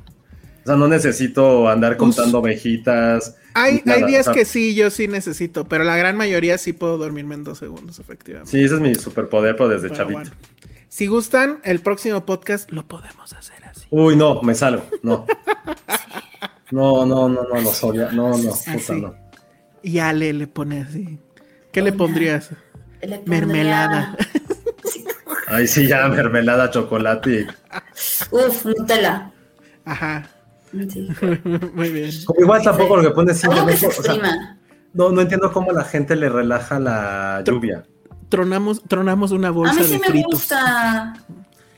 O 0.65 0.67
sea, 0.67 0.77
no 0.77 0.87
necesito 0.87 1.69
andar 1.69 1.97
contando 1.97 2.39
ovejitas. 2.39 3.37
Hay, 3.55 3.83
nada, 3.85 3.99
hay 3.99 4.05
días 4.05 4.29
o 4.29 4.33
sea, 4.33 4.35
que 4.35 4.45
sí, 4.45 4.75
yo 4.75 4.91
sí 4.91 5.09
necesito, 5.09 5.65
pero 5.65 5.83
la 5.85 5.97
gran 5.97 6.17
mayoría 6.17 6.57
sí 6.57 6.73
puedo 6.73 6.99
dormirme 6.99 7.35
en 7.35 7.45
dos 7.45 7.59
segundos, 7.59 7.99
efectivamente. 7.99 8.51
Sí, 8.51 8.63
ese 8.63 8.75
es 8.77 8.81
mi 8.81 8.95
superpoder, 8.95 9.57
pero 9.57 9.69
desde 9.69 9.89
Pero 9.89 9.97
chavito. 9.97 10.21
bueno. 10.21 10.31
Si 10.93 11.07
gustan, 11.07 11.59
el 11.65 11.81
próximo 11.81 12.27
podcast 12.27 12.71
lo 12.71 12.87
podemos 12.87 13.33
hacer 13.33 13.65
así. 13.65 13.87
Uy, 13.89 14.15
no, 14.15 14.43
me 14.43 14.55
salgo, 14.55 14.85
no. 15.03 15.25
No, 16.71 17.07
no, 17.07 17.31
no, 17.31 17.45
no, 17.45 17.61
no, 17.63 17.71
Soria, 17.71 18.11
no, 18.13 18.29
no, 18.37 18.51
puta, 18.51 18.73
Así. 18.73 19.01
no. 19.01 19.15
Y 19.83 19.99
Ale 20.01 20.35
le 20.35 20.47
pone 20.47 20.83
así. 20.83 21.19
¿Qué 21.73 21.81
le 21.81 21.93
pondrías? 21.95 22.51
Le 23.01 23.19
pondría- 23.21 23.23
Mermelada. 23.27 24.17
Ahí 25.49 25.67
sí, 25.67 25.87
ya 25.87 26.09
mermelada, 26.09 26.71
chocolate. 26.71 27.47
Uf, 28.31 28.67
Nutella. 28.67 29.33
Ajá. 29.87 30.29
Sí. 30.73 31.09
Muy 31.75 31.91
bien. 31.91 32.11
Como 32.27 32.41
igual 32.43 32.63
tampoco 32.63 32.97
lo 32.99 33.03
que 33.03 33.11
pone 33.11 33.33
simplemente, 33.35 33.87
o 33.87 33.91
sea, 33.91 34.13
exprima. 34.15 34.59
no, 34.93 35.11
no 35.11 35.23
entiendo 35.23 35.51
cómo 35.53 35.73
la 35.73 35.85
gente 35.85 36.17
le 36.17 36.29
relaja 36.29 36.79
la 36.79 37.43
lluvia. 37.47 37.83
Tronamos, 38.33 38.83
tronamos 38.89 39.31
una 39.31 39.49
A 39.49 39.51
bolsa 39.51 39.75
mí 39.75 39.85
sí 39.85 39.93
de 39.93 39.99
me 39.99 40.07
fritos. 40.07 40.33
gusta. 40.33 41.13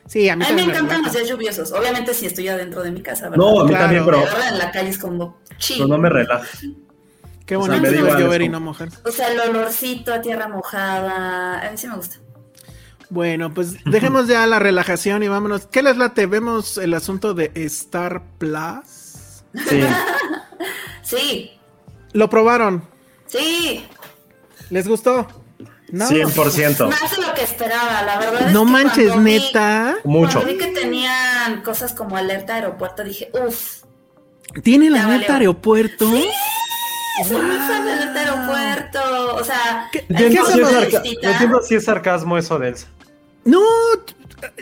Sí, 0.06 0.28
a 0.28 0.36
mí 0.36 0.44
A 0.44 0.50
mí 0.50 0.54
me 0.54 0.62
encantan 0.62 1.02
los 1.02 1.12
días 1.12 1.28
lluviosos. 1.28 1.72
Obviamente 1.72 2.14
si 2.14 2.26
estoy 2.26 2.46
adentro 2.46 2.80
de 2.84 2.92
mi 2.92 3.02
casa, 3.02 3.28
¿verdad? 3.28 3.38
No, 3.44 3.60
a 3.60 3.64
mí 3.64 3.70
Claro. 3.70 3.84
también, 3.86 4.04
pero, 4.04 4.22
en 4.50 4.58
la 4.58 4.70
calle 4.70 4.90
es 4.90 4.98
como 4.98 5.38
pero 5.68 5.88
no 5.88 5.98
me 5.98 6.08
relaja. 6.08 6.46
Qué 7.44 7.56
o 7.56 7.64
sea, 7.64 7.74
bonito 7.74 7.82
me 7.82 7.88
da 7.90 7.94
es 7.96 8.00
igual, 8.04 8.22
llover 8.22 8.42
y 8.42 8.48
no 8.48 8.60
mojar. 8.60 8.88
O 9.04 9.10
sea, 9.10 9.32
el 9.32 9.40
olorcito 9.40 10.14
a 10.14 10.20
tierra 10.20 10.46
mojada. 10.46 11.66
A 11.66 11.70
mí 11.72 11.76
sí 11.76 11.88
me 11.88 11.96
gusta. 11.96 12.18
Bueno, 13.10 13.52
pues 13.52 13.74
dejemos 13.84 14.28
ya 14.28 14.46
la 14.46 14.60
relajación 14.60 15.24
y 15.24 15.28
vámonos. 15.28 15.66
¿Qué 15.66 15.82
les 15.82 15.96
late? 15.96 16.26
¿Vemos 16.26 16.78
el 16.78 16.94
asunto 16.94 17.34
de 17.34 17.50
Star 17.56 18.22
Plus? 18.38 19.42
Sí. 19.68 19.80
Sí, 21.02 21.50
¿Lo 22.12 22.30
probaron? 22.30 22.82
sí. 23.26 23.84
¿Les 24.70 24.88
gustó? 24.88 25.26
No. 25.90 26.08
100%. 26.08 26.88
Más 26.88 27.10
de 27.16 27.22
lo 27.26 27.34
que 27.34 27.42
esperaba, 27.42 28.02
la 28.02 28.18
verdad. 28.18 28.46
es 28.48 28.52
No 28.52 28.64
que 28.64 28.70
manches, 28.72 29.08
cuando 29.10 29.24
vi- 29.24 29.38
neta. 29.40 29.96
Mucho. 30.04 30.40
Cuando 30.40 30.52
vi 30.52 30.58
que 30.58 30.66
tenían 30.68 31.62
cosas 31.62 31.92
como 31.92 32.16
alerta 32.16 32.54
aeropuerto, 32.54 33.04
dije, 33.04 33.30
uff, 33.46 33.82
¿Tiene 34.62 34.88
la 34.90 35.04
alerta 35.04 35.34
valió. 35.34 35.50
aeropuerto? 35.50 36.06
soy 36.06 37.42
muy 37.42 37.56
fan 37.56 37.84
de 37.84 37.92
alerta 37.92 38.20
aeropuerto. 38.20 39.36
O 39.36 39.44
sea, 39.44 39.88
¿Qué- 39.92 40.04
qué 40.06 40.24
Entiendo 40.26 40.46
si 40.50 40.60
es 40.60 40.68
sarca- 40.68 41.02
entiendo 41.04 41.62
si 41.62 41.74
es 41.76 41.84
sarcasmo 41.84 42.38
eso 42.38 42.58
de 42.58 42.68
Elsa. 42.68 42.86
No, 43.44 43.60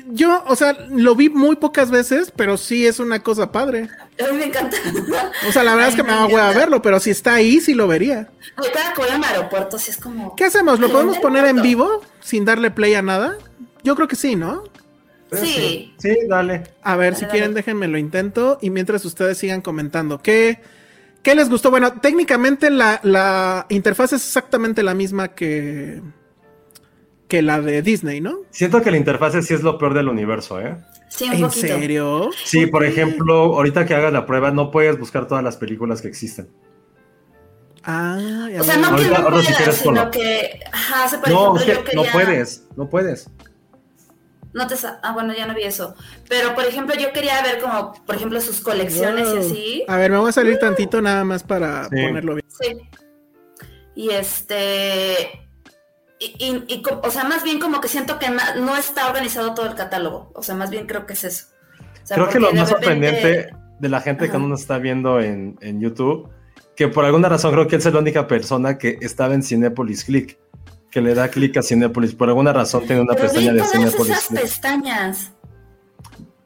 yo, 0.08 0.42
o 0.46 0.56
sea, 0.56 0.72
lo 0.90 1.14
vi 1.14 1.28
muy 1.28 1.56
pocas 1.56 1.90
veces, 1.90 2.32
pero 2.34 2.56
sí 2.56 2.86
es 2.86 2.98
una 3.00 3.22
cosa 3.22 3.52
padre. 3.52 3.88
A 4.22 4.32
mí 4.32 4.38
me 4.38 4.44
encanta. 4.46 4.76
O 5.48 5.52
sea, 5.52 5.62
la 5.64 5.74
verdad 5.74 5.90
es 5.90 5.96
que 5.96 6.02
me 6.02 6.10
da 6.10 6.26
hueva 6.26 6.52
verlo, 6.52 6.82
pero 6.82 7.00
si 7.00 7.10
está 7.10 7.34
ahí, 7.34 7.60
sí 7.60 7.74
lo 7.74 7.88
vería. 7.88 8.28
Oye, 8.58 8.70
cada 8.72 8.92
que 8.92 9.02
voy 9.02 9.10
a 9.10 9.16
un 9.16 9.24
aeropuerto, 9.24 9.78
sí 9.78 9.90
es 9.90 9.96
como. 9.96 10.34
¿Qué 10.36 10.44
hacemos? 10.44 10.80
¿Lo 10.80 10.90
podemos 10.90 11.16
el 11.16 11.22
poner 11.22 11.44
en 11.46 11.62
vivo 11.62 12.02
sin 12.20 12.44
darle 12.44 12.70
play 12.70 12.94
a 12.94 13.02
nada? 13.02 13.36
Yo 13.82 13.94
creo 13.96 14.08
que 14.08 14.16
sí, 14.16 14.36
¿no? 14.36 14.64
Sí. 15.32 15.94
Sí, 15.98 16.16
dale. 16.28 16.64
A 16.82 16.96
ver, 16.96 17.14
si 17.14 17.22
Dale, 17.22 17.30
quieren, 17.30 17.50
dale. 17.50 17.60
déjenme 17.60 17.88
lo 17.88 17.98
intento. 17.98 18.58
Y 18.60 18.70
mientras 18.70 19.04
ustedes 19.04 19.38
sigan 19.38 19.62
comentando, 19.62 20.20
¿qué, 20.20 20.60
qué 21.22 21.34
les 21.34 21.48
gustó? 21.48 21.70
Bueno, 21.70 21.92
técnicamente 22.00 22.70
la, 22.70 23.00
la 23.02 23.66
interfaz 23.70 24.12
es 24.12 24.24
exactamente 24.26 24.82
la 24.82 24.94
misma 24.94 25.28
que, 25.28 26.02
que 27.32 27.40
la 27.40 27.62
de 27.62 27.80
Disney, 27.80 28.20
¿no? 28.20 28.40
Siento 28.50 28.82
que 28.82 28.90
la 28.90 28.98
interfase 28.98 29.40
sí 29.40 29.54
es 29.54 29.62
lo 29.62 29.78
peor 29.78 29.94
del 29.94 30.08
universo, 30.08 30.60
¿eh? 30.60 30.76
Sí, 31.08 31.24
un 31.24 31.32
¿En 31.32 31.40
poquito. 31.42 31.66
serio? 31.66 32.30
Sí, 32.44 32.66
por 32.66 32.84
ejemplo, 32.84 33.34
ahorita 33.54 33.86
que 33.86 33.94
hagas 33.94 34.12
la 34.12 34.26
prueba, 34.26 34.50
no 34.50 34.70
puedes 34.70 34.98
buscar 34.98 35.26
todas 35.26 35.42
las 35.42 35.56
películas 35.56 36.02
que 36.02 36.08
existen. 36.08 36.50
Ah, 37.84 38.48
ya 38.52 38.60
O 38.60 38.64
sea, 38.64 38.76
no 38.76 38.94
que 38.96 39.04
Ahorita- 39.06 39.30
no 39.30 39.42
si 39.42 39.52
quieres 39.54 39.76
sino 39.76 40.10
que. 40.10 40.60
Ajá, 40.72 41.16
No, 41.30 41.56
ejemplo, 41.56 41.56
es 41.56 41.62
que 41.64 41.72
yo 41.74 41.84
quería. 41.84 42.02
no 42.04 42.12
puedes, 42.12 42.64
no 42.76 42.90
puedes. 42.90 43.30
No 44.52 44.66
te 44.66 44.76
sa- 44.76 45.00
ah, 45.02 45.12
bueno, 45.14 45.34
ya 45.34 45.46
no 45.46 45.54
vi 45.54 45.62
eso. 45.62 45.94
Pero, 46.28 46.54
por 46.54 46.64
ejemplo, 46.66 46.94
yo 46.94 47.12
quería 47.14 47.42
ver 47.42 47.58
como, 47.62 47.94
por 48.04 48.14
ejemplo, 48.16 48.38
sus 48.42 48.60
colecciones 48.60 49.26
y 49.34 49.38
así. 49.38 49.84
A 49.88 49.96
ver, 49.96 50.10
me 50.10 50.18
voy 50.18 50.28
a 50.28 50.32
salir 50.32 50.58
tantito 50.58 51.00
nada 51.00 51.24
más 51.24 51.42
para 51.42 51.84
Sí. 51.84 51.96
ponerlo 52.06 52.34
bien. 52.34 52.46
Sí. 52.60 52.76
Y 53.94 54.10
este. 54.10 55.48
Y, 56.38 56.64
y- 56.68 56.82
o 57.02 57.10
sea, 57.10 57.24
más 57.24 57.42
bien 57.42 57.58
como 57.58 57.80
que 57.80 57.88
siento 57.88 58.18
que 58.18 58.26
no 58.30 58.76
está 58.76 59.08
organizado 59.08 59.54
todo 59.54 59.66
el 59.66 59.74
catálogo. 59.74 60.30
O 60.34 60.42
sea, 60.42 60.54
más 60.54 60.70
bien 60.70 60.86
creo 60.86 61.04
que 61.06 61.14
es 61.14 61.24
eso. 61.24 61.46
O 62.02 62.06
sea, 62.06 62.16
Creo 62.16 62.28
que 62.28 62.38
lo 62.38 62.52
más 62.52 62.70
repente- 62.70 62.86
sorprendente 62.86 63.50
de 63.80 63.88
la 63.88 64.00
gente 64.00 64.26
que 64.26 64.36
Ajá. 64.36 64.44
uno 64.44 64.54
está 64.54 64.78
viendo 64.78 65.18
en, 65.20 65.56
en 65.60 65.80
YouTube, 65.80 66.28
que 66.76 66.86
por 66.88 67.04
alguna 67.04 67.28
razón 67.28 67.52
creo 67.52 67.66
que 67.66 67.76
él 67.76 67.82
es 67.84 67.92
la 67.92 67.98
única 67.98 68.26
persona 68.28 68.78
que 68.78 68.98
estaba 69.00 69.34
en 69.34 69.42
Cinepolis 69.42 70.04
Click, 70.04 70.38
que 70.90 71.00
le 71.00 71.14
da 71.14 71.28
clic 71.28 71.56
a 71.56 71.62
Cinepolis. 71.62 72.14
Por 72.14 72.28
alguna 72.28 72.52
razón 72.52 72.86
tiene 72.86 73.02
una 73.02 73.14
Pero 73.14 73.26
pestaña 73.28 73.52
de 73.52 73.64
Cinepolis 73.64 74.12
esas 74.12 74.26
Click. 74.28 74.40
pestañas. 74.42 75.32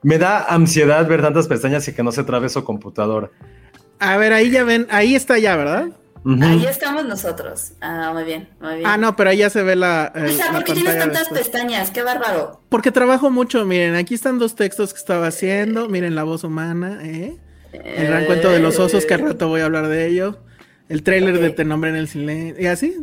Me 0.03 0.19
da 0.19 0.45
ansiedad 0.45 1.07
ver 1.07 1.21
tantas 1.21 1.49
pestañas 1.49 1.87
y 1.89 1.93
que 1.93 2.03
no 2.03 2.13
se 2.13 2.23
trabe 2.25 2.49
su 2.49 2.63
computadora. 2.65 3.31
A 3.99 4.17
ver, 4.17 4.33
ahí 4.33 4.51
ya 4.51 4.63
ven, 4.65 4.87
ahí 4.91 5.15
está 5.15 5.39
ya, 5.39 5.57
¿verdad? 5.57 5.89
Ahí 6.43 6.67
estamos 6.67 7.05
nosotros. 7.05 7.73
Ah, 7.81 8.11
muy 8.13 8.25
bien, 8.25 8.49
muy 8.61 8.75
bien. 8.77 8.87
Ah, 8.87 8.97
no, 8.97 9.15
pero 9.15 9.31
ahí 9.31 9.39
ya 9.39 9.51
se 9.51 9.63
ve 9.63 9.77
la, 9.77 10.13
eh, 10.15 10.25
O 10.27 10.29
sea, 10.31 10.51
¿por 10.53 10.65
qué 10.65 10.73
tienes 10.75 10.99
tantas 10.99 11.21
después. 11.29 11.43
pestañas? 11.43 11.91
Qué 11.91 12.03
bárbaro. 12.03 12.63
Porque 12.69 12.91
trabajo 12.91 13.31
mucho, 13.31 13.65
miren, 13.65 13.95
aquí 13.95 14.15
están 14.15 14.39
dos 14.39 14.57
textos 14.57 14.93
que 14.93 14.99
estaba 14.99 15.29
haciendo, 15.29 15.89
miren 15.89 16.15
la 16.15 16.25
voz 16.25 16.43
humana, 16.45 16.99
¿eh? 17.03 17.37
El 17.73 18.07
gran 18.09 18.25
cuento 18.25 18.51
de 18.51 18.59
los 18.59 18.79
osos, 18.79 19.05
que 19.07 19.15
al 19.15 19.21
rato 19.21 19.49
voy 19.49 19.61
a 19.61 19.67
hablar 19.67 19.87
de 19.89 20.07
ello. 20.07 20.39
El 20.89 21.03
tráiler 21.03 21.39
de. 21.39 21.51
Te 21.51 21.65
nombre 21.65 21.91
en 21.91 21.97
el 21.97 22.09
silencio, 22.09 22.63
y 22.63 22.67
así. 22.67 22.97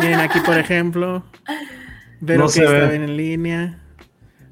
Miren 0.00 0.20
aquí, 0.20 0.40
por 0.40 0.58
ejemplo, 0.58 1.24
Vero 2.20 2.44
No 2.44 2.50
que 2.50 2.60
está 2.64 2.88
bien 2.88 3.02
en 3.02 3.16
línea. 3.16 3.82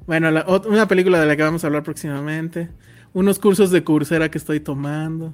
Bueno, 0.05 0.29
la- 0.31 0.45
una 0.67 0.87
película 0.87 1.19
de 1.19 1.25
la 1.25 1.35
que 1.35 1.43
vamos 1.43 1.63
a 1.63 1.67
hablar 1.67 1.83
próximamente. 1.83 2.69
Unos 3.13 3.39
cursos 3.39 3.71
de 3.71 3.83
cursera 3.83 4.29
que 4.29 4.37
estoy 4.37 4.59
tomando. 4.59 5.33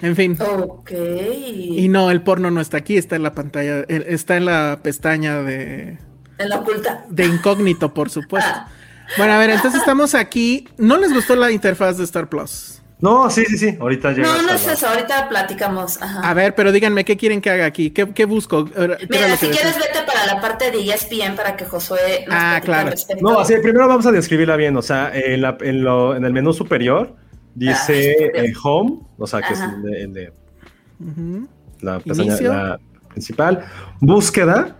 En 0.00 0.14
fin. 0.16 0.36
Ok. 0.40 0.90
Y 0.92 1.88
no, 1.88 2.10
el 2.10 2.22
porno 2.22 2.50
no 2.50 2.60
está 2.60 2.76
aquí, 2.78 2.96
está 2.96 3.16
en 3.16 3.22
la 3.22 3.32
pantalla, 3.34 3.80
está 3.88 4.36
en 4.36 4.44
la 4.44 4.78
pestaña 4.82 5.42
de, 5.42 5.98
En 6.38 6.48
la 6.48 6.56
oculta. 6.60 7.04
de 7.08 7.26
incógnito, 7.26 7.92
por 7.94 8.10
supuesto. 8.10 8.50
Bueno, 9.16 9.32
a 9.32 9.38
ver, 9.38 9.48
entonces 9.48 9.80
estamos 9.80 10.14
aquí. 10.14 10.68
¿No 10.76 10.98
les 10.98 11.14
gustó 11.14 11.34
la 11.34 11.50
interfaz 11.50 11.96
de 11.96 12.04
Star 12.04 12.28
Plus? 12.28 12.82
No, 13.00 13.30
sí, 13.30 13.42
sí, 13.46 13.56
sí. 13.56 13.74
Ahorita 13.80 14.10
llega. 14.12 14.26
No, 14.28 14.42
no 14.42 14.52
es 14.52 14.66
la- 14.66 14.72
eso. 14.74 14.86
Ahorita 14.86 15.30
platicamos. 15.30 16.02
Ajá. 16.02 16.28
A 16.28 16.34
ver, 16.34 16.54
pero 16.54 16.72
díganme, 16.72 17.06
¿qué 17.06 17.16
quieren 17.16 17.40
que 17.40 17.48
haga 17.48 17.64
aquí? 17.64 17.90
¿Qué, 17.90 18.12
qué 18.12 18.26
busco? 18.26 18.66
¿Qué 18.66 18.72
era 18.84 18.98
Mira, 19.08 19.36
si 19.38 19.46
quieres 19.48 19.76
vete 19.78 20.02
para 20.06 20.26
la 20.26 20.42
parte 20.42 20.70
de 20.70 20.78
ESPN 20.92 21.36
para 21.36 21.56
que 21.56 21.64
Josué 21.64 22.26
nos 22.26 22.34
Ah, 22.38 22.60
claro. 22.62 22.90
No, 23.22 23.40
así, 23.40 23.54
primero 23.62 23.88
vamos 23.88 24.04
a 24.04 24.12
describirla 24.12 24.56
bien. 24.56 24.76
O 24.76 24.82
sea, 24.82 25.10
en, 25.14 25.40
la- 25.40 25.56
en 25.62 25.82
lo- 25.82 26.14
en 26.14 26.26
el 26.26 26.32
menú 26.34 26.52
superior 26.52 27.16
dice 27.58 28.32
Ah, 28.34 28.44
eh, 28.44 28.52
Home, 28.62 29.00
o 29.18 29.26
sea, 29.26 29.40
que 29.40 29.54
Ajá. 29.54 29.66
es 29.66 29.72
el 29.74 29.82
de, 29.82 30.02
el 30.02 30.12
de 30.12 30.32
Ujú, 31.00 31.48
la 31.80 32.00
pestaña 32.00 32.40
la 32.40 32.80
principal. 33.08 33.64
Búsqueda, 34.00 34.76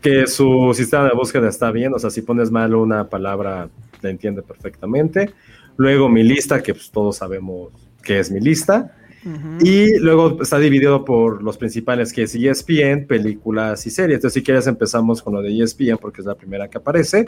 que 0.00 0.26
su 0.26 0.72
sistema 0.74 1.04
de 1.04 1.14
búsqueda 1.14 1.48
está 1.48 1.70
bien. 1.70 1.94
O 1.94 1.98
sea, 1.98 2.10
si 2.10 2.22
pones 2.22 2.50
mal 2.50 2.74
una 2.74 3.08
palabra, 3.08 3.68
la 4.00 4.10
entiende 4.10 4.42
perfectamente. 4.42 5.32
Luego 5.76 6.08
mi 6.08 6.22
lista, 6.22 6.62
que 6.62 6.74
pues, 6.74 6.90
todos 6.90 7.16
sabemos 7.16 7.70
que 8.02 8.18
es 8.18 8.30
mi 8.30 8.40
lista. 8.40 8.96
Ujú. 9.24 9.64
Y 9.64 9.98
luego 9.98 10.42
está 10.42 10.58
dividido 10.58 11.04
por 11.04 11.42
los 11.42 11.56
principales, 11.56 12.12
que 12.12 12.24
es 12.24 12.34
ESPN, 12.34 13.06
películas 13.06 13.86
y 13.86 13.90
series. 13.90 14.16
Entonces, 14.16 14.34
si 14.34 14.42
quieres, 14.42 14.66
empezamos 14.66 15.22
con 15.22 15.34
lo 15.34 15.42
de 15.42 15.56
ESPN, 15.62 15.98
porque 16.00 16.20
es 16.22 16.26
la 16.26 16.34
primera 16.34 16.68
que 16.68 16.78
aparece. 16.78 17.26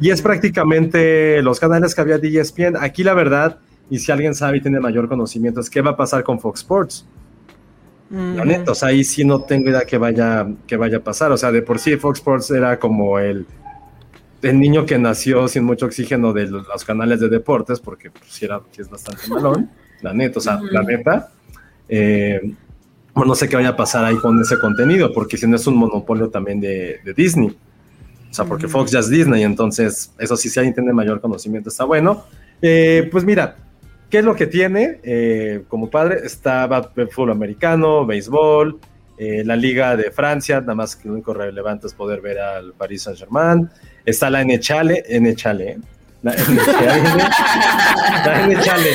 Y 0.00 0.10
es 0.10 0.22
prácticamente 0.22 1.42
los 1.42 1.60
canales 1.60 1.94
que 1.94 2.00
había 2.00 2.18
de 2.18 2.40
ESPN. 2.40 2.76
Aquí, 2.80 3.04
la 3.04 3.14
verdad, 3.14 3.58
y 3.90 3.98
si 3.98 4.10
alguien 4.10 4.34
sabe 4.34 4.58
y 4.58 4.60
tiene 4.62 4.80
mayor 4.80 5.08
conocimiento, 5.08 5.60
es 5.60 5.68
qué 5.68 5.82
va 5.82 5.90
a 5.90 5.96
pasar 5.96 6.24
con 6.24 6.40
Fox 6.40 6.60
Sports. 6.60 7.06
La 8.10 8.42
Ujú. 8.42 8.44
neta, 8.44 8.72
o 8.72 8.74
sea, 8.74 8.88
ahí 8.88 9.02
sí 9.02 9.24
no 9.24 9.42
tengo 9.42 9.70
idea 9.70 9.82
que 9.82 9.98
vaya, 9.98 10.46
que 10.66 10.76
vaya 10.76 10.98
a 10.98 11.00
pasar. 11.00 11.32
O 11.32 11.36
sea, 11.36 11.52
de 11.52 11.62
por 11.62 11.78
sí 11.78 11.96
Fox 11.96 12.18
Sports 12.20 12.50
era 12.52 12.78
como 12.78 13.18
el, 13.18 13.44
el 14.42 14.60
niño 14.60 14.86
que 14.86 14.98
nació 14.98 15.48
sin 15.48 15.64
mucho 15.64 15.86
oxígeno 15.86 16.32
de 16.32 16.46
los, 16.46 16.66
los 16.66 16.84
canales 16.84 17.20
de 17.20 17.28
deportes, 17.28 17.80
porque 17.80 18.10
pues, 18.10 18.42
era, 18.42 18.60
sí 18.70 18.80
es 18.82 18.88
bastante 18.88 19.22
malón. 19.28 19.68
La 20.00 20.12
neta, 20.12 20.38
o 20.38 20.42
sea, 20.42 20.60
la 20.62 20.82
neta. 20.82 21.30
Eh, 21.88 22.40
bueno, 23.14 23.28
no 23.28 23.34
sé 23.34 23.48
qué 23.48 23.56
vaya 23.56 23.70
a 23.70 23.76
pasar 23.76 24.04
ahí 24.04 24.16
con 24.16 24.40
ese 24.40 24.58
contenido, 24.58 25.12
porque 25.12 25.36
si 25.36 25.46
no 25.46 25.56
es 25.56 25.66
un 25.66 25.76
monopolio 25.76 26.28
también 26.30 26.60
de, 26.60 26.98
de 27.04 27.14
Disney. 27.14 27.56
O 28.34 28.34
sea, 28.34 28.44
porque. 28.44 28.66
Fox 28.66 28.90
ya 28.90 28.98
es 28.98 29.08
Disney, 29.08 29.44
entonces 29.44 30.12
eso 30.18 30.36
sí, 30.36 30.48
si 30.48 30.58
alguien 30.58 30.74
tiene 30.74 30.92
mayor 30.92 31.20
conocimiento, 31.20 31.68
está 31.68 31.84
bueno. 31.84 32.24
Eh, 32.60 33.08
pues 33.12 33.24
mira, 33.24 33.56
¿qué 34.10 34.18
es 34.18 34.24
lo 34.24 34.34
que 34.34 34.48
tiene? 34.48 34.98
Eh, 35.04 35.62
como 35.68 35.88
padre, 35.88 36.18
está 36.24 36.68
fútbol 37.12 37.30
americano, 37.30 38.04
béisbol, 38.04 38.80
eh, 39.16 39.44
la 39.44 39.54
Liga 39.54 39.96
de 39.96 40.10
Francia, 40.10 40.60
nada 40.60 40.74
más 40.74 40.96
que 40.96 41.06
lo 41.06 41.14
único 41.14 41.32
relevante 41.32 41.86
es 41.86 41.94
poder 41.94 42.20
ver 42.20 42.40
al 42.40 42.72
Paris 42.72 43.02
Saint-Germain. 43.02 43.70
Está 44.04 44.28
la 44.28 44.42
NHL, 44.42 45.04
NHL, 45.08 45.60
¿eh? 45.60 45.78
NHL. 46.32 48.88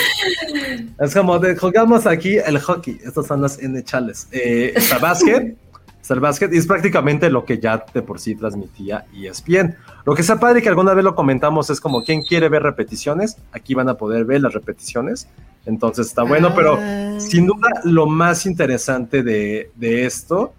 Es 1.00 1.14
como 1.14 1.40
de, 1.40 1.56
jugamos 1.56 2.06
aquí 2.06 2.38
el 2.38 2.60
hockey, 2.60 3.00
estas 3.04 3.28
son 3.28 3.42
las 3.42 3.60
NHLs. 3.62 4.28
Eh, 4.32 4.74
está 4.76 4.98
básquet, 4.98 5.58
está 6.02 6.14
el 6.14 6.20
básquet, 6.20 6.54
y 6.54 6.58
es 6.58 6.66
prácticamente 6.66 7.30
lo 7.30 7.46
que 7.46 7.60
ya 7.60 7.84
de 7.94 8.02
por 8.02 8.20
sí 8.20 8.36
transmitía 8.36 9.06
ESPN. 9.14 9.76
Lo 10.06 10.16
que 10.16 10.22
está 10.22 10.40
padre 10.40 10.62
que 10.62 10.70
alguna 10.70 10.94
vez 10.94 11.04
lo 11.04 11.16
comentamos 11.16 11.70
es 11.70 11.80
como 11.80 12.04
quien 12.04 12.24
quiere 12.24 12.50
ver 12.50 12.64
repeticiones, 12.64 13.38
aquí 13.52 13.74
van 13.74 13.90
a 13.90 13.96
poder 13.96 14.26
ver 14.26 14.42
las 14.42 14.54
repeticiones, 14.54 15.28
entonces 15.66 16.08
está 16.08 16.24
bueno, 16.24 16.54
pero 16.56 16.78
Ah. 16.82 17.18
sin 17.20 17.46
duda 17.46 17.70
lo 17.84 18.08
más 18.08 18.46
interesante 18.46 19.24
de, 19.24 19.72
de 19.76 20.06
esto 20.06 20.54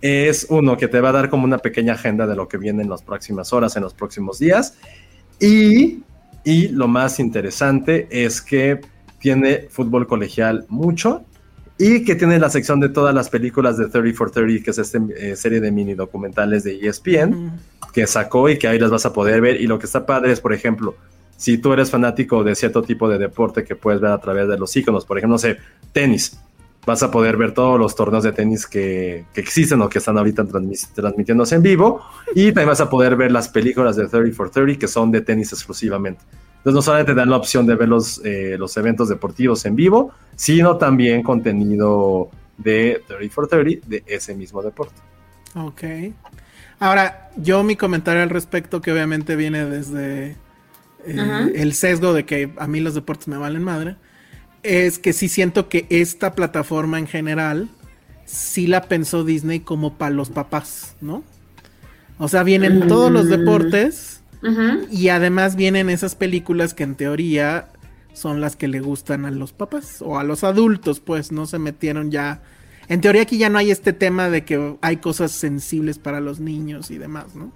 es 0.00 0.46
uno 0.50 0.76
que 0.76 0.88
te 0.88 1.00
va 1.00 1.10
a 1.10 1.12
dar 1.12 1.30
como 1.30 1.44
una 1.44 1.58
pequeña 1.58 1.94
agenda 1.94 2.26
de 2.26 2.36
lo 2.36 2.46
que 2.46 2.58
viene 2.58 2.82
en 2.82 2.90
las 2.90 3.02
próximas 3.02 3.52
horas, 3.52 3.76
en 3.76 3.82
los 3.82 3.94
próximos 3.94 4.38
días, 4.38 4.76
y, 5.40 6.02
y 6.44 6.68
lo 6.68 6.88
más 6.88 7.18
interesante 7.18 8.06
es 8.10 8.42
que 8.42 8.80
tiene 9.18 9.66
fútbol 9.70 10.06
colegial 10.06 10.66
mucho 10.68 11.24
y 11.78 12.04
que 12.04 12.14
tiene 12.14 12.38
la 12.38 12.50
sección 12.50 12.78
de 12.78 12.88
todas 12.88 13.14
las 13.14 13.30
películas 13.30 13.76
de 13.78 13.88
30 13.88 14.16
for 14.16 14.30
30, 14.30 14.62
que 14.62 14.70
es 14.70 14.78
esta 14.78 14.98
eh, 15.16 15.34
serie 15.34 15.60
de 15.60 15.72
mini 15.72 15.94
documentales 15.94 16.62
de 16.62 16.78
ESPN 16.86 17.52
que 17.92 18.06
sacó 18.06 18.48
y 18.48 18.58
que 18.58 18.68
ahí 18.68 18.78
las 18.78 18.90
vas 18.90 19.06
a 19.06 19.12
poder 19.12 19.40
ver. 19.40 19.60
Y 19.60 19.66
lo 19.66 19.78
que 19.78 19.86
está 19.86 20.04
padre 20.04 20.32
es, 20.32 20.40
por 20.40 20.52
ejemplo, 20.52 20.94
si 21.36 21.58
tú 21.58 21.72
eres 21.72 21.90
fanático 21.90 22.44
de 22.44 22.54
cierto 22.54 22.82
tipo 22.82 23.08
de 23.08 23.18
deporte 23.18 23.64
que 23.64 23.76
puedes 23.76 24.00
ver 24.00 24.12
a 24.12 24.18
través 24.18 24.48
de 24.48 24.58
los 24.58 24.76
iconos, 24.76 25.04
por 25.04 25.18
ejemplo, 25.18 25.34
no 25.34 25.38
sé, 25.38 25.56
tenis. 25.92 26.38
Vas 26.86 27.02
a 27.02 27.10
poder 27.10 27.36
ver 27.36 27.52
todos 27.52 27.78
los 27.78 27.94
torneos 27.94 28.24
de 28.24 28.32
tenis 28.32 28.66
que, 28.66 29.24
que 29.32 29.40
existen 29.40 29.80
o 29.82 29.88
que 29.88 29.98
están 29.98 30.18
ahorita 30.18 30.44
transmis- 30.44 30.88
transmitiéndose 30.94 31.54
en 31.54 31.62
vivo. 31.62 32.02
Y 32.34 32.46
también 32.46 32.68
vas 32.68 32.80
a 32.80 32.90
poder 32.90 33.16
ver 33.16 33.32
las 33.32 33.48
películas 33.48 33.96
de 33.96 34.06
30 34.08 34.36
for 34.36 34.50
30 34.50 34.78
que 34.78 34.88
son 34.88 35.10
de 35.10 35.20
tenis 35.20 35.52
exclusivamente. 35.52 36.22
Entonces 36.58 36.74
no 36.74 36.82
solamente 36.82 37.12
te 37.12 37.16
dan 37.16 37.30
la 37.30 37.36
opción 37.36 37.66
de 37.66 37.74
ver 37.74 37.88
los, 37.88 38.20
eh, 38.24 38.56
los 38.58 38.76
eventos 38.76 39.08
deportivos 39.08 39.64
en 39.66 39.76
vivo, 39.76 40.12
sino 40.36 40.76
también 40.78 41.22
contenido 41.22 42.30
de 42.56 43.02
30 43.06 43.34
for 43.34 43.46
30 43.48 43.86
de 43.86 44.02
ese 44.06 44.34
mismo 44.34 44.62
deporte. 44.62 44.94
Ok. 45.54 45.82
Ahora, 46.80 47.30
yo 47.36 47.62
mi 47.62 47.76
comentario 47.76 48.22
al 48.22 48.30
respecto, 48.30 48.80
que 48.80 48.92
obviamente 48.92 49.36
viene 49.36 49.64
desde 49.64 50.36
eh, 51.06 51.52
el 51.54 51.74
sesgo 51.74 52.12
de 52.12 52.24
que 52.24 52.52
a 52.56 52.66
mí 52.66 52.80
los 52.80 52.94
deportes 52.94 53.28
me 53.28 53.36
valen 53.36 53.62
madre, 53.62 53.96
es 54.64 54.98
que 54.98 55.12
sí 55.12 55.28
siento 55.28 55.68
que 55.68 55.86
esta 55.90 56.34
plataforma 56.34 56.98
en 56.98 57.06
general 57.06 57.68
sí 58.24 58.66
la 58.66 58.82
pensó 58.82 59.22
Disney 59.22 59.60
como 59.60 59.94
para 59.94 60.14
los 60.14 60.30
papás, 60.30 60.96
¿no? 61.00 61.22
O 62.18 62.28
sea, 62.28 62.42
vienen 62.42 62.88
todos 62.88 63.12
los 63.12 63.28
deportes 63.28 64.22
y 64.90 65.08
además 65.08 65.56
vienen 65.56 65.88
esas 65.90 66.14
películas 66.14 66.74
que 66.74 66.82
en 66.82 66.96
teoría 66.96 67.68
son 68.12 68.40
las 68.40 68.56
que 68.56 68.68
le 68.68 68.80
gustan 68.80 69.24
a 69.24 69.30
los 69.30 69.52
papás 69.52 70.00
o 70.00 70.18
a 70.18 70.24
los 70.24 70.44
adultos, 70.44 71.00
pues 71.00 71.32
no 71.32 71.46
se 71.46 71.58
metieron 71.58 72.10
ya. 72.10 72.40
En 72.88 73.00
teoría 73.00 73.22
aquí 73.22 73.38
ya 73.38 73.48
no 73.48 73.58
hay 73.58 73.70
este 73.70 73.92
tema 73.92 74.30
de 74.30 74.44
que 74.44 74.76
hay 74.80 74.98
cosas 74.98 75.32
sensibles 75.32 75.98
para 75.98 76.20
los 76.20 76.40
niños 76.40 76.90
y 76.90 76.98
demás, 76.98 77.34
¿no? 77.34 77.52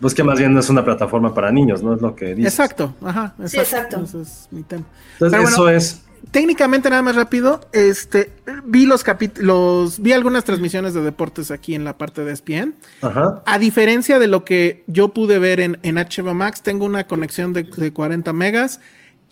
Pues 0.00 0.14
que 0.14 0.22
más 0.22 0.38
bien 0.38 0.54
no 0.54 0.60
es 0.60 0.70
una 0.70 0.84
plataforma 0.84 1.34
para 1.34 1.50
niños, 1.50 1.82
¿no? 1.82 1.94
Es 1.94 2.00
lo 2.00 2.14
que 2.14 2.34
dice. 2.34 2.48
Exacto, 2.48 2.94
ajá, 3.02 3.34
exacto. 3.40 3.48
Sí, 3.48 3.58
exacto. 3.58 4.02
Ese 4.04 4.22
es 4.22 4.48
mi 4.52 4.62
tema. 4.62 4.84
Entonces 5.14 5.38
Pero 5.38 5.48
eso 5.48 5.62
bueno, 5.62 5.76
es... 5.76 6.02
Técnicamente 6.30 6.90
nada 6.90 7.00
más 7.02 7.16
rápido, 7.16 7.68
este 7.72 8.32
vi 8.64 8.84
los 8.84 9.02
capítulos, 9.02 10.00
vi 10.00 10.12
algunas 10.12 10.44
transmisiones 10.44 10.92
de 10.92 11.00
deportes 11.00 11.50
aquí 11.50 11.74
en 11.74 11.84
la 11.84 11.96
parte 11.96 12.22
de 12.24 12.32
ESPN. 12.32 12.74
Ajá. 13.00 13.42
A 13.46 13.58
diferencia 13.58 14.18
de 14.18 14.26
lo 14.26 14.44
que 14.44 14.84
yo 14.86 15.08
pude 15.08 15.38
ver 15.38 15.60
en, 15.60 15.78
en 15.82 15.94
HBO 15.96 16.34
Max, 16.34 16.62
tengo 16.62 16.84
una 16.84 17.06
conexión 17.06 17.52
de, 17.54 17.62
de 17.62 17.92
40 17.92 18.32
megas. 18.34 18.80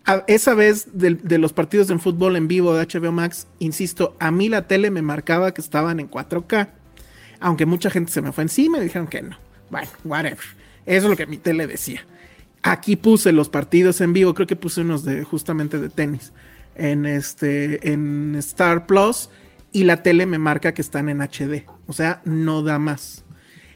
A- 0.06 0.24
esa 0.26 0.54
vez 0.54 0.86
de, 0.94 1.14
de 1.16 1.38
los 1.38 1.52
partidos 1.52 1.88
de 1.88 1.98
fútbol 1.98 2.34
en 2.36 2.48
vivo 2.48 2.74
de 2.74 2.86
HBO 2.86 3.12
Max, 3.12 3.46
insisto, 3.58 4.16
a 4.18 4.30
mí 4.30 4.48
la 4.48 4.66
tele 4.66 4.90
me 4.90 5.02
marcaba 5.02 5.52
que 5.52 5.60
estaban 5.60 6.00
en 6.00 6.10
4K. 6.10 6.68
Aunque 7.40 7.66
mucha 7.66 7.90
gente 7.90 8.10
se 8.10 8.22
me 8.22 8.32
fue 8.32 8.42
encima 8.44 8.78
y 8.78 8.84
dijeron 8.84 9.06
que 9.08 9.20
no. 9.20 9.36
Bueno, 9.68 9.88
whatever. 10.04 10.38
Eso 10.86 11.04
es 11.06 11.10
lo 11.10 11.16
que 11.16 11.26
mi 11.26 11.36
tele 11.36 11.66
decía. 11.66 12.06
Aquí 12.62 12.96
puse 12.96 13.32
los 13.32 13.48
partidos 13.50 14.00
en 14.00 14.12
vivo, 14.12 14.32
creo 14.34 14.46
que 14.46 14.56
puse 14.56 14.80
unos 14.80 15.04
de 15.04 15.22
justamente 15.24 15.78
de 15.78 15.88
tenis 15.90 16.32
en 16.78 17.06
este 17.06 17.92
en 17.92 18.34
Star 18.36 18.86
Plus 18.86 19.30
y 19.72 19.84
la 19.84 20.02
tele 20.02 20.26
me 20.26 20.38
marca 20.38 20.72
que 20.74 20.82
están 20.82 21.08
en 21.08 21.20
HD, 21.20 21.64
o 21.86 21.92
sea, 21.92 22.22
no 22.24 22.62
da 22.62 22.78
más. 22.78 23.24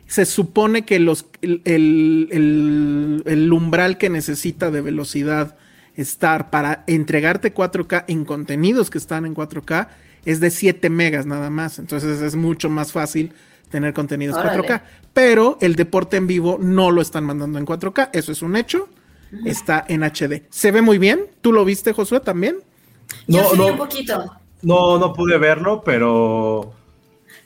Se 0.07 0.25
supone 0.27 0.85
que 0.85 0.99
los 0.99 1.27
el, 1.43 1.63
el- 1.65 2.29
el- 2.33 3.23
el 3.27 3.53
umbral 3.53 3.99
que 3.99 4.11
necesita 4.11 4.71
de 4.71 4.81
velocidad 4.81 5.57
Star 5.97 6.51
para 6.51 6.85
entregarte 6.87 7.53
4K 7.53 8.05
en 8.09 8.25
contenidos 8.25 8.91
que 8.91 8.99
están 8.99 9.27
en 9.27 9.35
4K 9.35 9.89
es 10.25 10.41
de 10.41 10.51
7 10.51 10.89
megas 10.91 11.27
nada 11.27 11.51
más, 11.51 11.79
entonces 11.79 12.21
es 12.23 12.35
mucho 12.37 12.71
más 12.71 12.93
fácil 12.93 13.33
tener 13.71 13.93
contenidos 13.93 14.37
Órale. 14.37 14.63
4K, 14.63 14.83
pero 15.13 15.59
el 15.61 15.77
deporte 15.77 16.17
en 16.17 16.27
vivo 16.27 16.59
no 16.61 16.91
lo 16.91 17.01
están 17.03 17.25
mandando 17.25 17.59
en 17.59 17.67
4K, 17.67 18.11
eso 18.13 18.33
es 18.33 18.43
un 18.43 18.57
hecho. 18.57 18.89
Está 19.45 19.85
en 19.87 20.03
HD. 20.03 20.43
Se 20.51 20.73
ve 20.73 20.83
muy 20.83 20.99
bien. 20.99 21.21
¿Tú 21.41 21.53
lo 21.53 21.65
viste, 21.65 21.93
Josué, 21.93 22.19
también? 22.19 22.57
Yo 23.27 23.43
No, 23.43 23.51
sí 23.51 23.57
no. 23.59 23.67
un 23.69 23.77
poquito. 23.77 24.25
No, 24.63 24.99
no 24.99 25.13
pude 25.13 25.39
verlo, 25.39 25.83
pero. 25.85 26.73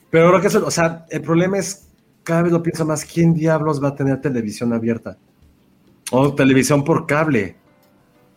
Pero 0.09 0.31
lo 0.31 0.41
que 0.41 0.47
es, 0.47 0.55
o 0.55 0.71
sea, 0.71 1.05
el 1.09 1.21
problema 1.21 1.57
es, 1.57 1.87
cada 2.23 2.43
vez 2.43 2.51
lo 2.51 2.63
pienso 2.63 2.85
más, 2.85 3.05
¿quién 3.05 3.33
diablos 3.33 3.83
va 3.83 3.89
a 3.89 3.95
tener 3.95 4.21
televisión 4.21 4.73
abierta? 4.73 5.17
O 6.11 6.33
televisión 6.33 6.83
por 6.83 7.05
cable. 7.05 7.55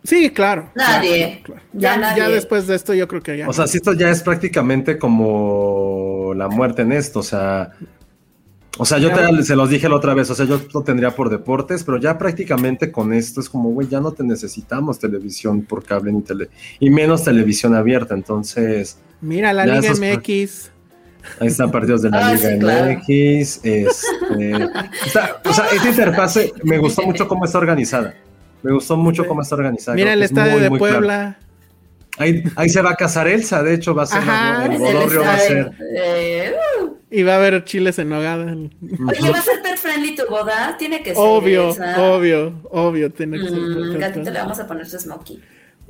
Sí, 0.04 0.30
claro. 0.30 0.70
Nadie. 0.74 1.40
claro, 1.44 1.60
claro. 1.60 1.62
Ya 1.72 1.94
Ya, 1.94 1.96
nadie. 2.00 2.18
ya 2.22 2.28
después 2.28 2.66
de 2.66 2.76
esto, 2.76 2.94
yo 2.94 3.06
creo 3.08 3.20
que 3.22 3.36
ya. 3.38 3.48
O 3.48 3.52
sea, 3.52 3.66
si 3.66 3.78
esto 3.78 3.92
ya 3.92 4.08
es 4.10 4.22
prácticamente 4.22 4.96
como 4.98 6.32
la 6.34 6.48
muerte 6.48 6.82
en 6.82 6.92
esto, 6.92 7.20
o 7.20 7.22
sea. 7.24 7.72
O 8.78 8.84
sea, 8.84 8.98
yo 8.98 9.10
te- 9.12 9.42
se 9.42 9.56
los 9.56 9.68
dije 9.70 9.88
la 9.88 9.96
otra 9.96 10.14
vez, 10.14 10.30
o 10.30 10.34
sea, 10.34 10.46
yo 10.46 10.60
lo 10.72 10.82
tendría 10.82 11.10
por 11.14 11.28
deportes, 11.30 11.84
pero 11.84 11.98
ya 11.98 12.16
prácticamente 12.16 12.90
con 12.92 13.12
esto 13.12 13.40
es 13.40 13.48
como, 13.48 13.70
güey, 13.70 13.88
ya 13.88 14.00
no 14.00 14.12
te 14.12 14.22
necesitamos 14.24 14.98
televisión 14.98 15.62
por 15.62 15.84
cable 15.84 16.12
ni 16.12 16.22
tele, 16.22 16.48
y 16.78 16.88
menos 16.90 17.24
televisión 17.24 17.74
abierta, 17.74 18.14
entonces. 18.14 18.98
Mira, 19.20 19.52
la 19.52 19.66
Liga 19.66 19.78
esos- 19.90 20.00
MX. 20.00 20.70
Ahí 21.40 21.48
están 21.48 21.70
partidos 21.70 22.02
de 22.02 22.10
la 22.10 22.18
Ah, 22.28 22.32
Liga 22.34 22.50
sí, 22.52 22.58
claro. 22.58 22.92
MX. 22.92 23.60
Este, 23.64 23.86
está- 25.04 25.40
o 25.44 25.52
sea, 25.52 25.66
esta 25.74 25.88
interfase 25.88 26.52
me 26.62 26.78
gustó 26.78 27.02
mucho 27.02 27.26
cómo 27.28 27.44
está 27.44 27.58
organizada. 27.58 28.14
Me 28.62 28.72
gustó 28.72 28.96
mucho 28.96 29.26
cómo 29.26 29.42
está 29.42 29.54
organizada. 29.56 29.94
Mira 29.96 30.12
el 30.12 30.22
estadio 30.22 30.52
muy, 30.52 30.60
de 30.62 30.70
muy 30.70 30.78
claro. 30.78 30.94
Puebla. 30.98 31.38
Ahí, 32.18 32.42
ahí 32.56 32.68
se 32.68 32.82
va 32.82 32.90
a 32.90 32.96
casar 32.96 33.28
Elsa, 33.28 33.62
de 33.62 33.74
hecho, 33.74 33.94
va 33.94 34.02
a 34.02 34.06
ser 34.06 34.18
Ajá, 34.18 34.66
el 34.66 34.72
El 34.72 34.78
Bodorrio 34.78 35.20
va 35.20 35.34
a 35.34 35.38
ser. 35.38 35.70
Eh, 35.96 36.52
uh. 36.82 36.97
Y 37.10 37.22
va 37.22 37.34
a 37.34 37.36
haber 37.36 37.64
chiles 37.64 37.98
en 37.98 38.10
nogada. 38.10 38.44
Oye, 38.52 39.30
¿va 39.30 39.38
a 39.38 39.42
ser 39.42 39.62
pet 39.62 39.76
friendly 39.78 40.14
tu 40.14 40.26
boda? 40.28 40.76
Tiene 40.78 41.02
que 41.02 41.10
ser. 41.14 41.18
Obvio, 41.18 41.70
esa. 41.70 42.02
obvio, 42.12 42.60
obvio. 42.70 43.10
Tiene 43.12 43.38
que 43.38 43.48
ser 43.48 43.58
Mm, 43.58 43.74
perfecto. 43.74 43.98
gatito 43.98 44.30
le 44.30 44.38
vamos 44.38 44.58
a 44.60 44.66
poner 44.66 44.86
su 44.88 44.98
smokey. 44.98 45.42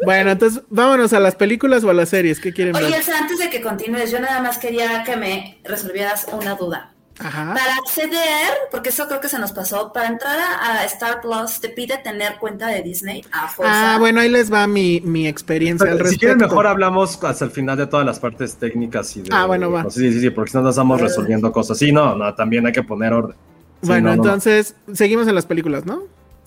Bueno, 0.05 0.31
entonces 0.31 0.63
vámonos 0.71 1.13
a 1.13 1.19
las 1.19 1.35
películas 1.35 1.83
o 1.83 1.91
a 1.91 1.95
las 1.95 2.11
series. 2.11 2.39
¿Qué 2.39 2.53
quieren 2.53 2.77
Oye, 2.77 2.85
ver? 2.85 2.95
Elsa, 2.95 3.19
antes 3.19 3.39
de 3.41 3.51
que 3.51 3.61
continúes, 3.61 4.13
yo 4.13 4.21
nada 4.21 4.41
más 4.41 4.59
quería 4.59 5.03
que 5.03 5.17
me 5.17 5.59
resolvieras 5.65 6.27
una 6.33 6.55
duda. 6.55 6.93
Ajá. 7.21 7.55
Para 7.55 7.75
acceder, 7.75 8.55
porque 8.71 8.91
eso 8.91 9.07
creo 9.09 9.21
que 9.21 9.29
se 9.29 9.39
nos 9.39 9.53
pasó, 9.53 9.93
para 9.93 10.09
entrar 10.09 10.39
a, 10.39 10.85
Star 10.85 11.21
Plus 11.21 11.61
te 11.61 11.69
pide 11.69 11.99
tener 11.99 12.37
cuenta 12.39 12.69
de 12.69 12.83
Disney 12.83 13.25
a 13.33 13.49
fuerza. 13.49 13.95
Ah, 13.95 13.99
bueno, 13.99 14.21
ahí 14.21 14.29
les 14.29 14.53
va 14.53 14.67
mi, 14.67 15.01
mi 15.01 15.27
experiencia 15.27 15.87
al 15.91 15.97
Si 15.97 16.03
respecto. 16.03 16.21
quieren, 16.21 16.39
mejor 16.39 16.67
hablamos 16.67 17.23
hasta 17.25 17.45
el 17.45 17.51
final 17.51 17.77
de 17.77 17.87
todas 17.87 18.07
las 18.07 18.21
partes 18.21 18.55
técnicas 18.57 19.17
y 19.17 19.23
de. 19.23 19.29
Ah, 19.33 19.47
bueno, 19.47 19.71
va. 19.71 19.91
Sí, 19.91 20.13
sí, 20.13 20.21
sí, 20.21 20.31
porque 20.31 20.53
si 20.53 20.57
no 20.59 20.63
nos 20.63 20.75
estamos 20.75 21.01
resolviendo 21.01 21.51
cosas. 21.53 21.77
Sí, 21.79 21.91
no, 21.93 22.15
no, 22.15 22.35
también 22.35 22.67
hay 22.67 22.73
que 22.73 22.83
poner 22.83 23.13
orden. 23.13 23.37
Sí, 23.81 23.89
Bueno, 23.89 24.11
no, 24.11 24.17
no, 24.17 24.23
no. 24.23 24.23
entonces 24.25 24.75
seguimos 24.93 25.27
en 25.29 25.35
las 25.35 25.47
películas, 25.47 25.85
¿no? 25.87 26.03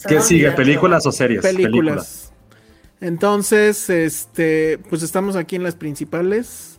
¿Qué 0.08 0.22
sigue? 0.22 0.52
¿Películas 0.52 1.06
o 1.06 1.12
series? 1.12 1.42
películas. 1.42 2.32
Entonces, 3.00 3.90
este, 3.90 4.80
pues 4.90 5.02
estamos 5.04 5.36
aquí 5.36 5.56
en 5.56 5.64
las 5.64 5.76
principales. 5.76 6.71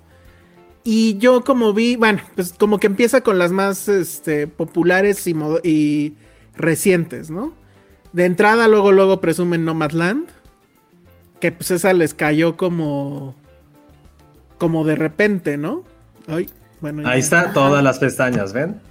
Y 0.85 1.17
yo 1.19 1.45
como 1.45 1.73
vi, 1.73 1.97
bueno, 1.97 2.21
pues 2.35 2.53
como 2.59 2.79
que 2.81 2.89
empieza 2.89 3.21
con 3.21 3.39
las 3.39 3.53
más 3.53 3.89
este, 3.89 4.47
populares 4.49 5.27
y, 5.27 6.15
recientes, 6.57 7.31
¿no? 7.31 7.55
De 8.13 8.25
entrada, 8.25 8.69
luego, 8.69 8.93
luego 8.93 9.21
presumen 9.21 9.65
Nomadland. 9.65 10.27
Que 11.41 11.51
pues 11.53 11.71
esa 11.71 11.93
les 11.93 12.15
cayó 12.15 12.57
como. 12.57 13.35
como 14.59 14.85
de 14.85 14.95
repente, 14.97 15.57
¿no? 15.57 15.85
Ay, 16.29 16.49
bueno. 16.81 17.03
ya- 17.03 17.11
Ahí 17.11 17.21
está, 17.21 17.53
todas 17.53 17.83
las 17.83 17.99
pestañas, 17.99 18.53
¿ven? 18.53 18.81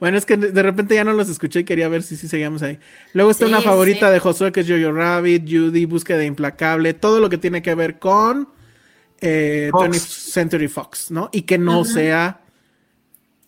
Bueno, 0.00 0.18
es 0.18 0.26
que 0.26 0.36
de 0.36 0.62
repente 0.62 0.94
ya 0.94 1.04
no 1.04 1.12
los 1.12 1.28
escuché 1.28 1.60
y 1.60 1.64
quería 1.64 1.88
ver 1.88 2.02
si 2.02 2.16
sí 2.16 2.28
seguíamos 2.28 2.62
ahí. 2.62 2.78
Luego 3.14 3.30
está 3.30 3.46
Sí, 3.46 3.52
una 3.52 3.60
favorita 3.62 4.08
sí. 4.08 4.12
de 4.12 4.18
Josué 4.20 4.52
que 4.52 4.60
es 4.60 4.68
Jojo 4.68 4.92
Rabbit, 4.92 5.44
Judy, 5.48 5.84
Búsqueda 5.86 6.24
Implacable, 6.24 6.92
todo 6.94 7.20
lo 7.20 7.28
que 7.30 7.38
tiene 7.38 7.62
que 7.62 7.74
ver 7.74 7.98
con 7.98 8.48
eh, 9.20 9.68
Fox. 9.70 9.84
20th 9.84 10.32
Century 10.32 10.68
Fox, 10.68 11.10
¿no? 11.10 11.28
Y 11.32 11.42
que 11.42 11.58
no 11.58 11.84
sea 11.84 12.40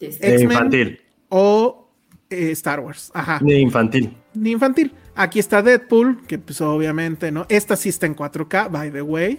infantil. 0.01 1.01
o 1.29 1.89
eh, 2.31 2.51
Star 2.53 2.81
Wars. 2.81 3.11
Ajá. 3.15 3.39
De 3.43 3.59
infantil. 3.59 4.17
Ni 4.35 4.53
infantil. 4.53 4.93
Aquí 5.15 5.39
está 5.39 5.63
Deadpool, 5.63 6.27
que 6.27 6.39
pues 6.39 6.61
obviamente, 6.61 7.31
¿no? 7.31 7.47
Esta 7.49 7.77
sí 7.77 7.91
está 7.91 8.07
en 8.07 8.17
4K, 8.17 8.71
by 8.71 8.91
the 8.91 9.03
way. 9.03 9.39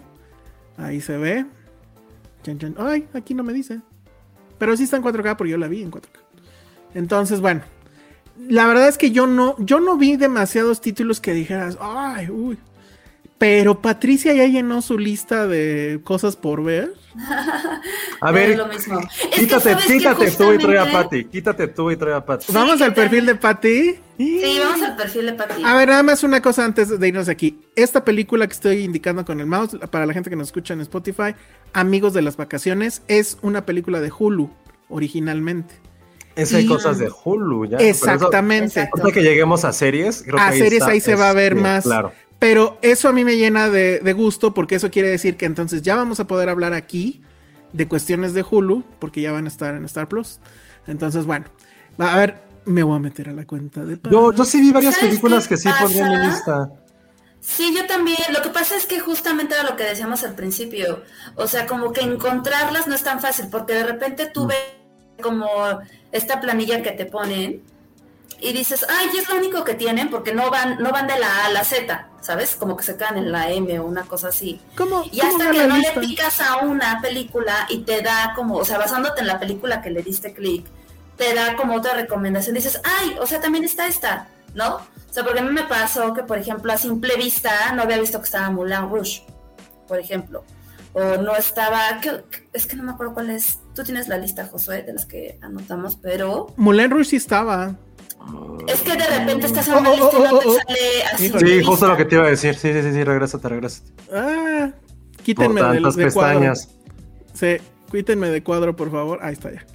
Ahí 0.78 1.02
se 1.02 1.18
ve. 1.18 1.46
Chan, 2.44 2.60
chan. 2.60 2.76
Ay, 2.78 3.08
aquí 3.14 3.34
no 3.34 3.44
me 3.44 3.54
dice. 3.54 3.80
Pero 4.58 4.78
sí 4.78 4.84
está 4.84 4.98
en 4.98 5.04
4K 5.04 5.36
porque 5.36 5.52
yo 5.52 5.58
la 5.58 5.68
vi 5.68 5.82
en 5.82 5.92
4K. 5.92 6.20
Entonces, 6.94 7.42
bueno. 7.42 7.62
La 8.48 8.66
verdad 8.66 8.88
es 8.88 8.98
que 8.98 9.12
yo 9.12 9.28
no, 9.28 9.56
yo 9.60 9.80
no 9.80 9.96
vi 9.96 10.18
demasiados 10.18 10.82
títulos 10.82 11.22
que 11.22 11.34
dijeras, 11.34 11.78
ay, 11.80 12.30
uy. 12.30 12.58
Pero 13.44 13.82
Patricia 13.82 14.32
ya 14.34 14.46
llenó 14.48 14.82
su 14.82 14.98
lista 14.98 15.48
de 15.48 16.00
cosas 16.06 16.38
por 16.38 16.64
ver. 16.64 16.94
A 18.22 18.30
Es 18.30 18.34
ver, 18.34 18.58
lo 18.58 18.68
mismo. 18.68 19.02
Es 19.02 19.08
que, 19.32 19.42
quítate, 19.42 19.76
quítate 19.86 20.32
tú 20.32 20.54
y 20.54 20.58
trae 20.60 20.80
a 20.80 20.90
Patty. 20.90 21.26
Quítate 21.26 21.68
tú 21.68 21.92
y 21.92 21.98
trae 21.98 22.14
a 22.14 22.26
Patty. 22.26 22.46
Vamos 22.54 22.78
¿qué 22.78 22.86
al 22.86 22.94
perfil 22.94 23.26
de 23.26 23.36
Patty. 23.36 23.96
Sí, 24.18 24.60
vamos 24.64 24.82
al 24.82 24.96
perfil 24.96 25.26
de 25.26 25.34
Patty. 25.34 25.62
A 25.66 25.76
ver, 25.76 25.90
nada 25.90 26.04
más 26.04 26.24
una 26.24 26.42
cosa 26.42 26.64
antes 26.64 26.98
de 26.98 27.06
irnos 27.06 27.26
de 27.26 27.34
aquí. 27.34 27.60
Esta 27.76 28.06
película 28.06 28.48
que 28.48 28.54
estoy 28.54 28.78
indicando 28.86 29.26
con 29.26 29.42
el 29.42 29.46
mouse, 29.46 29.78
para 29.92 30.06
la 30.06 30.14
gente 30.14 30.30
que 30.30 30.38
nos 30.38 30.48
escucha 30.48 30.74
en 30.74 30.80
Spotify, 30.80 31.36
Amigos 31.74 32.14
de 32.14 32.22
las 32.22 32.38
Vacaciones, 32.38 33.02
es 33.10 33.38
una 33.42 33.66
película 33.66 34.00
de 34.00 34.10
Hulu, 34.18 34.50
originalmente. 34.88 35.76
Es 36.38 36.54
hay 36.54 36.64
Y- 36.64 36.68
cosas 36.68 36.98
de 36.98 37.12
Hulu 37.26 37.66
ya. 37.66 37.78
Eso- 37.78 38.06
Exactamente. 38.06 38.68
Exacto. 38.80 39.02
Ahorita 39.02 39.20
que 39.20 39.22
lleguemos 39.26 39.66
a 39.66 39.74
series, 39.74 40.24
creo 40.24 40.40
A 40.40 40.52
que 40.52 40.60
series 40.60 40.74
está, 40.76 40.92
ahí 40.92 41.02
se 41.02 41.16
va 41.16 41.30
a 41.30 41.34
ver 41.34 41.52
este, 41.52 41.62
más. 41.62 41.84
Claro. 41.84 42.14
Pero 42.44 42.78
eso 42.82 43.08
a 43.08 43.14
mí 43.14 43.24
me 43.24 43.38
llena 43.38 43.70
de, 43.70 44.00
de 44.00 44.12
gusto 44.12 44.54
porque 44.54 44.76
eso 44.76 44.92
quiere 44.92 45.08
decir 45.08 45.38
que 45.38 45.46
entonces 45.46 45.82
ya 45.82 45.96
vamos 45.96 46.20
a 46.20 46.28
poder 46.28 46.50
hablar 46.50 46.74
aquí 46.74 47.22
de 47.72 47.88
cuestiones 47.88 48.34
de 48.34 48.44
Hulu, 48.44 48.84
porque 49.00 49.22
ya 49.22 49.32
van 49.32 49.46
a 49.46 49.48
estar 49.48 49.74
en 49.76 49.86
Star 49.86 50.10
Plus. 50.10 50.40
Entonces, 50.86 51.26
bueno, 51.26 51.46
a 51.98 52.18
ver, 52.18 52.42
me 52.66 52.84
voy 52.84 52.98
a 52.98 53.00
meter 53.00 53.30
a 53.30 53.32
la 53.32 53.48
cuenta 53.48 53.86
de... 53.86 53.98
Yo, 54.12 54.34
yo 54.34 54.44
sí 54.44 54.60
vi 54.60 54.74
varias 54.74 54.96
¿Sabes 54.96 55.08
películas 55.08 55.48
que 55.48 55.56
sí 55.56 55.70
pondría 55.80 56.06
en 56.06 56.20
mi 56.20 56.28
lista. 56.28 56.70
Sí, 57.40 57.74
yo 57.74 57.88
también. 57.88 58.18
Lo 58.34 58.42
que 58.42 58.50
pasa 58.50 58.76
es 58.76 58.88
que 58.88 59.00
justamente 59.00 59.54
era 59.54 59.64
lo 59.64 59.78
que 59.78 59.86
decíamos 59.86 60.26
al 60.26 60.36
principio. 60.36 61.02
O 61.38 61.48
sea, 61.48 61.66
como 61.66 61.94
que 61.94 62.02
encontrarlas 62.02 62.88
no 62.88 62.96
es 62.96 63.04
tan 63.04 63.22
fácil, 63.22 63.48
porque 63.50 63.74
de 63.74 63.86
repente 63.86 64.26
tú 64.26 64.48
ves 64.48 64.58
como 65.22 65.48
esta 66.12 66.42
planilla 66.42 66.82
que 66.82 66.92
te 66.92 67.06
ponen 67.06 67.64
y 68.44 68.54
dices, 68.54 68.86
ay, 68.90 69.10
es 69.18 69.28
lo 69.30 69.36
único 69.38 69.64
que 69.64 69.74
tienen, 69.76 70.10
porque 70.10 70.34
no 70.34 70.50
van, 70.52 70.78
no 70.82 70.92
van 70.92 71.08
de 71.08 71.18
la 71.20 71.28
A 71.28 71.46
a 71.46 71.50
la 71.50 71.64
Z, 71.64 72.08
¿sabes? 72.22 72.56
Como 72.56 72.76
que 72.78 72.84
se 72.84 72.98
quedan 72.98 73.18
en 73.18 73.32
la 73.32 73.50
M 73.52 73.80
o 73.80 73.86
una 73.86 74.04
cosa 74.04 74.28
así. 74.30 74.60
¿Cómo? 74.76 75.04
Y 75.12 75.22
hasta 75.22 75.52
que 75.52 75.68
no 75.68 75.78
le 75.78 75.92
picas 76.02 76.42
a 76.42 76.58
una 76.58 77.00
película 77.02 77.66
y 77.70 77.80
te 77.80 78.02
da 78.02 78.34
como, 78.36 78.56
o 78.58 78.66
sea, 78.66 78.78
basándote 78.78 79.22
en 79.22 79.28
la 79.28 79.40
película 79.40 79.82
que 79.82 79.90
le 79.90 80.04
diste 80.04 80.34
clic, 80.34 80.66
te 81.18 81.34
da 81.34 81.56
como 81.56 81.76
otra 81.76 81.94
recomendación. 81.94 82.56
Dices, 82.56 82.82
ay, 83.00 83.16
o 83.22 83.26
sea, 83.28 83.40
también 83.40 83.64
está 83.64 83.88
esta, 83.88 84.28
¿no? 84.56 84.76
O 84.76 85.14
sea, 85.14 85.24
porque 85.24 85.40
a 85.40 85.44
mí 85.44 85.52
me 85.52 85.64
pasó 85.64 86.14
que, 86.14 86.24
por 86.24 86.38
ejemplo, 86.38 86.72
a 86.74 86.78
simple 86.78 87.16
vista 87.18 87.72
no 87.74 87.84
había 87.84 88.00
visto 88.00 88.20
que 88.20 88.26
estaba 88.26 88.50
Moulin 88.50 88.90
Rouge, 88.90 89.24
por 89.88 90.00
ejemplo. 90.00 90.44
O 90.96 91.18
no 91.18 91.36
estaba, 91.36 92.00
¿qué- 92.02 92.24
qué- 92.30 92.48
es 92.54 92.68
que 92.68 92.76
no 92.76 92.84
me 92.84 92.92
acuerdo 92.92 93.14
cuál 93.16 93.30
es. 93.32 93.58
Tú 93.74 93.84
tienes 93.84 94.08
la 94.08 94.18
lista, 94.18 94.46
Josué, 94.46 94.84
de 94.84 94.94
las 94.94 95.06
que 95.08 95.40
anotamos, 95.42 95.96
pero 95.96 96.54
Moulin 96.56 96.90
Rouge 96.92 97.06
sí 97.12 97.16
estaba. 97.16 97.76
Es 98.68 98.82
que 98.82 98.96
de 98.96 99.06
repente 99.06 99.46
estás 99.48 99.68
en 99.68 99.74
Oh, 99.76 99.80
una 99.80 99.90
oh, 99.92 99.96
lista 99.96 100.18
y 100.18 100.22
oh, 100.22 100.24
no 100.32 100.40
te 100.40 100.48
oh, 100.48 100.52
oh. 100.52 100.56
sale 100.56 101.04
así. 101.14 101.28
Sí, 101.30 101.32
justo 101.64 101.72
vista. 101.72 101.88
lo 101.88 101.98
que 101.98 102.06
te 102.06 102.16
iba 102.16 102.26
a 102.26 102.30
decir. 102.30 102.56
Sí, 102.56 102.74
sí, 102.74 102.82
sí, 102.82 102.92
sí, 102.94 103.04
regrésate, 103.04 103.50
regrésate. 103.50 103.92
Ah, 104.14 104.72
quítenme 105.24 105.62
de, 105.62 105.68
tantas 105.74 105.96
de 105.96 106.12
cuadro. 106.12 106.40
pestañas. 106.40 106.70
Sí, 107.34 107.58
quítenme 107.92 108.30
de 108.30 108.44
cuadro, 108.44 108.76
por 108.76 108.92
favor. 108.92 109.20
Ahí 109.22 109.34
está 109.34 109.52
ya. 109.52 109.66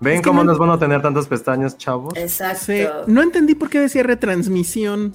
¿Ven 0.00 0.16
Es 0.18 0.22
cómo 0.22 0.40
no- 0.40 0.44
no 0.44 0.52
es 0.52 0.58
bueno 0.58 0.78
tener 0.78 1.02
tantas 1.02 1.26
pestañas, 1.26 1.76
chavos? 1.76 2.14
Exacto. 2.16 2.64
Sí, 2.66 2.84
no 3.08 3.20
entendí 3.22 3.54
por 3.56 3.68
qué 3.68 3.80
decía 3.80 4.02
retransmisión, 4.04 5.12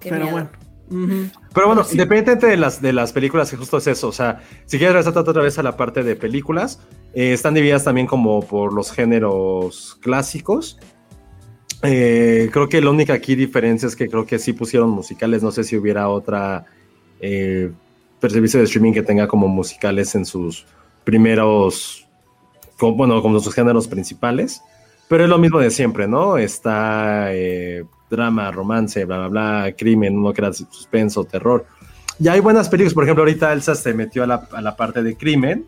Qué 0.00 0.10
pero 0.10 0.22
miedo. 0.24 0.32
bueno. 0.32 0.50
Pero 0.88 1.66
bueno, 1.66 1.84
Sí. 1.84 1.92
independientemente 1.92 2.46
de 2.46 2.56
las, 2.56 2.80
de 2.80 2.92
las 2.92 3.12
películas, 3.12 3.50
que 3.50 3.56
justo 3.56 3.76
es 3.78 3.86
eso. 3.86 4.08
O 4.08 4.12
sea, 4.12 4.40
si 4.66 4.78
quieres 4.78 4.94
regresar 4.94 5.18
otra 5.18 5.42
vez 5.42 5.58
a 5.58 5.62
la 5.62 5.76
parte 5.76 6.02
de 6.02 6.16
películas, 6.16 6.80
eh, 7.14 7.32
están 7.32 7.54
divididas 7.54 7.84
también 7.84 8.06
como 8.06 8.40
por 8.40 8.72
los 8.72 8.92
géneros 8.92 9.98
clásicos. 10.00 10.78
Eh, 11.82 12.48
creo 12.52 12.68
que 12.68 12.80
la 12.80 12.90
única 12.90 13.14
aquí 13.14 13.34
diferencia 13.34 13.86
es 13.86 13.96
que 13.96 14.08
creo 14.08 14.26
que 14.26 14.38
sí 14.38 14.52
pusieron 14.52 14.90
musicales. 14.90 15.42
No 15.42 15.50
sé 15.50 15.64
si 15.64 15.76
hubiera 15.76 16.08
otra 16.08 16.64
eh, 17.20 17.70
servicio 18.20 18.58
de 18.60 18.64
streaming 18.64 18.92
que 18.92 19.02
tenga 19.02 19.26
como 19.28 19.46
musicales 19.48 20.14
en 20.14 20.24
sus 20.24 20.66
primeros, 21.04 22.06
bueno, 22.80 23.20
como 23.22 23.40
sus 23.40 23.54
géneros 23.54 23.88
principales. 23.88 24.62
Pero 25.08 25.24
es 25.24 25.30
lo 25.30 25.38
mismo 25.38 25.58
de 25.60 25.70
siempre, 25.70 26.08
¿no? 26.08 26.36
Está 26.36 27.28
eh, 27.32 27.84
drama, 28.10 28.50
romance, 28.50 29.04
bla, 29.04 29.18
bla, 29.18 29.28
bla, 29.28 29.74
crimen, 29.76 30.18
uno 30.18 30.32
que 30.32 30.40
era 30.40 30.52
suspenso, 30.52 31.24
terror. 31.24 31.66
Y 32.18 32.28
hay 32.28 32.40
buenas 32.40 32.68
películas, 32.68 32.94
por 32.94 33.04
ejemplo, 33.04 33.22
ahorita 33.22 33.52
Elsa 33.52 33.74
se 33.74 33.92
metió 33.92 34.24
a 34.24 34.26
la, 34.26 34.48
a 34.52 34.60
la 34.60 34.76
parte 34.76 35.02
de 35.02 35.16
crimen. 35.16 35.66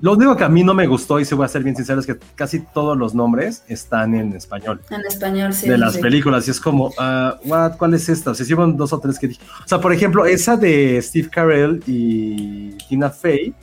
Lo 0.00 0.12
único 0.12 0.36
que 0.36 0.44
a 0.44 0.48
mí 0.48 0.62
no 0.62 0.74
me 0.74 0.86
gustó, 0.86 1.18
y 1.20 1.24
se 1.24 1.34
voy 1.34 1.46
a 1.46 1.48
ser 1.48 1.62
bien 1.62 1.74
sincero, 1.74 2.00
es 2.00 2.06
que 2.06 2.18
casi 2.34 2.60
todos 2.60 2.98
los 2.98 3.14
nombres 3.14 3.64
están 3.68 4.14
en 4.14 4.34
español 4.34 4.80
En 4.90 5.00
español, 5.06 5.54
sí. 5.54 5.68
de 5.68 5.78
las 5.78 5.94
sí. 5.94 6.00
películas. 6.00 6.46
Y 6.48 6.50
es 6.50 6.60
como, 6.60 6.92
ah, 6.98 7.38
what, 7.44 7.76
¿cuál 7.78 7.94
es 7.94 8.08
esta? 8.08 8.32
O 8.32 8.34
sea, 8.34 8.46
hubo 8.54 8.66
dos 8.66 8.92
o 8.92 9.00
tres 9.00 9.18
que 9.18 9.28
dije. 9.28 9.40
O 9.64 9.68
sea, 9.68 9.80
por 9.80 9.92
ejemplo, 9.92 10.26
esa 10.26 10.56
de 10.56 11.00
Steve 11.00 11.30
Carell 11.30 11.82
y 11.86 12.72
Tina 12.88 13.08
Fey, 13.08 13.54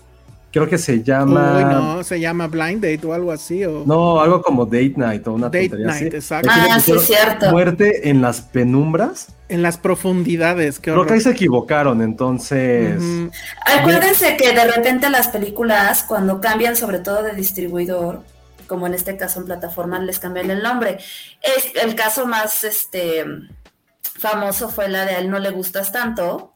creo 0.54 0.70
que 0.70 0.78
se 0.78 1.02
llama. 1.04 1.58
Uy, 1.58 1.66
no, 1.66 2.04
se 2.04 2.20
llama 2.20 2.48
Blind 2.48 2.82
Date 2.82 3.06
o 3.06 3.14
algo 3.14 3.32
así. 3.32 3.66
O... 3.66 3.84
No, 3.86 4.22
algo 4.22 4.42
como 4.42 4.66
Date 4.66 4.94
Night 4.96 5.28
o 5.28 5.34
una 5.34 5.48
Date 5.48 5.70
tontería 5.70 5.88
Night, 5.88 6.08
así. 6.08 6.16
exacto. 6.16 6.50
Aquí 6.50 6.70
Ah, 6.72 6.80
sí, 6.80 6.94
cierto. 7.00 7.50
Muerte 7.52 8.10
en 8.10 8.22
las 8.22 8.42
penumbras. 8.42 9.28
En 9.50 9.62
las 9.62 9.78
profundidades, 9.78 10.78
qué 10.78 10.84
Creo 10.84 10.96
horror. 10.96 11.08
que 11.08 11.14
ahí 11.16 11.22
se 11.22 11.32
equivocaron, 11.32 12.02
entonces. 12.02 13.02
Acuérdense 13.66 14.38
que 14.38 14.54
de 14.54 14.66
repente 14.72 15.10
las 15.10 15.28
películas, 15.28 16.04
cuando 16.04 16.40
cambian 16.40 16.76
sobre 16.76 17.00
todo 17.00 17.24
de 17.24 17.34
distribuidor, 17.34 18.22
como 18.68 18.88
en 18.88 18.94
este 18.94 19.18
caso 19.18 19.40
en 19.40 19.46
plataforma, 19.48 20.00
les 20.00 20.20
cambian 20.20 20.50
el 20.50 20.64
nombre. 20.64 20.98
Es, 21.42 21.72
el 21.84 21.96
caso 21.96 22.26
más 22.26 22.64
este 22.64 23.26
famoso 24.02 24.70
fue 24.70 24.88
la 24.90 25.06
de 25.06 25.16
a 25.16 25.20
él 25.20 25.30
no 25.30 25.40
le 25.40 25.50
gustas 25.52 25.92
tanto, 25.92 26.53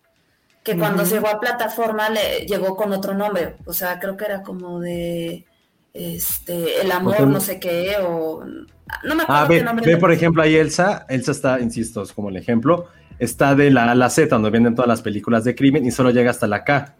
que 0.73 0.77
cuando 0.77 1.03
llegó 1.05 1.27
a 1.29 1.39
plataforma 1.39 2.09
le 2.09 2.45
llegó 2.45 2.75
con 2.75 2.91
otro 2.91 3.13
nombre. 3.13 3.55
O 3.65 3.73
sea, 3.73 3.99
creo 3.99 4.17
que 4.17 4.25
era 4.25 4.41
como 4.43 4.79
de 4.81 5.45
este 5.93 6.81
el 6.81 6.91
amor, 6.91 7.21
no 7.27 7.39
sé 7.39 7.59
qué, 7.59 7.95
o 8.05 8.43
no 8.43 9.15
me 9.15 9.23
acuerdo 9.23 9.41
Ah, 9.43 9.45
qué 9.47 9.55
ve, 9.55 9.63
nombre. 9.63 9.85
ve 9.85 9.97
por 9.97 10.11
ejemplo 10.11 10.41
ahí 10.43 10.55
Elsa. 10.55 11.05
Elsa 11.09 11.31
está, 11.31 11.59
insisto, 11.61 12.01
es 12.03 12.11
como 12.11 12.29
el 12.29 12.35
ejemplo. 12.37 12.87
Está 13.17 13.55
de 13.55 13.71
la 13.71 13.85
A 13.85 13.91
a 13.91 13.95
la 13.95 14.09
Z, 14.09 14.27
donde 14.35 14.49
vienen 14.51 14.75
todas 14.75 14.89
las 14.89 15.01
películas 15.01 15.43
de 15.45 15.55
crimen 15.55 15.85
y 15.85 15.91
solo 15.91 16.11
llega 16.11 16.31
hasta 16.31 16.47
la 16.47 16.63
K. 16.65 16.95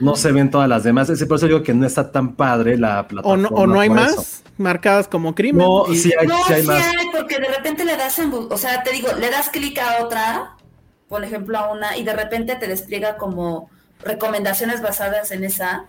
No 0.00 0.16
se 0.16 0.32
ven 0.32 0.50
todas 0.50 0.68
las 0.68 0.84
demás. 0.84 1.10
Ese 1.10 1.26
por 1.26 1.36
eso 1.38 1.46
digo 1.46 1.62
que 1.62 1.74
no 1.74 1.86
está 1.86 2.10
tan 2.12 2.34
padre 2.34 2.78
la 2.78 3.00
O 3.00 3.06
plataforma. 3.08 3.48
no, 3.50 3.56
o 3.56 3.66
no 3.66 3.80
hay 3.80 3.90
más 3.90 4.12
eso. 4.12 4.42
marcadas 4.58 5.08
como 5.08 5.34
crimen. 5.34 5.66
No, 5.66 5.86
Y- 5.92 5.96
sí 5.98 6.12
hay, 6.18 6.26
No, 6.26 6.36
sí 6.46 6.52
hay 6.54 6.60
sí 6.62 6.68
más. 6.68 6.86
hay, 6.86 7.06
porque 7.10 7.38
de 7.38 7.48
repente 7.48 7.84
le 7.84 7.96
das 7.96 8.18
en, 8.18 8.32
o 8.32 8.56
sea, 8.56 8.82
te 8.82 8.92
digo, 8.92 9.08
le 9.18 9.30
das 9.30 9.48
clic 9.50 9.78
a 9.78 10.04
otra, 10.04 10.52
por 11.12 11.24
ejemplo 11.24 11.58
a 11.58 11.70
una, 11.70 11.98
y 11.98 12.04
de 12.04 12.14
repente 12.14 12.56
te 12.56 12.66
despliega 12.66 13.18
como 13.18 13.68
recomendaciones 14.02 14.80
basadas 14.80 15.30
en 15.30 15.44
esa, 15.44 15.84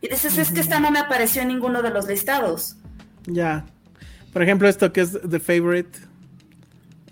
y 0.00 0.08
dices, 0.08 0.38
es 0.38 0.50
que 0.50 0.58
esta 0.58 0.80
no 0.80 0.90
me 0.90 0.98
apareció 0.98 1.42
en 1.42 1.48
ninguno 1.48 1.82
de 1.82 1.90
los 1.90 2.08
listados. 2.08 2.74
Ya. 3.26 3.64
Por 4.32 4.42
ejemplo, 4.42 4.68
esto 4.68 4.92
que 4.92 5.02
es 5.02 5.20
The 5.22 5.38
Favorite. 5.38 5.96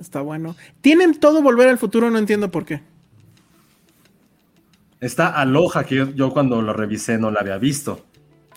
Está 0.01 0.21
bueno. 0.21 0.57
Tienen 0.81 1.21
todo 1.21 1.43
volver 1.43 1.69
al 1.69 1.79
futuro, 1.79 2.11
no 2.11 2.19
entiendo 2.19 2.51
por 2.51 2.65
qué. 2.65 2.83
Está 5.01 5.29
Aloha, 5.29 5.85
que 5.85 5.95
yo, 5.95 6.11
yo 6.11 6.33
cuando 6.33 6.61
lo 6.61 6.73
revisé 6.73 7.19
no 7.19 7.31
la 7.31 7.39
había 7.39 7.59
visto. 7.59 8.05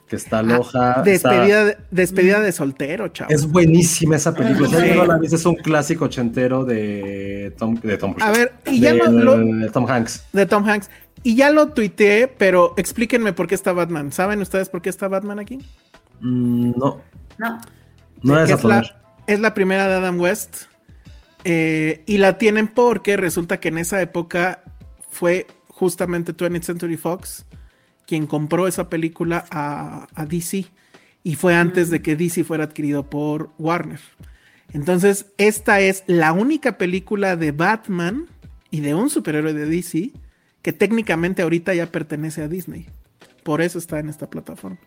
Que 0.07 0.15
está 0.15 0.39
está- 0.41 0.99
Ah, 0.99 1.01
Despedida, 1.03 1.65
de, 1.65 1.77
despedida 1.91 2.39
de 2.39 2.51
soltero, 2.53 3.09
chavo. 3.09 3.29
Es 3.29 3.45
buenísima 3.45 4.15
esa 4.15 4.34
película. 4.34 4.69
Sí. 4.79 4.93
la 5.07 5.17
viste, 5.17 5.35
es 5.35 5.45
un 5.45 5.55
clásico 5.55 6.05
ochentero 6.05 6.63
de 6.63 7.53
Tom, 7.57 7.75
de 7.75 7.97
Tom 7.97 8.15
A 8.21 8.31
ver, 8.31 8.53
y 8.65 8.79
ya 8.79 8.93
lo- 8.93 9.11
lo- 9.11 9.38
de 9.38 9.69
Tom 9.69 9.85
Hanks. 9.89 10.23
De 10.31 10.45
Tom 10.45 10.63
Hanks. 10.67 10.89
Y 11.23 11.35
ya 11.35 11.49
lo 11.49 11.69
tuiteé, 11.69 12.27
pero 12.29 12.73
explíquenme 12.77 13.34
por 13.34 13.47
qué 13.47 13.55
está 13.55 13.73
Batman. 13.73 14.11
¿Saben 14.13 14.39
ustedes 14.41 14.69
por 14.69 14.81
qué 14.81 14.89
está 14.89 15.09
Batman 15.09 15.39
aquí? 15.39 15.57
Mm, 16.21 16.71
no, 16.77 17.01
No, 17.38 17.61
no 18.23 18.39
es 18.41 18.63
la, 18.63 18.95
es 19.27 19.39
la 19.41 19.53
primera 19.53 19.88
de 19.89 19.95
Adam 19.95 20.19
West. 20.19 20.63
eh, 21.43 22.03
y 22.05 22.17
la 22.17 22.38
tienen 22.38 22.67
porque 22.67 23.17
resulta 23.17 23.59
que 23.59 23.67
en 23.69 23.77
esa 23.77 24.01
época 24.01 24.63
fue 25.09 25.47
justamente 25.67 26.34
20th 26.34 26.63
Century 26.63 26.97
Fox 26.97 27.45
quien 28.07 28.25
compró 28.25 28.67
esa 28.67 28.89
película 28.89 29.45
a, 29.51 30.07
a 30.15 30.25
DC. 30.25 30.65
Y 31.23 31.35
fue 31.35 31.55
antes 31.55 31.91
de 31.91 32.01
que 32.01 32.15
DC 32.15 32.43
fuera 32.43 32.63
adquirido 32.63 33.09
por 33.09 33.51
Warner. 33.59 33.99
Entonces, 34.73 35.27
esta 35.38 35.81
es 35.81 36.03
la 36.07 36.31
única 36.31 36.77
película 36.77 37.35
de 37.35 37.51
Batman 37.51 38.25
y 38.71 38.79
de 38.79 38.95
un 38.95 39.09
superhéroe 39.09 39.53
de 39.53 39.65
DC 39.65 40.11
que 40.61 40.73
técnicamente 40.73 41.41
ahorita 41.41 41.73
ya 41.73 41.91
pertenece 41.91 42.41
a 42.41 42.47
Disney. 42.47 42.88
Por 43.43 43.61
eso 43.61 43.77
está 43.77 43.99
en 43.99 44.09
esta 44.09 44.29
plataforma. 44.29 44.79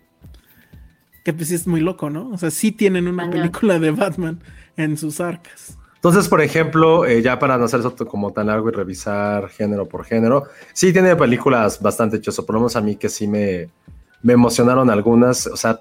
Que 1.24 1.32
pues 1.32 1.48
sí 1.48 1.54
es 1.54 1.66
muy 1.66 1.80
loco, 1.80 2.10
¿no? 2.10 2.28
O 2.30 2.38
sea, 2.38 2.50
sí 2.50 2.72
tienen 2.72 3.08
una 3.08 3.30
película 3.30 3.78
de 3.78 3.90
Batman 3.90 4.40
en 4.76 4.96
sus 4.96 5.20
arcas. 5.20 5.78
Entonces, 6.02 6.28
por 6.28 6.40
ejemplo, 6.40 7.04
eh, 7.04 7.20
ya 7.20 7.38
para 7.38 7.58
no 7.58 7.66
hacer 7.66 7.80
eso 7.80 7.94
como 7.94 8.32
tan 8.32 8.46
largo 8.46 8.70
y 8.70 8.72
revisar 8.72 9.50
género 9.50 9.86
por 9.86 10.04
género, 10.06 10.44
sí 10.72 10.94
tiene 10.94 11.14
películas 11.14 11.80
bastante 11.82 12.18
chosas, 12.22 12.42
por 12.46 12.54
lo 12.54 12.60
menos 12.60 12.74
a 12.76 12.80
mí 12.80 12.96
que 12.96 13.10
sí 13.10 13.28
me, 13.28 13.68
me 14.22 14.32
emocionaron 14.32 14.88
algunas. 14.88 15.46
O 15.46 15.56
sea, 15.58 15.80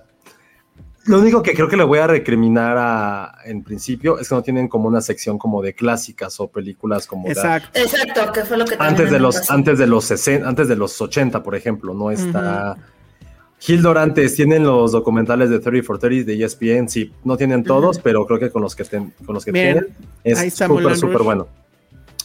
lo 1.06 1.20
único 1.20 1.42
que 1.42 1.54
creo 1.54 1.70
que 1.70 1.78
le 1.78 1.86
voy 1.86 2.00
a 2.00 2.08
recriminar 2.08 2.76
a, 2.78 3.36
en 3.46 3.64
principio 3.64 4.20
es 4.20 4.28
que 4.28 4.36
no 4.36 4.42
tienen 4.44 4.68
como 4.68 4.90
una 4.90 5.00
sección 5.00 5.38
como 5.38 5.62
de 5.62 5.74
clásicas 5.74 6.38
o 6.42 6.50
películas 6.50 7.08
como 7.08 7.24
de- 7.28 7.32
Exacto. 7.32 7.70
exacto, 7.80 8.32
que 8.34 8.42
fue 8.44 8.58
lo 8.58 8.66
que 8.66 8.76
antes 8.78 9.10
de 9.10 9.20
los 9.20 9.38
pasó. 9.38 9.54
antes 9.54 9.80
de 9.80 9.88
los 9.88 10.04
60, 10.04 10.48
antes 10.48 10.68
de 10.68 10.76
los 10.76 11.02
80, 11.02 11.42
por 11.42 11.56
ejemplo, 11.56 11.94
no 11.94 12.12
está 12.12 12.76
Gil 13.60 13.82
Dorantes 13.82 14.36
tienen 14.36 14.64
los 14.64 14.92
documentales 14.94 15.50
de 15.50 15.60
30 15.60 15.86
for 15.86 16.00
30 16.00 16.26
de 16.32 16.44
ESPN, 16.44 16.88
sí, 16.88 17.12
no 17.24 17.36
tienen 17.38 17.64
todos, 17.64 18.00
pero 18.00 18.26
creo 18.26 18.40
que 18.40 18.50
con 18.50 18.62
los 18.62 18.76
que 18.76 18.86
ten- 18.86 19.14
con 19.26 19.36
los 19.36 19.44
que 19.44 19.52
Bien, 19.52 19.74
tienen 19.74 19.96
es 20.24 20.54
súper 20.54 20.96
súper 20.96 21.16
Rouge. 21.18 21.24
bueno. 21.26 21.48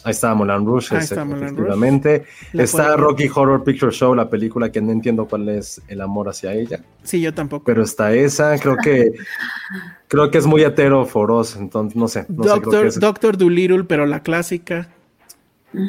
Ahí 0.05 0.11
está 0.11 0.35
Moulin 0.35 0.63
Rouge, 0.65 0.93
Ahí 0.95 0.99
es- 0.99 1.11
está 1.11 1.23
Rouge. 1.23 1.45
efectivamente. 1.45 2.25
La 2.53 2.63
Está. 2.63 2.95
Rocky 2.95 3.27
Horror 3.33 3.63
Picture 3.63 3.91
Show, 3.91 4.13
la 4.13 4.29
película 4.29 4.71
que 4.71 4.79
no 4.79 4.91
entiendo 4.91 5.25
cuál 5.27 5.49
es 5.49 5.81
el 5.87 5.99
amor 5.99 6.29
hacia 6.29 6.53
ella, 6.53 6.79
Sí, 7.03 7.19
yo 7.19 7.33
tampoco. 7.33 7.65
pero 7.65 7.83
está 7.83 8.13
esa, 8.13 8.57
creo 8.59 8.77
que 8.77 9.13
creo 10.07 10.29
que 10.29 10.37
es 10.37 10.45
muy 10.45 10.63
hetero 10.63 11.05
foros, 11.05 11.55
entonces 11.55 11.97
no 11.97 12.07
sé, 12.07 12.25
no 12.29 12.43
sé, 12.43 12.49
Doctor, 12.49 12.93
Doctor 12.99 13.37
Dolittle, 13.37 13.83
pero 13.85 14.05
la 14.05 14.21
clásica. 14.21 14.89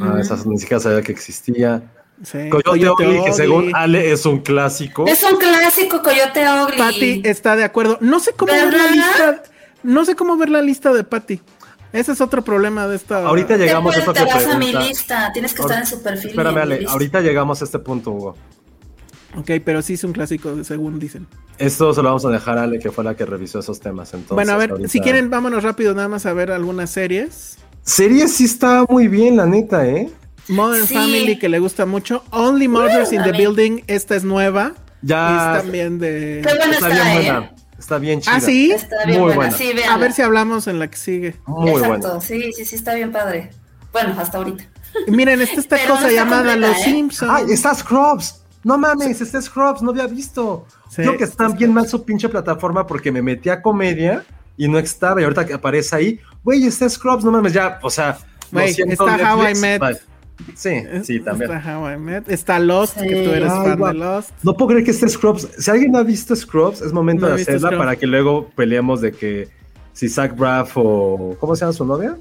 Ah, 0.01 0.17
esa 0.21 0.37
ni 0.47 0.59
siquiera 0.59 0.81
sabía 0.81 1.03
que 1.03 1.13
existía. 1.13 1.93
Sí, 2.23 2.49
Coyote, 2.49 3.07
Ugly, 3.07 3.25
que 3.25 3.33
según. 3.33 3.75
Ale 3.75 4.11
es 4.13 4.25
un 4.25 4.41
clásico. 4.41 5.05
Es 5.07 5.23
un 5.23 5.37
clásico 5.39 6.03
Coyote 6.03 6.45
Ugly. 6.49 6.79
Patty 6.79 7.23
está 7.25 7.57
de 7.57 7.65
acuerdo. 7.65 7.99
No 8.01 8.21
sé 8.21 8.33
cómo 8.33 8.53
ver 8.53 8.73
la 8.73 8.91
lista. 8.91 9.43
No 9.83 10.05
sé 10.05 10.17
cómo 10.17 10.37
ver 10.37 10.49
la 10.49 10.63
lista 10.63 10.93
de 10.93 11.05
Patty. 11.05 11.41
Ese 11.93 12.13
es 12.13 12.21
otro 12.21 12.43
problema 12.43 12.89
de 12.89 12.97
esta. 12.97 13.27
Ahorita 13.27 13.57
Te, 13.57 13.59
llegamos 13.59 13.97
a 13.97 14.01
eso 14.01 14.13
te 14.13 14.25
vas 14.25 14.47
a 14.47 14.59
mi 14.59 14.73
lista. 14.73 15.31
Tienes 15.33 15.55
que 15.55 15.63
estar 15.63 15.79
en 15.79 15.87
su 15.87 16.03
perfil. 16.03 16.31
Espérame, 16.31 16.59
Ale, 16.59 16.77
lista. 16.79 16.93
ahorita 16.93 17.21
llegamos 17.21 17.61
a 17.61 17.65
este 17.65 17.79
punto, 17.79 18.11
Hugo. 18.11 18.37
Ok, 19.37 19.51
pero 19.65 19.83
sí 19.83 19.95
es 19.95 20.05
un 20.05 20.13
clásico, 20.13 20.65
según 20.65 20.99
dicen. 20.99 21.27
Esto 21.59 21.93
se 21.93 22.03
lo 22.03 22.09
vamos 22.09 22.25
a 22.25 22.31
dejar 22.31 22.59
a 22.59 22.63
Ale, 22.65 22.79
que 22.79 22.91
fue 22.91 23.05
la 23.05 23.15
que 23.15 23.27
revisó 23.27 23.59
esos 23.61 23.81
temas. 23.81 24.13
Entonces, 24.15 24.35
bueno, 24.35 24.53
a 24.53 24.57
ver, 24.57 24.71
ahorita- 24.71 24.89
si 24.89 25.01
quieren, 25.01 25.29
vámonos 25.31 25.63
rápido 25.63 25.95
nada 25.95 26.09
más 26.09 26.25
a 26.27 26.33
ver 26.33 26.51
algunas 26.51 26.91
series. 26.91 27.59
Serie 27.83 28.29
sí 28.29 28.45
está 28.47 28.85
muy 28.89 29.09
bien, 29.09 29.37
la 29.37 29.47
neta, 29.47 29.87
¿eh? 29.87 30.11
Modern 30.49 30.87
Sí. 30.87 30.95
Family, 30.95 31.39
que 31.39 31.49
le 31.49 31.59
gusta 31.59 31.87
mucho. 31.87 32.25
Only 32.31 32.69
Murders 32.69 33.13
in 33.13 33.23
the. 33.23 33.33
Building, 33.33 33.83
esta 33.87 34.15
es 34.17 34.25
nueva. 34.25 34.73
Ya 35.03 35.57
Es 35.57 35.63
también 35.63 35.99
de. 35.99 36.43
Qué 36.47 36.55
buena 36.55 36.73
está 36.75 36.89
está, 36.89 36.89
bien 36.89 37.07
¿eh? 37.07 37.31
buena. 37.31 37.53
Está 37.79 37.99
bien 37.99 38.21
chida. 38.21 38.35
Ah, 38.37 38.41
sí. 38.41 38.73
Está 38.73 38.97
bien 39.05 39.21
Muy 39.21 39.35
buena. 39.35 39.51
buena. 39.53 39.57
Sí, 39.57 39.73
A 39.89 39.97
ver 39.99 40.13
si 40.13 40.23
hablamos 40.23 40.67
en 40.67 40.79
la 40.79 40.89
que 40.89 40.97
sigue. 40.97 41.37
Muy 41.47 41.71
Exacto, 41.71 41.89
buena. 42.09 42.21
sí, 42.21 42.53
sí, 42.53 42.65
sí, 42.65 42.77
está 42.77 42.95
bien 42.95 43.13
padre. 43.13 43.51
Bueno, 43.93 44.15
hasta 44.19 44.39
ahorita. 44.39 44.65
Y 45.07 45.11
Miren, 45.11 45.41
está 45.43 45.61
esta 45.61 45.77
Pero 45.77 45.89
no 45.89 45.95
cosa 45.97 46.09
está 46.09 46.23
llamada 46.23 46.53
completa, 46.53 46.69
Los 46.69 46.79
¿eh? 46.79 46.85
Simpsons. 46.85 47.33
¡Ay, 47.35 47.45
está 47.51 47.75
Scrubs! 47.75 48.43
No 48.65 48.79
mames, 48.79 49.21
está 49.21 49.41
Scrubs, 49.43 49.83
no 49.83 49.91
había 49.91 50.07
visto. 50.07 50.67
Sí, 50.89 50.97
Creo 51.03 51.17
que 51.19 51.25
está 51.25 51.47
está 51.47 51.57
bien 51.57 51.73
mal 51.75 51.87
su 51.87 52.05
pinche 52.05 52.29
plataforma 52.29 52.87
porque 52.87 53.13
me 53.13 53.21
metí 53.23 53.49
a 53.51 53.61
comedia 53.63 54.25
y 54.57 54.69
no 54.69 54.79
estaba. 54.79 55.21
Y 55.21 55.25
ahorita 55.25 55.45
que 55.47 55.55
aparece 55.55 55.95
ahí, 55.97 56.21
güey, 56.43 56.65
está 56.67 56.89
Scrubs, 56.89 57.25
no 57.25 57.31
mames, 57.31 57.53
ya, 57.53 57.79
o 57.83 57.91
sea, 57.91 58.19
está 58.53 59.05
How 59.35 59.43
I 59.43 59.45
Netflix, 59.55 59.61
Met. 59.61 59.81
bye. 59.81 59.97
Sí, 60.55 60.83
sí, 61.03 61.21
también. 61.21 61.51
Está 61.51 61.79
How 61.79 61.93
I 61.93 61.97
Met. 61.99 62.29
Está 62.31 62.59
Lost, 62.59 62.99
que 63.01 63.25
tú 63.25 63.31
eres. 63.31 63.51
Ay, 63.51 63.71
fan 63.71 63.81
de 63.81 63.95
Lost. 63.95 64.31
No 64.43 64.55
puedo 64.55 64.69
creer 64.71 64.85
que 64.85 64.91
esté 64.91 65.09
Scrubs. 65.09 65.49
Si 65.59 65.71
alguien 65.71 65.93
no 65.93 65.99
ha 65.99 66.03
visto 66.03 66.35
Scrubs, 66.37 66.83
es 66.83 66.93
momento 66.93 67.27
No 67.29 67.35
de 67.35 67.43
hacerla 67.43 67.69
Scrubs. 67.69 67.79
para 67.79 67.97
que 67.97 68.07
luego 68.07 68.51
peleemos 68.55 69.01
de 69.01 69.13
que 69.13 69.49
si 69.93 70.09
Zach 70.09 70.37
Braff 70.37 70.73
o. 70.77 71.37
¿Cómo 71.41 71.57
se 71.57 71.61
llama 71.61 71.73
su 71.73 71.85
novia? 71.85 72.17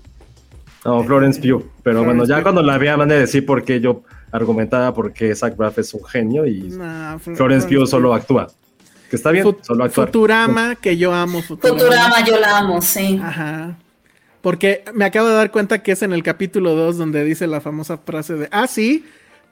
No, 0.85 1.03
Florence 1.03 1.39
Pugh. 1.41 1.63
Pero 1.83 1.99
Florence 2.01 2.05
bueno, 2.05 2.25
ya 2.25 2.35
Pugh. 2.37 2.43
cuando 2.43 2.61
la 2.63 2.77
vea, 2.77 2.95
van 2.95 3.11
a 3.11 3.15
decir 3.15 3.45
por 3.45 3.63
qué 3.63 3.79
yo 3.81 4.03
argumentaba 4.31 4.93
por 4.93 5.13
qué 5.13 5.33
Zach 5.35 5.55
Braff 5.57 5.79
es 5.79 5.93
un 5.93 6.03
genio 6.05 6.45
y 6.45 6.61
Nah, 6.69 7.15
Fl- 7.17 7.35
Florence 7.35 7.67
Pugh 7.67 7.85
solo 7.87 8.13
actúa. 8.13 8.47
Que 9.09 9.15
está 9.17 9.31
bien, 9.31 9.45
Fut- 9.45 9.59
solo 9.63 9.83
actúa. 9.83 10.05
Futurama, 10.07 10.75
que 10.75 10.97
yo 10.97 11.13
amo 11.13 11.41
Futurama. 11.41 11.79
Futurama, 11.79 12.25
yo 12.25 12.39
la 12.39 12.57
amo, 12.59 12.81
sí. 12.81 13.19
Ajá. 13.23 13.77
Porque 14.45 14.83
me 14.93 15.05
acabo 15.05 15.27
de 15.27 15.33
dar 15.33 15.49
cuenta 15.49 15.81
que 15.81 15.93
es 15.93 16.03
en 16.03 16.13
el 16.13 16.21
capítulo 16.21 16.75
2 16.75 16.99
donde 16.99 17.23
dice 17.23 17.47
la 17.47 17.61
famosa 17.61 17.97
frase 17.97 18.35
de, 18.35 18.47
ah, 18.51 18.67
sí, 18.67 19.03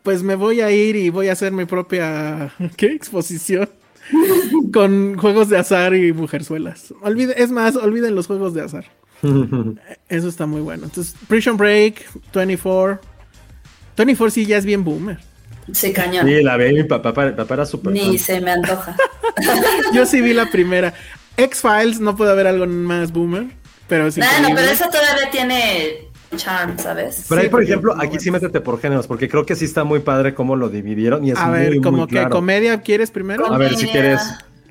pues 0.04 0.22
me 0.22 0.36
voy 0.36 0.62
a 0.62 0.70
ir 0.70 0.96
y 0.96 1.10
voy 1.10 1.30
a 1.30 1.32
hacer 1.32 1.52
mi 1.52 1.66
propia, 1.66 2.54
¿qué? 2.78 2.94
Exposición. 2.94 3.68
Con 4.72 5.18
juegos 5.18 5.50
de 5.50 5.58
azar 5.58 5.96
y 5.96 6.14
mujerzuelas. 6.14 6.94
Olvide, 7.02 7.42
es 7.42 7.50
más, 7.50 7.76
olviden 7.76 8.14
los 8.14 8.28
juegos 8.28 8.54
de 8.54 8.62
azar. 8.62 8.86
Eso 10.10 10.28
está 10.28 10.46
muy 10.46 10.62
bueno. 10.62 10.84
Entonces, 10.84 11.16
Prison 11.28 11.58
Break, 11.58 12.06
24. 12.32 13.00
24 13.98 14.30
sí 14.30 14.46
ya 14.46 14.60
es 14.60 14.66
bien 14.66 14.84
boomer. 14.84 15.18
Sí, 15.72 15.92
cañón. 15.92 16.28
Sí, 16.28 16.44
la 16.44 16.56
ve 16.56 16.72
mi 16.72 16.84
papá, 16.84 17.12
papá 17.16 17.54
era 17.56 17.66
súper 17.66 17.94
Ni 17.94 18.00
fan. 18.00 18.20
se 18.20 18.42
me 18.42 18.52
antoja. 18.52 18.96
Yo 19.92 20.06
sí 20.06 20.22
vi 20.22 20.34
la 20.34 20.52
primera. 20.52 20.94
X-Files, 21.36 22.00
no 22.00 22.16
puede 22.16 22.30
haber 22.30 22.46
algo 22.46 22.68
más 22.68 23.12
boomer, 23.12 23.48
pero 23.94 24.08
es 24.08 24.18
No, 24.18 24.26
no, 24.26 24.32
increíble. 24.32 24.56
pero 24.64 24.74
eso 24.74 24.86
todavía 24.90 25.30
tiene 25.30 26.08
charm, 26.36 26.80
¿sabes? 26.80 27.28
Pero 27.30 27.42
ahí, 27.42 27.46
Sí, 27.46 27.52
por 27.52 27.62
ejemplo, 27.62 27.94
aquí 27.94 28.08
bueno. 28.08 28.22
sí 28.22 28.32
métete 28.32 28.60
por 28.60 28.82
géneros, 28.82 29.06
porque 29.06 29.30
creo 29.30 29.46
que 29.46 29.56
sí 29.56 29.66
está 29.66 29.84
muy 29.84 30.00
padre 30.00 30.34
cómo 30.34 30.56
lo 30.56 30.70
dividieron 30.70 31.24
y 31.24 31.30
es 31.30 31.38
A 31.38 31.46
muy, 31.46 31.60
ver, 31.60 31.70
muy 31.74 31.82
como 31.82 32.08
que 32.08 32.14
claro. 32.16 32.32
comedia, 32.32 32.82
¿quieres 32.82 33.12
primero? 33.12 33.46
A 33.54 33.58
ver, 33.60 33.76
si 33.76 33.86
Comedia. 33.86 33.92
quieres, 33.92 34.22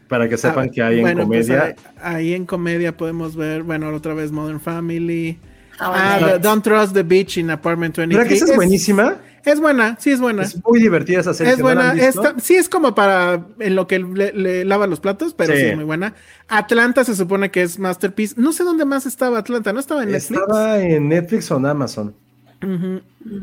para 0.09 0.29
que 0.29 0.37
sepan 0.37 0.67
Ah, 0.69 0.73
que 0.75 0.83
hay 0.83 0.97
en 0.97 1.03
bueno, 1.03 1.27
pues 1.29 1.47
comedia. 1.47 1.77
ahí, 2.03 2.15
ahí 2.17 2.35
en 2.35 2.47
comedia 2.47 2.97
podemos 2.97 3.37
ver, 3.37 3.63
bueno, 3.63 3.89
otra 3.95 4.13
vez 4.13 4.33
Modern 4.33 4.61
Family. 4.61 5.29
I 5.29 5.39
Ah, 5.79 6.19
the- 6.33 6.39
Don't 6.41 6.65
Trust 6.65 6.95
the 6.95 7.05
Beach 7.05 7.37
in 7.39 7.49
Apartment 7.53 7.97
23. 7.97 8.19
¿Verdad 8.19 8.29
que 8.29 8.35
esa 8.35 8.51
es, 8.51 8.57
buenísima? 8.57 9.09
Es 9.13 9.32
buena, 9.61 9.97
sí 10.01 10.11
es 10.11 10.21
buena. 10.21 10.43
Es 10.43 10.63
muy 10.65 10.81
divertida 10.81 11.21
esa 11.21 11.35
serie. 11.35 11.53
Es 11.53 11.57
si 11.57 11.63
buena, 11.63 11.93
esta- 11.95 12.35
sí 12.41 12.55
es 12.55 12.69
como 12.69 12.95
para 12.95 13.45
en 13.59 13.75
lo 13.75 13.87
que 13.87 13.99
le, 13.99 14.33
le 14.33 14.65
lava 14.65 14.87
los 14.87 15.01
platos, 15.01 15.35
pero 15.35 15.53
sí. 15.55 15.61
Sí. 15.61 15.67
es 15.67 15.77
muy 15.77 15.85
buena. 15.85 16.15
Atlanta 16.49 17.05
se 17.05 17.15
supone 17.17 17.51
que 17.51 17.63
es 17.63 17.79
Masterpiece. 17.79 18.35
No 18.39 18.53
sé 18.53 18.65
dónde 18.65 18.85
más 18.85 19.07
estaba 19.07 19.39
Atlanta, 19.39 19.73
¿no 19.73 19.81
estaba 19.81 20.03
en 20.03 20.13
Netflix? 20.13 20.41
Estaba 20.41 20.79
en 20.81 21.09
Netflix 21.09 21.51
o 21.51 21.57
en 21.57 21.67
Amazon. 21.67 22.15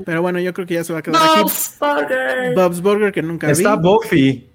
Pero 0.05 0.21
bueno, 0.21 0.39
yo 0.39 0.53
creo 0.53 0.65
que 0.65 0.75
ya 0.75 0.83
se 0.83 0.93
va 0.93 0.99
a 0.99 1.01
quedar 1.01 1.21
aquí. 1.21 1.41
Bob's 1.41 1.75
Burger. 1.79 2.55
Bob's 2.55 2.81
Burger, 2.81 3.11
que 3.11 3.21
nunca 3.21 3.51
Está 3.51 3.75
vi. 3.75 3.81
Buffy. 3.81 4.49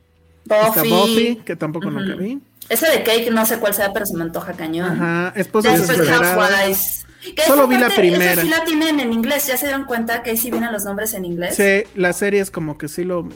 Está 0.44 0.68
Buffy. 0.82 0.90
Buffy, 0.90 1.36
que 1.44 1.56
tampoco 1.56 1.90
nunca 1.90 2.14
vi. 2.14 2.40
Ese 2.70 2.90
de 2.90 3.02
Cake 3.02 3.30
no 3.30 3.44
sé 3.44 3.58
cuál 3.58 3.74
sea, 3.74 3.92
pero 3.92 4.06
se 4.06 4.16
me 4.16 4.22
antoja 4.22 4.54
cañón. 4.54 4.92
Ajá, 4.92 5.32
Esposa 5.36 5.72
Después 5.72 5.98
Desesperada. 5.98 6.34
Housewives. 6.48 7.03
Que 7.32 7.42
Solo 7.42 7.66
vi 7.66 7.78
la 7.78 7.88
primera. 7.90 8.42
Sí 8.42 8.48
la 8.48 8.64
tienen 8.64 9.00
en 9.00 9.12
inglés. 9.12 9.46
¿Ya 9.46 9.56
se 9.56 9.66
dieron 9.66 9.84
cuenta 9.84 10.22
que 10.22 10.30
ahí 10.30 10.36
sí 10.36 10.50
vienen 10.50 10.72
los 10.72 10.84
nombres 10.84 11.14
en 11.14 11.24
inglés? 11.24 11.54
Sí, 11.56 11.84
las 11.94 12.16
series 12.18 12.50
como 12.50 12.76
que 12.76 12.88
sí 12.88 13.04
lo 13.04 13.28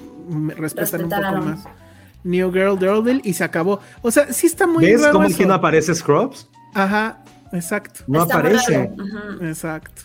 respetan 0.57 1.05
un 1.05 1.11
poco 1.11 1.45
más. 1.45 1.61
New 2.25 2.53
Girl, 2.53 2.79
Girlville 2.79 3.21
y 3.25 3.33
se 3.35 3.45
acabó. 3.45 3.81
O 4.03 4.11
sea, 4.11 4.33
sí 4.33 4.47
está 4.47 4.67
muy 4.67 4.85
¿Ves 4.85 5.07
cómo 5.09 5.27
aquí 5.27 5.45
no 5.45 5.55
aparece 5.55 5.95
Scrubs? 5.95 6.49
Ajá, 6.75 7.23
exacto, 7.53 8.01
No 8.07 8.23
Está 8.23 8.39
aparece. 8.39 8.91
exacto. 9.43 10.03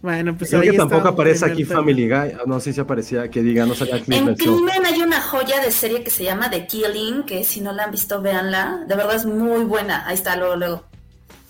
Bueno, 0.00 0.36
pues 0.36 0.50
Creo 0.50 0.62
ahí 0.62 0.70
que 0.70 0.76
tampoco 0.76 1.08
aparece 1.08 1.44
aquí 1.44 1.64
tema. 1.64 1.80
Family 1.80 2.08
Guy. 2.08 2.14
Ah, 2.16 2.42
No 2.46 2.60
sé 2.60 2.72
si 2.72 2.80
aparecía, 2.80 3.28
que 3.28 3.42
diga, 3.42 3.66
no 3.66 3.74
Cliff 3.74 4.08
En. 4.10 4.34
Crimen 4.36 4.86
hay 4.86 5.02
una 5.02 5.20
joya 5.20 5.60
de 5.60 5.72
serie 5.72 6.04
que 6.04 6.10
se 6.10 6.22
llama 6.22 6.48
The 6.50 6.66
Killing, 6.66 7.24
que 7.24 7.42
si 7.42 7.60
no 7.60 7.72
la 7.72 7.84
han 7.84 7.90
visto, 7.90 8.22
véanla. 8.22 8.84
De 8.86 8.94
verdad 8.94 9.16
es 9.16 9.26
muy 9.26 9.64
buena. 9.64 10.06
Ahí 10.06 10.14
está, 10.14 10.36
luego, 10.36 10.54
luego. 10.56 10.84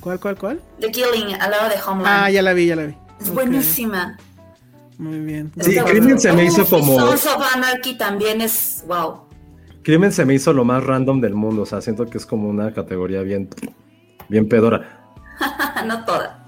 ¿Cuál, 0.01 0.21
cuál, 0.21 0.37
cuál? 0.39 0.61
The 0.81 0.91
Killing, 0.91 1.35
al 1.41 1.51
lado 1.51 1.69
de 1.69 1.75
Homeland. 1.87 2.07
Ah, 2.25 2.31
ya 2.31 2.43
la 2.43 2.53
vi, 2.53 2.67
ya 2.67 2.77
la 2.77 2.87
vi. 2.87 2.95
Es 3.21 3.33
buenísima. 3.33 4.17
Muy 4.99 5.21
bien. 5.21 5.53
Sí, 5.61 5.71
Está 5.71 5.85
Crimen 5.85 6.05
bueno. 6.05 6.21
se 6.21 6.33
me 6.33 6.45
hizo 6.45 6.65
como- 6.67 6.99
Sons 6.99 7.27
of 7.27 7.43
Anarchy 7.55 7.97
también 7.97 8.41
es 8.41 8.85
wow. 8.87 9.23
Crimen 9.83 10.13
se 10.13 10.25
me 10.25 10.35
hizo 10.35 10.53
lo 10.53 10.65
más 10.65 10.85
random 10.85 11.21
del 11.21 11.35
mundo. 11.35 11.63
O 11.63 11.67
sea, 11.67 11.81
siento 11.81 12.07
que 12.07 12.19
es 12.19 12.27
como 12.27 12.49
una 12.49 12.73
categoría 12.73 13.23
bien, 13.23 13.49
bien 14.29 14.49
pedora. 14.49 15.01
no 15.87 16.05
toda. 16.05 16.45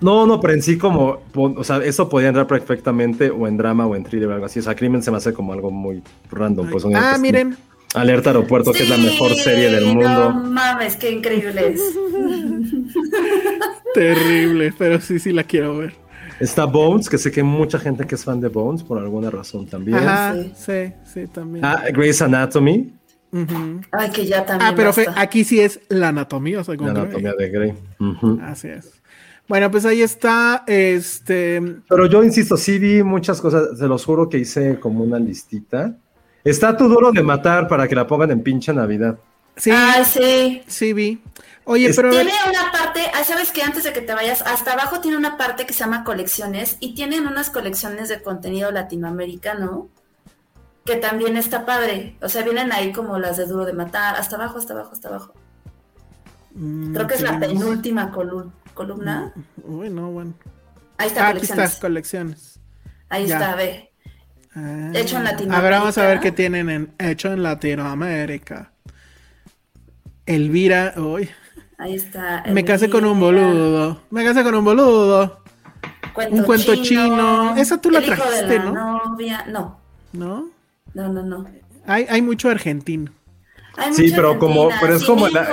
No, 0.00 0.26
no, 0.26 0.40
pero 0.40 0.54
en 0.54 0.62
sí 0.62 0.78
como, 0.78 1.20
o 1.34 1.62
sea, 1.64 1.76
eso 1.78 2.08
podía 2.08 2.28
entrar 2.28 2.48
perfectamente 2.48 3.30
o 3.30 3.46
en 3.46 3.56
drama 3.56 3.86
o 3.86 3.94
en 3.94 4.02
thriller 4.02 4.28
o 4.30 4.34
algo 4.34 4.46
así. 4.46 4.58
O 4.58 4.62
sea, 4.62 4.74
Crimen 4.74 5.00
se 5.02 5.12
me 5.12 5.16
hace 5.18 5.32
como 5.32 5.52
algo 5.52 5.70
muy 5.70 6.02
random. 6.30 6.68
Pues, 6.70 6.84
ah, 6.92 7.16
miren, 7.20 7.56
Alerta 7.94 8.30
Aeropuerto, 8.30 8.72
que 8.72 8.84
es 8.84 8.88
la 8.88 8.96
mejor 8.96 9.34
serie 9.34 9.70
del 9.70 9.86
mundo. 9.86 10.32
No 10.32 10.50
mames, 10.50 10.96
qué 10.96 11.10
increíble 11.10 11.74
es. 11.74 11.80
terrible, 13.94 14.72
pero 14.78 15.00
sí, 15.00 15.18
sí 15.18 15.32
la 15.32 15.44
quiero 15.44 15.76
ver. 15.78 15.94
Está 16.40 16.64
Bones, 16.64 17.08
que 17.08 17.18
sé 17.18 17.30
que 17.30 17.40
hay 17.40 17.46
mucha 17.46 17.78
gente 17.78 18.06
que 18.06 18.14
es 18.14 18.24
fan 18.24 18.40
de 18.40 18.48
Bones 18.48 18.82
por 18.82 18.98
alguna 18.98 19.30
razón 19.30 19.66
también. 19.66 19.98
Ajá, 19.98 20.34
Sí. 20.34 20.52
sí, 20.56 20.92
sí, 21.14 21.26
también. 21.28 21.64
Ah, 21.64 21.82
Grey's 21.92 22.20
Anatomy. 22.22 22.92
Ay, 23.92 24.10
que 24.10 24.26
ya 24.26 24.44
también. 24.44 24.70
Ah, 24.70 24.74
pero 24.76 24.92
fe- 24.92 25.06
aquí 25.16 25.44
sí 25.44 25.60
es 25.60 25.80
la 25.88 26.08
anatomía, 26.08 26.64
según 26.64 26.88
la 26.88 26.92
Grey. 26.94 27.04
anatomía 27.04 27.34
de 27.38 27.48
Grey. 27.50 27.74
Así 28.42 28.68
es. 28.68 28.90
Bueno, 29.48 29.70
pues 29.70 29.84
ahí 29.84 30.02
está, 30.02 30.64
este, 30.66 31.60
Pero 31.88 32.06
yo 32.06 32.22
insisto, 32.24 32.56
sí 32.56 32.78
vi 32.78 33.02
muchas 33.02 33.40
cosas, 33.40 33.78
se 33.78 33.86
los 33.86 34.04
juro 34.04 34.28
que 34.28 34.38
hice 34.38 34.78
como 34.80 35.04
una 35.04 35.18
listita. 35.18 35.96
Está 36.44 36.76
tu 36.76 36.88
duro 36.88 37.12
de 37.12 37.22
matar 37.22 37.68
para 37.68 37.86
que 37.86 37.94
la 37.94 38.06
pongan 38.06 38.30
en 38.32 38.42
pinche 38.42 38.72
Navidad. 38.72 39.18
sí, 39.56 39.70
Ay, 39.70 40.04
sí. 40.04 40.62
sí 40.66 40.92
vi. 40.92 41.22
Oye, 41.64 41.86
Es- 41.90 41.96
pero 41.96 42.10
Tiene 42.10 42.32
una 42.48 42.72
parte, 42.72 43.00
ah, 43.14 43.22
sabes 43.22 43.52
que 43.52 43.62
antes 43.62 43.84
de 43.84 43.92
que 43.92 44.00
te 44.00 44.12
vayas, 44.14 44.42
hasta 44.42 44.72
abajo 44.72 45.00
tiene 45.00 45.16
una 45.16 45.36
parte 45.36 45.64
que 45.66 45.72
se 45.72 45.80
llama 45.80 46.02
colecciones 46.02 46.76
y 46.80 46.94
tienen 46.94 47.26
unas 47.28 47.50
colecciones 47.50 48.08
de 48.08 48.20
contenido 48.22 48.72
latinoamericano 48.72 49.88
que 50.84 50.96
también 50.96 51.36
está 51.36 51.64
padre. 51.64 52.16
O 52.20 52.28
sea, 52.28 52.42
vienen 52.42 52.72
ahí 52.72 52.90
como 52.92 53.16
las 53.18 53.36
de 53.36 53.46
Duro 53.46 53.64
de 53.64 53.72
Matar, 53.74 54.16
hasta 54.16 54.34
abajo, 54.34 54.58
hasta 54.58 54.72
abajo, 54.72 54.90
hasta 54.92 55.08
abajo. 55.08 55.32
mm, 56.54 56.92
Creo 56.94 57.06
que 57.06 57.14
es 57.14 57.20
la 57.22 57.38
penúltima 57.38 58.10
colu- 58.10 58.50
columna. 58.74 59.32
Uy, 59.62 59.88
no, 59.90 60.10
bueno. 60.10 60.34
Ahí 60.98 61.06
está 61.06 61.26
Ah, 61.26 61.28
aquí 61.28 61.34
colecciones. 61.38 61.70
está, 61.70 61.80
colecciones. 61.80 62.60
Ahí 63.08 63.26
ya. 63.26 63.36
está, 63.38 63.54
ve. 63.54 63.91
Ah. 64.54 64.90
Hecho 64.94 65.16
en 65.16 65.22
A 65.26 65.30
Latinoamérica. 65.32 65.60
ver, 65.62 65.72
vamos 65.72 65.98
a 65.98 66.06
ver 66.06 66.20
qué 66.20 66.32
tienen 66.32 66.68
en 66.70 66.92
hecho 66.98 67.32
en 67.32 67.42
Latinoamérica. 67.42 68.72
Elvira, 70.26 70.94
uy, 70.96 71.28
Ahí 71.78 71.94
está. 71.94 72.44
me 72.52 72.64
casé 72.64 72.88
con 72.88 73.04
un 73.04 73.16
Elvira, 73.22 73.42
boludo. 73.42 74.02
Me 74.10 74.24
casé 74.24 74.42
con 74.42 74.54
un 74.54 74.64
boludo, 74.64 75.42
cuento 76.14 76.36
un 76.36 76.42
cuento 76.44 76.76
chino. 76.82 77.56
Esa 77.56 77.80
tú 77.80 77.90
la 77.90 78.00
trajiste, 78.02 78.58
la 78.58 78.64
¿no? 78.64 78.72
novia. 79.08 79.44
No, 79.48 79.80
¿no? 80.12 80.48
no, 80.94 81.08
no, 81.08 81.22
no. 81.22 81.46
Hay, 81.86 82.06
hay 82.08 82.22
mucho 82.22 82.48
argentino. 82.48 83.10
Hay 83.76 83.92
Sí, 83.94 84.12
pero 84.14 84.38
como- 84.38 84.68
pero 84.80 84.94
es 84.96 85.04
como 85.04 85.28
la-. 85.28 85.48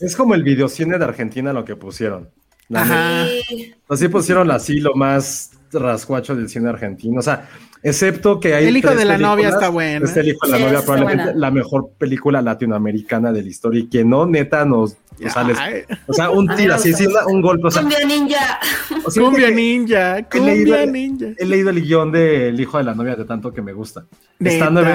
Es 0.00 0.16
como 0.16 0.34
el 0.34 0.42
videocine 0.42 0.96
de 0.96 1.04
Argentina 1.04 1.52
lo 1.52 1.64
que 1.64 1.76
pusieron. 1.76 2.30
Ajá. 2.72 3.24
Sí. 3.48 3.74
Así 3.88 4.08
pusieron 4.08 4.50
así 4.50 4.78
lo 4.80 4.94
más 4.94 5.50
rascuacho 5.72 6.34
del 6.36 6.48
cine 6.48 6.68
argentino. 6.70 7.18
O 7.18 7.22
sea, 7.22 7.48
Excepto 7.82 8.40
que 8.40 8.54
hay. 8.54 8.66
El 8.66 8.76
hijo 8.76 8.94
de 8.94 9.04
la 9.04 9.18
novia 9.18 9.48
está 9.50 9.68
bueno. 9.68 10.04
Es 10.06 10.16
el 10.16 10.28
hijo 10.28 10.46
de 10.46 10.52
la 10.52 10.58
Sí, 10.58 10.64
novia, 10.64 10.80
probablemente 10.82 11.24
buena. 11.24 11.38
la 11.38 11.50
mejor 11.50 11.90
película 11.98 12.42
latinoamericana 12.42 13.32
de 13.32 13.42
la 13.42 13.48
historia. 13.48 13.80
Y 13.80 13.86
que 13.88 14.04
no, 14.04 14.26
neta, 14.26 14.64
nos, 14.64 14.96
nos 15.20 15.32
sale. 15.32 15.54
Ay, 15.58 15.82
O 16.06 16.12
sea, 16.12 16.30
un 16.30 16.48
tiro 16.56 16.74
así, 16.74 16.92
sí, 16.92 17.06
un 17.28 17.40
golpe. 17.40 17.68
O 17.68 17.70
sea, 17.70 17.82
Cumbia 17.82 18.04
ninja. 18.04 18.58
o 19.04 19.10
sea, 19.10 19.22
cumbia 19.22 19.48
que- 19.48 19.54
ninja, 19.54 20.18
he 20.18 20.24
cumbia 20.24 20.54
leído, 20.54 20.86
ninja. 20.86 21.26
he 21.38 21.44
leído 21.46 21.70
el 21.70 21.82
guion 21.82 22.10
del 22.12 22.58
hijo 22.60 22.78
de 22.78 22.84
la 22.84 22.94
novia 22.94 23.14
de 23.16 23.24
tanto 23.24 23.52
que 23.52 23.62
me 23.62 23.72
gusta. 23.72 24.04
Está 24.40 24.70
nueve, 24.70 24.94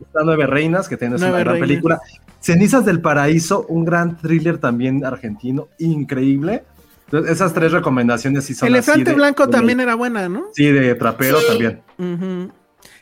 está 0.00 0.20
Nueve 0.24 0.46
Reinas, 0.46 0.88
que 0.88 0.96
tienes 0.96 1.20
Nueve 1.20 1.34
una 1.36 1.40
gran 1.44 1.54
Reinas. 1.54 1.68
película. 1.68 2.00
Cenizas 2.40 2.84
del 2.84 3.00
Paraíso, 3.00 3.64
un 3.68 3.84
gran 3.84 4.16
thriller 4.18 4.58
también 4.58 5.04
argentino, 5.04 5.68
increíble. 5.78 6.64
Entonces, 7.06 7.32
esas 7.32 7.52
tres 7.54 7.72
recomendaciones 7.72 8.44
sí 8.44 8.54
son 8.54 8.68
Elefante 8.68 9.12
Blanco 9.12 9.46
de- 9.46 9.52
también 9.52 9.80
era 9.80 9.94
buena, 9.94 10.28
¿no? 10.28 10.46
Sí, 10.54 10.66
de 10.70 10.94
trapero 10.94 11.38
Sí. 11.40 11.46
también. 11.48 12.52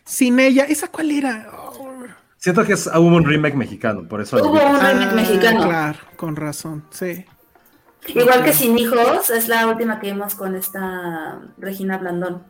Sin 0.04 0.40
ella, 0.40 0.64
¿esa 0.64 0.88
cuál 0.88 1.10
era? 1.10 1.48
Oh. 1.56 1.78
Siento 2.36 2.64
que 2.64 2.72
es, 2.72 2.88
hubo 2.88 3.06
un 3.16 3.24
remake 3.24 3.54
mexicano, 3.54 4.06
por 4.08 4.20
eso. 4.20 4.36
Hubo 4.38 4.54
un 4.54 4.76
remake 4.80 5.08
Ah, 5.10 5.14
mexicano. 5.14 5.62
Claro, 5.62 5.98
con 6.16 6.34
razón, 6.34 6.84
sí. 6.90 7.24
Igual 8.08 8.42
que 8.42 8.52
Sin 8.52 8.76
Hijos, 8.76 9.30
es 9.30 9.46
la 9.48 9.68
última 9.68 10.00
que 10.00 10.08
vimos 10.12 10.34
con 10.34 10.56
esta 10.56 11.40
Regina 11.56 11.98
Blandón. 11.98 12.42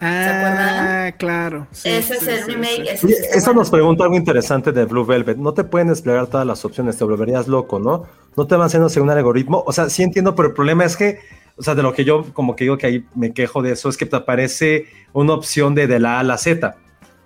Ah, 0.00 1.10
acuerdan? 1.10 1.12
claro. 1.18 1.66
sí, 1.72 1.88
ese 1.88 2.14
es 2.16 2.26
el 2.28 2.44
sí, 2.44 2.50
remake. 2.52 2.88
ese 2.92 3.08
eso 3.36 3.52
nos 3.52 3.70
pregunta 3.70 4.04
algo 4.04 4.16
interesante 4.16 4.70
de 4.72 4.84
Blue 4.84 5.04
Velvet. 5.04 5.36
No 5.38 5.54
te 5.54 5.64
pueden 5.64 5.88
desplegar 5.88 6.28
todas 6.28 6.46
las 6.46 6.64
opciones, 6.64 6.96
te 6.96 7.04
volverías 7.04 7.48
loco, 7.48 7.78
¿no? 7.80 8.04
No 8.36 8.46
te 8.46 8.54
van 8.56 8.66
haciendo 8.66 8.88
según 8.88 9.10
un 9.10 9.16
algoritmo. 9.16 9.64
O 9.66 9.72
sea, 9.72 9.90
sí 9.90 10.02
entiendo, 10.02 10.34
pero 10.36 10.48
el 10.48 10.54
problema 10.54 10.84
es 10.84 10.96
que, 10.96 11.18
o 11.56 11.62
sea, 11.62 11.74
de 11.74 11.82
lo 11.82 11.92
que 11.92 12.04
yo 12.04 12.24
como 12.32 12.54
que 12.54 12.64
digo 12.64 12.78
que 12.78 12.86
ahí 12.86 13.06
me 13.14 13.32
quejo 13.32 13.62
de 13.62 13.72
eso, 13.72 13.88
es 13.88 13.96
que 13.96 14.06
te 14.06 14.16
aparece 14.16 14.86
una 15.12 15.32
opción 15.34 15.74
de, 15.74 15.86
de 15.88 15.98
la 15.98 16.16
A 16.18 16.20
a 16.20 16.24
la 16.24 16.38
Z. 16.38 16.76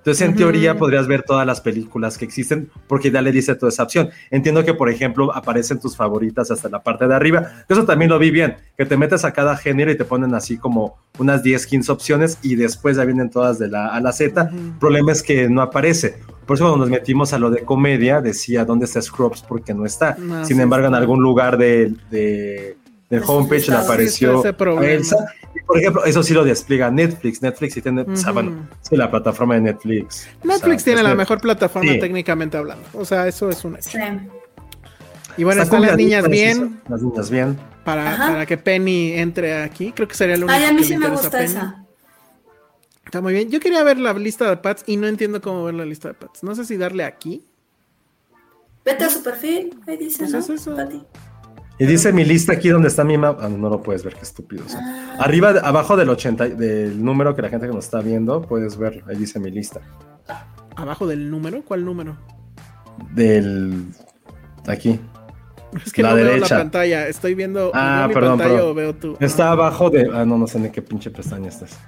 Entonces, 0.02 0.26
en 0.28 0.34
teoría, 0.34 0.76
podrías 0.76 1.06
ver 1.06 1.22
todas 1.22 1.46
las 1.46 1.60
películas 1.60 2.18
que 2.18 2.24
existen 2.24 2.68
porque 2.88 3.12
ya 3.12 3.22
le 3.22 3.30
dice 3.30 3.54
toda 3.54 3.70
esa 3.70 3.84
opción. 3.84 4.10
Entiendo 4.32 4.64
que, 4.64 4.74
por 4.74 4.88
ejemplo, 4.90 5.32
aparecen 5.32 5.78
tus 5.78 5.96
favoritas 5.96 6.50
hasta 6.50 6.68
la 6.68 6.82
parte 6.82 7.06
de 7.06 7.14
arriba. 7.14 7.64
Eso 7.68 7.84
también 7.84 8.10
lo 8.10 8.18
vi 8.18 8.32
bien, 8.32 8.56
que 8.76 8.84
te 8.84 8.96
metes 8.96 9.24
a 9.24 9.32
cada 9.32 9.56
género 9.56 9.92
y 9.92 9.96
te 9.96 10.04
ponen 10.04 10.34
así 10.34 10.58
como 10.58 10.96
unas 11.18 11.44
10, 11.44 11.66
15 11.68 11.92
opciones 11.92 12.38
y 12.42 12.56
después 12.56 12.96
ya 12.96 13.04
vienen 13.04 13.30
todas 13.30 13.60
de 13.60 13.68
la 13.68 13.94
A 13.94 14.00
la 14.00 14.10
Z. 14.12 14.50
Problema 14.80 15.12
es 15.12 15.22
que 15.22 15.48
no 15.48 15.62
aparece. 15.62 16.16
Por 16.46 16.56
eso 16.56 16.64
cuando 16.64 16.78
nos 16.78 16.90
metimos 16.90 17.32
a 17.32 17.38
lo 17.38 17.50
de 17.50 17.60
comedia, 17.62 18.20
decía 18.20 18.64
dónde 18.64 18.86
está 18.86 19.00
Scrubs 19.00 19.42
porque 19.42 19.72
no 19.72 19.86
está. 19.86 20.16
No, 20.18 20.44
Sin 20.44 20.56
sí 20.56 20.62
embargo, 20.62 20.88
en 20.88 20.96
algún 20.96 21.22
lugar 21.22 21.56
de, 21.56 21.94
de- 22.10 22.76
del 23.08 23.20
De 23.20 23.26
su 23.26 23.32
homepage 23.32 23.68
le 23.70 23.76
apareció 23.76 24.30
Sí, 24.30 24.36
está 24.38 24.48
ese 24.48 24.56
problema. 24.56 24.86
a 24.86 24.90
Elsa. 24.90 25.16
Por 25.66 25.78
ejemplo, 25.78 26.04
eso 26.04 26.22
sí 26.22 26.34
lo 26.34 26.44
despliega 26.44 26.90
Netflix. 26.90 27.42
Netflix 27.42 27.74
sí 27.74 27.82
tiene, 27.82 28.02
o 28.02 28.16
sea, 28.16 28.32
Ujú. 28.32 28.34
bueno, 28.34 28.68
sí, 28.80 28.96
la 28.96 29.10
plataforma 29.10 29.54
de 29.54 29.60
Netflix. 29.62 30.28
Netflix 30.42 30.82
O 30.82 30.84
sea, 30.84 30.84
tiene 30.94 31.02
la 31.02 31.14
mejor 31.14 31.40
plataforma 31.40 31.92
Sí. 31.92 31.98
técnicamente 32.00 32.56
hablando. 32.56 32.84
O 32.94 33.04
sea, 33.04 33.26
eso 33.28 33.48
es 33.50 33.64
un 33.64 33.76
hecho. 33.76 33.90
Sí. 33.90 33.98
Y 35.36 35.44
bueno, 35.44 35.62
Está 35.62 35.76
están 35.76 35.88
las 35.88 35.96
niñas 35.96 36.28
bien 36.28 36.80
Las 36.88 37.02
niñas 37.02 37.30
bien. 37.30 37.58
para, 37.84 38.16
para 38.18 38.46
que 38.46 38.58
Penny 38.58 39.12
entre 39.12 39.62
aquí. 39.62 39.92
Creo 39.92 40.06
que 40.08 40.14
sería 40.14 40.36
lo 40.36 40.46
único 40.46 40.58
Ay, 40.58 40.64
a 40.66 40.72
mí 40.72 40.78
que 40.78 40.84
sí 40.84 40.96
me 40.96 41.08
gusta 41.08 41.30
Penny. 41.30 41.44
esa. 41.44 41.84
Está 43.04 43.20
muy 43.20 43.32
bien. 43.32 43.50
Yo 43.50 43.60
quería 43.60 43.82
ver 43.82 43.98
la 43.98 44.12
lista 44.14 44.48
de 44.48 44.56
Pats 44.58 44.84
y 44.86 44.96
no 44.96 45.06
entiendo 45.06 45.40
cómo 45.40 45.64
ver 45.64 45.74
la 45.74 45.84
lista 45.84 46.08
de 46.08 46.14
Pats. 46.14 46.42
No 46.42 46.54
sé 46.54 46.64
si 46.64 46.76
darle 46.76 47.04
aquí. 47.04 47.44
Vete 48.84 49.04
a 49.04 49.10
su 49.10 49.22
perfil, 49.22 49.78
ahí 49.86 49.96
dice, 49.96 50.18
Pues 50.20 50.32
¿no? 50.32 50.38
es 50.38 50.50
eso. 50.50 50.74
Pati? 50.76 51.02
Y 51.78 51.86
dice 51.86 52.12
mi 52.12 52.24
lista 52.24 52.52
aquí 52.52 52.68
donde 52.68 52.88
está 52.88 53.02
mi 53.02 53.18
mapa. 53.18 53.46
Ah, 53.46 53.48
no 53.48 53.68
lo 53.68 53.82
puedes 53.82 54.04
ver, 54.04 54.14
qué 54.14 54.20
estúpido. 54.22 54.62
soy. 54.68 54.80
Ah. 54.82 55.16
Arriba, 55.20 55.50
abajo 55.62 55.96
del 55.96 56.10
80, 56.10 56.48
del 56.50 57.02
número 57.04 57.34
que 57.34 57.42
la 57.42 57.48
gente 57.48 57.66
que 57.66 57.72
nos 57.72 57.84
está 57.86 58.00
viendo, 58.00 58.42
puedes 58.42 58.76
ver, 58.76 59.02
ahí 59.08 59.16
dice 59.16 59.40
mi 59.40 59.50
lista. 59.50 59.80
Abajo 60.76 61.06
del 61.06 61.30
número. 61.30 61.62
¿Cuál 61.64 61.84
número? 61.84 62.16
Del. 63.14 63.84
Aquí. 64.66 64.98
Es 65.84 65.92
que 65.92 66.02
La 66.02 66.10
no 66.10 66.16
veo 66.16 66.24
derecha. 66.26 66.54
la 66.56 66.60
pantalla. 66.62 67.08
Estoy 67.08 67.34
viendo 67.34 67.70
Ah, 67.74 68.00
veo 68.00 68.08
mi 68.08 68.14
perdón, 68.14 68.38
pantalla 68.38 68.54
perdón. 68.56 68.70
o 68.70 68.74
veo 68.74 68.94
tú. 68.94 69.16
Está 69.20 69.48
Ah. 69.48 69.52
abajo 69.52 69.90
de. 69.90 70.10
Ah, 70.14 70.24
no, 70.24 70.38
no 70.38 70.46
sé 70.46 70.58
en 70.58 70.70
qué 70.70 70.82
pinche 70.82 71.10
pestaña 71.10 71.48
estás. 71.48 71.78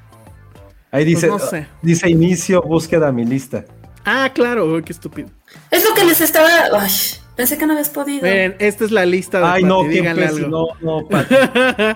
Ahí 0.90 1.05
dice. 1.05 1.28
Pues 1.28 1.43
no 1.43 1.48
sé. 1.48 1.66
Dice 1.82 2.09
inicio, 2.11 2.62
búsqueda, 2.62 3.12
mi 3.12 3.24
lista. 3.24 3.65
Ah, 4.05 4.31
claro. 4.35 4.82
Qué 4.85 4.93
estúpido. 4.93 5.28
Es 5.70 5.85
lo 5.89 5.94
que 5.94 6.05
les 6.05 6.20
estaba. 6.20 6.48
Ay, 6.78 6.90
pensé 7.36 7.59
que 7.59 7.66
no 7.66 7.73
habías 7.73 7.90
podido. 7.90 8.23
Miren, 8.23 8.56
esta 8.59 8.85
es 8.85 8.90
la 8.90 9.05
lista 9.06 9.39
de 9.39 9.44
Ay, 9.47 9.62
Pati, 9.62 9.65
no, 9.65 9.85
díganle 9.85 10.27
algo. 10.27 10.48
No, 10.48 11.01
no, 11.01 11.09
Pati. 11.09 11.35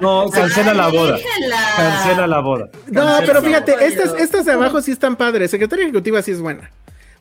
No, 0.01 0.29
cancela 0.33 0.75
la 0.75 0.89
boda. 0.89 1.19
Cancela 1.77 2.27
la 2.27 2.41
boda. 2.41 2.69
No, 2.89 3.19
pero 3.27 3.43
fíjate, 3.43 3.75
estas, 3.87 4.15
estas 4.19 4.47
de 4.47 4.53
abajo 4.53 4.81
sí 4.83 4.93
están 4.93 5.17
padres. 5.17 5.51
Secretaria 5.51 5.85
Ejecutiva 5.85 6.23
sí 6.23 6.33
es 6.33 6.41
buena. 6.41 6.71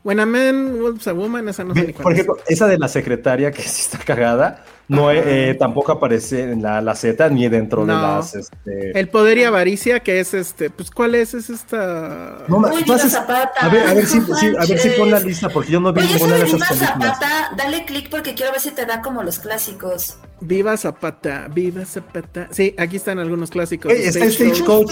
When 0.07 0.21
a 0.21 0.25
Man 0.25 0.79
Wolves 0.79 1.05
a 1.09 1.11
Woman, 1.11 1.49
esa 1.49 1.65
no 1.65 1.75
sé 1.75 1.93
Por 2.01 2.13
es. 2.13 2.19
ejemplo, 2.19 2.41
esa 2.47 2.65
de 2.65 2.77
la 2.77 2.87
secretaria 2.87 3.51
que 3.51 3.61
sí 3.63 3.81
está 3.81 3.97
cagada, 3.97 4.63
no 4.87 5.11
eh, 5.11 5.53
tampoco 5.59 5.91
aparece 5.91 6.43
en 6.43 6.61
la, 6.61 6.79
la 6.79 6.95
Z 6.95 7.27
ni 7.27 7.49
dentro 7.49 7.85
de 7.85 7.91
las. 7.91 8.33
Este... 8.33 8.97
El 8.97 9.09
Poder 9.09 9.37
y 9.37 9.43
Avaricia, 9.43 9.99
que 9.99 10.21
es 10.21 10.33
este, 10.33 10.69
pues, 10.69 10.91
¿cuál 10.91 11.13
es? 11.13 11.33
Es 11.33 11.49
esta... 11.49 12.37
No, 12.47 12.59
Uy, 12.59 12.85
Zapata. 13.09 13.51
A 13.59 13.67
ver, 13.67 13.85
a 13.85 13.93
ver 13.93 14.05
si, 14.05 14.21
sí, 14.21 14.53
a 14.57 14.65
ver 14.65 14.79
si 14.79 14.89
pon 14.91 15.11
la 15.11 15.19
lista, 15.19 15.49
porque 15.49 15.73
yo 15.73 15.81
no 15.81 15.91
vi 15.91 15.99
Oye, 15.99 16.13
ninguna 16.13 16.35
de 16.35 16.39
de 16.39 16.45
esas 16.45 16.59
Viva 16.61 16.67
películas. 16.69 17.19
Zapata, 17.19 17.55
dale 17.57 17.83
clic 17.83 18.09
porque 18.09 18.33
quiero 18.33 18.53
ver 18.53 18.61
si 18.61 18.71
te 18.71 18.85
da 18.85 19.01
como 19.01 19.23
los 19.23 19.39
clásicos. 19.39 20.19
Viva 20.39 20.77
Zapata, 20.77 21.49
Viva 21.53 21.83
Zapata. 21.83 22.47
Sí, 22.51 22.73
aquí 22.77 22.95
están 22.95 23.19
algunos 23.19 23.49
clásicos. 23.49 23.91
Ey, 23.91 24.05
está 24.05 24.31
Stagecoach. 24.31 24.89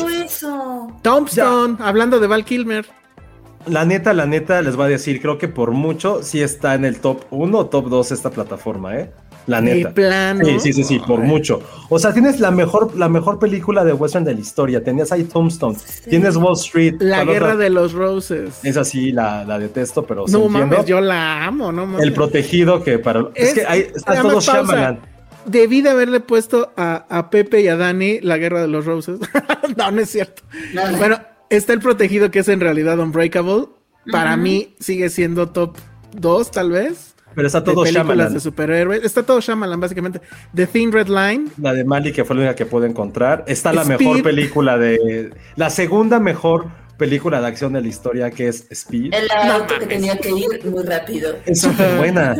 Tombstone, 1.03 1.77
hablando 1.79 2.19
de 2.19 2.27
Val 2.27 2.43
Kilmer. 2.43 2.85
La 3.67 3.83
neta, 3.85 4.13
la 4.13 4.25
neta, 4.25 4.61
les 4.61 4.75
voy 4.75 4.85
a 4.85 4.89
decir, 4.89 5.21
creo 5.21 5.37
que 5.37 5.47
por 5.47 5.71
mucho 5.71 6.21
sí 6.23 6.41
está 6.41 6.75
en 6.75 6.85
el 6.85 6.99
top 6.99 7.21
1 7.31 7.57
o 7.57 7.65
top 7.67 7.89
2 7.89 8.11
esta 8.11 8.29
plataforma, 8.29 8.97
¿eh? 8.97 9.11
La 9.47 9.61
De 9.61 9.75
neta. 9.75 9.93
plano. 9.93 10.43
Sí, 10.45 10.59
sí, 10.59 10.73
sí, 10.73 10.83
sí, 10.83 10.99
por 10.99 11.21
Ay. 11.21 11.27
mucho. 11.27 11.61
O 11.89 11.99
sea, 11.99 12.13
tienes 12.13 12.39
la 12.39 12.49
mejor, 12.51 12.95
la 12.97 13.09
mejor 13.09 13.37
película 13.37 13.83
de 13.83 13.93
western 13.93 14.23
de 14.25 14.33
la 14.33 14.39
historia. 14.39 14.83
Tenías 14.83 15.11
ahí 15.11 15.23
Tombstone, 15.23 15.77
tienes 16.09 16.35
Wall 16.35 16.53
Street. 16.55 16.95
La 16.99 17.17
¿cuál 17.17 17.27
Guerra 17.27 17.45
otra? 17.53 17.57
de 17.63 17.69
los 17.69 17.93
Roses. 17.93 18.59
Esa 18.63 18.83
sí, 18.83 19.11
la, 19.11 19.45
la 19.45 19.59
detesto, 19.59 20.03
pero 20.03 20.25
sí 20.27 20.33
no 20.33 20.45
entiendo. 20.45 20.67
mames, 20.67 20.85
yo 20.87 20.99
la 21.01 21.45
amo, 21.45 21.71
no 21.71 21.85
mames. 21.85 22.03
El 22.05 22.13
protegido 22.13 22.83
que 22.83 22.97
para... 22.97 23.25
Es, 23.35 23.53
que 23.53 23.65
ahí 23.67 23.87
está 23.95 24.21
todo. 24.21 24.39
Shyamalan. 24.41 24.99
Debí 25.45 25.81
de 25.81 25.89
haberle 25.91 26.21
puesto 26.21 26.71
a, 26.75 27.05
a 27.07 27.29
Pepe 27.29 27.61
y 27.61 27.67
a 27.67 27.75
Dani 27.77 28.19
la 28.21 28.37
Guerra 28.39 28.61
de 28.61 28.67
los 28.67 28.85
Roses. 28.85 29.19
no, 29.77 29.91
no 29.91 30.01
es 30.01 30.09
cierto. 30.09 30.41
No, 30.73 31.07
no. 31.07 31.34
Está 31.55 31.73
el 31.73 31.79
protegido 31.79 32.31
que 32.31 32.39
es 32.39 32.47
en 32.49 32.59
realidad 32.59 32.99
Unbreakable. 32.99 33.65
Para 34.11 34.37
mí 34.37 34.75
sigue 34.79 35.09
siendo 35.09 35.49
top 35.49 35.77
2, 36.13 36.51
tal 36.51 36.71
vez. 36.71 37.15
Pero 37.33 37.47
está 37.47 37.59
de 37.59 37.65
todo 37.65 37.83
películas 37.83 38.05
Shyamalan. 38.07 38.33
de 38.33 38.39
superhéroes. 38.39 39.03
Está 39.03 39.23
todo 39.23 39.41
Shyamalan, 39.41 39.79
básicamente. 39.79 40.21
The 40.53 40.67
Thin 40.67 40.91
Red 40.91 41.07
Line. 41.07 41.47
La 41.61 41.73
de 41.73 41.83
Mali, 41.83 42.13
que 42.13 42.23
fue 42.23 42.35
la 42.35 42.43
única 42.43 42.55
que 42.55 42.65
pude 42.65 42.87
encontrar. 42.87 43.43
Está 43.47 43.73
la 43.73 43.81
Speed. 43.81 43.97
mejor 43.99 44.23
película 44.23 44.77
de... 44.77 45.31
La 45.55 45.69
segunda 45.69 46.19
mejor 46.19 46.67
película 46.97 47.41
de 47.41 47.47
acción 47.47 47.73
de 47.73 47.81
la 47.81 47.87
historia, 47.89 48.31
que 48.31 48.47
es 48.47 48.67
Speed. 48.71 49.13
El 49.13 49.27
No 49.47 49.53
auto 49.53 49.73
que 49.79 49.85
tenía 49.85 50.17
que 50.17 50.29
ir 50.29 50.65
muy 50.65 50.83
rápido. 50.83 51.35
Es 51.45 51.59
súper 51.61 51.95
buena. 51.97 52.35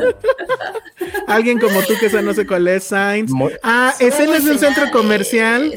Alguien 1.27 1.59
como 1.59 1.81
tú 1.81 1.93
que 1.99 2.05
esa 2.05 2.21
no 2.21 2.33
sé 2.33 2.45
cuál 2.47 2.67
es, 2.67 2.85
Sainz. 2.85 3.31
Muy- 3.31 3.53
Ah, 3.63 3.93
escenas 3.99 4.45
de 4.45 4.51
un 4.51 4.59
centro 4.59 4.85
comercial 4.91 5.73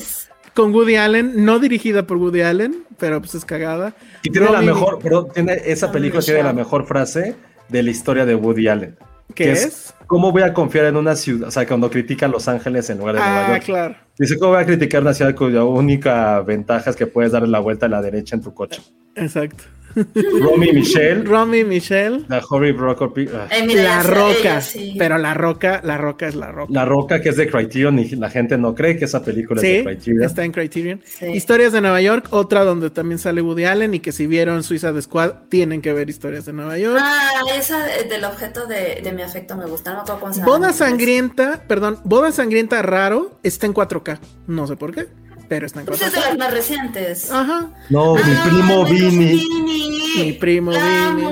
con 0.58 0.74
Woody 0.74 0.96
Allen, 0.96 1.44
no 1.44 1.60
dirigida 1.60 2.04
por 2.04 2.16
Woody 2.16 2.40
Allen, 2.40 2.82
pero 2.98 3.20
pues 3.20 3.32
es 3.36 3.44
cagada. 3.44 3.94
Y 4.24 4.30
tiene 4.30 4.50
la 4.50 4.60
mejor, 4.60 4.98
pero 5.00 5.26
tiene, 5.26 5.52
esa 5.64 5.92
película 5.92 6.20
tiene 6.20 6.42
la 6.42 6.52
mejor 6.52 6.84
frase 6.84 7.36
de 7.68 7.82
la 7.84 7.90
historia 7.92 8.26
de 8.26 8.34
Woody 8.34 8.66
Allen. 8.66 8.96
¿Qué 9.36 9.44
que 9.44 9.52
es? 9.52 9.94
¿Cómo 10.08 10.32
voy 10.32 10.42
a 10.42 10.52
confiar 10.52 10.86
en 10.86 10.96
una 10.96 11.14
ciudad? 11.14 11.46
O 11.46 11.50
sea, 11.52 11.64
cuando 11.64 11.88
critica 11.88 12.26
Los 12.26 12.48
Ángeles 12.48 12.90
en 12.90 12.98
lugar 12.98 13.14
de 13.14 13.20
Nueva 13.20 13.46
Ah, 13.46 13.50
York. 13.50 13.62
claro. 13.66 13.94
Dice, 14.18 14.36
¿cómo 14.36 14.54
voy 14.54 14.62
a 14.62 14.66
criticar 14.66 15.00
una 15.00 15.14
ciudad 15.14 15.32
cuya 15.36 15.62
única 15.62 16.40
ventaja 16.40 16.90
es 16.90 16.96
que 16.96 17.06
puedes 17.06 17.30
darle 17.30 17.46
la 17.48 17.60
vuelta 17.60 17.86
a 17.86 17.88
la 17.88 18.02
derecha 18.02 18.34
en 18.34 18.42
tu 18.42 18.52
coche? 18.52 18.82
Exacto. 19.14 19.62
Romy 19.94 20.72
Michelle, 20.72 21.24
Romy 21.24 21.64
Michelle. 21.64 22.24
la 22.28 22.42
Horry 22.48 22.72
Brocopy, 22.72 23.28
ah, 23.34 23.48
mira, 23.66 23.82
La 23.82 24.02
Roca. 24.02 24.38
ella 24.40 24.60
sí. 24.60 24.94
Pero 24.98 25.18
la 25.18 25.34
Roca, 25.34 25.80
la 25.84 25.96
Roca 25.98 26.28
es 26.28 26.34
la 26.34 26.52
Roca. 26.52 26.72
La 26.72 26.84
Roca, 26.84 27.20
que 27.20 27.30
es 27.30 27.36
de 27.36 27.48
Criterion, 27.50 27.98
y 27.98 28.08
la 28.10 28.30
gente 28.30 28.56
no 28.58 28.74
cree 28.74 28.96
que 28.96 29.06
esa 29.06 29.24
película 29.24 29.60
Sí, 29.60 29.66
es 29.68 29.84
de 29.84 29.90
Criterion. 29.94 30.22
está 30.24 30.44
en 30.44 30.52
Criterion. 30.52 31.00
Sí. 31.04 31.26
Historias 31.26 31.72
de 31.72 31.80
Nueva 31.80 32.00
York, 32.00 32.26
otra 32.30 32.64
donde 32.64 32.90
también 32.90 33.18
sale 33.18 33.42
Woody 33.42 33.64
Allen 33.64 33.94
y 33.94 34.00
que 34.00 34.12
si 34.12 34.26
vieron 34.26 34.62
Suiza 34.62 34.92
de 34.92 35.02
Squad 35.02 35.32
tienen 35.48 35.80
que 35.82 35.92
ver 35.92 36.08
Historias 36.08 36.44
de 36.46 36.52
Nueva 36.52 36.78
York. 36.78 36.98
Ah, 37.02 37.30
esa 37.56 37.84
de- 37.84 38.04
del 38.08 38.24
objeto 38.24 38.66
de, 38.66 39.00
de 39.02 39.12
mi 39.12 39.22
afecto 39.22 39.56
me 39.56 39.66
gusta. 39.66 39.92
No 39.94 40.04
me. 40.04 40.44
Boda 40.44 40.72
Sangrienta, 40.72 41.64
perdón, 41.66 41.98
Boda 42.04 42.30
Sangrienta 42.32 42.82
raro 42.82 43.38
está 43.42 43.66
en 43.66 43.74
4K. 43.74 44.18
No 44.46 44.66
sé 44.66 44.76
por 44.76 44.94
qué, 44.94 45.06
pero 45.48 45.66
está 45.66 45.80
en 45.80 45.86
Pues 45.86 46.02
es 46.02 46.12
de 46.12 46.18
4K. 46.18 46.28
las 46.28 46.38
más 46.38 46.52
recientes. 46.52 47.30
Ajá. 47.32 47.70
No, 47.90 48.14
mi 48.14 48.20
Ah, 48.24 48.44
primo 48.44 48.84
Michael 48.84 49.10
Vini. 49.10 49.26
Vini. 49.26 50.02
Mi 50.24 50.32
primo 50.32 50.70
Vini. 50.72 51.26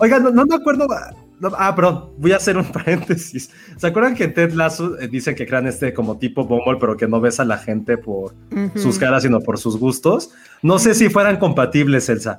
Oiga, 0.00 0.18
no, 0.18 0.30
no 0.30 0.44
me 0.46 0.54
acuerdo. 0.54 0.86
no, 1.40 1.50
ah, 1.58 1.74
perdón, 1.74 2.10
voy 2.18 2.32
a 2.32 2.36
hacer 2.36 2.56
un 2.56 2.64
paréntesis. 2.72 3.50
¿Se 3.76 3.86
acuerdan 3.86 4.14
que 4.14 4.24
en 4.24 4.34
Ted 4.34 4.52
Lasso 4.52 4.98
eh, 4.98 5.08
dicen 5.08 5.34
que 5.34 5.46
crean 5.46 5.66
este 5.66 5.92
como 5.94 6.18
tipo 6.18 6.44
Bumble, 6.44 6.76
pero 6.80 6.96
que 6.96 7.06
no 7.08 7.20
ves 7.20 7.40
a 7.40 7.44
la 7.44 7.58
gente 7.58 7.96
por 7.98 8.34
sus 8.76 8.98
caras, 8.98 9.22
sino 9.22 9.40
por 9.40 9.58
sus 9.58 9.76
gustos? 9.78 10.30
No 10.62 10.78
sé 10.78 10.94
si 10.94 11.08
fueran 11.08 11.38
compatibles, 11.38 12.08
Elsa. 12.08 12.38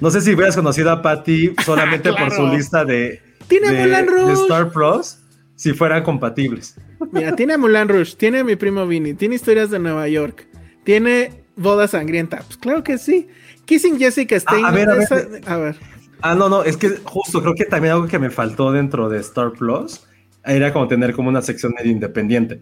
No 0.00 0.10
sé 0.10 0.20
si 0.22 0.32
hubieras 0.34 0.56
conocido 0.56 0.90
a 0.90 1.02
Patty 1.02 1.54
solamente 1.64 2.12
por 2.12 2.30
su 2.32 2.46
lista 2.46 2.84
de, 2.84 3.20
Tiene 3.48 3.70
de, 3.72 3.78
Moulin 3.86 4.06
Rouge. 4.06 4.26
de 4.26 4.32
Star 4.32 4.70
Plus, 4.70 5.18
si 5.56 5.72
fueran 5.74 6.02
compatibles. 6.02 6.76
Mira, 7.12 7.34
tiene 7.34 7.54
a 7.54 7.58
Mulan 7.58 7.88
Rush, 7.88 8.14
tiene 8.16 8.40
a 8.40 8.44
mi 8.44 8.56
primo 8.56 8.86
Vinny, 8.86 9.14
tiene 9.14 9.34
historias 9.34 9.70
de 9.70 9.78
Nueva 9.78 10.06
York, 10.08 10.46
tiene 10.90 11.44
Boda 11.54 11.86
Sangrienta. 11.86 12.38
Pues 12.38 12.56
claro 12.56 12.82
que 12.82 12.98
sí. 12.98 13.28
Kissing 13.64 13.96
Jessica 14.00 14.40
Stein. 14.40 14.64
a 14.64 14.72
ver, 14.72 14.90
a 14.90 14.94
ver. 14.94 15.02
esa- 15.04 15.52
a 15.52 15.56
ver. 15.56 15.76
Ah, 16.20 16.34
no, 16.34 16.48
no, 16.48 16.64
es 16.64 16.76
que 16.76 16.88
justo 17.04 17.40
creo 17.40 17.54
que 17.54 17.64
también 17.64 17.94
algo 17.94 18.08
que 18.08 18.18
me 18.18 18.28
faltó 18.28 18.72
dentro 18.72 19.08
de 19.08 19.20
Star 19.20 19.52
Plus 19.52 20.00
era 20.44 20.72
como 20.72 20.88
tener 20.88 21.14
como 21.14 21.28
una 21.28 21.42
sección 21.42 21.72
medio 21.78 21.92
independiente. 21.92 22.60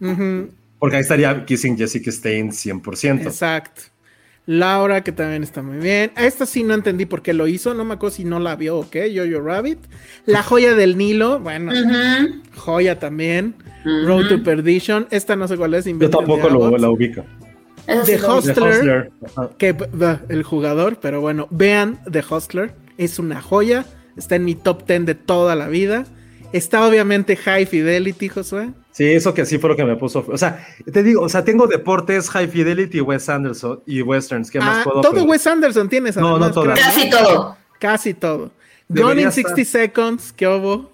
Ujú, 0.00 0.48
Porque 0.78 0.96
ahí 0.96 1.02
estaría 1.02 1.44
Kissing 1.44 1.76
Jessica 1.76 2.10
Stein 2.10 2.50
100%. 2.50 3.26
Exacto. 3.26 3.82
Laura, 4.46 5.02
que 5.02 5.10
también 5.12 5.42
está 5.42 5.60
muy 5.60 5.76
bien. 5.78 6.12
Esta 6.16 6.46
sí 6.46 6.62
no 6.62 6.72
entendí 6.74 7.04
por 7.04 7.20
qué 7.20 7.34
lo 7.34 7.48
hizo. 7.48 7.74
No 7.74 7.84
me 7.84 7.94
acuerdo 7.94 8.14
si 8.16 8.24
no 8.24 8.38
la 8.38 8.54
vio 8.56 8.78
o 8.78 8.88
qué. 8.88 9.12
Yo-Yo 9.12 9.40
Rabbit. 9.42 9.80
La 10.24 10.42
joya 10.44 10.74
del 10.76 10.96
Nilo. 10.96 11.40
Bueno, 11.40 11.72
joya 12.54 12.98
también. 12.98 13.56
Road 13.84 14.28
to 14.28 14.42
Perdition. 14.44 15.08
Esta 15.10 15.34
no 15.36 15.46
sé 15.48 15.56
cuál 15.56 15.74
es. 15.74 15.84
Yo 15.84 16.10
tampoco 16.10 16.48
lo, 16.48 16.78
la 16.78 16.88
ubico. 16.88 17.24
The 17.86 18.20
Hustler. 18.26 19.10
Que 19.58 19.74
el 20.28 20.42
jugador, 20.42 20.98
pero 21.00 21.20
bueno, 21.20 21.46
vean 21.50 21.98
The 22.10 22.22
Hustler, 22.28 22.74
es 22.98 23.18
una 23.18 23.40
joya, 23.40 23.84
está 24.16 24.36
en 24.36 24.44
mi 24.44 24.54
top 24.54 24.86
10 24.86 25.06
de 25.06 25.14
toda 25.14 25.54
la 25.54 25.68
vida. 25.68 26.04
Está 26.52 26.86
obviamente 26.86 27.36
High 27.36 27.66
Fidelity, 27.66 28.28
Josué. 28.28 28.70
Sí, 28.92 29.04
eso 29.04 29.34
que 29.34 29.44
sí 29.44 29.58
fue 29.58 29.68
lo 29.70 29.76
que 29.76 29.84
me 29.84 29.96
puso. 29.96 30.24
O 30.28 30.38
sea, 30.38 30.64
te 30.90 31.02
digo, 31.02 31.20
o 31.22 31.28
sea, 31.28 31.44
tengo 31.44 31.66
deportes, 31.66 32.30
High 32.30 32.48
Fidelity, 32.48 33.00
Wes 33.00 33.28
Anderson 33.28 33.82
y 33.84 34.00
Westerns. 34.00 34.50
¿Qué 34.50 34.58
más 34.58 34.78
Ah, 34.78 34.84
puedo 34.84 35.00
todo 35.02 35.12
pedir? 35.12 35.28
Wes 35.28 35.46
Anderson 35.46 35.88
tienes, 35.88 36.16
No, 36.16 36.30
además, 36.36 36.48
no 36.48 36.54
todas. 36.54 36.78
creo, 36.80 36.86
Casi 36.94 37.10
todo. 37.10 37.56
Casi 37.78 38.14
todo. 38.14 38.50
Debería 38.88 39.08
Gone 39.10 39.22
in 39.22 39.28
estar. 39.28 39.44
60 39.56 39.64
Seconds, 39.70 40.32
¿qué 40.32 40.46
hubo? 40.46 40.90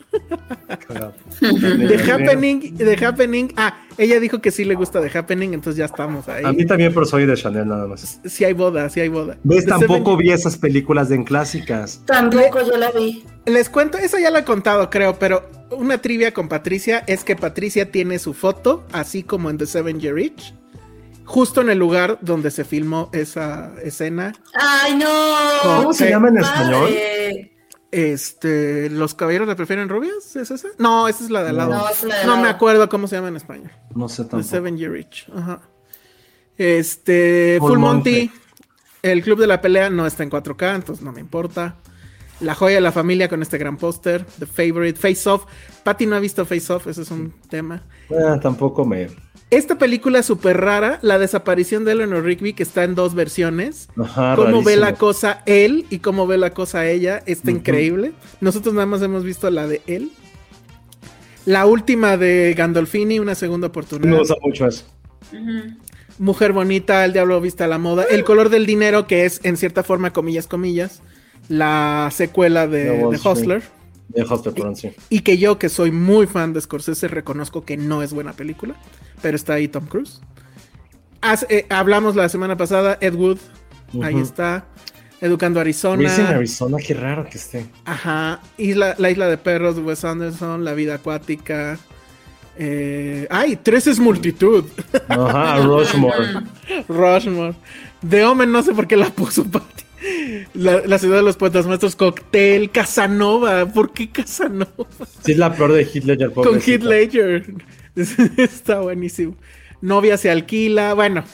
The 1.40 2.12
Happening, 2.12 2.76
The 2.76 3.06
Happening. 3.06 3.52
Ah, 3.56 3.78
ella 3.98 4.20
dijo 4.20 4.40
que 4.40 4.50
sí 4.50 4.64
le 4.64 4.74
gusta 4.74 5.00
The 5.00 5.16
Happening, 5.18 5.54
entonces 5.54 5.78
ya 5.78 5.86
estamos 5.86 6.28
ahí. 6.28 6.44
A 6.44 6.52
mí 6.52 6.64
también, 6.66 6.92
pero 6.92 7.06
soy 7.06 7.26
de 7.26 7.34
Chanel 7.34 7.68
nada 7.68 7.86
más. 7.86 8.20
Sí 8.24 8.44
hay 8.44 8.52
boda, 8.52 8.88
sí 8.90 9.00
hay 9.00 9.08
boda. 9.08 9.36
¿Ves? 9.42 9.64
The 9.64 9.70
Tampoco 9.70 10.12
Seven- 10.12 10.18
vi 10.18 10.32
esas 10.32 10.56
películas 10.56 11.08
de 11.08 11.16
en 11.16 11.24
clásicas. 11.24 12.02
Tampoco 12.06 12.62
yo 12.66 12.76
la 12.76 12.90
vi. 12.90 13.24
Les 13.46 13.68
cuento, 13.68 13.98
eso 13.98 14.18
ya 14.18 14.30
lo 14.30 14.38
he 14.38 14.44
contado, 14.44 14.88
creo, 14.90 15.18
pero 15.18 15.48
una 15.70 15.98
trivia 15.98 16.32
con 16.32 16.48
Patricia 16.48 17.02
es 17.06 17.24
que 17.24 17.34
Patricia 17.36 17.90
tiene 17.90 18.18
su 18.18 18.34
foto, 18.34 18.84
así 18.92 19.22
como 19.22 19.50
en 19.50 19.58
The 19.58 19.66
Seven 19.66 19.98
Year 20.00 20.18
Itch, 20.18 20.54
justo 21.24 21.60
en 21.60 21.70
el 21.70 21.78
lugar 21.78 22.18
donde 22.20 22.50
se 22.50 22.64
filmó 22.64 23.10
esa 23.12 23.72
escena. 23.82 24.32
Ay, 24.54 24.94
no. 24.96 25.08
¿Cómo 25.62 25.92
se 25.92 26.10
llama 26.10 26.28
en 26.28 26.36
padre. 26.36 27.51
Este, 27.92 28.88
¿los 28.88 29.14
caballeros 29.14 29.46
la 29.46 29.54
prefieren 29.54 29.88
rubias? 29.90 30.34
¿Es 30.34 30.50
esa? 30.50 30.68
No, 30.78 31.08
esa 31.08 31.24
es 31.24 31.30
la 31.30 31.42
de 31.42 31.50
al 31.50 31.58
lado. 31.58 31.74
No, 31.74 31.88
es 31.90 32.02
la 32.02 32.14
de 32.14 32.20
al 32.22 32.26
No 32.26 32.36
me 32.38 32.48
acuerdo 32.48 32.88
cómo 32.88 33.06
se 33.06 33.16
llama 33.16 33.28
en 33.28 33.36
español. 33.36 33.70
No 33.94 34.08
sé 34.08 34.24
The 34.24 34.30
tampoco. 34.30 34.50
Seven 34.50 34.78
Year 34.78 34.96
Itch. 34.96 35.28
Ajá. 35.36 35.60
Este, 36.56 37.56
Full 37.60 37.68
Full 37.70 37.78
Monty, 37.78 38.10
Monty. 38.12 38.32
el 39.02 39.22
club 39.22 39.38
de 39.38 39.46
la 39.46 39.60
pelea 39.60 39.90
no 39.90 40.06
está 40.06 40.22
en 40.22 40.30
4K, 40.30 40.74
entonces 40.76 41.04
no 41.04 41.12
me 41.12 41.20
importa. 41.20 41.76
La 42.42 42.54
joya 42.54 42.76
de 42.76 42.80
la 42.80 42.92
familia 42.92 43.28
con 43.28 43.40
este 43.40 43.56
gran 43.56 43.76
póster. 43.76 44.24
The 44.38 44.46
Favorite, 44.46 44.98
Face 44.98 45.28
Off. 45.28 45.44
Patty 45.84 46.06
no 46.06 46.16
ha 46.16 46.20
visto 46.20 46.44
Face 46.44 46.72
Off, 46.72 46.86
ese 46.88 47.02
es 47.02 47.10
un 47.10 47.32
tema. 47.48 47.82
Ah, 48.10 48.38
tampoco 48.40 48.84
me. 48.84 49.08
Esta 49.50 49.76
película 49.76 50.22
súper 50.22 50.60
rara, 50.60 50.98
la 51.02 51.18
desaparición 51.18 51.84
de 51.84 51.92
Eleanor 51.92 52.24
Rigby, 52.24 52.54
que 52.54 52.62
está 52.62 52.84
en 52.84 52.94
dos 52.94 53.14
versiones. 53.14 53.88
Ajá, 54.02 54.34
cómo 54.34 54.62
ve 54.62 54.76
la 54.76 54.94
cosa 54.94 55.42
él 55.44 55.84
y 55.90 55.98
cómo 55.98 56.26
ve 56.26 56.38
la 56.38 56.54
cosa 56.54 56.88
ella, 56.88 57.22
está 57.26 57.50
increíble. 57.50 58.12
Nosotros 58.40 58.72
nada 58.72 58.86
más 58.86 59.02
hemos 59.02 59.24
visto 59.24 59.50
la 59.50 59.66
de 59.66 59.82
él. 59.86 60.10
La 61.44 61.66
última 61.66 62.16
de 62.16 62.54
Gandolfini, 62.56 63.18
una 63.18 63.34
segunda 63.34 63.66
oportunidad. 63.66 64.10
No 64.10 64.22
usa 64.22 64.36
mucho 64.42 64.66
eso. 64.66 64.86
Mujer 66.18 66.52
bonita, 66.52 67.04
el 67.04 67.12
diablo 67.12 67.40
vista 67.40 67.66
a 67.66 67.68
la 67.68 67.78
moda. 67.78 68.04
El 68.04 68.24
color 68.24 68.48
del 68.48 68.64
dinero, 68.64 69.06
que 69.06 69.26
es 69.26 69.40
en 69.42 69.56
cierta 69.56 69.82
forma, 69.82 70.12
comillas, 70.12 70.46
comillas, 70.46 71.02
la 71.52 72.08
secuela 72.10 72.66
de, 72.66 72.84
De 72.84 72.96
de. 72.96 73.20
Hustler. 73.22 73.62
De 74.08 74.22
Hustler, 74.22 74.54
perdón, 74.54 74.74
sí. 74.74 74.90
Y 75.10 75.20
que 75.20 75.36
yo, 75.36 75.58
que 75.58 75.68
soy 75.68 75.90
muy 75.90 76.26
fan 76.26 76.54
de 76.54 76.60
Scorsese, 76.62 77.08
reconozco 77.08 77.66
que 77.66 77.76
no 77.76 78.02
es 78.02 78.14
buena 78.14 78.32
película, 78.32 78.74
pero 79.20 79.36
está 79.36 79.54
ahí 79.54 79.68
Tom 79.68 79.84
Cruise. 79.84 80.22
Eh, 81.50 81.66
hablamos 81.68 82.16
la 82.16 82.30
semana 82.30 82.56
pasada, 82.56 82.96
Ed 83.02 83.14
Wood, 83.14 83.38
ahí 84.02 84.18
está. 84.18 84.64
Educando 85.20 85.60
Arizona. 85.60 86.08
Raising 86.08 86.24
Arizona, 86.24 86.78
qué 86.78 86.94
raro 86.94 87.26
que 87.28 87.36
esté. 87.36 87.66
Ajá. 87.84 88.40
Isla, 88.56 88.96
la 88.98 89.10
isla 89.10 89.28
de 89.28 89.36
perros 89.36 89.76
de 89.76 89.82
Wes 89.82 90.04
Anderson, 90.04 90.64
La 90.64 90.72
vida 90.72 90.94
acuática. 90.94 91.78
Eh, 92.56 93.28
ay, 93.30 93.56
tres 93.62 93.86
es 93.86 94.00
multitud. 94.00 94.64
Ajá, 95.08 95.58
Rushmore. 95.58 96.42
Rushmore. 96.88 97.54
The 98.08 98.24
Omen, 98.24 98.50
no 98.50 98.62
sé 98.62 98.72
por 98.72 98.88
qué 98.88 98.96
la 98.96 99.10
puso 99.10 99.44
Patty. 99.44 99.84
La, 100.54 100.80
la 100.86 100.98
ciudad 100.98 101.16
de 101.16 101.22
los 101.22 101.36
poetas 101.36 101.66
maestros, 101.66 101.96
Cocktail, 101.96 102.70
Casanova. 102.70 103.66
¿Por 103.66 103.92
qué 103.92 104.10
Casanova? 104.10 104.86
Sí, 105.24 105.32
es 105.32 105.38
la 105.38 105.54
peor 105.54 105.72
de 105.72 105.82
Heath 105.84 106.04
Ledger. 106.04 106.32
Con. 106.32 106.60
Heath 106.60 106.82
Ledger. 106.82 107.54
Está 108.36 108.80
buenísimo. 108.80 109.36
Novia 109.80 110.16
se 110.16 110.30
alquila. 110.30 110.94
Bueno, 110.94 111.24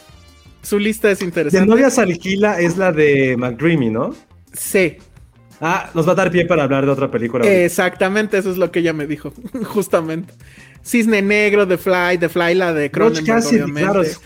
su 0.63 0.79
lista 0.79 1.11
es 1.11 1.21
De 1.21 1.25
interesante. 1.27 1.67
Novias 1.67 1.99
Alquila 1.99 2.61
es 2.61 2.77
la 2.77 2.93
de 2.93 3.37
McDreamy, 3.37 3.91
¿no? 3.91 4.15
Sí, 4.53 4.97
Ah, 5.61 5.91
nos 5.93 6.07
va 6.07 6.13
a 6.13 6.15
dar 6.15 6.31
pie 6.31 6.45
para 6.47 6.63
hablar 6.63 6.85
de 6.87 6.93
otra 6.93 7.11
película. 7.11 7.45
exactamente, 7.45 8.39
eso 8.39 8.51
es 8.53 8.59
lo 8.59 8.71
que 8.71 8.79
ella 8.79 8.93
me 8.93 9.07
dijo. 9.07 9.33
Justamente. 9.65 10.33
Cisne 10.85 11.21
Negro, 11.21 11.67
The 11.69 11.77
Fly, 11.77 12.19
The 12.19 12.29
Fly, 12.29 12.55
la 12.55 12.73
de 12.73 12.91
Cronenberg, 12.91 13.27
Cassidy, 13.27 13.61
obviamente. 13.63 13.83
claro, 13.83 14.03
es 14.03 14.21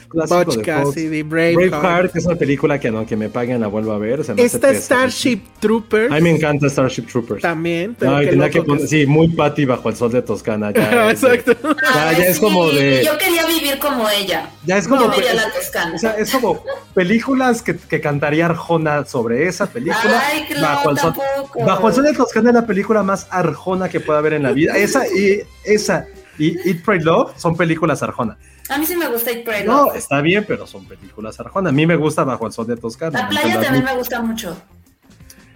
Butch 0.47 0.57
de. 0.57 0.63
Cassidy, 0.63 1.23
Braveheart. 1.23 1.71
Braveheart, 1.71 2.13
que 2.13 2.19
es 2.21 2.27
una 2.27 2.37
película 2.37 2.79
que 2.79 2.89
aunque 2.89 3.17
me 3.17 3.29
paguen 3.29 3.61
la 3.61 3.67
vuelvo 3.67 3.93
a 3.93 3.99
ver. 3.99 4.25
se 4.25 4.35
me 4.35 4.43
hace 4.43 4.57
Esta 4.57 4.69
pesa. 4.69 4.81
Starship 4.81 5.41
Troopers 5.61 6.13
A 6.13 6.15
mí 6.17 6.21
me 6.23 6.31
encanta 6.31 6.69
Starship 6.69 7.03
Troopers. 7.11 7.43
también. 7.43 7.97
Pero 7.99 8.17
que 8.19 8.63
poner- 8.63 8.81
que- 8.83 8.87
sí, 8.87 9.07
muy 9.07 9.29
Patty 9.29 9.65
bajo 9.65 9.89
el 9.89 9.97
sol 9.97 10.13
de 10.13 10.23
Toscana. 10.23 10.71
Ya, 10.73 11.11
es 11.11 11.23
Exacto. 11.23 11.57
Ya, 11.95 12.13
ya 12.13 12.25
es 12.27 12.39
como 12.39 12.69
de. 12.71 13.05
Yo 13.05 13.19
quería 13.19 13.47
vivir 13.47 13.79
como 13.79 14.09
ella. 14.09 14.51
Ya 14.65 14.77
es 14.79 14.87
como. 14.87 15.03
Yo 15.03 15.11
vería 15.11 15.35
la 15.35 15.51
Toscana. 15.53 15.95
O 15.95 15.99
sea, 15.99 16.13
es 16.13 16.31
como 16.31 16.63
películas 16.95 17.63
que, 17.63 17.77
que 17.77 18.01
cantaría 18.01 18.47
Arjona 18.47 19.05
sobre 19.05 19.49
esa 19.49 19.67
película. 19.67 20.23
Ay, 20.31 20.45
que 20.47 20.55
no, 20.55 20.61
bajo, 20.63 20.91
el 20.91 20.99
sol, 20.99 21.15
tampoco. 21.15 21.65
bajo 21.65 21.89
el 21.89 21.95
sol 21.95 22.05
de 22.05 22.13
Toscana 22.13 22.51
es 22.51 22.55
la 22.55 22.67
película 22.67 23.03
más 23.03 23.27
Arjona 23.31 23.89
que 23.89 24.01
pueda 24.01 24.19
haber 24.19 24.35
en 24.35 24.43
la 24.45 24.53
vida. 24.53 24.77
Esa 24.77 25.07
y 25.09 25.43
esa 25.65 26.07
y 26.39 26.57
Eat, 26.69 26.83
Pray, 26.85 27.01
Love 27.01 27.33
son 27.39 27.57
películas 27.57 28.03
Arjona. 28.03 28.39
A 28.69 28.79
mí 28.79 28.87
sí 28.87 28.97
me 28.97 29.09
gusta 29.09 29.31
Eat, 29.31 29.45
Pray, 29.45 29.65
No, 29.65 29.87
Love. 29.87 29.97
está 29.97 30.21
bien, 30.21 30.45
pero 30.47 30.67
son 30.67 30.87
películas 30.87 31.39
Arjona. 31.41 31.71
A 31.71 31.73
mí 31.73 31.87
me 31.87 31.97
gusta 31.97 32.25
Bajo 32.25 32.47
el 32.47 32.53
sol 32.53 32.67
de 32.67 32.77
Toscana. 32.77 33.23
La 33.23 33.29
playa 33.29 33.61
también 33.61 33.85
me 33.85 33.95
gusta 33.97 34.21
mucho. 34.23 34.57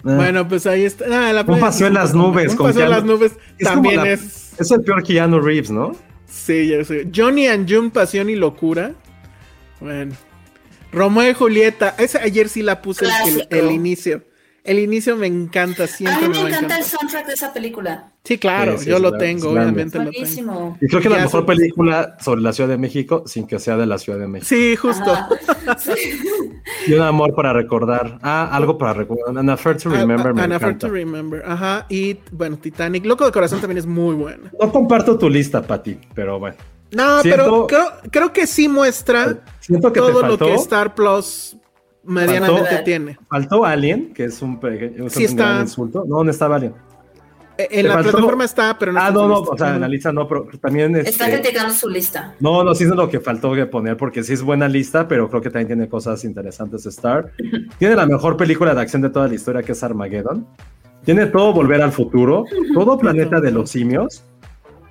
Ah. 0.04 0.14
Bueno, 0.16 0.46
pues 0.46 0.66
ahí 0.66 0.84
está. 0.84 1.04
Ah, 1.28 1.32
la 1.32 1.40
Un 1.42 1.58
paseo 1.58 1.86
en 1.88 1.94
las 1.94 2.14
nubes. 2.14 2.52
Un 2.52 2.58
paseo 2.58 2.84
en 2.84 2.90
las 2.90 3.04
nubes 3.04 3.32
Es 3.58 3.66
también 3.66 3.96
la- 3.96 4.08
es. 4.10 4.52
Es 4.58 4.70
el 4.70 4.82
peor 4.82 5.02
Keanu 5.02 5.40
Reeves, 5.40 5.70
¿no? 5.70 5.96
Sí, 6.26 6.68
ya 6.68 6.84
sé. 6.84 7.08
Johnny 7.14 7.46
and 7.46 7.68
June, 7.72 7.90
Pasión 7.90 8.30
y 8.30 8.36
Locura. 8.36 8.92
Bueno. 9.80 10.14
Romeo 10.92 11.30
y 11.30 11.34
Julieta. 11.34 11.94
Esa 11.98 12.20
ayer 12.20 12.48
sí 12.48 12.62
la 12.62 12.80
puse 12.82 13.06
el 13.50 13.70
inicio. 13.70 14.22
El 14.66 14.78
inicio 14.80 15.16
me 15.16 15.26
encanta, 15.26 15.84
A 15.84 15.86
siempre 15.86 16.28
mí 16.28 16.34
me, 16.34 16.44
a 16.44 16.48
encanta 16.48 16.78
el 16.78 16.84
soundtrack 16.84 17.26
de 17.26 17.32
esa 17.34 17.52
película. 17.52 18.12
Sí, 18.24 18.38
claro, 18.38 18.76
Sí, 18.76 18.84
sí, 18.84 18.90
yo 18.90 18.98
lo 18.98 19.16
tengo, 19.16 19.50
obviamente 19.50 19.98
lo 19.98 20.04
tengo. 20.04 20.18
Buenísimo. 20.18 20.78
Y 20.80 20.88
creo 20.88 21.00
que 21.00 21.08
la 21.08 21.18
mejor 21.18 21.46
película 21.46 22.16
sobre 22.20 22.40
la 22.42 22.52
Ciudad 22.52 22.68
de 22.68 22.76
México 22.76 23.22
sin 23.26 23.46
que 23.46 23.58
sea 23.60 23.76
de 23.76 23.86
la 23.86 23.98
Ciudad 23.98 24.18
de 24.18 24.26
México. 24.26 24.48
Sí, 24.48 24.76
justo. 24.76 25.12
Sí. 25.78 25.92
Y 26.86 26.92
un 26.92 27.02
amor 27.02 27.34
para 27.34 27.52
recordar. 27.52 28.18
Ah, 28.22 28.48
algo 28.52 28.78
para 28.78 28.92
recordar. 28.92 29.36
An 29.36 29.50
Affair 29.50 29.76
to 29.76 29.88
Ah, 29.90 29.98
Remember 29.98 30.32
me 30.32 30.42
An 30.42 30.52
Affair 30.52 30.78
to 30.78 30.88
Remember. 30.88 31.42
Ajá. 31.44 31.86
Y 31.88 32.18
bueno, 32.30 32.56
Titanic. 32.56 33.04
Loco 33.04 33.24
de 33.26 33.32
Corazón 33.32 33.60
también 33.60 33.78
es 33.78 33.86
muy 33.86 34.14
buena. 34.14 34.52
No 34.60 34.70
comparto 34.70 35.18
tu 35.18 35.28
lista, 35.28 35.62
Pati, 35.62 35.98
pero 36.14 36.38
bueno. 36.38 36.56
No, 36.92 37.20
Siento- 37.20 37.42
pero 37.42 37.66
creo, 37.66 37.86
creo 38.12 38.32
que 38.32 38.46
sí 38.46 38.68
muestra 38.68 39.38
Siento 39.58 39.92
que 39.92 40.00
te 40.00 40.06
todo 40.06 40.22
lo 40.22 40.38
que 40.38 40.54
Star 40.54 40.94
Plus 40.94 41.56
medianamente 42.06 42.68
Faltó- 42.70 42.84
tiene. 42.84 43.18
faltó 43.28 43.64
Alien, 43.64 44.12
que 44.14 44.24
es 44.24 44.40
un, 44.42 44.58
pe- 44.60 44.94
es 44.96 45.12
Sí 45.12 45.20
un 45.20 45.30
está. 45.30 45.44
gran 45.48 45.60
insulto. 45.62 46.04
No, 46.08 46.16
¿dónde 46.16 46.32
estaba 46.32 46.56
Alien? 46.56 46.74
Eh, 47.58 47.68
En 47.70 47.88
la 47.88 47.94
faltó- 47.94 48.10
plataforma 48.10 48.44
está, 48.44 48.76
pero 48.78 48.92
no 48.92 48.98
Ah, 49.00 49.08
está 49.08 49.14
no, 49.14 49.28
no, 49.28 49.36
lista. 49.38 49.50
o 49.54 49.58
sea, 49.58 49.74
en 49.74 49.80
la 49.80 49.88
lista 49.88 50.12
no, 50.12 50.28
pero 50.28 50.46
también 50.60 50.94
Está 50.96 51.26
este, 51.26 51.40
criticando 51.40 51.72
su 51.72 51.88
lista. 51.88 52.34
No, 52.38 52.62
no, 52.62 52.74
sí 52.74 52.84
es 52.84 52.90
lo 52.90 53.08
que 53.08 53.18
faltó 53.18 53.54
que 53.54 53.64
poner, 53.66 53.96
porque 53.96 54.22
sí 54.22 54.34
es 54.34 54.42
buena 54.42 54.68
lista, 54.68 55.08
pero 55.08 55.28
creo 55.30 55.40
que 55.40 55.48
también 55.50 55.68
tiene 55.68 55.88
cosas 55.88 56.22
interesantes 56.24 56.84
Star. 56.86 57.32
Tiene 57.78 57.96
la 57.96 58.04
mejor 58.06 58.36
película 58.36 58.74
de 58.74 58.80
acción 58.82 59.00
de 59.02 59.08
toda 59.10 59.26
la 59.28 59.34
historia, 59.34 59.62
que 59.62 59.72
es 59.72 59.82
Armageddon. 59.82 60.46
Tiene 61.04 61.26
todo 61.26 61.52
Volver 61.54 61.80
al 61.80 61.92
Futuro, 61.92 62.44
todo 62.74 62.98
Planeta 62.98 63.40
de 63.40 63.50
los 63.52 63.70
Simios. 63.70 64.22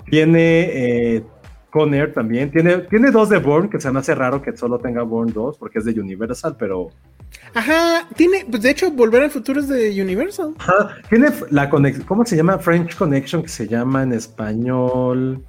Tiene 0.09 1.15
eh, 1.17 1.23
Con 1.75 1.93
Air 1.93 2.13
también. 2.13 2.49
Tiene, 2.51 2.77
tiene 2.77 3.11
dos 3.11 3.27
de 3.27 3.37
Bourne, 3.37 3.69
que 3.69 3.81
se 3.81 3.91
me 3.91 3.99
hace 3.99 4.15
raro 4.15 4.41
que 4.41 4.55
solo 4.55 4.79
tenga 4.79 5.03
Bourne 5.03 5.33
2, 5.33 5.57
porque 5.57 5.79
es 5.79 5.83
de 5.83 5.99
Universal, 5.99 6.55
pero 6.57 6.89
Ajá, 7.53 8.07
tiene, 8.15 8.45
pues 8.49 8.63
de 8.63 8.69
hecho, 8.69 8.91
Volver 8.91 9.23
al 9.23 9.29
Futuro 9.29 9.59
es 9.59 9.67
de 9.67 10.01
Universal. 10.01 10.53
Ajá, 10.57 10.95
tiene 11.09 11.31
la 11.49 11.69
conexión, 11.69 12.07
¿cómo 12.07 12.25
se 12.25 12.37
llama? 12.37 12.59
French 12.59 12.95
Connection, 12.95 13.43
que 13.43 13.49
se 13.49 13.67
llama 13.67 14.03
en 14.03 14.13
español. 14.13 15.43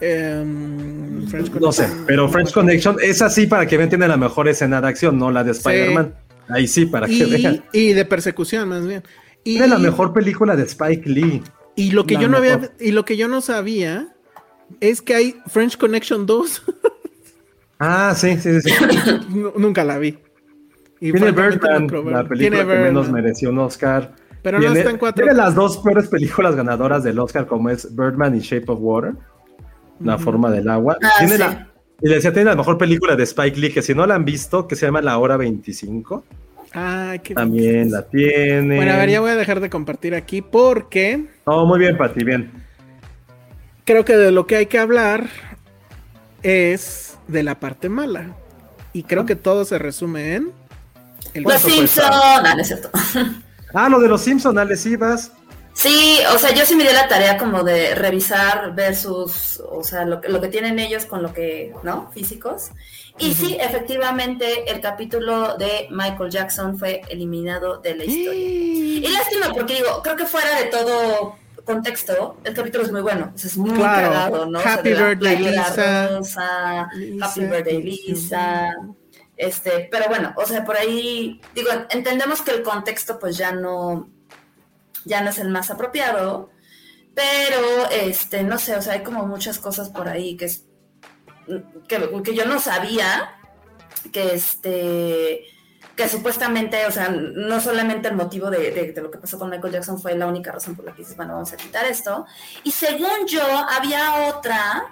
Em, 0.00 1.26
French 1.26 1.50
No 1.54 1.72
sé, 1.72 1.88
pero 2.06 2.28
French 2.28 2.52
Connection 2.52 2.96
es 3.02 3.20
así 3.20 3.48
para 3.48 3.66
que 3.66 3.76
vean, 3.76 3.88
tiene 3.88 4.06
la 4.06 4.16
mejor 4.16 4.46
escena 4.46 4.80
de 4.80 4.86
acción, 4.86 5.18
no 5.18 5.32
la 5.32 5.42
de 5.42 5.50
Spider-Man. 5.50 6.14
Ahí 6.50 6.68
sí, 6.68 6.86
para 6.86 7.08
que 7.08 7.26
vean. 7.26 7.64
Y, 7.72 7.80
y 7.80 7.92
de 7.94 8.04
persecución, 8.04 8.68
más 8.68 8.86
bien. 8.86 9.02
Y, 9.42 9.54
Tiene 9.54 9.66
la 9.66 9.78
mejor 9.78 10.12
película 10.12 10.54
de 10.54 10.62
Spike 10.62 11.10
Lee. 11.10 11.42
y 11.74 11.90
lo 11.90 12.06
que 12.06 12.14
la 12.14 12.20
yo 12.20 12.28
no 12.28 12.36
había, 12.36 12.70
y 12.78 12.92
lo 12.92 13.04
que 13.04 13.16
yo 13.16 13.26
no 13.26 13.40
sabía 13.40 14.13
es 14.80 15.00
que 15.02 15.14
hay 15.14 15.36
French 15.46 15.76
Connection 15.76 16.26
2. 16.26 16.62
Ah, 17.78 18.14
sí, 18.16 18.36
sí, 18.38 18.60
sí. 18.60 18.70
sí. 18.70 18.74
Nu- 19.28 19.52
Nunca 19.56 19.84
la 19.84 19.98
vi. 19.98 20.16
Y 21.00 21.12
Tiene 21.12 21.32
no 21.32 21.42
Birdman, 21.42 21.86
la 22.12 22.24
película 22.26 22.28
Tiene 22.36 22.58
que 22.58 22.64
menos 22.64 23.10
mereció 23.10 23.50
un 23.50 23.58
Oscar. 23.58 24.12
Pero 24.42 24.58
no 24.58 24.64
Tiene- 24.64 24.78
está 24.78 24.90
en 24.90 24.98
cuatro. 24.98 25.24
Tiene 25.24 25.36
las 25.36 25.54
dos 25.54 25.78
peores 25.78 26.08
películas 26.08 26.54
ganadoras 26.54 27.02
del 27.04 27.18
Oscar, 27.18 27.46
como 27.46 27.68
es 27.70 27.94
Birdman 27.94 28.34
y 28.36 28.40
Shape 28.40 28.64
of 28.68 28.78
Water, 28.80 29.12
La 30.00 30.18
forma 30.18 30.50
del 30.50 30.68
agua. 30.68 30.96
Ah, 31.02 31.10
tiene 31.18 31.32
sí. 31.34 31.38
la, 31.38 31.68
y 32.00 32.08
le 32.08 32.14
decía, 32.16 32.32
tiene 32.32 32.50
la 32.50 32.56
mejor 32.56 32.78
película 32.78 33.16
de 33.16 33.22
Spike 33.24 33.58
Lee, 33.58 33.72
que 33.72 33.82
si 33.82 33.94
no 33.94 34.06
la 34.06 34.14
han 34.14 34.24
visto, 34.24 34.66
que 34.68 34.76
se 34.76 34.86
llama 34.86 35.00
La 35.02 35.18
Hora 35.18 35.36
25, 35.36 36.24
Ay, 36.72 37.20
qué 37.20 37.34
también 37.34 37.90
la 37.92 38.02
tiene. 38.02 38.76
Bueno, 38.76 38.92
a 38.92 38.96
ver, 38.96 39.08
ya 39.10 39.20
voy 39.20 39.30
a 39.30 39.36
dejar 39.36 39.60
de 39.60 39.70
compartir 39.70 40.14
aquí 40.14 40.42
porque 40.42 41.24
No, 41.46 41.64
muy 41.66 41.78
bien, 41.78 41.96
Pati, 41.96 42.24
bien. 42.24 42.50
Creo 43.84 44.04
que 44.04 44.16
de 44.16 44.30
lo 44.30 44.46
que 44.46 44.56
hay 44.56 44.66
que 44.66 44.78
hablar 44.78 45.28
es 46.42 47.16
de 47.28 47.42
la 47.42 47.58
parte 47.60 47.88
mala. 47.88 48.34
Y 48.92 49.02
creo 49.04 49.26
que 49.26 49.36
todo 49.36 49.64
se 49.64 49.78
resume 49.78 50.34
en 50.36 50.52
el 51.34 51.42
Los 51.42 51.52
cuánto 51.54 51.68
Simpson. 51.70 52.04
cuesta. 52.08 52.42
No, 52.42 52.54
no 52.54 52.60
es 52.60 52.66
cierto. 52.66 52.90
Ah, 53.76 53.88
lo 53.88 53.98
de 53.98 54.06
los 54.06 54.20
Simpsons, 54.20 54.56
Alex 54.56 54.86
Ibas. 54.86 55.32
Sí, 55.72 56.20
o 56.32 56.38
sea, 56.38 56.54
yo 56.54 56.64
sí 56.64 56.76
me 56.76 56.84
di 56.84 56.92
la 56.92 57.08
tarea 57.08 57.36
como 57.36 57.64
de 57.64 57.96
revisar 57.96 58.72
versus, 58.76 59.60
o 59.68 59.82
sea, 59.82 60.04
lo, 60.04 60.20
que- 60.20 60.28
lo 60.28 60.40
que 60.40 60.46
tienen 60.46 60.78
ellos 60.78 61.06
con 61.06 61.24
lo 61.24 61.32
que, 61.32 61.74
¿no? 61.82 62.08
Físicos. 62.14 62.68
Y 63.18 63.34
sí, 63.34 63.56
efectivamente, 63.60 64.70
el 64.70 64.80
capítulo 64.80 65.56
de 65.56 65.88
Michael 65.90 66.30
Jackson 66.30 66.78
fue 66.78 67.00
eliminado 67.08 67.78
de 67.78 67.96
la 67.96 68.04
historia. 68.04 68.44
Y 68.44 69.08
lástima, 69.08 69.52
porque 69.52 69.74
digo, 69.74 70.00
creo 70.04 70.14
que 70.14 70.26
fuera 70.26 70.56
de 70.60 70.66
todo 70.66 71.36
contexto, 71.64 72.38
el 72.44 72.54
capítulo 72.54 72.84
es 72.84 72.92
muy 72.92 73.00
bueno. 73.00 73.32
o 73.34 73.38
sea, 73.38 73.48
es 73.48 73.56
muy 73.56 73.70
Claro. 73.72 74.08
cagado, 74.08 74.46
¿no? 74.46 74.58
O 74.58 74.62
sea, 74.62 74.74
Happy 74.74 74.90
de 74.90 74.94
la 74.96 75.08
birthday, 75.08 75.38
Lisa. 75.38 76.08
rosa, 76.18 76.88
Lisa, 76.94 77.26
Happy 77.26 77.40
birthday, 77.40 77.82
Lisa. 77.82 78.06
Lisa. 78.12 78.70
Este, 79.36 79.88
pero 79.90 80.06
bueno, 80.08 80.32
o 80.36 80.46
sea, 80.46 80.64
por 80.64 80.76
ahí, 80.76 81.40
digo, 81.54 81.68
entendemos 81.90 82.40
que 82.42 82.52
el 82.52 82.62
contexto 82.62 83.18
pues 83.18 83.36
ya 83.36 83.50
no, 83.52 84.08
ya 85.04 85.22
no 85.22 85.30
es 85.30 85.38
el 85.38 85.48
más 85.48 85.70
apropiado, 85.70 86.50
pero 87.14 87.90
este, 87.90 88.42
no 88.44 88.58
sé, 88.58 88.76
o 88.76 88.82
sea, 88.82 88.92
hay 88.94 89.02
como 89.02 89.26
muchas 89.26 89.58
cosas 89.58 89.88
por 89.90 90.08
ahí 90.08 90.36
que 90.36 90.44
es 90.46 90.66
que, 91.88 92.22
que 92.22 92.34
yo 92.34 92.44
no 92.46 92.58
sabía 92.60 93.32
que 94.12 94.34
este 94.34 95.44
que 95.96 96.08
supuestamente, 96.08 96.86
o 96.86 96.90
sea, 96.90 97.08
no 97.10 97.60
solamente 97.60 98.08
el 98.08 98.16
motivo 98.16 98.50
de, 98.50 98.70
de- 98.72 98.92
de 98.92 99.00
lo 99.02 99.10
que 99.10 99.18
pasó 99.18 99.38
con 99.38 99.48
Michael 99.50 99.72
Jackson 99.74 100.00
fue 100.00 100.16
la 100.16 100.26
única 100.26 100.50
razón 100.52 100.74
por 100.74 100.84
la 100.84 100.92
que 100.92 101.02
dices, 101.02 101.16
bueno, 101.16 101.34
vamos 101.34 101.52
a 101.52 101.56
quitar 101.56 101.84
esto. 101.86 102.26
Y 102.64 102.70
según 102.72 103.26
yo, 103.28 103.42
había 103.44 104.28
otra, 104.34 104.86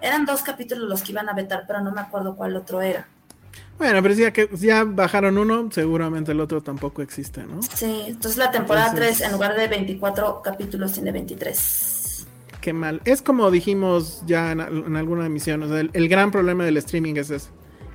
eran 0.00 0.24
dos 0.24 0.42
capítulos 0.42 0.88
los 0.88 1.02
que 1.02 1.12
iban 1.12 1.28
a 1.28 1.34
vetar, 1.34 1.64
pero 1.66 1.80
no 1.82 1.92
me 1.92 2.00
acuerdo 2.00 2.34
cuál 2.36 2.56
otro 2.56 2.80
era. 2.80 3.06
Bueno, 3.78 4.02
pero 4.02 4.14
ya, 4.14 4.32
que, 4.32 4.48
ya 4.52 4.84
bajaron 4.84 5.36
uno, 5.36 5.68
seguramente 5.70 6.32
el 6.32 6.40
otro 6.40 6.62
tampoco 6.62 7.02
existe, 7.02 7.42
¿no? 7.42 7.60
Sí, 7.62 8.04
entonces 8.06 8.38
la 8.38 8.50
temporada 8.50 8.88
Entonces- 8.88 9.18
3, 9.18 9.26
en 9.26 9.32
lugar 9.32 9.54
de 9.56 9.68
24 9.68 10.40
capítulos, 10.42 10.92
tiene 10.92 11.12
23. 11.12 12.26
Qué 12.62 12.72
mal. 12.72 13.02
Es 13.04 13.20
como 13.20 13.50
dijimos 13.50 14.22
ya 14.26 14.52
en, 14.52 14.60
al- 14.62 14.84
en 14.86 14.96
alguna 14.96 15.26
emisión, 15.26 15.62
o 15.62 15.68
sea, 15.68 15.80
el, 15.80 15.90
el 15.92 16.08
gran 16.08 16.30
problema 16.30 16.64
del 16.64 16.78
streaming 16.78 17.16
es 17.16 17.28
ese. 17.30 17.50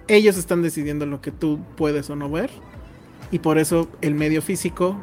Ellos 0.08 0.38
están 0.38 0.62
decidiendo 0.62 1.06
lo 1.06 1.22
que 1.22 1.32
tú 1.32 1.60
puedes 1.76 2.10
o 2.10 2.16
no 2.16 2.30
ver. 2.30 2.50
Y 3.32 3.40
por 3.40 3.58
eso 3.58 3.90
el 4.02 4.14
medio 4.14 4.42
físico, 4.42 4.98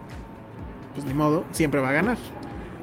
pues 0.95 1.07
ni 1.07 1.15
modo, 1.15 1.45
siempre 1.53 1.81
va 1.81 1.91
a 1.91 1.93
ganar. 1.93 2.19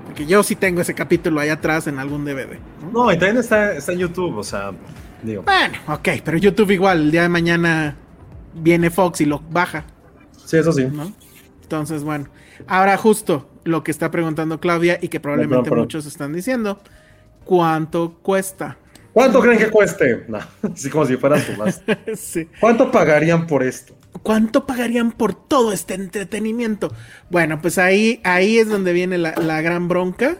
Porque 0.06 0.26
yo 0.26 0.44
sí 0.44 0.56
tengo 0.56 0.82
ese 0.82 0.94
capítulo 0.94 1.40
ahí 1.40 1.50
atrás 1.50 1.88
en 1.88 2.00
algún 2.00 2.26
DVD. 2.26 2.58
¿no? 2.82 3.06
No, 3.06 3.12
y 3.12 3.18
también 3.18 3.38
está, 3.38 3.74
está 3.74 3.92
en 3.92 4.00
YouTube, 4.00 4.38
o 4.38 4.44
sea, 4.44 4.72
digo. 5.24 5.44
Bueno, 5.44 5.78
ok, 5.88 6.10
pero 6.24 6.38
YouTube 6.38 6.72
igual, 6.72 7.02
el 7.02 7.12
día 7.12 7.24
de 7.24 7.30
mañana 7.30 7.96
viene 8.54 8.90
Fox 8.90 9.22
y 9.22 9.26
lo 9.26 9.40
baja, 9.50 9.86
Sí, 10.46 10.58
eso 10.58 10.72
sí. 10.72 10.86
¿no? 10.86 11.12
Entonces, 11.64 12.04
bueno. 12.04 12.28
Ahora 12.68 12.98
justo 12.98 13.50
lo 13.64 13.84
que 13.84 13.92
está 13.92 14.12
preguntando 14.12 14.60
Claudia 14.60 15.00
y 15.02 15.08
que 15.10 15.20
probablemente 15.20 15.72
muchos 15.72 16.06
están 16.06 16.34
diciendo, 16.34 16.80
¿cuánto 17.44 18.14
cuesta? 18.22 18.78
¿Cuánto 19.16 19.40
creen 19.40 19.58
que 19.58 19.70
cueste? 19.70 20.26
No, 20.28 20.40
así 20.74 20.90
como 20.90 21.06
si 21.06 21.16
fuera 21.16 21.40
su 21.40 21.54
más. 21.54 21.82
sí. 22.18 22.50
¿Cuánto 22.60 22.92
pagarían 22.92 23.48
por 23.48 23.64
esto? 23.64 23.96
¿Cuánto 24.24 24.66
pagarían 24.66 25.14
por 25.14 25.34
todo 25.34 25.72
este 25.72 25.94
entretenimiento? 25.94 26.92
Bueno, 27.30 27.62
pues 27.62 27.78
ahí, 27.78 28.20
ahí 28.26 28.58
es 28.58 28.68
donde 28.68 28.92
viene 28.92 29.18
la, 29.18 29.34
la 29.38 29.62
gran 29.62 29.88
bronca. 29.88 30.36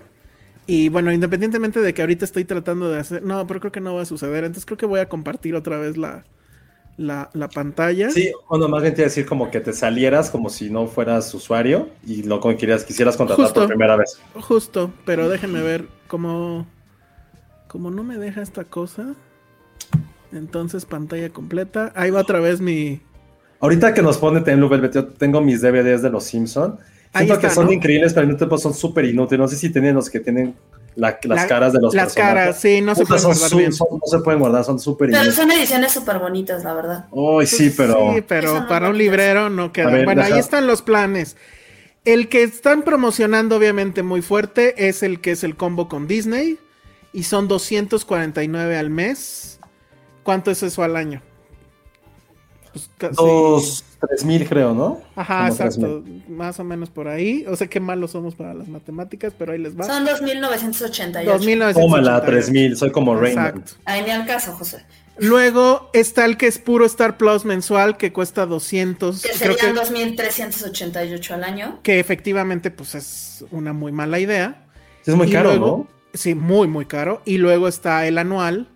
Y 0.68 0.90
bueno, 0.90 1.14
independientemente 1.14 1.80
de 1.80 1.94
que 1.94 2.02
ahorita 2.02 2.26
estoy 2.26 2.44
tratando 2.44 2.90
de 2.92 3.00
hacer. 3.00 3.24
No, 3.24 3.48
pero 3.48 3.62
creo 3.62 3.72
que 3.72 3.80
no 3.80 3.96
va 3.96 4.02
a 4.02 4.06
suceder. 4.06 4.44
Entonces 4.44 4.66
creo 4.66 4.78
que 4.78 4.86
voy 4.86 5.00
a 5.00 5.08
compartir 5.08 5.56
otra 5.56 5.78
vez 5.78 5.96
la, 5.96 6.26
la, 6.98 7.30
la 7.32 7.48
pantalla. 7.48 8.10
Sí, 8.10 8.30
cuando 8.46 8.68
más 8.68 8.82
bien 8.82 8.94
te 8.94 9.04
iba 9.04 9.06
a 9.06 9.10
decir 9.10 9.26
como 9.26 9.50
que 9.52 9.62
te 9.62 9.72
salieras 9.72 10.30
como 10.30 10.50
si 10.50 10.70
no 10.70 10.88
fueras 10.88 11.34
usuario 11.34 11.92
y 12.06 12.24
lo 12.24 12.42
quisieras, 12.42 12.84
quisieras 12.84 13.16
contratar 13.16 13.46
Justo. 13.46 13.62
por 13.62 13.70
primera 13.70 13.96
vez. 13.96 14.20
Justo, 14.34 14.92
pero 15.06 15.30
déjenme 15.30 15.62
ver 15.62 15.88
cómo. 16.08 16.68
Como 17.68 17.92
no 17.92 18.04
me 18.04 18.18
deja 18.18 18.42
esta 18.42 18.64
cosa. 18.64 19.16
Entonces, 20.34 20.86
pantalla 20.86 21.30
completa. 21.30 21.92
Ahí 21.96 22.12
va 22.12 22.22
otra 22.22 22.40
vez 22.40 22.62
mi. 22.62 23.02
Ahorita 23.60 23.94
que 23.94 24.02
nos 24.02 24.18
pone 24.18 24.42
Ten 24.42 24.68
Velvet, 24.68 24.94
yo 24.94 25.06
tengo 25.08 25.42
mis 25.42 25.62
DVDs 25.62 26.02
de 26.02 26.10
los 26.10 26.26
Simpson. 26.26 26.78
Siento 27.16 27.40
que 27.40 27.50
son 27.50 27.68
¿no? 27.68 27.72
increíbles, 27.72 28.14
pero 28.14 28.22
al 28.24 28.28
mismo 28.28 28.38
tiempo 28.40 28.58
son 28.58 28.74
súper 28.74 29.06
inútiles. 29.06 29.40
No 29.40 29.48
sé 29.48 29.56
si 29.56 29.70
tienen 29.72 29.96
los 29.96 30.10
que 30.10 30.20
tienen 30.20 30.54
la- 30.96 31.18
las 31.24 31.42
La- 31.44 31.48
caras 31.48 31.72
de 31.72 31.80
los 31.80 31.94
Las 31.96 32.14
personajes. 32.14 32.36
caras, 32.38 32.60
sí, 32.60 32.82
no 32.82 32.94
se 32.94 33.02
Puta, 33.04 33.08
pueden 33.08 33.22
son 33.22 33.32
guardar 33.32 33.50
su- 33.50 33.58
bien. 33.58 33.74
son- 33.74 33.88
no 33.94 34.08
se 34.08 34.20
pueden 34.20 34.40
guardar, 34.42 34.64
son 34.66 34.80
súper 34.80 35.08
Pero 35.08 35.18
inútiles. 35.24 35.36
son 35.36 35.52
ediciones 35.52 35.92
súper 35.94 36.20
bonitas, 36.20 36.64
la 36.66 36.74
verdad. 36.74 37.06
Uy, 37.12 37.48
sí, 37.48 37.74
pero... 37.76 38.14
Sí, 38.16 38.22
pero 38.28 38.60
no 38.62 38.68
para 38.68 38.90
un 38.90 38.98
librero 38.98 39.50
no 39.50 39.72
queda. 39.72 39.90
Ver, 39.92 40.04
bueno, 40.06 40.24
ahí 40.24 40.38
están 40.38 40.68
los 40.68 40.82
planes. 40.82 41.38
El 42.04 42.28
que 42.28 42.44
están 42.44 42.84
promocionando, 42.84 43.56
obviamente, 43.56 44.04
muy 44.04 44.22
fuerte, 44.22 44.88
es 44.90 45.02
el 45.02 45.22
que 45.22 45.32
es 45.32 45.44
el 45.46 45.56
combo 45.56 45.88
con 45.88 46.08
Disney. 46.08 46.60
Y 47.16 47.24
son 47.24 47.48
249 47.48 48.78
al 48.78 48.90
mes. 48.90 49.60
¿Cuánto 50.24 50.52
es 50.52 50.62
eso 50.64 50.84
al 50.84 50.96
año? 50.96 51.22
Pues 52.74 52.90
casi- 52.98 53.16
Dos, 53.16 53.86
tres 54.06 54.26
mil 54.26 54.46
creo, 54.50 54.74
¿no? 54.74 55.00
Ajá, 55.16 55.48
Como 55.50 55.54
exacto. 55.54 56.04
Más 56.28 56.60
o 56.60 56.64
menos 56.66 56.90
por 56.90 57.08
ahí. 57.08 57.46
O 57.48 57.56
sea, 57.56 57.68
qué 57.68 57.80
malos 57.80 58.12
somos 58.12 58.36
para 58.36 58.54
las 58.54 58.68
matemáticas, 58.68 59.34
pero 59.38 59.54
ahí 59.54 59.60
les 59.60 59.80
va. 59.80 59.86
Son 59.86 60.06
2.988. 60.06 61.24
2988. 61.26 61.80
Tómala, 61.80 62.22
tres 62.26 62.50
mil, 62.52 62.76
soy 62.76 62.92
como 62.92 63.16
Raymond. 63.16 63.48
Exacto. 63.60 63.72
Ahí 63.86 64.04
ni 64.04 64.10
al 64.12 64.26
caso, 64.26 64.52
José. 64.52 64.84
Luego 65.18 65.90
está 65.94 66.26
el 66.26 66.36
que 66.36 66.48
es 66.48 66.58
puro 66.60 66.86
Star 66.86 67.16
Plus 67.16 67.46
mensual, 67.46 67.96
que 67.96 68.12
cuesta 68.12 68.46
200. 68.46 69.22
Que 69.22 69.30
Creo 69.30 69.54
serían 69.58 69.74
que, 69.76 69.80
2.388 69.80 71.32
al 71.34 71.44
año. 71.46 71.80
que 71.82 72.00
efectivamente, 72.02 72.72
pues 72.72 72.96
es 72.96 73.46
una 73.52 73.72
muy 73.72 73.94
mala 73.94 74.20
idea. 74.20 74.66
Es 75.06 75.16
muy 75.16 75.28
Y 75.30 75.32
caro, 75.32 75.52
luego- 75.52 75.88
¿no? 75.90 75.95
Sí, 76.16 76.34
muy, 76.36 76.68
muy 76.68 76.86
caro. 76.86 77.22
Y 77.26 77.38
luego 77.38 77.68
está 77.68 78.08
el 78.08 78.18
anual, 78.18 78.68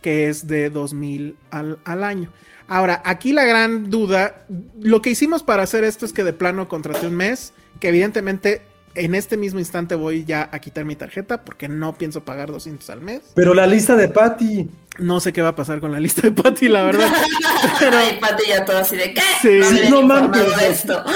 que 0.00 0.28
es 0.28 0.46
de 0.48 0.68
2000 0.70 1.36
al, 1.50 1.78
al 1.84 2.02
año. 2.02 2.32
Ahora, 2.68 3.02
aquí 3.04 3.32
la 3.32 3.44
gran 3.44 3.90
duda, 3.90 4.44
lo 4.80 5.00
que 5.02 5.10
hicimos 5.10 5.42
para 5.42 5.62
hacer 5.62 5.84
esto 5.84 6.06
es 6.06 6.12
que 6.12 6.24
de 6.24 6.32
plano 6.32 6.68
contraté 6.68 7.06
un 7.06 7.14
mes, 7.16 7.52
que 7.80 7.88
evidentemente 7.88 8.62
en 8.94 9.14
este 9.14 9.36
mismo 9.36 9.58
instante 9.58 9.94
voy 9.94 10.24
ya 10.24 10.48
a 10.52 10.58
quitar 10.58 10.84
mi 10.84 10.94
tarjeta 10.96 11.44
porque 11.44 11.66
no 11.68 11.94
pienso 11.96 12.24
pagar 12.24 12.50
200 12.50 12.88
al 12.90 13.00
mes. 13.00 13.22
Pero 13.34 13.54
la 13.54 13.66
lista 13.66 13.96
de 13.96 14.08
Patty. 14.08 14.68
No 14.98 15.20
sé 15.20 15.32
qué 15.32 15.40
va 15.40 15.48
a 15.48 15.56
pasar 15.56 15.80
con 15.80 15.92
la 15.92 16.00
lista 16.00 16.20
de 16.22 16.32
Patty, 16.32 16.68
la 16.68 16.82
verdad. 16.82 17.08
Pero 17.78 17.96
Ay, 17.96 18.18
Pati 18.20 18.42
ya 18.48 18.64
todo 18.64 18.78
así 18.78 18.96
de 18.96 19.14
¿qué? 19.14 19.22
Sí. 19.40 19.60
no, 19.90 20.02
No 20.02 20.06
mames. 20.08 20.62
esto. 20.62 21.02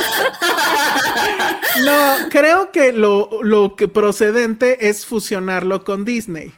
no, 1.85 2.29
creo 2.31 2.71
que 2.73 2.93
lo, 2.93 3.31
lo 3.43 3.77
que 3.77 3.89
procedente 3.89 4.89
es 4.89 5.07
fusionarlo 5.07 5.85
con 5.85 6.05
Disney. 6.05 6.53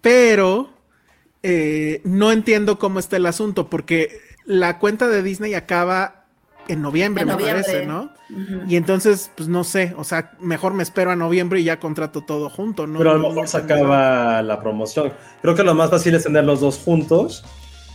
Pero 0.00 0.70
eh, 1.42 2.00
no 2.04 2.32
entiendo 2.32 2.78
cómo 2.78 2.98
está 2.98 3.16
el 3.16 3.26
asunto, 3.26 3.68
porque 3.68 4.20
la 4.44 4.78
cuenta 4.78 5.08
de 5.08 5.22
Disney 5.22 5.54
acaba 5.54 6.24
en 6.68 6.82
noviembre, 6.82 7.22
En 7.22 7.28
me 7.28 7.32
noviembre. 7.34 7.62
parece, 7.62 7.86
¿no? 7.86 8.12
Y 8.68 8.76
entonces, 8.76 9.30
pues 9.34 9.48
no 9.48 9.64
sé, 9.64 9.94
o 9.96 10.04
sea, 10.04 10.32
mejor 10.38 10.74
me 10.74 10.82
espero 10.82 11.10
a 11.10 11.16
noviembre 11.16 11.60
y 11.60 11.64
ya 11.64 11.80
contrato 11.80 12.22
todo 12.22 12.50
junto, 12.50 12.86
¿no? 12.86 12.98
Pero 12.98 13.12
a 13.12 13.14
lo 13.14 13.28
mejor 13.28 13.48
se 13.48 13.56
acaba 13.56 14.42
la 14.42 14.60
promoción. 14.60 15.14
Creo 15.40 15.54
que 15.54 15.62
lo 15.62 15.74
más 15.74 15.88
fácil 15.90 16.14
es 16.14 16.24
tener 16.24 16.44
los 16.44 16.60
dos 16.60 16.76
juntos 16.78 17.42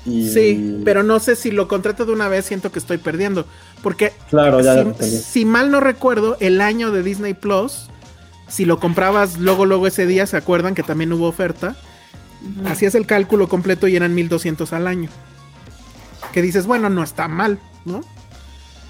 Y... 0.06 0.30
Sí, 0.30 0.82
pero 0.84 1.02
no 1.04 1.20
sé 1.20 1.36
si 1.36 1.52
lo 1.52 1.68
contrato 1.68 2.06
de 2.06 2.12
una 2.12 2.28
vez, 2.28 2.46
siento 2.46 2.72
que 2.72 2.80
estoy 2.80 2.98
perdiendo. 2.98 3.46
Porque 3.82 4.14
Claro, 4.30 4.60
ya, 4.62 4.94
si, 5.02 5.46
mal 5.46 5.72
no 5.72 5.80
recuerdo, 5.80 6.38
el 6.40 6.60
año 6.62 6.92
de 6.92 7.04
Disney 7.04 7.34
Plus, 7.34 7.88
si 8.48 8.66
lo 8.66 8.80
comprabas 8.80 9.38
luego, 9.40 9.66
luego 9.66 9.88
ese 9.88 10.06
día, 10.06 10.26
¿se 10.28 10.38
acuerdan 10.38 10.76
que 10.76 10.84
también 10.84 11.14
hubo 11.14 11.28
oferta? 11.28 11.76
Hacías 12.66 12.96
el 12.96 13.06
cálculo 13.06 13.48
completo 13.48 13.88
y 13.88 13.96
eran 13.96 14.14
1200 14.14 14.74
al 14.74 14.88
año. 14.88 15.10
Que 16.34 16.42
dices, 16.42 16.66
bueno, 16.66 16.90
no 16.90 17.02
está 17.04 17.28
mal, 17.30 17.60
¿no? 17.86 18.02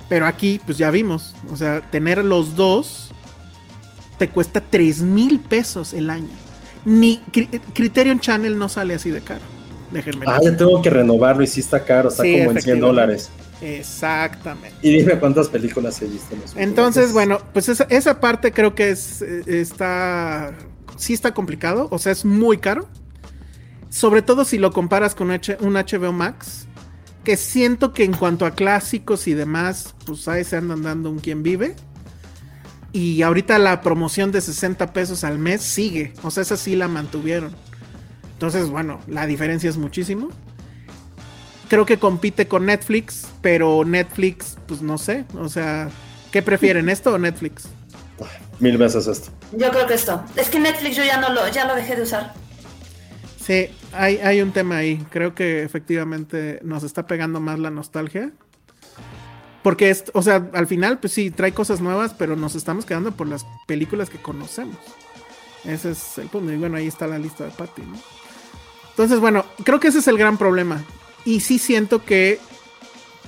Pero 0.10 0.26
aquí, 0.26 0.60
pues 0.66 0.78
ya 0.78 0.90
vimos. 0.92 1.36
O 1.52 1.56
sea, 1.58 1.82
tener 1.92 2.24
los 2.26 2.56
dos 2.56 3.12
te 4.18 4.30
cuesta 4.30 4.62
3 4.62 5.02
mil 5.02 5.40
pesos 5.40 5.94
el 5.94 6.10
año. 6.10 6.30
Ni 6.86 7.22
Cri- 7.32 7.62
Criterion 7.74 8.20
Channel 8.20 8.58
no 8.58 8.70
sale 8.70 8.96
así 8.96 9.10
de 9.12 9.22
caro. 9.22 9.42
Déjenme. 9.94 10.26
Ah, 10.28 10.40
ya 10.44 10.58
tengo 10.58 10.82
que 10.82 10.90
renovarlo 10.90 11.44
y 11.44 11.48
sí 11.48 11.60
está 11.62 11.84
caro, 11.86 12.10
está 12.10 12.24
Sí, 12.24 12.32
como 12.34 12.44
en 12.44 12.48
100 12.50 12.58
efectivamente. 12.58 12.86
dólares. 12.88 13.30
Exactamente. 13.62 14.76
Y 14.82 14.92
dime 14.98 15.20
cuántas 15.20 15.48
películas 15.50 16.02
he 16.02 16.06
visto 16.06 16.34
en 16.36 16.42
los 16.42 16.56
Entonces, 16.58 17.14
bueno, 17.14 17.40
pues 17.54 17.70
esa, 17.70 17.86
esa 17.90 18.20
parte 18.20 18.52
creo 18.52 18.76
que 18.76 18.90
es 18.90 19.22
eh, 19.22 19.44
está 19.48 20.54
sí 20.98 21.14
está 21.14 21.34
complicado, 21.34 21.88
o 21.92 21.98
sea, 22.00 22.12
es 22.12 22.26
muy 22.26 22.58
caro. 22.58 22.88
Sobre 23.90 24.22
todo 24.24 24.44
si 24.46 24.58
lo 24.58 24.72
comparas 24.72 25.14
con 25.16 25.30
H- 25.32 25.58
un 25.62 25.74
HBO 25.76 26.12
Max, 26.12 26.66
que 27.24 27.38
siento 27.38 27.94
que 27.94 28.04
en 28.04 28.14
cuanto 28.14 28.46
a 28.46 28.52
clásicos 28.52 29.28
y 29.28 29.34
demás, 29.34 29.94
pues 30.06 30.28
ahí 30.28 30.44
se 30.44 30.58
andan 30.58 30.82
dando 30.82 31.10
un 31.12 31.20
quien 31.20 31.44
vive. 31.44 31.76
Y 32.92 33.22
ahorita 33.22 33.58
la 33.60 33.82
promoción 33.82 34.32
de 34.32 34.42
60 34.42 34.94
pesos 34.94 35.24
al 35.24 35.40
mes 35.40 35.62
sigue, 35.62 36.14
o 36.24 36.30
sea, 36.32 36.42
esa 36.44 36.58
sí 36.58 36.76
la 36.76 36.88
mantuvieron. 36.88 37.56
Entonces, 38.44 38.70
bueno, 38.70 39.00
la 39.08 39.26
diferencia 39.26 39.70
es 39.70 39.78
muchísimo. 39.78 40.28
Creo 41.70 41.86
que 41.86 41.98
compite 41.98 42.46
con 42.46 42.66
Netflix, 42.66 43.26
pero 43.42 43.86
Netflix, 43.86 44.58
pues 44.68 44.82
no 44.82 44.98
sé, 44.98 45.24
o 45.40 45.48
sea, 45.48 45.90
¿qué 46.30 46.42
prefieren, 46.42 46.90
esto 46.90 47.14
o 47.14 47.18
Netflix? 47.18 47.70
Mil 48.60 48.78
veces 48.78 49.08
esto. 49.08 49.32
Yo 49.54 49.72
creo 49.72 49.88
que 49.88 49.94
esto. 49.94 50.22
Es 50.36 50.50
que 50.50 50.60
Netflix 50.60 50.98
yo 50.98 51.06
ya 51.06 51.22
no 51.22 51.30
lo, 51.30 51.48
ya 51.48 51.66
lo 51.66 51.74
dejé 51.74 51.96
de 51.96 52.02
usar. 52.02 52.34
Sí, 53.42 53.70
hay, 53.94 54.18
hay 54.18 54.42
un 54.42 54.52
tema 54.52 54.76
ahí. 54.76 54.98
Creo 55.10 55.34
que 55.34 55.64
efectivamente 55.64 56.60
nos 56.64 56.84
está 56.84 57.08
pegando 57.08 57.40
más 57.40 57.60
la 57.60 57.70
nostalgia. 57.70 58.34
Porque, 59.64 59.90
es, 59.90 60.04
o 60.14 60.22
sea, 60.22 60.50
al 60.52 60.68
final, 60.68 61.00
pues 61.00 61.14
sí, 61.14 61.32
trae 61.32 61.54
cosas 61.54 61.80
nuevas, 61.80 62.14
pero 62.14 62.36
nos 62.36 62.56
estamos 62.56 62.84
quedando 62.84 63.14
por 63.14 63.26
las 63.26 63.46
películas 63.68 64.10
que 64.10 64.22
conocemos. 64.22 64.76
Ese 65.64 65.92
es 65.92 66.18
el 66.18 66.28
punto. 66.28 66.52
Y 66.52 66.58
bueno, 66.58 66.76
ahí 66.76 66.88
está 66.88 67.08
la 67.08 67.18
lista 67.18 67.46
de 67.46 67.52
Patty, 67.52 67.84
¿no? 67.84 68.13
Entonces, 68.94 69.20
bueno, 69.20 69.46
creo 69.64 69.80
que 69.80 69.88
ese 69.88 70.00
es 70.00 70.08
el 70.08 70.18
gran 70.18 70.38
problema. 70.38 70.84
Y 71.26 71.40
sí 71.40 71.58
siento 71.58 72.04
que, 72.06 72.40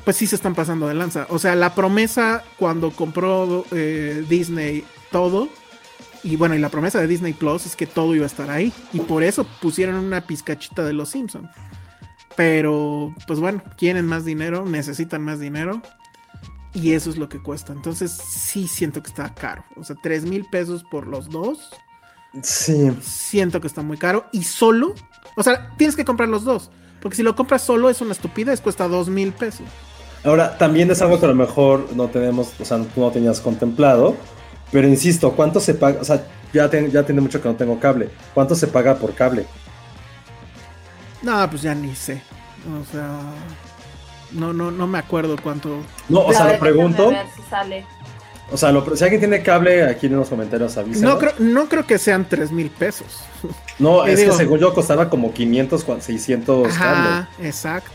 pues 0.04 0.16
sí 0.16 0.28
se 0.28 0.36
están 0.36 0.54
pasando 0.54 0.88
de 0.88 0.94
lanza. 0.94 1.26
O 1.30 1.40
sea, 1.40 1.56
la 1.56 1.74
promesa 1.74 2.44
cuando 2.58 2.92
compró 2.92 3.66
eh, 3.72 4.24
Disney 4.30 4.86
todo, 5.12 5.50
y 6.26 6.38
bueno, 6.38 6.56
y 6.56 6.60
la 6.60 6.70
promesa 6.70 7.00
de 7.00 7.08
Disney 7.08 7.34
Plus 7.34 7.68
es 7.68 7.76
que 7.76 7.86
todo 7.86 8.16
iba 8.16 8.24
a 8.24 8.28
estar 8.28 8.50
ahí. 8.50 8.74
Y 8.94 9.00
por 9.00 9.22
eso 9.22 9.46
pusieron 9.62 9.96
una 9.96 10.26
pizcachita 10.26 10.84
de 10.84 10.92
los 10.92 11.10
Simpsons. 11.10 11.50
Pero, 12.36 13.14
pues 13.28 13.40
bueno, 13.40 13.62
quieren 13.78 14.08
más 14.08 14.26
dinero, 14.26 14.66
necesitan 14.66 15.24
más 15.24 15.40
dinero. 15.40 15.84
Y 16.74 16.94
eso 16.94 17.12
es 17.12 17.18
lo 17.18 17.30
que 17.30 17.40
cuesta. 17.40 17.74
Entonces, 17.74 18.12
sí 18.12 18.68
siento 18.68 19.04
que 19.04 19.10
está 19.10 19.34
caro. 19.36 19.64
O 19.76 19.84
sea, 19.84 19.96
3 20.02 20.26
mil 20.26 20.46
pesos 20.46 20.84
por 20.84 21.06
los 21.06 21.30
dos. 21.30 21.70
Sí. 22.42 22.92
Siento 23.02 23.62
que 23.62 23.68
está 23.68 23.82
muy 23.82 23.98
caro. 23.98 24.26
Y 24.32 24.44
solo, 24.44 24.94
o 25.36 25.44
sea, 25.44 25.70
tienes 25.78 25.96
que 25.96 26.06
comprar 26.06 26.30
los 26.30 26.44
dos. 26.44 26.70
Porque 27.02 27.16
si 27.18 27.24
lo 27.24 27.36
compras 27.36 27.62
solo 27.62 27.90
es 27.90 28.02
una 28.02 28.14
estupidez, 28.14 28.62
cuesta 28.62 28.88
2 28.88 29.10
mil 29.10 29.32
pesos. 29.32 29.66
Ahora, 30.24 30.58
también 30.58 30.90
es 30.90 31.02
algo 31.04 31.20
que 31.20 31.26
a 31.26 31.30
lo 31.30 31.36
mejor 31.36 31.88
no 31.96 32.08
tenemos, 32.08 32.52
o 32.60 32.66
sea, 32.66 32.80
no 32.96 33.12
tenías 33.12 33.40
contemplado. 33.42 34.16
Pero 34.72 34.88
insisto, 34.88 35.32
¿cuánto 35.34 35.60
se 35.60 35.76
paga? 35.76 36.02
O 36.02 36.04
sea, 36.04 36.26
ya, 36.52 36.68
ten- 36.70 36.90
ya 36.92 37.04
tiene 37.06 37.22
mucho 37.22 37.42
que 37.42 37.48
no 37.48 37.56
tengo 37.56 37.80
cable. 37.80 38.10
¿Cuánto 38.34 38.56
se 38.56 38.66
paga 38.68 38.96
por 38.96 39.14
cable? 39.14 39.46
No, 41.22 41.48
pues 41.50 41.62
ya 41.62 41.76
ni 41.76 41.96
sé. 41.96 42.22
O 42.82 42.92
sea, 42.92 43.20
no, 44.32 44.52
no, 44.54 44.72
no 44.72 44.88
me 44.88 44.98
acuerdo 44.98 45.36
cuánto. 45.42 45.78
No, 46.10 46.22
o 46.22 46.34
sea, 46.34 46.54
lo 46.54 46.60
pregunto. 46.60 47.10
déjame 47.10 47.24
ver 47.24 47.34
si 47.36 47.42
sale. 47.50 47.86
O 48.52 48.58
sea, 48.58 48.72
lo- 48.72 48.96
si 48.96 49.04
alguien 49.04 49.20
tiene 49.22 49.42
cable, 49.42 49.84
aquí 49.86 50.06
en 50.06 50.16
los 50.18 50.30
comentarios 50.30 50.78
avisa. 50.78 51.04
No 51.06 51.18
creo, 51.18 51.34
no 51.40 51.68
creo 51.68 51.86
que 51.86 51.98
sean 51.98 52.28
3 52.30 52.52
mil 52.52 52.70
pesos. 52.70 53.22
No, 53.78 54.06
es 54.06 54.20
digo- 54.20 54.32
que 54.32 54.38
según 54.38 54.60
yo 54.60 54.74
costaba 54.74 55.10
como 55.10 55.34
500, 55.34 55.86
cua- 55.86 56.00
600 56.00 56.68
cable. 56.78 57.10
Ajá, 57.10 57.30
exacto. 57.42 57.92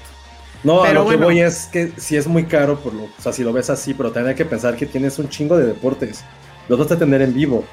No, 0.63 0.83
a 0.85 0.93
lo 0.93 1.09
que 1.09 1.17
voy 1.17 1.41
es 1.41 1.67
que 1.73 1.93
si 1.97 2.19
es 2.19 2.27
muy 2.27 2.45
caro, 2.45 2.79
por 2.81 2.93
lo, 2.93 3.05
o 3.05 3.11
sea, 3.19 3.33
si 3.33 3.43
lo 3.43 3.51
ves 3.55 3.71
así, 3.71 3.95
pero 3.95 4.11
también 4.13 4.31
hay 4.31 4.35
que 4.35 4.45
pensar 4.45 4.77
que 4.77 4.85
tienes 4.85 5.19
un 5.19 5.31
chingo 5.31 5.57
de 5.57 5.65
deportes. 5.65 6.23
Los 6.69 6.79
vas 6.79 6.93
a 6.93 6.99
tener 6.99 7.23
en 7.23 7.33
vivo. 7.33 7.65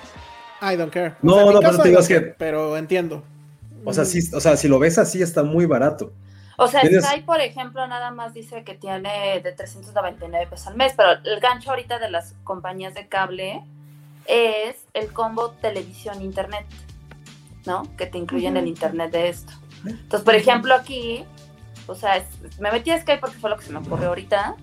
I 0.62 0.78
don't 0.78 0.91
care. 0.94 1.16
No, 1.22 1.41
en 1.41 1.48
mi 1.49 1.54
no, 1.56 1.60
pero 1.60 1.78
te 1.80 1.90
digo, 1.90 1.99
es 1.99 2.08
que- 2.08 2.22
Pero 2.22 2.78
entiendo. 2.78 3.24
O 3.84 3.94
sea, 3.94 4.06
sí, 4.06 4.20
o 4.34 4.40
sea, 4.40 4.56
si 4.56 4.70
lo 4.70 4.80
ves 4.80 4.98
así, 4.98 5.22
está 5.22 5.44
muy 5.44 5.66
barato. 5.66 6.14
O 6.60 6.68
sea, 6.68 6.82
Tienes- 6.82 7.06
Sky, 7.06 7.22
por 7.22 7.40
ejemplo, 7.40 7.86
nada 7.88 8.10
más 8.12 8.34
dice 8.34 8.64
que 8.64 8.74
tiene 8.74 9.40
de 9.42 9.52
399 9.52 10.48
pesos 10.48 10.68
al 10.68 10.76
mes, 10.76 10.94
pero 10.98 11.12
el 11.24 11.40
gancho 11.40 11.70
ahorita 11.70 12.00
de 12.00 12.10
las 12.10 12.34
compañías 12.44 12.96
de 12.96 13.08
cable 13.08 13.62
es 14.26 14.76
el 14.96 15.14
combo 15.14 15.52
televisión-internet, 15.52 16.66
¿no? 17.66 17.84
Que 17.96 18.08
te 18.08 18.18
incluyen 18.18 18.58
el 18.58 18.68
internet 18.68 19.12
de 19.12 19.30
esto. 19.30 19.54
Entonces, 19.86 20.22
por 20.26 20.34
ejemplo, 20.34 20.74
aquí, 20.74 21.24
o 21.86 21.94
sea, 21.94 22.18
es- 22.18 22.60
me 22.60 22.72
metí 22.72 22.90
a 22.90 23.00
Sky 23.00 23.18
porque 23.22 23.38
fue 23.38 23.52
lo 23.52 23.58
que 23.58 23.66
se 23.66 23.72
me 23.72 23.78
ocurrió 23.80 24.10
ahorita. 24.10 24.56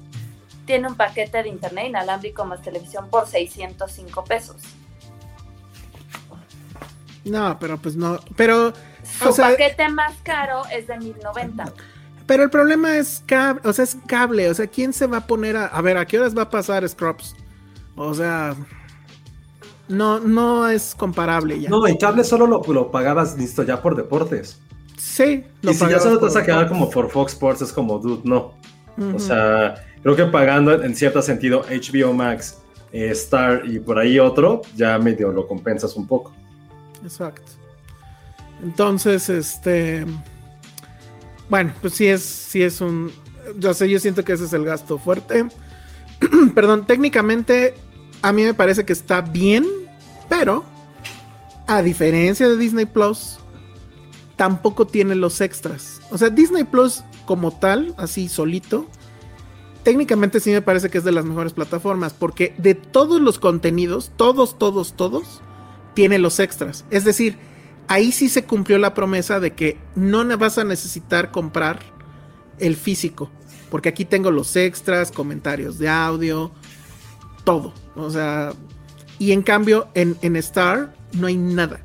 Tiene 0.66 0.88
un 0.88 0.96
paquete 0.96 1.44
de 1.44 1.48
internet 1.48 1.86
inalámbrico 1.90 2.44
más 2.44 2.60
televisión 2.60 3.08
por 3.08 3.28
605 3.28 4.24
pesos. 4.24 4.56
No, 7.24 7.56
pero 7.58 7.78
pues 7.78 7.96
no. 7.96 8.18
Pero, 8.36 8.72
Su 9.04 9.28
O 9.28 9.32
sea- 9.32 9.50
paquete 9.50 9.88
más 9.88 10.14
caro 10.22 10.62
es 10.72 10.86
de 10.86 10.98
1090. 10.98 11.72
pero 12.26 12.42
el 12.42 12.50
problema 12.50 12.96
es 12.96 13.22
cable, 13.26 13.60
o 13.68 13.72
sea, 13.72 13.84
es 13.84 13.96
cable. 14.06 14.48
O 14.50 14.54
sea, 14.54 14.66
¿quién 14.66 14.92
se 14.92 15.06
va 15.06 15.18
a 15.18 15.26
poner 15.26 15.56
a. 15.56 15.66
A 15.66 15.80
ver, 15.82 15.96
¿a 15.98 16.06
qué 16.06 16.18
horas 16.18 16.36
va 16.36 16.42
a 16.42 16.50
pasar 16.50 16.88
Scrubs? 16.88 17.34
O 17.96 18.14
sea. 18.14 18.54
No, 19.88 20.18
no 20.18 20.66
es 20.68 20.94
comparable 20.94 21.60
ya. 21.60 21.68
No, 21.68 21.86
en 21.86 21.96
cable 21.98 22.24
solo 22.24 22.46
lo, 22.46 22.62
lo 22.72 22.90
pagabas 22.90 23.36
listo 23.36 23.62
ya 23.62 23.82
por 23.82 23.94
deportes. 23.96 24.58
Sí, 24.96 25.44
lo 25.60 25.72
y 25.72 25.74
si 25.74 25.86
ya 25.88 26.00
solo 26.00 26.18
te 26.18 26.24
vas 26.24 26.36
a 26.36 26.42
quedar 26.42 26.68
como 26.68 26.88
por 26.88 27.10
Fox 27.10 27.32
Sports, 27.34 27.60
es 27.62 27.72
como, 27.72 27.98
dude, 27.98 28.22
no. 28.24 28.54
O 29.14 29.18
sea, 29.18 29.74
creo 30.02 30.16
que 30.16 30.24
pagando 30.26 30.82
en 30.82 30.94
cierto 30.96 31.20
sentido 31.20 31.64
HBO 31.68 32.14
Max, 32.14 32.58
eh, 32.92 33.10
Star 33.10 33.62
y 33.66 33.78
por 33.80 33.98
ahí 33.98 34.18
otro, 34.18 34.62
ya 34.74 34.98
medio 34.98 35.32
lo 35.32 35.46
compensas 35.46 35.96
un 35.96 36.06
poco. 36.06 36.32
Exacto. 37.02 37.42
Entonces, 38.64 39.28
este. 39.28 40.06
Bueno, 41.50 41.72
pues 41.82 41.94
sí 41.94 42.06
es, 42.06 42.22
sí 42.22 42.62
es 42.62 42.80
un. 42.80 43.12
Yo 43.58 43.74
sé, 43.74 43.90
yo 43.90 44.00
siento 44.00 44.24
que 44.24 44.32
ese 44.32 44.46
es 44.46 44.52
el 44.54 44.64
gasto 44.64 44.98
fuerte. 44.98 45.46
Perdón, 46.54 46.86
técnicamente 46.86 47.74
a 48.22 48.32
mí 48.32 48.42
me 48.42 48.54
parece 48.54 48.86
que 48.86 48.94
está 48.94 49.20
bien, 49.20 49.66
pero 50.30 50.64
a 51.66 51.82
diferencia 51.82 52.48
de 52.48 52.56
Disney 52.56 52.86
Plus, 52.86 53.36
tampoco 54.36 54.86
tiene 54.86 55.14
los 55.14 55.42
extras. 55.42 56.00
O 56.10 56.16
sea, 56.16 56.30
Disney 56.30 56.64
Plus 56.64 57.04
como 57.26 57.52
tal, 57.52 57.94
así 57.98 58.28
solito, 58.28 58.86
técnicamente 59.82 60.40
sí 60.40 60.50
me 60.52 60.62
parece 60.62 60.88
que 60.88 60.96
es 60.96 61.04
de 61.04 61.12
las 61.12 61.26
mejores 61.26 61.52
plataformas, 61.52 62.14
porque 62.14 62.54
de 62.56 62.74
todos 62.74 63.20
los 63.20 63.38
contenidos, 63.38 64.10
todos, 64.16 64.58
todos, 64.58 64.94
todos, 64.94 65.42
tiene 65.92 66.18
los 66.18 66.40
extras. 66.40 66.86
Es 66.90 67.04
decir, 67.04 67.36
ahí 67.88 68.12
sí 68.12 68.28
se 68.28 68.44
cumplió 68.44 68.78
la 68.78 68.94
promesa 68.94 69.40
de 69.40 69.52
que 69.52 69.78
no 69.94 70.24
vas 70.38 70.58
a 70.58 70.64
necesitar 70.64 71.30
comprar 71.30 71.80
el 72.58 72.76
físico, 72.76 73.30
porque 73.70 73.88
aquí 73.88 74.04
tengo 74.04 74.30
los 74.30 74.56
extras, 74.56 75.10
comentarios 75.10 75.78
de 75.78 75.88
audio, 75.88 76.52
todo. 77.44 77.74
O 77.96 78.10
sea, 78.10 78.52
y 79.18 79.32
en 79.32 79.42
cambio 79.42 79.88
en, 79.94 80.16
en 80.22 80.36
Star 80.36 80.94
no 81.12 81.26
hay 81.26 81.36
nada, 81.36 81.84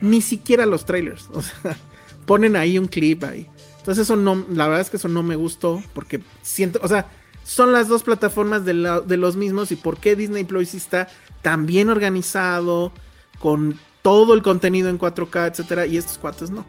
ni 0.00 0.20
siquiera 0.20 0.66
los 0.66 0.84
trailers. 0.84 1.28
O 1.32 1.42
sea, 1.42 1.76
ponen 2.26 2.56
ahí 2.56 2.78
un 2.78 2.86
clip 2.86 3.24
ahí. 3.24 3.48
Entonces 3.78 4.04
eso 4.04 4.16
no, 4.16 4.46
la 4.48 4.66
verdad 4.66 4.80
es 4.80 4.90
que 4.90 4.96
eso 4.96 5.08
no 5.08 5.24
me 5.24 5.34
gustó, 5.34 5.82
porque 5.92 6.22
siento, 6.42 6.78
o 6.82 6.88
sea, 6.88 7.08
son 7.44 7.72
las 7.72 7.88
dos 7.88 8.04
plataformas 8.04 8.64
de, 8.64 8.74
los 8.74 9.36
mismos 9.36 9.72
y 9.72 9.76
por 9.76 9.98
qué 9.98 10.14
Disney 10.14 10.44
Plus 10.44 10.74
está 10.74 11.08
tan 11.42 11.66
bien 11.66 11.88
organizado, 11.90 12.92
con 13.40 13.80
todo 14.02 14.34
el 14.34 14.42
contenido 14.42 14.88
en 14.88 14.98
4K, 14.98 15.50
etcétera, 15.50 15.86
y 15.86 15.96
estos 15.96 16.18
cuates 16.18 16.50
no. 16.50 16.66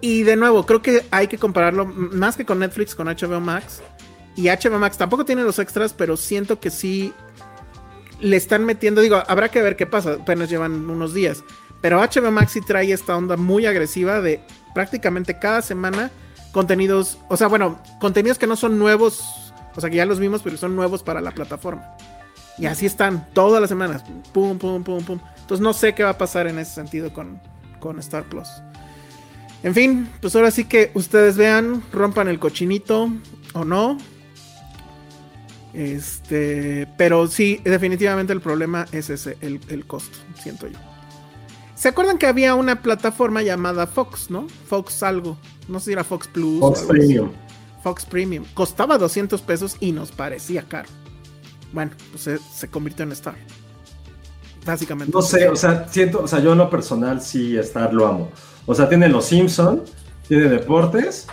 Y 0.00 0.22
de 0.22 0.36
nuevo, 0.36 0.64
creo 0.64 0.80
que 0.80 1.04
hay 1.10 1.28
que 1.28 1.38
compararlo 1.38 1.84
más 1.84 2.36
que 2.36 2.46
con 2.46 2.58
Netflix, 2.58 2.94
con 2.94 3.06
HBO 3.06 3.40
Max. 3.40 3.82
Y 4.34 4.48
HBO 4.48 4.78
Max 4.78 4.96
tampoco 4.96 5.24
tiene 5.24 5.42
los 5.42 5.58
extras, 5.58 5.92
pero 5.92 6.16
siento 6.16 6.58
que 6.58 6.70
sí 6.70 7.12
le 8.20 8.36
están 8.36 8.64
metiendo. 8.64 9.02
Digo, 9.02 9.22
habrá 9.28 9.50
que 9.50 9.60
ver 9.60 9.76
qué 9.76 9.86
pasa, 9.86 10.14
apenas 10.14 10.48
llevan 10.48 10.88
unos 10.88 11.12
días. 11.12 11.44
Pero 11.82 12.00
HBO 12.00 12.30
Max 12.30 12.52
sí 12.52 12.60
trae 12.60 12.92
esta 12.92 13.16
onda 13.16 13.36
muy 13.36 13.66
agresiva 13.66 14.20
de 14.20 14.40
prácticamente 14.74 15.38
cada 15.38 15.62
semana 15.62 16.10
contenidos, 16.52 17.18
o 17.28 17.36
sea, 17.36 17.46
bueno, 17.46 17.80
contenidos 18.00 18.38
que 18.38 18.46
no 18.46 18.56
son 18.56 18.78
nuevos, 18.78 19.22
o 19.74 19.80
sea, 19.80 19.88
que 19.88 19.96
ya 19.96 20.06
los 20.06 20.18
vimos, 20.18 20.42
pero 20.42 20.56
son 20.56 20.76
nuevos 20.76 21.02
para 21.02 21.20
la 21.20 21.30
plataforma. 21.30 21.96
Y 22.58 22.66
así 22.66 22.86
están 22.86 23.26
todas 23.32 23.60
las 23.60 23.70
semanas, 23.70 24.04
pum, 24.32 24.58
pum, 24.58 24.82
pum, 24.82 25.02
pum. 25.04 25.20
Entonces 25.50 25.64
no 25.64 25.72
sé 25.72 25.96
qué 25.96 26.04
va 26.04 26.10
a 26.10 26.16
pasar 26.16 26.46
en 26.46 26.60
ese 26.60 26.72
sentido 26.72 27.12
con, 27.12 27.40
con 27.80 27.98
Star 27.98 28.22
Plus. 28.22 28.46
En 29.64 29.74
fin, 29.74 30.08
pues 30.20 30.36
ahora 30.36 30.52
sí 30.52 30.64
que 30.64 30.92
ustedes 30.94 31.36
vean, 31.36 31.82
rompan 31.90 32.28
el 32.28 32.38
cochinito 32.38 33.10
o 33.52 33.64
no. 33.64 33.98
Este, 35.74 36.86
pero 36.96 37.26
sí, 37.26 37.60
definitivamente 37.64 38.32
el 38.32 38.40
problema 38.40 38.86
es 38.92 39.10
ese, 39.10 39.38
el, 39.40 39.58
el 39.70 39.86
costo, 39.86 40.18
siento 40.40 40.68
yo. 40.68 40.78
¿Se 41.74 41.88
acuerdan 41.88 42.16
que 42.16 42.26
había 42.26 42.54
una 42.54 42.80
plataforma 42.80 43.42
llamada 43.42 43.88
Fox, 43.88 44.30
no? 44.30 44.46
Fox 44.68 45.02
algo. 45.02 45.36
No 45.66 45.80
sé 45.80 45.86
si 45.86 45.92
era 45.94 46.04
Fox 46.04 46.28
Plus. 46.28 46.60
Fox. 46.60 46.82
Premium. 46.82 47.32
Fox 47.82 48.06
Premium. 48.06 48.44
Costaba 48.54 48.98
200 48.98 49.42
pesos 49.42 49.76
y 49.80 49.90
nos 49.90 50.12
parecía 50.12 50.62
caro. 50.62 50.88
Bueno, 51.72 51.90
pues 52.12 52.22
se, 52.22 52.38
se 52.38 52.68
convirtió 52.68 53.02
en 53.02 53.10
Star. 53.10 53.34
Básicamente. 54.64 55.12
No 55.14 55.22
sé, 55.22 55.48
o 55.48 55.56
sea, 55.56 55.86
siento, 55.88 56.22
o 56.22 56.28
sea, 56.28 56.38
yo 56.40 56.52
en 56.52 56.58
lo 56.58 56.68
personal 56.70 57.20
sí 57.22 57.56
Star 57.58 57.92
lo 57.94 58.06
amo. 58.06 58.30
O 58.66 58.74
sea, 58.74 58.88
tiene 58.88 59.08
Los 59.08 59.26
Simpson, 59.26 59.82
tiene 60.28 60.48
Deportes 60.48 61.26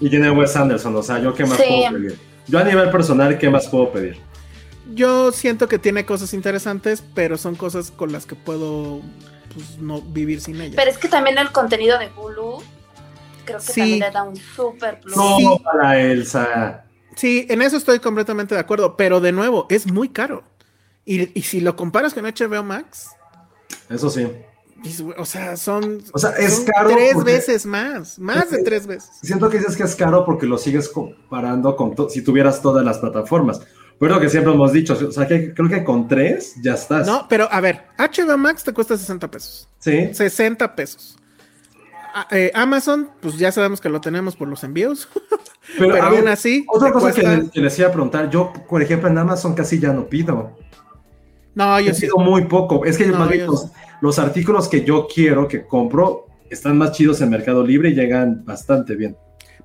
y 0.00 0.08
tiene 0.08 0.30
Wes 0.30 0.54
Anderson. 0.56 0.94
O 0.96 1.02
sea, 1.02 1.18
yo 1.18 1.34
qué 1.34 1.44
más 1.44 1.58
Sí. 1.58 1.64
puedo 1.68 1.92
pedir. 1.92 2.18
Yo 2.46 2.58
a 2.58 2.64
nivel 2.64 2.90
personal, 2.90 3.38
¿qué 3.38 3.50
más 3.50 3.68
puedo 3.68 3.90
pedir? 3.92 4.18
Yo 4.94 5.30
siento 5.32 5.68
que 5.68 5.78
tiene 5.78 6.04
cosas 6.04 6.32
interesantes, 6.34 7.02
pero 7.14 7.36
son 7.38 7.54
cosas 7.54 7.90
con 7.92 8.10
las 8.12 8.26
que 8.26 8.34
puedo 8.34 9.00
pues, 9.54 9.78
no 9.78 10.00
vivir 10.00 10.40
sin 10.40 10.60
ellas. 10.60 10.74
Pero 10.76 10.90
es 10.90 10.98
que 10.98 11.08
también 11.08 11.36
el 11.38 11.50
contenido 11.52 11.98
de 11.98 12.08
Hulu 12.16 12.62
creo 13.44 13.58
que 13.58 13.64
Sí. 13.64 13.80
también 13.80 13.98
le 14.00 14.10
da 14.10 14.22
un 14.22 14.36
super 14.36 15.00
plus. 15.00 15.16
No, 15.16 15.36
Sí. 15.38 15.46
para 15.64 16.00
Elsa. 16.00 16.84
Sí, 17.16 17.46
en 17.50 17.60
eso 17.62 17.76
estoy 17.76 17.98
completamente 17.98 18.54
de 18.54 18.60
acuerdo, 18.60 18.96
pero 18.96 19.20
de 19.20 19.32
nuevo, 19.32 19.66
es 19.68 19.86
muy 19.90 20.08
caro. 20.08 20.44
Y, 21.10 21.36
y 21.36 21.42
si 21.42 21.60
lo 21.60 21.74
comparas 21.74 22.14
con 22.14 22.22
HBO 22.24 22.62
Max, 22.62 23.08
Eso 23.88 24.08
sí. 24.10 24.28
o 25.16 25.24
sea, 25.24 25.56
son, 25.56 26.00
O 26.12 26.18
sea, 26.20 26.30
es 26.32 26.54
son 26.54 26.66
caro 26.66 26.90
tres 26.90 27.24
veces 27.24 27.66
más, 27.66 28.16
más 28.20 28.50
de 28.50 28.58
Es- 28.58 28.64
tres 28.64 28.86
veces. 28.86 29.10
Siento 29.20 29.50
que 29.50 29.58
dices 29.58 29.76
que 29.76 29.82
es 29.82 29.96
caro 29.96 30.24
porque 30.24 30.46
lo 30.46 30.56
sigues 30.56 30.88
comparando 30.88 31.74
con 31.74 31.96
si 32.10 32.22
tuvieras 32.22 32.62
todas 32.62 32.84
las 32.84 32.98
plataformas. 32.98 33.60
Pero 33.98 34.14
lo 34.14 34.20
que 34.20 34.30
siempre 34.30 34.52
hemos 34.54 34.72
dicho, 34.72 34.94
o 35.08 35.10
sea, 35.10 35.26
que 35.26 35.52
creo 35.52 35.68
que 35.68 35.82
con 35.82 36.06
tres 36.06 36.54
ya 36.62 36.74
estás. 36.74 37.06
No, 37.08 37.26
pero 37.28 37.48
a 37.50 37.60
ver, 37.60 37.82
HBO 37.98 38.38
Max 38.38 38.62
te 38.62 38.72
cuesta 38.72 38.96
60 38.96 39.28
pesos. 39.30 39.68
Sí. 39.80 40.14
60 40.14 40.76
pesos. 40.76 41.18
A- 42.14 42.28
eh, 42.30 42.52
Amazon, 42.54 43.10
pues 43.20 43.36
ya 43.36 43.50
sabemos 43.50 43.80
que 43.80 43.88
lo 43.88 44.00
tenemos 44.00 44.36
por 44.36 44.46
los 44.46 44.62
envíos. 44.62 45.08
Pero, 45.78 46.02
aún 46.02 46.24
ver, 46.24 46.28
así, 46.28 46.64
Otra 46.68 46.90
cosa 46.92 47.12
que, 47.12 47.48
que 47.52 47.60
les 47.60 47.78
iba 47.78 47.88
a 47.88 47.92
preguntar, 47.92 48.28
yo, 48.30 48.52
por 48.68 48.80
ejemplo, 48.82 49.08
en 49.08 49.18
Amazon 49.18 49.54
casi 49.54 49.78
ya 49.78 49.92
no 49.92 50.06
pido. 50.08 50.56
No, 51.60 51.80
yo 51.80 51.90
He 51.90 51.94
sí. 51.94 52.02
sido 52.02 52.16
muy 52.18 52.44
poco. 52.46 52.84
Es 52.84 52.96
que 52.98 53.06
No, 53.06 53.18
más 53.18 53.28
bien 53.28 53.40
yo 53.46 53.52
los, 53.52 53.66
los 54.00 54.18
artículos 54.18 54.68
que 54.68 54.82
yo 54.84 55.06
quiero, 55.12 55.46
que 55.46 55.66
compro, 55.66 56.26
están 56.48 56.78
más 56.78 56.92
chidos 56.92 57.20
en 57.20 57.30
Mercado 57.30 57.62
Libre 57.64 57.90
y 57.90 57.94
llegan 57.94 58.44
bastante 58.44 58.94
bien. 58.96 59.16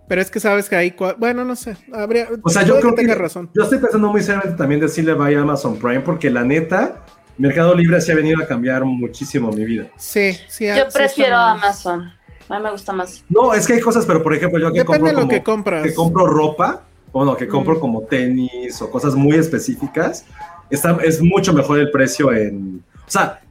Pero 0.08 0.22
es 0.22 0.30
que 0.30 0.40
sabes 0.40 0.70
que 0.70 0.76
ahí, 0.76 0.96
bueno, 1.18 1.44
no 1.44 1.56
sé, 1.56 1.76
habría, 1.92 2.28
O 2.44 2.50
sea, 2.50 2.62
yo 2.64 2.80
creo 2.80 2.92
que 2.92 2.98
que, 2.98 3.02
tengas 3.04 3.18
razón. 3.18 3.50
yo 3.56 3.64
estoy 3.64 3.80
pensando 3.80 4.08
muy 4.12 4.22
seriamente 4.22 4.56
también 4.56 4.80
decirle 4.80 5.14
vaya 5.14 5.40
a 5.40 5.42
Amazon 5.42 5.78
Prime, 5.78 6.02
porque 6.02 6.30
la 6.30 6.44
neta, 6.44 7.04
Mercado 7.40 7.74
Libre 7.74 8.00
se 8.02 8.12
ha 8.12 8.16
venido 8.16 8.40
a 8.44 8.46
cambiar 8.46 8.86
muchísimo 8.86 9.52
mi 9.52 9.66
vida. 9.66 9.88
Sí, 9.98 10.38
sí. 10.48 10.68
Yo 10.68 10.76
sí 10.76 10.82
prefiero 10.94 11.36
Amazon. 11.38 12.12
A 12.48 12.58
mí 12.60 12.64
me 12.64 12.70
gusta 12.72 12.94
más. 12.94 13.24
No, 13.30 13.52
es 13.56 13.66
que 13.66 13.74
hay 13.74 13.80
cosas, 13.82 14.06
pero 14.06 14.22
por 14.22 14.36
ejemplo, 14.36 14.60
yo 14.60 14.72
que 14.72 14.80
Depende 14.80 15.00
compro 15.00 15.08
de 15.08 15.14
lo 15.14 15.20
como- 15.22 15.30
que 15.32 15.44
compras. 15.44 15.84
que 15.84 15.94
compro 15.96 16.28
ropa, 16.28 16.84
o 17.12 17.26
no, 17.26 17.36
que 17.36 17.48
compro 17.48 17.76
Mm. 17.76 17.80
como 17.80 18.02
tenis 18.04 18.80
o 18.84 18.92
cosas 18.92 19.16
muy 19.16 19.36
específicas, 19.38 20.26
está, 20.70 20.98
es 21.04 21.22
mucho 21.22 21.54
mejor 21.54 21.80
el 21.80 21.92
precio 21.92 22.34
en... 22.34 22.84
O 23.08 23.12
sea, 23.12 23.42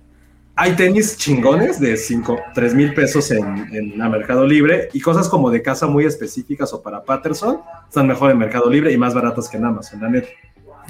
hay 0.57 0.77
tenis 0.77 1.17
chingones 1.17 1.81
de 1.81 1.97
5, 1.97 2.39
3 2.55 2.75
mil 2.75 2.95
pesos 2.95 3.31
en, 3.31 3.45
en 3.75 3.99
la 3.99 4.09
Mercado 4.09 4.47
Libre 4.47 4.89
y 4.93 5.01
cosas 5.01 5.29
como 5.29 5.51
de 5.51 5.63
casa 5.63 5.87
muy 5.87 6.05
específicas 6.05 6.73
o 6.73 6.83
para 6.83 7.03
Patterson 7.03 7.61
están 7.89 8.07
mejor 8.07 8.31
en 8.31 8.39
Mercado 8.39 8.71
Libre 8.71 8.93
y 8.93 8.97
más 8.97 9.15
baratas 9.15 9.49
que 9.49 9.57
en 9.57 9.65
Amazon, 9.65 10.01
la 10.01 10.09
neta. 10.09 10.29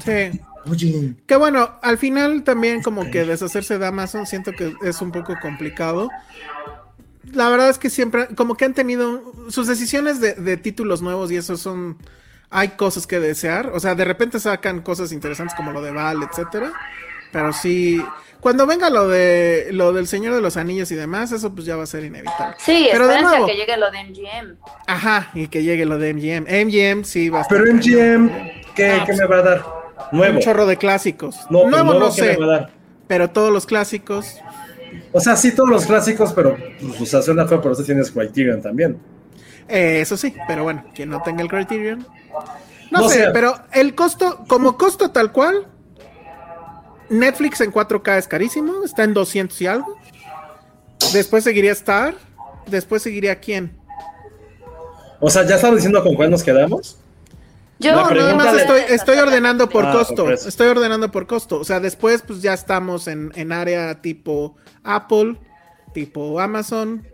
Sí. 0.05 0.41
Oye, 0.71 1.15
Que 1.27 1.37
bueno, 1.37 1.71
al 1.83 1.99
final 1.99 2.43
también 2.43 2.83
como 2.83 3.11
que 3.11 3.25
deshacerse 3.25 3.79
de 3.79 3.87
Amazon 3.87 4.27
siento 4.27 4.53
que 4.53 4.75
es 4.83 5.01
un 5.03 5.13
poco 5.13 5.35
complicado. 5.41 6.09
La 7.33 7.49
verdad 7.49 7.69
es 7.69 7.79
que 7.79 7.91
siempre, 7.91 8.29
como 8.35 8.57
que 8.57 8.65
han 8.65 8.75
tenido 8.75 9.23
sus 9.49 9.67
decisiones 9.67 10.21
de, 10.21 10.35
de 10.35 10.57
títulos 10.57 11.03
nuevos 11.03 11.31
y 11.31 11.37
eso 11.37 11.57
son, 11.57 11.99
hay 12.55 12.69
cosas 12.71 13.07
que 13.07 13.19
desear. 13.21 13.71
O 13.75 13.81
sea, 13.81 13.95
de 13.95 14.05
repente 14.05 14.39
sacan 14.39 14.81
cosas 14.81 15.11
interesantes 15.13 15.55
como 15.57 15.73
lo 15.73 15.83
de 15.83 15.91
Val, 15.91 16.23
etcétera. 16.23 16.73
Pero 17.33 17.53
sí, 17.53 18.01
cuando 18.41 18.65
venga 18.67 18.91
lo 18.91 19.09
de 19.09 19.69
lo 19.73 19.93
del 19.93 20.07
Señor 20.07 20.35
de 20.35 20.41
los 20.41 20.57
Anillos 20.57 20.91
y 20.93 20.95
demás, 20.95 21.33
eso 21.33 21.53
pues 21.53 21.67
ya 21.67 21.75
va 21.77 21.83
a 21.83 21.87
ser 21.87 22.05
inevitable. 22.05 22.55
Sí, 22.59 22.89
Pero 22.93 23.09
de 23.09 23.17
a 23.17 23.23
nuevo- 23.23 23.47
que 23.47 23.55
llegue 23.57 23.77
lo 23.77 23.91
de 23.91 23.99
MGM. 24.05 24.57
Ajá, 24.87 25.31
y 25.35 25.49
que 25.49 25.63
llegue 25.65 25.85
lo 25.85 25.99
de 25.99 26.11
MGM. 26.15 26.47
MGM 26.49 27.05
sí 27.05 27.29
va 27.29 27.41
a 27.41 27.43
estar 27.43 27.59
pero 27.59 27.73
MGM, 27.75 28.31
¿qué, 28.77 28.91
Ah, 28.93 29.05
qué 29.05 29.15
me 29.15 29.27
va 29.27 29.39
a 29.39 29.43
dar? 29.43 29.65
Nuevo. 30.13 30.37
un 30.37 30.41
chorro 30.43 30.67
de 30.67 30.77
clásicos. 30.77 31.37
No, 31.51 31.69
Nuevo 31.69 31.93
nuevo, 31.93 31.99
no 31.99 32.07
¿qué 32.15 32.21
sé, 32.23 32.39
me 32.39 32.47
va 32.47 32.55
a 32.55 32.59
dar? 32.61 32.71
pero 33.09 33.31
todos 33.31 33.53
los 33.53 33.67
clásicos. 33.67 34.37
O 35.11 35.19
sea, 35.19 35.35
sí, 35.35 35.53
todos 35.53 35.69
los 35.71 35.87
clásicos, 35.87 36.33
pero 36.33 36.57
pues, 36.81 37.01
o 37.01 37.07
sea, 37.07 37.21
suena 37.21 37.47
feo, 37.49 37.61
pero 37.61 37.75
eso 37.75 37.83
tienes 37.83 38.13
Criterion 38.13 38.63
también. 38.63 38.97
Eh, 39.69 40.01
eso 40.01 40.17
sí, 40.17 40.35
pero 40.47 40.63
bueno, 40.65 40.85
quien 40.95 41.09
no 41.11 41.23
tenga 41.23 41.43
el 41.43 41.49
Criterion. 41.49 42.07
No, 42.91 43.01
No 43.01 43.09
sé, 43.09 43.29
pero 43.33 43.55
el 43.73 43.95
costo, 43.95 44.45
como 44.47 44.77
costo 44.77 45.11
tal 45.11 45.33
cual, 45.33 45.67
Netflix 47.09 47.61
en 47.61 47.73
4K 47.73 48.19
es 48.19 48.29
carísimo, 48.29 48.85
está 48.85 49.05
en 49.05 49.15
200 49.15 49.61
y 49.63 49.67
algo. 49.67 49.97
Después 51.13 51.45
seguiría 51.45 51.73
Star, 51.73 52.15
después 52.67 53.03
seguiría 53.03 53.39
quién. 53.41 53.77
O 55.21 55.31
sea, 55.31 55.47
¿ya 55.47 55.57
estamos 55.57 55.77
diciendo 55.77 56.03
con 56.03 56.15
cuál 56.15 56.31
nos 56.31 56.43
quedamos? 56.43 56.99
Yo 57.79 57.93
nada 57.93 58.35
más 58.35 58.53
de- 58.53 58.61
estoy, 58.61 58.81
estoy 58.89 59.19
ordenando 59.19 59.69
por 59.69 59.85
Ah, 59.87 59.93
costo. 59.93 60.25
por. 60.25 60.33
Estoy 60.33 60.69
ordenando 60.69 61.11
por 61.11 61.27
costo. 61.27 61.59
O 61.61 61.65
sea, 61.65 61.81
después 61.81 62.23
pues 62.27 62.41
ya 62.41 62.55
estamos 62.55 63.09
en, 63.09 63.33
en 63.35 63.53
área 63.53 64.01
tipo 64.01 64.57
Apple, 64.85 65.37
tipo 65.93 66.41
Amazon. 66.41 67.07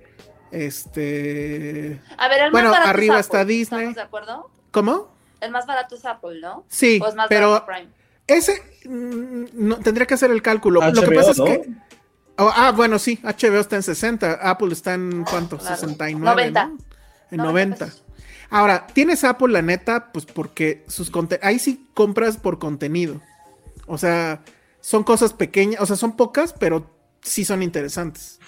Este. 0.53 2.01
A 2.17 2.29
ver, 2.29 2.41
el 2.43 2.51
Bueno, 2.51 2.71
más 2.71 2.79
barato 2.79 2.91
arriba 2.91 3.15
es 3.19 3.27
está 3.27 3.45
Disney. 3.45 3.79
¿Estamos 3.81 3.95
de 3.97 4.03
acuerdo? 4.03 4.51
¿Cómo? 4.71 5.09
El 5.41 5.51
más 5.51 5.67
barato 5.67 5.95
es 5.95 6.05
Apple, 6.05 6.41
¿no? 6.41 6.65
Sí, 6.69 7.01
¿O 7.03 7.09
es 7.09 7.15
más 7.15 7.27
pero 7.29 7.53
barato 7.53 7.67
Prime? 7.67 7.89
ese 8.27 8.63
mm, 8.85 9.45
no, 9.55 9.77
tendría 9.77 10.07
que 10.07 10.15
hacer 10.15 10.31
el 10.31 10.43
cálculo. 10.43 10.81
Lo 10.91 11.03
que 11.03 11.13
pasa 11.15 11.31
es 11.31 11.41
que. 11.41 11.71
oh, 12.39 12.53
ah, 12.55 12.73
bueno, 12.73 12.99
sí, 12.99 13.19
HBO 13.23 13.61
está 13.61 13.77
en 13.77 13.83
60, 13.83 14.33
Apple 14.35 14.73
está 14.73 14.95
en 14.95 15.25
cuánto? 15.25 15.57
Claro. 15.59 15.77
69. 15.77 16.25
90. 16.25 16.65
¿no? 16.67 16.79
En 17.31 17.37
90 17.39 17.45
90. 17.53 17.85
pesos. 17.87 18.03
Ahora, 18.53 18.89
tienes 18.93 19.23
Apple, 19.23 19.53
la 19.53 19.63
neta, 19.63 20.11
pues 20.13 20.27
porque 20.27 20.85
sus 20.89 21.11
conte- 21.13 21.39
ahí 21.43 21.61
sí 21.61 21.89
compras 21.95 22.37
por 22.37 22.59
contenido. 22.59 23.21
O 23.87 23.97
sea, 23.97 24.41
son 24.81 25.05
cosas 25.05 25.33
pequeñas, 25.33 25.81
o 25.81 25.87
sea, 25.87 25.95
son 25.95 26.17
pocas, 26.17 26.53
pero 26.53 26.91
sí 27.23 27.45
son 27.45 27.63
interesantes. 27.63 28.40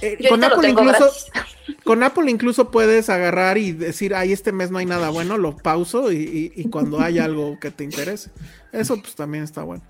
Eh, 0.00 0.18
con 0.28 0.42
Apple 0.44 0.68
incluso, 0.68 0.98
gratis. 0.98 1.26
con 1.84 2.02
Apple 2.02 2.30
incluso 2.30 2.70
puedes 2.70 3.08
agarrar 3.08 3.58
y 3.58 3.72
decir, 3.72 4.14
ay, 4.14 4.32
este 4.32 4.52
mes 4.52 4.70
no 4.70 4.78
hay 4.78 4.86
nada 4.86 5.10
bueno, 5.10 5.38
lo 5.38 5.56
pauso 5.56 6.12
y, 6.12 6.16
y- 6.16 6.60
y 6.60 6.68
cuando 6.70 7.00
hay 7.00 7.18
algo 7.18 7.58
que 7.60 7.70
te 7.70 7.84
interese. 7.84 8.30
Eso 8.72 8.96
pues 9.00 9.14
también 9.14 9.44
está 9.44 9.62
bueno. 9.62 9.82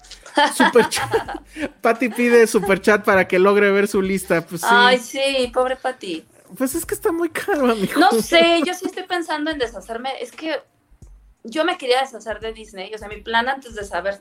Super 0.55 0.89
chat. 0.89 1.11
Patty 1.81 2.09
pide 2.11 2.47
super 2.47 2.81
chat 2.81 3.05
para 3.05 3.27
que 3.27 3.39
logre 3.39 3.71
ver 3.71 3.89
su 3.89 4.03
lista. 4.03 4.45
Pues 4.47 4.61
sí. 4.61 4.66
Ay, 4.71 4.99
sí, 4.99 5.51
pobre 5.55 5.77
Pati. 5.77 6.25
Pues 6.59 6.75
es 6.75 6.85
que 6.85 6.95
está 6.95 7.11
muy 7.11 7.31
caro, 7.31 7.71
amigo. 7.73 7.99
No 7.99 8.11
sé, 8.12 8.61
yo 8.65 8.75
sí 8.75 8.87
estoy 8.87 9.05
pensando 9.05 9.51
en 9.51 9.59
deshacerme. 9.59 10.11
Es 10.21 10.31
que 10.33 10.61
yo 11.45 11.65
me 11.65 11.79
quería 11.79 12.01
deshacer 12.01 12.41
de 12.41 12.53
Disney. 12.53 12.95
O 12.95 12.99
sea, 12.99 13.09
mi 13.09 13.21
plan 13.23 13.49
antes 13.49 13.75
de 13.75 13.85
saber 13.85 14.21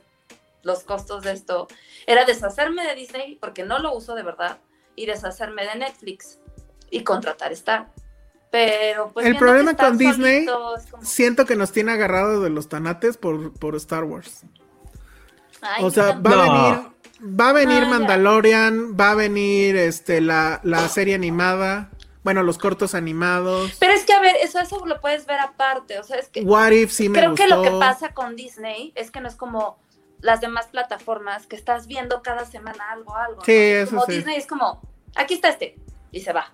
los 0.64 0.84
costos 0.84 1.24
de 1.24 1.34
esto 1.34 1.68
era 2.08 2.24
deshacerme 2.26 2.86
de 2.88 2.96
Disney 2.96 3.36
porque 3.40 3.64
no 3.64 3.80
lo 3.80 3.94
uso 3.94 4.16
de 4.16 4.24
verdad 4.24 4.60
y 4.96 5.06
deshacerme 5.06 5.66
de 5.66 5.76
Netflix 5.76 6.40
y 6.90 7.04
contratar 7.04 7.52
Star. 7.54 7.88
Pero 8.52 9.12
pues 9.12 9.26
El 9.26 9.36
problema 9.38 9.76
con 9.76 9.98
Disney, 9.98 10.46
como, 10.46 10.76
Siento 11.02 11.46
que 11.46 11.56
nos 11.56 11.72
tiene 11.72 11.92
agarrado 11.94 12.42
de 12.42 12.50
los 12.52 12.70
tanates 12.70 13.18
por, 13.18 13.52
por 13.54 13.76
Star 13.76 14.04
Wars. 14.04 14.44
ay, 15.62 15.84
O 15.84 15.90
sea, 15.90 16.16
no. 16.16 16.22
va 16.22 16.32
a 16.34 16.44
venir, 16.44 17.40
va 17.40 17.50
a 17.50 17.54
venir 17.54 17.82
ya. 17.84 17.90
Mandalorian, 17.90 18.96
va 18.96 19.12
a 19.12 19.16
venir 19.16 19.76
este 19.76 20.22
la, 20.22 20.60
la 20.64 20.88
serie 20.88 21.16
animada, 21.16 21.90
bueno, 22.24 22.44
los 22.44 22.60
cortos 22.60 22.94
animados. 22.94 23.72
Pero 23.80 23.94
es 23.94 24.06
que, 24.06 24.14
a 24.14 24.20
ver, 24.22 24.36
eso, 24.44 24.60
eso 24.60 24.78
lo 24.86 24.86
puepuedes 24.96 25.26
ver 25.26 25.40
aparte. 25.40 25.98
O 26.00 26.04
sea, 26.04 26.18
es 26.18 26.30
que 26.30 26.42
What 26.42 26.72
if 26.72 26.92
sí 26.92 27.10
me 27.10 27.18
creo 27.20 27.32
gustó. 27.32 27.44
que 27.44 27.50
lo 27.50 27.62
que 27.64 27.72
pasa 27.72 28.14
con 28.14 28.36
Disney 28.36 28.92
es 28.96 29.10
que 29.10 29.20
no 29.20 29.28
es 29.28 29.36
como 29.36 29.80
las 30.24 30.42
demás 30.42 30.68
plataformas 30.72 31.46
que 31.46 31.56
estás 31.56 31.86
viendo 31.86 32.22
cada 32.24 32.46
semana 32.46 32.84
algo, 32.92 33.16
algo. 33.16 33.44
Sí, 33.46 33.52
¿no? 33.52 33.58
eso 33.58 33.90
Como 33.92 34.06
sí. 34.08 34.12
Disney 34.14 34.38
es 34.38 34.48
como, 34.48 34.82
aquí 35.16 35.36
está 35.36 35.50
este, 35.50 35.76
y 36.12 36.22
se 36.22 36.34
va. 36.34 36.52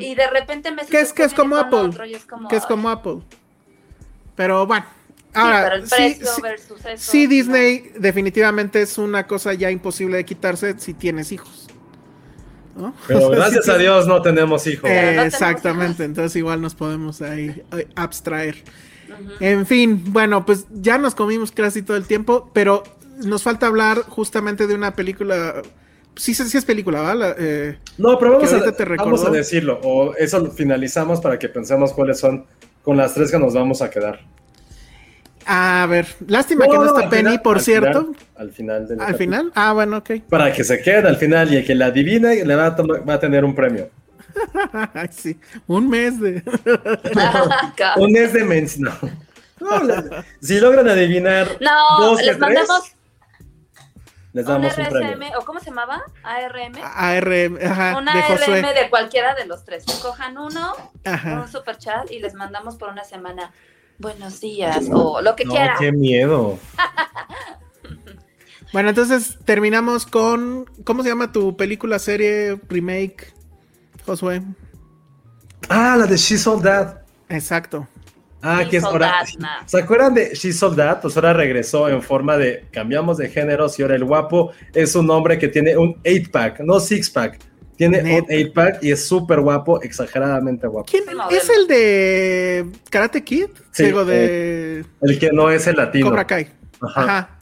Y 0.00 0.14
de 0.14 0.26
repente 0.30 0.70
me 0.70 0.86
Que 0.86 1.00
es, 1.00 1.12
que 1.12 1.24
es 1.24 1.34
como 1.34 1.56
Apple. 1.56 1.90
que 2.48 2.56
es 2.56 2.64
como 2.64 2.88
Apple. 2.88 3.18
Pero 4.34 4.66
bueno. 4.66 4.86
Ahora, 5.34 5.64
pero 5.64 5.76
el 5.76 5.82
sí, 5.82 5.94
precio 5.94 6.26
sí- 6.26 6.40
versus 6.42 6.84
eso. 6.86 7.10
sí, 7.12 7.24
no. 7.24 7.30
Disney 7.30 7.92
definitivamente 7.98 8.80
es 8.80 8.96
una 8.96 9.26
cosa 9.26 9.52
ya 9.52 9.70
imposible 9.70 10.16
de 10.16 10.24
quitarse 10.24 10.78
si 10.78 10.94
tienes 10.94 11.32
hijos. 11.32 11.66
¿no? 12.76 12.94
Pero 13.06 13.18
O 13.26 13.28
sea, 13.30 13.38
gracias 13.40 13.68
a 13.68 13.76
Dios 13.76 14.06
no 14.06 14.22
tenemos 14.22 14.66
hijos. 14.66 14.88
Eh, 14.88 14.92
Pero 14.94 15.02
no 15.02 15.08
tenemos 15.10 15.34
exactamente, 15.34 15.92
hijos. 15.92 16.00
entonces 16.06 16.36
igual 16.36 16.62
nos 16.62 16.74
podemos 16.74 17.20
ahí 17.20 17.62
eh, 17.72 17.88
abstraer. 17.94 18.64
En 19.40 19.66
fin, 19.66 20.02
bueno, 20.08 20.44
pues 20.46 20.66
ya 20.70 20.98
nos 20.98 21.14
comimos 21.14 21.52
casi 21.52 21.82
todo 21.82 21.96
el 21.96 22.04
tiempo, 22.06 22.50
pero 22.52 22.82
nos 23.24 23.42
falta 23.42 23.66
hablar 23.66 23.98
justamente 24.08 24.66
de 24.66 24.74
una 24.74 24.92
película. 24.94 25.62
Sí, 26.16 26.34
sí, 26.34 26.44
sí 26.48 26.56
es 26.58 26.64
película, 26.64 27.00
¿vale? 27.00 27.34
Eh, 27.38 27.78
No, 27.96 28.18
pero 28.18 28.32
vamos 28.32 28.50
Que 28.50 28.56
a, 28.56 28.72
te 28.72 28.84
vamos 28.96 29.24
a 29.24 29.30
decirlo. 29.30 29.80
O 29.84 30.14
eso 30.16 30.38
lo 30.40 30.50
finalizamos 30.50 31.20
para 31.20 31.38
que 31.38 31.48
pensemos 31.48 31.92
cuáles 31.92 32.18
son 32.18 32.44
con 32.82 32.96
las 32.96 33.14
tres 33.14 33.30
que 33.30 33.38
nos 33.38 33.54
vamos 33.54 33.82
a 33.82 33.90
quedar. 33.90 34.20
a 35.50 35.86
ver, 35.88 36.06
lástima 36.26 36.66
que 36.66 36.74
no 36.76 36.86
está 36.86 37.08
Penny, 37.08 37.22
final- 37.30 37.42
por 37.42 37.56
al 37.58 37.62
cierto. 37.62 38.00
final- 38.00 38.16
al 38.36 38.50
final. 38.52 38.88
del 38.88 39.00
Al 39.00 39.06
capítulo. 39.06 39.18
final, 39.18 39.52
ah, 39.54 39.72
bueno, 39.72 39.96
ok. 39.98 40.10
Para 40.28 40.52
que 40.52 40.62
se 40.64 40.80
quede 40.80 41.08
al 41.08 41.16
final 41.16 41.52
y 41.52 41.56
el 41.56 41.64
que 41.64 41.74
la 41.74 41.86
adivine 41.86 42.44
le 42.44 42.54
va 42.54 42.66
a, 42.66 42.76
tomar- 42.76 43.08
va 43.08 43.14
a 43.14 43.20
tener 43.20 43.44
un 43.44 43.54
premio. 43.54 43.88
Sí, 45.10 45.38
un 45.66 45.88
mes 45.88 46.20
de. 46.20 46.42
Un 47.96 48.12
mes 48.12 48.32
de 48.32 48.44
mens, 48.44 48.78
no. 48.78 48.92
No, 49.60 49.82
la- 49.82 50.24
si 50.40 50.60
logran 50.60 50.88
adivinar 50.88 51.56
No, 51.60 51.98
dos 52.06 52.18
les 52.18 52.26
tres, 52.26 52.38
mandamos 52.38 52.82
les 54.32 54.46
un 54.46 54.52
damos 54.52 54.78
un 54.78 54.84
premio. 54.84 55.00
RSM, 55.16 55.36
o 55.38 55.44
¿cómo 55.44 55.58
se 55.58 55.66
llamaba? 55.66 56.04
ARM. 56.22 56.74
ARM, 56.82 57.58
ajá, 57.64 57.96
Una 57.98 58.14
de 58.14 58.22
Josué. 58.22 58.62
De 58.74 58.90
cualquiera 58.90 59.34
de 59.34 59.46
los 59.46 59.64
tres. 59.64 59.84
Cojan 60.02 60.38
uno, 60.38 60.74
Ajá. 61.04 61.40
un 61.40 61.48
super 61.48 61.76
chat 61.78 62.10
y 62.10 62.20
les 62.20 62.34
mandamos 62.34 62.76
por 62.76 62.90
una 62.90 63.04
semana. 63.04 63.52
Buenos 63.98 64.40
días, 64.40 64.84
o 64.92 65.20
lo 65.22 65.34
que 65.34 65.44
No, 65.44 65.52
quiera. 65.54 65.74
qué 65.78 65.90
miedo. 65.92 66.58
Bueno, 68.72 68.90
entonces 68.90 69.38
terminamos 69.46 70.04
con. 70.04 70.66
¿Cómo 70.84 71.02
se 71.02 71.08
llama 71.08 71.32
tu 71.32 71.56
película, 71.56 71.98
serie, 71.98 72.60
remake, 72.68 73.32
Josué? 74.08 74.42
Ah, 75.68 75.96
la 75.98 76.06
de 76.06 76.16
She 76.16 76.38
Sold 76.38 76.62
That. 76.62 77.02
Exacto. 77.28 77.86
Ah, 78.40 78.62
She 78.62 78.70
que 78.70 78.76
es 78.78 78.84
ahora. 78.84 79.12
¿Se 79.66 79.78
acuerdan 79.78 80.14
de 80.14 80.34
She 80.34 80.52
Sold 80.52 80.76
That? 80.78 81.02
Pues 81.02 81.14
ahora 81.16 81.34
regresó 81.34 81.90
en 81.90 82.02
forma 82.02 82.38
de 82.38 82.66
cambiamos 82.72 83.18
de 83.18 83.28
géneros 83.28 83.78
y 83.78 83.82
ahora 83.82 83.96
el 83.96 84.04
guapo 84.04 84.52
es 84.72 84.94
un 84.94 85.10
hombre 85.10 85.38
que 85.38 85.48
tiene 85.48 85.76
un 85.76 85.94
8-pack, 86.04 86.60
no 86.60 86.76
6-pack. 86.76 87.38
Tiene 87.76 88.02
Neta. 88.02 88.32
un 88.32 88.40
8-pack 88.40 88.82
y 88.82 88.92
es 88.92 89.06
súper 89.06 89.40
guapo, 89.40 89.82
exageradamente 89.82 90.66
guapo. 90.66 90.86
¿Quién 90.90 91.04
es 91.30 91.50
el 91.50 91.66
de 91.66 92.66
Karate 92.88 93.22
Kid? 93.22 93.48
Sí, 93.72 93.84
Digo, 93.84 94.04
de 94.06 94.84
El 95.02 95.18
que 95.18 95.30
no 95.32 95.50
es 95.50 95.66
el 95.66 95.76
latino. 95.76 96.06
Cobra 96.08 96.26
Kai. 96.26 96.48
Ajá. 96.80 97.02
Ajá. 97.02 97.37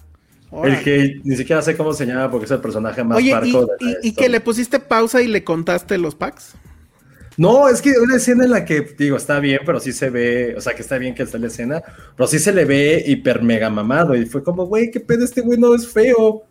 El 0.65 0.83
que 0.83 1.21
ni 1.25 1.37
siquiera 1.37 1.61
sé 1.63 1.77
cómo 1.77 1.93
se 1.93 2.07
llama 2.07 2.31
porque 2.31 2.47
es 2.47 2.51
el 2.51 2.61
personaje 2.61 3.05
más 3.05 3.19
Oye, 3.19 3.33
parco 3.33 3.47
¿y, 3.47 3.53
de 3.53 3.93
la 3.93 3.99
y- 4.03 4.09
y 4.09 4.13
que 4.15 4.29
le 4.29 4.41
pusiste 4.41 4.81
pausa 4.81 5.21
y 5.23 5.29
le 5.29 5.45
contaste 5.45 5.99
los 5.99 6.15
packs? 6.15 6.55
No, 7.39 7.69
es 7.69 7.83
que 7.83 7.93
una 8.03 8.17
escena 8.17 8.45
en 8.45 8.51
la 8.51 8.65
que, 8.65 8.81
digo, 8.97 9.17
está 9.19 9.41
bien, 9.41 9.61
pero 9.67 9.79
sí 9.79 9.93
se 9.93 10.09
ve, 10.09 10.55
o 10.57 10.61
sea, 10.61 10.75
que 10.75 10.81
está 10.81 10.97
bien 10.97 11.15
que 11.15 11.23
está 11.23 11.37
la 11.37 11.49
escena, 11.49 11.83
pero 12.17 12.27
sí 12.27 12.39
se 12.39 12.51
le 12.53 12.65
ve 12.65 13.05
hiper 13.07 13.43
mega 13.43 13.69
mamado 13.69 14.15
y 14.17 14.25
fue 14.25 14.43
como, 14.43 14.65
güey, 14.65 14.91
qué 14.91 15.01
pedo, 15.01 15.23
este 15.25 15.43
güey 15.43 15.59
no 15.59 15.75
es 15.75 15.87
feo. 15.87 16.45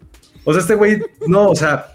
O 0.43 0.53
sea, 0.53 0.61
este 0.61 0.75
güey, 0.75 1.01
no, 1.25 1.49
o 1.49 1.55
sea, 1.55 1.87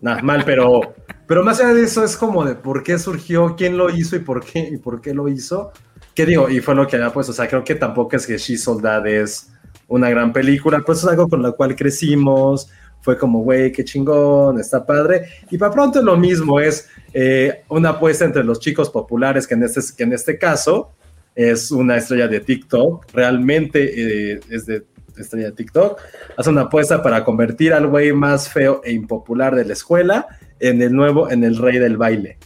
nada, 0.00 0.22
mal, 0.22 0.44
pero, 0.44 0.94
pero 1.26 1.42
más 1.42 1.58
allá 1.58 1.74
de 1.74 1.82
eso 1.82 2.04
es 2.04 2.16
como 2.16 2.44
de 2.44 2.54
por 2.54 2.84
qué 2.84 3.00
surgió, 3.00 3.56
quién 3.56 3.76
lo 3.76 3.90
hizo 3.90 4.14
y 4.14 4.20
por 4.20 4.44
qué, 4.44 4.60
y 4.72 4.76
por 4.76 5.00
qué 5.00 5.12
lo 5.12 5.26
hizo. 5.28 5.72
¿Qué 6.14 6.24
digo? 6.24 6.48
Y 6.48 6.60
fue 6.60 6.76
lo 6.76 6.86
que 6.86 6.96
había 6.96 7.12
pues, 7.12 7.28
o 7.28 7.32
sea, 7.32 7.48
creo 7.48 7.64
que 7.64 7.74
tampoco 7.74 8.14
es 8.14 8.28
que 8.28 8.38
She 8.38 8.56
Soldad 8.56 9.04
es 9.08 9.48
una 9.88 10.10
gran 10.10 10.32
película, 10.32 10.82
pues 10.84 10.98
es 10.98 11.04
algo 11.06 11.28
con 11.28 11.42
lo 11.42 11.54
cual 11.54 11.76
crecimos, 11.76 12.68
fue 13.00 13.16
como, 13.16 13.40
güey, 13.40 13.70
qué 13.70 13.84
chingón, 13.84 14.58
está 14.58 14.84
padre. 14.84 15.28
Y 15.50 15.58
para 15.58 15.72
pronto 15.72 16.02
lo 16.02 16.16
mismo 16.16 16.58
es 16.58 16.88
eh, 17.14 17.62
una 17.68 17.90
apuesta 17.90 18.24
entre 18.24 18.42
los 18.42 18.58
chicos 18.58 18.90
populares, 18.90 19.46
que 19.46 19.54
en 19.54 19.62
este, 19.62 19.80
que 19.96 20.02
en 20.02 20.12
este 20.12 20.38
caso 20.38 20.90
es 21.34 21.70
una 21.70 21.96
estrella 21.96 22.26
de 22.26 22.40
TikTok, 22.40 23.06
realmente 23.12 24.32
eh, 24.34 24.40
es 24.50 24.66
de 24.66 24.84
estrella 25.16 25.46
de 25.46 25.52
TikTok, 25.52 26.00
hace 26.36 26.50
una 26.50 26.62
apuesta 26.62 27.02
para 27.02 27.24
convertir 27.24 27.72
al 27.72 27.86
güey 27.86 28.12
más 28.12 28.48
feo 28.48 28.80
e 28.84 28.92
impopular 28.92 29.54
de 29.54 29.64
la 29.64 29.72
escuela 29.72 30.26
en 30.58 30.82
el 30.82 30.92
nuevo, 30.92 31.30
en 31.30 31.44
el 31.44 31.56
rey 31.56 31.78
del 31.78 31.96
baile. 31.96 32.38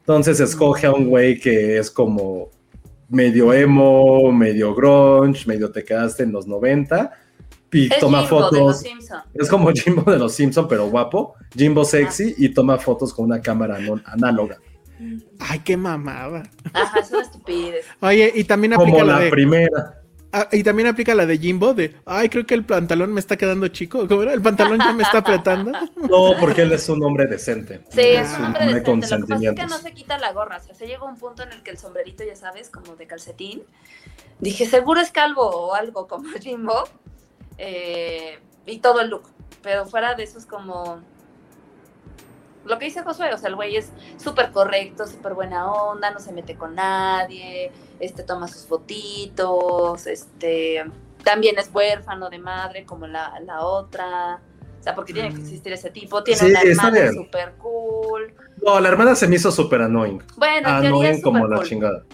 Entonces 0.00 0.40
escoge 0.40 0.86
a 0.86 0.92
un 0.92 1.08
güey 1.08 1.38
que 1.38 1.78
es 1.78 1.90
como 1.90 2.50
medio 3.08 3.52
emo, 3.52 4.32
medio 4.32 4.74
grunge, 4.74 5.46
medio 5.46 5.70
te 5.70 5.84
quedaste 5.84 6.22
en 6.24 6.32
los 6.32 6.46
90 6.46 7.12
y 7.72 7.92
Es 7.92 7.98
toma 7.98 8.22
Jimbo 8.22 8.50
de 8.50 8.58
los 8.60 8.82
fotos. 8.82 9.20
Es 9.34 9.48
como 9.50 9.70
Jimbo 9.72 10.10
de 10.10 10.18
los 10.18 10.32
Simpson, 10.32 10.66
pero 10.68 10.88
guapo. 10.88 11.34
Jimbo 11.54 11.84
sexy 11.84 12.34
y 12.38 12.48
toma 12.50 12.78
fotos 12.78 13.12
con 13.12 13.26
una 13.26 13.40
cámara 13.42 13.78
no- 13.78 14.00
análoga. 14.06 14.56
Ay, 15.38 15.58
qué 15.58 15.76
mamada. 15.76 16.44
Ajá, 16.72 17.00
es 17.00 17.10
una 17.10 17.20
estupidez. 17.22 17.84
Oye, 18.00 18.32
y 18.34 18.44
también 18.44 18.72
aplica 18.72 18.90
Como 18.92 19.04
la 19.04 19.14
la 19.18 19.20
de. 19.24 19.30
primera. 19.30 20.02
Ah, 20.40 20.48
y 20.52 20.62
también 20.62 20.88
aplica 20.88 21.14
la 21.14 21.26
de 21.26 21.38
Jimbo 21.38 21.74
de. 21.74 21.96
Ay, 22.04 22.28
creo 22.28 22.46
que 22.46 22.54
el 22.54 22.64
pantalón 22.64 23.12
me 23.12 23.20
está 23.20 23.36
quedando 23.36 23.68
chico. 23.68 24.06
¿Cómo 24.08 24.22
era? 24.22 24.32
El 24.32 24.42
pantalón 24.42 24.78
ya 24.78 24.92
me 24.92 25.02
está 25.02 25.18
apretando. 25.18 25.72
No, 25.96 26.34
porque 26.38 26.62
él 26.62 26.72
es 26.72 26.88
un 26.88 27.02
hombre 27.02 27.26
decente. 27.26 27.80
Sí, 27.90 28.00
es 28.00 28.36
un 28.38 28.44
hombre 28.46 28.66
de 28.66 28.74
decente. 28.74 29.16
Lo 29.18 29.26
que 29.26 29.34
pasa 29.34 29.50
es 29.50 29.54
que 29.54 29.66
no 29.66 29.78
se 29.78 29.92
quita 29.92 30.18
la 30.18 30.32
gorra. 30.32 30.58
O 30.58 30.60
sea, 30.60 30.74
se 30.74 30.86
llega 30.86 31.00
a 31.00 31.04
un 31.04 31.16
punto 31.16 31.42
en 31.42 31.52
el 31.52 31.62
que 31.62 31.70
el 31.70 31.78
sombrerito, 31.78 32.24
ya 32.24 32.36
sabes, 32.36 32.70
como 32.70 32.96
de 32.96 33.06
calcetín. 33.06 33.62
Dije, 34.38 34.66
seguro 34.66 35.00
es 35.00 35.10
calvo 35.10 35.42
o 35.42 35.74
algo 35.74 36.06
como 36.06 36.28
Jimbo. 36.40 36.84
eh, 37.58 38.38
y 38.66 38.78
todo 38.78 39.00
el 39.00 39.10
look. 39.10 39.22
Pero 39.62 39.86
fuera 39.86 40.14
de 40.14 40.24
eso 40.24 40.38
es 40.38 40.46
como. 40.46 41.00
Lo 42.66 42.78
que 42.78 42.86
dice 42.86 43.02
Josué, 43.02 43.32
o 43.32 43.38
sea, 43.38 43.48
el 43.48 43.54
güey 43.56 43.76
es 43.76 43.90
súper 44.16 44.50
correcto, 44.52 45.06
súper 45.06 45.34
buena 45.34 45.70
onda, 45.70 46.10
no 46.10 46.18
se 46.18 46.32
mete 46.32 46.56
con 46.56 46.74
nadie, 46.74 47.70
este 48.00 48.22
toma 48.22 48.48
sus 48.48 48.66
fotitos, 48.66 50.06
este 50.06 50.84
también 51.26 51.58
es 51.58 51.70
huérfano 51.72 52.30
de 52.30 52.38
madre 52.38 52.84
como 52.84 53.06
la, 53.06 53.40
la 53.44 53.62
otra. 53.62 54.40
O 54.78 54.82
sea, 54.82 54.94
porque 54.94 55.12
tiene 55.12 55.30
que 55.30 55.40
existir 55.40 55.72
ese 55.72 55.90
tipo. 55.90 56.22
Tiene 56.22 56.38
Sí, 56.38 56.46
una 56.46 56.60
hermana 56.62 57.12
súper 57.12 57.54
cool. 57.54 58.32
No, 58.62 58.78
la 58.78 58.88
hermana 58.88 59.16
se 59.16 59.26
me 59.26 59.34
hizo 59.34 59.50
súper 59.50 59.82
annoying. 59.82 60.22
Bueno, 60.36 60.68
Annoying 60.68 61.20
como 61.20 61.48
la 61.48 61.64
chingada. 61.64 62.04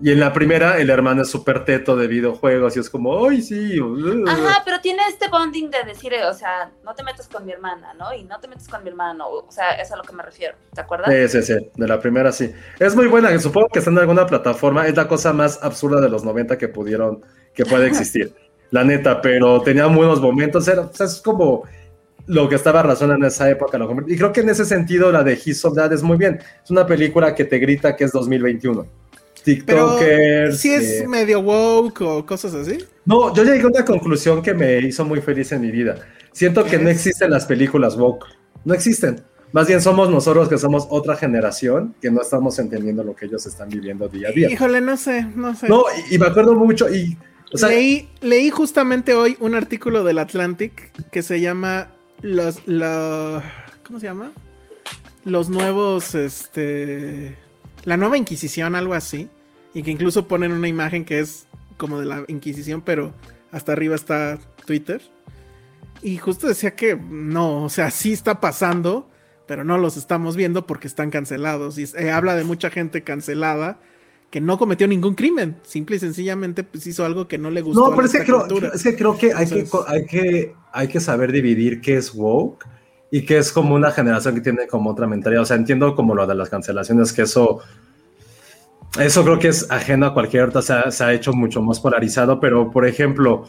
Y 0.00 0.12
en 0.12 0.20
la 0.20 0.32
primera, 0.32 0.78
el 0.78 0.90
hermano 0.90 1.22
es 1.22 1.30
súper 1.30 1.64
teto 1.64 1.96
de 1.96 2.06
videojuegos 2.06 2.76
y 2.76 2.80
es 2.80 2.88
como, 2.88 3.28
ay, 3.28 3.42
sí. 3.42 3.80
uh". 3.80 4.24
Ajá, 4.28 4.62
pero 4.64 4.80
tiene 4.80 5.02
este 5.08 5.28
bonding 5.28 5.70
de 5.70 5.82
decir, 5.84 6.12
eh, 6.12 6.24
o 6.24 6.32
sea, 6.34 6.70
no 6.84 6.94
te 6.94 7.02
metas 7.02 7.26
con 7.28 7.44
mi 7.44 7.50
hermana, 7.52 7.94
¿no? 7.94 8.14
Y 8.14 8.22
no 8.24 8.38
te 8.38 8.46
metas 8.46 8.68
con 8.68 8.82
mi 8.84 8.90
hermano. 8.90 9.28
O 9.28 9.50
sea, 9.50 9.72
es 9.72 9.90
a 9.90 9.96
lo 9.96 10.02
que 10.04 10.12
me 10.12 10.22
refiero. 10.22 10.54
¿Te 10.72 10.80
acuerdas? 10.82 11.10
Sí, 11.32 11.42
sí, 11.42 11.54
sí, 11.54 11.70
de 11.74 11.88
la 11.88 11.98
primera 12.00 12.30
sí. 12.30 12.52
Es 12.78 12.94
muy 12.94 13.08
buena, 13.08 13.36
supongo 13.40 13.68
que 13.72 13.80
está 13.80 13.90
en 13.90 13.98
alguna 13.98 14.24
plataforma, 14.26 14.86
es 14.86 14.96
la 14.96 15.08
cosa 15.08 15.32
más 15.32 15.58
absurda 15.64 16.00
de 16.00 16.08
los 16.08 16.22
90 16.24 16.56
que 16.58 16.68
pudieron, 16.68 17.20
que 17.52 17.64
puede 17.64 17.88
existir, 17.88 18.32
la 18.70 18.84
neta, 18.84 19.20
pero 19.20 19.60
tenía 19.62 19.86
buenos 19.86 20.20
momentos, 20.20 20.68
era, 20.68 20.82
o 20.82 20.92
sea, 20.92 21.06
es 21.06 21.20
como 21.20 21.64
lo 22.26 22.48
que 22.48 22.54
estaba 22.56 22.82
razón 22.82 23.10
en 23.10 23.24
esa 23.24 23.48
época. 23.50 23.78
lo- 23.78 23.90
y 24.06 24.16
creo 24.16 24.32
que 24.32 24.42
en 24.42 24.50
ese 24.50 24.64
sentido 24.64 25.10
la 25.10 25.24
de 25.24 25.32
His 25.42 25.60
Soldad 25.60 25.92
es 25.92 26.02
muy 26.02 26.18
bien, 26.18 26.38
es 26.62 26.70
una 26.70 26.86
película 26.86 27.34
que 27.34 27.44
te 27.44 27.58
grita 27.58 27.96
que 27.96 28.04
es 28.04 28.12
2021. 28.12 28.86
TikTokers. 29.54 30.58
si 30.60 30.70
es 30.70 31.00
eh, 31.00 31.08
medio 31.08 31.40
woke 31.40 32.00
o 32.02 32.26
cosas 32.26 32.54
así. 32.54 32.78
No, 33.04 33.34
yo 33.34 33.44
llegué 33.44 33.62
a 33.62 33.66
una 33.68 33.84
conclusión 33.84 34.42
que 34.42 34.54
me 34.54 34.78
hizo 34.80 35.04
muy 35.04 35.20
feliz 35.20 35.52
en 35.52 35.60
mi 35.62 35.70
vida. 35.70 36.06
Siento 36.32 36.64
que 36.64 36.78
no 36.78 36.88
existen 36.88 37.30
las 37.30 37.46
películas 37.46 37.96
woke. 37.96 38.26
No 38.64 38.74
existen. 38.74 39.22
Más 39.52 39.66
bien 39.66 39.80
somos 39.80 40.10
nosotros 40.10 40.48
que 40.48 40.58
somos 40.58 40.86
otra 40.90 41.16
generación 41.16 41.94
que 42.02 42.10
no 42.10 42.20
estamos 42.20 42.58
entendiendo 42.58 43.02
lo 43.02 43.16
que 43.16 43.26
ellos 43.26 43.46
están 43.46 43.70
viviendo 43.70 44.06
día 44.08 44.28
a 44.28 44.32
día. 44.32 44.50
Híjole, 44.50 44.80
no 44.82 44.96
sé, 44.98 45.26
no 45.34 45.54
sé. 45.56 45.68
No, 45.68 45.84
y, 46.10 46.16
y 46.16 46.18
me 46.18 46.26
acuerdo 46.26 46.54
mucho 46.54 46.92
y... 46.92 47.16
O 47.50 47.56
sea, 47.56 47.70
leí, 47.70 48.10
leí 48.20 48.50
justamente 48.50 49.14
hoy 49.14 49.38
un 49.40 49.54
artículo 49.54 50.04
del 50.04 50.18
Atlantic 50.18 50.92
que 51.10 51.22
se 51.22 51.40
llama 51.40 51.88
los, 52.20 52.60
la- 52.66 53.42
¿cómo 53.86 53.98
se 53.98 54.04
llama? 54.06 54.32
Los 55.24 55.48
nuevos, 55.48 56.14
este, 56.14 57.36
la 57.84 57.96
nueva 57.96 58.18
Inquisición, 58.18 58.74
algo 58.74 58.92
así, 58.92 59.30
y 59.74 59.82
que 59.82 59.90
incluso 59.90 60.26
ponen 60.26 60.52
una 60.52 60.68
imagen 60.68 61.04
que 61.04 61.20
es 61.20 61.46
como 61.76 62.00
de 62.00 62.06
la 62.06 62.24
Inquisición, 62.28 62.82
pero 62.82 63.12
hasta 63.52 63.72
arriba 63.72 63.94
está 63.94 64.38
Twitter. 64.66 65.00
Y 66.02 66.18
justo 66.18 66.46
decía 66.46 66.74
que 66.74 66.96
no, 66.96 67.64
o 67.64 67.68
sea, 67.68 67.90
sí 67.90 68.12
está 68.12 68.40
pasando, 68.40 69.08
pero 69.46 69.64
no 69.64 69.78
los 69.78 69.96
estamos 69.96 70.36
viendo 70.36 70.66
porque 70.66 70.86
están 70.86 71.10
cancelados. 71.10 71.78
Y 71.78 71.84
eh, 71.96 72.10
habla 72.10 72.36
de 72.36 72.44
mucha 72.44 72.70
gente 72.70 73.02
cancelada 73.02 73.78
que 74.30 74.40
no 74.40 74.58
cometió 74.58 74.86
ningún 74.86 75.14
crimen, 75.14 75.56
simple 75.62 75.96
y 75.96 75.98
sencillamente 75.98 76.62
pues, 76.62 76.86
hizo 76.86 77.04
algo 77.04 77.26
que 77.28 77.38
no 77.38 77.50
le 77.50 77.62
gustó. 77.62 77.80
no, 77.80 77.92
a 77.92 77.96
pero 77.96 78.06
es 78.06 78.12
que, 78.12 78.24
creo, 78.24 78.46
es 78.74 78.82
que 78.82 78.94
creo 78.94 79.16
que 79.16 79.32
hay, 79.32 79.46
que 79.46 79.66
hay, 79.86 80.06
que 80.06 80.54
hay 80.72 80.88
que 80.88 81.00
saber 81.00 81.32
dividir 81.32 81.80
qué 81.80 81.96
es 81.96 82.14
woke 82.14 82.66
y 83.10 83.24
que 83.24 83.38
es 83.38 83.52
como 83.52 83.74
una 83.74 83.90
generación 83.90 84.34
que 84.34 84.42
tiene 84.42 84.66
como 84.66 84.90
otra 84.90 85.06
mentalidad. 85.06 85.42
O 85.42 85.46
sea, 85.46 85.56
entiendo 85.56 85.96
como 85.96 86.14
lo 86.14 86.26
de 86.26 86.34
las 86.34 86.50
cancelaciones, 86.50 87.12
que 87.12 87.22
eso, 87.22 87.60
eso 89.00 89.24
creo 89.24 89.38
que 89.38 89.48
es 89.48 89.70
ajeno 89.70 90.06
a 90.06 90.14
cualquier 90.14 90.44
otra, 90.44 90.62
se 90.62 90.72
ha, 90.72 90.90
se 90.90 91.04
ha 91.04 91.12
hecho 91.12 91.32
mucho 91.32 91.62
más 91.62 91.80
polarizado, 91.80 92.40
pero 92.40 92.70
por 92.70 92.86
ejemplo, 92.86 93.44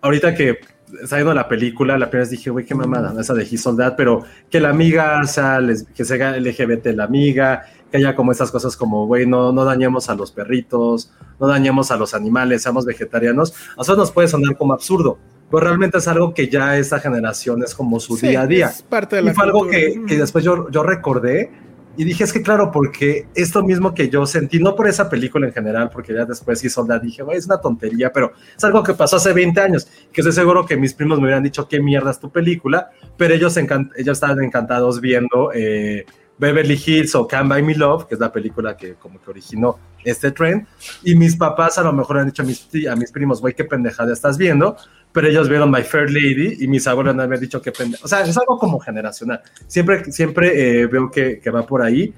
ahorita 0.00 0.34
que 0.34 0.58
está 1.02 1.16
viendo 1.16 1.32
la 1.34 1.48
película, 1.48 1.96
la 1.98 2.10
primera 2.10 2.22
vez 2.24 2.30
dije, 2.30 2.50
güey, 2.50 2.64
qué 2.66 2.74
mamada, 2.74 3.14
esa 3.20 3.34
de 3.34 3.44
His 3.44 3.62
Soldat, 3.62 3.94
pero 3.96 4.22
que 4.50 4.60
la 4.60 4.68
amiga 4.70 5.24
sea, 5.24 5.60
les- 5.60 5.84
que 5.84 6.04
sea 6.04 6.36
LGBT 6.36 6.86
la 6.94 7.04
amiga, 7.04 7.62
que 7.90 7.96
haya 7.98 8.14
como 8.14 8.32
esas 8.32 8.50
cosas 8.50 8.76
como, 8.76 9.06
güey, 9.06 9.26
no, 9.26 9.52
no 9.52 9.64
dañemos 9.64 10.08
a 10.10 10.14
los 10.14 10.32
perritos, 10.32 11.12
no 11.40 11.46
dañemos 11.46 11.90
a 11.90 11.96
los 11.96 12.14
animales, 12.14 12.62
seamos 12.62 12.84
vegetarianos, 12.84 13.52
a 13.72 13.76
nosotros 13.78 13.98
nos 14.08 14.12
puede 14.12 14.28
sonar 14.28 14.56
como 14.56 14.72
absurdo, 14.74 15.18
pero 15.50 15.60
realmente 15.64 15.98
es 15.98 16.08
algo 16.08 16.32
que 16.32 16.48
ya 16.48 16.78
esta 16.78 16.98
generación 17.00 17.62
es 17.62 17.74
como 17.74 18.00
su 18.00 18.16
Sí, 18.16 18.28
día 18.28 18.42
a 18.42 18.46
día. 18.46 18.66
Es 18.68 18.82
parte 18.82 19.16
de 19.16 19.22
Y 19.22 19.24
la 19.26 19.34
fue 19.34 19.44
algo 19.44 19.58
cultura. 19.60 19.78
que, 19.80 20.02
que 20.06 20.16
después 20.18 20.42
yo, 20.44 20.70
yo 20.70 20.82
recordé 20.82 21.50
y 21.96 22.04
dije, 22.04 22.24
es 22.24 22.32
que 22.32 22.42
claro, 22.42 22.70
porque 22.70 23.26
esto 23.34 23.62
mismo 23.62 23.94
que 23.94 24.08
yo 24.08 24.24
sentí, 24.24 24.58
no 24.58 24.74
por 24.74 24.88
esa 24.88 25.10
película 25.10 25.46
en 25.46 25.52
general, 25.52 25.90
porque 25.92 26.14
ya 26.14 26.24
después 26.24 26.64
hizo 26.64 26.86
la 26.86 26.98
dije, 26.98 27.22
es 27.32 27.46
una 27.46 27.60
tontería, 27.60 28.10
pero 28.12 28.32
es 28.56 28.64
algo 28.64 28.82
que 28.82 28.94
pasó 28.94 29.16
hace 29.16 29.32
20 29.32 29.60
años, 29.60 29.86
que 30.12 30.22
estoy 30.22 30.32
seguro 30.32 30.64
que 30.64 30.76
mis 30.76 30.94
primos 30.94 31.18
me 31.18 31.24
hubieran 31.24 31.42
dicho, 31.42 31.68
qué 31.68 31.80
mierda 31.80 32.10
es 32.10 32.18
tu 32.18 32.30
película, 32.30 32.90
pero 33.16 33.34
ellos, 33.34 33.56
ellos 33.56 34.16
estaban 34.16 34.42
encantados 34.42 35.00
viendo 35.00 35.52
eh, 35.54 36.06
Beverly 36.38 36.80
Hills 36.84 37.14
o 37.14 37.26
Can't 37.26 37.48
Buy 37.48 37.62
Me 37.62 37.74
Love, 37.74 38.06
que 38.06 38.14
es 38.14 38.20
la 38.20 38.32
película 38.32 38.76
que 38.76 38.94
como 38.94 39.20
que 39.20 39.30
originó 39.30 39.78
este 40.02 40.32
trend, 40.32 40.66
y 41.04 41.14
mis 41.14 41.36
papás 41.36 41.78
a 41.78 41.82
lo 41.82 41.92
mejor 41.92 42.18
han 42.18 42.26
dicho 42.26 42.42
a 42.42 42.46
mis, 42.46 42.68
a 42.90 42.96
mis 42.96 43.12
primos, 43.12 43.40
güey, 43.40 43.54
qué 43.54 43.64
pendejada 43.64 44.12
estás 44.12 44.38
viendo, 44.38 44.76
pero 45.12 45.28
ellos 45.28 45.48
vieron 45.48 45.70
My 45.70 45.82
Fair 45.82 46.10
Lady 46.10 46.56
y 46.60 46.68
mis 46.68 46.86
abuelos 46.86 47.16
de 47.16 47.22
haber 47.22 47.40
dicho 47.40 47.60
qué 47.60 47.70
pendeja. 47.70 48.04
O 48.04 48.08
sea, 48.08 48.22
es 48.22 48.36
algo 48.36 48.58
como 48.58 48.80
generacional. 48.80 49.40
Siempre, 49.66 50.10
siempre 50.10 50.82
eh, 50.82 50.86
veo 50.86 51.10
que, 51.10 51.38
que 51.38 51.50
va 51.50 51.66
por 51.66 51.82
ahí. 51.82 52.14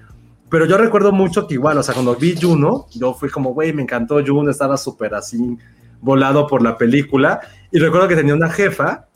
Pero 0.49 0.67
yo 0.67 0.79
recuerdo 0.79 1.11
mucho 1.11 1.47
que 1.47 1.55
igual, 1.55 1.79
o 1.79 1.83
sea, 1.83 1.95
cuando 1.95 2.15
vi 2.15 2.37
Juno, 2.41 2.87
yo 2.95 3.15
fui 3.15 3.29
como, 3.29 3.53
güey, 3.55 3.73
me 3.73 3.83
encantó 3.83 4.25
Juno, 4.25 4.51
estaba 4.51 4.77
súper 4.77 5.15
así 5.15 5.59
volado 6.01 6.47
por 6.47 6.63
la 6.63 6.79
película. 6.79 7.41
Y 7.73 7.79
recuerdo 7.79 8.07
que 8.07 8.17
tenía 8.17 8.35
una 8.35 8.51
jefa 8.51 9.09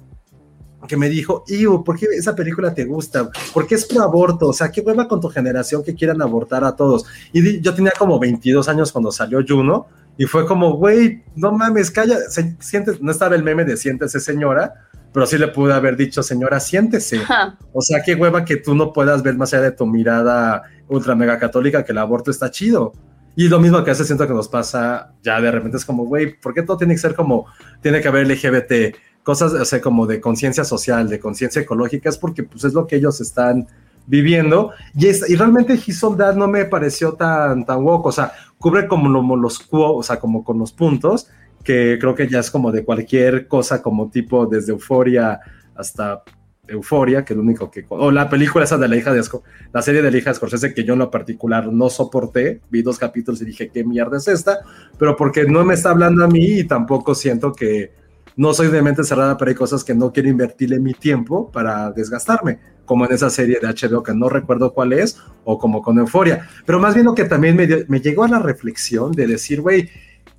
que 0.89 0.97
me 0.97 1.09
dijo, 1.09 1.45
Iu, 1.47 1.85
¿por 1.85 1.99
qué 1.99 2.07
esa 2.17 2.35
película 2.35 2.75
te 2.75 2.85
gusta? 2.85 3.31
¿Por 3.53 3.67
qué 3.67 3.75
es 3.75 3.85
pro 3.85 4.03
aborto? 4.03 4.49
O 4.49 4.53
sea, 4.53 4.71
qué 4.71 4.81
hueva 4.81 5.07
con 5.07 5.21
tu 5.21 5.29
generación 5.29 5.85
que 5.85 5.95
quieran 5.95 6.23
abortar 6.23 6.65
a 6.65 6.75
todos. 6.75 7.05
Y 7.33 7.61
yo 7.61 7.75
tenía 7.75 7.93
como 7.97 8.19
22 8.19 8.69
años 8.69 8.91
cuando 8.91 9.13
salió 9.13 9.45
Juno 9.47 9.87
y 10.19 10.27
fue 10.27 10.47
como, 10.47 10.73
güey, 10.74 11.23
no 11.36 11.53
mames, 11.53 11.90
calla, 11.90 12.19
se- 12.28 12.57
siéntese, 12.61 12.99
no 13.01 13.11
estaba 13.12 13.35
el 13.36 13.43
meme 13.43 13.65
de 13.65 13.77
siéntese 13.78 14.20
señora, 14.20 14.74
pero 15.12 15.24
sí 15.27 15.39
le 15.39 15.49
pude 15.49 15.73
haber 15.73 15.97
dicho, 15.97 16.23
señora, 16.23 16.61
siéntese. 16.61 17.16
Ajá. 17.19 17.57
O 17.73 17.81
sea, 17.81 18.03
qué 18.05 18.15
hueva 18.15 18.45
que 18.45 18.57
tú 18.57 18.74
no 18.74 18.93
puedas 18.93 19.23
ver 19.23 19.36
más 19.36 19.55
allá 19.55 19.62
de 19.62 19.73
tu 19.73 19.86
mirada 19.86 20.65
ultra 20.89 21.15
mega 21.15 21.39
católica 21.39 21.82
que 21.85 21.93
el 21.93 21.99
aborto 21.99 22.31
está 22.31 22.51
chido. 22.51 22.93
Y 23.36 23.49
lo 23.49 23.61
mismo 23.61 23.82
que 23.85 23.90
veces 23.93 24.07
siento 24.07 24.27
que 24.27 24.35
nos 24.35 24.49
pasa 24.49 25.12
ya 25.23 25.40
de 25.40 25.51
repente 25.51 25.77
es 25.77 25.85
como, 25.85 26.05
güey, 26.05 26.39
¿por 26.40 26.53
qué 26.53 26.62
todo 26.62 26.77
tiene 26.77 26.95
que 26.95 26.99
ser 27.01 27.15
como, 27.15 27.47
tiene 27.81 28.01
que 28.01 28.09
haber 28.09 28.27
LGBT, 28.27 28.97
cosas, 29.23 29.53
o 29.53 29.65
sea, 29.65 29.81
como 29.81 30.07
de 30.07 30.20
conciencia 30.20 30.65
social, 30.65 31.09
de 31.09 31.20
conciencia 31.20 31.62
ecológica? 31.62 32.09
Es 32.09 32.19
porque 32.19 32.43
pues 32.43 32.65
es 32.65 32.74
lo 32.74 32.86
que 32.86 32.97
ellos 32.97 33.20
están 33.20 33.69
viviendo. 34.09 34.73
Y, 34.95 35.07
es, 35.07 35.28
y 35.31 35.36
realmente 35.36 35.74
His 35.74 36.03
no 36.35 36.49
me 36.49 36.65
pareció 36.65 37.12
tan, 37.12 37.65
tan 37.65 37.78
woke, 37.85 38.07
o 38.07 38.12
sea, 38.12 38.32
cubre 38.59 38.86
como 38.89 39.09
lo- 39.09 39.36
los, 39.36 39.66
o 39.70 40.02
sea, 40.02 40.18
como 40.20 40.44
con 40.44 40.59
los 40.59 40.72
puntos, 40.72 41.28
que 41.64 41.98
creo 42.01 42.14
que 42.14 42.28
ya 42.28 42.40
es 42.40 42.51
como 42.51 42.72
de 42.72 42.85
cualquier 42.85 43.47
cosa, 43.48 43.82
como 43.82 44.10
tipo 44.10 44.47
desde 44.47 44.72
euforia 44.72 45.40
hasta 45.74 46.22
Euforia, 46.70 47.24
que 47.24 47.32
es 47.32 47.36
lo 47.39 47.43
único 47.43 47.70
que... 47.70 47.86
O 47.89 48.10
la 48.10 48.28
película 48.28 48.64
esa 48.64 48.76
de 48.76 48.89
la 48.89 48.97
hija 48.97 49.10
de... 49.10 49.20
Sco- 49.22 49.43
La 49.72 49.80
serie 49.80 50.02
de 50.02 50.10
la 50.10 50.18
hija 50.18 50.28
de 50.28 50.35
Scorsese 50.36 50.74
que 50.74 50.85
yo 50.85 50.93
en 50.93 50.98
lo 50.98 51.10
particular 51.10 51.72
no 51.72 51.89
soporté. 51.89 52.60
Vi 52.68 52.82
dos 52.82 52.98
capítulos 52.98 53.40
y 53.40 53.47
dije, 53.47 53.70
¿qué 53.70 53.85
mierda 53.85 54.18
es 54.18 54.28
esta? 54.28 54.59
Pero 54.98 55.16
porque 55.16 55.44
no 55.44 55.64
me 55.64 55.72
está 55.72 55.89
hablando 55.90 56.22
a 56.24 56.28
mí 56.28 56.44
y 56.44 56.64
tampoco 56.64 57.14
siento 57.14 57.52
que... 57.55 57.93
No 58.39 58.55
soy 58.55 58.69
de 58.69 58.82
mente 58.82 59.02
cerrada, 59.02 59.36
pero 59.36 59.48
hay 59.48 59.56
cosas 59.56 59.82
que 59.82 59.97
no 59.97 60.12
quiero 60.12 60.28
invertirle 60.28 60.78
mi 60.78 60.94
tiempo 60.94 61.51
para 61.51 61.90
desgastarme, 61.90 62.60
como 62.85 63.05
en 63.05 63.12
esa 63.12 63.31
serie 63.31 63.59
de 63.60 63.66
HBO 63.66 64.05
que 64.05 64.15
no 64.15 64.28
recuerdo 64.28 64.73
cuál 64.73 64.93
es, 64.93 65.20
o 65.43 65.59
como 65.59 65.82
con 65.82 65.98
Euforia. 65.98 66.48
Pero 66.65 66.78
más 66.78 66.94
bien 66.94 67.06
lo 67.06 67.16
que 67.16 67.24
también 67.24 67.56
me, 67.56 68.01
llegó 68.01 68.23
a 68.23 68.28
la 68.28 68.39
reflexión 68.39 69.10
de 69.10 69.27
decir, 69.27 69.60
güey, 69.60 69.90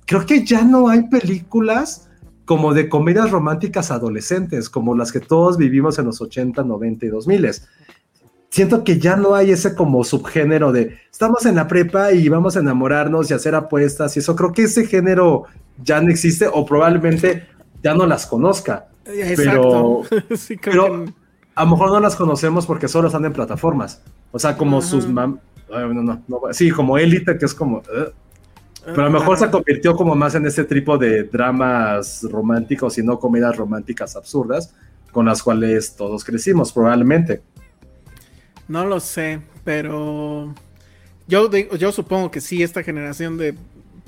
creo 0.06 0.24
que 0.24 0.42
ya 0.46 0.64
no 0.64 0.88
hay 0.88 1.10
películas 1.10 2.08
como 2.46 2.72
de 2.72 2.88
comedias 2.88 3.30
románticas 3.30 3.90
adolescentes, 3.90 4.70
como 4.70 4.96
las 4.96 5.12
que 5.12 5.20
todos 5.20 5.58
vivimos 5.58 5.98
en 5.98 6.06
los 6.06 6.22
80, 6.22 6.62
90 6.62 7.04
y 7.04 7.08
2000. 7.10 7.50
Siento 8.48 8.82
que 8.82 8.98
ya 8.98 9.16
no 9.16 9.34
hay 9.34 9.50
ese 9.50 9.74
como 9.74 10.04
subgénero 10.04 10.72
de 10.72 10.96
estamos 11.12 11.44
en 11.44 11.54
la 11.54 11.68
prepa 11.68 12.12
y 12.12 12.30
vamos 12.30 12.56
a 12.56 12.60
enamorarnos 12.60 13.30
y 13.30 13.34
hacer 13.34 13.54
apuestas 13.54 14.16
y 14.16 14.20
eso. 14.20 14.34
Creo 14.34 14.54
que 14.54 14.62
ese 14.62 14.86
género 14.86 15.44
ya 15.84 16.00
no 16.00 16.10
existe 16.10 16.48
o 16.50 16.64
probablemente 16.64 17.59
ya 17.82 17.94
no 17.94 18.06
las 18.06 18.26
conozca. 18.26 18.88
Exacto. 19.06 20.02
sí, 20.36 20.56
creo 20.56 20.84
pero- 20.84 21.04
que- 21.04 21.12
A 21.54 21.64
lo 21.64 21.70
mejor 21.70 21.90
no 21.90 22.00
las 22.00 22.16
conocemos 22.16 22.64
porque 22.66 22.88
solo 22.88 23.08
están 23.08 23.24
en 23.24 23.32
plataformas. 23.32 24.02
O 24.32 24.38
sea, 24.38 24.56
como 24.56 24.78
Ajá. 24.78 24.86
sus 24.86 25.08
mam... 25.08 25.40
Ay, 25.72 25.84
no, 25.92 26.02
no, 26.02 26.22
no, 26.26 26.40
sí, 26.52 26.70
como 26.70 26.96
Élite, 26.98 27.36
que 27.38 27.44
es 27.44 27.54
como... 27.54 27.78
"Ugh". 27.78 28.12
Pero 28.84 29.02
a 29.02 29.10
lo 29.10 29.10
mejor 29.10 29.36
se 29.38 29.50
convirtió 29.50 29.94
como 29.94 30.14
más 30.14 30.34
en 30.34 30.46
este 30.46 30.64
tipo 30.64 30.96
de 30.96 31.24
dramas 31.24 32.22
románticos 32.30 32.96
y 32.96 33.02
no 33.02 33.18
comedias 33.18 33.54
románticas 33.56 34.16
absurdas 34.16 34.74
con 35.12 35.26
las 35.26 35.42
cuales 35.42 35.96
todos 35.96 36.24
crecimos, 36.24 36.72
probablemente. 36.72 37.42
No 38.68 38.86
lo 38.86 38.98
sé, 39.00 39.40
pero 39.64 40.54
yo, 41.28 41.50
yo 41.50 41.92
supongo 41.92 42.30
que 42.30 42.40
sí, 42.40 42.62
esta 42.62 42.82
generación 42.82 43.36
de 43.36 43.54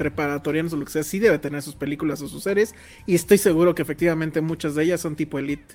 preparatorianos 0.03 0.73
o 0.73 0.77
lo 0.77 0.85
que 0.85 0.91
sea, 0.93 1.03
sí 1.05 1.19
debe 1.21 1.39
tener 1.39 1.63
sus 1.63 1.77
películas 1.77 2.21
o 2.23 2.29
sus 2.29 2.43
series. 2.43 2.75
Y 3.07 3.15
estoy 3.15 3.39
seguro 3.39 3.75
que 3.75 3.83
efectivamente 3.83 4.41
muchas 4.41 4.75
de 4.75 4.83
ellas 4.85 5.01
son 5.01 5.15
tipo 5.17 5.39
Elite. 5.39 5.75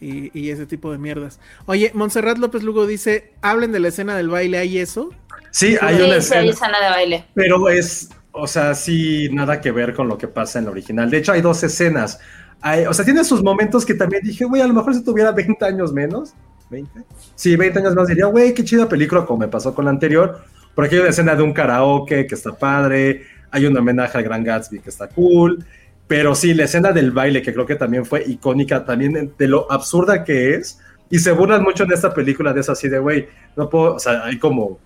Y, 0.00 0.30
y 0.38 0.50
ese 0.50 0.66
tipo 0.66 0.92
de 0.92 0.98
mierdas. 0.98 1.40
Oye, 1.66 1.90
Montserrat 1.94 2.36
López 2.36 2.62
Lugo 2.62 2.86
dice, 2.86 3.32
hablen 3.40 3.72
de 3.72 3.80
la 3.80 3.88
escena 3.88 4.16
del 4.16 4.28
baile, 4.28 4.58
¿hay 4.58 4.78
eso? 4.78 5.10
Sí, 5.50 5.76
hay 5.80 5.96
Sí, 5.96 6.02
una 6.02 6.20
sí, 6.20 6.34
hay 6.34 6.48
escena, 6.50 6.50
escena 6.50 6.80
de 6.80 6.90
baile. 6.90 7.24
pero 7.32 7.68
es, 7.70 8.10
o 8.32 8.46
sea, 8.46 8.74
sí, 8.74 9.28
nada 9.32 9.60
que 9.62 9.70
ver 9.70 9.94
con 9.94 10.08
lo 10.08 10.18
que 10.18 10.28
pasa 10.28 10.58
en 10.58 10.66
la 10.66 10.72
original. 10.72 11.08
De 11.10 11.18
hecho, 11.18 11.32
hay 11.32 11.40
dos 11.40 11.62
escenas. 11.62 12.18
Hay- 12.60 12.84
o 12.86 12.92
sea, 12.92 13.04
tiene 13.04 13.24
sus 13.24 13.42
momentos 13.42 13.86
que 13.86 13.94
también 13.94 14.22
dije, 14.24 14.44
güey, 14.44 14.60
a 14.60 14.66
lo 14.66 14.74
mejor 14.74 14.94
si 14.94 15.02
tuviera 15.04 15.32
20 15.32 15.64
años 15.64 15.92
menos, 15.92 16.34
¿20? 16.70 17.04
Sí, 17.34 17.56
20 17.56 17.78
años 17.78 17.94
más 17.94 18.08
diría, 18.08 18.26
güey, 18.26 18.52
qué 18.52 18.64
chida 18.64 18.88
película 18.88 19.24
como 19.24 19.40
me 19.40 19.48
pasó 19.48 19.74
con 19.74 19.84
la 19.86 19.90
anterior. 19.92 20.44
Por 20.74 20.84
aquí 20.84 20.96
hay 20.96 21.02
una 21.02 21.10
escena 21.10 21.34
de 21.36 21.42
un 21.42 21.52
karaoke 21.52 22.26
que 22.26 22.34
está 22.34 22.52
padre, 22.52 23.22
hay 23.54 23.66
un 23.66 23.76
homenaje 23.76 24.18
al 24.18 24.24
Gran 24.24 24.42
Gatsby 24.42 24.80
que 24.80 24.90
está 24.90 25.06
cool, 25.06 25.64
pero 26.08 26.34
sí, 26.34 26.54
la 26.54 26.64
escena 26.64 26.90
del 26.90 27.12
baile 27.12 27.40
que 27.40 27.52
creo 27.52 27.64
que 27.64 27.76
también 27.76 28.04
fue 28.04 28.24
icónica, 28.26 28.84
también 28.84 29.32
de 29.38 29.46
lo 29.46 29.70
absurda 29.70 30.24
que 30.24 30.56
es, 30.56 30.80
y 31.08 31.20
se 31.20 31.30
burlan 31.30 31.62
mucho 31.62 31.84
en 31.84 31.92
esta 31.92 32.12
película 32.12 32.52
de 32.52 32.62
eso 32.62 32.72
así 32.72 32.88
de, 32.88 32.98
güey, 32.98 33.28
no 33.56 33.70
puedo, 33.70 33.94
o 33.94 33.98
sea, 34.00 34.24
hay 34.24 34.40
como, 34.40 34.80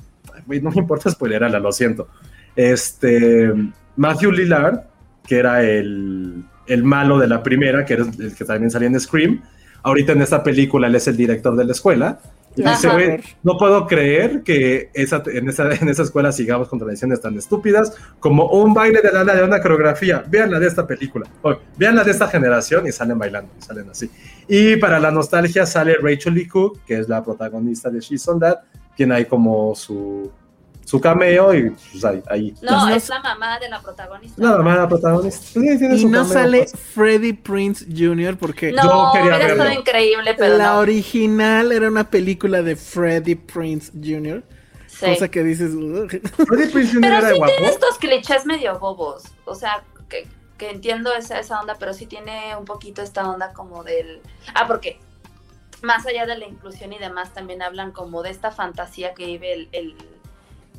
güey, 0.47 0.61
no 0.61 0.71
me 0.71 0.77
importa 0.77 1.11
spoilerarla, 1.11 1.59
lo 1.59 1.73
siento. 1.73 2.09
Este, 2.55 3.51
Matthew 3.97 4.33
Lillard, 4.33 4.83
que 5.27 5.39
era 5.39 5.63
el, 5.63 6.45
el 6.67 6.85
malo 6.85 7.19
de 7.19 7.27
la 7.27 7.43
primera, 7.43 7.87
que 7.87 7.95
era 7.95 8.03
el 8.03 8.35
que 8.35 8.45
también 8.45 8.71
salía 8.71 8.89
en 8.89 9.01
Scream, 9.01 9.43
ahorita 9.83 10.13
en 10.13 10.21
esta 10.21 10.43
película 10.43 10.89
él 10.89 10.95
es 10.95 11.09
el 11.09 11.17
director 11.17 11.57
de 11.57 11.65
la 11.65 11.73
escuela. 11.73 12.21
Y 12.57 12.63
Ajá. 12.63 12.71
dice, 12.73 12.89
güey, 12.89 13.21
no 13.43 13.57
puedo 13.57 13.87
creer 13.87 14.43
que 14.43 14.91
esa, 14.95 15.23
en, 15.27 15.49
esa, 15.49 15.73
en 15.73 15.89
esa 15.89 16.03
escuela 16.03 16.33
sigamos 16.33 16.69
con 16.69 16.79
tradiciones 16.79 17.21
tan 17.21 17.37
estúpidas 17.37 17.93
como 18.19 18.47
un 18.47 18.75
baile 18.75 19.01
de 19.01 19.13
la 19.13 19.25
de 19.25 19.43
una 19.45 19.61
coreografía. 19.61 20.25
Vean 20.29 20.51
la 20.51 20.59
de 20.59 20.67
esta 20.67 20.87
película, 20.87 21.29
o, 21.43 21.57
vean 21.77 21.95
la 21.95 22.05
de 22.05 22.11
esta 22.11 22.29
generación 22.29 22.87
y 22.87 22.93
salen 22.93 23.19
bailando, 23.19 23.53
y 23.59 23.63
salen 23.63 23.89
así. 23.91 24.11
Y 24.49 24.77
para 24.77 24.99
la 24.99 25.11
nostalgia 25.11 25.67
sale 25.67 25.97
Rachel 26.03 26.35
Lee 26.35 26.49
Cook, 26.49 26.81
que 26.85 26.99
es 26.99 27.09
la 27.09 27.23
protagonista 27.23 27.91
de 27.91 28.01
She's 28.01 28.27
on 28.29 28.41
That, 28.41 28.59
tiene 28.97 29.15
ahí 29.15 29.25
como 29.27 29.75
su, 29.77 30.33
su 30.89 31.01
cameo 31.03 31.53
y 31.55 31.69
pues 31.71 32.03
ahí. 32.03 32.23
ahí. 32.31 32.55
No, 32.63 32.87
Las 32.89 32.97
es 33.05 33.09
la 33.11 33.21
mamá 33.21 33.59
de 33.59 33.69
la 33.69 33.83
protagonista. 33.83 34.43
La 34.43 34.57
mamá 34.57 34.73
de 34.73 34.79
la 34.79 34.89
protagonista. 34.89 35.43
Sí, 35.45 35.79
tiene 35.79 35.97
Y 35.97 36.01
su 36.01 36.09
no 36.09 36.19
cameo, 36.21 36.33
sale 36.33 36.59
pues. 36.61 36.73
Freddie 36.95 37.35
Prince 37.35 37.85
Jr. 37.95 38.39
porque 38.39 38.73
No, 38.73 38.83
Yo 38.83 39.11
quería 39.13 39.23
hubiera 39.37 39.39
verlo. 39.49 39.63
estado 39.65 39.81
increíble, 39.81 40.35
pero 40.39 40.57
la 40.57 40.73
no. 40.73 40.79
original 40.79 41.73
era 41.73 41.89
una 41.89 42.09
película 42.09 42.63
de 42.63 42.75
Freddie 42.75 43.37
Prince 43.37 43.93
Jr. 43.93 44.43
Sí. 44.87 45.05
Cosa 45.07 45.29
que 45.31 45.45
dices... 45.45 45.73
"Ugh". 45.75 46.09
Freddie 46.47 46.69
Prinze 46.69 46.93
Jr. 46.95 47.01
Pero 47.03 47.17
era 47.19 47.31
sí 47.33 47.37
guapo. 47.37 47.53
tiene 47.55 47.69
estos 47.71 47.99
clichés 47.99 48.47
medio 48.47 48.79
bobos. 48.79 49.25
O 49.45 49.55
sea, 49.55 49.85
que, 50.09 50.27
que 50.57 50.71
entiendo 50.71 51.13
esa, 51.15 51.39
esa 51.39 51.61
onda, 51.61 51.77
pero 51.79 51.93
sí 51.93 52.07
tiene 52.07 52.57
un 52.57 52.65
poquito 52.65 53.03
esta 53.03 53.29
onda 53.29 53.53
como 53.53 53.85
del. 53.85 54.23
Ah, 54.55 54.67
porque 54.67 54.99
más 55.83 56.07
allá 56.07 56.25
de 56.25 56.39
la 56.39 56.47
inclusión 56.47 56.95
y 56.95 56.99
demás, 56.99 57.35
también 57.35 57.61
hablan 57.61 57.93
como 57.93 58.23
de 58.23 58.31
esta 58.31 58.51
fantasía 58.51 59.13
que 59.13 59.27
vive 59.27 59.53
el, 59.53 59.69
el, 59.73 59.95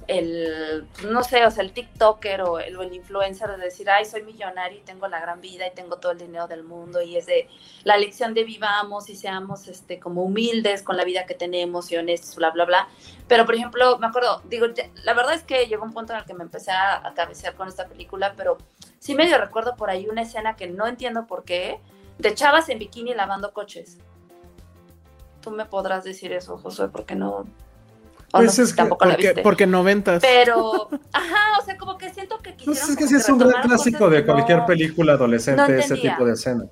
el, 0.09 0.87
no 1.07 1.23
sé, 1.23 1.45
o 1.45 1.51
sea, 1.51 1.63
el 1.63 1.71
TikToker 1.71 2.41
o 2.41 2.59
el, 2.59 2.93
influencer 2.93 3.47
de 3.51 3.57
decir, 3.57 3.87
ay, 3.91 4.05
soy 4.05 4.23
millonario 4.23 4.79
y 4.79 4.81
tengo 4.81 5.07
la 5.07 5.19
gran 5.19 5.39
vida 5.39 5.67
y 5.67 5.71
tengo 5.75 5.97
todo 5.97 6.13
el 6.13 6.17
dinero 6.17 6.47
del 6.47 6.63
mundo 6.63 6.99
y 7.03 7.15
es 7.15 7.27
de 7.27 7.47
la 7.83 7.95
lección 7.95 8.33
de 8.33 8.43
vivamos 8.43 9.07
y 9.09 9.15
seamos 9.15 9.67
este, 9.67 9.99
como 9.99 10.23
humildes 10.23 10.81
con 10.81 10.97
la 10.97 11.03
vida 11.03 11.27
que 11.27 11.35
tenemos 11.35 11.91
y 11.91 11.97
honestos, 11.97 12.35
bla, 12.35 12.49
bla, 12.49 12.65
bla. 12.65 12.89
Pero, 13.27 13.45
por 13.45 13.53
ejemplo, 13.53 13.99
me 13.99 14.07
acuerdo, 14.07 14.41
digo, 14.45 14.65
la 15.03 15.13
verdad 15.13 15.35
es 15.35 15.43
que 15.43 15.67
llegó 15.67 15.85
un 15.85 15.93
punto 15.93 16.13
en 16.13 16.19
el 16.19 16.25
que 16.25 16.33
me 16.33 16.43
empecé 16.43 16.71
a, 16.71 17.07
a 17.07 17.13
cabecear 17.13 17.53
con 17.53 17.67
esta 17.67 17.85
película, 17.85 18.33
pero 18.35 18.57
sí 18.97 19.13
medio 19.13 19.37
recuerdo 19.37 19.75
por 19.75 19.91
ahí 19.91 20.07
una 20.07 20.23
escena 20.23 20.55
que 20.55 20.65
no 20.65 20.87
entiendo 20.87 21.27
por 21.27 21.43
qué, 21.43 21.79
de 22.17 22.33
chavas 22.33 22.67
en 22.69 22.79
bikini 22.79 23.13
lavando 23.13 23.53
coches. 23.53 23.99
Tú 25.41 25.51
me 25.51 25.65
podrás 25.65 26.03
decir 26.03 26.33
eso, 26.33 26.57
Josué, 26.57 26.89
porque 26.89 27.13
no, 27.13 27.45
pues 28.31 28.57
no, 28.57 28.63
es 28.63 28.75
tampoco 28.75 29.05
que, 29.05 29.11
la 29.11 29.17
viste. 29.17 29.41
Porque 29.41 29.67
noventas. 29.67 30.21
Pero, 30.21 30.89
ajá, 31.13 31.59
o 31.59 31.65
sea, 31.65 31.77
como 31.77 31.97
que 31.97 32.13
siento 32.13 32.37
que 32.39 32.53
quisieron. 32.53 32.75
Pues 32.75 32.89
es 32.89 32.95
que 32.95 33.07
sí 33.07 33.15
es 33.15 33.29
un 33.29 33.39
gran 33.39 33.61
clásico 33.61 34.09
de 34.09 34.25
cualquier 34.25 34.59
no, 34.59 34.65
película 34.65 35.13
adolescente, 35.13 35.61
no 35.61 35.79
ese 35.79 35.97
tipo 35.97 36.25
de 36.25 36.33
escena. 36.33 36.65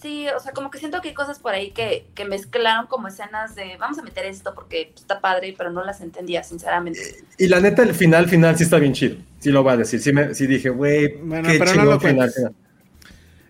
Sí, 0.00 0.26
o 0.34 0.40
sea, 0.40 0.52
como 0.52 0.70
que 0.70 0.78
siento 0.78 1.02
que 1.02 1.08
hay 1.08 1.14
cosas 1.14 1.38
por 1.38 1.52
ahí 1.52 1.72
que, 1.72 2.06
que, 2.14 2.24
mezclaron 2.24 2.86
como 2.86 3.08
escenas 3.08 3.54
de 3.54 3.76
vamos 3.78 3.98
a 3.98 4.02
meter 4.02 4.24
esto 4.24 4.54
porque 4.54 4.94
está 4.96 5.20
padre, 5.20 5.54
pero 5.58 5.70
no 5.70 5.84
las 5.84 6.00
entendía, 6.00 6.42
sinceramente. 6.42 7.00
Y, 7.36 7.44
y 7.44 7.48
la 7.48 7.60
neta, 7.60 7.82
el 7.82 7.94
final, 7.94 8.26
final 8.26 8.56
sí 8.56 8.64
está 8.64 8.78
bien 8.78 8.94
chido. 8.94 9.16
Sí 9.40 9.50
lo 9.50 9.62
va 9.62 9.72
a 9.72 9.76
decir. 9.76 10.00
Sí, 10.00 10.10
me, 10.10 10.34
sí 10.34 10.46
dije, 10.46 10.70
güey, 10.70 11.16
bueno, 11.16 11.46
qué 11.50 11.58
pero 11.58 11.72
chido 11.72 11.84
no 11.84 11.90
lo 11.90 12.00
final, 12.00 12.30
final. 12.30 12.54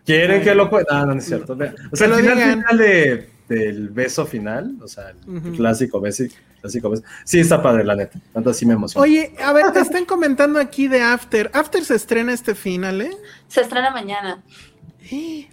¿Quieren 0.05 0.29
bueno. 0.29 0.45
que 0.45 0.55
lo 0.57 0.71
cuente? 0.71 0.93
No, 0.93 1.07
no, 1.07 1.15
no 1.15 1.21
es 1.21 1.25
cierto. 1.27 1.57
O 1.93 1.97
sea, 1.97 2.09
el 2.09 2.15
final, 2.15 2.39
final 2.39 2.79
de, 2.79 3.29
del 3.55 3.89
beso 3.89 4.27
final, 4.27 4.77
o 4.81 4.89
sea, 4.89 5.11
el 5.11 5.17
uh 5.29 5.41
-huh. 5.41 5.57
clásico 5.57 6.01
beso, 6.01 6.25
clásico 6.61 6.91
beso. 6.91 7.03
Sí, 7.25 7.41
está 7.41 7.63
padre, 7.63 7.85
la 7.85 7.97
neta. 7.97 8.19
Tanto 8.33 8.53
sí 8.55 8.65
me 8.67 8.75
emociona. 8.75 9.03
Oye, 9.03 9.35
a 9.43 9.53
ver, 9.53 9.73
te 9.73 9.81
están 9.81 10.05
comentando 10.05 10.59
aquí 10.59 10.89
de 10.89 11.03
After. 11.03 11.51
¿After 11.53 11.85
se 11.85 11.95
estrena 11.95 12.33
este 12.33 12.55
final, 12.55 13.01
eh? 13.01 13.11
Se 13.49 13.61
estrena 13.61 13.91
mañana. 13.91 14.43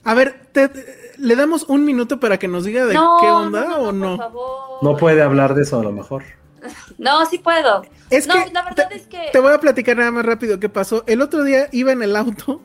A 0.04 0.14
ver, 0.14 0.40
te, 0.52 0.70
te, 0.70 0.86
le 1.18 1.36
damos 1.36 1.64
un 1.64 1.84
minuto 1.84 2.20
para 2.20 2.38
que 2.38 2.48
nos 2.48 2.66
diga 2.66 2.86
de 2.86 2.94
no, 2.94 3.18
qué 3.20 3.28
onda 3.28 3.66
no, 3.66 3.70
no, 3.70 3.78
o 3.78 3.92
no. 3.92 4.18
Por 4.18 4.26
favor. 4.26 4.84
No 4.84 4.98
puede 4.98 5.22
hablar 5.22 5.56
de 5.56 5.64
eso 5.64 5.80
a 5.80 5.84
lo 5.84 5.92
mejor. 5.92 6.24
No, 6.98 7.26
sí 7.26 7.38
puedo. 7.38 7.84
Es 8.10 8.28
no, 8.28 8.34
que 8.34 8.52
la 8.52 8.64
verdad 8.64 8.90
te, 8.90 8.96
es 8.96 9.08
que 9.08 9.30
te 9.32 9.40
voy 9.40 9.54
a 9.54 9.60
platicar 9.60 9.96
nada 9.98 10.12
más 10.12 10.26
rápido 10.26 10.60
qué 10.60 10.70
pasó. 10.70 11.04
El 11.08 11.22
otro 11.22 11.44
día 11.44 11.70
iba 11.72 11.92
en 11.92 12.02
el 12.02 12.16
auto, 12.16 12.62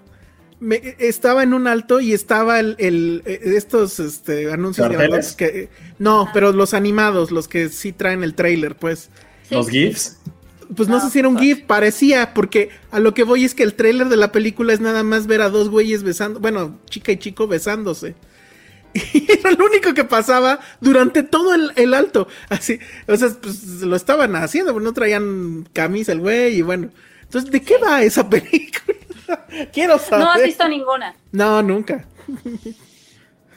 me, 0.62 0.94
estaba 0.98 1.42
en 1.42 1.54
un 1.54 1.66
alto 1.66 2.00
y 2.00 2.12
estaba 2.12 2.60
el, 2.60 2.76
el 2.78 3.22
estos 3.26 3.98
este, 3.98 4.52
anuncios 4.52 4.88
¿Carteles? 4.88 5.32
que 5.32 5.68
no, 5.98 6.22
ah. 6.22 6.30
pero 6.32 6.52
los 6.52 6.72
animados, 6.72 7.32
los 7.32 7.48
que 7.48 7.68
sí 7.68 7.92
traen 7.92 8.22
el 8.22 8.34
trailer, 8.34 8.76
pues. 8.76 9.10
¿Sí? 9.48 9.56
Los 9.56 9.68
GIFs. 9.68 10.18
Pues 10.74 10.88
no, 10.88 10.96
no, 10.96 11.04
sé 11.04 11.10
si 11.10 11.18
era 11.18 11.28
un 11.28 11.36
GIF, 11.36 11.64
parecía, 11.64 12.32
porque 12.32 12.70
a 12.92 13.00
lo 13.00 13.12
que 13.12 13.24
voy 13.24 13.44
es 13.44 13.54
que 13.54 13.64
el 13.64 13.74
tráiler 13.74 14.08
de 14.08 14.16
la 14.16 14.32
película 14.32 14.72
es 14.72 14.80
nada 14.80 15.02
más 15.02 15.26
ver 15.26 15.42
a 15.42 15.50
dos 15.50 15.68
güeyes 15.68 16.02
besando, 16.02 16.40
bueno, 16.40 16.78
chica 16.88 17.12
y 17.12 17.18
chico 17.18 17.46
besándose. 17.46 18.14
Y 18.94 19.30
era 19.30 19.50
lo 19.52 19.64
único 19.64 19.94
que 19.94 20.04
pasaba 20.04 20.60
durante 20.80 21.22
todo 21.22 21.54
el, 21.54 21.72
el, 21.76 21.92
alto. 21.92 22.28
Así, 22.48 22.78
o 23.08 23.16
sea, 23.16 23.30
pues 23.30 23.80
lo 23.80 23.96
estaban 23.96 24.36
haciendo, 24.36 24.78
no 24.78 24.92
traían 24.92 25.68
camisa 25.72 26.12
el 26.12 26.20
güey 26.20 26.58
y 26.58 26.62
bueno. 26.62 26.90
Entonces, 27.22 27.50
¿de 27.50 27.62
qué 27.62 27.78
va 27.78 28.02
esa 28.02 28.28
película? 28.30 28.96
Quiero 29.72 29.98
saber. 29.98 30.24
No 30.24 30.32
has 30.32 30.42
visto 30.42 30.68
ninguna. 30.68 31.14
No, 31.32 31.62
nunca. 31.62 32.04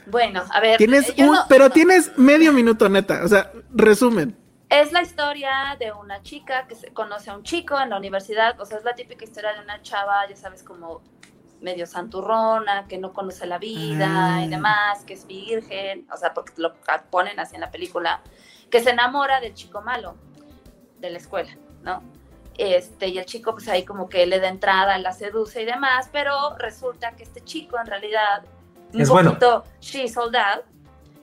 Bueno, 0.08 0.44
a 0.52 0.60
ver. 0.60 0.78
Tienes 0.78 1.12
un, 1.18 1.32
no, 1.32 1.46
pero 1.50 1.64
no. 1.64 1.72
tienes 1.72 2.16
medio 2.16 2.54
minuto, 2.54 2.88
neta. 2.88 3.24
O 3.24 3.28
sea, 3.28 3.52
resumen. 3.72 4.38
Es 4.70 4.92
la 4.92 5.02
historia 5.02 5.76
de 5.80 5.92
una 5.92 6.22
chica 6.22 6.68
que 6.68 6.76
se 6.76 6.94
conoce 6.94 7.32
a 7.32 7.36
un 7.36 7.42
chico 7.42 7.80
en 7.80 7.90
la 7.90 7.98
universidad. 7.98 8.60
O 8.60 8.66
sea, 8.66 8.78
es 8.78 8.84
la 8.84 8.94
típica 8.94 9.26
historia 9.26 9.54
de 9.54 9.62
una 9.62 9.82
chava, 9.82 10.28
ya 10.30 10.36
sabes, 10.36 10.62
como 10.62 11.02
medio 11.62 11.88
santurrona, 11.88 12.88
que 12.88 12.98
no 12.98 13.14
conoce 13.14 13.46
la 13.46 13.58
vida 13.58 14.36
ah. 14.36 14.46
y 14.46 14.50
demás, 14.50 15.04
que 15.06 15.14
es 15.14 15.26
virgen, 15.26 16.08
o 16.14 16.18
sea, 16.18 16.34
porque 16.34 16.54
lo 16.58 16.74
ponen 17.10 17.40
así 17.40 17.56
en 17.56 17.62
la 17.62 17.72
película, 17.72 18.22
que 18.70 18.82
se 18.82 18.92
enamora 18.92 19.40
del 19.40 19.54
chico 19.54 19.82
malo 19.82 20.16
de 21.00 21.10
la 21.10 21.18
escuela, 21.18 21.58
¿no? 21.82 22.04
Este, 22.58 23.10
y 23.10 23.18
el 23.18 23.26
chico 23.26 23.52
pues 23.54 23.68
ahí 23.68 23.84
como 23.84 24.08
que 24.08 24.26
le 24.26 24.40
da 24.40 24.48
entrada, 24.48 24.98
la 24.98 25.12
seduce 25.12 25.62
y 25.62 25.66
demás, 25.66 26.10
pero 26.12 26.56
resulta 26.58 27.12
que 27.12 27.24
este 27.24 27.44
chico 27.44 27.78
en 27.80 27.86
realidad, 27.86 28.44
un 28.94 29.02
es 29.02 29.10
poquito 29.10 29.60
bueno. 29.60 29.64
she 29.82 30.08
sold 30.08 30.36
out, 30.36 30.64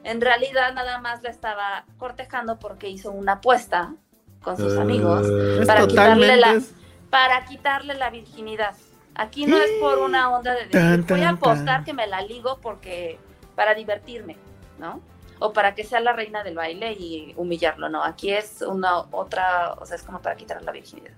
en 0.05 0.21
realidad 0.21 0.75
nada 0.75 0.99
más 0.99 1.23
la 1.23 1.31
estaba 1.31 1.85
cortejando 1.97 2.59
porque 2.59 2.89
hizo 2.89 3.11
una 3.11 3.33
apuesta 3.35 3.95
con 4.43 4.57
sus 4.59 4.75
uh, 4.75 4.81
amigos 4.81 5.27
para 5.67 5.87
quitarle, 5.87 6.37
la, 6.37 6.61
para 7.09 7.45
quitarle 7.47 7.95
la 7.95 8.11
virginidad. 8.11 8.75
Aquí 9.15 9.47
no 9.47 9.57
es 9.57 9.71
por 9.81 9.99
una 9.99 10.31
onda 10.31 10.53
de 10.53 10.67
decir, 10.67 10.73
tan, 10.73 11.07
tan, 11.07 11.19
voy 11.19 11.27
a 11.27 11.31
apostar 11.31 11.67
tan. 11.67 11.85
que 11.85 11.93
me 11.93 12.07
la 12.07 12.21
ligo 12.23 12.59
porque 12.61 13.19
para 13.55 13.75
divertirme, 13.75 14.37
¿no? 14.79 15.01
O 15.43 15.53
para 15.53 15.75
que 15.75 15.83
sea 15.83 16.01
la 16.01 16.13
reina 16.13 16.45
del 16.45 16.55
baile 16.55 16.93
y 16.93 17.35
humillarlo, 17.37 17.89
no. 17.89 18.03
Aquí 18.05 18.31
es 18.31 18.63
una 18.63 19.01
otra, 19.11 19.73
o 19.73 19.85
sea, 19.85 19.97
es 19.97 20.03
como 20.03 20.21
para 20.21 20.37
quitar 20.37 20.63
la 20.63 20.71
virginidad. 20.71 21.13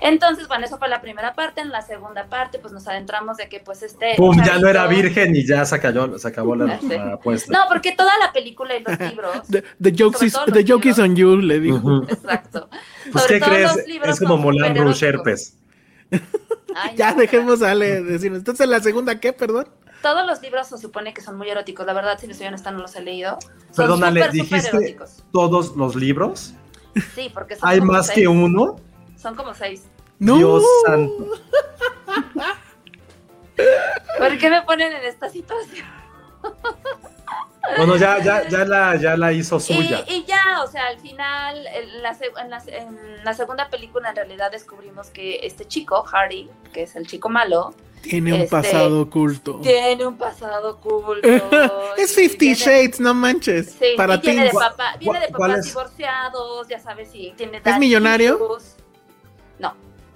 Entonces, 0.00 0.46
bueno, 0.46 0.64
eso 0.64 0.78
fue 0.78 0.88
la 0.88 1.00
primera 1.00 1.34
parte. 1.34 1.60
En 1.60 1.70
la 1.70 1.82
segunda 1.82 2.26
parte, 2.28 2.58
pues 2.58 2.72
nos 2.72 2.86
adentramos 2.86 3.36
de 3.36 3.48
que, 3.48 3.60
pues, 3.60 3.82
este. 3.82 4.14
¡Pum! 4.16 4.36
Chavito... 4.36 4.54
Ya 4.54 4.60
no 4.60 4.68
era 4.68 4.86
virgen 4.86 5.34
y 5.34 5.44
ya 5.44 5.64
se, 5.64 5.80
cayó, 5.80 6.18
se 6.18 6.28
acabó 6.28 6.54
la, 6.54 6.78
la 6.88 7.14
apuesta. 7.14 7.52
No, 7.52 7.64
porque 7.68 7.92
toda 7.92 8.12
la 8.18 8.32
película 8.32 8.76
y 8.76 8.82
los 8.82 8.98
libros. 9.10 9.48
the, 9.48 9.64
the, 9.82 9.92
jokes 9.92 10.24
is, 10.24 10.36
the 10.52 10.64
joke 10.64 10.86
is 10.88 10.98
on 10.98 11.16
you, 11.16 11.36
le 11.36 11.60
dijo. 11.60 11.78
Uh 11.78 11.80
-huh. 12.02 12.12
Exacto. 12.12 12.68
Pues, 13.12 13.26
¿qué 13.26 13.40
crees? 13.40 13.76
Es 14.04 14.20
como 14.20 14.36
Moulin 14.36 14.76
Rouge 14.76 15.06
Herpes. 15.06 15.56
Ay, 16.74 16.96
ya 16.96 17.12
no, 17.12 17.20
dejemos 17.20 17.62
a 17.62 17.72
Ale 17.72 18.02
decir. 18.02 18.32
Entonces, 18.32 18.68
¿la 18.68 18.80
segunda 18.80 19.18
qué, 19.18 19.32
perdón? 19.32 19.66
Todos 20.02 20.26
los 20.26 20.40
libros 20.42 20.68
se 20.68 20.78
supone 20.78 21.12
que 21.12 21.20
son 21.20 21.36
muy 21.36 21.50
eróticos. 21.50 21.86
La 21.86 21.92
verdad, 21.92 22.18
si 22.18 22.26
les 22.26 22.38
soy 22.38 22.46
honesta, 22.46 22.70
no 22.70 22.78
los 22.78 22.94
he 22.96 23.02
leído. 23.02 23.38
Son 23.72 23.74
Perdón, 23.76 24.04
Ale, 24.04 24.20
super, 24.20 24.32
¿dijiste 24.32 24.70
super 24.70 25.08
todos 25.32 25.76
los 25.76 25.96
libros? 25.96 26.54
Sí, 27.14 27.30
porque 27.32 27.56
son 27.56 27.68
¿Hay 27.68 27.80
más 27.80 28.06
seis. 28.06 28.18
que 28.18 28.28
uno? 28.28 28.76
Son 29.16 29.34
como 29.34 29.54
seis. 29.54 29.84
¡No! 30.18 30.36
Dios 30.36 30.64
santo. 30.86 31.26
¿Por 34.18 34.38
qué 34.38 34.50
me 34.50 34.62
ponen 34.62 34.92
en 34.92 35.04
esta 35.04 35.28
situación? 35.28 35.86
Bueno, 37.76 37.96
ya, 37.96 38.22
ya, 38.22 38.48
ya, 38.48 38.64
la, 38.64 38.96
ya 38.96 39.16
la 39.16 39.32
hizo 39.32 39.60
suya. 39.60 40.04
Y, 40.08 40.14
y 40.14 40.24
ya, 40.24 40.62
o 40.64 40.66
sea, 40.66 40.86
al 40.86 40.98
final, 40.98 41.66
en 41.66 42.02
la, 42.02 42.16
en, 42.40 42.50
la, 42.50 42.62
en 42.66 43.24
la, 43.24 43.34
segunda 43.34 43.68
película 43.68 44.08
en 44.08 44.16
realidad 44.16 44.50
descubrimos 44.50 45.10
que 45.10 45.40
este 45.42 45.66
chico, 45.66 46.02
Hardy, 46.02 46.48
que 46.72 46.84
es 46.84 46.96
el 46.96 47.06
chico 47.06 47.28
malo, 47.28 47.74
tiene 48.02 48.32
un 48.32 48.40
este, 48.40 48.50
pasado 48.50 49.02
oculto. 49.02 49.60
Tiene 49.62 50.06
un 50.06 50.16
pasado 50.16 50.70
oculto. 50.70 51.28
es 51.96 52.14
Fifty 52.14 52.54
Shades, 52.54 53.00
no 53.00 53.14
manches. 53.14 53.76
Sí, 53.78 53.94
para 53.96 54.16
y 54.16 54.20
viene, 54.20 54.44
de 54.44 54.50
papá, 54.50 54.96
viene 54.98 55.20
de 55.20 55.28
papás 55.28 55.66
divorciados, 55.66 56.68
ya 56.68 56.78
sabes, 56.78 57.10
si 57.10 57.32
tiene 57.36 57.60
¿Es 57.64 57.78
millonario? 57.78 58.34
Issues. 58.36 58.76
No. 59.58 59.74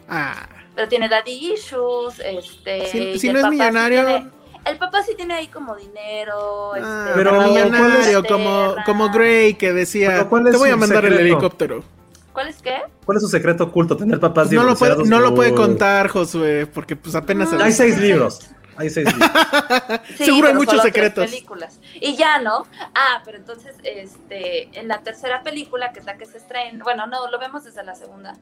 Ah. 0.08 0.48
Pero 0.74 0.88
tiene 0.88 1.08
daddy 1.08 1.52
issues, 1.52 2.18
este. 2.20 2.86
Si, 2.86 3.18
si 3.18 3.32
no 3.32 3.40
es 3.40 3.46
millonario. 3.48 4.00
Sí 4.00 4.06
tiene, 4.06 4.30
el 4.64 4.78
papá 4.78 5.02
sí 5.02 5.14
tiene 5.16 5.34
ahí 5.34 5.48
como 5.48 5.74
dinero. 5.76 6.72
Ah, 6.74 7.06
este, 7.08 7.12
pero 7.16 7.42
millonario, 7.42 8.24
como, 8.24 8.76
como 8.86 9.10
Gray 9.10 9.54
que 9.54 9.72
decía: 9.72 10.28
Te 10.28 10.56
voy 10.56 10.70
a 10.70 10.76
mandar 10.76 11.02
secreto? 11.02 11.20
el 11.20 11.26
helicóptero. 11.26 11.84
¿Cuál 12.32 12.48
es 12.48 12.62
qué? 12.62 12.82
¿Cuál 13.04 13.16
es 13.16 13.22
su 13.22 13.28
secreto 13.28 13.64
oculto? 13.64 13.96
Tener 13.96 14.18
papás 14.18 14.50
no 14.50 14.64
lo 14.64 14.74
puede, 14.74 15.04
no 15.04 15.20
lo 15.20 15.34
puede 15.34 15.54
contar, 15.54 16.08
Josué, 16.08 16.66
porque 16.66 16.96
pues 16.96 17.14
apenas... 17.14 17.52
No, 17.52 17.62
hay 17.62 17.72
seis 17.72 17.98
libros. 18.00 18.50
Hay 18.76 18.88
seis 18.88 19.12
libros. 19.12 19.30
sí, 20.16 20.24
Seguro 20.24 20.48
hay 20.48 20.54
muchos 20.54 20.80
secretos. 20.82 21.26
Películas. 21.26 21.78
Y 21.94 22.16
ya, 22.16 22.38
¿no? 22.38 22.66
Ah, 22.94 23.22
pero 23.24 23.36
entonces, 23.36 23.76
este, 23.84 24.78
en 24.78 24.88
la 24.88 25.02
tercera 25.02 25.42
película, 25.42 25.92
que 25.92 26.00
es 26.00 26.06
la 26.06 26.16
que 26.16 26.24
se 26.24 26.38
estrena, 26.38 26.82
bueno, 26.82 27.06
no, 27.06 27.30
lo 27.30 27.38
vemos 27.38 27.64
desde 27.64 27.84
la 27.84 27.94
segunda, 27.94 28.34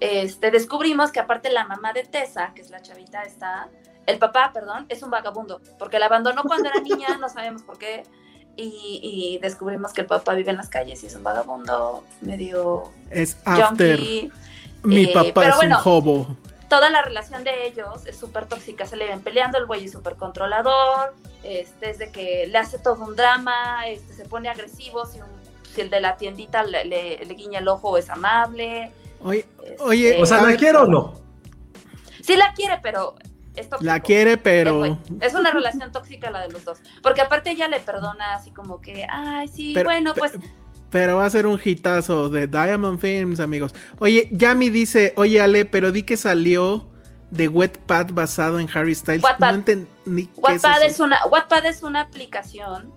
este, 0.00 0.50
descubrimos 0.50 1.12
que 1.12 1.20
aparte 1.20 1.50
la 1.50 1.64
mamá 1.64 1.92
de 1.92 2.04
Tessa, 2.04 2.52
que 2.54 2.60
es 2.60 2.70
la 2.70 2.82
chavita 2.82 3.22
esta, 3.22 3.68
el 4.06 4.18
papá, 4.18 4.50
perdón, 4.52 4.84
es 4.88 5.02
un 5.02 5.10
vagabundo, 5.10 5.60
porque 5.78 5.98
la 5.98 6.06
abandonó 6.06 6.42
cuando 6.42 6.68
era 6.68 6.80
niña, 6.80 7.16
no 7.18 7.28
sabemos 7.28 7.62
por 7.62 7.78
qué, 7.78 8.02
y, 8.56 9.00
y, 9.02 9.38
descubrimos 9.38 9.92
que 9.92 10.02
el 10.02 10.06
papá 10.06 10.34
vive 10.34 10.50
en 10.50 10.56
las 10.56 10.68
calles 10.68 11.02
y 11.02 11.06
es 11.06 11.14
un 11.14 11.22
vagabundo 11.22 12.04
medio 12.20 12.90
es 13.10 13.36
after. 13.44 13.98
Junkie. 13.98 14.32
mi 14.82 15.04
eh, 15.04 15.10
papá 15.12 15.48
es 15.48 15.56
bueno, 15.56 15.78
un 15.78 15.88
hobo. 15.88 16.36
toda 16.68 16.90
la 16.90 17.02
relación 17.02 17.44
de 17.44 17.66
ellos 17.66 18.06
es 18.06 18.16
súper 18.16 18.46
tóxica 18.46 18.86
se 18.86 18.96
le 18.96 19.06
ven 19.06 19.20
peleando 19.20 19.58
el 19.58 19.66
güey 19.66 19.86
es 19.86 19.92
súper 19.92 20.16
controlador 20.16 21.14
este 21.42 21.90
es 21.90 21.98
de 21.98 22.10
que 22.10 22.46
le 22.46 22.58
hace 22.58 22.78
todo 22.78 23.02
un 23.02 23.16
drama 23.16 23.86
este 23.88 24.12
se 24.12 24.24
pone 24.26 24.48
agresivo 24.48 25.06
si, 25.06 25.20
un, 25.20 25.26
si 25.74 25.80
el 25.80 25.88
de 25.88 26.00
la 26.00 26.16
tiendita 26.16 26.62
le, 26.62 26.84
le, 26.84 27.24
le, 27.24 27.34
guiña 27.34 27.60
el 27.60 27.68
ojo 27.68 27.96
es 27.96 28.10
amable. 28.10 28.92
Oye, 29.24 29.46
este, 29.64 29.82
oye 29.82 30.22
o 30.22 30.26
sea 30.26 30.42
la 30.42 30.56
quiere 30.56 30.78
o 30.78 30.86
no 30.86 31.14
sí 32.22 32.36
la 32.36 32.52
quiere 32.52 32.78
pero 32.82 33.14
es 33.54 33.68
la 33.80 34.00
quiere, 34.00 34.36
pero. 34.36 34.98
Es 35.20 35.34
una 35.34 35.50
relación 35.50 35.92
tóxica 35.92 36.30
la 36.30 36.40
de 36.40 36.52
los 36.52 36.64
dos. 36.64 36.78
Porque 37.02 37.20
aparte 37.20 37.50
ella 37.50 37.68
le 37.68 37.80
perdona 37.80 38.34
así 38.34 38.50
como 38.50 38.80
que, 38.80 39.06
ay, 39.08 39.48
sí, 39.48 39.72
pero, 39.74 39.90
bueno, 39.90 40.14
pues. 40.14 40.32
Pero 40.90 41.16
va 41.16 41.24
a 41.24 41.30
ser 41.30 41.46
un 41.46 41.58
hitazo 41.62 42.28
de 42.28 42.46
Diamond 42.46 42.98
Films, 42.98 43.40
amigos. 43.40 43.74
Oye, 43.98 44.28
Yami 44.30 44.68
dice, 44.68 45.14
oye 45.16 45.40
Ale, 45.40 45.64
pero 45.64 45.90
di 45.90 46.02
que 46.02 46.18
salió 46.18 46.86
de 47.30 47.48
Wetpad 47.48 48.12
basado 48.12 48.60
en 48.60 48.68
Harry 48.74 48.94
Styles. 48.94 49.22
Wattpad. 49.22 49.48
No 49.48 49.54
entendí 49.54 50.28
Wattpad 50.36 50.82
es 50.82 50.88
es, 50.88 50.92
eso. 50.94 51.04
una, 51.04 51.18
Wattpad 51.26 51.64
es 51.64 51.82
una 51.82 52.02
aplicación, 52.02 52.92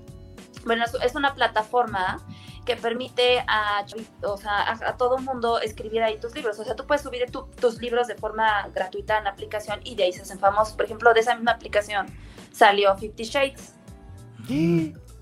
bueno, 0.65 0.83
es 1.03 1.15
una 1.15 1.33
plataforma 1.35 2.21
que 2.65 2.75
permite 2.75 3.43
a, 3.47 3.85
o 4.23 4.37
sea, 4.37 4.61
a, 4.63 4.71
a 4.89 4.97
todo 4.97 5.17
mundo 5.19 5.59
escribir 5.61 6.01
ahí 6.03 6.19
tus 6.19 6.33
libros. 6.33 6.59
O 6.59 6.63
sea, 6.63 6.75
tú 6.75 6.85
puedes 6.87 7.03
subir 7.03 7.29
tu- 7.31 7.45
tus 7.61 7.79
libros 7.79 8.07
de 8.07 8.15
forma 8.15 8.67
gratuita 8.73 9.17
en 9.19 9.25
la 9.25 9.29
aplicación 9.29 9.79
y 9.83 9.95
de 9.95 10.03
ahí 10.05 10.13
se 10.13 10.23
hacen 10.23 10.39
famosos. 10.39 10.73
Por 10.75 10.85
ejemplo, 10.85 11.13
de 11.13 11.19
esa 11.19 11.35
misma 11.35 11.51
aplicación 11.51 12.07
salió 12.51 12.95
Fifty 12.97 13.23
Shades. 13.23 13.73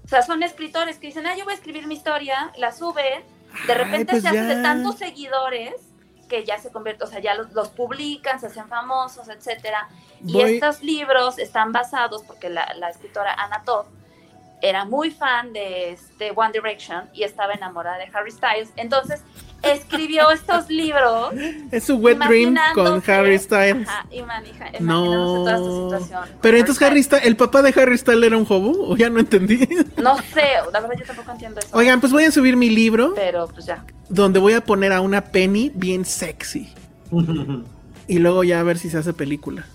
O 0.06 0.08
sea, 0.08 0.22
son 0.22 0.44
escritores 0.44 1.00
que 1.00 1.08
dicen, 1.08 1.26
ah, 1.28 1.36
yo 1.36 1.44
voy 1.46 1.54
a 1.54 1.56
escribir 1.56 1.88
mi 1.88 1.96
historia, 1.96 2.52
la 2.58 2.72
suben, 2.72 3.24
de 3.68 3.74
Ay, 3.74 3.78
repente 3.78 4.12
pues 4.12 4.24
se 4.24 4.30
hacen 4.30 4.48
ya. 4.48 4.56
de 4.56 4.62
tantos 4.64 4.98
seguidores 4.98 5.74
que 6.28 6.44
ya 6.46 6.58
se 6.58 6.72
convierten, 6.72 7.08
o 7.08 7.10
sea, 7.10 7.20
ya 7.20 7.34
los, 7.36 7.52
los 7.54 7.70
publican, 7.70 8.40
se 8.40 8.48
hacen 8.48 8.68
famosos, 8.68 9.28
etcétera. 9.30 9.88
Y 10.26 10.42
estos 10.42 10.82
libros 10.82 11.38
están 11.38 11.72
basados, 11.72 12.24
porque 12.24 12.50
la, 12.50 12.74
la 12.76 12.90
escritora 12.90 13.34
Anna 13.34 13.64
Todd 13.64 13.86
era 14.64 14.86
muy 14.86 15.12
fan 15.12 15.52
de, 15.52 15.92
este 15.92 16.32
One 16.34 16.54
Direction 16.54 17.10
y 17.14 17.24
estaba 17.24 17.54
enamorada 17.54 17.98
de 17.98 18.06
Harry 18.14 18.32
Styles. 18.32 18.70
Entonces, 18.78 19.22
escribió 19.62 20.32
estos 20.32 20.70
libros. 20.70 21.34
Es 21.70 21.84
su 21.84 21.98
wet 21.98 22.18
dream 22.18 22.56
con 22.74 23.04
Harry 23.06 23.38
Styles. 23.38 23.86
Ajá, 23.88 24.06
imaginándose 24.10 24.80
toda 24.80 25.52
esta 25.52 25.68
No. 25.68 25.90
situación. 25.90 26.38
Pero 26.42 26.58
entonces 26.58 26.82
Harry 26.82 27.04
Styles. 27.04 27.24
Styles, 27.24 27.28
¿el 27.28 27.36
papá 27.36 27.62
de 27.62 27.74
Harry 27.82 27.98
Styles 27.98 28.24
era 28.24 28.38
un 28.38 28.46
hobo? 28.48 28.88
¿O 28.90 28.96
ya 28.96 29.10
no 29.10 29.20
entendí? 29.20 29.68
No 29.98 30.18
sé, 30.18 30.44
la 30.72 30.80
verdad 30.80 30.96
yo 30.98 31.06
tampoco 31.06 31.32
entiendo 31.32 31.60
eso. 31.60 31.70
Oigan, 31.78 32.00
pues 32.00 32.14
voy 32.14 32.24
a 32.24 32.32
subir 32.32 32.56
mi 32.56 32.70
libro 32.70 33.14
Pero 33.16 33.50
pues 33.50 33.66
ya. 33.66 33.84
donde 34.08 34.40
voy 34.40 34.54
a 34.54 34.62
poner 34.62 34.94
a 34.94 35.02
una 35.02 35.26
Penny 35.26 35.72
bien 35.76 36.06
sexy. 36.06 36.74
Y 38.08 38.20
luego 38.20 38.46
ya 38.46 38.62
a 38.62 38.64
ver 38.64 38.78
si 38.78 38.90
se 38.90 38.98
hace 38.98 39.12
película. 39.12 39.66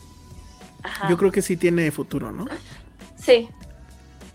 Ajá. 0.82 1.10
Yo 1.10 1.19
creo 1.19 1.31
que 1.31 1.43
sí 1.43 1.59
tiene 1.59 1.90
futuro, 1.90 2.32
¿no? 2.32 2.47
Sí. 3.16 3.51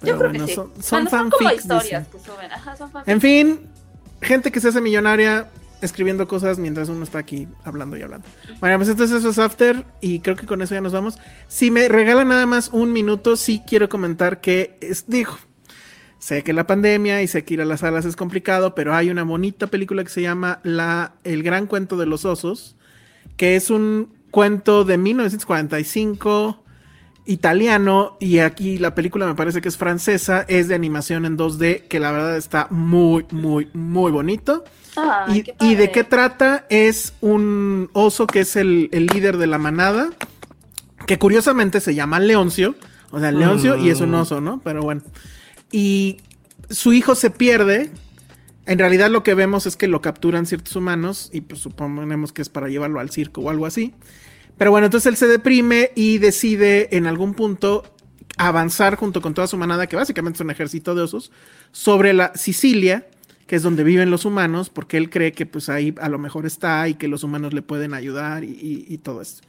Pero 0.04 0.16
yo 0.16 0.20
creo 0.20 0.32
bueno, 0.32 0.46
que 0.46 0.52
sí. 0.52 0.56
son, 0.56 0.72
son 0.82 1.04
Bueno, 1.06 1.10
son 1.10 1.30
como 1.30 1.52
historias 1.52 2.08
que 2.08 2.20
suben. 2.20 2.52
Ajá, 2.52 2.76
son. 2.76 2.92
En 3.06 3.22
fin, 3.22 3.62
gente 4.22 4.52
que 4.52 4.60
se 4.60 4.68
hace 4.68 4.82
millonaria 4.82 5.50
escribiendo 5.82 6.28
cosas 6.28 6.60
mientras 6.60 6.90
uno 6.90 7.04
está 7.04 7.20
aquí 7.20 7.48
hablando 7.64 7.98
y 7.98 8.02
hablando. 8.02 8.28
Bueno, 8.60 8.78
pues 8.78 8.90
entonces 8.90 9.18
eso 9.18 9.30
es 9.30 9.40
After 9.40 9.86
y 10.02 10.20
creo 10.20 10.36
que 10.36 10.46
con 10.46 10.62
eso 10.62 10.76
ya 10.76 10.82
nos 10.82 10.94
vamos. 10.94 11.18
Si 11.48 11.72
me 11.72 11.88
regalan 11.88 12.30
nada 12.30 12.46
más 12.46 12.70
un 12.70 12.92
minuto, 12.94 13.36
sí 13.36 13.62
quiero 13.66 13.90
comentar 13.90 14.42
que 14.42 14.78
es, 14.82 15.06
digo, 15.08 15.38
sé 16.20 16.44
que 16.44 16.54
la 16.54 16.68
pandemia 16.68 17.22
y 17.22 17.28
sé 17.28 17.44
que 17.44 17.56
ir 17.56 17.62
a 17.62 17.66
las 17.66 17.82
salas 17.82 18.06
es 18.06 18.16
complicado, 18.16 18.76
pero 18.76 18.94
hay 18.94 19.10
una 19.10 19.24
bonita 19.24 19.68
película 19.68 20.04
que 20.04 20.10
se 20.10 20.22
llama 20.22 20.60
La, 20.64 21.16
El 21.24 21.44
Gran 21.44 21.68
Cuento 21.68 21.98
de 21.98 22.06
los 22.06 22.26
Osos, 22.26 22.76
que 23.36 23.56
es 23.56 23.70
un 23.70 24.14
cuento 24.32 24.86
de 24.86 24.98
1945 24.98 26.63
italiano 27.26 28.18
y 28.20 28.40
aquí 28.40 28.78
la 28.78 28.96
película 28.96 29.26
me 29.26 29.36
parece 29.36 29.62
que 29.62 29.70
es 29.70 29.78
francesa, 29.78 30.46
es 30.48 30.68
de 30.68 30.76
animación 30.76 31.26
en 31.26 31.38
2D, 31.38 31.88
que 31.88 32.00
la 32.00 32.12
verdad 32.12 32.38
está 32.38 32.68
muy, 32.70 33.26
muy, 33.32 33.70
muy 33.74 34.12
bonito. 34.12 34.64
Y, 35.60 35.76
de 35.76 35.92
qué 35.92 36.04
trata? 36.04 36.68
Es 36.70 37.14
un 37.22 37.90
oso 37.94 38.28
que 38.28 38.42
es 38.42 38.56
el, 38.56 38.90
el 38.92 39.08
líder 39.08 39.38
de 39.38 39.48
la 39.48 39.58
manada, 39.58 40.10
que 41.08 41.18
curiosamente 41.18 41.80
se 41.80 41.96
llama 41.96 42.20
Leoncio, 42.20 42.76
o 43.14 43.20
sea, 43.20 43.32
Leoncio 43.32 43.78
y 43.78 43.90
es 43.90 44.02
un 44.02 44.14
oso, 44.16 44.42
¿no? 44.42 44.60
Pero 44.64 44.82
bueno. 44.82 45.02
Y 45.72 46.18
su 46.72 46.94
hijo 46.94 47.14
se 47.14 47.30
pierde. 47.30 47.92
En 48.66 48.80
realidad 48.80 49.12
lo 49.12 49.22
que 49.22 49.36
vemos 49.36 49.68
es 49.68 49.76
que 49.76 49.88
lo 49.88 50.02
capturan 50.02 50.48
ciertos 50.48 50.76
humanos 50.76 51.30
y 51.32 51.42
pues 51.42 51.62
suponemos 51.62 52.34
que 52.34 52.42
es 52.42 52.50
para 52.50 52.70
llevarlo 52.70 53.00
al 53.00 53.12
circo 53.12 53.42
o 53.42 53.50
algo 53.52 53.68
así. 53.68 53.94
Pero 54.58 54.72
bueno, 54.72 54.86
entonces 54.86 55.08
él 55.08 55.18
se 55.18 55.28
deprime 55.28 55.92
y 55.96 56.20
decide 56.20 56.96
en 56.96 57.08
algún 57.08 57.34
punto 57.34 57.84
avanzar 58.38 58.96
junto 58.96 59.22
con 59.22 59.34
toda 59.34 59.48
su 59.48 59.58
manada, 59.58 59.88
que 59.88 59.96
básicamente 59.96 60.38
es 60.38 60.42
un 60.42 60.52
ejército 60.52 60.96
de 60.96 61.04
osos, 61.04 61.32
sobre 61.72 62.14
la 62.14 62.34
Sicilia, 62.36 63.08
que 63.48 63.56
es 63.58 63.64
donde 63.64 63.84
viven 63.84 64.10
los 64.10 64.26
humanos, 64.26 64.70
porque 64.70 64.98
él 64.98 65.10
cree 65.10 65.34
que 65.34 65.46
pues 65.46 65.70
ahí 65.70 65.94
a 66.00 66.10
lo 66.10 66.18
mejor 66.18 66.46
está 66.46 66.88
y 66.88 66.96
que 66.96 67.08
los 67.08 67.24
humanos 67.24 67.54
le 67.54 67.62
pueden 67.62 67.94
ayudar 67.94 68.44
y, 68.44 68.98
todo 69.04 69.22
esto. 69.22 69.48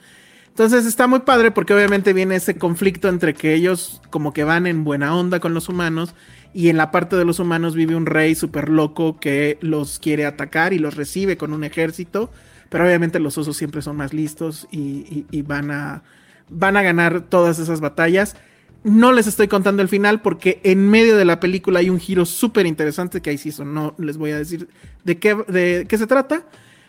Entonces 0.48 0.86
está 0.86 1.06
muy 1.06 1.20
padre 1.20 1.50
porque 1.50 1.74
obviamente 1.74 2.12
viene 2.12 2.36
ese 2.36 2.56
conflicto 2.56 3.08
entre 3.08 3.34
que 3.34 3.54
ellos 3.54 4.00
como 4.10 4.32
que 4.32 4.44
van 4.44 4.66
en 4.66 4.84
buena 4.84 5.16
onda 5.16 5.40
con 5.40 5.52
los 5.52 5.68
humanos 5.68 6.14
y 6.52 6.68
en 6.68 6.76
la 6.76 6.92
parte 6.92 7.16
de 7.16 7.24
los 7.24 7.40
humanos 7.40 7.74
vive 7.74 7.96
un 7.96 8.06
rey 8.06 8.36
súper 8.36 8.68
loco 8.68 9.18
que 9.18 9.58
los 9.60 9.98
quiere 9.98 10.26
atacar 10.26 10.72
y 10.72 10.78
los 10.78 10.94
recibe 10.94 11.36
con 11.36 11.52
un 11.52 11.64
ejército, 11.64 12.30
pero 12.74 12.86
obviamente 12.86 13.20
los 13.20 13.38
osos 13.38 13.56
siempre 13.56 13.82
son 13.82 13.94
más 13.94 14.12
listos 14.12 14.66
y, 14.72 15.42
van, 15.42 15.70
a, 15.70 16.02
ganar 16.50 17.20
todas 17.20 17.60
esas 17.60 17.80
batallas. 17.80 18.34
No 18.82 19.12
les 19.12 19.28
estoy 19.28 19.46
contando 19.46 19.80
el 19.80 19.86
final 19.86 20.22
porque 20.22 20.60
en 20.64 20.90
medio 20.90 21.16
de 21.16 21.24
la 21.24 21.38
película 21.38 21.78
hay 21.78 21.88
un 21.88 22.00
giro 22.00 22.26
súper 22.26 22.66
interesante 22.66 23.22
que 23.22 23.30
ahí 23.30 23.38
sí 23.38 23.50
eso 23.50 23.64
no 23.64 23.94
les 23.96 24.16
voy 24.16 24.32
a 24.32 24.38
decir 24.38 24.68
de 25.04 25.20
qué 25.20 25.86
se 25.96 26.06
trata. 26.08 26.48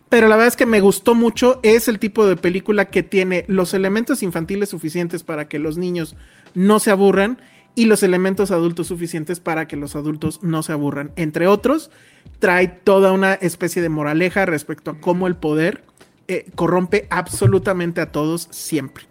Pero 0.09 0.27
la 0.27 0.37
verdad 0.37 0.47
es 0.47 0.55
que 0.55 0.65
me 0.65 0.81
gustó 0.81 1.13
mucho. 1.13 1.59
Es 1.61 1.87
el 1.87 1.99
tipo 1.99 2.25
de 2.25 2.35
película 2.35 2.85
que 2.85 3.03
tiene 3.03 3.45
los 3.47 3.75
elementos 3.75 4.23
infantiles 4.23 4.69
suficientes 4.69 5.21
para 5.21 5.47
que 5.47 5.59
los 5.59 5.77
niños 5.77 6.15
no 6.55 6.79
se 6.79 6.89
aburran 6.89 7.37
y 7.75 7.85
los 7.85 8.03
elementos 8.03 8.51
adultos 8.51 8.87
suficientes 8.87 9.39
para 9.39 9.67
que 9.67 9.75
los 9.75 9.95
adultos 9.95 10.41
no 10.41 10.63
se 10.63 10.71
aburran. 10.71 11.11
Entre 11.15 11.47
otros, 11.47 11.91
trae 12.39 12.67
toda 12.67 13.11
una 13.11 13.33
especie 13.33 13.81
de 13.81 13.89
moraleja 13.89 14.45
respecto 14.45 14.91
a 14.91 14.99
cómo 14.99 15.27
el 15.27 15.35
poder 15.35 15.83
eh, 16.27 16.49
corrompe 16.55 17.07
absolutamente 17.09 18.01
a 18.01 18.11
todos 18.11 18.47
siempre. 18.51 19.05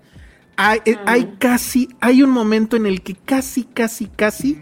Hay, 0.57 0.81
eh, 0.85 0.97
hay 1.07 1.35
casi, 1.39 1.89
hay 2.01 2.23
un 2.23 2.31
momento 2.31 2.77
en 2.77 2.87
el 2.87 3.03
que 3.03 3.15
casi, 3.15 3.65
casi, 3.65 4.07
casi 4.07 4.61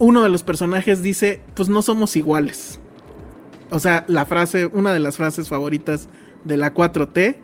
uno 0.00 0.22
de 0.22 0.30
los 0.30 0.42
personajes 0.42 1.02
dice, 1.02 1.42
pues 1.54 1.68
no 1.68 1.82
somos 1.82 2.16
iguales. 2.16 2.80
O 3.70 3.78
sea, 3.78 4.04
la 4.08 4.24
frase, 4.26 4.66
una 4.66 4.92
de 4.92 4.98
las 4.98 5.16
frases 5.16 5.48
favoritas 5.48 6.08
de 6.44 6.56
la 6.56 6.74
4T. 6.74 7.36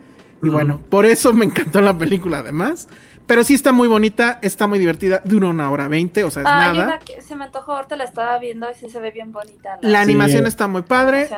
Y 0.43 0.49
bueno, 0.49 0.81
por 0.89 1.05
eso 1.05 1.33
me 1.33 1.45
encantó 1.45 1.81
la 1.81 1.97
película 1.97 2.39
además. 2.39 2.87
Pero 3.27 3.43
sí 3.43 3.53
está 3.53 3.71
muy 3.73 3.87
bonita, 3.89 4.39
está 4.41 4.67
muy 4.67 4.79
divertida, 4.79 5.21
dura 5.25 5.49
una 5.49 5.69
hora 5.69 5.87
veinte, 5.89 6.23
o 6.23 6.31
sea, 6.31 6.43
es 6.43 6.47
Ay, 6.49 6.73
nada. 6.77 6.85
una 6.87 6.99
que 6.99 7.21
se 7.21 7.35
me 7.35 7.43
antojó, 7.43 7.73
ahorita 7.73 7.97
la 7.97 8.05
estaba 8.05 8.39
viendo 8.39 8.67
y 8.71 8.73
sí 8.73 8.89
se 8.89 8.99
ve 9.01 9.11
bien 9.11 9.31
bonita. 9.33 9.77
La 9.81 9.99
animación 10.01 10.43
Sí. 10.43 10.47
está 10.47 10.67
muy 10.67 10.81
padre, 10.83 11.29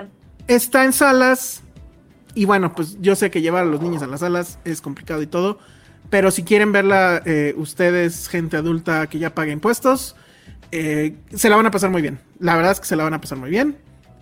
está 0.48 0.86
en 0.86 0.94
salas. 0.94 1.64
Y 2.36 2.46
bueno, 2.46 2.74
pues 2.76 2.98
yo 3.02 3.16
sé 3.16 3.32
que 3.32 3.42
llevar 3.42 3.64
a 3.64 3.66
los 3.66 3.82
niños 3.82 4.04
a 4.04 4.08
las 4.08 4.20
salas 4.20 4.60
es 4.66 4.82
complicado 4.82 5.22
y 5.24 5.28
todo. 5.28 5.58
Pero 6.12 6.30
si 6.32 6.44
quieren 6.44 6.72
verla 6.72 7.22
eh, 7.26 7.54
ustedes, 7.58 8.28
gente 8.30 8.56
adulta 8.56 9.08
que 9.08 9.18
ya 9.20 9.34
paga 9.34 9.52
impuestos, 9.52 10.16
eh, 10.72 11.16
se 11.34 11.50
la 11.50 11.56
van 11.56 11.66
a 11.66 11.72
pasar 11.72 11.90
muy 11.90 12.04
bien. 12.04 12.20
La 12.40 12.56
verdad 12.56 12.72
es 12.74 12.80
que 12.80 12.86
se 12.86 12.96
la 12.96 13.04
van 13.04 13.16
a 13.16 13.22
pasar 13.22 13.40
muy 13.40 13.50
bien. 13.50 13.78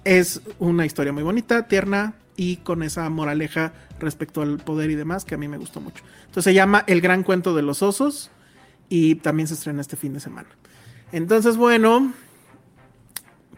Es 0.05 0.41
una 0.59 0.85
historia 0.85 1.11
muy 1.11 1.23
bonita, 1.23 1.67
tierna 1.67 2.13
y 2.37 2.57
con 2.57 2.81
esa 2.81 3.09
moraleja 3.09 3.73
respecto 3.99 4.41
al 4.41 4.57
poder 4.57 4.89
y 4.91 4.95
demás 4.95 5.25
que 5.25 5.35
a 5.35 5.37
mí 5.37 5.47
me 5.47 5.57
gustó 5.57 5.81
mucho. 5.81 6.03
Entonces 6.21 6.43
se 6.45 6.53
llama 6.53 6.83
El 6.87 7.01
Gran 7.01 7.23
Cuento 7.23 7.53
de 7.55 7.61
los 7.61 7.81
Osos 7.81 8.29
y 8.89 9.15
también 9.15 9.47
se 9.47 9.53
estrena 9.55 9.81
este 9.81 9.95
fin 9.95 10.13
de 10.13 10.19
semana. 10.19 10.49
Entonces, 11.11 11.57
bueno, 11.57 12.11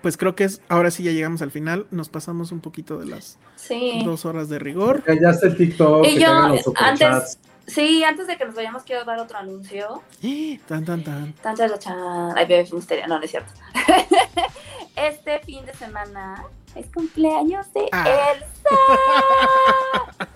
pues 0.02 0.18
creo 0.18 0.36
que 0.36 0.46
es, 0.46 0.62
ahora 0.70 0.92
sí 0.92 1.04
ya 1.04 1.12
llegamos 1.12 1.42
al 1.42 1.52
final. 1.52 1.88
Nos 1.92 2.10
pasamos 2.10 2.52
un 2.52 2.62
poquito 2.62 2.98
de 3.00 3.08
las 3.08 3.38
Sí. 3.56 4.02
dos 4.06 4.26
horas 4.26 4.50
de 4.50 4.60
rigor. 4.60 5.04
Que 5.04 5.20
ya 5.20 5.30
está 5.32 5.48
el 5.48 5.58
TikTok, 5.58 6.06
Y 6.06 6.14
que 6.16 6.20
yo, 6.22 6.48
los 6.48 6.64
antes, 6.76 7.40
sí, 7.68 8.04
antes 8.04 8.28
de 8.28 8.38
que 8.38 8.46
nos 8.46 8.56
vayamos, 8.56 8.84
quiero 8.84 9.04
dar 9.04 9.20
otro 9.20 9.38
anuncio. 9.38 10.02
Tan, 10.68 10.86
tan, 10.86 11.04
tan. 11.04 11.34
Tan, 11.34 11.56
chan, 11.56 11.70
chan, 11.70 11.80
chan. 11.80 12.38
Ay, 12.38 12.66
misterio, 12.72 13.08
no, 13.08 13.18
no 13.20 13.26
es 13.26 13.32
cierto. 13.32 13.52
este 14.96 15.40
fin 15.40 15.66
de 15.66 15.74
semana 15.74 16.44
es 16.76 16.86
cumpleaños 16.94 17.72
de 17.74 17.88
Ah. 17.92 18.06
Elsa. 18.34 18.46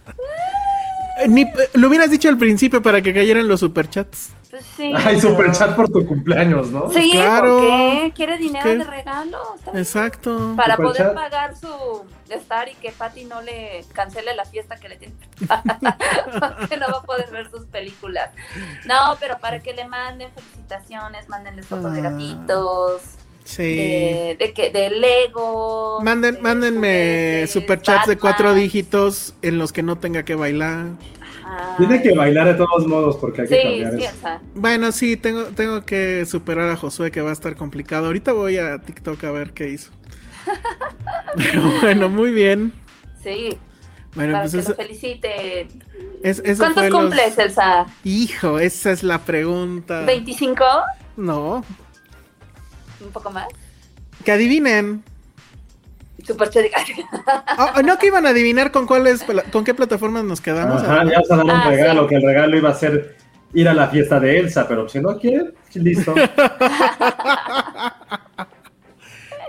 Eh, 1.19 1.27
Ni, 1.27 1.45
lo 1.73 1.87
hubieras 1.89 2.09
dicho 2.09 2.27
al 2.27 2.39
principio 2.39 2.81
para 2.81 3.01
que 3.03 3.13
cayeran 3.13 3.47
los 3.47 3.59
superchats. 3.59 4.31
Pues 4.49 4.65
sí. 4.75 4.91
Ay, 4.95 5.21
superchat 5.21 5.75
por 5.75 5.87
tu 5.89 6.05
cumpleaños, 6.07 6.71
¿no? 6.71 6.89
Sí, 6.91 7.11
Claro. 7.11 7.57
¿por 7.59 7.61
qué? 7.67 8.11
¿Quiere 8.15 8.37
dinero 8.39 8.63
¿Qué? 8.63 8.77
de 8.77 8.83
regalo? 8.83 9.37
Exacto. 9.75 10.53
Para 10.55 10.75
poder 10.75 11.13
pagar 11.13 11.55
su 11.55 12.03
estar 12.29 12.67
y 12.67 12.73
que 12.75 12.91
Patty 12.91 13.25
no 13.25 13.41
le 13.43 13.85
cancele 13.93 14.35
la 14.35 14.45
fiesta 14.45 14.75
que 14.77 14.89
le 14.89 14.95
tiene. 14.97 15.13
que 16.69 16.77
no 16.77 16.87
va 16.91 16.97
a 16.97 17.03
poder 17.03 17.29
ver 17.31 17.49
sus 17.51 17.65
películas. 17.65 18.31
No, 18.85 19.15
pero 19.19 19.37
para 19.37 19.59
que 19.59 19.73
le 19.73 19.87
manden 19.87 20.31
felicitaciones, 20.33 21.29
mándenles 21.29 21.67
fotos 21.67 21.93
de 21.93 21.99
Ah. 21.99 22.09
gatitos, 22.09 23.01
Sí. 23.43 23.63
de, 23.75 24.37
de, 24.39 24.53
que, 24.53 24.69
de 24.71 24.89
Lego. 24.89 25.99
Manden, 26.01 26.35
de 26.35 26.41
mándenme 26.41 27.45
superchats 27.47 28.07
de 28.07 28.17
cuatro 28.17 28.53
dígitos 28.53 29.33
en 29.41 29.57
los 29.57 29.71
que 29.73 29.83
no 29.83 29.97
tenga 29.97 30.23
que 30.23 30.35
bailar. 30.35 30.87
Ajá. 31.43 31.75
Tiene 31.77 32.01
que 32.01 32.13
bailar 32.15 32.47
de 32.47 32.53
todos 32.53 32.87
modos 32.87 33.17
porque 33.17 33.41
hay 33.41 33.47
que 33.47 33.55
Sí, 33.55 33.61
cambiar 33.63 33.91
sí, 33.91 34.03
eso. 34.05 34.13
Elsa. 34.15 34.41
Bueno, 34.55 34.91
sí, 34.91 35.17
tengo, 35.17 35.43
tengo 35.47 35.83
que 35.85 36.25
superar 36.25 36.69
a 36.69 36.77
Josué 36.77 37.11
que 37.11 37.21
va 37.21 37.31
a 37.31 37.33
estar 37.33 37.55
complicado. 37.55 38.05
Ahorita 38.07 38.31
voy 38.31 38.57
a 38.57 38.79
TikTok 38.79 39.23
a 39.25 39.31
ver 39.31 39.51
qué 39.51 39.69
hizo. 39.69 39.91
Pero 41.35 41.61
bueno, 41.81 42.09
muy 42.09 42.31
bien. 42.31 42.73
Sí, 43.23 43.57
Bueno, 44.15 44.33
para 44.33 44.43
pues 44.43 44.53
que 44.53 44.59
eso, 44.59 44.69
lo 44.71 44.75
felicite. 44.75 45.67
es, 46.23 46.41
eso 46.45 46.63
¿Cuántos 46.63 46.73
fue 46.83 46.89
los- 46.89 46.99
cumples, 47.01 47.37
Elsa? 47.37 47.85
Hijo, 48.03 48.59
esa 48.59 48.91
es 48.91 49.03
la 49.03 49.19
pregunta. 49.19 50.05
¿25? 50.05 50.57
No, 51.17 51.63
¿Un 53.03 53.11
poco 53.11 53.29
más? 53.31 53.47
que 54.23 54.31
adivinen. 54.31 55.03
Super 56.25 56.49
chévere. 56.49 56.71
Oh, 57.57 57.81
no 57.81 57.97
que 57.97 58.07
iban 58.07 58.25
a 58.25 58.29
adivinar 58.29 58.71
con 58.71 58.85
cuáles, 58.87 59.25
con 59.51 59.65
qué 59.65 59.73
plataformas 59.73 60.23
nos 60.23 60.39
quedamos. 60.39 60.81
Ajá, 60.83 61.03
ya 61.03 61.19
vas 61.19 61.31
a 61.31 61.35
dar 61.35 61.45
un 61.45 61.51
Ah, 61.51 61.69
regalo, 61.69 62.03
sí. 62.03 62.09
que 62.09 62.15
el 62.15 62.21
regalo 62.23 62.57
iba 62.57 62.69
a 62.69 62.73
ser 62.75 63.17
ir 63.53 63.67
a 63.67 63.73
la 63.73 63.89
fiesta 63.89 64.19
de 64.21 64.39
Elsa, 64.39 64.65
pero 64.67 64.87
si 64.87 64.99
no 65.01 65.17
quiere, 65.19 65.53
listo. 65.73 66.13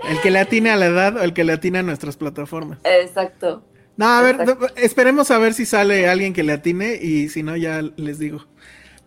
El 0.09 0.21
que 0.21 0.29
le 0.31 0.39
atine 0.39 0.69
a 0.69 0.75
la 0.75 0.85
edad 0.87 1.17
o 1.17 1.23
el 1.23 1.33
que 1.33 1.43
le 1.43 1.53
atine 1.53 1.79
a 1.79 1.83
nuestras 1.83 2.15
plataformas. 2.17 2.77
Exacto. 2.83 3.63
No, 3.97 4.05
a 4.07 4.21
ver, 4.21 4.35
Exacto. 4.41 4.67
esperemos 4.75 5.31
a 5.31 5.39
ver 5.39 5.53
si 5.55 5.65
sale 5.65 6.07
alguien 6.07 6.33
que 6.33 6.43
le 6.43 6.51
atine 6.53 6.95
y 7.01 7.29
si 7.29 7.41
no, 7.41 7.55
ya 7.55 7.81
les 7.95 8.19
digo. 8.19 8.45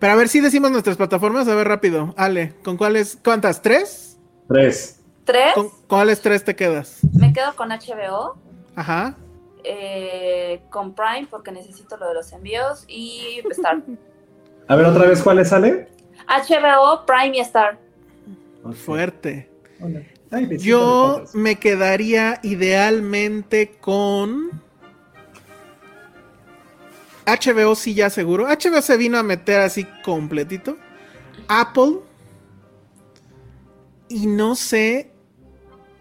Pero 0.00 0.12
a 0.12 0.16
ver 0.16 0.28
si 0.28 0.40
decimos 0.40 0.70
nuestras 0.72 0.96
plataformas, 0.96 1.46
a 1.46 1.54
ver 1.54 1.68
rápido. 1.68 2.14
Ale, 2.16 2.54
¿con 2.64 2.76
cuáles? 2.76 3.18
¿Cuántas? 3.22 3.62
¿Tres? 3.62 4.07
Tres. 4.48 5.00
¿Tres? 5.24 5.52
¿Con 5.54 5.68
cuáles 5.86 6.20
tres 6.20 6.42
te 6.42 6.56
quedas? 6.56 6.98
Me 7.12 7.32
quedo 7.32 7.54
con 7.54 7.68
HBO, 7.68 8.36
Ajá. 8.74 9.14
eh, 9.62 10.62
con 10.70 10.94
Prime 10.94 11.26
porque 11.30 11.52
necesito 11.52 11.96
lo 11.98 12.08
de 12.08 12.14
los 12.14 12.32
envíos 12.32 12.84
y 12.88 13.42
Star. 13.50 13.82
A 14.68 14.76
ver, 14.76 14.86
otra 14.86 15.06
vez, 15.06 15.22
¿cuáles 15.22 15.48
sale? 15.48 15.88
HBO, 16.26 17.04
Prime 17.06 17.36
y 17.36 17.40
Star. 17.40 17.78
Fuerte. 18.84 19.50
Ay, 20.30 20.58
Yo 20.58 21.24
me 21.32 21.56
quedaría 21.56 22.38
idealmente 22.42 23.70
con 23.80 24.50
HBO, 27.26 27.74
sí, 27.74 27.94
ya 27.94 28.10
seguro. 28.10 28.46
HBO 28.46 28.82
se 28.82 28.96
vino 28.96 29.18
a 29.18 29.22
meter 29.22 29.60
así 29.60 29.84
completito. 30.04 30.76
Apple. 31.48 32.00
Y 34.08 34.26
no 34.26 34.54
sé 34.54 35.10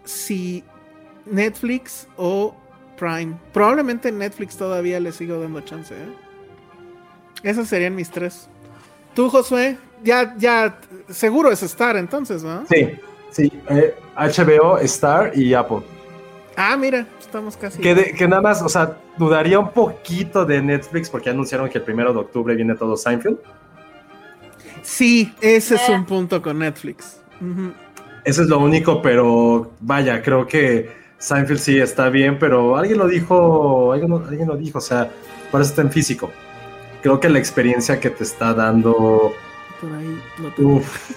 si 0.04 0.64
Netflix 1.26 2.08
o 2.16 2.54
Prime. 2.98 3.36
Probablemente 3.52 4.10
Netflix 4.10 4.56
todavía 4.56 4.98
le 5.00 5.12
sigo 5.12 5.38
dando 5.40 5.60
chance. 5.60 5.94
¿eh? 5.94 6.08
Esos 7.42 7.68
serían 7.68 7.94
mis 7.94 8.10
tres. 8.10 8.48
Tú, 9.14 9.28
Josué, 9.30 9.76
ya, 10.02 10.34
ya, 10.38 10.78
seguro 11.08 11.50
es 11.50 11.62
Star 11.62 11.96
entonces, 11.96 12.42
¿no? 12.42 12.64
Sí, 12.66 12.88
sí. 13.30 13.52
eh, 13.68 13.94
HBO, 14.16 14.78
Star 14.78 15.32
y 15.36 15.54
Apple. 15.54 15.80
Ah, 16.56 16.76
mira, 16.76 17.06
estamos 17.20 17.56
casi. 17.56 17.78
Que, 17.80 17.94
de- 17.94 18.12
que 18.14 18.26
nada 18.26 18.42
más, 18.42 18.62
o 18.62 18.68
sea, 18.68 18.96
dudaría 19.16 19.58
un 19.60 19.70
poquito 19.70 20.44
de 20.44 20.60
Netflix 20.62 21.08
porque 21.08 21.30
anunciaron 21.30 21.68
que 21.68 21.78
el 21.78 21.84
primero 21.84 22.12
de 22.12 22.18
octubre 22.20 22.54
viene 22.56 22.74
todo 22.74 22.96
Seinfeld. 22.96 23.38
Sí, 24.82 25.32
ese 25.40 25.76
es 25.76 25.88
Eh. 25.88 25.92
un 25.94 26.04
punto 26.04 26.40
con 26.42 26.58
Netflix. 26.58 27.20
Eso 28.28 28.42
es 28.42 28.48
lo 28.48 28.58
único, 28.58 29.00
pero 29.00 29.70
vaya, 29.80 30.22
creo 30.22 30.46
que 30.46 30.90
Seinfeld 31.18 31.58
sí 31.60 31.78
está 31.78 32.10
bien, 32.10 32.38
pero 32.38 32.76
alguien 32.76 32.98
lo 32.98 33.06
dijo, 33.08 33.92
alguien, 33.92 34.10
lo- 34.10 34.18
alguien 34.18 34.46
lo 34.48 34.56
dijo, 34.56 34.78
o 34.78 34.82
sea, 34.82 35.10
por 35.50 35.60
eso 35.62 35.70
está 35.70 35.80
en 35.82 35.90
físico. 35.90 36.30
Creo 37.02 37.18
que 37.20 37.28
la 37.30 37.38
experiencia 37.38 37.98
que 37.98 38.10
te 38.10 38.24
está 38.24 38.52
dando, 38.52 39.32
Por 39.80 39.92
ahí 39.94 40.20
lo 40.42 40.48
tengo. 40.50 40.76
uf, 40.76 41.10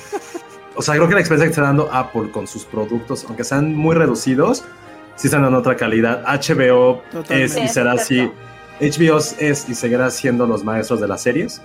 o 0.76 0.82
sea, 0.82 0.96
creo 0.96 1.08
que 1.10 1.16
la 1.16 1.20
experiencia 1.20 1.48
que 1.48 1.52
está 1.52 1.64
dando 1.64 1.90
Apple 1.92 2.32
con 2.32 2.48
sus 2.48 2.64
productos, 2.64 3.26
aunque 3.28 3.44
sean 3.44 3.76
muy 3.76 3.94
reducidos, 3.96 4.64
sí 5.16 5.28
están 5.28 5.42
dando 5.44 5.58
otra 5.60 5.76
calidad. 5.76 6.24
HBO 6.26 7.02
Totalmente. 7.12 7.44
es 7.44 7.58
y 7.58 7.68
será 7.68 7.92
así. 7.94 8.32
HBO 8.80 9.18
es 9.18 9.68
y 9.70 9.76
seguirá 9.76 10.10
siendo 10.12 10.48
los 10.48 10.64
maestros 10.64 11.02
de 11.02 11.08
las 11.10 11.22
series. 11.22 11.62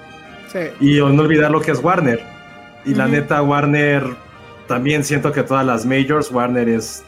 Sí. 0.52 0.58
Y 0.80 0.98
no 0.98 1.22
olvidar 1.22 1.50
lo 1.52 1.60
que 1.60 1.70
es 1.70 1.78
Warner. 1.82 2.20
Y 2.84 2.94
la 2.94 3.06
neta, 3.06 3.42
Warner, 3.42 4.04
también 4.66 5.04
siento 5.04 5.32
que 5.32 5.42
todas 5.42 5.64
las 5.64 5.84
majors, 5.84 6.30
Warner 6.30 6.68
es 6.68 7.02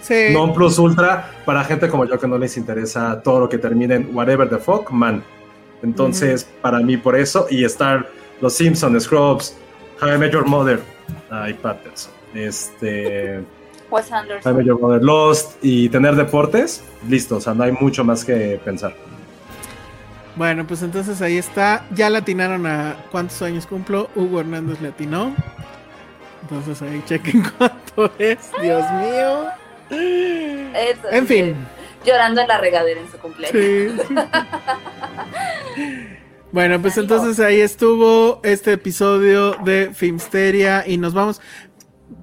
Sí. 0.00 0.34
non 0.34 0.52
plus 0.52 0.78
ultra 0.78 1.30
para 1.46 1.64
gente 1.64 1.88
como 1.88 2.04
yo 2.04 2.18
que 2.18 2.28
no 2.28 2.36
les 2.36 2.58
interesa 2.58 3.22
todo 3.22 3.40
lo 3.40 3.48
que 3.48 3.56
termine 3.56 3.94
en 3.94 4.10
whatever 4.14 4.48
the 4.48 4.58
fuck, 4.58 4.90
man. 4.90 5.24
Entonces, 5.82 6.46
para 6.60 6.80
mí, 6.80 6.96
por 6.96 7.16
eso, 7.16 7.46
y 7.50 7.64
estar 7.64 8.08
Los 8.40 8.54
Simpsons, 8.54 9.04
Scrubs, 9.04 9.56
How 10.02 10.14
I 10.14 10.18
Met 10.18 10.32
Your 10.32 10.46
Mother, 10.46 10.80
ay, 11.30 11.54
Patterson, 11.54 12.12
este, 12.34 13.40
Wes 13.90 14.10
How 14.10 14.18
I 14.18 14.28
Met 14.28 14.44
Anderson. 14.46 14.64
Your 14.64 14.80
Mother, 14.80 15.02
Lost, 15.02 15.56
y 15.62 15.88
tener 15.88 16.16
deportes, 16.16 16.82
listo, 17.08 17.36
o 17.36 17.40
sea, 17.40 17.54
no 17.54 17.64
hay 17.64 17.72
mucho 17.72 18.04
más 18.04 18.24
que 18.24 18.60
pensar. 18.64 18.94
Bueno, 20.36 20.66
pues 20.66 20.82
entonces 20.82 21.22
ahí 21.22 21.38
está. 21.38 21.84
Ya 21.94 22.10
le 22.10 22.18
atinaron 22.18 22.66
a 22.66 22.96
cuántos 23.12 23.40
años 23.42 23.66
cumplo. 23.66 24.10
Hugo 24.16 24.40
Hernández 24.40 24.80
le 24.80 24.88
atinó. 24.88 25.32
Entonces 26.44 26.82
ahí 26.82 27.02
chequen 27.06 27.42
cuánto 27.58 28.12
es. 28.18 28.38
Dios 28.62 28.84
mío. 28.92 29.46
Eso, 29.90 31.10
En 31.10 31.26
sí, 31.26 31.34
fin. 31.34 31.56
Llorando 32.04 32.40
en 32.42 32.48
la 32.48 32.58
regadera 32.58 33.00
en 33.00 33.10
su 33.10 33.18
cumpleaños. 33.18 33.62
Sí. 33.62 33.96
Bueno, 36.52 36.80
pues 36.80 36.96
entonces 36.98 37.40
ahí 37.40 37.60
estuvo 37.60 38.40
este 38.44 38.74
episodio 38.74 39.56
de 39.64 39.90
Filmsteria 39.92 40.84
y 40.86 40.98
nos 40.98 41.12
vamos. 41.12 41.40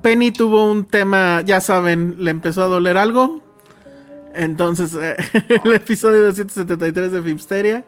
Penny 0.01 0.32
tuvo 0.32 0.72
un 0.72 0.85
tema, 0.85 1.41
ya 1.41 1.59
saben, 1.59 2.16
le 2.19 2.32
empezó 2.32 2.64
a 2.64 2.67
doler 2.67 2.98
algo. 2.98 3.41
Entonces, 4.33 4.93
eh, 4.93 5.17
el 5.66 5.74
episodio 5.74 6.24
273 6.24 7.11
de 7.11 7.22
Filmsteria. 7.22 7.85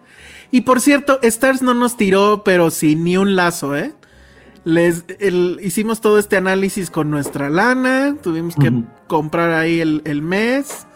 Y 0.51 0.61
por 0.61 0.81
cierto, 0.81 1.19
Stars 1.21 1.61
no 1.61 1.73
nos 1.73 1.95
tiró, 1.95 2.43
pero 2.43 2.71
sin 2.71 3.03
ni 3.03 3.15
un 3.15 3.35
lazo, 3.35 3.77
¿eh? 3.77 3.93
Les, 4.65 5.03
el- 5.19 5.59
hicimos 5.61 5.99
todo 5.99 6.17
este 6.17 6.37
análisis 6.37 6.89
con 6.89 7.09
nuestra 7.11 7.49
lana, 7.49 8.15
tuvimos 8.23 8.55
que 8.55 8.71
comprar 9.07 9.51
ahí 9.51 9.81
el, 9.81 10.01
el 10.05 10.21
mes. 10.21 10.87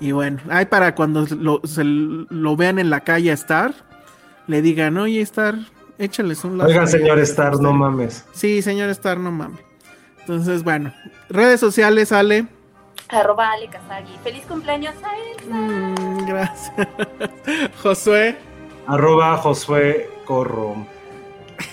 Y 0.00 0.12
bueno, 0.12 0.38
ahí 0.50 0.66
para 0.66 0.94
cuando 0.94 1.26
lo, 1.38 1.60
se 1.64 1.82
lo 1.84 2.56
vean 2.56 2.78
en 2.78 2.90
la 2.90 3.00
calle 3.00 3.30
a 3.30 3.34
Star, 3.34 3.74
le 4.46 4.60
digan, 4.60 4.98
oye 4.98 5.22
Star, 5.22 5.54
échales 5.98 6.44
un 6.44 6.58
lazo. 6.58 6.68
Oiga, 6.68 6.86
señor 6.86 7.18
Star, 7.20 7.52
no 7.52 7.70
Filmsteria". 7.70 7.78
mames. 7.78 8.24
Sí, 8.34 8.60
señor 8.60 8.90
Star, 8.90 9.18
no 9.18 9.32
mames. 9.32 9.60
Entonces, 10.20 10.62
bueno, 10.62 10.92
redes 11.30 11.58
sociales, 11.60 12.12
Ale. 12.12 12.46
Arroba 13.08 13.52
Ale 13.52 13.68
Kazagi. 13.68 14.12
Feliz 14.24 14.42
cumpleaños 14.46 14.94
a 15.02 15.16
Elsa. 15.16 15.54
Mm, 15.54 16.26
gracias. 16.26 16.72
Josué. 17.82 18.36
Arroba 18.86 19.36
Josué 19.38 20.10
Corro. 20.26 20.86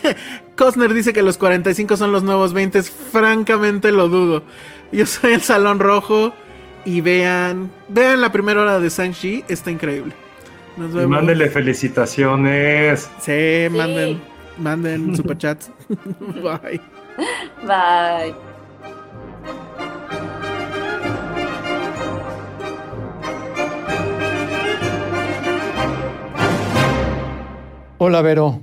Cosner 0.56 0.93
dice 0.93 1.14
que 1.14 1.23
los 1.23 1.38
45 1.38 1.98
son 1.98 2.11
los 2.11 2.23
nuevos 2.23 2.53
20. 2.53 2.83
Francamente 2.83 3.91
lo 3.91 4.07
dudo. 4.09 4.43
Yo 4.91 5.06
soy 5.06 5.33
el 5.33 5.41
Salón 5.41 5.80
Rojo. 5.80 6.33
Y 6.85 6.99
vean, 7.01 7.72
vean 7.88 8.19
la 8.19 8.32
primera 8.32 8.61
hora 8.61 8.80
de 8.80 8.90
Sanchi. 8.90 9.43
Está 9.48 9.72
increíble. 9.72 10.14
Nos 10.75 10.91
Y 10.91 10.95
vemos. 10.95 11.11
mándele 11.11 11.49
felicitaciones. 11.49 13.09
Sí, 13.22 13.67
manden, 13.72 14.22
manden 14.57 15.15
superchats. 15.15 15.72
Bye. 16.19 16.82
Bye. 17.65 18.35
Hola 27.98 28.22
Vero. 28.22 28.61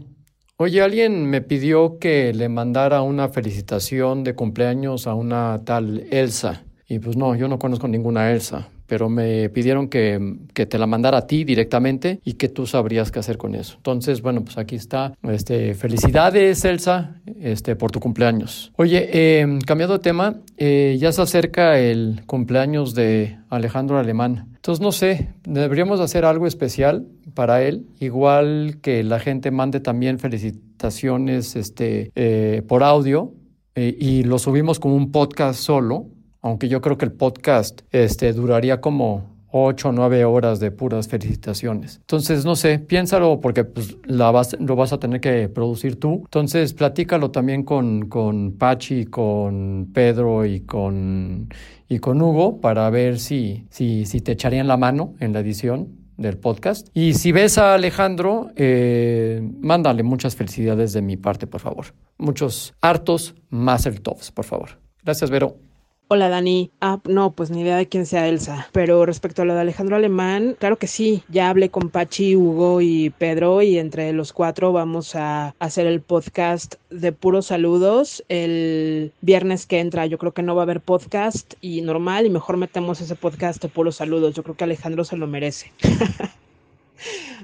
Oye, 0.62 0.82
alguien 0.82 1.24
me 1.24 1.40
pidió 1.40 1.98
que 1.98 2.34
le 2.34 2.50
mandara 2.50 3.00
una 3.00 3.30
felicitación 3.30 4.24
de 4.24 4.34
cumpleaños 4.34 5.06
a 5.06 5.14
una 5.14 5.64
tal 5.64 6.05
Elsa. 6.10 6.64
Y 6.86 6.98
pues 6.98 7.16
no, 7.16 7.34
yo 7.34 7.48
no 7.48 7.58
conozco 7.58 7.89
ninguna 7.89 8.30
Elsa, 8.30 8.68
pero 8.90 9.08
me 9.08 9.48
pidieron 9.50 9.86
que, 9.86 10.38
que 10.52 10.66
te 10.66 10.76
la 10.76 10.88
mandara 10.88 11.18
a 11.18 11.26
ti 11.28 11.44
directamente 11.44 12.18
y 12.24 12.32
que 12.32 12.48
tú 12.48 12.66
sabrías 12.66 13.12
qué 13.12 13.20
hacer 13.20 13.38
con 13.38 13.54
eso. 13.54 13.74
Entonces, 13.76 14.20
bueno, 14.20 14.42
pues 14.42 14.58
aquí 14.58 14.74
está. 14.74 15.14
Este, 15.22 15.74
felicidades, 15.74 16.64
Elsa, 16.64 17.20
este, 17.40 17.76
por 17.76 17.92
tu 17.92 18.00
cumpleaños. 18.00 18.72
Oye, 18.74 19.08
eh, 19.12 19.60
cambiando 19.64 19.96
de 19.96 20.02
tema, 20.02 20.40
eh, 20.56 20.96
ya 20.98 21.12
se 21.12 21.22
acerca 21.22 21.78
el 21.78 22.22
cumpleaños 22.26 22.96
de 22.96 23.38
Alejandro 23.48 23.96
Alemán. 23.96 24.48
Entonces, 24.56 24.82
no 24.82 24.90
sé, 24.90 25.28
deberíamos 25.44 26.00
hacer 26.00 26.24
algo 26.24 26.48
especial 26.48 27.06
para 27.34 27.62
él, 27.62 27.86
igual 28.00 28.78
que 28.82 29.04
la 29.04 29.20
gente 29.20 29.52
mande 29.52 29.78
también 29.78 30.18
felicitaciones 30.18 31.54
este, 31.54 32.10
eh, 32.16 32.62
por 32.66 32.82
audio 32.82 33.34
eh, 33.76 33.96
y 34.00 34.24
lo 34.24 34.40
subimos 34.40 34.80
como 34.80 34.96
un 34.96 35.12
podcast 35.12 35.60
solo, 35.60 36.06
aunque 36.42 36.68
yo 36.68 36.80
creo 36.80 36.98
que 36.98 37.04
el 37.04 37.12
podcast 37.12 37.82
este, 37.90 38.32
duraría 38.32 38.80
como 38.80 39.40
ocho 39.52 39.88
o 39.88 39.92
nueve 39.92 40.24
horas 40.24 40.60
de 40.60 40.70
puras 40.70 41.08
felicitaciones. 41.08 41.96
Entonces, 41.96 42.44
no 42.44 42.56
sé, 42.56 42.78
piénsalo 42.78 43.40
porque 43.40 43.64
pues, 43.64 43.96
la 44.04 44.30
vas, 44.30 44.56
lo 44.58 44.76
vas 44.76 44.92
a 44.92 44.98
tener 44.98 45.20
que 45.20 45.48
producir 45.48 45.98
tú. 45.98 46.22
Entonces, 46.24 46.72
platícalo 46.74 47.30
también 47.30 47.64
con, 47.64 48.08
con 48.08 48.52
Pachi, 48.52 49.06
con 49.06 49.90
Pedro 49.92 50.46
y 50.46 50.60
con, 50.60 51.48
y 51.88 51.98
con 51.98 52.22
Hugo 52.22 52.60
para 52.60 52.88
ver 52.90 53.18
si, 53.18 53.66
si, 53.70 54.06
si 54.06 54.20
te 54.20 54.32
echarían 54.32 54.68
la 54.68 54.76
mano 54.76 55.14
en 55.20 55.32
la 55.32 55.40
edición 55.40 56.00
del 56.16 56.36
podcast. 56.36 56.88
Y 56.94 57.14
si 57.14 57.32
ves 57.32 57.58
a 57.58 57.74
Alejandro, 57.74 58.50
eh, 58.54 59.42
mándale 59.60 60.02
muchas 60.02 60.36
felicidades 60.36 60.92
de 60.92 61.02
mi 61.02 61.16
parte, 61.16 61.46
por 61.46 61.60
favor. 61.60 61.86
Muchos 62.18 62.74
hartos 62.82 63.34
Mastertops, 63.48 64.30
por 64.30 64.44
favor. 64.44 64.78
Gracias, 65.02 65.30
Vero. 65.30 65.69
Hola 66.12 66.28
Dani. 66.28 66.72
Ah, 66.80 66.98
no, 67.08 67.30
pues 67.30 67.52
ni 67.52 67.60
idea 67.60 67.76
de 67.76 67.86
quién 67.86 68.05
sea 68.05 68.26
Elsa. 68.26 68.66
Pero 68.72 69.06
respecto 69.06 69.42
a 69.42 69.44
lo 69.44 69.55
de 69.55 69.60
Alejandro 69.60 69.94
Alemán, 69.94 70.56
claro 70.58 70.76
que 70.76 70.89
sí. 70.89 71.22
Ya 71.28 71.48
hablé 71.48 71.70
con 71.70 71.89
Pachi, 71.89 72.34
Hugo 72.34 72.80
y 72.80 73.10
Pedro 73.10 73.62
y 73.62 73.78
entre 73.78 74.12
los 74.12 74.32
cuatro 74.32 74.72
vamos 74.72 75.14
a 75.14 75.55
hacer 75.60 75.86
el 75.86 76.00
podcast 76.00 76.74
de 76.90 77.12
puros 77.12 77.47
saludos 77.47 78.24
el 78.28 79.12
viernes 79.20 79.66
que 79.66 79.78
entra. 79.78 80.05
Yo 80.06 80.18
creo 80.18 80.34
que 80.34 80.42
no 80.42 80.56
va 80.56 80.62
a 80.62 80.64
haber 80.64 80.80
podcast 80.80 81.55
y 81.60 81.80
normal 81.82 82.26
y 82.26 82.30
mejor 82.30 82.56
metemos 82.56 83.00
ese 83.00 83.14
podcast 83.14 83.62
de 83.62 83.68
puros 83.68 83.94
saludos. 83.94 84.34
Yo 84.34 84.42
creo 84.42 84.56
que 84.56 84.64
Alejandro 84.64 85.05
se 85.05 85.16
lo 85.16 85.28
merece. 85.28 85.70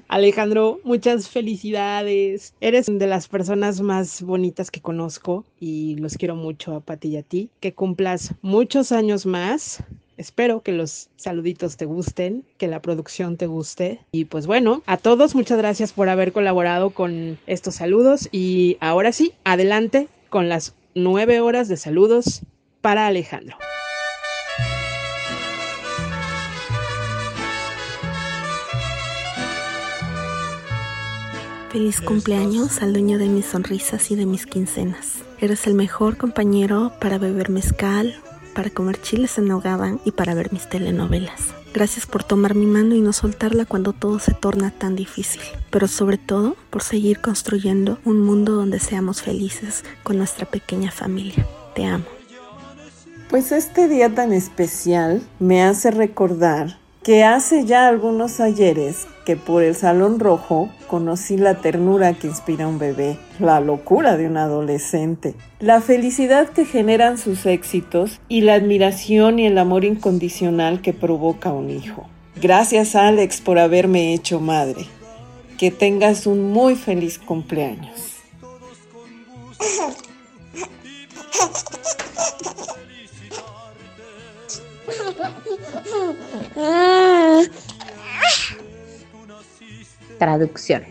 Alejandro, 0.09 0.81
muchas 0.85 1.29
felicidades. 1.29 2.55
Eres 2.61 2.87
de 2.87 3.07
las 3.07 3.29
personas 3.29 3.81
más 3.81 4.23
bonitas 4.23 4.71
que 4.71 4.81
conozco 4.81 5.45
y 5.61 5.97
los 5.97 6.17
quiero 6.17 6.37
mucho 6.37 6.75
a 6.75 6.81
Pati 6.81 7.09
y 7.09 7.17
a 7.17 7.23
ti. 7.23 7.51
Que 7.61 7.75
cumplas 7.75 8.35
muchos 8.43 8.93
años 8.93 9.27
más. 9.27 9.83
Espero 10.17 10.63
que 10.63 10.73
los 10.73 11.11
saluditos 11.17 11.77
te 11.77 11.85
gusten, 11.85 12.45
que 12.57 12.69
la 12.69 12.81
producción 12.81 13.37
te 13.37 13.47
guste. 13.47 14.01
Y 14.13 14.25
pues 14.25 14.47
bueno, 14.47 14.83
a 14.87 14.97
todos 14.97 15.35
muchas 15.35 15.59
gracias 15.59 15.93
por 15.93 16.09
haber 16.09 16.33
colaborado 16.33 16.91
con 16.91 17.39
estos 17.47 17.75
saludos. 17.75 18.29
Y 18.33 18.79
ahora 18.81 19.13
sí, 19.13 19.33
adelante 19.45 20.09
con 20.31 20.49
las 20.49 20.75
nueve 20.95 21.41
horas 21.41 21.69
de 21.69 21.77
saludos 21.77 22.43
para 22.81 23.07
Alejandro. 23.07 23.59
Feliz 31.77 32.01
cumpleaños 32.01 32.81
al 32.81 32.95
dueño 32.95 33.19
de 33.19 33.29
mis 33.29 33.45
sonrisas 33.45 34.11
y 34.11 34.17
de 34.17 34.25
mis 34.25 34.47
quincenas. 34.47 35.19
Eres 35.43 35.67
el 35.67 35.75
mejor 35.75 36.17
compañero 36.17 36.91
para 37.03 37.19
beber 37.19 37.51
mezcal, 37.51 38.19
para 38.55 38.71
comer 38.71 38.99
chiles 39.03 39.37
en 39.37 39.49
nogada 39.49 39.99
y 40.07 40.13
para 40.13 40.33
ver 40.33 40.55
mis 40.55 40.67
telenovelas. 40.71 41.53
Gracias 41.75 42.07
por 42.07 42.25
tomar 42.25 42.55
mi 42.55 42.65
mano 42.65 42.95
y 42.95 43.03
no 43.03 43.13
soltarla 43.13 43.67
cuando 43.67 43.93
todo 43.93 44.19
se 44.21 44.33
torna 44.33 44.71
tan 44.71 44.97
difícil, 44.97 45.43
pero 45.71 45.87
sobre 45.87 46.17
todo 46.17 46.57
por 46.71 46.83
seguir 46.83 47.21
construyendo 47.21 47.99
un 48.07 48.23
mundo 48.23 48.53
donde 48.53 48.81
seamos 48.81 49.21
felices 49.21 49.85
con 50.03 50.17
nuestra 50.17 50.47
pequeña 50.47 50.91
familia. 50.91 51.47
Te 51.75 51.85
amo. 51.85 52.07
Pues 53.29 53.53
este 53.53 53.87
día 53.87 54.15
tan 54.15 54.33
especial 54.33 55.21
me 55.39 55.63
hace 55.63 55.91
recordar 55.91 56.79
que 57.07 57.23
hace 57.23 57.65
ya 57.65 57.87
algunos 57.87 58.41
ayeres 58.41 59.07
que 59.25 59.37
por 59.37 59.63
el 59.63 59.77
Salón 59.77 60.19
Rojo 60.19 60.69
conocí 60.89 61.37
la 61.37 61.61
ternura 61.61 62.15
que 62.15 62.27
inspira 62.27 62.67
un 62.67 62.81
bebé, 62.81 63.17
la 63.39 63.61
locura 63.61 64.17
de 64.17 64.27
un 64.27 64.37
adolescente, 64.37 65.37
la 65.61 65.81
felicidad 65.81 66.49
que 66.49 66.65
generan 66.65 67.17
sus 67.17 67.47
éxitos 67.47 68.19
y 68.27 68.41
la 68.41 68.55
admiración 68.55 69.39
y 69.39 69.47
el 69.47 69.57
amor 69.57 69.85
incondicional 69.85 70.83
que 70.83 70.93
provoca 70.93 71.53
un 71.53 71.71
hijo. 71.71 72.09
Gracias 72.43 72.97
Alex 72.97 73.41
por 73.41 73.61
haberme 73.61 74.13
hecho 74.13 74.41
madre. 74.41 74.87
Que 75.59 75.71
tengas 75.71 76.27
un 76.27 76.51
muy 76.51 76.75
feliz 76.75 77.21
cumpleaños. 77.21 78.17
Traducción. 90.19 90.85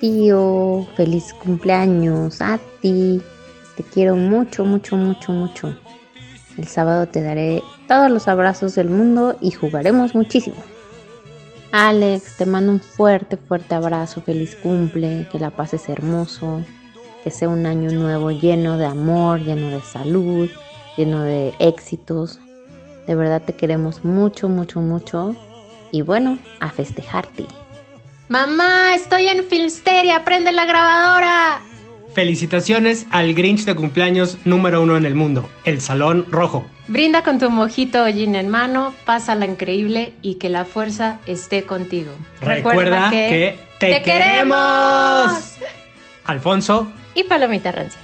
Tío, 0.00 0.86
feliz 0.96 1.32
cumpleaños 1.34 2.42
a 2.42 2.58
ti. 2.80 3.22
Te 3.76 3.84
quiero 3.84 4.16
mucho, 4.16 4.64
mucho, 4.64 4.96
mucho, 4.96 5.30
mucho. 5.32 5.78
El 6.58 6.66
sábado 6.66 7.06
te 7.06 7.22
daré 7.22 7.62
todos 7.88 8.10
los 8.10 8.28
abrazos 8.28 8.74
del 8.74 8.90
mundo 8.90 9.38
y 9.40 9.52
jugaremos 9.52 10.14
muchísimo. 10.14 10.56
Alex, 11.72 12.36
te 12.36 12.44
mando 12.44 12.72
un 12.72 12.80
fuerte, 12.80 13.38
fuerte 13.38 13.74
abrazo. 13.74 14.20
Feliz 14.20 14.54
cumple, 14.56 15.26
que 15.32 15.38
la 15.38 15.50
pases 15.50 15.88
hermoso. 15.88 16.62
Que 17.24 17.30
sea 17.30 17.48
un 17.48 17.64
año 17.64 17.90
nuevo 17.92 18.30
lleno 18.30 18.76
de 18.76 18.84
amor, 18.84 19.40
lleno 19.40 19.70
de 19.70 19.80
salud, 19.80 20.50
lleno 20.96 21.22
de 21.22 21.54
éxitos. 21.60 22.40
De 23.06 23.14
verdad 23.14 23.42
te 23.42 23.54
queremos 23.54 24.04
mucho, 24.04 24.48
mucho, 24.48 24.80
mucho. 24.80 25.36
Y 25.90 26.02
bueno, 26.02 26.38
a 26.60 26.70
festejarte. 26.70 27.46
Mamá, 28.28 28.94
estoy 28.94 29.28
en 29.28 29.44
Filmsteria, 29.44 30.24
prende 30.24 30.52
la 30.52 30.64
grabadora. 30.64 31.60
Felicitaciones 32.14 33.06
al 33.10 33.34
Grinch 33.34 33.64
de 33.64 33.74
cumpleaños 33.74 34.38
número 34.44 34.82
uno 34.82 34.96
en 34.96 35.06
el 35.06 35.14
mundo, 35.14 35.48
el 35.64 35.80
Salón 35.80 36.26
Rojo. 36.30 36.64
Brinda 36.88 37.22
con 37.22 37.38
tu 37.38 37.48
mojito 37.48 38.04
o 38.04 38.06
gin 38.06 38.34
en 38.34 38.48
mano, 38.48 38.92
pásala 39.06 39.46
increíble 39.46 40.12
y 40.20 40.34
que 40.34 40.50
la 40.50 40.64
fuerza 40.64 41.20
esté 41.26 41.62
contigo. 41.62 42.12
Recuerda, 42.40 43.08
que, 43.10 43.58
te, 43.78 44.02
queremos. 44.02 45.56
Alfonso 46.24 46.92
y 47.14 47.24
Palomita 47.24 47.72
Rancia. 47.72 48.00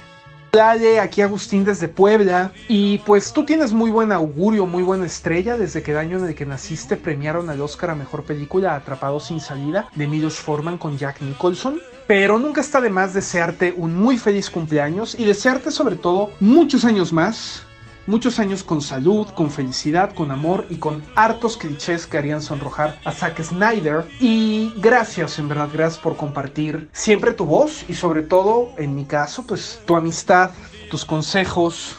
Hola, 0.51 1.03
aquí 1.03 1.21
Agustín 1.21 1.63
desde 1.63 1.87
Puebla. 1.87 2.51
Y 2.67 2.97
pues 2.99 3.33
tú 3.33 3.45
tienes 3.45 3.71
muy 3.71 3.91
buen 3.91 4.11
augurio, 4.11 4.65
muy 4.65 4.81
buena 4.81 5.05
estrella. 5.05 5.57
Desde 5.57 5.83
que 5.83 5.91
el 5.91 5.97
año 5.97 6.17
en 6.17 6.25
el 6.25 6.35
que 6.35 6.45
naciste 6.45 6.97
premiaron 6.97 7.49
al 7.49 7.61
Oscar 7.61 7.91
a 7.91 7.95
Mejor 7.95 8.23
Película 8.23 8.73
Atrapado 8.73 9.19
sin 9.19 9.39
Salida 9.39 9.89
de 9.95 10.07
Milos 10.07 10.39
Forman 10.39 10.79
con 10.79 10.97
Jack 10.97 11.21
Nicholson. 11.21 11.79
Pero 12.07 12.39
nunca 12.39 12.61
está 12.61 12.81
de 12.81 12.89
más 12.89 13.13
desearte 13.13 13.75
un 13.77 13.95
muy 13.95 14.17
feliz 14.17 14.49
cumpleaños 14.49 15.15
y 15.19 15.25
desearte 15.25 15.69
sobre 15.69 15.95
todo 15.95 16.31
muchos 16.39 16.83
años 16.83 17.13
más 17.13 17.63
muchos 18.09 18.39
años 18.39 18.63
con 18.63 18.81
salud, 18.81 19.27
con 19.35 19.51
felicidad, 19.51 20.13
con 20.15 20.31
amor 20.31 20.65
y 20.69 20.77
con 20.77 21.03
hartos 21.15 21.55
clichés 21.55 22.07
que 22.07 22.17
harían 22.17 22.41
sonrojar 22.41 22.99
a 23.05 23.11
Zack 23.11 23.41
Snyder. 23.41 24.03
Y 24.19 24.73
gracias, 24.77 25.37
en 25.37 25.47
verdad, 25.47 25.69
gracias 25.71 26.01
por 26.01 26.17
compartir 26.17 26.89
siempre 26.91 27.33
tu 27.33 27.45
voz 27.45 27.85
y 27.87 27.93
sobre 27.93 28.23
todo, 28.23 28.73
en 28.77 28.95
mi 28.95 29.05
caso, 29.05 29.45
pues 29.45 29.79
tu 29.85 29.95
amistad, 29.95 30.49
tus 30.89 31.05
consejos, 31.05 31.95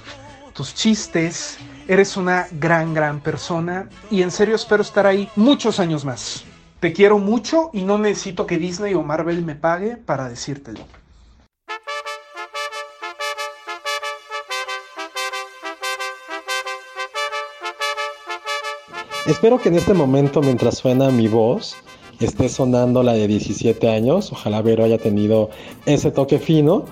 tus 0.52 0.74
chistes. 0.74 1.58
Eres 1.86 2.16
una 2.16 2.46
gran, 2.52 2.92
gran 2.92 3.20
persona 3.20 3.88
y 4.10 4.22
en 4.22 4.30
serio 4.30 4.56
espero 4.56 4.82
estar 4.82 5.06
ahí 5.06 5.28
muchos 5.36 5.78
años 5.80 6.04
más. 6.04 6.44
Te 6.80 6.92
quiero 6.92 7.18
mucho 7.18 7.70
y 7.72 7.82
no 7.82 7.98
necesito 7.98 8.46
que 8.46 8.58
Disney 8.58 8.94
o 8.94 9.02
Marvel 9.02 9.44
me 9.44 9.54
pague 9.54 9.96
para 9.96 10.28
decírtelo. 10.28 10.99
Espero 19.26 19.60
que 19.60 19.68
en 19.68 19.76
este 19.76 19.92
momento, 19.92 20.40
mientras 20.40 20.78
suena 20.78 21.10
mi 21.10 21.28
voz, 21.28 21.76
esté 22.20 22.48
sonando 22.48 23.02
la 23.02 23.12
de 23.12 23.28
17 23.28 23.88
años. 23.88 24.32
Ojalá 24.32 24.62
Vero 24.62 24.84
haya 24.84 24.98
tenido 24.98 25.50
ese 25.84 26.10
toque 26.10 26.38
fino. 26.38 26.86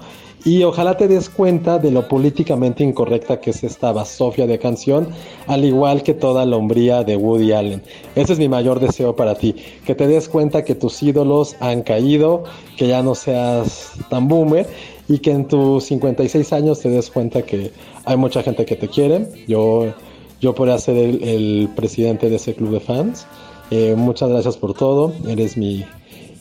Y 0.45 0.63
ojalá 0.63 0.97
te 0.97 1.09
des 1.09 1.31
cuenta 1.31 1.79
de 1.79 1.91
lo 1.91 2.07
políticamente 2.07 2.85
incorrecta 2.85 3.41
que 3.41 3.51
es 3.51 3.65
esta 3.65 3.93
basofia 3.93 4.47
de 4.47 4.59
canción, 4.59 5.09
al 5.49 5.65
igual 5.65 6.03
que 6.05 6.15
toda 6.15 6.47
la 6.47 6.57
hombría 6.57 7.03
de 7.03 7.17
Woody 7.17 7.53
Allen. 7.53 7.83
Ese 8.15 8.35
es 8.35 8.39
mi 8.39 8.49
mayor 8.49 8.79
deseo 8.79 9.17
para 9.17 9.35
ti, 9.35 9.57
que 9.85 9.97
te 9.97 10.07
des 10.07 10.29
cuenta 10.29 10.65
que 10.65 10.77
tus 10.77 11.03
ídolos 11.03 11.57
han 11.59 11.83
caído, 11.83 12.45
que 12.77 12.87
ya 12.87 13.03
no 13.03 13.17
seas 13.17 13.95
tan 14.11 14.29
boomer 14.29 14.69
y 15.09 15.19
que 15.19 15.33
en 15.33 15.49
tus 15.49 15.85
56 15.85 16.53
años 16.53 16.81
te 16.81 16.89
des 16.89 17.11
cuenta 17.11 17.43
que 17.43 17.73
hay 18.05 18.17
mucha 18.17 18.43
gente 18.43 18.65
que 18.65 18.77
te 18.77 18.87
quiere. 18.87 19.27
Yo 19.49 19.93
yo 20.41 20.55
podría 20.55 20.79
ser 20.79 20.97
el, 20.97 21.69
presidente 21.75 22.31
de 22.31 22.37
ese 22.37 22.55
club 22.55 22.71
de 22.71 22.81
fans. 22.81 23.27
Eh, 23.71 23.95
muchas 23.97 24.31
gracias 24.31 24.57
por 24.57 24.75
todo. 24.75 25.13
Eres 25.27 25.57
mi, 25.57 25.85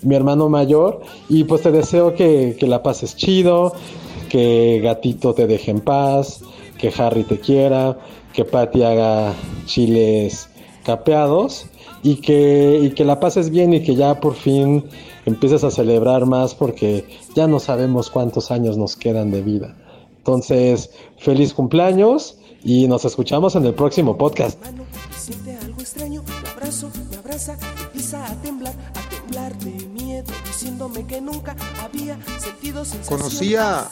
hermano 0.09 0.50
mayor. 0.50 1.01
Y 1.30 1.43
pues 1.45 1.64
te 1.64 1.72
deseo 1.72 2.14
que, 2.16 2.56
la 2.61 2.84
pases 2.84 3.16
chido, 3.16 3.74
que 4.30 4.80
Gatito 4.84 5.34
te 5.34 5.48
deje 5.48 5.72
en 5.72 5.82
paz, 5.82 6.42
que 6.77 6.93
Harry 6.98 7.24
te 7.24 7.40
quiera, 7.40 7.98
que 8.34 8.45
Patty 8.45 8.84
haga 8.84 9.34
chiles 9.66 10.50
capeados 10.84 11.66
y 12.03 12.17
que, 12.17 12.80
y 12.84 12.92
que 12.92 13.03
la 13.03 13.19
pases 13.19 13.50
bien 13.50 13.74
y 13.74 13.82
que 13.82 13.95
ya 13.95 14.19
por 14.22 14.35
fin 14.35 14.85
empieces 15.26 15.64
a 15.64 15.72
celebrar 15.72 16.26
más 16.26 16.53
porque 16.53 17.06
ya 17.35 17.48
no 17.48 17.59
sabemos 17.59 18.09
cuántos 18.09 18.51
años 18.51 18.77
nos 18.77 18.95
quedan 18.95 19.32
de 19.32 19.42
vida. 19.42 19.76
Entonces, 20.19 20.92
feliz 21.17 21.53
cumpleaños 21.53 22.38
y 22.64 22.88
nos 22.88 23.06
escuchamos 23.06 23.56
en 23.56 23.66
el 23.66 23.74
próximo 23.74 24.18
podcast. 24.18 24.60
siente 25.18 25.58
algo 25.58 25.82
extraño, 25.82 26.24
me 26.24 26.50
abrazo, 26.50 26.92
me 27.10 27.18
abraza, 27.18 27.58
empieza 27.84 28.26
a 28.26 28.36
temblar, 28.42 28.74
a 28.95 29.10
temblar 29.10 29.58
de 29.60 29.86
miedo, 29.88 30.32
diciéndome 30.45 31.06
que 31.06 31.22
nunca 31.22 31.56
había 31.82 32.18
sentido 32.40 32.86
sensación. 32.86 33.19
Conocí 33.19 33.56
a 33.56 33.90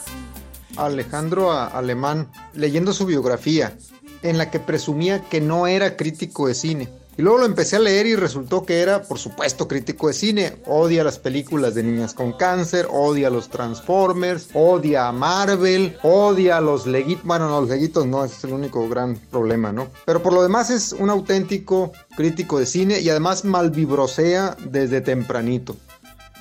Alejandro 0.76 1.52
Alemán 1.52 2.30
leyendo 2.54 2.92
su 2.92 3.06
biografía, 3.06 3.76
en 4.22 4.38
la 4.38 4.50
que 4.50 4.60
presumía 4.60 5.22
que 5.28 5.40
no 5.40 5.66
era 5.66 5.96
crítico 5.96 6.48
de 6.48 6.54
cine. 6.54 6.88
Y 7.18 7.22
luego 7.22 7.38
lo 7.38 7.46
empecé 7.46 7.76
a 7.76 7.78
leer 7.78 8.06
y 8.06 8.14
resultó 8.14 8.66
que 8.66 8.80
era, 8.80 9.02
por 9.02 9.18
supuesto, 9.18 9.66
crítico 9.66 10.08
de 10.08 10.12
cine. 10.12 10.56
Odia 10.66 11.02
las 11.02 11.18
películas 11.18 11.74
de 11.74 11.82
niñas 11.82 12.12
con 12.12 12.34
cáncer, 12.34 12.86
odia 12.90 13.30
los 13.30 13.48
Transformers, 13.48 14.50
odia 14.52 15.08
a 15.08 15.12
Marvel, 15.12 15.96
odia 16.02 16.58
a 16.58 16.60
los 16.60 16.86
leguitos. 16.86 17.24
Bueno, 17.24 17.48
no, 17.48 17.62
los 17.62 17.70
leguitos 17.70 18.06
no, 18.06 18.22
ese 18.22 18.36
es 18.36 18.44
el 18.44 18.52
único 18.52 18.86
gran 18.86 19.16
problema, 19.30 19.72
¿no? 19.72 19.88
Pero 20.04 20.22
por 20.22 20.34
lo 20.34 20.42
demás 20.42 20.68
es 20.68 20.92
un 20.92 21.08
auténtico 21.08 21.92
crítico 22.16 22.58
de 22.58 22.66
cine 22.66 23.00
y 23.00 23.08
además 23.08 23.46
malvibrosea 23.46 24.54
desde 24.68 25.00
tempranito. 25.00 25.74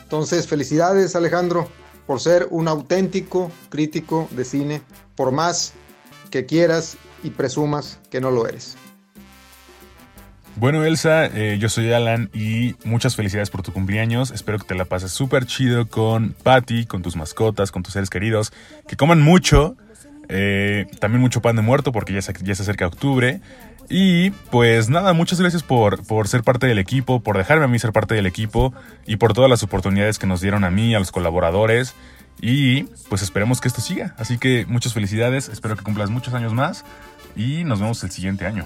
Entonces, 0.03 0.45
felicidades 0.45 1.15
Alejandro 1.15 1.69
por 2.05 2.19
ser 2.19 2.47
un 2.51 2.67
auténtico 2.67 3.49
crítico 3.69 4.27
de 4.31 4.43
cine, 4.43 4.81
por 5.15 5.31
más 5.31 5.71
que 6.31 6.45
quieras 6.45 6.97
y 7.23 7.29
presumas 7.29 7.99
que 8.09 8.19
no 8.19 8.29
lo 8.29 8.45
eres. 8.45 8.75
Bueno, 10.57 10.85
Elsa, 10.85 11.25
eh, 11.25 11.57
yo 11.59 11.67
soy 11.67 11.91
Alan 11.91 12.29
y 12.33 12.75
muchas 12.85 13.15
felicidades 13.17 13.49
por 13.49 13.61
tu 13.61 13.73
cumpleaños. 13.73 14.31
Espero 14.31 14.57
que 14.57 14.65
te 14.65 14.75
la 14.75 14.85
pases 14.85 15.11
súper 15.11 15.45
chido 15.45 15.87
con 15.87 16.31
Patty, 16.31 16.85
con 16.85 17.01
tus 17.01 17.17
mascotas, 17.17 17.71
con 17.71 17.83
tus 17.83 17.93
seres 17.93 18.09
queridos. 18.09 18.53
Que 18.87 18.95
coman 18.95 19.21
mucho. 19.21 19.75
eh, 20.29 20.87
también 20.99 21.21
mucho 21.21 21.41
pan 21.41 21.55
de 21.55 21.61
muerto 21.61 21.91
porque 21.91 22.13
ya 22.13 22.21
se, 22.21 22.33
ya 22.41 22.55
se 22.55 22.63
acerca 22.63 22.87
octubre. 22.87 23.41
Y 23.89 24.31
pues 24.49 24.89
nada, 24.89 25.13
muchas 25.13 25.39
gracias 25.41 25.61
por, 25.61 26.03
por 26.07 26.27
ser 26.27 26.41
parte 26.41 26.65
del 26.67 26.79
equipo, 26.79 27.19
por 27.19 27.37
dejarme 27.37 27.65
a 27.65 27.67
mí 27.67 27.77
ser 27.77 27.91
parte 27.91 28.15
del 28.15 28.25
equipo 28.25 28.73
y 29.05 29.17
por 29.17 29.33
todas 29.33 29.49
las 29.49 29.61
oportunidades 29.61 30.17
que 30.17 30.25
nos 30.25 30.41
dieron 30.41 30.63
a 30.63 30.71
mí, 30.71 30.95
a 30.95 30.99
los 30.99 31.11
colaboradores. 31.11 31.93
Y 32.41 32.83
pues 33.09 33.21
esperemos 33.21 33.59
que 33.61 33.67
esto 33.67 33.81
siga. 33.81 34.15
Así 34.17 34.37
que 34.37 34.65
muchas 34.67 34.93
felicidades, 34.93 35.49
espero 35.49 35.75
que 35.75 35.83
cumplas 35.83 36.09
muchos 36.09 36.33
años 36.33 36.53
más 36.53 36.85
y 37.35 37.65
nos 37.65 37.81
vemos 37.81 38.01
el 38.05 38.11
siguiente 38.11 38.45
año. 38.45 38.65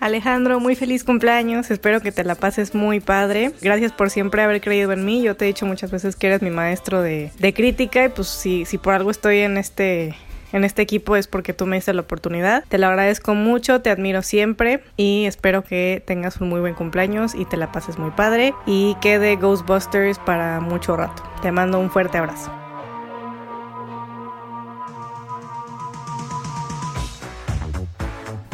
Alejandro, 0.00 0.60
muy 0.60 0.74
feliz 0.74 1.04
cumpleaños, 1.04 1.70
espero 1.70 2.00
que 2.00 2.12
te 2.12 2.24
la 2.24 2.34
pases 2.34 2.74
muy 2.74 3.00
padre. 3.00 3.52
Gracias 3.62 3.92
por 3.92 4.10
siempre 4.10 4.42
haber 4.42 4.60
creído 4.60 4.92
en 4.92 5.04
mí. 5.04 5.22
Yo 5.22 5.36
te 5.36 5.44
he 5.44 5.48
dicho 5.48 5.66
muchas 5.66 5.90
veces 5.90 6.16
que 6.16 6.26
eres 6.26 6.42
mi 6.42 6.50
maestro 6.50 7.00
de, 7.02 7.30
de 7.38 7.54
crítica 7.54 8.04
y 8.04 8.08
pues 8.10 8.28
si, 8.28 8.64
si 8.64 8.78
por 8.78 8.94
algo 8.94 9.10
estoy 9.10 9.38
en 9.38 9.56
este, 9.56 10.14
en 10.52 10.64
este 10.64 10.82
equipo 10.82 11.16
es 11.16 11.26
porque 11.26 11.52
tú 11.52 11.66
me 11.66 11.76
diste 11.76 11.92
la 11.92 12.02
oportunidad. 12.02 12.64
Te 12.68 12.78
lo 12.78 12.86
agradezco 12.86 13.34
mucho, 13.34 13.80
te 13.80 13.90
admiro 13.90 14.22
siempre 14.22 14.82
y 14.96 15.24
espero 15.24 15.64
que 15.64 16.02
tengas 16.06 16.40
un 16.40 16.48
muy 16.48 16.60
buen 16.60 16.74
cumpleaños 16.74 17.34
y 17.34 17.44
te 17.44 17.56
la 17.56 17.72
pases 17.72 17.98
muy 17.98 18.10
padre 18.12 18.54
y 18.66 18.96
quede 19.00 19.36
Ghostbusters 19.36 20.18
para 20.18 20.60
mucho 20.60 20.96
rato. 20.96 21.22
Te 21.42 21.50
mando 21.50 21.80
un 21.80 21.90
fuerte 21.90 22.18
abrazo. 22.18 22.63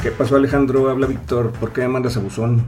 ¿Qué 0.03 0.11
pasó 0.11 0.37
Alejandro? 0.37 0.89
Habla 0.89 1.07
Víctor, 1.07 1.53
¿por 1.53 1.75
qué 1.75 1.83
me 1.83 1.89
mandas 1.89 2.17
a 2.17 2.20
buzón? 2.20 2.65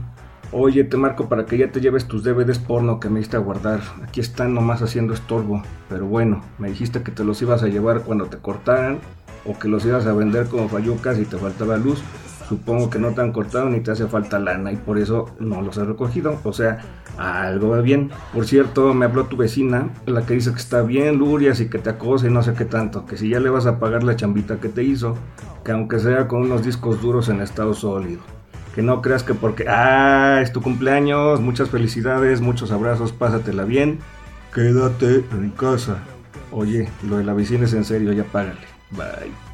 Oye, 0.51 0.83
te 0.83 0.97
marco 0.97 1.29
para 1.29 1.47
que 1.47 1.57
ya 1.57 1.71
te 1.71 1.81
lleves 1.81 2.07
tus 2.07 2.23
DVDs 2.23 2.59
porno 2.59 2.99
que 2.99 3.09
me 3.09 3.17
diste 3.17 3.37
a 3.37 3.39
guardar. 3.39 3.81
Aquí 4.03 4.19
están 4.19 4.53
nomás 4.53 4.83
haciendo 4.83 5.15
estorbo. 5.15 5.63
Pero 5.89 6.05
bueno, 6.05 6.43
me 6.59 6.69
dijiste 6.69 7.01
que 7.01 7.11
te 7.11 7.23
los 7.23 7.41
ibas 7.41 7.63
a 7.63 7.69
llevar 7.69 8.01
cuando 8.01 8.27
te 8.27 8.37
cortaran 8.37 8.99
o 9.45 9.57
que 9.57 9.67
los 9.67 9.83
ibas 9.83 10.05
a 10.05 10.13
vender 10.13 10.45
como 10.45 10.69
fallucas 10.69 11.17
y 11.17 11.25
te 11.25 11.37
faltaba 11.37 11.77
luz. 11.77 12.03
Supongo 12.53 12.87
que 12.91 12.99
no 12.99 13.15
te 13.15 13.21
han 13.21 13.31
cortado 13.31 13.67
ni 13.67 13.79
te 13.79 13.89
hace 13.89 14.05
falta 14.05 14.37
lana 14.37 14.71
y 14.71 14.75
por 14.75 14.99
eso 14.99 15.25
no 15.39 15.63
los 15.63 15.75
he 15.77 15.85
recogido. 15.85 16.39
O 16.43 16.53
sea, 16.53 16.77
algo 17.17 17.69
va 17.69 17.81
bien. 17.81 18.11
Por 18.31 18.45
cierto, 18.45 18.93
me 18.93 19.05
habló 19.05 19.25
tu 19.25 19.37
vecina, 19.37 19.89
la 20.05 20.23
que 20.23 20.35
dice 20.35 20.51
que 20.51 20.59
está 20.59 20.83
bien, 20.83 21.17
Lurias, 21.17 21.59
y 21.61 21.67
que 21.67 21.79
te 21.79 21.89
acosa 21.89 22.27
y 22.27 22.29
no 22.29 22.43
sé 22.43 22.53
qué 22.53 22.65
tanto. 22.65 23.07
Que 23.07 23.17
si 23.17 23.27
ya 23.27 23.39
le 23.39 23.49
vas 23.49 23.65
a 23.65 23.79
pagar 23.79 24.03
la 24.03 24.15
chambita 24.15 24.57
que 24.57 24.69
te 24.69 24.83
hizo, 24.83 25.17
que 25.65 25.71
aunque 25.71 25.97
sea 25.97 26.27
con 26.27 26.43
unos 26.43 26.63
discos 26.63 27.01
duros 27.01 27.27
en 27.27 27.41
estado 27.41 27.73
sólido. 27.73 28.21
Que 28.75 28.83
no 28.83 29.01
creas 29.01 29.23
que 29.23 29.33
porque, 29.33 29.65
ah, 29.67 30.37
es 30.43 30.53
tu 30.53 30.61
cumpleaños, 30.61 31.41
muchas 31.41 31.71
felicidades, 31.71 32.39
muchos 32.39 32.71
abrazos, 32.71 33.13
pásatela 33.13 33.63
bien. 33.63 33.97
Quédate 34.53 35.25
en 35.31 35.49
casa. 35.57 35.97
Oye, 36.51 36.87
lo 37.09 37.17
de 37.17 37.23
la 37.23 37.33
vecina 37.33 37.65
es 37.65 37.73
en 37.73 37.83
serio, 37.83 38.13
ya 38.13 38.25
págale. 38.25 38.61
Bye. 38.91 39.52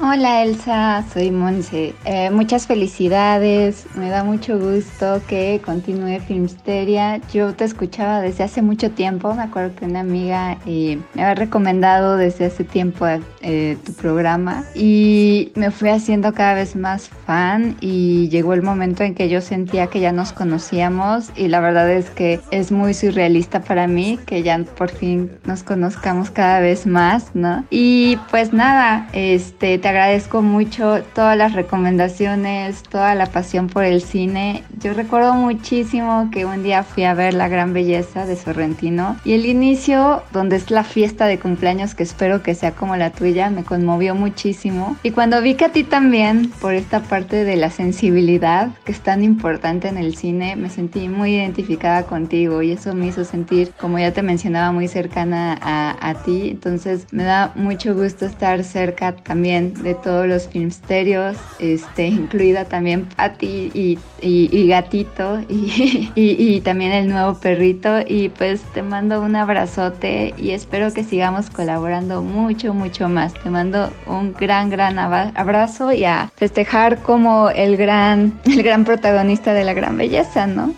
Hola 0.00 0.44
Elsa, 0.44 1.04
soy 1.12 1.32
Monse. 1.32 1.92
Eh, 2.04 2.30
muchas 2.30 2.68
felicidades, 2.68 3.84
me 3.96 4.10
da 4.10 4.22
mucho 4.22 4.56
gusto 4.56 5.20
que 5.26 5.60
continúe 5.64 6.20
Filmsteria. 6.20 7.20
Yo 7.32 7.52
te 7.54 7.64
escuchaba 7.64 8.20
desde 8.20 8.44
hace 8.44 8.62
mucho 8.62 8.92
tiempo, 8.92 9.34
me 9.34 9.42
acuerdo 9.42 9.74
que 9.74 9.86
una 9.86 10.00
amiga 10.00 10.56
eh, 10.66 11.00
me 11.14 11.24
había 11.24 11.34
recomendado 11.34 12.16
desde 12.16 12.44
hace 12.44 12.62
tiempo 12.62 13.06
eh, 13.40 13.76
tu 13.84 13.92
programa 13.92 14.62
y 14.72 15.50
me 15.56 15.72
fui 15.72 15.88
haciendo 15.88 16.32
cada 16.32 16.54
vez 16.54 16.76
más 16.76 17.08
fan 17.26 17.76
y 17.80 18.28
llegó 18.28 18.54
el 18.54 18.62
momento 18.62 19.02
en 19.02 19.16
que 19.16 19.28
yo 19.28 19.40
sentía 19.40 19.88
que 19.88 19.98
ya 19.98 20.12
nos 20.12 20.32
conocíamos 20.32 21.32
y 21.34 21.48
la 21.48 21.58
verdad 21.58 21.90
es 21.90 22.08
que 22.10 22.38
es 22.52 22.70
muy 22.70 22.94
surrealista 22.94 23.62
para 23.62 23.88
mí 23.88 24.16
que 24.26 24.44
ya 24.44 24.62
por 24.76 24.90
fin 24.90 25.32
nos 25.44 25.64
conozcamos 25.64 26.30
cada 26.30 26.60
vez 26.60 26.86
más, 26.86 27.34
¿no? 27.34 27.64
Y 27.68 28.16
pues 28.30 28.52
nada, 28.52 29.08
este 29.12 29.78
te 29.78 29.87
agradezco 29.88 30.42
mucho 30.42 31.02
todas 31.14 31.36
las 31.36 31.54
recomendaciones, 31.54 32.82
toda 32.82 33.14
la 33.14 33.26
pasión 33.26 33.68
por 33.68 33.84
el 33.84 34.02
cine. 34.02 34.62
Yo 34.80 34.92
recuerdo 34.92 35.34
muchísimo 35.34 36.28
que 36.30 36.44
un 36.44 36.62
día 36.62 36.82
fui 36.82 37.04
a 37.04 37.14
ver 37.14 37.34
La 37.34 37.48
Gran 37.48 37.72
Belleza 37.72 38.26
de 38.26 38.36
Sorrentino 38.36 39.16
y 39.24 39.32
el 39.32 39.46
inicio, 39.46 40.22
donde 40.32 40.56
es 40.56 40.70
la 40.70 40.84
fiesta 40.84 41.26
de 41.26 41.38
cumpleaños 41.38 41.94
que 41.94 42.02
espero 42.02 42.42
que 42.42 42.54
sea 42.54 42.72
como 42.72 42.96
la 42.96 43.10
tuya, 43.10 43.50
me 43.50 43.64
conmovió 43.64 44.14
muchísimo. 44.14 44.96
Y 45.02 45.10
cuando 45.10 45.40
vi 45.40 45.54
que 45.54 45.64
a 45.66 45.72
ti 45.72 45.84
también, 45.84 46.50
por 46.60 46.74
esta 46.74 47.00
parte 47.00 47.44
de 47.44 47.56
la 47.56 47.70
sensibilidad 47.70 48.70
que 48.84 48.92
es 48.92 49.00
tan 49.00 49.24
importante 49.24 49.88
en 49.88 49.96
el 49.96 50.16
cine, 50.16 50.56
me 50.56 50.70
sentí 50.70 51.08
muy 51.08 51.34
identificada 51.34 52.04
contigo 52.04 52.62
y 52.62 52.72
eso 52.72 52.94
me 52.94 53.06
hizo 53.06 53.24
sentir, 53.24 53.72
como 53.80 53.98
ya 53.98 54.12
te 54.12 54.22
mencionaba, 54.22 54.72
muy 54.72 54.88
cercana 54.88 55.58
a, 55.60 55.96
a 56.10 56.14
ti. 56.22 56.50
Entonces 56.50 57.06
me 57.10 57.24
da 57.24 57.52
mucho 57.54 57.94
gusto 57.94 58.26
estar 58.26 58.62
cerca 58.64 59.16
también 59.16 59.74
de 59.82 59.94
todos 59.94 60.26
los 60.26 60.48
filmsterios, 60.48 61.36
este, 61.58 62.08
incluida 62.08 62.64
también 62.64 63.06
Patty 63.16 63.70
y, 63.74 63.98
y, 64.20 64.68
Gatito 64.68 65.40
y, 65.48 66.12
y, 66.14 66.60
también 66.60 66.92
el 66.92 67.08
nuevo 67.08 67.34
perrito. 67.34 68.00
Y 68.06 68.28
pues 68.30 68.60
te 68.74 68.82
mando 68.82 69.20
un 69.20 69.36
abrazote 69.36 70.34
y 70.36 70.50
espero 70.50 70.92
que 70.92 71.04
sigamos 71.04 71.50
colaborando 71.50 72.22
mucho, 72.22 72.74
mucho 72.74 73.08
más. 73.08 73.34
Te 73.34 73.50
mando 73.50 73.90
un 74.06 74.32
gran, 74.32 74.70
gran 74.70 74.98
abrazo 74.98 75.92
y 75.92 76.04
a 76.04 76.30
festejar 76.36 77.02
como 77.02 77.50
el 77.50 77.76
gran, 77.76 78.40
el 78.44 78.62
gran 78.62 78.84
protagonista 78.84 79.54
de 79.54 79.64
la 79.64 79.74
gran 79.74 79.96
belleza, 79.96 80.46
¿no? 80.46 80.74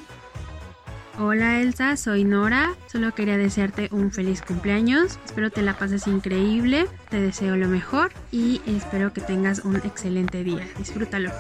Hola 1.22 1.60
Elsa, 1.60 1.98
soy 1.98 2.24
Nora. 2.24 2.70
Solo 2.90 3.14
quería 3.14 3.36
desearte 3.36 3.90
un 3.92 4.10
feliz 4.10 4.40
cumpleaños. 4.40 5.18
Espero 5.26 5.50
te 5.50 5.60
la 5.60 5.76
pases 5.76 6.06
increíble. 6.06 6.86
Te 7.10 7.20
deseo 7.20 7.56
lo 7.56 7.68
mejor 7.68 8.10
y 8.32 8.62
espero 8.66 9.12
que 9.12 9.20
tengas 9.20 9.66
un 9.66 9.76
excelente 9.76 10.42
día. 10.42 10.66
Disfrútalo. 10.78 11.30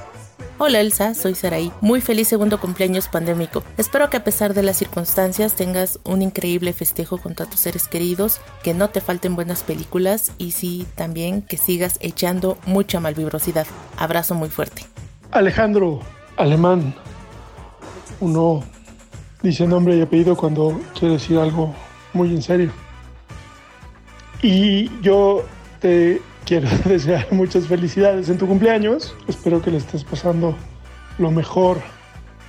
Hola 0.58 0.80
Elsa, 0.82 1.14
soy 1.14 1.34
Saraí. 1.34 1.72
Muy 1.80 2.02
feliz 2.02 2.28
segundo 2.28 2.60
cumpleaños 2.60 3.08
pandémico. 3.08 3.64
Espero 3.78 4.10
que 4.10 4.18
a 4.18 4.22
pesar 4.22 4.52
de 4.52 4.62
las 4.62 4.76
circunstancias 4.76 5.54
tengas 5.54 5.98
un 6.04 6.20
increíble 6.20 6.74
festejo 6.74 7.16
junto 7.16 7.44
a 7.44 7.46
tus 7.46 7.60
seres 7.60 7.88
queridos, 7.88 8.42
que 8.62 8.74
no 8.74 8.90
te 8.90 9.00
falten 9.00 9.34
buenas 9.34 9.62
películas 9.62 10.32
y 10.36 10.50
sí 10.50 10.86
también 10.94 11.40
que 11.40 11.56
sigas 11.56 11.96
echando 12.02 12.58
mucha 12.66 13.00
malvibrosidad. 13.00 13.66
Abrazo 13.96 14.34
muy 14.34 14.50
fuerte. 14.50 14.84
Alejandro 15.30 16.00
Alemán. 16.36 16.94
Uno 18.20 18.62
dice 19.42 19.66
nombre 19.66 19.96
y 19.96 20.00
apellido 20.00 20.36
cuando 20.36 20.80
quiere 20.98 21.14
decir 21.14 21.38
algo 21.38 21.74
muy 22.12 22.30
en 22.30 22.42
serio. 22.42 22.70
Y 24.42 24.90
yo 25.00 25.44
te 25.80 26.20
quiero 26.44 26.68
desear 26.84 27.26
muchas 27.30 27.66
felicidades 27.66 28.28
en 28.28 28.38
tu 28.38 28.46
cumpleaños. 28.46 29.14
Espero 29.28 29.60
que 29.62 29.70
le 29.70 29.78
estés 29.78 30.04
pasando 30.04 30.54
lo 31.18 31.30
mejor 31.30 31.78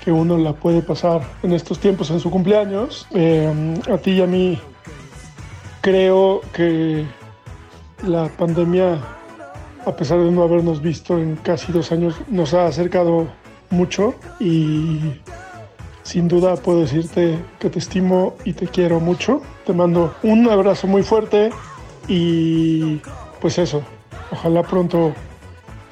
que 0.04 0.12
uno 0.12 0.38
la 0.38 0.54
puede 0.54 0.82
pasar 0.82 1.22
en 1.44 1.54
estos 1.54 1.80
tiempos 1.80 2.10
en 2.10 2.20
su 2.20 2.32
cumpleaños. 2.32 3.08
Eh, 3.12 3.76
a 3.92 3.98
ti 3.98 4.12
y 4.12 4.22
a 4.22 4.28
mí 4.28 4.60
creo 5.82 6.42
que 6.54 7.06
la 8.06 8.30
pandemia, 8.30 9.00
a 9.86 9.96
pesar 9.96 10.20
de 10.20 10.32
no 10.32 10.44
habernos 10.44 10.82
visto 10.82 11.18
en 11.18 11.36
casi 11.36 11.72
dos 11.72 11.92
años, 11.92 12.16
nos 12.30 12.54
ha 12.54 12.66
acercado 12.66 13.28
mucho 13.70 14.16
y 14.40 15.00
sin 16.04 16.28
duda 16.28 16.56
puedo 16.56 16.82
decirte 16.82 17.38
que 17.60 17.70
te 17.70 17.80
estimo 17.80 18.36
y 18.44 18.54
te 18.54 18.68
quiero 18.68 19.00
mucho. 19.00 19.42
Te 19.66 19.74
mando 19.74 20.14
un 20.24 20.50
abrazo 20.50 20.88
muy 20.88 21.04
fuerte 21.04 21.52
y 22.08 23.02
pues 23.40 23.58
eso, 23.58 23.84
ojalá 24.32 24.64
pronto 24.64 25.14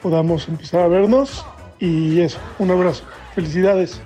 podamos 0.02 0.48
empezar 0.48 0.82
a 0.82 0.88
vernos 0.88 1.46
Y 1.80 2.20
eso, 2.20 2.40
un 2.58 2.72
abrazo. 2.72 3.04
Felicidades. 3.36 4.02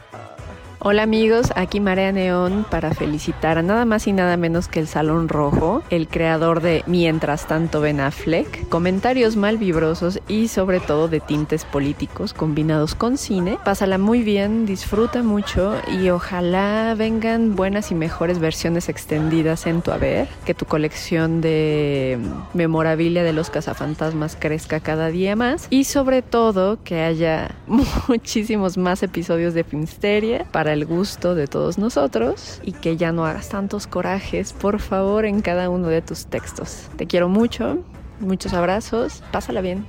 Hola 0.85 1.03
amigos, 1.03 1.53
aquí 1.55 1.79
Marea 1.79 2.11
Neón 2.11 2.65
para 2.69 2.93
felicitar 2.93 3.57
a 3.57 3.61
nada 3.61 3.85
más 3.85 4.05
y 4.05 4.11
nada 4.11 4.35
menos 4.35 4.67
que 4.67 4.81
el 4.81 4.87
Salón 4.87 5.29
Rojo, 5.29 5.81
el 5.89 6.09
creador 6.09 6.61
de 6.61 6.83
Mientras 6.87 7.47
tanto 7.47 7.79
Ben 7.79 8.01
Affleck, 8.01 8.67
comentarios 8.67 9.37
mal 9.37 9.57
vibrosos 9.57 10.19
y 10.27 10.49
sobre 10.49 10.81
todo 10.81 11.07
de 11.07 11.21
tintes 11.21 11.63
políticos 11.63 12.33
combinados 12.33 12.95
con 12.95 13.17
cine. 13.17 13.57
Pásala 13.63 13.97
muy 13.97 14.23
bien, 14.23 14.65
disfruta 14.65 15.23
mucho 15.23 15.73
y 16.01 16.09
ojalá 16.09 16.95
vengan 16.97 17.55
buenas 17.55 17.89
y 17.91 17.95
mejores 17.95 18.39
versiones 18.39 18.89
extendidas 18.89 19.65
en 19.67 19.83
tu 19.83 19.91
haber, 19.91 20.27
que 20.43 20.53
tu 20.53 20.65
colección 20.65 21.39
de 21.39 22.19
memorabilia 22.53 23.23
de 23.23 23.31
los 23.31 23.49
cazafantasmas 23.49 24.35
crezca 24.37 24.81
cada 24.81 25.07
día 25.11 25.37
más 25.37 25.67
y 25.69 25.85
sobre 25.85 26.21
todo 26.23 26.77
que 26.83 27.03
haya 27.03 27.55
muchísimos 28.09 28.77
más 28.77 29.01
episodios 29.01 29.53
de 29.53 29.63
Finsteria 29.63 30.45
para 30.51 30.72
el 30.73 30.85
gusto 30.85 31.35
de 31.35 31.47
todos 31.47 31.77
nosotros 31.77 32.59
y 32.63 32.73
que 32.73 32.97
ya 32.97 33.11
no 33.11 33.25
hagas 33.25 33.49
tantos 33.49 33.87
corajes, 33.87 34.53
por 34.53 34.79
favor, 34.79 35.25
en 35.25 35.41
cada 35.41 35.69
uno 35.69 35.87
de 35.87 36.01
tus 36.01 36.25
textos. 36.25 36.89
Te 36.97 37.07
quiero 37.07 37.29
mucho, 37.29 37.79
muchos 38.19 38.53
abrazos, 38.53 39.23
pásala 39.31 39.61
bien. 39.61 39.85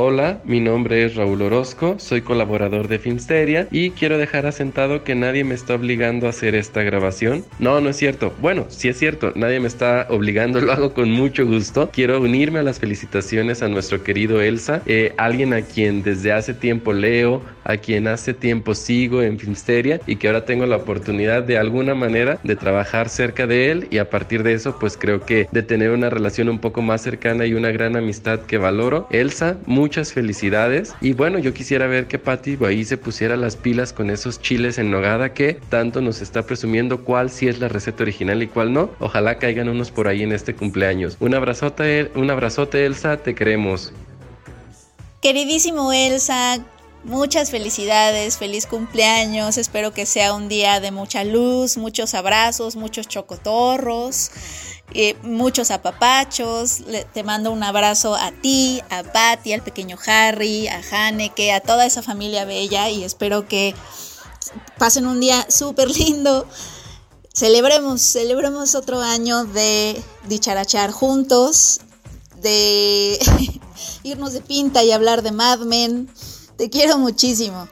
Hola, 0.00 0.40
mi 0.44 0.60
nombre 0.60 1.04
es 1.04 1.16
Raúl 1.16 1.42
Orozco, 1.42 1.96
soy 1.98 2.20
colaborador 2.20 2.86
de 2.86 3.00
Filmsteria 3.00 3.66
y 3.72 3.90
quiero 3.90 4.16
dejar 4.16 4.46
asentado 4.46 5.02
que 5.02 5.16
nadie 5.16 5.42
me 5.42 5.56
está 5.56 5.74
obligando 5.74 6.28
a 6.28 6.30
hacer 6.30 6.54
esta 6.54 6.84
grabación. 6.84 7.44
No, 7.58 7.80
no 7.80 7.90
es 7.90 7.96
cierto. 7.96 8.32
Bueno, 8.40 8.66
sí 8.68 8.86
es 8.86 8.96
cierto, 8.96 9.32
nadie 9.34 9.58
me 9.58 9.66
está 9.66 10.06
obligando, 10.08 10.60
lo 10.62 10.70
hago 10.70 10.94
con 10.94 11.10
mucho 11.10 11.44
gusto. 11.44 11.90
Quiero 11.92 12.20
unirme 12.20 12.60
a 12.60 12.62
las 12.62 12.78
felicitaciones 12.78 13.60
a 13.60 13.66
nuestro 13.66 14.04
querido 14.04 14.40
Elsa, 14.40 14.82
eh, 14.86 15.14
alguien 15.16 15.52
a 15.52 15.62
quien 15.62 16.04
desde 16.04 16.30
hace 16.30 16.54
tiempo 16.54 16.92
leo, 16.92 17.42
a 17.68 17.76
quien 17.76 18.08
hace 18.08 18.34
tiempo 18.34 18.74
sigo 18.74 19.22
en 19.22 19.38
Filmsteria 19.38 20.00
y 20.06 20.16
que 20.16 20.26
ahora 20.26 20.44
tengo 20.44 20.66
la 20.66 20.76
oportunidad 20.76 21.44
de 21.44 21.58
alguna 21.58 21.94
manera 21.94 22.40
de 22.42 22.56
trabajar 22.56 23.08
cerca 23.08 23.46
de 23.46 23.70
él 23.70 23.86
y 23.90 23.98
a 23.98 24.10
partir 24.10 24.42
de 24.42 24.54
eso 24.54 24.76
pues 24.80 24.96
creo 24.96 25.24
que 25.24 25.46
de 25.52 25.62
tener 25.62 25.90
una 25.90 26.10
relación 26.10 26.48
un 26.48 26.58
poco 26.58 26.82
más 26.82 27.02
cercana 27.02 27.46
y 27.46 27.54
una 27.54 27.70
gran 27.70 27.94
amistad 27.94 28.40
que 28.40 28.58
valoro. 28.58 29.06
Elsa, 29.10 29.58
muchas 29.66 30.12
felicidades 30.12 30.94
y 31.00 31.12
bueno, 31.12 31.38
yo 31.38 31.54
quisiera 31.54 31.86
ver 31.86 32.06
que 32.06 32.18
Patty 32.18 32.58
ahí 32.64 32.84
se 32.84 32.96
pusiera 32.96 33.36
las 33.36 33.56
pilas 33.56 33.92
con 33.92 34.10
esos 34.10 34.40
chiles 34.40 34.78
en 34.78 34.90
nogada 34.90 35.32
que 35.32 35.58
tanto 35.68 36.00
nos 36.00 36.20
está 36.20 36.42
presumiendo 36.42 37.04
cuál 37.04 37.30
sí 37.30 37.48
es 37.48 37.60
la 37.60 37.68
receta 37.68 38.02
original 38.02 38.42
y 38.42 38.48
cuál 38.48 38.72
no. 38.72 38.90
Ojalá 38.98 39.38
caigan 39.38 39.68
unos 39.68 39.90
por 39.90 40.08
ahí 40.08 40.22
en 40.22 40.32
este 40.32 40.54
cumpleaños. 40.54 41.16
Un 41.20 41.34
un 41.34 42.30
abrazote 42.30 42.86
Elsa, 42.86 43.16
te 43.18 43.34
queremos. 43.34 43.92
Queridísimo 45.20 45.92
Elsa, 45.92 46.58
muchas 47.08 47.50
felicidades, 47.50 48.36
feliz 48.38 48.66
cumpleaños, 48.66 49.56
espero 49.56 49.92
que 49.92 50.06
sea 50.06 50.34
un 50.34 50.48
día 50.48 50.78
de 50.80 50.90
mucha 50.92 51.24
luz, 51.24 51.76
muchos 51.76 52.14
abrazos, 52.14 52.76
muchos 52.76 53.08
chocotorros, 53.08 54.30
eh, 54.94 55.16
muchos 55.22 55.70
apapachos, 55.70 56.80
Le- 56.80 57.04
te 57.04 57.22
mando 57.22 57.50
un 57.50 57.62
abrazo 57.62 58.14
a 58.14 58.30
ti, 58.30 58.80
a 58.90 59.02
Patty, 59.02 59.52
al 59.54 59.62
pequeño 59.62 59.96
Harry, 60.06 60.68
a 60.68 60.80
Haneke, 60.92 61.52
a 61.52 61.60
toda 61.60 61.86
esa 61.86 62.02
familia 62.02 62.44
bella 62.44 62.88
y 62.90 63.02
espero 63.04 63.48
que 63.48 63.74
pasen 64.78 65.06
un 65.06 65.20
día 65.20 65.46
súper 65.50 65.90
lindo. 65.90 66.46
Celebremos, 67.34 68.02
celebremos 68.02 68.74
otro 68.74 69.00
año 69.00 69.44
de 69.44 70.00
dicharachar 70.26 70.90
juntos, 70.90 71.80
de 72.42 73.18
irnos 74.02 74.32
de 74.32 74.40
pinta 74.40 74.82
y 74.84 74.92
hablar 74.92 75.22
de 75.22 75.32
Mad 75.32 75.60
Men. 75.60 76.10
Te 76.58 76.70
quiero 76.70 76.98
muchísimo. 76.98 77.68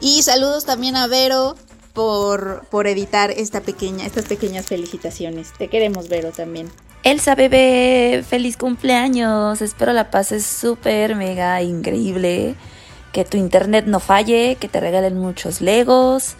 Y 0.00 0.22
saludos 0.22 0.64
también 0.64 0.96
a 0.96 1.06
Vero 1.06 1.54
por, 1.92 2.64
por 2.70 2.86
editar 2.86 3.30
esta 3.30 3.60
pequeña, 3.60 4.06
estas 4.06 4.24
pequeñas 4.24 4.64
felicitaciones. 4.64 5.52
Te 5.52 5.68
queremos, 5.68 6.08
Vero, 6.08 6.30
también. 6.30 6.70
Elsa 7.02 7.34
bebé, 7.34 8.24
feliz 8.26 8.56
cumpleaños. 8.56 9.60
Espero 9.60 9.92
la 9.92 10.10
pases 10.10 10.46
súper, 10.46 11.14
mega 11.14 11.60
increíble. 11.60 12.54
Que 13.12 13.26
tu 13.26 13.36
internet 13.36 13.84
no 13.86 14.00
falle, 14.00 14.56
que 14.58 14.68
te 14.68 14.80
regalen 14.80 15.18
muchos 15.18 15.60
legos, 15.60 16.36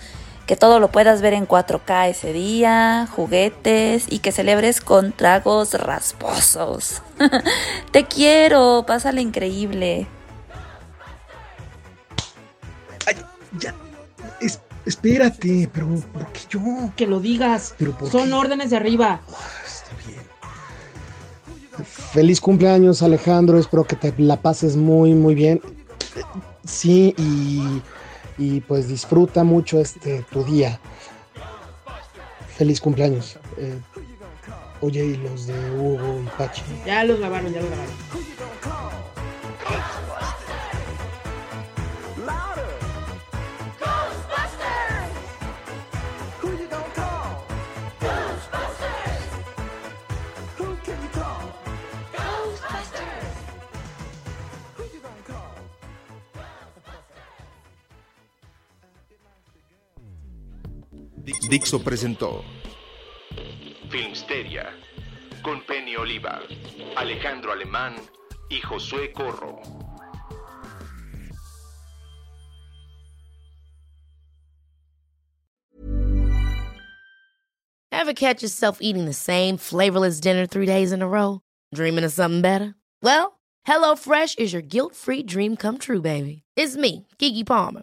que 0.46 0.56
todo 0.56 0.80
lo 0.80 0.90
puedas 0.90 1.20
ver 1.20 1.34
en 1.34 1.46
4K 1.46 2.08
ese 2.08 2.32
día, 2.32 3.06
juguetes 3.14 4.06
y 4.08 4.20
que 4.20 4.32
celebres 4.32 4.80
con 4.80 5.12
tragos 5.12 5.74
rasposos. 5.74 7.02
te 7.92 8.06
quiero, 8.06 8.84
pásala 8.86 9.20
increíble. 9.20 10.06
Ya, 13.58 13.74
es- 14.40 14.60
espérate, 14.84 15.68
pero 15.72 15.86
¿por 16.12 16.26
qué 16.32 16.40
yo? 16.50 16.60
Que 16.96 17.06
lo 17.06 17.20
digas. 17.20 17.74
¿Pero 17.78 17.96
por 17.96 18.10
Son 18.10 18.28
qué? 18.28 18.32
órdenes 18.34 18.70
de 18.70 18.76
arriba. 18.76 19.20
Feliz 22.12 22.40
cumpleaños, 22.40 23.02
Alejandro. 23.02 23.58
Espero 23.58 23.84
que 23.84 23.96
te 23.96 24.14
la 24.18 24.40
pases 24.40 24.76
muy, 24.76 25.12
muy 25.14 25.34
bien. 25.34 25.60
Sí, 26.64 27.14
y, 27.18 27.82
y 28.38 28.60
pues 28.62 28.88
disfruta 28.88 29.44
mucho 29.44 29.78
este 29.80 30.24
tu 30.30 30.42
día. 30.44 30.80
Feliz 32.56 32.80
cumpleaños. 32.80 33.38
Eh, 33.58 33.78
oye, 34.80 35.04
y 35.04 35.16
los 35.16 35.46
de 35.46 35.70
Hugo 35.72 36.22
y 36.24 36.28
Pachi. 36.38 36.62
Ya 36.86 37.04
los 37.04 37.20
lavaron, 37.20 37.52
ya 37.52 37.60
los 37.60 37.70
lavaron. 37.70 37.94
Dixo 61.26 61.80
presentó 61.80 62.44
Filmsteria 63.90 64.70
con 65.42 65.60
Penny 65.66 65.96
Oliva, 65.96 66.40
Alejandro 66.96 67.50
Alemán 67.50 67.96
y 68.48 68.60
Josué 68.60 69.12
Corro. 69.12 69.60
Ever 77.90 78.14
catch 78.14 78.42
yourself 78.42 78.78
eating 78.80 79.06
the 79.06 79.12
same 79.12 79.56
flavorless 79.56 80.20
dinner 80.20 80.46
three 80.46 80.66
days 80.66 80.92
in 80.92 81.02
a 81.02 81.08
row? 81.08 81.40
Dreaming 81.74 82.04
of 82.04 82.12
something 82.12 82.40
better? 82.40 82.76
Well, 83.02 83.40
HelloFresh 83.66 84.38
is 84.38 84.52
your 84.52 84.62
guilt-free 84.62 85.24
dream 85.24 85.56
come 85.56 85.78
true, 85.78 86.00
baby. 86.00 86.44
It's 86.54 86.76
me, 86.76 87.08
Kiki 87.18 87.42
Palmer. 87.42 87.82